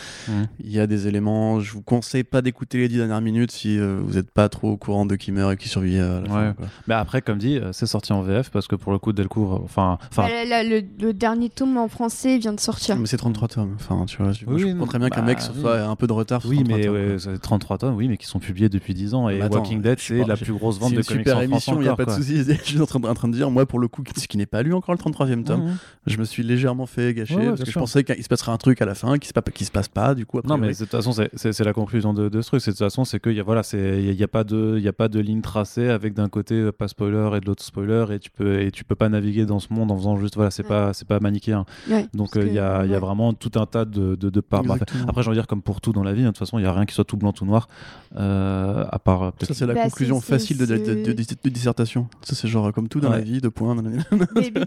Il 0.60 0.70
y 0.70 0.80
a 0.80 0.86
des 0.86 1.06
éléments, 1.08 1.60
je 1.60 1.72
vous 1.72 1.82
conseille 1.82 2.24
pas 2.24 2.42
d'écouter 2.42 2.78
les 2.78 2.88
dix 2.88 2.96
dernières 2.96 3.20
minutes 3.20 3.50
si 3.52 3.78
euh, 3.78 4.00
vous 4.02 4.18
êtes 4.18 4.30
pas 4.30 4.48
trop 4.48 4.70
au 4.72 4.76
courant 4.76 5.06
de 5.06 5.14
qui 5.16 5.32
meurt 5.32 5.52
et 5.52 5.56
qui 5.56 5.68
survit 5.68 5.98
à 5.98 6.20
la 6.20 6.28
fin. 6.28 6.48
Ouais. 6.48 6.54
quoi. 6.56 6.66
Mais 6.88 6.94
après, 6.94 7.22
comme 7.22 7.38
dit, 7.38 7.58
euh, 7.58 7.72
c'est 7.72 7.86
sorti 7.86 8.12
en 8.12 8.22
VF 8.22 8.50
parce 8.50 8.66
que 8.66 8.76
pour 8.76 8.92
le 8.92 8.98
coup, 8.98 9.12
Delcourt, 9.12 9.54
euh, 9.54 9.60
enfin, 9.64 9.98
enfin, 10.10 10.26
le, 10.28 10.82
le 11.04 11.12
dernier 11.12 11.48
tome 11.50 11.76
en 11.76 11.88
français 11.88 12.38
vient 12.38 12.52
de 12.52 12.60
sortir. 12.60 12.96
Mais 12.96 13.06
c'est 13.06 13.16
33 13.18 13.48
tomes, 13.48 13.72
enfin 13.76 14.04
tu 14.06 14.16
vois, 14.22 14.32
je, 14.32 14.44
Oui, 14.46 14.60
je 14.62 14.66
comprends 14.68 14.86
très 14.86 14.98
bien 14.98 15.10
qu'un 15.10 15.20
bah, 15.20 15.26
mec 15.28 15.38
oui. 15.54 15.60
soit 15.60 15.80
un 15.82 15.96
peu 15.96 16.06
de 16.06 16.12
retard. 16.12 16.42
oui, 16.46 16.56
33 16.64 16.76
mais 16.78 16.84
tomes, 16.84 16.94
ouais, 16.94 17.06
quoi. 17.08 17.18
c'est 17.18 17.38
33 17.40 17.78
tomes, 17.78 17.94
oui, 17.96 18.08
mais 18.08 18.16
qui 18.16 18.26
sont 18.26 18.38
publiés 18.40 18.68
depuis 18.68 18.94
10 18.94 19.14
ans. 19.14 19.28
Et 19.28 19.40
attends, 19.42 19.58
Walking 19.58 19.82
Dead, 19.82 19.98
c'est 19.98 20.24
la 20.24 20.36
plus 20.36 20.52
grosse 20.52 20.78
vente 20.78 20.94
de 20.94 21.02
comics 21.02 21.20
super 21.26 21.36
en 21.36 21.40
France 21.40 21.50
émission, 21.50 21.74
il 21.80 21.82
n'y 21.84 21.88
a 21.88 21.96
pas 21.96 22.04
de 22.04 22.10
quoi. 22.10 22.16
Je 22.64 22.68
suis 22.70 22.80
en 22.80 22.86
train, 22.86 23.00
de, 23.00 23.06
en 23.06 23.14
train 23.14 23.28
de 23.28 23.34
dire, 23.34 23.50
moi, 23.50 23.66
pour 23.66 23.78
le 23.78 23.88
coup, 23.88 24.02
qui, 24.02 24.12
qui 24.26 24.36
n'est 24.36 24.46
pas 24.46 24.62
lu 24.62 24.74
encore 24.74 24.94
le 24.94 24.98
33e 24.98 25.44
tome, 25.44 25.60
Mhm. 25.62 25.76
je 26.06 26.16
me 26.18 26.24
suis 26.24 26.42
légèrement 26.42 26.86
fait 26.86 27.14
gâcher 27.14 27.34
Ouais, 27.36 27.40
ouais, 27.42 27.48
parce 27.50 27.62
que 27.64 27.70
je 27.70 27.78
pensais 27.78 28.04
qu'il 28.04 28.22
se 28.22 28.28
passerait 28.28 28.52
un 28.52 28.56
truc 28.58 28.80
à 28.82 28.84
la 28.86 28.94
fin 28.94 29.18
qui 29.18 29.28
se, 29.28 29.32
qui 29.52 29.64
se 29.64 29.70
passe 29.70 29.88
pas, 29.88 30.14
du 30.14 30.26
coup. 30.26 30.38
a 30.38 30.42
Non, 30.44 30.58
mais 30.58 30.68
de 30.72 30.74
toute 30.76 30.88
façon, 30.90 31.12
c'est- 31.12 31.60
la 31.64 31.72
conclusion 31.72 32.12
de, 32.14 32.28
de 32.28 32.40
ce 32.42 32.48
truc. 32.48 32.60
De 32.60 32.70
toute 32.70 32.78
façon, 32.78 33.04
c'est 33.04 33.20
qu'il 33.20 33.32
y 33.32 33.40
a 33.40 33.42
voilà, 33.42 33.62
il 33.72 34.12
y 34.14 34.22
a 34.24 34.28
pas 34.28 34.42
de 34.44 34.74
il 34.78 34.82
y 34.82 34.88
a 34.88 34.92
pas 34.92 35.08
de 35.08 35.20
ligne 35.20 35.40
tracée 35.42 35.88
avec 35.88 36.14
d'un 36.14 36.28
côté 36.28 36.54
euh, 36.56 36.72
pas 36.72 36.88
spoiler 36.88 37.30
et 37.36 37.40
de 37.40 37.46
l'autre 37.46 37.62
spoiler 37.62 38.04
et 38.10 38.18
tu 38.18 38.30
peux 38.30 38.60
et 38.60 38.70
tu 38.72 38.84
peux 38.84 38.94
pas 38.96 39.08
naviguer 39.08 39.46
dans 39.46 39.60
ce 39.60 39.72
monde 39.72 39.90
en 39.92 39.96
faisant 39.96 40.16
juste 40.16 40.34
voilà, 40.34 40.50
c'est 40.50 40.62
Ouais. 40.64 40.68
pas 40.68 40.92
pas 41.06 41.20
manichéen. 41.20 41.64
Ouais, 41.88 42.06
Donc 42.14 42.32
parce 42.32 42.44
euh, 42.44 42.48
il 42.48 42.54
y 42.54 42.58
a 42.58 42.84
il 42.84 42.90
y 42.90 42.94
vraiment 42.94 43.32
tout 43.32 43.52
un 43.56 43.66
tas 43.66 43.84
de 43.84 44.16
de, 44.16 44.30
de 44.30 44.40
parts. 44.40 44.62
Bah. 44.64 44.76
Après, 45.08 45.22
j'ai 45.22 45.28
envie 45.28 45.36
de 45.36 45.40
dire 45.42 45.46
comme 45.46 45.62
pour 45.62 45.80
tout 45.80 45.92
dans 45.92 46.02
la 46.02 46.12
vie, 46.14 46.22
hein, 46.22 46.26
de 46.26 46.30
toute 46.30 46.38
façon, 46.38 46.58
il 46.58 46.62
y 46.62 46.66
a 46.66 46.72
rien 46.72 46.84
qui 46.86 46.94
soit 46.94 47.04
tout 47.04 47.16
blanc 47.16 47.32
tout 47.32 47.44
noir 47.44 47.68
euh, 48.16 48.84
à 48.90 48.98
part 48.98 49.32
peut-être 49.32 49.48
Ça, 49.48 49.54
c'est 49.54 49.66
la 49.66 49.74
Bah, 49.74 49.82
conclusion 49.84 50.20
facile 50.20 50.58
de 50.58 51.48
dissertation. 51.48 52.08
Ça, 52.34 52.40
c'est 52.42 52.48
genre 52.48 52.72
comme 52.72 52.88
tout 52.88 53.00
dans 53.00 53.10
Ouais. 53.10 53.18
la 53.18 53.22
vie, 53.22 53.40
de 53.40 53.48
points. 53.48 53.76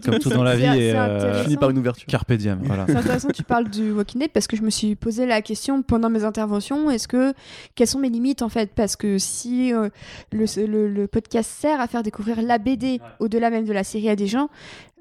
Comme 0.04 0.18
tout 0.20 0.28
dans 0.28 0.42
la 0.44 0.56
vie 0.56 0.64
et, 0.64 0.94
euh. 0.94 1.42
Fini 1.42 1.56
par 1.56 1.70
une 1.70 1.78
ouverture. 1.78 2.06
Carpe 2.06 2.32
diem, 2.34 2.60
voilà. 2.62 2.84
C'est 2.86 2.96
intéressant 2.96 3.28
que 3.28 3.32
tu 3.32 3.42
parles 3.42 3.68
du 3.68 3.92
Walking 3.92 4.20
Dead 4.20 4.30
parce 4.30 4.46
que 4.46 4.56
je 4.56 4.62
me 4.62 4.70
suis 4.70 4.94
posé 4.94 5.26
la 5.26 5.42
question 5.42 5.82
pendant 5.82 6.10
mes 6.10 6.24
interventions 6.24 6.90
est-ce 6.90 7.08
que 7.08 7.32
quelles 7.74 7.86
sont 7.88 7.98
mes 7.98 8.08
limites 8.10 8.42
en 8.42 8.48
fait? 8.48 8.70
Parce 8.74 8.94
que 8.96 9.18
si 9.18 9.72
euh, 9.72 9.88
le, 10.32 10.44
le- 10.66 10.88
le 10.88 11.06
podcast 11.08 11.50
sert 11.50 11.80
à 11.80 11.86
faire 11.86 12.02
découvrir 12.02 12.40
la 12.42 12.58
BD 12.58 13.00
au-delà 13.20 13.50
même 13.50 13.64
de 13.64 13.72
la 13.72 13.82
série 13.84 14.08
à 14.08 14.16
des 14.16 14.26
gens 14.26 14.48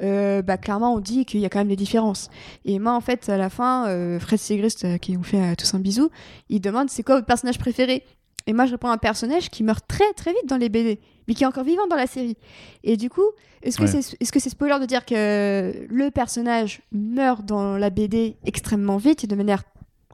euh, 0.02 0.42
bah 0.42 0.58
clairement 0.58 0.94
on 0.94 1.00
dit 1.00 1.26
qu'il 1.26 1.40
y 1.40 1.46
a 1.46 1.50
quand 1.50 1.60
même 1.60 1.68
des 1.70 1.76
différences 1.76 2.30
et 2.66 2.80
moi 2.80 2.94
en 2.94 3.02
fait 3.02 3.30
à 3.30 3.38
la 3.38 3.50
fin 3.50 3.88
euh, 3.88 4.20
Fred 4.20 4.40
Segrist 4.40 4.84
euh, 4.86 4.98
qui 4.98 5.14
nous 5.14 5.24
fait 5.24 5.40
euh, 5.42 5.54
tous 5.58 5.74
un 5.74 5.80
bisou 5.80 6.10
il 6.50 6.60
demande 6.60 6.90
c'est 6.90 7.04
quoi 7.04 7.16
votre 7.16 7.28
personnage 7.28 7.60
préféré? 7.60 8.04
Et 8.48 8.54
moi 8.54 8.66
je 8.66 8.72
réponds 8.72 8.90
à 8.90 8.94
un 8.94 8.98
personnage 8.98 9.50
qui 9.50 9.64
meurt 9.64 9.86
très 9.88 10.12
très 10.14 10.32
vite 10.32 10.48
dans 10.48 10.58
les 10.58 10.70
BD 10.70 11.00
mais 11.28 11.34
qui 11.34 11.44
est 11.44 11.48
encore 11.48 11.64
vivant 11.64 11.88
dans 11.88 11.96
la 11.96 12.08
série 12.08 12.38
et 12.84 12.98
du 12.98 13.10
coup 13.10 13.24
est-ce 13.64 13.78
que 13.78 13.84
Ouais. 13.84 14.02
c'est 14.02 14.16
est-ce 14.20 14.32
que 14.32 14.40
c'est 14.40 14.50
spoiler 14.52 14.80
de 14.80 14.86
dire 14.86 15.06
que 15.06 15.88
le 15.90 16.12
personnage 16.12 16.82
meurt 16.92 17.44
dans 17.46 17.78
la 17.78 17.90
BD 17.90 18.38
extrêmement 18.46 18.98
vite 18.98 19.24
et 19.24 19.28
de 19.28 19.36
manière 19.36 19.64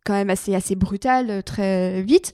quand 0.06 0.14
même 0.14 0.30
assez 0.30 0.56
assez 0.56 0.76
brutale 0.76 1.30
euh, 1.30 1.42
très 1.42 2.02
vite? 2.02 2.34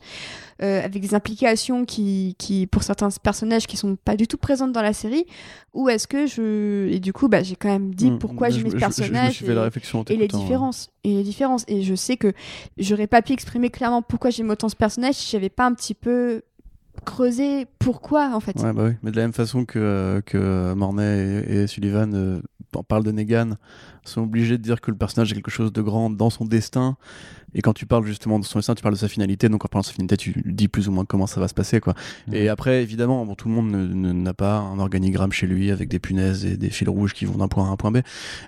Euh, 0.61 0.83
avec 0.83 1.01
des 1.01 1.13
implications 1.13 1.85
qui, 1.85 2.35
qui 2.37 2.65
pour 2.67 2.83
certains 2.83 3.09
personnages 3.21 3.67
qui 3.67 3.77
sont 3.77 3.95
pas 3.95 4.15
du 4.15 4.27
tout 4.27 4.37
présentes 4.37 4.71
dans 4.71 4.81
la 4.81 4.93
série 4.93 5.25
ou 5.73 5.89
est-ce 5.89 6.07
que 6.07 6.25
je 6.27 6.87
et 6.89 6.99
du 6.99 7.13
coup 7.13 7.27
bah 7.27 7.43
j'ai 7.43 7.55
quand 7.55 7.69
même 7.69 7.93
dit 7.93 8.11
Mm. 8.11 8.19
pourquoi 8.19 8.49
Je- 8.49 8.57
j'aimais 8.57 8.69
je- 8.69 8.71
ce 8.71 8.77
je- 8.77 8.79
Je, 8.79 8.85
personnage 8.85 9.33
suis 9.35 9.45
fait 9.45 9.53
la 9.53 9.61
et- 9.61 9.63
réflexion 9.65 9.99
en 9.99 10.03
et 10.05 10.15
les 10.17 10.25
hein. 10.25 10.37
différences 10.37 10.89
et 11.03 11.13
les 11.13 11.23
différences 11.23 11.63
et 11.67 11.83
je 11.83 11.93
sais 11.95 12.17
que 12.17 12.33
j'aurais 12.77 13.07
pas 13.07 13.21
pu 13.21 13.33
exprimer 13.33 13.69
clairement 13.69 14.01
pourquoi 14.01 14.29
j'aime 14.31 14.49
autant 14.49 14.69
ce 14.69 14.75
personnage 14.75 15.15
si 15.15 15.29
j'avais 15.31 15.49
pas 15.49 15.65
un 15.65 15.73
petit 15.73 15.93
peu 15.93 16.41
creusé 17.05 17.67
pourquoi 17.79 18.31
en 18.35 18.39
fait 18.39 18.59
Ouais, 18.61 18.73
bah 18.73 18.85
oui. 18.87 18.91
Mais 19.03 19.11
de 19.11 19.15
la 19.17 19.21
même 19.23 19.33
façon 19.33 19.65
que, 19.65 19.77
euh, 19.79 20.21
que 20.21 20.73
Mornay 20.73 21.43
et, 21.47 21.55
et 21.63 21.67
Sullivan 21.67 22.11
euh, 22.13 22.39
en 22.75 22.83
parlent 22.83 23.03
de 23.03 23.11
Negan, 23.11 23.51
sont 24.07 24.21
obligés 24.21 24.57
de 24.57 24.63
dire 24.63 24.81
que 24.81 24.91
le 24.91 24.97
personnage 24.97 25.31
est 25.31 25.35
quelque 25.35 25.51
chose 25.51 25.71
de 25.71 25.81
grand 25.81 26.09
dans 26.09 26.29
son 26.29 26.45
destin. 26.45 26.97
Et 27.53 27.61
quand 27.61 27.73
tu 27.73 27.85
parles 27.85 28.05
justement 28.05 28.39
de 28.39 28.45
son 28.45 28.59
destin, 28.59 28.75
tu 28.75 28.81
parles 28.81 28.95
de 28.95 28.99
sa 28.99 29.07
finalité. 29.07 29.49
Donc 29.49 29.65
en 29.65 29.67
parlant 29.67 29.81
de 29.81 29.87
sa 29.87 29.93
finalité, 29.93 30.17
tu 30.17 30.41
dis 30.45 30.67
plus 30.67 30.87
ou 30.87 30.91
moins 30.91 31.05
comment 31.05 31.27
ça 31.27 31.39
va 31.39 31.47
se 31.47 31.53
passer. 31.53 31.79
quoi. 31.79 31.93
Mhm. 32.27 32.33
Et 32.33 32.49
après, 32.49 32.83
évidemment, 32.83 33.25
bon, 33.25 33.35
tout 33.35 33.47
le 33.47 33.53
monde 33.53 33.71
n'a 33.71 34.33
pas 34.33 34.57
un 34.57 34.79
organigramme 34.79 35.31
chez 35.31 35.47
lui 35.47 35.71
avec 35.71 35.89
des 35.89 35.99
punaises 35.99 36.45
et 36.45 36.57
des 36.57 36.69
fils 36.69 36.87
rouges 36.89 37.13
qui 37.13 37.25
vont 37.25 37.37
d'un 37.37 37.47
point 37.47 37.65
A 37.65 37.69
à 37.69 37.71
un 37.71 37.77
point 37.77 37.91
B. 37.91 37.99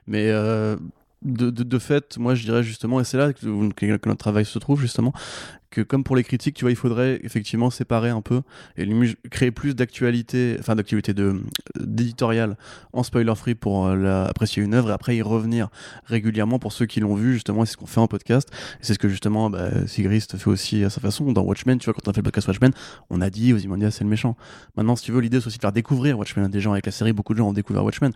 Mais 0.08 0.30
euh, 0.30 0.76
de, 1.22 1.50
de, 1.50 1.64
de 1.64 1.80
fait, 1.80 2.18
moi 2.18 2.36
je 2.36 2.44
dirais 2.44 2.64
justement, 2.64 3.00
et 3.02 3.04
c'est 3.04 3.18
là 3.18 3.34
que 3.34 3.46
notre 3.46 4.16
travail 4.16 4.46
se 4.46 4.58
trouve 4.60 4.80
justement, 4.80 5.14
que 5.72 5.82
comme 5.82 6.04
pour 6.04 6.16
les 6.16 6.24
critiques, 6.24 6.56
tu 6.56 6.64
vois, 6.66 6.72
il 6.72 6.76
faudrait 6.76 7.20
effectivement 7.24 7.70
séparer 7.70 8.10
un 8.10 8.22
peu 8.22 8.42
et 8.78 8.88
créer 9.30 9.52
plus 9.52 9.76
d'actualité, 9.76 10.56
enfin 10.60 10.76
d'actualité 10.76 11.14
d'éditorial 11.80 12.58
en 12.94 13.04
spoiler 13.04 13.34
free 13.36 13.56
pour 13.56 13.86
euh, 13.88 14.26
apprécier 14.26 14.64
une 14.64 14.74
œuvre 14.74 14.90
et 14.90 14.94
après 14.94 15.16
y 15.16 15.22
revenir 15.22 15.70
régulièrement 16.06 16.60
pour 16.60 16.74
ceux 16.74 16.86
qui 16.86 17.00
l'ont 17.00 17.16
vu 17.16 17.34
justement. 17.34 17.66
C'est 17.66 17.74
ce 17.74 17.78
qu'on 17.78 17.86
fait 17.86 18.00
en 18.00 18.08
podcast 18.08 18.50
c'est 18.82 18.94
ce 18.94 19.00
que 19.00 19.10
justement 19.10 19.50
bah, 19.50 19.88
Sigrist 19.88 20.38
fait 20.38 20.50
aussi 20.50 20.84
à 20.84 20.90
sa 20.90 21.02
façon 21.02 21.32
dans 21.32 21.42
Watchmen. 21.44 21.78
Tu 21.78 21.86
vois, 21.86 21.94
quand 21.94 22.08
on 22.08 22.12
a 22.12 22.14
fait 22.14 22.22
le 22.22 22.24
podcast 22.24 22.48
Watchmen, 22.48 22.72
on 23.10 23.22
a 23.22 23.30
dit 23.30 23.54
Ozymandias 23.54 23.92
c'est 23.92 24.04
le 24.04 24.10
méchant. 24.10 24.36
Maintenant, 24.76 24.96
si 24.96 25.04
tu 25.04 25.12
veux, 25.12 25.22
l'idée 25.22 25.40
c'est 25.40 25.48
aussi 25.48 25.58
de 25.58 25.62
faire 25.62 25.72
découvrir 25.72 26.18
Watchmen 26.18 26.50
des 26.50 26.62
gens 26.62 26.72
avec 26.72 26.86
la 26.86 26.92
série. 26.92 27.14
Beaucoup 27.14 27.34
de 27.34 27.40
gens 27.40 27.50
ont 27.50 27.54
découvert 27.54 27.84
Watchmen. 27.84 28.12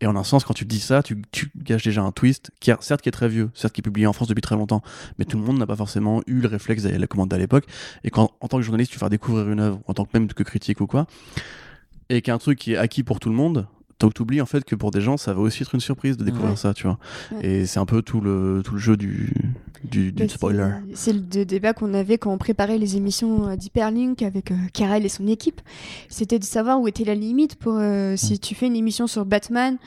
Et 0.00 0.06
en 0.06 0.14
un 0.14 0.22
sens, 0.22 0.44
quand 0.44 0.54
tu 0.54 0.64
dis 0.64 0.78
ça, 0.78 1.02
tu, 1.02 1.20
tu 1.32 1.50
gâches 1.56 1.82
déjà 1.82 2.02
un 2.02 2.12
twist 2.12 2.52
qui, 2.60 2.70
a- 2.70 2.78
certes, 2.80 3.02
qui 3.02 3.08
est 3.08 3.12
très 3.12 3.28
vieux, 3.28 3.50
certes, 3.54 3.74
qui 3.74 3.80
est 3.80 3.82
publié 3.82 4.06
en 4.06 4.12
France 4.12 4.28
depuis 4.28 4.40
très 4.40 4.54
longtemps, 4.54 4.80
mais 5.18 5.24
tout 5.24 5.36
le 5.36 5.42
monde 5.42 5.58
n'a 5.58 5.66
pas 5.66 5.74
forcément 5.74 6.22
eu 6.28 6.34
le 6.40 6.46
réflexe 6.46 6.84
la 6.96 7.06
commander 7.06 7.36
à 7.36 7.38
l'époque. 7.38 7.64
Et 8.04 8.10
quand, 8.10 8.30
en 8.40 8.48
tant 8.48 8.56
que 8.58 8.62
journaliste, 8.62 8.92
tu 8.92 8.98
vas 8.98 9.08
découvrir 9.08 9.50
une 9.50 9.60
œuvre, 9.60 9.80
en 9.86 9.94
tant 9.94 10.04
que 10.04 10.10
même 10.14 10.28
que 10.28 10.42
critique 10.42 10.80
ou 10.80 10.86
quoi, 10.86 11.06
et 12.08 12.22
qu'un 12.22 12.38
truc 12.38 12.58
qui 12.58 12.72
est 12.72 12.76
acquis 12.76 13.02
pour 13.02 13.20
tout 13.20 13.28
le 13.28 13.34
monde, 13.34 13.66
donc 14.00 14.14
t'oublies 14.14 14.40
en 14.40 14.46
fait 14.46 14.64
que 14.64 14.76
pour 14.76 14.92
des 14.92 15.00
gens, 15.00 15.16
ça 15.16 15.34
va 15.34 15.40
aussi 15.40 15.62
être 15.64 15.74
une 15.74 15.80
surprise 15.80 16.16
de 16.16 16.24
découvrir 16.24 16.50
Ouais. 16.50 16.56
ça, 16.56 16.72
tu 16.72 16.84
vois. 16.84 16.98
Ouais. 17.32 17.44
Et 17.46 17.66
c'est 17.66 17.80
un 17.80 17.84
peu 17.84 18.00
tout 18.00 18.20
le, 18.20 18.62
tout 18.64 18.74
le 18.74 18.78
jeu 18.78 18.96
du, 18.96 19.32
du, 19.82 20.14
spoiler. 20.28 20.70
c'est- 20.94 21.12
le 21.12 21.18
dé- 21.18 21.44
débat 21.44 21.72
qu'on 21.72 21.92
avait 21.94 22.16
quand 22.16 22.32
on 22.32 22.38
préparait 22.38 22.78
les 22.78 22.96
émissions 22.96 23.48
euh, 23.48 23.56
d'Hyperlink 23.56 24.22
avec 24.22 24.52
euh, 24.52 24.56
Karel 24.72 25.04
et 25.04 25.08
son 25.08 25.26
équipe. 25.26 25.60
C'était 26.08 26.38
de 26.38 26.44
savoir 26.44 26.80
où 26.80 26.86
était 26.86 27.02
la 27.04 27.16
limite 27.16 27.56
pour 27.56 27.74
euh, 27.76 28.14
si 28.16 28.38
tu 28.38 28.54
fais 28.54 28.68
une 28.68 28.76
émission 28.76 29.08
sur 29.08 29.24
Batman 29.26 29.78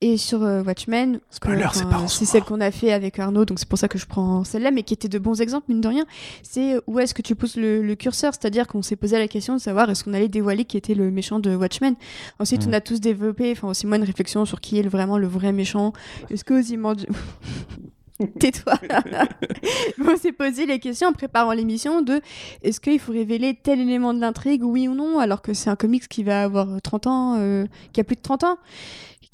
et 0.00 0.16
sur 0.16 0.42
euh, 0.42 0.62
Watchmen. 0.62 1.20
Euh, 1.46 1.68
c'est 2.08 2.24
celle 2.24 2.42
qu'on 2.44 2.60
a 2.60 2.70
fait 2.70 2.92
avec 2.92 3.18
Arnaud, 3.18 3.44
donc 3.44 3.58
c'est 3.58 3.68
pour 3.68 3.78
ça 3.78 3.88
que 3.88 3.98
je 3.98 4.06
prends 4.06 4.44
celle-là, 4.44 4.70
mais 4.70 4.82
qui 4.82 4.92
était 4.94 5.08
de 5.08 5.18
bons 5.18 5.40
exemples, 5.40 5.66
mine 5.68 5.80
de 5.80 5.88
rien. 5.88 6.04
C'est 6.42 6.76
où 6.86 6.98
est-ce 6.98 7.14
que 7.14 7.22
tu 7.22 7.34
pousses 7.34 7.56
le, 7.56 7.82
le 7.82 7.94
curseur? 7.94 8.32
C'est-à-dire 8.34 8.66
qu'on 8.66 8.82
s'est 8.82 8.96
posé 8.96 9.18
la 9.18 9.28
question 9.28 9.54
de 9.54 9.60
savoir 9.60 9.88
est-ce 9.90 10.04
qu'on 10.04 10.12
allait 10.14 10.28
dévoiler 10.28 10.64
qui 10.64 10.76
était 10.76 10.94
le 10.94 11.10
méchant 11.10 11.38
de 11.38 11.54
Watchmen? 11.54 11.94
Ensuite, 12.38 12.66
Mm. 12.66 12.70
on 12.70 12.72
a 12.74 12.80
tous 12.80 13.00
développé, 13.00 13.52
enfin 13.52 13.68
aussi 13.68 13.86
moi, 13.86 13.96
une 13.96 14.04
réflexion 14.04 14.44
sur 14.44 14.60
qui 14.60 14.78
est 14.78 14.82
vraiment 14.88 15.18
le 15.18 15.26
vrai 15.26 15.52
méchant. 15.52 15.92
Est-ce 16.30 16.44
que 16.44 16.54
Ozymandias... 16.54 17.06
Tais-toi. 18.38 18.74
on 20.06 20.16
s'est 20.16 20.30
posé 20.30 20.66
les 20.66 20.78
questions 20.78 21.08
en 21.08 21.12
préparant 21.12 21.52
l'émission 21.52 22.00
de 22.00 22.20
est-ce 22.62 22.78
qu'il 22.78 23.00
faut 23.00 23.10
révéler 23.10 23.58
tel 23.60 23.80
élément 23.80 24.14
de 24.14 24.20
l'intrigue, 24.20 24.62
oui 24.62 24.86
ou 24.86 24.94
non, 24.94 25.18
alors 25.18 25.42
que 25.42 25.52
c'est 25.52 25.68
un 25.68 25.74
comics 25.74 26.06
qui 26.06 26.22
va 26.22 26.44
avoir 26.44 26.80
30 26.80 27.06
ans, 27.08 27.34
euh, 27.38 27.66
qui 27.92 28.00
a 28.00 28.04
plus 28.04 28.14
de 28.14 28.20
30 28.22 28.44
ans, 28.44 28.58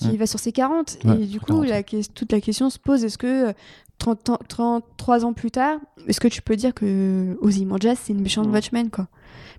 qui 0.00 0.08
Mm. 0.14 0.16
va 0.16 0.26
sur 0.26 0.38
ses 0.38 0.52
40. 0.52 0.98
Ouais, 1.04 1.22
et 1.22 1.26
du 1.26 1.40
coup, 1.40 1.46
40. 1.46 1.66
la, 1.68 1.82
ques- 1.82 2.12
toute 2.14 2.32
la 2.32 2.40
question 2.40 2.70
se 2.70 2.78
pose 2.78 3.04
est-ce 3.04 3.18
que 3.18 3.48
euh, 3.48 3.52
30 3.98 4.30
ans, 4.30 4.38
33 4.48 5.24
ans 5.24 5.32
plus 5.32 5.50
tard, 5.50 5.78
est-ce 6.06 6.20
que 6.20 6.28
tu 6.28 6.40
peux 6.42 6.56
dire 6.56 6.72
que 6.74 7.36
Ozymandias 7.42 7.96
c'est 7.96 8.12
une 8.12 8.22
méchante 8.22 8.48
Mm. 8.48 8.52
Watchmen 8.52 8.90
quoi? 8.90 9.08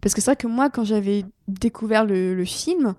Parce 0.01 0.15
que 0.15 0.21
c'est 0.21 0.31
vrai 0.31 0.35
que 0.35 0.47
moi, 0.47 0.69
quand 0.69 0.83
j'avais 0.83 1.23
découvert 1.47 2.05
le, 2.05 2.33
le 2.35 2.45
film 2.45 2.95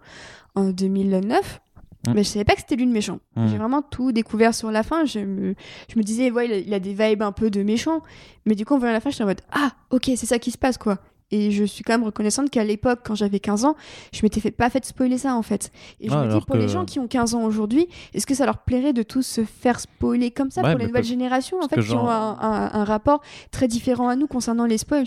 en 0.55 0.71
2009, 0.71 1.61
Mm. 2.07 2.15
mais 2.15 2.25
je 2.25 2.29
savais 2.31 2.45
pas 2.45 2.55
que 2.55 2.61
c'était 2.61 2.75
lui 2.77 2.85
le 2.87 2.91
méchant. 2.93 3.21
Mm. 3.37 3.47
J'ai 3.49 3.59
vraiment 3.59 3.81
tout 3.83 4.11
découvert 4.11 4.55
sur 4.57 4.73
la 4.73 4.83
fin. 4.83 5.05
Je 5.05 5.21
me, 5.21 5.55
je 5.89 5.97
me 5.99 6.03
disais, 6.03 6.33
ouais, 6.33 6.47
il 6.47 6.53
a, 6.53 6.59
il 6.59 6.75
a 6.75 6.81
des 6.81 6.95
vibes 6.95 7.23
un 7.23 7.31
peu 7.31 7.49
de 7.49 7.63
méchant. 7.63 8.03
Mais 8.45 8.57
du 8.57 8.65
coup, 8.65 8.75
en 8.75 8.79
voyant 8.79 8.93
la 8.93 9.01
fin, 9.01 9.11
j'étais 9.11 9.23
en 9.23 9.29
mode, 9.29 9.41
ah, 9.53 9.71
ok, 9.91 10.11
c'est 10.17 10.27
ça 10.27 10.41
qui 10.41 10.51
se 10.51 10.59
passe, 10.59 10.79
quoi. 10.79 10.99
Et 11.33 11.51
je 11.51 11.65
suis 11.65 11.83
quand 11.83 11.95
même 11.95 12.05
reconnaissante 12.05 12.51
qu'à 12.51 12.63
l'époque, 12.63 13.01
quand 13.05 13.15
j'avais 13.15 13.41
15 13.41 13.65
ans, 13.65 13.75
je 14.13 14.21
m'étais 14.23 14.41
fait, 14.41 14.51
pas 14.51 14.71
fait 14.71 14.85
spoiler 14.85 15.19
ça, 15.19 15.35
en 15.35 15.43
fait. 15.43 15.73
Et 15.99 16.09
je 16.09 16.15
Ah, 16.15 16.25
me 16.27 16.31
dis, 16.35 16.41
pour 16.47 16.57
les 16.57 16.69
gens 16.69 16.85
qui 16.85 16.99
ont 17.01 17.09
15 17.09 17.35
ans 17.35 17.43
aujourd'hui, 17.43 17.89
est-ce 18.15 18.27
que 18.27 18.35
ça 18.35 18.45
leur 18.47 18.59
plairait 18.59 18.93
de 18.93 19.03
tous 19.03 19.23
se 19.27 19.43
faire 19.45 19.81
spoiler 19.81 20.31
comme 20.31 20.51
ça 20.51 20.61
Ouais, 20.63 20.71
pour 20.73 20.79
les 20.79 20.87
nouvelles 20.87 21.05
générations, 21.05 21.59
en 21.63 21.69
fait, 21.69 21.81
qui 21.83 21.93
ont 21.95 22.09
un- 22.09 22.71
un 22.73 22.85
rapport 22.85 23.23
très 23.51 23.67
différent 23.67 24.09
à 24.09 24.15
nous 24.17 24.27
concernant 24.27 24.67
les 24.67 24.79
spoils? 24.79 25.07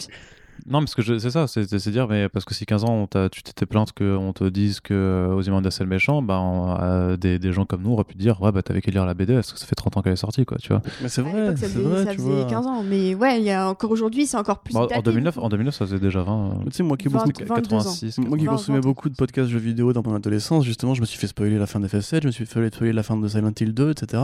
Non, 0.68 0.80
parce 0.80 0.95
que 0.95 1.02
je- 1.02 1.18
c'est 1.19 1.30
ça, 1.32 1.48
c'est 1.48 1.68
c'est 1.80 1.91
dire, 1.91 2.07
mais 2.07 2.30
parce 2.30 2.45
que 2.45 2.53
si 2.53 2.65
15 2.65 2.84
ans 2.86 3.07
on 3.14 3.27
tu 3.30 3.44
t'étais 3.44 3.65
plainte 3.65 3.91
qu'on 3.94 4.34
te 4.34 4.44
dise 4.45 4.80
que 4.80 4.94
euh, 4.94 5.34
Ozymandias 5.36 5.72
c'est 5.72 5.84
le 5.84 5.90
méchant, 5.90 6.22
bah, 6.22 6.40
on- 6.40 6.76
euh, 6.82 7.18
des, 7.18 7.40
des 7.40 7.52
gens 7.53 7.65
comme 7.65 7.84
nous 7.84 7.91
auraient 7.91 8.03
pu 8.03 8.15
te 8.15 8.19
dire, 8.19 8.41
ouais, 8.41 8.52
bah 8.52 8.61
t'avais 8.64 8.82
qu'à 8.82 8.91
lire 8.91 9.06
la 9.06 9.14
BD, 9.14 9.34
parce 9.36 9.53
que 9.53 9.60
ça 9.60 9.65
fait 9.65 9.76
30 9.76 9.98
ans 9.98 10.02
qu'elle 10.02 10.14
est 10.14 10.18
sortie, 10.18 10.45
quoi, 10.45 10.57
tu 10.57 10.69
vois. 10.69 10.82
Mais 11.02 11.10
c'est 11.10 11.22
vrai, 11.22 11.53
c'est 11.56 11.68
faisait, 11.68 11.80
vrai, 11.82 12.03
ça 12.06 12.11
tu 12.11 12.18
faisait 12.18 12.30
vois. 12.32 12.45
15 12.45 12.68
ans. 12.68 12.84
Mais 12.84 13.15
ouais, 13.15 13.40
il 13.40 13.45
y 13.45 13.52
a 13.52 13.69
encore 13.69 13.91
aujourd'hui, 13.91 14.26
c'est 14.26 14.38
encore 14.38 14.60
plus 14.60 14.73
Bah, 14.73 14.82
en, 14.82 14.88
daté, 14.88 15.02
2009, 15.03 15.34
du 15.36 15.40
coup. 15.40 15.45
en 15.45 15.49
2009, 15.49 15.73
ça 15.76 15.86
faisait 15.86 15.99
déjà 15.99 16.22
20. 16.23 16.60
Tu 16.65 16.72
sais, 16.72 16.84
moi 16.84 16.98
qui 16.98 17.07
ai 17.07 17.11
20, 17.11 17.19
beaucoup 17.26 17.32
22 17.40 17.52
ans. 17.53 17.77
86. 17.80 18.18
Moi 18.19 18.38
qui 18.38 18.45
20, 18.45 18.52
consommais 18.52 18.77
20. 18.80 18.84
beaucoup 18.84 19.10
de 19.10 19.15
podcasts 19.15 19.49
jeux 19.49 19.60
vidéo 19.60 19.94
dans 19.94 20.02
mon 20.03 20.15
adolescence, 20.15 20.64
justement, 20.65 20.94
je 20.94 21.02
me 21.02 21.06
suis 21.06 21.19
fait 21.19 21.27
spoiler 21.27 21.57
la 21.57 21.68
fin 21.68 21.80
de 21.80 21.88
FF7, 21.88 22.22
je 22.22 22.27
me 22.27 22.32
suis 22.32 22.45
fait 22.45 22.69
spoiler 22.69 22.94
la 22.94 23.03
fin 23.03 23.18
de 23.18 23.27
Silent 23.27 23.52
Hill 23.60 23.73
2, 23.73 23.91
etc. 23.91 24.23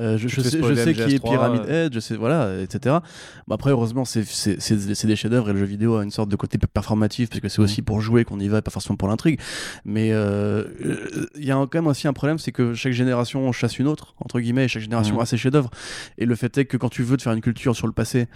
Euh, 0.00 0.18
je, 0.18 0.28
sais, 0.28 0.42
je 0.42 0.74
sais 0.74 0.92
qui 0.94 1.00
est 1.00 1.18
MGS3, 1.18 1.20
Pyramid 1.30 1.62
euh. 1.68 1.86
Head, 1.86 1.94
je 1.94 2.00
sais, 2.00 2.16
voilà, 2.16 2.60
etc. 2.60 2.96
Bah, 3.46 3.54
après, 3.54 3.70
heureusement, 3.70 4.04
c'est 4.04 4.24
c'est- 4.24 4.60
c'est- 4.60 4.94
c'est 4.94 5.06
des 5.06 5.16
chefs-d'œuvre 5.16 5.50
et 5.50 5.52
le 5.52 5.58
jeu 5.60 5.66
vidéo 5.68 5.96
a 5.96 6.02
une 6.04 6.10
sorte 6.10 6.28
de 6.28 6.36
côté 6.36 6.58
performatif 6.58 7.28
parce 7.30 7.40
que 7.40 7.48
c'est 7.48 7.60
aussi 7.60 7.82
pour 7.82 8.00
jouer 8.00 8.24
qu'on 8.24 8.40
y 8.40 8.48
va, 8.48 8.60
pas 8.62 8.70
forcément 8.70 8.96
pour 8.96 9.08
l'intrigue. 9.08 9.38
Mais 9.84 10.12
euh, 10.12 10.64
euh, 10.84 11.26
il 11.36 11.44
y 11.44 11.50
a 11.50 11.54
quand 11.54 11.74
même 11.74 11.86
aussi 11.86 12.08
un 12.08 12.12
problème, 12.12 12.38
c'est 12.38 12.52
que 12.52 12.74
chaque 12.74 12.92
génération 12.92 13.50
chasse 13.52 13.78
une 13.78 13.86
autre 13.86 14.14
entre 14.18 14.40
guillemets, 14.40 14.64
et 14.64 14.68
chaque 14.68 14.82
génération 14.82 15.20
a 15.20 15.26
ses 15.26 15.36
chefs-d'œuvre. 15.36 15.70
Et 16.18 16.26
le 16.26 16.34
fait 16.34 16.56
est 16.58 16.64
que 16.64 16.76
quand 16.76 16.88
tu 16.88 17.02
veux 17.02 17.16
te 17.16 17.22
faire 17.22 17.32
une 17.32 17.40
culture 17.40 17.76
sur 17.76 17.86
le 17.86 17.92
passé 17.92 18.26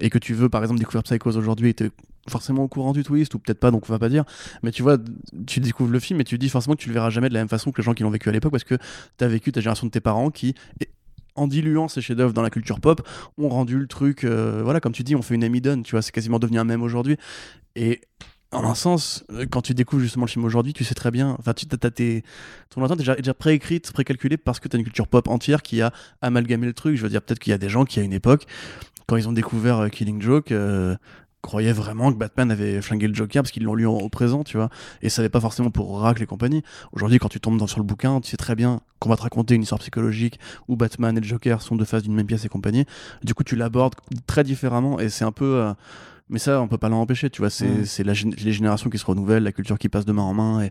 et 0.00 0.10
que 0.10 0.18
tu 0.18 0.34
veux 0.34 0.48
par 0.48 0.62
exemple 0.62 0.78
découvrir 0.78 1.02
Psychose 1.02 1.36
aujourd'hui 1.36 1.70
et 1.70 1.90
forcément 2.28 2.62
au 2.64 2.68
courant 2.68 2.92
du 2.92 3.02
twist 3.02 3.34
ou 3.34 3.38
peut-être 3.38 3.60
pas 3.60 3.70
donc 3.70 3.84
on 3.88 3.92
va 3.92 3.98
pas 3.98 4.08
dire 4.08 4.24
mais 4.62 4.70
tu 4.70 4.82
vois 4.82 4.96
tu 5.46 5.60
découvres 5.60 5.90
le 5.92 6.00
film 6.00 6.20
et 6.20 6.24
tu 6.24 6.38
dis 6.38 6.48
forcément 6.48 6.74
que 6.74 6.80
tu 6.80 6.88
le 6.88 6.94
verras 6.94 7.10
jamais 7.10 7.28
de 7.28 7.34
la 7.34 7.40
même 7.40 7.48
façon 7.50 7.70
que 7.70 7.80
les 7.82 7.84
gens 7.84 7.92
qui 7.92 8.02
l'ont 8.02 8.10
vécu 8.10 8.28
à 8.30 8.32
l'époque 8.32 8.50
parce 8.52 8.64
que 8.64 8.76
t'as 9.18 9.26
vécu 9.28 9.52
ta 9.52 9.60
génération 9.60 9.86
de 9.86 9.92
tes 9.92 10.00
parents 10.00 10.30
qui 10.30 10.54
et- 10.80 10.88
en 11.34 11.46
diluant 11.46 11.88
ces 11.88 12.00
chefs-d'œuvre 12.00 12.32
dans 12.32 12.42
la 12.42 12.50
culture 12.50 12.80
pop 12.80 13.06
ont 13.38 13.48
rendu 13.48 13.78
le 13.78 13.86
truc 13.86 14.24
euh, 14.24 14.60
voilà 14.62 14.80
comme 14.80 14.92
tu 14.92 15.02
dis 15.02 15.16
on 15.16 15.22
fait 15.22 15.34
une 15.34 15.44
Amidon 15.44 15.82
tu 15.82 15.92
vois 15.92 16.02
c'est 16.02 16.12
quasiment 16.12 16.38
devenu 16.38 16.58
un 16.58 16.64
même 16.64 16.82
aujourd'hui 16.82 17.16
et 17.76 18.00
en 18.54 18.64
un 18.64 18.74
sens, 18.74 19.24
euh, 19.30 19.46
quand 19.50 19.62
tu 19.62 19.74
découvres 19.74 20.02
justement 20.02 20.26
le 20.26 20.30
film 20.30 20.44
aujourd'hui, 20.44 20.72
tu 20.72 20.84
sais 20.84 20.94
très 20.94 21.10
bien, 21.10 21.36
enfin, 21.38 21.52
tu 21.54 21.66
as 21.70 21.90
tes, 21.90 22.22
ton 22.70 22.84
attente 22.84 22.98
est 22.98 23.02
déjà, 23.02 23.16
déjà 23.16 23.34
préécrite, 23.34 23.92
précalculée 23.92 24.36
parce 24.36 24.60
que 24.60 24.68
tu 24.68 24.76
as 24.76 24.78
une 24.78 24.84
culture 24.84 25.08
pop 25.08 25.28
entière 25.28 25.62
qui 25.62 25.82
a 25.82 25.92
amalgamé 26.22 26.66
le 26.66 26.72
truc. 26.72 26.96
Je 26.96 27.02
veux 27.02 27.08
dire, 27.08 27.22
peut-être 27.22 27.40
qu'il 27.40 27.50
y 27.50 27.54
a 27.54 27.58
des 27.58 27.68
gens 27.68 27.84
qui, 27.84 28.00
à 28.00 28.02
une 28.02 28.12
époque, 28.12 28.46
quand 29.06 29.16
ils 29.16 29.28
ont 29.28 29.32
découvert 29.32 29.80
euh, 29.80 29.88
Killing 29.88 30.22
Joke, 30.22 30.52
croyaient 31.44 31.72
vraiment 31.72 32.10
que 32.10 32.16
Batman 32.16 32.50
avait 32.50 32.80
flingué 32.80 33.06
le 33.06 33.14
Joker 33.14 33.42
parce 33.42 33.52
qu'ils 33.52 33.64
l'ont 33.64 33.74
lu 33.74 33.84
au 33.86 34.08
présent, 34.08 34.44
tu 34.44 34.56
vois, 34.56 34.70
et 35.02 35.10
ça 35.10 35.20
n'avait 35.20 35.28
pas 35.28 35.40
forcément 35.40 35.70
pour 35.70 35.90
Oracle 35.92 36.22
et 36.22 36.26
compagnie. 36.26 36.62
Aujourd'hui, 36.92 37.18
quand 37.18 37.28
tu 37.28 37.38
tombes 37.38 37.58
dans, 37.58 37.66
sur 37.66 37.78
le 37.78 37.84
bouquin, 37.84 38.20
tu 38.20 38.30
sais 38.30 38.36
très 38.36 38.54
bien 38.54 38.80
qu'on 38.98 39.10
va 39.10 39.16
te 39.16 39.22
raconter 39.22 39.54
une 39.54 39.62
histoire 39.62 39.78
psychologique 39.78 40.40
où 40.68 40.76
Batman 40.76 41.16
et 41.16 41.20
le 41.20 41.26
Joker 41.26 41.60
sont 41.60 41.76
deux 41.76 41.84
faces 41.84 42.02
d'une 42.02 42.14
même 42.14 42.26
pièce 42.26 42.44
et 42.46 42.48
compagnie. 42.48 42.86
Du 43.22 43.34
coup, 43.34 43.44
tu 43.44 43.56
l'abordes 43.56 43.94
très 44.26 44.42
différemment 44.42 44.98
et 44.98 45.10
c'est 45.10 45.24
un 45.24 45.32
peu. 45.32 45.56
euh, 45.56 45.74
mais 46.30 46.38
ça, 46.38 46.60
on 46.60 46.68
peut 46.68 46.78
pas 46.78 46.88
l'en 46.88 47.00
empêcher, 47.02 47.28
tu 47.30 47.42
vois. 47.42 47.50
C'est 47.50 47.66
Mm. 47.68 47.84
gén- 48.14 48.44
les 48.44 48.52
générations 48.52 48.88
qui 48.90 48.98
se 48.98 49.04
renouvellent, 49.06 49.42
la 49.42 49.52
culture 49.52 49.78
qui 49.78 49.88
passe 49.88 50.04
de 50.06 50.12
main 50.12 50.22
en 50.22 50.32
main 50.34 50.62
et, 50.62 50.70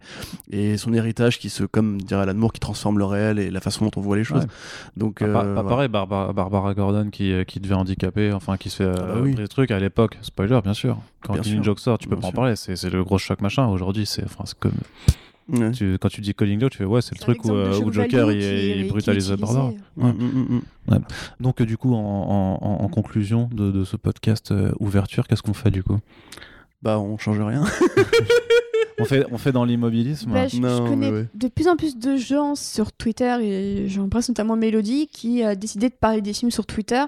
et 0.73 0.77
son 0.77 0.93
héritage 0.93 1.37
qui 1.39 1.49
se, 1.49 1.63
comme 1.63 2.01
dirait 2.01 2.21
Alan 2.23 2.33
Moore, 2.33 2.51
qui 2.53 2.59
transforme 2.59 2.97
le 2.97 3.05
réel 3.05 3.37
et 3.39 3.51
la 3.51 3.59
façon 3.61 3.85
dont 3.85 3.91
on 3.97 4.01
voit 4.01 4.15
les 4.17 4.23
choses. 4.23 4.41
Ouais. 4.43 4.49
Donc, 4.97 5.19
Pas, 5.19 5.25
euh, 5.25 5.33
pas- 5.33 5.39
pas 5.43 5.53
voilà. 5.53 5.69
pareil, 5.69 5.87
Barbara, 5.89 6.33
Barbara 6.33 6.73
Gordon 6.73 7.09
qui, 7.11 7.31
euh, 7.31 7.43
qui 7.43 7.59
devient 7.59 7.75
handicapée, 7.75 8.31
enfin 8.33 8.57
qui 8.57 8.69
se 8.69 8.77
fait 8.77 8.83
euh, 8.85 8.95
Ah 8.97 9.01
bah 9.03 9.13
oui. 9.17 9.21
briser 9.29 9.41
le 9.43 9.47
truc 9.47 9.71
à 9.71 9.79
l'époque. 9.79 10.17
Spoiler, 10.21 10.59
bien 10.63 10.73
sûr. 10.73 10.97
Quand 11.23 11.33
sûr. 11.43 11.63
Joke 11.63 11.79
sort, 11.79 11.97
tu 11.99 12.07
peux 12.07 12.15
Bien 12.15 12.21
pas 12.21 12.27
en 12.29 12.31
parler. 12.31 12.55
C'est 12.55 12.75
c'est 12.75 12.89
le 12.89 13.03
gros 13.03 13.17
choc 13.17 13.39
machin. 13.41 13.67
Aujourd'hui, 13.67 14.05
c'est 14.05 14.25
comme. 14.59 14.71
Ouais. 15.49 15.71
Tu, 15.71 15.97
quand 15.99 16.07
tu 16.09 16.21
dis 16.21 16.33
Calling 16.33 16.69
tu 16.69 16.77
fais 16.77 16.85
ouais, 16.85 17.01
c'est 17.01 17.15
le 17.15 17.19
truc 17.19 17.43
où, 17.43 17.51
euh, 17.51 17.77
où 17.81 17.91
Joker 17.91 18.31
il, 18.31 18.87
brutalise 18.87 19.29
utilisé. 19.29 19.35
Barbara. 19.37 19.73
Mm, 19.97 20.07
mm, 20.07 20.61
mm. 20.89 20.99
Donc, 21.41 21.59
euh, 21.61 21.65
du 21.65 21.75
coup, 21.77 21.93
en, 21.93 21.97
en- 21.99 22.59
en- 22.61 22.83
en 22.83 22.87
conclusion 22.87 23.49
de, 23.53 23.69
de 23.71 23.83
ce 23.83 23.97
podcast 23.97 24.51
euh, 24.51 24.71
ouverture, 24.79 25.27
qu'est-ce 25.27 25.41
qu'on 25.43 25.53
fait 25.53 25.69
du 25.71 25.83
coup? 25.83 25.99
Bah, 26.81 26.97
on 26.99 27.17
change 27.17 27.39
rien. 27.41 27.63
on 28.99 29.05
fait, 29.05 29.25
on 29.31 29.37
fait 29.37 29.51
dans 29.51 29.65
l'immobilisme 29.65 30.31
Bah, 30.31 30.47
je, 30.47 30.55
je 30.57 30.61
Non, 30.61 30.85
connais 30.87 31.11
ouais. 31.11 31.27
de 31.33 31.47
plus 31.47 31.67
en 31.67 31.75
plus 31.75 31.97
de 31.97 32.15
gens 32.15 32.55
sur 32.55 32.91
Twitter, 32.91 33.35
et 33.41 33.87
j'embrasse 33.89 34.29
notamment 34.29 34.55
Mélodie, 34.55 35.07
qui 35.11 35.43
a 35.43 35.55
décidé 35.55 35.89
de 35.89 35.93
parler 35.95 36.21
des 36.21 36.33
films 36.33 36.51
sur 36.51 36.65
Twitter 36.65 37.03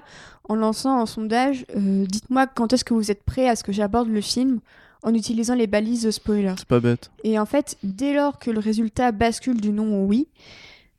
en 0.48 0.54
lançant 0.56 1.00
un 1.00 1.06
sondage 1.06 1.64
euh, 1.76 2.04
Dites-moi 2.06 2.46
quand 2.46 2.72
est-ce 2.72 2.84
que 2.84 2.94
vous 2.94 3.10
êtes 3.10 3.22
prêt 3.22 3.48
à 3.48 3.56
ce 3.56 3.64
que 3.64 3.72
j'aborde 3.72 4.08
le 4.08 4.20
film? 4.20 4.60
En 5.02 5.14
utilisant 5.14 5.54
les 5.54 5.66
balises 5.66 6.10
spoilers. 6.10 6.54
C'est 6.58 6.68
pas 6.68 6.80
bête. 6.80 7.10
Et 7.24 7.38
en 7.38 7.46
fait, 7.46 7.76
dès 7.82 8.14
lors 8.14 8.38
que 8.38 8.50
le 8.50 8.60
résultat 8.60 9.12
bascule 9.12 9.60
du 9.60 9.70
non 9.70 10.02
au 10.02 10.06
oui, 10.06 10.28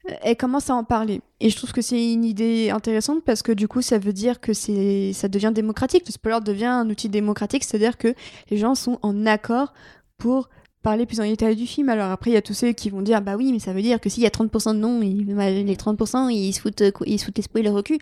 euh, 0.10 0.14
elle 0.22 0.38
commence 0.38 0.70
à 0.70 0.76
en 0.76 0.84
parler. 0.84 1.22
Et 1.40 1.50
je 1.50 1.56
trouve 1.56 1.72
que 1.72 1.82
c'est 1.82 2.14
une 2.14 2.24
idée 2.24 2.70
intéressante 2.70 3.24
parce 3.24 3.42
que 3.42 3.52
du 3.52 3.68
coup, 3.68 3.82
ça 3.82 3.98
veut 3.98 4.14
dire 4.14 4.40
que 4.40 4.54
c'est, 4.54 5.14
ça 5.14 5.28
devient 5.28 5.52
démocratique. 5.54 6.04
Le 6.06 6.12
spoiler 6.12 6.40
devient 6.44 6.66
un 6.66 6.90
outil 6.90 7.10
démocratique, 7.10 7.64
c'est-à-dire 7.64 7.98
que 7.98 8.14
les 8.50 8.58
gens 8.58 8.76
sont 8.76 9.00
en 9.02 9.26
accord 9.26 9.74
pour 10.18 10.50
parler 10.90 11.06
plus 11.06 11.20
en 11.20 11.24
détail 11.26 11.56
du 11.58 11.68
film. 11.68 11.90
Alors 11.90 12.12
après, 12.12 12.30
il 12.32 12.34
y 12.34 12.38
a 12.38 12.42
tous 12.42 12.54
ceux 12.54 12.72
qui 12.72 12.90
vont 12.90 13.02
dire, 13.02 13.22
bah 13.22 13.36
oui, 13.38 13.52
mais 13.52 13.60
ça 13.60 13.74
veut 13.74 13.82
dire 13.82 14.00
que 14.00 14.08
s'il 14.10 14.24
y 14.24 14.26
a 14.26 14.30
30% 14.30 14.74
de 14.74 14.80
non, 14.80 15.02
ils- 15.02 15.26
bah, 15.36 15.50
les 15.50 15.76
30%, 15.76 16.30
ils 16.30 16.54
se 16.54 16.62
foutent, 16.62 16.82
ils 17.06 17.20
se 17.20 17.26
foutent 17.26 17.36
les 17.38 17.44
spoilers 17.44 17.70
au 17.72 17.82
cul. 17.84 17.98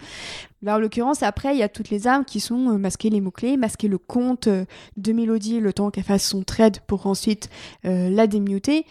Bah, 0.62 0.76
en 0.76 0.80
l'occurrence, 0.80 1.24
après, 1.24 1.53
il 1.56 1.60
y 1.60 1.64
a 1.64 1.70
toutes 1.70 1.90
les 1.90 2.06
armes 2.06 2.26
qui 2.26 2.40
sont 2.40 2.70
euh, 2.72 2.78
masquer 2.78 3.10
les 3.10 3.22
mots-clés, 3.22 3.57
masquer 3.57 3.88
le 3.88 3.98
compte 3.98 4.48
euh, 4.48 4.66
de 4.98 5.14
Mélodie 5.14 5.60
le 5.60 5.74
temps 5.74 5.90
qu'elle 5.90 6.03
fasse 6.03 6.28
son 6.28 6.44
trade 6.44 6.78
pour 6.88 7.07
ensuite 7.07 7.49
euh, 7.86 8.10
la 8.12 8.28
démuter. 8.28 8.86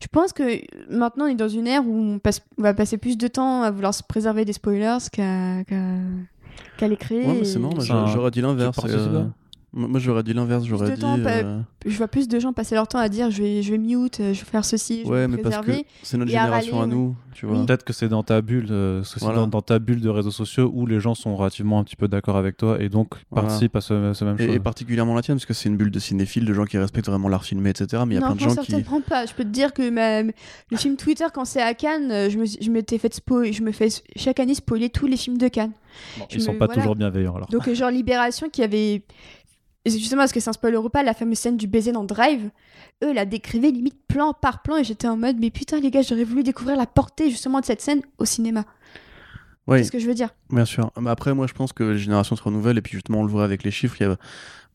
Je 0.00 0.06
pense 0.06 0.32
que 0.32 0.60
maintenant, 0.88 1.24
on 1.24 1.28
est 1.28 1.34
dans 1.34 1.48
une 1.48 1.66
ère 1.66 1.84
où 1.86 1.94
on, 1.94 2.18
passe, 2.20 2.40
on 2.58 2.62
va 2.62 2.72
passer 2.74 2.98
plus 2.98 3.18
de 3.18 3.26
temps 3.28 3.62
à 3.62 3.70
vouloir 3.72 3.92
se 3.94 4.02
préserver 4.04 4.44
des 4.44 4.52
spoilers 4.52 4.98
qu'à 5.12 5.64
qu'à- 5.64 5.76
qu'à 6.78 6.88
les 6.88 6.96
créer. 6.96 7.26
Ouais, 7.26 7.34
mais 7.40 7.44
c'est 7.44 7.56
et- 7.56 7.62
marrant, 7.62 7.80
j'aurais- 7.80 8.30
dit 8.30 8.40
l'inverse. 8.40 8.78
euh, 8.84 9.24
Moi, 9.72 10.00
j'aurais 10.00 10.24
dit 10.24 10.32
l'inverse. 10.34 10.64
J'aurais 10.64 10.90
dit. 10.94 11.00
temps, 11.00 11.16
pas- 11.22 11.30
euh, 11.44 11.60
Je 11.86 11.96
vois 11.96 12.08
plus 12.08 12.26
de 12.26 12.40
gens 12.40 12.52
passer 12.52 12.74
leur 12.74 12.88
temps 12.88 12.98
à 12.98 13.08
dire 13.08 13.30
je 13.30 13.40
vais, 13.40 13.62
je 13.62 13.70
vais 13.70 13.78
mute, 13.78 14.18
euh, 14.18 14.34
je 14.34 14.40
vais 14.40 14.44
faire 14.50 14.64
ceci, 14.64 15.02
je 15.04 15.08
Ouais, 15.08 15.18
vais 15.20 15.28
me 15.28 15.36
mais 15.36 15.42
parce 15.42 15.58
que 15.58 15.62
préserver. 15.62 15.86
c'est 16.02 16.16
notre 16.18 16.30
à 16.32 16.34
génération 16.34 16.82
à 16.82 16.86
nous, 16.88 17.14
tu 17.34 17.46
vois. 17.46 17.56
Oui. 17.60 17.66
Peut-être 17.66 17.84
que 17.84 17.92
c'est 17.92 18.08
dans 18.08 18.24
ta 18.24 18.42
bulle, 18.42 18.66
euh, 18.72 19.04
c'est 19.04 19.16
aussi 19.16 19.24
Voilà. 19.24 19.38
dans, 19.40 19.46
dans 19.46 19.62
ta 19.62 19.78
bulle 19.78 20.00
de 20.00 20.08
réseaux 20.08 20.32
sociaux 20.32 20.70
où 20.74 20.86
les 20.86 20.98
gens 20.98 21.14
sont 21.14 21.36
relativement 21.36 21.78
un 21.78 21.84
petit 21.84 21.94
peu 21.94 22.08
d'accord 22.08 22.36
avec 22.36 22.56
toi 22.56 22.82
et 22.82 22.88
donc 22.88 23.14
Voilà. 23.30 23.46
participent 23.46 23.76
à 23.76 23.80
ce, 23.80 24.12
ce 24.12 24.24
même 24.24 24.36
Et, 24.40 24.46
chose. 24.46 24.56
et 24.56 24.58
particulièrement 24.58 25.14
la 25.14 25.22
tienne, 25.22 25.36
parce 25.36 25.46
que 25.46 25.54
c'est 25.54 25.68
une 25.68 25.76
bulle 25.76 25.92
de 25.92 26.00
cinéphiles, 26.00 26.44
de 26.44 26.52
gens 26.52 26.64
qui 26.64 26.76
respectent 26.76 27.06
vraiment 27.08 27.28
l'art 27.28 27.44
filmé, 27.44 27.70
etc. 27.70 28.02
Mais 28.08 28.16
il 28.16 28.20
y 28.20 28.24
a 28.24 28.26
non, 28.28 28.34
plein 28.34 28.34
de 28.34 28.40
gens 28.40 28.56
non, 28.56 28.62
qui. 28.62 28.72
certainement 28.72 29.00
pas. 29.02 29.26
Je 29.26 29.34
peux 29.34 29.44
te 29.44 29.48
dire 29.50 29.72
que 29.72 29.82
le 29.82 30.76
film 30.76 30.96
Twitter, 30.96 31.26
quand 31.32 31.44
c'est 31.44 31.62
à 31.62 31.74
Cannes, 31.74 32.10
euh, 32.10 32.28
je 32.28 32.38
me, 32.38 32.44
je 32.44 32.70
m'étais 32.70 32.98
fait 32.98 33.14
spoil, 33.14 33.52
je 33.52 33.62
me 33.62 33.70
fais 33.70 33.88
chaque 34.16 34.40
année 34.40 34.54
spoiler 34.54 34.90
tous 34.90 35.06
les 35.06 35.16
films 35.16 35.38
de 35.38 35.46
Cannes. 35.46 35.72
Bon, 36.18 36.26
ils 36.32 36.40
sont 36.40 36.52
me- 36.54 36.58
pas 36.58 36.66
voilà. 36.66 36.80
toujours 36.82 36.96
bienveillants 36.96 37.34
alors. 37.36 37.48
Donc, 37.48 37.72
genre 37.72 37.90
Libération 37.90 38.48
qui 38.48 38.62
avait. 38.62 39.02
Et 39.84 39.90
c'est 39.90 39.98
Justement, 39.98 40.22
parce 40.22 40.32
que 40.32 40.40
c'est 40.40 40.50
un 40.50 40.54
spoiler 40.54 40.76
ou 40.76 40.88
pas, 40.88 41.02
la 41.02 41.14
fameuse 41.14 41.38
scène 41.38 41.56
du 41.56 41.66
baiser 41.66 41.92
dans 41.92 42.04
Drive, 42.04 42.50
eux 43.02 43.12
la 43.12 43.24
décrivaient 43.24 43.70
limite 43.70 43.96
plan 44.08 44.34
par 44.34 44.62
plan 44.62 44.76
et 44.76 44.84
j'étais 44.84 45.08
en 45.08 45.16
mode, 45.16 45.36
mais 45.38 45.50
putain, 45.50 45.80
les 45.80 45.90
gars, 45.90 46.02
j'aurais 46.02 46.24
voulu 46.24 46.42
découvrir 46.42 46.76
la 46.76 46.86
portée 46.86 47.30
justement 47.30 47.60
de 47.60 47.64
cette 47.64 47.80
scène 47.80 48.02
au 48.18 48.24
cinéma. 48.24 48.64
Oui, 49.66 49.78
C'est 49.78 49.84
ce 49.84 49.92
que 49.92 49.98
je 49.98 50.06
veux 50.06 50.14
dire. 50.14 50.30
bien 50.50 50.64
sûr. 50.64 50.90
Mais 51.00 51.10
après, 51.10 51.32
moi, 51.32 51.46
je 51.46 51.52
pense 51.54 51.72
que 51.72 51.84
les 51.84 51.98
générations 51.98 52.34
se 52.36 52.42
renouvellent, 52.42 52.78
et 52.78 52.82
puis 52.82 52.92
justement, 52.92 53.20
on 53.20 53.24
le 53.24 53.30
voit 53.30 53.44
avec 53.44 53.62
les 53.62 53.70
chiffres. 53.70 53.96
Il 54.00 54.02
y 54.02 54.06
a... 54.06 54.16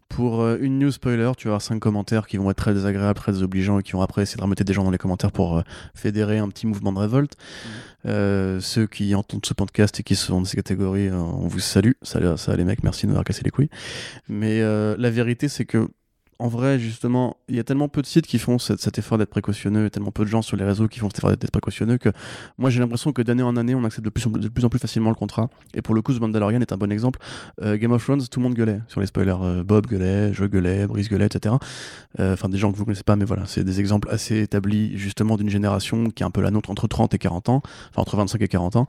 Pour 0.09 0.41
euh, 0.41 0.57
une 0.61 0.79
news 0.79 0.91
spoiler, 0.91 1.31
tu 1.37 1.47
vas 1.47 1.53
avoir 1.53 1.61
5 1.61 1.79
commentaires 1.79 2.27
qui 2.27 2.37
vont 2.37 2.49
être 2.51 2.57
très 2.57 2.73
désagréables, 2.73 3.19
très 3.19 3.31
désobligeants, 3.31 3.79
et 3.79 3.83
qui 3.83 3.93
vont 3.93 4.01
après 4.01 4.21
essayer 4.21 4.37
de 4.37 4.43
remettre 4.43 4.63
des 4.63 4.73
gens 4.73 4.83
dans 4.83 4.91
les 4.91 4.97
commentaires 4.97 5.31
pour 5.31 5.57
euh, 5.57 5.61
fédérer 5.93 6.37
un 6.37 6.47
petit 6.49 6.67
mouvement 6.67 6.93
de 6.93 6.99
révolte. 6.99 7.35
Euh, 8.05 8.59
ceux 8.61 8.85
qui 8.85 9.15
entendent 9.15 9.45
ce 9.45 9.53
podcast 9.53 9.99
et 9.99 10.03
qui 10.03 10.15
sont 10.15 10.39
dans 10.39 10.45
ces 10.45 10.57
catégories, 10.57 11.11
on 11.11 11.47
vous 11.47 11.59
salue. 11.59 11.93
Ça, 12.03 12.37
ça, 12.37 12.55
les 12.55 12.63
mecs, 12.63 12.83
merci 12.83 13.03
de 13.03 13.07
nous 13.07 13.15
avoir 13.15 13.25
cassé 13.25 13.41
les 13.43 13.51
couilles. 13.51 13.69
Mais 14.29 14.61
euh, 14.61 14.95
la 14.99 15.09
vérité, 15.09 15.47
c'est 15.47 15.65
que 15.65 15.89
en 16.37 16.49
vrai, 16.49 16.79
justement, 16.79 17.37
il 17.47 17.55
y 17.55 17.59
a 17.59 17.63
tellement 17.63 17.87
peu 17.87 18.01
de 18.01 18.07
sites 18.07 18.27
qui 18.27 18.39
font 18.39 18.59
cet, 18.59 18.97
effort 18.97 19.17
d'être 19.17 19.29
précautionneux, 19.29 19.85
et 19.85 19.89
tellement 19.89 20.11
peu 20.11 20.25
de 20.25 20.29
gens 20.29 20.41
sur 20.41 20.57
les 20.57 20.65
réseaux 20.65 20.89
qui 20.89 20.99
font 20.99 21.07
cet 21.07 21.19
effort 21.19 21.29
d'être 21.29 21.49
précautionneux 21.49 21.97
que 21.97 22.09
moi 22.57 22.69
j'ai 22.69 22.79
l'impression 22.79 23.13
que 23.13 23.21
d'année 23.21 23.43
en 23.43 23.55
année 23.55 23.73
on 23.73 23.85
accepte 23.85 24.03
de 24.03 24.09
plus, 24.09 24.27
en, 24.27 24.31
plus 24.31 24.65
en 24.65 24.69
plus 24.69 24.79
facilement 24.79 25.09
le 25.09 25.15
contrat. 25.15 25.49
Et 25.73 25.81
pour 25.81 25.95
le 25.95 26.01
coup, 26.01 26.13
The 26.13 26.19
Mandalorian 26.19 26.59
est 26.59 26.73
un 26.73 26.77
bon 26.77 26.91
exemple. 26.91 27.19
Euh, 27.61 27.77
Game 27.77 27.93
of 27.93 28.03
Thrones, 28.03 28.21
tout 28.29 28.39
le 28.39 28.43
monde 28.43 28.53
gueulait 28.53 28.81
sur 28.89 28.99
les 28.99 29.07
spoilers. 29.07 29.35
Euh, 29.41 29.63
Bob 29.63 29.87
gueulait, 29.87 30.33
je 30.33 30.43
gueulais, 30.43 30.87
Brice 30.87 31.09
gueulait, 31.09 31.27
etc. 31.27 31.55
Euh, 32.19 32.33
Enfin, 32.35 32.49
des 32.49 32.57
gens 32.57 32.71
que 32.71 32.77
vous 32.77 32.83
connaissez 32.83 33.03
pas, 33.03 33.15
mais 33.15 33.23
voilà, 33.23 33.43
c'est 33.45 33.63
des 33.63 33.79
exemples 33.79 34.09
assez 34.11 34.41
établis 34.41 34.97
justement 34.97 35.37
d'une 35.37 35.49
génération 35.49 36.09
qui 36.09 36.23
est 36.23 36.25
un 36.25 36.31
peu 36.31 36.41
la 36.41 36.51
nôtre 36.51 36.69
entre 36.69 36.85
30 36.87 37.13
et 37.13 37.17
40 37.17 37.47
ans, 37.47 37.61
enfin 37.91 38.01
entre 38.01 38.17
25 38.17 38.41
et 38.41 38.47
40 38.49 38.75
ans. 38.75 38.87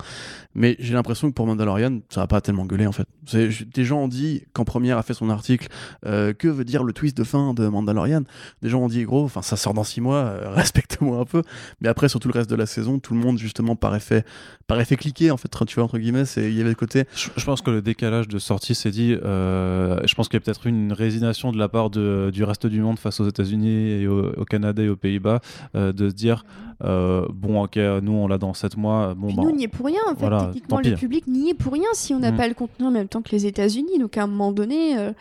Mais 0.55 0.75
j'ai 0.81 0.95
l'impression 0.95 1.29
que 1.29 1.35
pour 1.35 1.47
Mandalorian, 1.47 2.01
ça 2.09 2.23
va 2.23 2.27
pas 2.27 2.41
tellement 2.41 2.67
gueuler 2.67 2.89
en 2.89 2.93
fait. 2.93 3.07
Des 3.33 3.85
gens 3.85 4.01
ont 4.01 4.09
dit, 4.09 4.43
quand 4.53 4.65
Première 4.65 4.99
a 4.99 5.05
fait 5.05 5.15
son 5.15 5.31
article, 5.31 5.69
que 6.03 6.49
veut 6.49 6.65
dire 6.65 6.83
le 6.83 6.93
twist 6.93 7.17
de 7.17 7.23
fin 7.23 7.36
de 7.55 7.67
Mandalorian 7.69 8.23
Des 8.63 8.69
gens 8.69 8.81
ont 8.81 8.89
dit, 8.89 9.05
gros, 9.05 9.25
enfin 9.25 9.43
ça 9.43 9.57
sort 9.57 9.75
dans 9.75 9.85
6 9.85 10.01
mois, 10.01 10.17
euh, 10.17 10.51
respecte-moi 10.55 11.19
un 11.19 11.25
peu. 11.25 11.43
Mais 11.81 11.89
après, 11.89 12.09
sur 12.09 12.21
tout 12.21 12.29
le 12.29 12.35
reste 12.39 12.51
de 12.51 12.57
la 12.57 12.67
saison, 12.67 12.99
tout 12.99 13.15
le 13.15 13.21
monde 13.21 13.39
justement 13.39 13.77
par 13.77 13.95
effet, 13.95 14.25
par 14.67 14.81
effet 14.81 14.97
cliqué 14.97 15.31
en 15.31 15.37
fait, 15.37 15.49
tu 15.67 15.75
vois, 15.77 15.85
entre 15.85 15.99
guillemets, 15.99 16.25
c'est- 16.25 16.49
il 16.51 16.57
y 16.57 16.61
avait 16.61 16.71
le 16.71 16.75
côté. 16.77 17.05
Je, 17.15 17.45
pense 17.45 17.61
que 17.63 17.71
le 17.71 17.83
décalage 17.83 18.29
de 18.29 18.39
sortie 18.39 18.75
s'est 18.75 18.91
dit. 18.91 19.17
euh, 19.25 20.01
je 20.07 20.15
pense 20.15 20.29
qu'il 20.29 20.39
y 20.39 20.43
a 20.43 20.45
peut-être 20.45 20.67
eu 20.67 20.71
une 20.71 20.93
résignation 20.93 21.53
de 21.53 21.59
la 21.59 21.69
part 21.69 21.91
du 21.91 22.45
reste 22.45 22.67
du 22.67 22.81
monde 22.81 22.99
face 22.99 23.21
aux 23.21 23.29
États-Unis 23.29 23.91
et 24.03 24.07
au, 24.09 24.33
au 24.37 24.45
Canada 24.45 24.83
et 24.83 24.89
aux 24.89 24.97
Pays-Bas 24.97 25.41
euh, 25.75 25.93
de 25.93 26.09
se 26.09 26.15
dire 26.15 26.45
euh, 26.85 27.27
bon, 27.33 27.65
ok, 27.65 27.77
nous 28.03 28.13
on 28.13 28.29
l'a 28.29 28.39
dans 28.39 28.55
7 28.55 28.77
mois. 28.77 29.15
Bon, 29.15 29.29
Puis 29.29 29.37
bah, 29.37 29.43
nous, 29.45 29.51
on 29.51 29.57
n'y 29.57 29.65
est 29.65 29.69
pour 29.69 29.87
rien, 29.87 30.01
en 30.07 30.11
fait. 30.11 30.17
voilà, 30.21 30.45
Techniquement, 30.53 30.81
le 30.85 30.95
public 30.95 31.27
n'y 31.27 31.51
est 31.51 31.55
pour 31.55 31.73
rien 31.73 31.89
si 31.95 32.13
on 32.15 32.19
n'a 32.21 32.33
Mm. 32.33 32.37
pas 32.37 32.49
le 32.49 32.55
contenu 32.55 32.87
en 32.87 32.91
même 32.91 33.09
temps 33.09 33.23
que 33.23 33.31
les 33.33 33.47
États-Unis. 33.47 33.99
Donc, 33.99 34.17
à 34.19 34.25
un 34.25 34.27
moment 34.27 34.53
donné, 34.53 34.99
euh, 34.99 35.13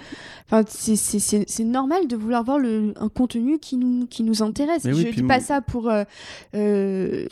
c'est- 0.67 0.95
c'est 0.95 1.19
c'est- 1.19 1.45
c'est 1.47 1.63
normal 1.63 2.07
de 2.07 2.15
vouloir 2.15 2.43
voir 2.43 2.59
le, 2.59 2.93
un 2.99 3.09
contenu 3.09 3.57
qui 3.59 3.77
nous, 3.77 4.05
qui 4.07 4.23
nous 4.23 4.43
intéresse. 4.43 4.83
Mais 4.85 4.93
je 4.93 5.07
ne 5.07 5.11
dis 5.11 5.23
pas 5.23 5.39
ça 5.39 5.61
pour, 5.61 5.89
euh, 5.89 6.03
euh, 6.55 7.25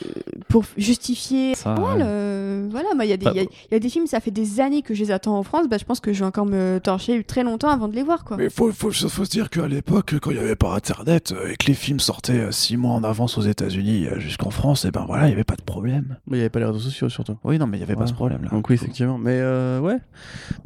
pour 0.48 0.64
justifier. 0.76 1.54
Ça, 1.54 1.74
voilà, 1.74 1.96
ouais. 1.96 2.02
euh, 2.04 2.68
voilà, 2.70 2.88
moi, 2.94 3.04
il 3.04 3.10
y, 3.10 3.12
a 3.12 3.16
des- 3.16 3.24
Bah, 3.24 3.32
il 3.34 3.38
y 3.38 3.44
a- 3.44 3.48
il 3.70 3.72
y 3.72 3.74
a 3.74 3.78
des 3.78 3.88
films, 3.88 4.06
ça 4.06 4.20
fait 4.20 4.30
des 4.30 4.60
années 4.60 4.82
que 4.82 4.94
je 4.94 5.02
les 5.04 5.10
attends 5.10 5.36
en 5.38 5.42
France. 5.42 5.66
Bah, 5.68 5.76
je 5.78 5.84
pense 5.84 6.00
que 6.00 6.12
je 6.12 6.20
vais 6.20 6.26
encore 6.26 6.46
me 6.46 6.78
torcher 6.82 7.22
très 7.24 7.42
longtemps 7.44 7.68
avant 7.68 7.88
de 7.88 7.94
les 7.94 8.02
voir. 8.02 8.24
Quoi. 8.24 8.36
Mais 8.36 8.50
faut, 8.50 8.70
faut, 8.72 8.90
faut 8.90 9.24
se 9.24 9.30
dire 9.30 9.50
qu'à 9.50 9.68
l'époque, 9.68 10.14
quand 10.20 10.30
il 10.30 10.36
n'y 10.38 10.42
avait 10.42 10.56
pas 10.56 10.74
Internet 10.74 11.34
et 11.48 11.56
que 11.56 11.66
les 11.66 11.74
films 11.74 12.00
sortaient 12.00 12.32
euh, 12.40 12.50
six 12.52 12.76
mois 12.76 12.92
en 12.92 13.04
avance 13.04 13.38
aux 13.38 13.42
États-Unis, 13.42 14.06
jusqu'en 14.18 14.50
France, 14.50 14.84
et 14.84 14.90
ben 14.90 15.04
voilà, 15.06 15.24
il 15.24 15.28
n'y 15.28 15.32
avait 15.34 15.44
pas 15.44 15.56
de 15.56 15.62
problème. 15.62 16.16
Mais 16.26 16.36
il 16.36 16.40
n'y 16.40 16.40
avait 16.40 16.48
pas 16.50 16.58
les 16.60 16.64
réseaux 16.66 16.78
sociaux 16.78 17.08
surtout. 17.08 17.36
Oui, 17.44 17.58
non, 17.58 17.66
mais 17.66 17.76
il 17.76 17.80
n'y 17.80 17.84
avait 17.84 17.96
pas 17.96 18.06
ce 18.06 18.12
problème-là. 18.12 18.50
Donc 18.50 18.68
oui, 18.68 18.74
effectivement. 18.74 19.18
Mais 19.18 19.38
euh, 19.40 19.80
ouais. 19.80 19.96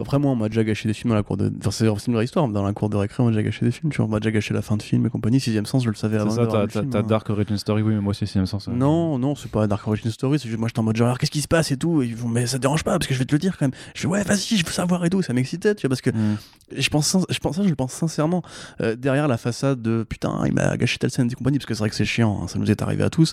Après, 0.01 0.19
moi, 0.19 0.31
on 0.33 0.37
m'a 0.37 0.49
déjà 0.49 0.65
gâché 0.65 0.89
des 0.89 0.95
films 0.95 1.11
dans 1.11 1.15
la 1.17 1.23
cour 1.23 1.37
de. 1.37 1.53
Enfin, 1.61 1.71
c'est 1.71 1.87
c'est 1.99 2.07
une 2.09 2.15
vraie 2.15 2.25
histoire. 2.25 2.47
mais 2.49 2.55
Dans 2.55 2.65
la 2.65 2.73
cour 2.73 2.89
de 2.91 2.97
récré, 2.97 3.23
on 3.23 3.27
m'a 3.27 3.33
déjà 3.33 3.43
gâché 3.43 3.65
des 3.65 3.71
films. 3.73 3.91
Tu 3.91 3.97
vois, 3.99 4.07
on 4.07 4.09
m'a 4.09 4.21
déjà 4.21 4.31
gâché 4.31 4.55
la 4.55 4.63
fin 4.63 4.77
de 4.77 4.83
film 4.83 5.07
et 5.07 5.11
compagnie. 5.11 5.41
Sixième 5.41 5.67
sens, 5.67 5.85
je 5.85 5.89
le 5.91 5.95
savais 5.95 6.19
avant. 6.19 6.31
C'est 6.31 6.37
ça, 6.37 6.47
de 6.47 6.51
t'as- 6.67 6.81
film, 6.81 6.91
hein. 6.95 7.03
Dark 7.03 7.29
Origin 7.31 7.57
Story, 7.57 7.83
oui, 7.83 7.95
mais 7.95 8.01
moi 8.01 8.11
aussi, 8.11 8.27
sixième 8.27 8.47
sens. 8.47 8.69
euh, 8.69 8.73
Non, 8.73 9.19
non, 9.19 9.35
c'est 9.35 9.51
pas 9.51 9.67
Dark 9.67 9.87
Origin 9.89 10.11
Story. 10.11 10.39
C'est 10.39 10.49
juste 10.49 10.59
moi, 10.59 10.69
j'étais 10.69 10.81
en 10.81 10.85
mode 10.85 10.97
genre, 10.97 11.19
qu'est-ce 11.19 11.31
qui 11.31 11.41
se 11.43 11.49
passe 11.49 11.71
et 11.71 11.77
tout? 11.77 12.03
Et 12.03 12.07
ils 12.07 12.17
vont, 12.17 12.29
mais 12.29 12.47
ça 12.47 12.57
te 12.59 12.63
dérange 12.63 12.85
pas 12.85 12.93
parce 12.99 13.07
que 13.07 13.15
je 13.15 13.19
vais 13.19 13.25
te 13.25 13.35
le 13.35 13.39
dire 13.39 13.57
quand 13.59 13.65
même. 13.67 13.75
Je 13.95 14.03
fais, 14.03 14.07
ouais, 14.09 14.23
vas-y, 14.25 14.57
je 14.57 14.65
veux 14.65 14.73
savoir 14.73 15.05
et 15.05 15.11
tout. 15.11 15.23
Ça 15.23 15.33
m'excitait, 15.33 15.75
tu 15.75 15.87
vois, 15.87 15.91
parce 15.91 16.01
que 16.03 16.11
Mm. 16.11 16.37
Je 16.77 16.89
pense, 16.91 17.17
je 17.31 17.39
pense 17.39 17.57
ça, 17.57 17.63
je 17.63 17.69
le 17.71 17.75
pense 17.75 17.93
sincèrement. 17.93 18.43
Euh, 18.83 18.95
derrière 18.95 19.27
la 19.27 19.39
façade 19.39 19.81
de 19.81 20.03
putain, 20.07 20.43
il 20.45 20.53
m'a 20.53 20.77
gâché 20.77 20.99
telle 20.99 21.11
scène 21.11 21.29
et 21.31 21.35
compagnie, 21.35 21.57
parce 21.59 21.65
que 21.67 21.73
c'est 21.73 21.79
vrai 21.79 21.89
que 21.89 21.95
c'est 21.97 22.05
chiant, 22.05 22.41
hein, 22.43 22.47
ça 22.49 22.59
nous 22.59 22.71
est 22.71 22.83
arrivé 22.83 23.03
à 23.05 23.09
tous. 23.11 23.33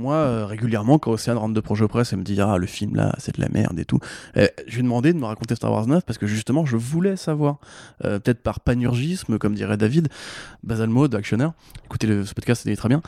Moi, 0.00 0.14
euh, 0.14 0.46
régulièrement, 0.46 0.98
quand 0.98 1.10
Océane 1.12 1.36
rentre 1.36 1.52
de 1.52 1.60
projet 1.60 1.86
presse 1.86 2.14
et 2.14 2.16
me 2.16 2.22
dit 2.22 2.40
ah 2.40 2.56
le 2.56 2.66
film 2.66 2.96
là, 2.96 3.14
c'est 3.18 3.36
de 3.36 3.40
la 3.42 3.50
merde 3.50 3.78
et 3.78 3.84
tout, 3.84 3.98
euh, 4.38 4.48
je 4.66 4.72
lui 4.72 4.80
ai 4.80 4.82
demandé 4.82 5.12
de 5.12 5.18
me 5.18 5.26
raconter 5.26 5.54
Star 5.54 5.70
Wars 5.70 5.86
9 5.86 6.04
parce 6.06 6.18
que 6.18 6.26
justement, 6.26 6.64
je 6.64 6.76
voulais 6.76 7.16
savoir, 7.16 7.58
Euh, 8.04 8.18
peut-être 8.18 8.42
par 8.42 8.60
panurgisme, 8.60 9.36
comme 9.38 9.54
dirait 9.54 9.76
David, 9.76 10.08
Basal 10.62 10.88
Mode, 10.88 11.14
actionnaire. 11.14 11.52
Écoutez 11.84 12.06
le, 12.06 12.24
ce 12.24 12.32
podcast, 12.32 12.62
c'est 12.64 12.76
très 12.76 12.88
bien. 12.88 13.02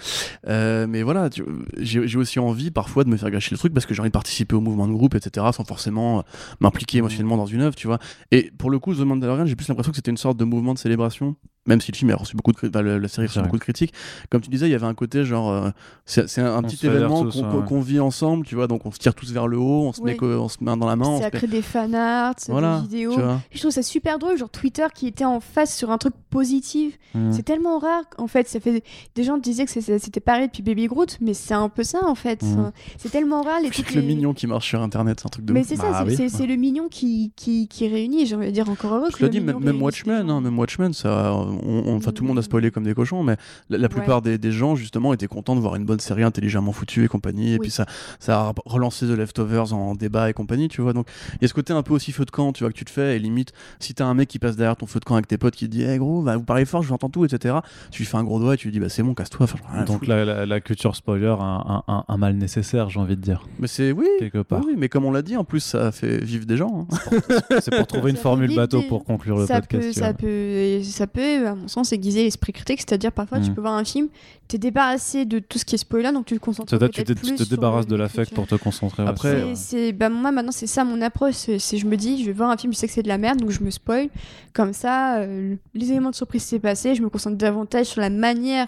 Mais 0.47 1.02
voilà, 1.02 1.31
j'ai 1.78 2.19
aussi 2.19 2.39
envie 2.39 2.70
parfois 2.70 3.05
de 3.05 3.09
me 3.09 3.16
faire 3.16 3.31
gâcher 3.31 3.52
le 3.55 3.59
truc 3.59 3.73
parce 3.73 3.86
que 3.86 3.94
j'ai 3.94 4.01
envie 4.01 4.10
de 4.10 4.12
participer 4.12 4.55
au 4.55 4.60
mouvement 4.60 4.86
de 4.86 4.93
groupe, 4.93 5.14
etc., 5.14 5.47
sans 5.52 5.64
forcément 5.64 6.24
m'impliquer 6.60 6.98
émotionnellement 6.98 7.39
dans 7.39 7.47
une 7.47 7.62
œuvre, 7.62 7.74
tu 7.74 7.86
vois. 7.86 7.98
Et 8.31 8.51
pour 8.59 8.70
le 8.70 8.78
coup, 8.78 8.94
The 8.94 9.01
Mandalorian, 9.01 9.47
j'ai 9.47 9.56
plus 9.56 9.69
l'impression 9.69 9.93
que 9.93 9.97
c'était 9.97 10.10
une 10.10 10.16
sorte 10.19 10.36
de 10.36 10.44
mouvement 10.44 10.74
de 10.74 10.78
célébration, 10.78 11.36
même 11.66 11.81
si 11.81 11.93
le 11.93 11.97
film 11.97 12.10
a 12.10 12.16
reçu 12.16 12.36
beaucoup 12.36 12.52
de 12.52 12.78
la 12.78 13.09
série 13.09 13.27
a 13.27 13.28
reçu 13.28 13.40
beaucoup 13.40 13.56
de 13.59 13.62
critiques. 13.62 13.94
Comme 14.31 14.40
tu 14.40 14.51
disais, 14.51 14.66
il 14.69 14.73
y 14.73 14.74
avait 14.74 14.86
un 14.86 14.94
côté 14.94 15.24
genre, 15.24 15.51
euh, 15.51 15.70
c'est 16.05 16.39
un, 16.40 16.47
un 16.47 16.64
On 16.64 16.69
petit 16.90 16.96
événement 16.96 17.24
qu'on 17.24 17.60
ouais, 17.76 17.78
ouais. 17.78 17.80
vit 17.82 18.00
ensemble, 18.00 18.44
tu 18.46 18.54
vois. 18.54 18.66
Donc 18.66 18.86
on 18.86 18.90
se 18.90 18.98
tire 18.98 19.14
tous 19.14 19.32
vers 19.32 19.46
le 19.46 19.59
haut, 19.59 19.82
on 19.86 19.92
se, 19.92 20.02
met, 20.02 20.12
Oui. 20.12 20.16
co- 20.16 20.26
on 20.26 20.48
se 20.48 20.59
met 20.60 20.76
dans 20.76 20.86
la 20.86 20.96
main. 20.96 21.18
Ça 21.18 21.24
met- 21.24 21.30
crée 21.30 21.46
des 21.46 21.62
fanarts, 21.62 22.34
Voilà, 22.48 22.76
des 22.80 22.82
vidéos. 22.82 23.14
Je 23.50 23.59
trouve 23.59 23.70
ça 23.70 23.82
super 23.82 24.18
drôle, 24.18 24.36
genre 24.38 24.50
Twitter 24.50 24.86
qui 24.94 25.06
était 25.06 25.24
en 25.24 25.40
face 25.40 25.76
sur 25.76 25.90
un 25.90 25.98
truc 25.98 26.14
positif. 26.30 26.98
Mm. 27.14 27.32
C'est 27.32 27.42
tellement 27.42 27.78
rare, 27.78 28.04
en 28.18 28.26
fait. 28.26 28.48
Ça 28.48 28.60
fait 28.60 28.82
des 29.14 29.24
gens 29.24 29.38
disaient 29.38 29.64
que 29.66 29.70
c'était 29.70 30.20
pareil 30.20 30.46
depuis 30.48 30.62
Baby 30.62 30.86
Groot, 30.86 31.18
mais 31.20 31.34
c'est 31.34 31.54
un 31.54 31.68
peu 31.68 31.82
ça 31.82 32.04
en 32.06 32.14
fait. 32.14 32.42
Mhm. 32.42 32.72
C'est 32.98 33.10
tellement 33.10 33.42
rare 33.42 33.60
les 33.60 33.66
C'est 33.68 33.82
trucs. 33.82 33.94
le 33.94 34.00
les- 34.00 34.06
mignon 34.06 34.32
qui 34.34 34.46
marche 34.46 34.68
sur 34.68 34.80
Internet, 34.80 35.20
c'est 35.20 35.26
un 35.26 35.30
truc 35.30 35.44
de 35.44 35.52
Mais 35.52 35.64
c'est 35.64 35.76
Bah 35.76 35.92
ça, 35.92 36.04
c'est- 36.09 36.22
oui. 36.24 36.30
c'est 36.30 36.46
le 36.46 36.56
mignon 36.56 36.88
qui, 36.88 37.32
qui, 37.36 37.68
qui 37.68 37.88
réunit. 37.88 38.26
J'ai 38.26 38.36
envie 38.36 38.46
de 38.46 38.50
dire 38.52 38.68
encore 38.70 38.94
heureux. 38.94 39.06
Je 39.10 39.14
que 39.14 39.18
te 39.18 39.24
le 39.24 39.28
dis, 39.30 39.40
même, 39.40 39.82
Watchmen, 39.82 40.30
hein, 40.30 40.40
même 40.40 40.59
Watchmen, 40.59 40.92
ça, 40.92 41.34
on, 41.34 41.98
tout 42.00 42.22
le 42.22 42.28
monde 42.28 42.38
a 42.38 42.42
spoilé 42.42 42.70
comme 42.70 42.84
des 42.84 42.94
cochons, 42.94 43.22
mais 43.22 43.36
la, 43.70 43.78
la 43.78 43.88
plupart 43.88 44.22
des, 44.22 44.38
des 44.38 44.52
gens, 44.52 44.76
justement, 44.76 45.12
étaient 45.12 45.26
contents 45.26 45.56
de 45.56 45.60
voir 45.60 45.74
une 45.76 45.84
bonne 45.84 46.00
série 46.00 46.22
intelligemment 46.22 46.61
foutue 46.70 47.05
et 47.05 47.09
compagnie. 47.09 47.48
Et 47.48 47.52
Oui. 47.55 47.59
puis 47.62 47.70
ça, 47.72 47.86
ça 48.20 48.39
a 48.40 48.52
relancé 48.66 49.06
The 49.06 49.10
Leftovers 49.16 49.72
en 49.72 49.97
débat 49.97 50.30
et 50.30 50.32
compagnie, 50.32 50.68
tu 50.68 50.80
vois. 50.82 50.93
Donc, 50.93 51.09
il 51.34 51.39
y 51.43 51.44
a 51.44 51.48
ce 51.48 51.55
côté 51.55 51.72
un 51.72 51.82
peu 51.82 51.93
aussi 51.94 52.12
feu 52.12 52.24
de 52.24 52.30
camp, 52.30 52.52
tu 52.52 52.62
vois, 52.62 52.70
que 52.72 52.78
tu 52.78 52.84
te 52.84 52.90
fais. 52.90 53.16
Et 53.16 53.18
limite, 53.18 53.52
si 53.80 53.94
t'as 53.94 54.05
un 54.05 54.14
mec 54.14 54.28
qui 54.28 54.39
passe 54.39 54.55
derrière 54.55 54.76
ton 54.76 54.86
feu 54.86 55.01
de 55.01 55.05
camp 55.05 55.14
avec 55.14 55.26
tes 55.26 55.39
potes 55.39 55.56
qui 55.56 55.64
te 55.66 55.70
dit, 55.72 55.82
hey 55.82 55.98
gros, 55.98 56.22
bah, 56.22 56.36
vous 56.36 56.44
parlez 56.44 56.64
fort, 56.64 56.82
je 56.82 56.89
vous 56.89 56.94
entends 56.94 57.09
tout, 57.10 57.24
etc. 57.24 57.56
Tu 57.90 58.02
lui 58.02 58.06
fais 58.06 58.16
un 58.18 58.22
gros 58.24 58.39
doigt 58.39 58.55
et 58.55 58.56
tu 58.56 58.68
lui 58.68 58.72
dis, 58.72 58.78
bah 58.80 58.89
c'est 58.89 59.02
bon, 59.02 59.14
casse-toi. 59.14 59.44
Enfin, 59.51 59.84
Donc 59.84 60.06
la, 60.06 60.24
la- 60.24 60.47
la 60.47 60.60
culture 60.60 60.94
spoiler 60.94 61.26
a 61.26 61.43
un, 61.43 61.82
un- 61.89 62.05
un 62.06 62.16
mal 62.18 62.36
nécessaire, 62.36 62.90
j'ai 62.90 63.01
envie 63.01 63.16
de 63.16 63.22
dire, 63.22 63.47
mais 63.59 63.66
c'est, 63.66 63.90
oui. 63.93 64.06
quelque 64.18 64.43
part. 64.43 64.60
Oui, 64.66 64.74
mais 64.76 64.89
comme 64.89 65.05
on 65.06 65.10
l'a 65.10 65.22
dit, 65.22 65.36
en 65.36 65.44
plus, 65.44 65.60
ça 65.60 65.90
fait 65.90 66.22
vivre 66.22 66.44
des 66.44 66.56
gens. 66.59 66.86
hein. 66.90 67.18
C'est 67.60 67.74
pour 67.74 67.86
trouver 67.86 68.10
une 68.10 68.16
formule 68.16 68.55
bateau 68.55 68.82
pour 68.82 69.05
conclure 69.05 69.39
le 69.39 69.47
ça 69.47 69.60
podcast. 69.60 69.86
peut, 69.86 69.93
ça 69.93 70.12
peut, 70.12 70.82
ça 70.82 71.06
peut, 71.06 71.47
à 71.48 71.55
mon 71.55 71.68
sens, 71.68 71.93
aiguiser 71.93 72.24
l'esprit 72.24 72.52
critique. 72.52 72.80
C'est-à-dire, 72.80 73.12
parfois, 73.12 73.40
tu 73.40 73.51
Mm. 73.51 73.55
peux 73.55 73.60
voir 73.62 73.74
un 73.74 73.84
film, 73.84 74.09
t'es 74.48 74.59
débarrassé 74.59 75.24
de 75.24 75.39
tout 75.39 75.59
ce 75.59 75.64
qui 75.64 75.74
est 75.74 75.78
spoiler, 75.78 76.12
donc 76.12 76.26
tu 76.26 76.34
te 76.34 76.40
que 76.54 77.02
tu 77.02 77.04
te, 77.04 77.42
tu 77.42 77.48
débarrasses 77.48 77.86
de 77.86 77.96
l'écriture. 77.96 78.20
l'affect 78.20 78.34
pour 78.34 78.46
te 78.46 78.54
concentrer. 78.54 79.04
Après, 79.06 79.30
c'est- 79.30 79.36
euh, 79.36 79.54
C'est, 79.54 79.76
c'est- 79.86 79.92
bah, 79.92 80.08
moi 80.08 80.30
maintenant 80.32 80.52
c'est 80.52 80.66
ça 80.66 80.84
mon 80.84 81.00
approche, 81.02 81.34
c'est, 81.34 81.58
c'est- 81.58 81.76
je 81.78 81.86
me 81.86 81.96
dis 81.96 82.20
je 82.20 82.26
vais 82.26 82.32
voir 82.32 82.50
un 82.50 82.56
film, 82.56 82.72
je 82.72 82.78
sais 82.78 82.86
que 82.86 82.92
c'est 82.92 83.02
de 83.02 83.08
la 83.08 83.18
merde 83.18 83.38
donc 83.40 83.50
je 83.50 83.62
me 83.62 83.70
spoil. 83.70 84.08
Comme 84.52 84.72
ça, 84.72 85.18
euh, 85.18 85.54
les 85.74 85.90
éléments 85.90 86.10
de 86.10 86.14
surprise 86.14 86.42
s'est 86.42 86.58
passé, 86.58 86.94
je 86.94 87.02
me 87.02 87.08
concentre 87.08 87.36
davantage 87.36 87.86
sur 87.86 88.00
la 88.00 88.10
manière 88.10 88.66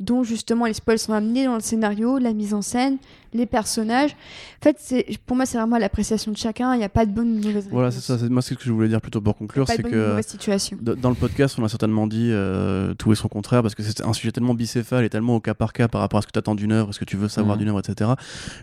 dont 0.00 0.22
justement 0.24 0.66
les 0.66 0.74
spoils 0.74 0.98
sont 0.98 1.12
amenés 1.12 1.44
dans 1.44 1.54
le 1.54 1.60
scénario, 1.60 2.18
la 2.18 2.32
mise 2.32 2.52
en 2.54 2.62
scène, 2.62 2.98
les 3.34 3.46
personnages. 3.46 4.12
En 4.12 4.62
fait, 4.62 4.76
c'est, 4.78 5.04
pour 5.26 5.36
moi 5.36 5.44
c'est 5.44 5.58
vraiment 5.58 5.76
l'appréciation 5.76 6.32
de 6.32 6.36
chacun, 6.36 6.72
il 6.74 6.78
n'y 6.78 6.84
a 6.84 6.88
pas 6.88 7.04
de 7.04 7.10
bonne 7.10 7.36
ou 7.36 7.40
de 7.40 7.46
mauvaise 7.46 7.68
Voilà, 7.70 7.90
c'est 7.90 8.00
ça. 8.00 8.16
Moi, 8.30 8.40
c'est 8.40 8.54
ce 8.54 8.58
que 8.58 8.64
je 8.64 8.72
voulais 8.72 8.88
dire 8.88 9.00
plutôt 9.00 9.20
pour 9.20 9.36
conclure, 9.36 9.66
c'est 9.68 9.82
que. 9.82 10.20
situation. 10.22 10.78
Dans 10.80 11.10
le 11.10 11.16
podcast, 11.16 11.56
on 11.58 11.64
a 11.64 11.68
certainement 11.68 12.06
dit 12.06 12.30
euh, 12.32 12.94
tout 12.94 13.12
et 13.12 13.16
son 13.16 13.28
contraire 13.28 13.60
parce 13.62 13.74
que 13.74 13.82
c'est 13.82 14.00
un 14.02 14.12
sujet 14.12 14.32
tellement 14.32 14.54
bicéphale 14.54 15.04
et 15.04 15.10
tellement 15.10 15.34
au 15.36 15.40
cas 15.40 15.54
par 15.54 15.72
cas 15.72 15.88
par 15.88 16.00
rapport 16.00 16.18
à 16.18 16.22
ce 16.22 16.26
que 16.28 16.32
tu 16.32 16.38
attends 16.38 16.54
d'une 16.54 16.72
œuvre, 16.72 16.92
ce 16.94 17.00
que 17.00 17.04
tu 17.04 17.16
veux 17.16 17.28
savoir 17.28 17.56
Mhm. 17.56 17.60
d'une 17.60 17.68
œuvre, 17.70 17.80
etc. 17.80 18.12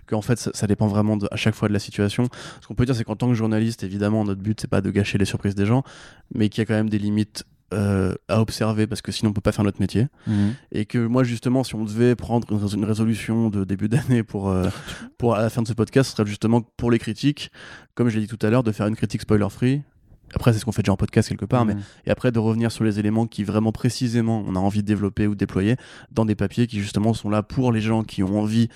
Qu'en 0.07 0.22
fait, 0.22 0.39
ça, 0.39 0.52
ça 0.53 0.68
dépend 0.68 0.88
vraiment 0.88 1.18
de- 1.18 1.27
à 1.31 1.35
chaque 1.35 1.53
fois 1.56 1.68
de 1.68 1.73
la 1.73 1.80
situation. 1.80 2.27
Ce 2.61 2.68
qu'on 2.68 2.73
peut 2.76 2.85
dire, 2.85 2.95
c'est 2.95 3.03
qu'en 3.03 3.15
tant 3.18 3.27
que 3.27 3.34
journaliste, 3.35 3.84
évidemment, 3.84 4.23
notre 4.23 4.41
but, 4.41 4.60
c'est 4.61 4.69
pas 4.69 4.81
de 4.81 4.89
gâcher 4.89 5.18
les 5.18 5.26
surprises 5.26 5.56
des 5.56 5.65
gens, 5.65 5.84
mais 6.34 6.48
qu'il 6.49 6.61
y 6.61 6.64
a 6.64 6.65
quand 6.65 6.73
même 6.73 6.89
des 6.89 6.99
limites 6.99 7.43
euh, 7.73 8.14
à 8.27 8.41
observer 8.41 8.88
parce 8.88 9.02
que 9.02 9.11
sinon, 9.11 9.31
on 9.31 9.34
peut 9.34 9.41
pas 9.41 9.52
faire 9.52 9.64
notre 9.65 9.80
métier. 9.80 10.07
Mhm. 10.27 10.53
Et 10.72 10.85
que 10.85 10.98
moi, 11.06 11.23
justement, 11.23 11.64
si 11.64 11.76
on 11.76 11.84
devait 11.85 12.15
prendre 12.15 12.52
une, 12.52 12.57
rés- 12.57 12.73
une 12.76 12.85
résolution 12.85 13.49
de 13.49 13.64
début 13.64 13.88
d'année 13.89 14.23
pour, 14.23 14.49
euh, 14.49 14.68
pour 15.18 15.35
à 15.35 15.41
la 15.41 15.49
fin 15.49 15.61
de 15.61 15.68
ce 15.68 15.73
podcast, 15.73 16.10
ce 16.10 16.15
serait 16.18 16.27
justement 16.27 16.61
pour 16.77 16.91
les 16.91 16.99
critiques, 16.99 17.52
comme 17.95 18.10
je 18.10 18.15
l'ai 18.19 18.26
dit 18.27 18.35
tout 18.35 18.45
à 18.45 18.49
l'heure, 18.49 18.64
de 18.64 18.72
faire 18.72 18.88
une 18.88 18.95
critique 18.95 19.22
spoiler-free. 19.22 19.81
Après, 20.34 20.53
c'est 20.53 20.60
ce 20.60 20.65
qu'on 20.65 20.72
fait 20.72 20.81
déjà 20.81 20.93
en 20.93 20.98
podcast 20.98 21.27
quelque 21.27 21.43
part, 21.45 21.65
mais 21.65 21.73
Mhm. 21.76 21.81
et 22.06 22.10
après 22.11 22.31
de 22.31 22.39
revenir 22.39 22.72
sur 22.72 22.85
les 22.85 22.99
éléments 22.99 23.27
qui 23.27 23.43
vraiment 23.43 23.73
précisément 23.73 24.43
on 24.48 24.56
a 24.56 24.60
envie 24.60 24.81
de 24.81 24.88
développer 24.88 25.27
ou 25.27 25.34
de 25.34 25.39
déployer 25.39 25.76
dans 26.11 26.23
des 26.23 26.35
papiers 26.35 26.68
qui 26.68 26.80
justement 26.80 27.14
sont 27.14 27.30
là 27.30 27.43
pour 27.43 27.73
les 27.73 27.81
gens 27.81 28.03
qui 28.03 28.23
ont 28.23 28.39
envie 28.39 28.69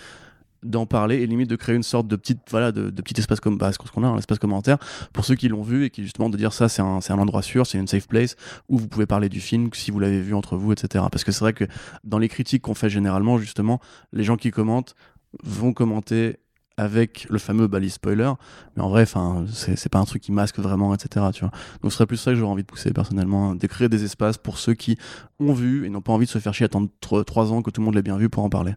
d'en 0.65 0.85
parler 0.85 1.17
et 1.17 1.27
limite 1.27 1.49
de 1.49 1.55
créer 1.55 1.75
une 1.75 1.83
sorte 1.83 2.07
de 2.07 2.15
petite 2.15 2.39
voilà 2.49 2.71
de, 2.71 2.89
petit 2.89 3.19
espace 3.19 3.39
comme 3.39 3.57
bah, 3.57 3.71
ce 3.71 3.77
qu'on 3.77 4.03
a 4.03 4.07
un 4.07 4.17
espace 4.17 4.39
commentaire 4.39 4.77
pour 5.13 5.25
ceux 5.25 5.35
qui 5.35 5.47
l'ont 5.47 5.61
vu 5.61 5.85
et 5.85 5.89
qui 5.89 6.03
justement 6.03 6.29
de 6.29 6.37
dire 6.37 6.53
ça 6.53 6.69
c'est 6.69 6.81
un, 6.81 6.99
un 7.07 7.19
endroit 7.19 7.41
sûr 7.41 7.65
c'est 7.67 7.77
une 7.77 7.87
safe 7.87 8.07
place 8.07 8.35
où 8.69 8.77
vous 8.77 8.87
pouvez 8.87 9.05
parler 9.05 9.29
du 9.29 9.39
film 9.39 9.69
si 9.73 9.91
vous 9.91 9.99
l'avez 9.99 10.21
vu 10.21 10.33
entre 10.33 10.57
vous 10.57 10.71
etc 10.71 11.05
parce 11.11 11.23
que 11.23 11.31
c'est 11.31 11.41
vrai 11.41 11.53
que 11.53 11.65
dans 12.03 12.17
les 12.17 12.29
critiques 12.29 12.63
qu'on 12.63 12.73
fait 12.73 12.89
généralement 12.89 13.37
justement 13.37 13.79
les 14.11 14.23
gens 14.23 14.37
qui 14.37 14.51
commentent 14.51 14.95
vont 15.43 15.73
commenter 15.73 16.37
avec 16.77 17.27
le 17.29 17.39
fameux 17.39 17.67
balise 17.67 17.93
spoiler 17.93 18.31
mais 18.75 18.83
en 18.83 18.89
vrai 18.89 19.03
enfin 19.03 19.45
c'est 19.51 19.89
pas 19.89 19.99
un 19.99 20.05
truc 20.05 20.21
qui 20.21 20.31
masque 20.31 20.59
vraiment 20.59 20.93
etc 20.93 21.27
tu 21.33 21.41
vois 21.41 21.51
donc 21.81 21.91
ce 21.91 21.97
serait 21.97 22.05
plus 22.05 22.17
ça 22.17 22.31
que 22.31 22.37
j'aurais 22.37 22.51
envie 22.51 22.63
de 22.63 22.67
pousser 22.67 22.91
personnellement 22.91 23.55
de 23.55 23.67
créer 23.67 23.87
des 23.87 24.03
espaces 24.03 24.37
pour 24.37 24.57
ceux 24.57 24.73
qui 24.73 24.97
ont 25.39 25.53
vu 25.53 25.85
et 25.85 25.89
n'ont 25.89 26.01
pas 26.01 26.13
envie 26.13 26.25
de 26.25 26.31
se 26.31 26.39
faire 26.39 26.53
chier 26.53 26.65
attendre 26.65 26.89
3 26.99 27.53
ans 27.53 27.61
que 27.61 27.71
tout 27.71 27.81
le 27.81 27.85
monde 27.85 27.95
l'ait 27.95 28.01
bien 28.01 28.17
vu 28.17 28.29
pour 28.29 28.43
en 28.43 28.49
parler 28.49 28.73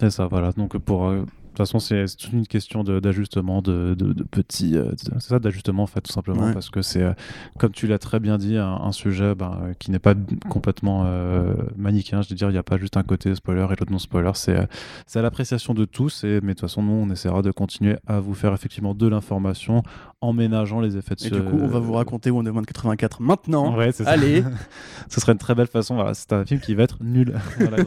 C'est 0.00 0.10
ça, 0.10 0.26
voilà. 0.26 0.52
Donc 0.52 0.76
pour 0.78 1.06
euh, 1.08 1.24
toute 1.58 1.66
façon, 1.66 1.78
c'est 1.78 2.04
toute 2.16 2.32
une 2.32 2.46
question 2.46 2.82
de- 2.84 3.00
d'ajustement, 3.00 3.62
de, 3.62 3.94
de, 3.98 4.12
de 4.12 4.22
petits. 4.24 4.76
euh, 4.76 4.92
c'est 4.96 5.20
ça, 5.20 5.38
d'ajustement 5.38 5.82
en 5.82 5.86
fait, 5.86 6.00
tout 6.00 6.12
simplement, 6.12 6.44
Ouais. 6.46 6.52
parce 6.54 6.70
que 6.70 6.82
c'est, 6.82 7.02
euh, 7.02 7.12
comme 7.58 7.72
tu 7.72 7.86
l'as 7.86 7.98
très 7.98 8.20
bien 8.20 8.38
dit, 8.38 8.56
un, 8.56 8.66
un 8.74 8.92
sujet 8.92 9.34
ben, 9.34 9.58
euh, 9.62 9.72
qui 9.78 9.90
n'est 9.90 9.98
pas 9.98 10.14
complètement 10.48 11.04
euh, 11.06 11.54
manichéen. 11.76 12.22
Je 12.22 12.28
veux 12.30 12.36
dire, 12.36 12.48
il 12.48 12.52
n'y 12.52 12.58
a 12.58 12.62
pas 12.62 12.78
juste 12.78 12.96
un 12.96 13.02
côté 13.02 13.34
spoiler 13.34 13.62
et 13.64 13.76
l'autre 13.78 13.90
non 13.92 13.98
spoiler. 13.98 14.30
C'est, 14.34 14.68
c'est 15.06 15.18
à 15.18 15.22
l'appréciation 15.22 15.74
de 15.74 15.84
tous. 15.84 16.24
Et 16.24 16.40
mais 16.42 16.48
de 16.48 16.52
toute 16.52 16.60
façon, 16.62 16.82
nous, 16.82 16.92
on 16.92 17.10
essaiera 17.10 17.42
de 17.42 17.50
continuer 17.50 17.96
à 18.06 18.20
vous 18.20 18.34
faire 18.34 18.52
effectivement 18.54 18.94
de 18.94 19.06
l'information 19.06 19.82
en 20.20 20.32
ménageant 20.32 20.80
les 20.80 20.96
effets 20.96 21.14
de 21.14 21.24
et 21.24 21.28
ce- 21.28 21.34
du 21.34 21.40
coup 21.42 21.58
on 21.60 21.68
va 21.68 21.78
vous 21.78 21.92
raconter 21.92 22.30
Wonder 22.30 22.50
Woman 22.50 22.66
84 22.66 23.22
maintenant 23.22 23.76
Ouais, 23.76 23.92
c'est 23.92 24.02
ça. 24.04 24.10
allez 24.10 24.42
Ce 25.08 25.20
serait 25.20 25.32
une 25.32 25.38
très 25.38 25.54
belle 25.54 25.68
façon. 25.68 25.94
Voilà, 25.94 26.12
c'est 26.14 26.32
un 26.32 26.44
film 26.44 26.60
qui 26.60 26.74
va 26.74 26.82
être 26.82 26.98
nul. 27.02 27.34
Voilà. 27.58 27.78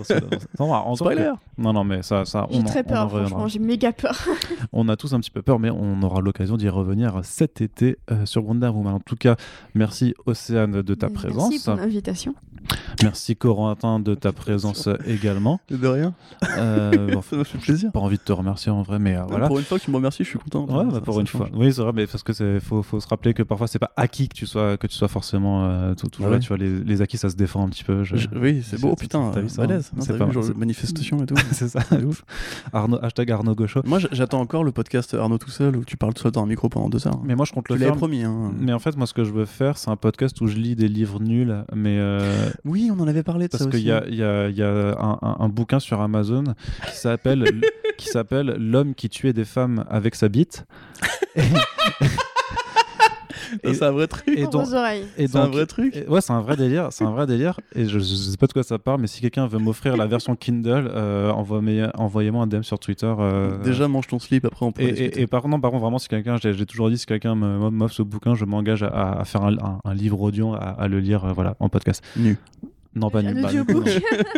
Non, 0.60 0.72
en 0.74 0.96
spoiler 0.96 1.32
Non, 1.58 1.74
non, 1.74 1.84
mais 1.84 2.02
ça, 2.04 2.24
ça 2.26 2.48
on, 2.50 2.54
J'ai 2.54 2.60
en- 2.60 2.64
très 2.64 2.84
peur, 2.84 3.06
reviendra. 3.10 3.28
franchement, 3.30 3.48
j'ai 3.48 3.60
méga 3.60 3.92
peur. 3.92 4.18
On 4.74 4.88
a 4.90 4.96
tous 4.96 5.14
un 5.14 5.20
petit 5.20 5.30
peu 5.32 5.42
peur, 5.42 5.60
mais 5.60 5.70
on 5.70 6.02
aura 6.04 6.22
l'occasion 6.22 6.56
d'y 6.56 6.70
revenir 6.70 7.20
cet 7.24 7.60
été 7.62 7.98
euh, 8.10 8.26
sur 8.26 8.46
Wonder 8.48 8.68
Woman. 8.68 8.94
En 8.94 9.00
tout 9.00 9.16
cas, 9.18 9.36
merci 9.76 10.14
Océane 10.26 10.82
de 10.82 10.96
ta 10.96 11.08
Merci 11.10 11.28
présence. 11.28 11.64
pour 11.64 11.76
l'invitation. 11.76 12.34
Merci 13.04 13.36
Corentin 13.36 14.00
de 14.00 14.14
ta 14.16 14.32
présence 14.32 14.88
également. 15.06 15.60
de 15.70 15.88
rien 15.88 16.14
Euh, 16.58 17.12
bon, 17.14 17.22
ça 17.22 17.36
me 17.36 17.44
fait 17.44 17.58
plaisir 17.58 17.92
pas 17.92 18.00
envie 18.00 18.18
de 18.18 18.22
te 18.22 18.32
remercier 18.32 18.72
en 18.72 18.84
vrai, 18.84 19.00
mais 19.00 19.16
euh, 19.18 19.24
voilà. 19.28 19.48
pour 19.48 19.58
une 19.60 19.66
fois 19.66 19.80
que 19.80 19.84
tu 19.84 19.92
me 19.92 19.96
remercies 19.98 20.24
je 20.24 20.30
suis 20.30 20.40
content 20.40 20.66
Ouais, 20.66 20.86
bah, 20.92 21.02
pour 21.02 21.20
une 21.20 21.28
change. 21.28 21.42
fois. 21.42 21.50
Oui, 21.54 21.74
c'est 21.74 21.82
vrai, 21.82 21.92
mais 21.94 22.06
parce 22.24 22.24
que 22.24 22.34
c'est 22.34 22.60
faut, 22.60 22.84
faut 22.84 23.00
se 23.00 23.08
rappeler 23.08 23.34
que 23.34 23.44
parfois 23.44 23.68
c'est 23.68 23.80
pas 23.80 23.92
acquis 23.98 24.30
que 24.30 24.36
tu 24.36 24.46
sois 24.46 24.78
que 24.78 24.86
tu 24.88 24.96
sois 24.96 25.08
forcément 25.08 25.66
euh, 25.66 25.94
tou- 25.96 26.08
toujours 26.08 26.28
Ouais. 26.30 26.36
là. 26.36 26.40
Tu 26.40 26.48
vois, 26.50 26.58
les, 26.58 26.80
les 26.84 27.02
acquis 27.02 27.18
ça 27.18 27.30
se 27.30 27.36
défend 27.36 27.66
un 27.66 27.70
petit 27.70 27.84
peu. 27.84 28.04
je- 28.04 28.16
Je- 28.16 28.28
oui 28.36 28.62
c'est 28.64 28.80
beau 28.80 28.96
putain 28.96 29.32
t'as 29.34 29.42
vu 29.42 29.50
ça, 29.50 29.64
hein 29.64 29.68
hein, 29.72 29.80
C'est 30.00 30.18
pas 30.18 30.26
vu, 30.26 30.34
genre 30.34 30.44
manifestation 30.56 31.18
et 31.24 31.26
tout 31.26 31.36
c'est 31.52 31.68
ça, 31.68 31.80
de 31.98 32.06
ouf. 32.06 32.24
Arnaud, 32.74 33.00
hashtag 33.04 33.32
Arnaud 33.32 33.56
Gaucho. 33.56 33.82
moi 33.86 34.00
j'attends 34.12 34.40
encore 34.42 34.64
le 34.64 34.72
podcast 34.72 35.14
Arnaud 35.16 35.38
tout 35.40 35.50
seul 35.50 35.76
où 35.78 35.84
tu 35.84 35.98
parles 35.98 36.14
tout 36.14 36.22
seul 36.24 36.32
dans 36.32 36.44
un 36.44 36.48
micro 36.48 36.70
pendant 36.70 36.90
deux 36.90 37.08
heures 37.08 37.20
Mais 37.24 37.36
moi 37.36 37.46
je 37.46 37.54
compte 37.54 37.66
tu 37.66 37.74
le 37.74 37.80
faire. 37.80 37.96
promis 37.96 38.24
hein. 38.24 38.52
Mais 38.60 38.74
en 38.74 38.80
fait, 38.80 38.96
moi, 38.98 39.08
ce 39.08 39.14
que 39.14 39.24
je 39.24 39.32
veux 39.32 39.46
faire, 39.46 39.78
c'est 39.78 39.90
un 39.90 39.96
podcast 39.96 40.40
où 40.42 40.48
je 40.48 40.56
lis 40.58 40.76
des 40.76 40.88
livres 40.88 41.20
nuls, 41.20 41.64
mais 41.74 41.98
euh, 42.00 42.50
oui 42.66 42.92
on 42.96 43.00
en 43.00 43.08
avait 43.08 43.24
parlé 43.24 43.46
de 43.48 43.52
parce 43.52 43.64
ça 43.64 43.70
qu'il 43.70 43.82
y 43.82 43.92
a, 43.92 44.04
il 44.08 44.16
y 44.16 44.24
a- 44.24 44.50
il 44.50 44.56
y 44.56 44.62
a 44.64 44.70
un, 45.00 45.18
un- 45.22 45.38
un 45.40 45.50
bouquin 45.50 45.80
sur 45.80 46.02
Amazon 46.02 46.44
qui 46.90 46.96
s'appelle 46.98 47.46
qui 47.98 48.08
s'appelle 48.08 48.56
L'homme 48.60 48.94
qui 48.96 49.10
tuait 49.10 49.34
des 49.34 49.46
femmes 49.46 49.86
avec 49.90 50.16
sa 50.16 50.30
bite. 50.30 50.66
C'est 53.64 53.84
un 53.84 53.92
vrai 53.92 54.08
truc. 54.08 54.28
et 54.28 54.44
donc- 54.44 54.66
vos 54.66 54.74
oreilles. 54.76 55.06
Et 55.18 55.28
C'est 55.28 55.38
un 55.38 55.48
vrai 55.48 55.66
truc. 55.66 55.96
et- 55.96 56.08
ouais, 56.08 56.22
c'est 56.22 56.34
un 56.34 56.42
vrai 56.42 56.56
délire, 56.58 56.88
c'est 56.92 57.04
un 57.04 57.12
vrai 57.12 57.26
délire. 57.28 57.60
Et 57.76 57.86
je, 57.86 58.00
je 58.00 58.04
sais 58.04 58.38
pas 58.38 58.48
de 58.48 58.54
quoi 58.54 58.64
ça 58.64 58.78
parle, 58.80 59.02
mais 59.02 59.08
si 59.08 59.22
quelqu'un 59.22 59.48
veut 59.48 59.60
m'offrir 59.60 59.98
la 59.98 60.06
version 60.08 60.36
Kindle, 60.36 60.90
euh, 60.94 61.32
envoie- 61.32 61.62
envoyez-moi 61.96 62.44
un 62.44 62.48
DM 62.48 62.64
sur 62.64 62.80
Twitter. 62.80 63.14
euh, 63.20 63.58
Déjà, 63.64 63.88
mange 63.88 64.08
ton 64.08 64.20
slip, 64.20 64.46
après 64.46 64.66
on 64.66 64.72
peut 64.72 64.82
Et, 64.84 64.88
et, 64.88 65.22
et 65.22 65.28
par 65.28 65.42
contre, 65.42 65.52
non, 65.56 65.60
par 65.62 65.72
contre, 65.72 65.84
vraiment, 65.84 66.00
si 66.00 66.08
quelqu'un, 66.08 66.38
j'ai 66.42 66.66
toujours 66.66 66.90
dit, 66.90 66.98
si 66.98 67.06
quelqu'un 67.06 67.36
me- 67.36 67.70
m'offre 67.70 67.94
ce 67.96 68.04
bouquin, 68.04 68.36
je 68.36 68.46
m'engage 68.46 68.84
à, 68.84 69.20
à 69.20 69.26
faire 69.26 69.44
un, 69.44 69.54
un- 69.58 69.80
un 69.84 69.94
livre 69.94 70.22
audio, 70.22 70.54
à, 70.54 70.58
à 70.60 70.88
le 70.88 71.00
lire, 71.00 71.26
euh, 71.26 71.34
voilà, 71.34 71.56
en 71.60 71.70
podcast. 71.70 72.04
Nu. 72.18 72.38
Non, 72.94 73.10
pas 73.10 73.20
Un 73.20 73.34
nu. 73.34 73.42
bah. 73.42 73.50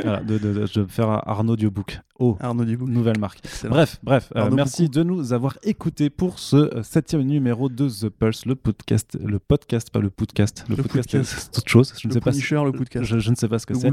Voilà, 0.04 0.20
de, 0.22 0.38
de, 0.38 0.54
de- 0.54 0.66
je 0.68 0.82
vais 0.82 0.88
faire 0.88 1.10
Arnaud 1.28 1.54
Audiobook. 1.54 2.00
Oh, 2.20 2.38
Arnaud 2.40 2.64
nouvelle 2.66 3.18
marque. 3.18 3.40
Excellent. 3.44 3.74
Bref, 3.74 4.00
bref, 4.04 4.32
euh, 4.36 4.52
merci 4.52 4.88
de 4.90 5.02
nous 5.02 5.34
avoir 5.34 5.58
écoutés 5.64 6.12
pour 6.12 6.38
ce 6.38 6.56
euh, 6.56 6.84
septième 6.84 7.24
numéro 7.24 7.68
de 7.70 7.90
The 7.90 8.10
Pulse, 8.10 8.46
le 8.46 8.54
podcast, 8.56 9.18
le 9.24 9.40
podcast, 9.40 9.90
pas 9.90 10.00
le 10.00 10.12
podcast. 10.12 10.66
Le, 10.70 10.76
Le 10.76 10.84
podcast, 10.84 11.10
podcast. 11.12 11.50
c'est 11.52 11.58
autre 11.58 11.70
chose. 11.70 11.94
Je 12.00 12.08
ne 12.08 12.12
le 12.12 12.14
sais 12.14 12.20
pas. 12.22 12.32
si- 12.32 12.42
le 12.54 12.72
podcast. 12.72 13.06
je, 13.06 13.18
je 13.18 13.30
ne 13.32 13.36
sais 13.36 13.48
pas 13.48 13.58
ce 13.58 13.66
que 13.66 13.74
c'est 13.74 13.90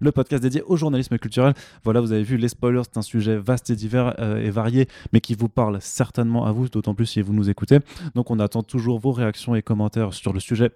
le 0.00 0.12
podcast 0.12 0.42
dédié 0.42 0.62
au 0.62 0.76
journalisme 0.76 1.18
culturel. 1.18 1.54
Voilà, 1.82 2.00
vous 2.00 2.12
avez 2.12 2.22
vu, 2.22 2.36
les 2.36 2.48
spoilers, 2.48 2.82
c'est 2.84 2.96
un 2.98 3.02
sujet 3.02 3.36
vaste 3.36 3.70
et 3.70 3.76
divers 3.76 4.14
euh, 4.20 4.40
et 4.40 4.50
varié, 4.50 4.86
mais 5.12 5.20
qui 5.20 5.34
vous 5.34 5.48
parle 5.48 5.78
certainement 5.80 6.46
à 6.46 6.52
vous, 6.52 6.68
d'autant 6.68 6.94
plus 6.94 7.06
si 7.06 7.20
vous 7.20 7.32
nous 7.32 7.50
écoutez. 7.50 7.80
Donc 8.14 8.30
on 8.30 8.38
attend 8.38 8.62
toujours 8.62 9.00
vos 9.00 9.10
réactions 9.12 9.56
et 9.56 9.62
commentaires 9.62 10.14
sur 10.14 10.32
le 10.32 10.38
sujet. 10.40 10.70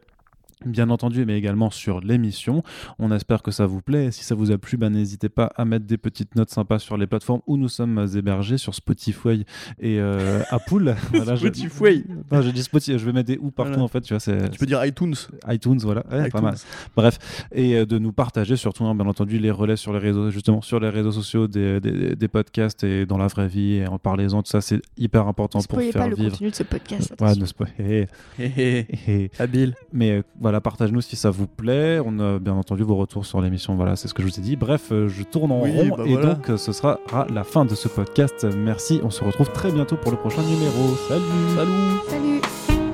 Bien 0.66 0.90
entendu, 0.90 1.24
mais 1.24 1.38
également 1.38 1.70
sur 1.70 2.00
l'émission. 2.00 2.62
On 2.98 3.12
espère 3.12 3.42
que 3.42 3.50
ça 3.50 3.66
vous 3.66 3.80
plaît. 3.80 4.06
Et 4.06 4.10
si 4.10 4.24
ça 4.24 4.34
vous 4.34 4.50
a 4.50 4.58
plu, 4.58 4.76
ben, 4.76 4.90
n'hésitez 4.90 5.28
pas 5.28 5.50
à 5.56 5.64
mettre 5.64 5.86
des 5.86 5.98
petites 5.98 6.34
notes 6.34 6.50
sympas 6.50 6.78
sur 6.80 6.96
les 6.96 7.06
plateformes 7.06 7.40
où 7.46 7.56
nous 7.56 7.68
sommes 7.68 8.06
hébergés, 8.16 8.58
sur 8.58 8.74
Spotify 8.74 9.44
et 9.78 9.98
euh, 10.00 10.42
Apple. 10.50 10.94
Voilà, 11.12 11.34
je- 11.36 11.46
Spotify. 11.46 12.04
Non, 12.32 12.42
j'ai 12.42 12.52
dit 12.52 12.62
Spotify, 12.62 12.98
je 12.98 13.04
vais 13.06 13.12
mettre 13.12 13.28
des 13.28 13.38
ou 13.38 13.50
partout 13.50 13.70
Voilà. 13.72 13.84
en 13.84 13.88
fait. 13.88 14.00
Tu 14.00 14.12
vois, 14.14 14.20
c'est 14.20 14.50
Tu 14.50 14.58
peux 14.58 14.66
dire 14.66 14.84
iTunes. 14.84 15.14
iTunes, 15.48 15.78
voilà, 15.82 16.04
Ouais, 16.10 16.28
pas 16.28 16.40
mal. 16.40 16.54
Bref, 16.96 17.18
et 17.52 17.76
euh, 17.76 17.86
de 17.86 17.98
nous 17.98 18.12
partager 18.12 18.56
surtout, 18.56 18.84
hein, 18.84 18.94
bien 18.94 19.06
entendu, 19.06 19.38
les 19.38 19.50
relais 19.50 19.76
sur 19.76 19.92
les 19.92 19.98
réseaux, 20.00 20.30
justement 20.30 20.60
sur 20.62 20.80
les 20.80 20.88
réseaux 20.88 21.12
sociaux 21.12 21.46
des, 21.46 21.80
des- 21.80 22.16
des 22.16 22.28
podcasts 22.28 22.82
et 22.84 23.06
dans 23.06 23.18
la 23.18 23.26
vraie 23.28 23.48
vie, 23.48 23.74
et 23.74 23.86
en 23.86 23.98
parlez-en, 23.98 24.42
tout 24.42 24.50
ça, 24.50 24.60
c'est 24.60 24.80
hyper 24.96 25.26
important 25.28 25.60
pour 25.62 25.80
faire 25.80 25.92
pas 25.92 26.08
le 26.08 26.16
vivre. 26.16 26.30
contenu 26.32 26.50
de 26.50 26.54
ce 26.54 26.62
podcast. 26.64 27.14
Ouais, 27.20 27.34
ne 27.36 27.44
spoil- 27.44 27.68
hé, 27.78 28.06
Hé, 28.38 28.44
hé. 28.44 28.50
hé, 28.56 28.86
hé. 29.06 29.30
Habile. 29.38 29.74
Mais 29.92 30.10
euh, 30.12 30.22
voilà, 30.40 30.47
partagez-nous 30.60 31.00
si 31.00 31.16
ça 31.16 31.30
vous 31.30 31.46
plaît. 31.46 32.00
On 32.04 32.18
a 32.18 32.38
bien 32.38 32.54
entendu 32.54 32.82
vos 32.82 32.96
retours 32.96 33.24
sur 33.26 33.40
l'émission. 33.40 33.74
Voilà, 33.76 33.96
c'est 33.96 34.08
ce 34.08 34.14
que 34.14 34.22
je 34.22 34.28
vous 34.28 34.38
ai 34.38 34.42
dit. 34.42 34.56
Bref, 34.56 34.90
euh, 34.92 35.08
je 35.08 35.22
tourne 35.22 35.52
en 35.52 35.62
Oui, 35.62 35.70
rond 35.72 35.96
bah 35.96 36.04
et 36.06 36.12
voilà. 36.14 36.34
donc 36.34 36.50
euh, 36.50 36.56
ce 36.56 36.72
sera 36.72 36.98
la 37.32 37.44
fin 37.44 37.64
de 37.64 37.74
ce 37.74 37.88
podcast. 37.88 38.46
Merci. 38.56 39.00
On 39.04 39.10
se 39.10 39.22
retrouve 39.24 39.50
très 39.52 39.70
bientôt 39.70 39.96
pour 39.96 40.10
le 40.10 40.16
prochain 40.16 40.42
numéro. 40.42 40.94
Salut. 41.08 41.22
Salut. 41.54 42.40
Salut 42.68 42.87